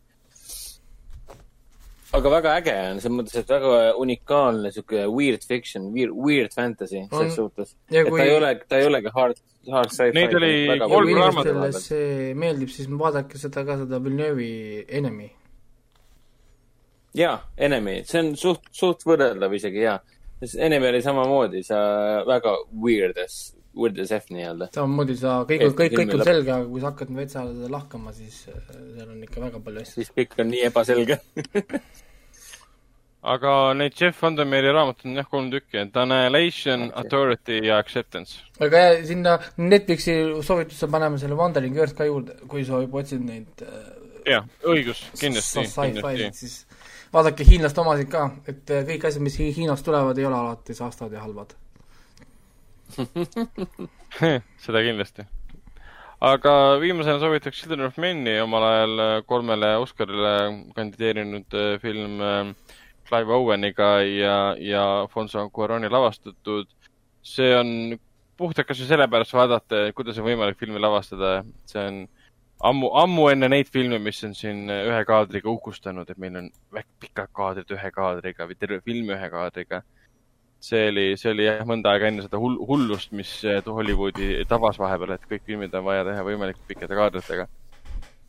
aga 2.11 2.31
väga 2.34 2.55
äge 2.59 2.76
on, 2.89 2.99
selles 2.99 3.15
mõttes, 3.15 3.38
et 3.39 3.51
väga 3.53 3.93
unikaalne 4.03 4.73
sihuke 4.76 5.05
weird 5.07 5.47
fiction, 5.47 5.88
weird, 5.95 6.11
weird 6.11 6.51
fantasy 6.53 7.05
On. 7.05 7.09
selles 7.13 7.38
suhtes. 7.39 7.76
et 7.89 8.09
kui 8.09 8.19
ta 8.19 8.27
ei 8.27 8.35
ole, 8.35 8.53
ta 8.68 8.81
ei 8.81 8.88
olegi 8.91 9.15
hard, 9.15 9.39
hard 9.72 9.95
sci-fi. 9.95 10.18
Neid 10.19 10.35
oli 10.35 10.80
kolm 10.84 11.13
raamatut 11.22 11.80
see 11.80 12.34
meeldib, 12.35 12.73
siis 12.76 12.91
vaadake 12.91 13.39
seda 13.39 13.63
ka, 13.63 13.80
seda 13.85 14.03
Villeneuve'i 14.03 14.84
Enemy. 14.99 15.30
jaa, 17.15 17.38
Enemy, 17.55 18.01
see 18.03 18.26
on 18.26 18.35
suht, 18.35 18.68
suht 18.76 19.07
võrreldav 19.07 19.55
isegi 19.55 19.88
jaa. 19.88 20.01
Sest 20.41 20.59
Enemy 20.59 20.91
oli 20.91 21.01
samamoodi, 21.05 21.63
sa 21.65 21.80
väga 22.27 22.53
weird 22.84 23.18
as, 23.22 23.39
weird 23.77 23.99
as 24.01 24.11
F 24.15 24.31
nii-öelda. 24.34 24.72
samamoodi 24.76 25.18
sa, 25.19 25.41
kõik, 25.49 25.68
kõik, 25.77 25.97
kõik 25.99 26.15
on 26.18 26.23
selge, 26.26 26.53
aga 26.55 26.69
kui 26.69 26.84
sa 26.84 26.93
hakkad 26.93 27.11
seda 27.35 27.73
lahkama, 27.77 28.13
siis 28.18 28.43
äh, 28.49 28.61
seal 28.97 29.09
on 29.09 29.22
ikka 29.27 29.43
väga 29.47 29.61
palju 29.65 29.85
asju. 29.85 29.99
siis 30.01 30.15
kõik 30.18 30.39
on 30.41 30.51
nii 30.53 30.63
ebaselge 30.72 31.19
aga 33.34 33.53
neid 33.77 33.93
Jeff 33.97 34.23
Vandermeeri 34.23 34.73
raamatuid 34.73 35.11
on 35.11 35.22
jah 35.22 35.30
kolm 35.30 35.49
tükki, 35.53 35.84
et 35.84 35.97
Annihilation 36.03 36.88
okay., 36.89 37.03
Authority 37.03 37.61
ja 37.68 37.77
Acceptance. 37.77 38.41
aga 38.59 38.85
jah, 38.85 39.01
sinna 39.05 39.38
Netflixi 39.61 40.18
soovitusse 40.41 40.89
paneme 40.91 41.22
selle 41.22 41.38
Wandering 41.38 41.77
Earth 41.77 41.97
ka 41.97 42.09
juurde, 42.09 42.39
kui 42.49 42.65
sa 42.65 42.81
juba 42.81 43.03
otsid 43.03 43.22
neid 43.26 43.65
äh, 43.65 43.89
jah, 44.26 44.47
õigus, 44.65 45.03
kindlasti, 45.19 45.68
kindlasti. 45.77 46.31
siis 46.34 46.70
vaadake 47.13 47.45
hiinlaste 47.47 47.81
omasid 47.83 48.09
ka, 48.11 48.23
et 48.47 48.71
äh, 48.71 48.85
kõik 48.88 49.05
asjad, 49.07 49.23
mis 49.25 49.38
Hi- 49.39 49.51
Hiinast 49.55 49.85
tulevad, 49.88 50.17
ei 50.17 50.25
ole 50.27 50.38
alati 50.38 50.75
saastavad 50.77 51.13
ja 51.15 51.23
halvad. 51.25 51.55
seda 54.65 54.81
kindlasti. 54.83 55.23
aga 56.21 56.53
viimasena 56.81 57.19
soovitaks 57.21 57.61
Children 57.61 57.88
of 57.88 57.97
Men'i 57.97 58.35
omal 58.43 58.65
ajal 58.67 59.03
äh, 59.05 59.13
kolmele 59.25 59.69
Oscarile 59.81 60.33
kandideerinud 60.75 61.55
äh, 61.55 61.79
film 61.81 62.19
äh, 62.21 62.53
Clive 63.07 63.33
Oweniga 63.33 63.93
ja, 64.03 64.55
ja 64.59 65.07
Fonso 65.11 65.49
Cuaroni 65.49 65.89
lavastatud. 65.89 66.67
see 67.23 67.53
on 67.55 67.97
puhtalt 68.38 68.67
kas 68.67 68.79
või 68.81 68.89
sellepärast 68.89 69.33
vaadata, 69.38 69.81
kuidas 69.93 70.17
on 70.17 70.25
võimalik 70.25 70.57
filmi 70.57 70.79
lavastada, 70.81 71.43
see 71.69 71.83
on 71.85 71.99
ammu, 72.69 72.91
ammu 73.03 73.29
enne 73.31 73.49
neid 73.51 73.71
filme, 73.73 73.99
mis 74.03 74.21
on 74.27 74.35
siin 74.38 74.69
ühe 74.71 74.99
kaadriga 75.07 75.49
uhkustanud, 75.51 76.09
et 76.09 76.19
meil 76.21 76.38
on 76.39 76.51
pikad 77.01 77.31
kaadrid 77.38 77.73
ühe 77.75 77.91
kaadriga 77.95 78.47
või 78.49 78.59
terve 78.59 78.81
film 78.85 79.11
ühe 79.15 79.31
kaadriga. 79.33 79.81
see 80.61 80.83
oli, 80.91 81.05
see 81.17 81.31
oli 81.31 81.47
jah, 81.47 81.63
mõnda 81.65 81.95
aega 81.95 82.11
enne 82.11 82.21
seda 82.21 82.38
hull, 82.38 82.59
hullust, 82.69 83.11
mis 83.17 83.31
Hollywoodi 83.65 84.43
tabas 84.49 84.77
vahepeal, 84.77 85.15
et 85.15 85.25
kõik 85.29 85.47
filmid 85.47 85.73
on 85.73 85.88
vaja 85.88 86.05
teha 86.05 86.21
võimalikult 86.27 86.67
pikkade 86.67 86.95
kaadritega. 86.99 87.47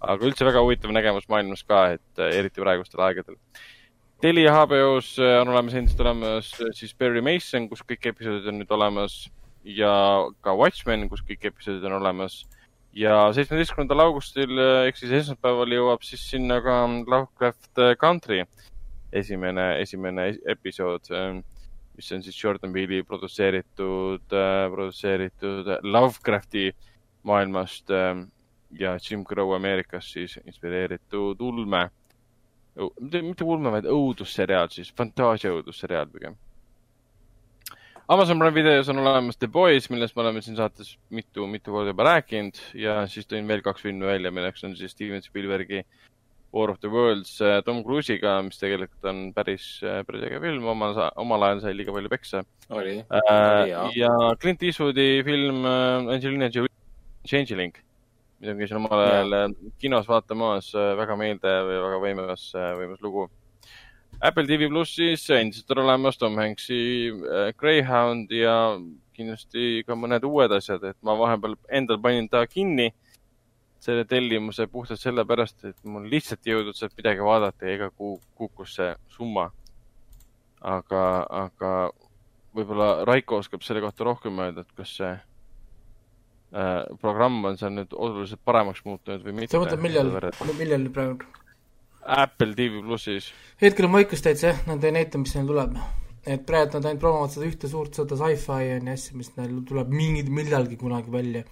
aga 0.00 0.26
üldse 0.26 0.48
väga 0.48 0.62
huvitav 0.64 0.94
nägemus 0.96 1.28
maailmas 1.28 1.62
ka, 1.62 1.84
et 1.98 2.24
eriti 2.32 2.64
praegustel 2.64 3.04
aegadel 3.04 3.36
Telia 4.22 4.52
HBO-s 4.54 5.16
äh, 5.18 5.40
on 5.40 5.48
olemas 5.50 5.74
endiselt 5.74 6.00
olemas 6.00 6.52
äh, 6.62 6.68
siis 6.78 6.92
Barry 6.94 7.18
Mason, 7.26 7.64
kus 7.66 7.80
kõik 7.82 8.04
episoodid 8.06 8.44
on 8.52 8.60
nüüd 8.60 8.70
olemas 8.70 9.16
ja 9.66 9.90
ka 10.46 10.54
Watchmen, 10.54 11.08
kus 11.10 11.24
kõik 11.26 11.48
episoodid 11.50 11.88
on 11.88 11.96
olemas. 11.96 12.44
Ja 12.96 13.16
seitsmeteistkümnendal 13.36 14.04
augustil 14.06 14.58
äh, 14.60 14.88
ehk 14.88 15.00
siis 15.00 15.14
esmaspäeval 15.22 15.76
jõuab 15.76 16.04
siis 16.06 16.24
sinna 16.30 16.60
ka 16.64 16.76
Lovecraft 17.06 17.82
Country 18.00 18.42
esimene, 19.12 19.66
esimene 19.82 20.30
episood, 20.48 21.10
mis 21.96 22.12
on 22.16 22.22
siis 22.24 22.38
Jordan 22.38 22.72
Peele'i 22.72 23.02
produtseeritud, 23.04 24.24
produtseeritud 24.72 25.68
Lovecrafti 25.84 26.70
maailmast 27.28 27.92
ja 27.92 28.94
Jim 28.96 29.26
Crow 29.28 29.52
Ameerikast 29.52 30.16
siis 30.16 30.38
inspireeritud 30.46 31.44
ulme 31.44 31.90
mitte, 32.76 33.22
mitte 33.22 33.44
ulme, 33.44 33.72
vaid 33.74 33.88
õudusseriaal 33.90 34.70
siis, 34.72 34.92
fantaasia 34.96 35.52
õudusseriaal 35.52 36.08
pigem. 36.12 36.36
Amazon 38.08 38.38
Prime 38.38 38.54
videos 38.54 38.88
on 38.88 38.98
olemas 38.98 39.36
The 39.38 39.48
Boys, 39.48 39.86
millest 39.90 40.16
me 40.16 40.24
oleme 40.24 40.40
siin 40.42 40.56
saates 40.58 40.96
mitu, 41.14 41.46
mitu 41.46 41.70
korda 41.70 41.92
juba 41.92 42.06
rääkinud 42.08 42.58
ja 42.74 43.02
siis 43.10 43.28
tõin 43.30 43.46
veel 43.48 43.62
kaks 43.62 43.84
filmi 43.84 44.08
välja, 44.08 44.32
milleks 44.34 44.64
on 44.66 44.74
siis 44.76 44.90
Steven 44.96 45.22
Spielbergi 45.22 45.84
War 46.52 46.68
of 46.72 46.80
the 46.82 46.90
Worlds 46.90 47.36
äh, 47.40 47.60
Tom 47.64 47.80
Cruise'iga, 47.86 48.34
mis 48.44 48.58
tegelikult 48.60 49.06
on 49.08 49.22
päris, 49.36 49.68
äh, 49.86 50.02
päris 50.08 50.26
äge 50.26 50.40
film, 50.42 50.66
omal, 50.74 50.98
omal 51.22 51.46
ajal 51.46 51.62
sai 51.62 51.76
liiga 51.78 51.94
palju 51.94 52.10
peksa. 52.12 52.42
oli 52.70 52.98
äh,. 53.06 53.94
ja 53.96 54.10
Clint 54.42 54.62
Eastwoodi 54.62 55.22
film 55.24 55.64
äh, 55.64 56.12
Angelina 56.16 56.50
Jolie 56.50 56.74
Changeling 57.28 57.78
mida 58.42 58.56
ma 58.56 58.58
käisin 58.64 58.80
omal 58.82 59.04
ajal 59.06 59.54
kinos 59.78 60.10
vaatamas, 60.10 60.72
väga 60.98 61.14
meeldiv 61.16 61.70
ja 61.70 61.82
väga 61.86 62.02
võimas, 62.02 62.48
võimas 62.80 63.04
lugu. 63.06 63.28
Apple 64.22 64.46
TV 64.46 64.68
plussis 64.70 65.24
endiselt 65.34 65.70
on 65.74 65.82
olemas 65.82 66.18
Tom 66.18 66.36
Hanks'i 66.38 67.10
Greyhound 67.58 68.30
ja 68.34 68.54
kindlasti 69.16 69.82
ka 69.86 69.96
mõned 69.98 70.22
uued 70.24 70.54
asjad, 70.54 70.84
et 70.86 70.98
ma 71.02 71.16
vahepeal 71.18 71.56
endal 71.74 71.98
panin 72.02 72.28
ta 72.30 72.44
kinni, 72.46 72.92
selle 73.82 74.04
tellimuse 74.06 74.68
puhtalt 74.70 75.02
sellepärast, 75.02 75.64
et 75.66 75.78
mul 75.84 76.06
lihtsalt 76.10 76.46
ei 76.46 76.54
jõudnud 76.54 76.78
sealt 76.78 76.94
midagi 77.00 77.26
vaadata 77.26 77.66
ja 77.66 77.74
iga 77.80 77.90
kuu 77.90 78.14
kukkus 78.38 78.78
see 78.78 78.94
summa. 79.10 79.50
aga, 80.62 81.02
aga 81.26 81.72
võib-olla 82.54 83.04
Raiko 83.08 83.42
oskab 83.42 83.64
selle 83.66 83.82
kohta 83.82 84.06
rohkem 84.06 84.38
öelda, 84.38 84.62
et 84.62 84.76
kas 84.78 84.94
see 85.00 85.16
Äh, 86.52 86.84
programm 87.00 87.38
on 87.48 87.54
seal 87.56 87.70
nüüd 87.72 87.94
oluliselt 87.96 88.42
paremaks 88.44 88.82
muutunud 88.84 89.22
või 89.24 89.32
mitte. 89.38 89.54
sa 89.54 89.60
mõtled, 89.62 89.80
millal, 89.80 90.10
millal 90.58 90.82
praegu? 90.92 91.28
Apple 92.02 92.54
TV 92.58 92.82
plussis. 92.82 93.32
hetkel 93.62 93.86
on 93.88 93.92
vaikus 93.98 94.24
täitsa 94.24 94.52
jah, 94.52 94.62
nad 94.66 94.84
ei 94.84 94.94
näita, 94.98 95.18
mis 95.22 95.34
neil 95.36 95.50
tuleb. 95.50 95.76
et 96.26 96.46
praegu 96.46 96.78
nad 96.78 96.88
ainult 96.88 97.02
promovad 97.02 97.34
seda 97.34 97.48
ühte 97.48 97.68
suurt, 97.70 97.94
seda 97.98 98.18
sci-fi 98.18 98.72
on 98.78 98.90
ju 98.90 98.96
asja, 98.96 99.18
mis 99.18 99.30
neil 99.36 99.60
tuleb 99.68 99.92
mingid, 99.92 100.30
millalgi 100.40 100.78
kunagi 100.80 101.12
välja. 101.12 101.44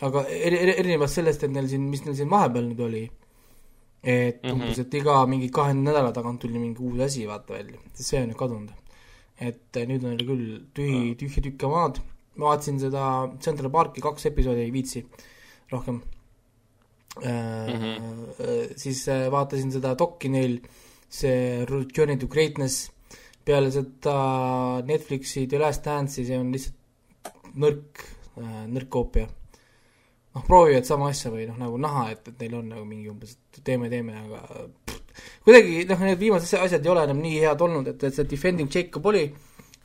aga 0.00 0.24
erinevalt 0.28 1.12
sellest, 1.12 1.44
et 1.44 1.54
neil 1.54 1.68
siin, 1.70 1.88
mis 1.92 2.04
neil 2.06 2.16
siin 2.18 2.30
vahepeal 2.30 2.70
nüüd 2.70 2.84
oli, 2.86 3.02
et 4.02 4.42
mm 4.42 4.48
-hmm. 4.48 4.52
umbes, 4.52 4.78
et 4.78 4.94
iga 4.94 5.26
mingi 5.26 5.50
kahe 5.50 5.74
nädala 5.74 6.12
tagant 6.12 6.40
tuli 6.40 6.58
mingi 6.58 6.82
uus 6.82 7.00
asi 7.08 7.26
vaata 7.26 7.54
välja, 7.54 7.78
see 7.94 8.22
on 8.22 8.30
ju 8.30 8.36
kadunud. 8.36 8.70
et 9.40 9.76
nüüd 9.88 10.04
on 10.04 10.16
neil 10.16 10.26
küll 10.26 10.46
tühi, 10.74 11.14
tühja 11.16 11.42
tükk 11.42 11.68
maad 11.68 12.00
ma 12.40 12.50
vaatasin 12.50 12.80
seda 12.80 13.02
Central 13.42 13.70
Parki 13.70 14.02
kaks 14.04 14.26
episoodi, 14.30 14.64
ei 14.66 14.72
viitsi 14.72 15.04
rohkem 15.72 16.00
mm. 17.24 17.80
-hmm. 17.80 18.76
siis 18.76 19.08
äh, 19.08 19.26
vaatasin 19.32 19.72
seda 19.72 19.94
dokki 19.98 20.28
neil, 20.28 20.60
see 21.08 21.66
Journey 21.96 22.16
to 22.16 22.26
Greatness, 22.26 22.90
peale 23.44 23.70
seda 23.70 24.82
Netflixi 24.86 25.46
The 25.46 25.58
Last 25.58 25.84
Dance'i, 25.84 26.26
see 26.26 26.38
on 26.38 26.52
lihtsalt 26.52 26.80
nõrk, 27.58 28.04
nõrk 28.70 28.88
koopia. 28.88 29.28
noh, 30.34 30.44
proovivad 30.46 30.86
sama 30.86 31.08
asja 31.10 31.30
või 31.32 31.48
noh, 31.48 31.56
nagu 31.58 31.78
näha, 31.82 32.04
et, 32.12 32.28
et 32.28 32.42
neil 32.44 32.52
on 32.60 32.68
nagu 32.70 32.84
mingi 32.86 33.08
umbes, 33.10 33.32
et 33.50 33.64
teeme, 33.66 33.88
teeme, 33.90 34.14
aga 34.14 34.44
kuidagi 35.42 35.80
noh, 35.90 36.04
need 36.06 36.20
viimased 36.20 36.60
asjad 36.60 36.84
ei 36.86 36.92
ole 36.92 37.02
enam 37.08 37.18
nii 37.18 37.40
head 37.42 37.64
olnud, 37.66 37.88
et, 37.90 38.04
et 38.06 38.14
see 38.14 38.28
Defending 38.30 38.70
Jacob 38.70 39.08
oli 39.10 39.24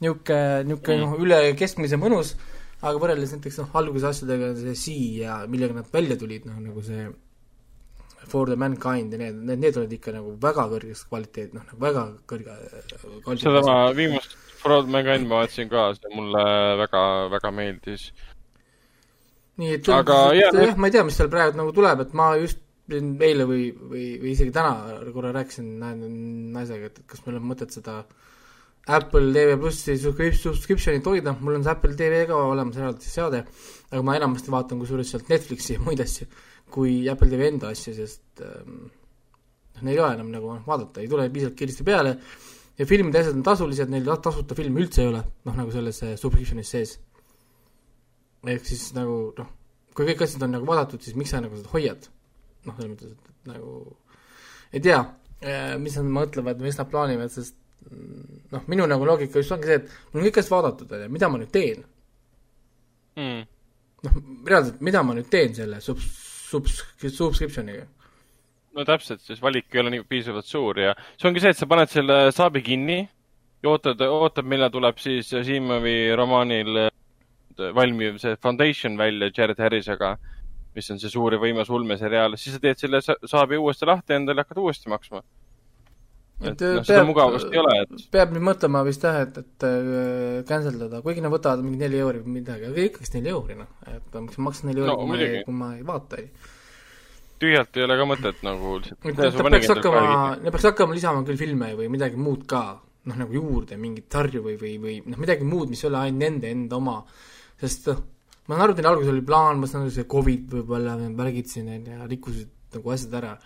niisugune, 0.04 0.68
niisugune 0.68 1.00
noh, 1.02 1.16
üle 1.26 1.40
keskmise 1.58 1.98
mõnus, 1.98 2.36
aga 2.84 3.00
võrreldes 3.02 3.34
näiteks 3.34 3.62
noh, 3.64 3.74
alguse 3.82 4.12
asjadega, 4.12 4.52
see 4.60 4.76
Sea 4.84 5.08
ja 5.24 5.38
millega 5.50 5.80
nad 5.80 5.90
välja 5.94 6.20
tulid, 6.20 6.46
noh 6.46 6.60
nagu 6.62 6.84
see 6.86 7.08
For 8.30 8.50
the 8.50 8.58
Mankind 8.60 9.14
ja 9.14 9.20
need, 9.22 9.38
need, 9.48 9.62
need 9.62 9.78
olid 9.80 9.94
ikka 9.98 10.14
nagu 10.16 10.34
väga 10.42 10.68
kõrges 10.72 11.06
kvaliteet, 11.10 11.54
noh 11.56 11.66
nagu 11.68 11.82
väga 11.82 12.06
kõrge 12.30 12.58
seda 13.42 13.62
ma 13.66 13.78
viimast 13.98 14.38
For 14.62 14.82
the 14.82 14.92
Mankind 14.92 15.30
ma 15.30 15.44
vaatasin 15.44 15.70
ka, 15.70 15.88
see 15.98 16.14
mulle 16.18 16.44
väga, 16.82 17.02
väga 17.36 17.52
meeldis. 17.54 18.10
nii 19.62 19.78
et 19.78 19.90
aga 19.94 20.20
jah, 20.36 20.56
jah, 20.58 20.78
ma 20.78 20.90
ei 20.90 20.96
tea, 20.96 21.04
mis 21.08 21.18
seal 21.20 21.30
praegu 21.32 21.60
nagu 21.60 21.74
tuleb, 21.76 22.02
et 22.04 22.16
ma 22.18 22.34
just 22.42 22.62
eile 22.92 23.46
või, 23.50 23.70
või, 23.74 24.06
või 24.22 24.32
isegi 24.34 24.54
täna 24.54 25.04
korra 25.14 25.32
rääkisin 25.34 25.70
naisega, 26.54 26.90
et 26.92 27.04
kas 27.10 27.24
meil 27.26 27.40
on 27.40 27.48
mõtet 27.50 27.74
seda 27.74 28.04
Apple 28.86 29.32
TV 29.34 29.56
plussi 29.58 29.96
subscription'it 29.98 31.08
hoida, 31.10 31.34
mul 31.42 31.58
on 31.58 31.64
see 31.66 31.74
Apple 31.74 31.96
TV 31.98 32.26
ka 32.30 32.38
olemas 32.52 32.78
eraldi 32.78 33.10
seade, 33.10 33.42
aga 33.90 34.04
ma 34.06 34.18
enamasti 34.20 34.54
vaatan 34.54 34.82
kusjuures 34.82 35.10
sealt 35.10 35.32
Netflixi 35.32 35.78
ja 35.78 35.82
muid 35.82 36.04
asju 36.04 36.28
kui 36.72 37.06
Apple 37.12 37.30
TV 37.32 37.50
enda 37.52 37.72
asju, 37.74 37.94
sest 37.98 38.44
ähm, 38.44 38.86
noh 39.76 39.86
neid 39.86 39.98
ei 39.98 40.02
ole 40.02 40.14
enam 40.18 40.32
nagu 40.34 40.54
vaadata, 40.66 41.02
ei 41.04 41.10
tule 41.12 41.28
piisavalt 41.34 41.58
kiiresti 41.60 41.86
peale 41.88 42.16
ja 42.78 42.88
filmide 42.88 43.22
asjad 43.22 43.38
on 43.38 43.44
tasulised, 43.46 43.92
neil 43.92 44.10
tasuta 44.24 44.58
filme 44.58 44.82
üldse 44.84 45.04
ei 45.04 45.12
ole, 45.12 45.22
noh 45.48 45.60
nagu 45.60 45.74
selles 45.74 46.02
äh, 46.04 46.16
subscription'is 46.20 46.72
sees. 46.76 46.96
ehk 48.46 48.66
siis 48.68 48.90
nagu 48.98 49.34
noh, 49.38 49.52
kui 49.98 50.08
kõik 50.12 50.26
asjad 50.26 50.44
on 50.46 50.56
nagu 50.58 50.68
vaadatud, 50.70 51.02
siis 51.02 51.16
miks 51.18 51.34
sa 51.34 51.42
nagu 51.44 51.58
seda 51.58 51.72
hoiad? 51.74 52.10
noh, 52.66 52.76
selles 52.76 52.92
mõttes, 52.92 53.14
et, 53.14 53.32
nagu 53.52 53.76
ei 54.76 54.84
tea, 54.84 55.00
äh, 55.46 55.76
mis 55.82 55.96
nad 56.00 56.12
mõtlevad, 56.20 56.62
mis 56.66 56.78
nad 56.80 56.90
plaanivad, 56.92 57.32
sest 57.32 57.58
noh, 58.52 58.64
minu 58.72 58.88
nagu 58.90 59.08
loogika 59.08 59.42
just 59.42 59.54
ongi 59.54 59.70
see, 59.70 59.82
et 59.82 59.92
mul 60.12 60.24
on 60.24 60.28
kõik 60.30 60.40
asjad 60.42 60.56
vaadatud, 60.58 60.96
on 60.96 61.06
ju, 61.06 61.12
mida 61.16 61.30
ma 61.30 61.42
nüüd 61.42 61.52
teen 61.54 61.84
mm.? 63.22 63.44
noh, 64.08 64.22
reaalselt, 64.50 64.80
mida 64.86 65.04
ma 65.06 65.16
nüüd 65.18 65.30
teen 65.32 65.56
selle 65.58 65.82
sub-, 65.86 66.04
sub-, 66.50 66.72
subscription'iga? 67.02 67.86
no 68.76 68.86
täpselt, 68.88 69.24
siis 69.24 69.42
valik 69.42 69.72
ei 69.74 69.82
ole 69.82 69.94
nii 69.94 70.06
piisavalt 70.10 70.48
suur 70.50 70.80
ja 70.80 70.96
see 71.16 71.30
ongi 71.30 71.44
see, 71.44 71.54
et 71.56 71.60
sa 71.60 71.68
paned 71.70 71.92
selle 71.92 72.20
saabi 72.36 72.62
kinni 72.66 73.00
ja 73.64 73.72
ootad, 73.72 74.02
ootad, 74.08 74.48
millal 74.48 74.74
tuleb 74.74 75.00
siis 75.02 75.32
Simovi 75.48 75.98
romaanil 76.16 76.86
valmiv 77.76 78.20
see 78.20 78.36
Foundation 78.44 78.98
välja 79.00 79.32
Jared 79.32 79.62
Harrisega, 79.64 80.16
mis 80.76 80.92
on 80.92 81.00
see 81.00 81.12
suur 81.14 81.38
ja 81.38 81.40
võimas 81.40 81.72
ulmeseriaal, 81.72 82.36
siis 82.40 82.58
sa 82.58 82.64
teed 82.64 82.82
selle 82.82 83.00
saabi 83.04 83.58
uuesti 83.62 83.88
lahti 83.88 84.18
endale 84.18 84.44
ja 84.44 84.48
hakkad 84.48 84.64
uuesti 84.66 84.92
maksma 84.92 85.24
et 86.44 86.60
noh, 86.60 86.82
seda 86.84 87.04
mugavust 87.08 87.54
ei 87.54 87.60
ole, 87.62 87.76
et 87.86 88.02
peab 88.12 88.34
nüüd 88.36 88.44
mõtlema 88.44 88.82
vist 88.88 89.06
jah, 89.06 89.22
et, 89.24 89.38
et 89.40 89.66
äh, 89.68 90.42
cancel 90.50 90.76
dada, 90.82 91.00
kuigi 91.06 91.24
nad 91.24 91.32
võtavad 91.32 91.64
mingi 91.64 91.80
neli 91.80 92.02
euri 92.04 92.20
või 92.26 92.42
midagi, 92.42 92.68
aga 92.68 92.88
ikkagist 92.90 93.16
neli 93.16 93.32
euri, 93.32 93.56
noh, 93.62 93.70
et 93.88 94.18
miks 94.20 94.40
ma 94.42 94.50
maksan 94.50 94.70
neli 94.72 94.84
euri 94.84 94.92
no,, 94.92 94.98
kui, 95.00 95.12
ma 95.14 95.22
ei, 95.22 95.44
kui 95.48 95.56
ma 95.56 95.70
ei 95.78 95.86
vaata, 95.88 96.20
ei. 96.20 96.28
tühjalt 97.44 97.80
ei 97.80 97.86
ole 97.88 97.98
ka 98.02 98.10
mõtet 98.12 98.44
nagu 98.48 98.76
lihtsalt 98.82 99.40
ta 99.40 99.48
peaks 99.48 99.72
hakkama, 99.72 100.04
nad 100.42 100.50
peaks 100.50 100.68
hakkama 100.72 101.00
lisama 101.00 101.24
küll 101.30 101.40
filme 101.40 101.72
või 101.80 101.88
midagi 101.96 102.20
muud 102.20 102.44
ka, 102.52 102.66
noh, 103.08 103.22
nagu 103.24 103.40
juurde, 103.40 103.80
mingeid 103.80 104.12
sarju 104.12 104.44
või, 104.44 104.60
või, 104.60 104.76
või 104.84 105.00
noh, 105.06 105.22
midagi 105.24 105.48
muud, 105.48 105.72
mis 105.72 105.86
ei 105.86 105.92
ole 105.94 106.04
ainult 106.04 106.26
nende 106.26 106.52
enda 106.52 106.82
oma, 106.82 107.00
sest 107.64 107.92
noh, 107.94 108.04
ma 108.50 108.58
saan 108.58 108.68
aru, 108.68 108.76
et 108.76 108.84
neil 108.84 108.92
alguses 108.92 109.16
oli 109.16 109.24
plaan, 109.32 109.64
ma 109.64 109.72
saan 109.72 109.88
aru, 109.88 109.96
see 109.96 110.12
Covid 110.12 110.52
võib-olla, 110.60 111.00
värgid 111.16 111.48
siin, 111.48 111.72
on 111.72 111.92
ju, 111.94 112.08
rikkusid 112.12 112.52
nagu 112.76 112.92
asjad 112.92 113.22
ära 113.24 113.38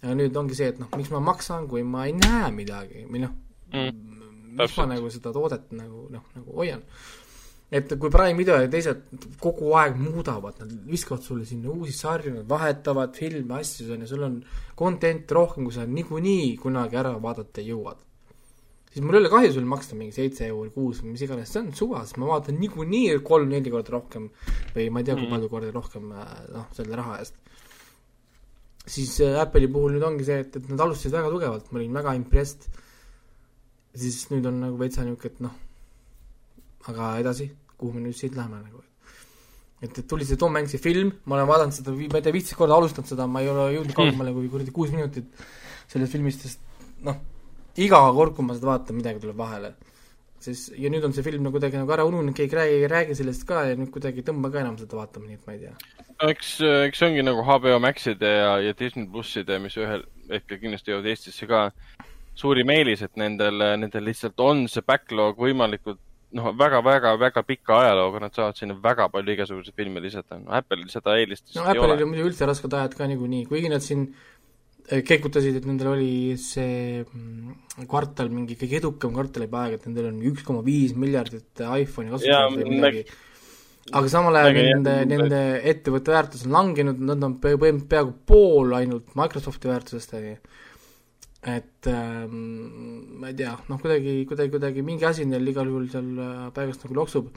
aga 0.00 0.16
nüüd 0.16 0.36
ongi 0.40 0.56
see, 0.56 0.70
et 0.72 0.78
noh, 0.80 0.88
miks 0.96 1.12
ma 1.12 1.20
maksan, 1.24 1.66
kui 1.68 1.84
ma 1.84 2.06
ei 2.08 2.14
näe 2.16 2.50
midagi 2.56 3.04
või 3.08 3.24
noh 3.26 3.34
mm,, 3.72 4.20
miks 4.56 4.76
ma 4.80 4.86
nagu 4.94 5.10
seda 5.12 5.32
toodet 5.36 5.72
nagu 5.76 6.06
noh, 6.12 6.28
nagu 6.36 6.54
hoian. 6.56 6.84
et 7.70 7.92
kui 8.00 8.10
Prime 8.10 8.38
Video 8.38 8.56
ja 8.58 8.70
teised 8.70 9.02
kogu 9.42 9.74
aeg 9.78 9.98
muudavad, 10.00 10.56
nad 10.62 10.72
viskavad 10.90 11.22
sulle 11.22 11.44
sinna 11.46 11.70
uusi 11.70 11.92
sarju, 11.94 12.32
nad 12.40 12.48
vahetavad 12.48 13.14
filme, 13.14 13.60
asju, 13.60 13.92
on 13.94 14.06
ju, 14.06 14.08
sul 14.10 14.24
on 14.26 14.38
content'i 14.78 15.36
rohkem, 15.36 15.68
kui 15.68 15.76
sa 15.76 15.84
niikuinii 15.86 16.54
kunagi 16.62 16.98
ära 16.98 17.12
vaadata 17.20 17.62
jõuad. 17.62 18.00
siis 18.90 19.04
mul 19.04 19.14
ei 19.14 19.20
ole 19.20 19.30
kahju 19.30 19.52
sul 19.54 19.68
maksta 19.70 19.94
mingi 19.94 20.16
seitse 20.16 20.48
euri 20.48 20.72
kuus 20.74 21.04
või 21.04 21.12
mis 21.12 21.22
iganes, 21.28 21.52
see 21.52 21.60
on 21.60 21.70
suva, 21.76 22.00
sest 22.02 22.16
ma 22.18 22.32
vaatan 22.32 22.56
niikuinii 22.58 23.20
kolm-neli 23.22 23.70
korda 23.70 23.98
rohkem 23.98 24.32
või 24.74 24.88
ma 24.90 25.04
ei 25.04 25.06
tea, 25.06 25.14
kui 25.14 25.28
mm. 25.28 25.36
palju 25.36 25.52
kordi 25.52 25.76
rohkem 25.76 26.08
noh, 26.10 26.66
selle 26.74 26.98
raha 26.98 27.20
eest 27.20 27.36
siis 28.90 29.16
äh, 29.24 29.38
Apple'i 29.40 29.70
puhul 29.70 29.96
nüüd 29.96 30.04
ongi 30.06 30.26
see, 30.26 30.42
et, 30.44 30.56
et 30.58 30.68
nad 30.72 30.84
alustasid 30.86 31.14
väga 31.14 31.32
tugevalt, 31.32 31.70
ma 31.70 31.80
olin 31.80 31.98
väga 32.00 32.14
impressed, 32.18 32.68
siis 33.94 34.22
nüüd 34.32 34.46
on 34.50 34.62
nagu 34.64 34.78
veitsa 34.80 35.06
niisugune, 35.06 35.34
et 35.34 35.42
noh, 35.46 35.56
aga 36.90 37.14
edasi, 37.22 37.50
kuhu 37.78 37.96
me 37.96 38.04
nüüd 38.04 38.18
siit 38.18 38.36
läheme 38.38 38.60
nagu, 38.60 38.82
et, 39.80 39.90
et 39.90 40.06
tuli 40.08 40.26
see 40.28 40.38
Tom 40.40 40.56
Hanks'i 40.58 40.80
film, 40.82 41.12
ma 41.24 41.38
olen 41.38 41.50
vaadanud 41.50 41.76
seda, 41.76 41.94
ma 41.94 42.20
ei 42.20 42.26
tea, 42.26 42.34
viisteist 42.36 42.58
korda 42.58 42.78
alustanud 42.78 43.10
seda, 43.10 43.28
ma 43.30 43.44
ei 43.44 43.50
ole 43.52 43.70
jõudnud 43.76 43.96
kaugemale 43.96 44.34
kui 44.36 44.50
kuradi 44.52 44.74
kuus 44.74 44.92
minutit 44.94 45.30
sellest 45.90 46.16
filmist, 46.16 46.46
sest 46.46 46.98
noh, 47.06 47.22
iga 47.80 48.02
kord, 48.16 48.36
kui 48.36 48.46
ma 48.46 48.58
seda 48.58 48.72
vaatan, 48.74 48.98
midagi 49.00 49.22
tuleb 49.22 49.38
vahele. 49.38 49.74
siis, 50.40 50.70
ja 50.80 50.88
nüüd 50.88 51.04
on 51.04 51.12
see 51.12 51.24
film 51.24 51.42
nagu 51.44 51.52
kuidagi 51.52 51.76
nagu 51.76 51.92
ära 51.92 52.06
ununenud, 52.08 52.32
keegi 52.36 52.56
räägi, 52.56 52.76
ei 52.80 52.86
räägi 52.88 53.16
sellest 53.18 53.44
ka 53.48 53.66
ja 53.68 53.74
nüüd 53.76 53.90
kuidagi 53.92 54.22
ei 54.22 54.24
tõmba 54.24 54.48
ka 54.52 54.62
enam 54.62 54.78
seda 54.80 54.96
vaatama, 54.96 55.28
nii 55.28 55.36
et 55.36 55.48
ma 55.48 55.52
ei 55.52 55.66
tea. 55.66 55.99
Eks, 56.28 56.52
eks 56.88 57.00
see 57.00 57.08
ongi 57.10 57.24
nagu 57.24 57.44
HBO 57.46 57.78
Maxide 57.82 58.30
ja, 58.36 58.52
ja 58.64 58.76
Disney 58.76 59.08
plusside, 59.10 59.58
mis 59.62 59.76
ühel 59.80 60.04
hetkel 60.30 60.60
kindlasti 60.62 60.92
jõuavad 60.92 61.10
Eestisse 61.10 61.48
ka, 61.50 61.64
suurim 62.38 62.70
eelis, 62.74 63.02
et 63.06 63.18
nendel, 63.20 63.64
nendel 63.80 64.06
lihtsalt 64.06 64.40
on 64.44 64.66
see 64.70 64.84
backlog 64.86 65.40
võimalikult 65.40 66.00
noh, 66.38 66.50
väga-väga-väga 66.54 67.42
pika 67.46 67.80
ajalooga, 67.84 68.24
nad 68.24 68.36
saavad 68.36 68.58
sinna 68.58 68.76
väga 68.82 69.08
palju 69.10 69.34
igasuguseid 69.34 69.76
filme 69.76 70.02
lisada 70.02 70.38
no,. 70.38 70.52
Apple'il 70.54 70.90
seda 70.92 71.16
eelist 71.18 71.56
no 71.56 71.64
Apple'il 71.66 72.04
on 72.04 72.12
muidu 72.12 72.28
üldse 72.28 72.46
rasked 72.48 72.76
ajad 72.76 72.94
ka 72.98 73.08
niikuinii, 73.10 73.48
kuigi 73.50 73.72
nad 73.72 73.82
siin 73.84 74.06
keikutasid, 74.90 75.58
et 75.60 75.66
nendel 75.68 75.92
oli 75.92 76.12
see 76.40 77.02
mm, 77.02 77.84
kvartal 77.90 78.30
mingi 78.32 78.56
kõige 78.58 78.80
edukam 78.80 79.14
kvartal 79.14 79.46
juba 79.46 79.64
aeg, 79.64 79.78
et 79.78 79.88
nendel 79.88 80.10
on 80.10 80.22
üks 80.32 80.46
koma 80.46 80.64
viis 80.66 80.94
miljardit 80.98 81.62
iPhone'i 81.62 82.14
kasutajat 82.14 82.56
või 82.56 82.72
midagi. 82.74 83.04
Aga 83.92 84.10
samal 84.12 84.38
ajal 84.40 84.58
nende, 84.58 84.96
nende 85.08 85.40
ettevõtte 85.72 86.14
väärtus 86.14 86.44
on 86.46 86.56
langenud, 86.56 87.00
nad 87.10 87.26
on 87.26 87.38
põhimõtteliselt 87.42 87.88
peaaegu 87.90 88.14
pool 88.28 88.76
ainult 88.78 89.14
Microsofti 89.18 89.70
väärtusest, 89.70 90.14
on 90.18 90.28
ju. 90.28 90.36
et 91.54 91.88
ähm, 91.88 92.36
ma 93.22 93.32
ei 93.32 93.38
tea, 93.38 93.56
noh, 93.70 93.80
kuidagi, 93.80 94.20
kuidagi, 94.28 94.52
kuidagi 94.52 94.84
mingi 94.84 95.08
asi 95.08 95.24
neil 95.28 95.48
igal 95.48 95.68
juhul 95.70 95.88
seal 95.92 96.10
äh, 96.20 96.46
paigast 96.56 96.84
nagu 96.84 97.00
loksub 97.00 97.32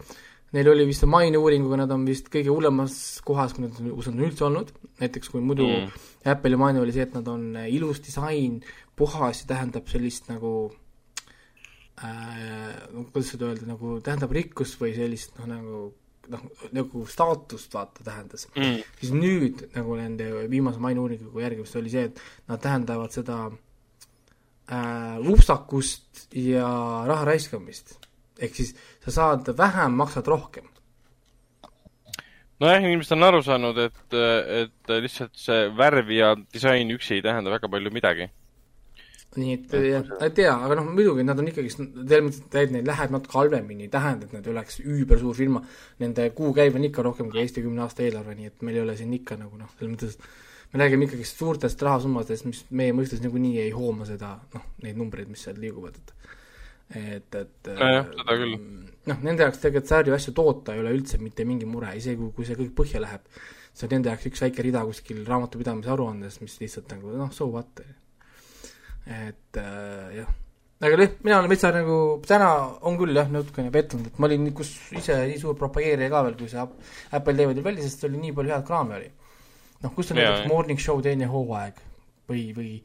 Neil 0.54 0.68
oli 0.70 0.84
vist 0.86 1.02
maine 1.10 1.40
uuringuga, 1.42 1.80
nad 1.82 1.92
on 1.96 2.04
vist 2.06 2.28
kõige 2.30 2.52
hullemas 2.54 2.96
kohas, 3.26 3.56
kus 3.56 3.64
nad, 3.64 3.74
kus 3.74 4.10
nad 4.12 4.20
on 4.20 4.26
üldse 4.28 4.44
olnud, 4.46 4.70
näiteks 5.02 5.32
kui 5.34 5.42
muidu 5.42 5.66
mm. 5.66 6.04
Apple'i 6.30 6.60
maine 6.62 6.84
oli 6.84 6.94
see, 6.94 7.08
et 7.08 7.16
nad 7.18 7.26
on 7.32 7.48
äh, 7.58 7.72
ilus 7.74 8.04
disain, 8.06 8.60
puhas 8.94 9.42
ja 9.42 9.50
tähendab 9.50 9.90
sellist 9.90 10.30
nagu 10.30 10.54
äh, 12.06 12.70
kuidas 13.10 13.34
seda 13.34 13.50
öelda, 13.50 13.66
nagu 13.72 13.98
tähendab 14.06 14.36
rikkust 14.38 14.78
või 14.82 14.94
sellist 14.94 15.34
noh, 15.40 15.50
nagu 15.50 15.82
noh, 16.32 16.46
nagu 16.76 17.04
staatust 17.10 17.74
vaata 17.74 18.06
tähendas 18.06 18.48
mm.. 18.56 18.80
siis 19.02 19.12
nüüd 19.16 19.66
nagu 19.76 19.98
nende 20.00 20.30
viimase 20.52 20.80
maine 20.84 21.04
uuringu 21.04 21.44
järgi 21.44 21.66
vist 21.66 21.76
oli 21.80 21.92
see, 21.92 22.08
et 22.12 22.22
nad 22.52 22.62
tähendavad 22.64 23.12
seda 23.16 23.42
äh, 23.50 25.20
upsakust 25.34 26.28
ja 26.38 26.70
raha 27.10 27.28
raiskamist 27.34 27.98
ehk 28.40 28.56
siis 28.56 28.74
sa 29.04 29.14
saad 29.18 29.52
vähem, 29.58 29.98
maksad 29.98 30.28
rohkem. 30.28 30.70
nojah, 32.60 32.80
inimesed 32.80 33.18
on 33.18 33.28
aru 33.28 33.42
saanud, 33.44 33.80
et, 33.90 34.16
et 34.64 34.94
lihtsalt 35.04 35.36
see 35.38 35.68
värv 35.78 36.12
ja 36.16 36.34
disain 36.54 36.92
üksi 36.96 37.18
ei 37.18 37.26
tähenda 37.26 37.52
väga 37.52 37.70
palju 37.70 37.92
midagi. 37.92 38.30
Nii 39.40 39.56
et 39.58 39.76
jah, 39.90 40.14
ei 40.24 40.32
tea, 40.38 40.54
aga 40.54 40.78
noh, 40.80 40.88
muidugi 40.94 41.26
nad 41.26 41.40
on 41.42 41.50
ikkagi, 41.50 41.74
selles 41.74 42.26
mõttes, 42.28 42.42
et 42.62 42.74
neil 42.76 42.88
läheb 42.88 43.14
natuke 43.16 43.40
halvemini, 43.40 43.88
ei 43.88 43.94
tähenda, 43.94 44.30
et 44.30 44.36
nad 44.38 44.48
oleks 44.54 44.80
üübersuur 44.84 45.38
firma, 45.38 45.64
nende 46.04 46.30
kuukäive 46.38 46.80
on 46.80 46.88
ikka 46.90 47.06
rohkem 47.10 47.30
kui 47.32 47.44
Eesti 47.44 47.66
kümne 47.66 47.86
aasta 47.86 48.06
eelarve, 48.06 48.36
nii 48.40 48.52
et 48.52 48.66
meil 48.66 48.80
ei 48.80 48.86
ole 48.86 48.98
siin 49.00 49.14
ikka 49.18 49.40
nagu 49.40 49.60
noh, 49.60 49.72
selles 49.80 49.96
mõttes 49.96 50.20
me 50.74 50.82
räägime 50.82 51.06
ikkagi 51.06 51.26
suurtest 51.30 51.82
rahasummadest, 51.86 52.48
mis 52.50 52.64
meie 52.74 52.94
mõistes 52.98 53.22
niikuinii 53.22 53.60
ei 53.62 53.74
hooma 53.76 54.08
seda, 54.10 54.36
noh, 54.56 54.70
neid 54.86 54.98
numbreid, 54.98 55.30
mis 55.30 55.46
seal 55.46 55.60
liiguvad, 55.62 56.00
et 56.02 56.14
et, 56.94 57.36
et 57.40 57.70
nojah, 57.80 58.08
seda 58.12 58.36
küll. 58.38 58.56
noh, 59.10 59.20
nende 59.26 59.46
jaoks 59.46 59.62
tegelikult 59.62 59.90
sarju 59.90 60.16
asju 60.18 60.34
toota 60.38 60.76
ei 60.76 60.82
ole 60.84 60.94
üldse 60.94 61.18
mitte 61.22 61.46
mingi 61.48 61.66
mure, 61.70 61.94
isegi 61.98 62.20
kui, 62.20 62.32
kui 62.38 62.48
see 62.48 62.58
kõik 62.60 62.74
põhja 62.78 63.02
läheb, 63.02 63.26
see 63.74 63.88
on 63.88 63.96
nende 63.96 64.12
jaoks 64.12 64.30
üks 64.30 64.44
väike 64.46 64.66
rida 64.68 64.84
kuskil 64.86 65.24
raamatupidamise 65.26 65.94
aruandes, 65.94 66.40
mis 66.44 66.60
lihtsalt 66.62 66.94
nagu 66.94 67.16
noh, 67.18 67.32
so 67.34 67.50
what. 67.50 67.82
Et 69.10 69.60
äh, 69.60 70.16
jah, 70.20 70.32
aga 70.84 71.00
noh, 71.00 71.14
mina 71.24 71.40
olen 71.40 71.52
veitsa 71.52 71.72
nagu, 71.76 71.98
täna 72.28 72.50
on 72.88 72.98
küll 73.00 73.16
jah, 73.16 73.30
natukene 73.32 73.72
pettunud, 73.74 74.10
et 74.10 74.20
ma 74.20 74.30
olin 74.30 74.50
kus 74.56 74.74
ise 74.96 75.20
nii 75.30 75.40
suur 75.42 75.56
propageerija 75.60 76.12
ka 76.12 76.24
veel, 76.28 76.40
kui 76.40 76.52
see 76.52 76.64
Apple 76.64 77.38
TV 77.38 77.54
tuli 77.54 77.68
välja, 77.70 77.86
sest 77.86 78.08
oli 78.10 78.20
nii 78.24 78.36
palju 78.40 78.56
head 78.56 78.68
kraami 78.68 79.00
oli. 79.00 79.14
noh, 79.84 79.94
kus 79.96 80.12
on 80.12 80.20
näiteks 80.20 80.52
Morning 80.52 80.80
Show 80.80 81.02
teine 81.04 81.30
hooaeg 81.32 81.80
või, 82.32 82.50
või 82.58 82.76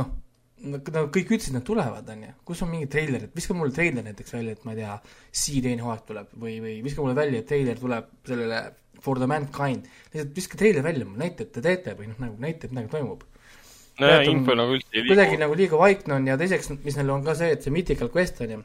noh 0.00 0.16
Nad 0.58 0.88
kõik 1.14 1.28
ütlesid, 1.30 1.54
nad 1.54 1.62
tulevad, 1.62 2.08
on 2.10 2.22
ju, 2.24 2.32
kus 2.48 2.64
on 2.64 2.70
mingid 2.72 2.90
treilerid, 2.90 3.30
viska 3.30 3.54
mulle 3.54 3.70
treiler 3.74 4.02
näiteks 4.02 4.32
välja, 4.34 4.56
et 4.56 4.64
ma 4.66 4.72
ei 4.74 4.80
tea, 4.80 4.96
Sea 5.30 5.62
teine 5.62 5.84
hooaeg 5.84 6.00
tuleb 6.08 6.32
või, 6.34 6.56
või 6.64 6.72
viska 6.82 7.04
mulle 7.04 7.14
välja, 7.14 7.42
et 7.42 7.46
treiler 7.46 7.78
tuleb 7.78 8.08
sellele 8.26 8.62
For 8.98 9.20
the 9.22 9.28
Mankind, 9.30 9.86
lihtsalt 10.10 10.32
viska 10.34 10.58
treiler 10.58 10.82
välja, 10.82 11.06
näita, 11.20 11.46
et 11.46 11.52
te 11.54 11.62
teete 11.62 11.94
või 11.94 12.10
noh, 12.10 12.18
nagu 12.24 12.42
näita, 12.42 12.66
et 12.66 12.74
midagi 12.74 12.90
toimub. 12.96 13.22
Nojah, 14.02 14.24
info 14.30 14.56
nagu 14.58 14.76
üldse 14.76 14.92
ei 14.92 15.02
liigu. 15.02 15.12
kuidagi 15.12 15.38
nagu 15.40 15.56
liiga 15.58 15.78
vaikne 15.80 16.16
on 16.18 16.26
ja 16.30 16.36
teiseks, 16.40 16.70
mis 16.84 16.98
neil 16.98 17.14
on 17.14 17.24
ka 17.26 17.34
see, 17.38 17.52
et 17.54 17.64
see 17.64 17.74
Mythical 17.74 18.10
Quest 18.14 18.42
on 18.44 18.54
ju, 18.54 18.60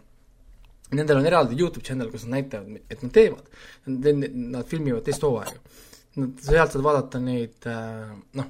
nendel 0.94 1.22
on 1.22 1.30
eraldi 1.30 1.58
Youtube 1.60 1.86
channel, 1.86 2.12
kus 2.12 2.28
nad 2.28 2.40
näitavad, 2.40 2.84
et 2.92 3.02
nad 3.06 3.14
teevad, 3.16 3.48
nad 3.88 4.70
filmivad 4.70 5.06
teist 5.08 5.26
hooaega. 5.26 5.58
Nad, 6.22 6.38
sealt 6.46 6.76
saad 6.76 6.86
vaadata 6.86 7.20
neid 7.24 7.66
äh, 7.70 8.12
noh 8.38 8.50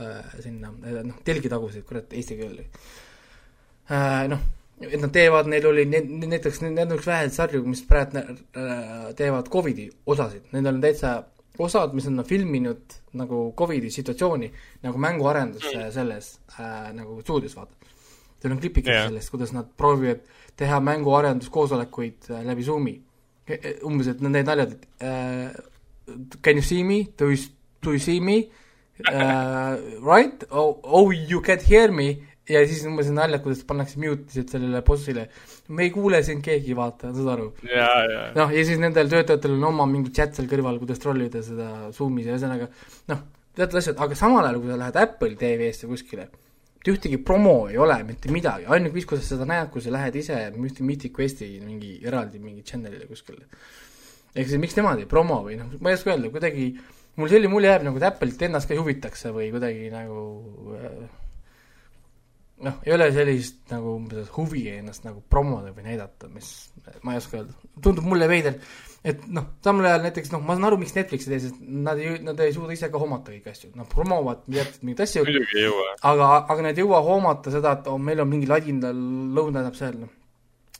äh, 0.00 0.32
sinna, 0.40 0.72
äh, 0.88 1.02
noh, 1.04 1.18
telgitaguseid, 1.26 1.84
kurat, 1.88 2.14
eesti 2.16 2.38
keel 2.38 2.54
äh,. 2.62 4.24
noh, 4.32 4.46
et 4.82 4.96
nad 5.02 5.12
teevad, 5.12 5.50
neil 5.52 5.66
oli 5.68 5.84
näiteks, 5.90 6.62
need 6.64 6.80
on 6.86 6.96
üks 6.96 7.10
väheseid 7.10 7.36
sarju, 7.36 7.60
mis 7.68 7.84
praegu 7.86 8.24
teevad 9.18 9.52
Covidi 9.52 9.90
osasid, 10.08 10.48
nendel 10.56 10.78
on 10.78 10.82
täitsa 10.86 11.12
osad, 11.58 11.94
mis 11.94 12.06
on 12.08 12.24
filminud 12.24 12.98
nagu 13.18 13.52
Covidi 13.58 13.90
situatsiooni 13.92 14.50
nagu 14.82 14.98
mänguarendus 14.98 15.66
mm. 15.68 15.90
selles 15.94 16.34
äh, 16.58 16.92
nagu 16.96 17.20
stuudios, 17.20 17.56
vaata. 17.56 17.76
Teil 18.40 18.54
on 18.54 18.60
klipikesed 18.60 18.94
yeah. 18.94 19.08
sellest, 19.10 19.30
kuidas 19.30 19.52
nad 19.54 19.68
proovivad 19.76 20.24
teha 20.58 20.80
mänguarenduskoosolekuid 20.80 22.30
äh, 22.30 22.44
läbi 22.46 22.64
Zoomi. 22.66 22.96
E, 23.46 23.76
umbes, 23.84 24.08
et 24.08 24.20
need 24.22 24.46
naljad, 24.46 24.72
et 24.72 24.88
äh, 25.02 25.62
can 26.42 26.56
you 26.56 26.62
see 26.62 26.84
me, 26.84 27.04
do 27.18 27.30
you, 27.30 27.38
do 27.82 27.92
you 27.92 28.00
see 28.00 28.20
me 28.20 28.44
uh, 29.08 29.76
right, 30.14 30.44
oh, 30.50 30.78
oh 30.82 31.10
you 31.10 31.40
can't 31.40 31.62
hear 31.62 31.90
me 31.92 32.22
ja 32.50 32.62
siis 32.66 32.82
umbes 32.88 33.10
naljad, 33.14 33.42
kuidas 33.44 33.62
pannakse 33.66 34.00
mute'id 34.02 34.50
sellele 34.50 34.82
bossile. 34.86 35.28
me 35.68 35.86
ei 35.86 35.90
kuule 35.94 36.22
sind 36.26 36.42
keegi, 36.44 36.74
vaata, 36.74 37.12
saad 37.14 37.28
aru? 37.36 37.50
noh, 38.38 38.54
ja 38.54 38.64
siis 38.66 38.80
nendel 38.82 39.10
töötajatel 39.12 39.54
on 39.58 39.68
oma 39.70 39.86
mingi 39.90 40.10
chat 40.14 40.34
seal 40.34 40.48
kõrval, 40.50 40.80
kuidas 40.82 41.02
trollida 41.02 41.42
seda 41.46 41.90
Zoomis 41.94 42.26
ja 42.26 42.34
ühesõnaga 42.34 42.68
noh, 43.12 43.20
teatud 43.58 43.78
asjad, 43.78 44.00
aga 44.02 44.18
samal 44.18 44.46
ajal, 44.46 44.58
kui 44.62 44.72
sa 44.72 44.80
lähed 44.80 44.98
Apple 45.04 45.36
TV-sse 45.38 45.90
kuskile, 45.90 46.26
mitte 46.80 46.96
ühtegi 46.96 47.20
promo 47.22 47.54
ei 47.70 47.78
ole, 47.78 48.00
mitte 48.08 48.32
midagi, 48.34 48.66
ainuke 48.66 48.98
viis, 48.98 49.06
kuidas 49.06 49.28
sa 49.28 49.36
seda 49.36 49.46
näed, 49.46 49.70
kui 49.70 49.84
sa 49.84 49.94
lähed 49.94 50.18
ise 50.18 50.40
Mythic 50.56 51.14
Questi 51.14 51.54
mingi 51.62 51.94
eraldi 52.02 52.42
mingi 52.42 52.66
channel'ile 52.66 53.06
kuskile. 53.10 53.46
ehk 54.34 54.48
siis 54.48 54.58
miks 54.58 54.74
nemad 54.74 54.98
ei 54.98 55.06
promo 55.06 55.42
või 55.46 55.60
noh, 55.60 55.70
ma 55.78 55.92
ei 55.92 56.00
oska 56.00 56.16
öelda, 56.16 56.32
kuidagi 56.32 56.72
mul 57.20 57.28
selline 57.30 57.52
mulje 57.52 57.70
jääb 57.70 57.82
nagu, 57.86 58.00
et 58.00 58.08
Apple'it 58.08 58.48
ennast 58.48 58.66
ka 58.66 58.74
ei 58.74 58.80
huvitaks 58.80 59.28
või 59.30 59.50
kuidagi 59.52 59.90
nagu 59.92 60.22
äh, 60.74 61.21
noh, 62.62 62.78
ei 62.86 62.94
ole 62.94 63.08
sellist 63.14 63.72
nagu 63.72 63.96
huvi 64.36 64.62
ennast 64.76 65.04
nagu 65.06 65.22
promoda 65.30 65.72
või 65.74 65.86
näidata, 65.90 66.30
mis, 66.32 66.48
ma 67.02 67.14
ei 67.14 67.20
oska 67.20 67.40
öelda. 67.40 67.56
tundub 67.82 68.06
mulle 68.08 68.28
veider, 68.30 68.56
et 69.04 69.26
noh, 69.34 69.48
samal 69.64 69.90
ajal 69.90 70.06
näiteks 70.06 70.32
noh, 70.34 70.44
ma 70.46 70.56
saan 70.56 70.68
aru, 70.70 70.78
miks 70.80 70.94
Netflix 70.96 71.26
ei 71.26 71.34
tee, 71.34 71.42
sest 71.48 71.60
nad 71.60 72.00
ei, 72.00 72.16
nad 72.22 72.40
ei 72.44 72.54
suuda 72.54 72.76
ise 72.76 72.90
ka 72.92 73.02
hoomata 73.02 73.34
kõiki 73.34 73.52
asju, 73.52 73.72
nad 73.78 73.90
promovad 73.90 74.46
teatud 74.46 74.86
mingeid 74.86 75.04
asju, 75.06 75.26
aga, 76.12 76.32
aga 76.40 76.68
nad 76.68 76.78
ei 76.78 76.86
jõua 76.86 77.02
hoomata 77.06 77.54
seda, 77.54 77.76
et 77.80 77.92
oh, 77.92 78.00
meil 78.00 78.22
on 78.24 78.30
mingi 78.30 78.50
ladina, 78.50 78.94
lõuna 78.94 79.58
tähendab 79.60 79.78
seal 79.78 80.00
noh, 80.06 80.16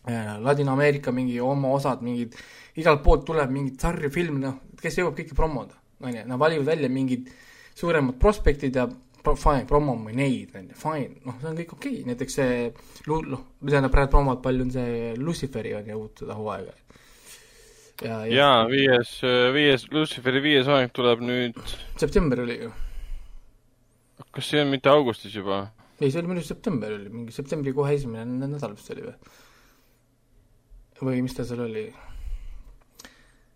äh, 0.06 0.34
Ladina-Ameerika 0.42 1.14
mingi 1.14 1.38
oma 1.42 1.74
osad, 1.76 2.02
mingid, 2.06 2.38
igalt 2.78 3.04
poolt 3.04 3.26
tuleb 3.28 3.50
mingit 3.54 3.82
sarju, 3.82 4.10
filme, 4.14 4.42
noh, 4.46 4.60
kes 4.82 5.02
jõuab 5.02 5.18
kõike 5.18 5.38
promoda 5.38 5.82
on 6.02 6.16
ju, 6.16 6.22
nad 6.26 6.38
valivad 6.38 6.66
välja 6.66 6.88
mingid 6.88 7.30
suuremad 7.74 8.18
prospektid 8.20 8.76
ja 8.76 8.88
fine, 9.24 9.64
promome 9.68 10.14
neid, 10.16 10.54
on 10.58 10.68
ju, 10.70 10.78
fine, 10.78 11.16
noh, 11.26 11.36
see 11.40 11.50
on 11.50 11.58
kõik 11.58 11.74
okei 11.76 11.98
okay., 11.98 12.06
näiteks 12.10 12.38
see 12.38 12.54
noh, 13.08 13.44
tähendab 13.62 13.94
praegu 13.94 14.12
promod, 14.14 14.40
palju 14.44 14.66
on 14.66 14.72
see 14.74 15.12
Luciferi 15.20 15.74
on 15.78 15.90
ju 15.92 15.98
uut 15.98 16.24
seda 16.24 16.38
hooaega. 16.38 16.74
ja, 18.02 18.16
ja, 18.26 18.32
ja 18.34 18.48
viies, 18.70 19.14
viies, 19.54 19.86
Luciferi 19.94 20.42
viies 20.44 20.70
hooaeg 20.70 20.94
tuleb 20.96 21.22
nüüd 21.24 21.60
september 22.00 22.42
oli 22.44 22.58
ju. 22.64 22.72
kas 24.30 24.50
see 24.50 24.64
on 24.64 24.72
mitte 24.74 24.92
augustis 24.92 25.34
juba? 25.38 25.64
ei, 26.00 26.10
see 26.10 26.18
oli 26.20 26.32
minu 26.32 26.42
arust 26.42 26.54
september 26.56 26.98
oli, 26.98 27.10
mingi 27.12 27.34
septembri 27.34 27.74
kohe 27.76 27.94
esimene 27.98 28.46
nädal 28.46 28.74
vist 28.76 28.90
oli 28.94 29.06
või? 29.06 29.18
või 31.02 31.22
mis 31.26 31.34
ta 31.34 31.46
seal 31.46 31.64
oli? 31.66 31.86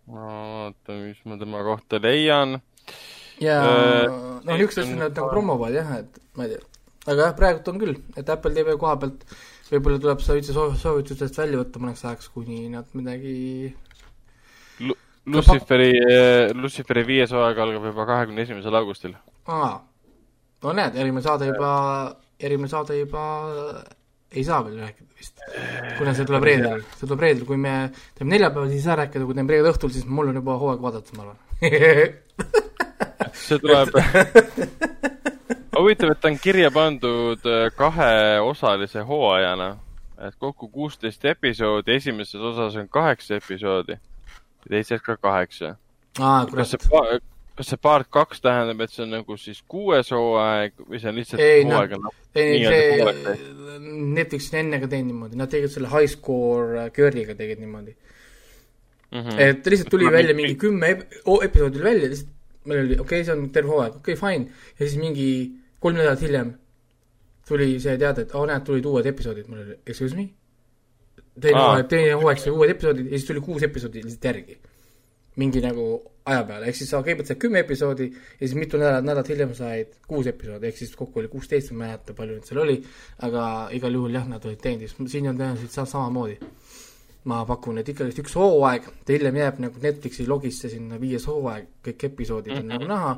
ma 0.07 0.23
vaatan, 0.23 1.03
mis 1.09 1.19
ma 1.27 1.37
tema 1.39 1.61
kohta 1.67 1.99
leian. 2.01 2.61
Ja 3.43 3.57
uh, 3.63 4.15
noh, 4.43 4.55
niisugused 4.55 4.83
asjad 4.83 4.99
nad 5.01 5.17
nagu 5.17 5.29
promovad 5.31 5.75
jah, 5.75 5.91
et 6.01 6.19
ma 6.37 6.47
ei 6.47 6.55
tea. 6.55 6.63
aga 7.07 7.27
jah, 7.27 7.35
praegult 7.37 7.71
on 7.71 7.81
küll, 7.81 7.99
et 8.19 8.29
Apple 8.33 8.53
TV 8.55 8.77
koha 8.79 8.95
pealt 9.01 9.25
võib-olla 9.71 10.01
tuleb 10.03 10.23
see 10.23 10.39
üldse 10.39 10.55
soovitustest 10.55 11.41
välja 11.41 11.61
võtta 11.61 11.81
mõneks 11.83 12.05
ajaks, 12.05 12.31
kuni 12.35 12.67
nad 12.71 12.87
midagi 12.97 13.35
L 14.85 14.95
Luciferi, 15.27 15.91
Luciferi 16.55 17.03
viies 17.07 17.33
hooaeg 17.35 17.59
algab 17.59 17.89
juba 17.89 18.07
kahekümne 18.07 18.45
esimesel 18.47 18.79
augustil. 18.79 19.17
aa, 19.51 19.75
no 20.63 20.75
näed, 20.77 20.95
järgmine 20.99 21.25
saade 21.25 21.51
juba, 21.51 21.71
järgmine 22.41 22.71
saade 22.71 22.99
juba 23.01 23.23
ei 24.31 24.43
saa 24.43 24.61
veel 24.65 24.79
rääkida 24.83 25.19
vist. 25.19 25.43
kuna 25.97 26.13
see 26.15 26.27
tuleb 26.27 26.47
reedel, 26.47 26.85
see 26.95 27.05
tuleb 27.05 27.25
reedel, 27.25 27.43
kui 27.47 27.59
me 27.59 27.75
teeme 28.15 28.35
neljapäeval, 28.35 28.71
siis 28.71 28.81
ei 28.81 28.87
saa 28.87 29.01
rääkida, 29.03 29.27
kui 29.27 29.37
teeme 29.37 29.55
reede 29.55 29.73
õhtul, 29.73 29.93
siis 29.93 30.07
mul 30.07 30.31
on 30.31 30.41
juba 30.41 30.57
hooaeg 30.61 30.83
vaadata, 30.83 31.15
ma 31.17 31.27
arvan 31.27 31.46
see 33.47 33.59
tuleb 33.59 33.89
huvitav, 35.79 36.11
et 36.11 36.21
ta 36.21 36.29
on 36.29 36.37
kirja 36.41 36.69
pandud 36.73 37.45
äh, 37.49 37.67
kaheosalise 37.75 39.01
hooajana, 39.07 39.71
et 40.27 40.35
kokku 40.39 40.69
kuusteist 40.73 41.25
episoodi, 41.25 41.95
esimeses 41.97 42.41
osas 42.41 42.75
on 42.77 42.89
kaheksa 42.89 43.39
episoodi 43.41 43.97
ja 43.97 44.69
teises 44.69 45.01
ka 45.01 45.17
kaheksa. 45.17 45.75
kas 46.17 46.71
see, 46.73 47.19
kas 47.55 47.71
see 47.71 47.81
part 47.81 48.09
kaks 48.09 48.41
tähendab, 48.41 48.81
et 48.81 48.93
see 48.93 49.05
on 49.05 49.15
nagu 49.17 49.37
siis 49.37 49.63
kuues 49.67 50.11
hooaeg 50.13 50.77
või 50.83 51.01
see 51.01 51.09
on 51.09 51.21
lihtsalt 51.21 51.45
ei, 51.45 51.63
hooaeg 51.65 51.95
on 51.97 52.05
noh, 52.05 52.19
ei, 52.35 52.65
see, 52.65 53.37
Netflix 54.17 54.51
on 54.53 54.61
enne 54.61 54.81
ka 54.81 54.91
teinud 54.91 55.13
niimoodi, 55.13 55.39
nad 55.41 55.49
tegid 55.49 55.73
selle 55.73 55.89
High 55.93 56.09
Score 56.13 56.89
Girliga 56.93 57.37
tegid 57.37 57.61
niimoodi 57.63 57.97
mm. 59.11 59.19
-hmm. 59.19 59.39
et 59.39 59.65
lihtsalt 59.65 59.89
tuli 59.89 60.11
välja 60.11 60.35
mingi 60.35 60.55
kümme 60.55 60.89
ep 60.89 61.01
episoodi 61.43 61.83
välja, 61.83 62.09
lihtsalt 62.09 62.33
meil 62.65 62.85
oli, 62.85 62.99
okei 62.99 63.21
okay,, 63.21 63.23
see 63.23 63.33
on 63.33 63.49
terve 63.49 63.69
hooaeg, 63.69 63.95
okei 63.95 64.13
okay,, 64.13 64.37
fine, 64.37 64.51
ja 64.79 64.87
siis 64.87 64.99
mingi 65.01 65.27
kolm 65.79 65.95
nädalat 65.97 66.21
hiljem 66.21 66.53
tuli 67.47 67.79
see 67.79 67.95
teade, 67.97 68.25
et 68.25 68.35
aa 68.35 68.41
oh, 68.41 68.47
näed, 68.49 68.65
tulid 68.67 68.85
uued 68.85 69.07
episoodid, 69.13 69.47
mul 69.47 69.63
oli 69.63 69.79
excuse 69.85 70.15
me? 70.17 70.27
teine 71.41 71.61
hooaeg, 71.61 71.87
teine 71.91 72.17
hooaeg 72.17 72.41
sai 72.43 72.53
uued 72.53 72.73
episoodid 72.73 73.11
ja 73.11 73.17
siis 73.17 73.29
tuli 73.29 73.43
kuus 73.45 73.63
episoodi 73.63 74.03
lihtsalt 74.03 74.29
järgi. 74.31 74.57
mingi 75.37 75.61
nagu 75.61 75.83
aja 76.25 76.43
peale, 76.43 76.65
ehk 76.67 76.75
siis 76.75 76.89
sa 76.89 76.99
kõigepealt 77.05 77.29
said 77.29 77.39
kümme 77.39 77.61
episoodi 77.61 78.07
ja 78.09 78.39
siis 78.41 78.55
mitu 78.57 78.79
nädalat, 78.81 79.05
nädalat 79.05 79.29
hiljem 79.29 79.51
said 79.55 79.91
kuus 80.09 80.27
episoodi, 80.27 80.67
ehk 80.67 80.79
siis 80.81 80.95
kokku 80.97 81.21
oli 81.21 81.29
kuusteist, 81.31 81.71
ma 81.71 81.85
ei 81.85 81.91
mäleta, 81.91 82.15
palju 82.17 82.39
neid 82.39 82.49
seal 82.49 82.61
oli, 82.63 82.77
aga 83.27 83.43
igal 83.77 83.99
juhul 83.99 84.17
jah, 84.17 84.25
nad 84.27 84.47
olid 84.49 84.59
teinud, 84.63 84.95
siin 85.13 85.29
on 85.29 85.37
tõenäoliselt 85.37 85.91
samamoodi. 85.93 86.39
Ma 87.27 87.41
pakun, 87.45 87.81
et 87.81 87.89
ikkagist 87.91 88.23
üks 88.23 88.37
hooaeg, 88.39 88.87
ta 89.05 89.15
hiljem 89.15 89.35
jääb 89.41 89.59
nagu 89.65 89.83
Netflixi 89.83 90.27
logisse 90.27 90.71
sinna 90.71 90.99
viies 91.01 91.27
hooaeg, 91.27 91.67
kõik 91.83 92.07
episoodid 92.11 92.55
on 92.55 92.63
mm 92.63 92.69
-hmm. 92.69 92.73
nagu 92.77 92.87
näha 92.93 93.17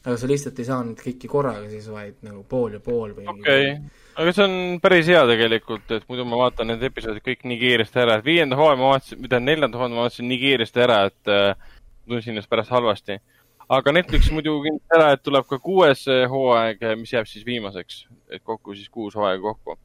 aga 0.00 0.16
sa 0.16 0.28
lihtsalt 0.28 0.60
ei 0.60 0.68
saa 0.68 0.84
neid 0.84 1.00
kõiki 1.00 1.28
korraga 1.28 1.66
siis, 1.68 1.88
vaid 1.92 2.22
nagu 2.24 2.44
pool 2.48 2.76
ja 2.78 2.80
pool 2.84 3.12
või 3.16 3.26
okei 3.28 3.66
okay., 3.72 3.74
aga 4.20 4.32
see 4.36 4.46
on 4.46 4.54
päris 4.82 5.10
hea 5.12 5.20
tegelikult, 5.28 5.92
et 5.96 6.06
muidu 6.08 6.24
ma 6.28 6.38
vaatan 6.40 6.72
need 6.72 6.86
episoodid 6.88 7.24
kõik 7.26 7.44
nii 7.48 7.58
kiiresti 7.60 8.00
ära, 8.04 8.16
et 8.16 8.24
viienda 8.24 8.56
hooaja 8.56 8.78
ma 8.80 8.94
vaatasin, 8.94 9.20
mida 9.20 9.42
neljanda 9.42 9.80
hooaja 9.80 9.92
ma 9.92 10.06
vaatasin 10.06 10.28
nii 10.30 10.40
kiiresti 10.40 10.82
ära, 10.86 11.02
et 11.10 11.32
äh, 11.32 11.76
tundsin 12.08 12.34
ennast 12.34 12.50
pärast 12.52 12.72
halvasti. 12.72 13.18
aga 13.76 13.92
Netflix 13.92 14.32
muidu 14.32 14.56
kinnitas 14.64 14.96
ära, 14.96 15.12
et 15.16 15.24
tuleb 15.26 15.48
ka 15.52 15.60
kuues 15.60 16.06
äh, 16.08 16.24
hooaeg, 16.32 16.84
mis 17.00 17.12
jääb 17.12 17.28
siis 17.28 17.44
viimaseks, 17.46 18.02
et 18.32 18.44
kokku 18.44 18.74
siis 18.74 18.88
kuus 18.88 19.16
hooaega 19.20 19.52
kokku. 19.52 19.76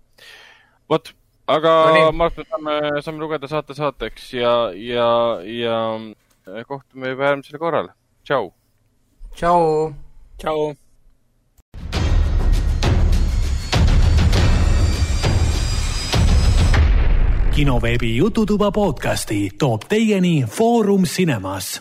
vot, 0.89 1.11
aga 1.47 1.73
no, 1.93 2.11
ma 2.11 2.25
arvan, 2.25 2.41
et 2.41 2.49
saame, 2.49 2.77
saame 3.05 3.21
lugeda 3.21 3.49
saate 3.49 3.77
saateks 3.77 4.31
ja, 4.33 4.53
ja, 4.73 5.09
ja 5.45 5.77
äh, 6.49 6.65
kohtume 6.65 7.13
juba 7.13 7.29
järgmisel 7.29 7.59
korral. 7.61 7.91
tšau. 8.25 8.49
tšau. 9.35 9.93
tšau. 10.41 10.73
kinoveebi 17.55 18.15
Jututuba 18.17 18.71
podcasti 18.71 19.49
toob 19.59 19.87
teieni 19.87 20.43
Foorum 20.43 21.05
Cinemas 21.07 21.79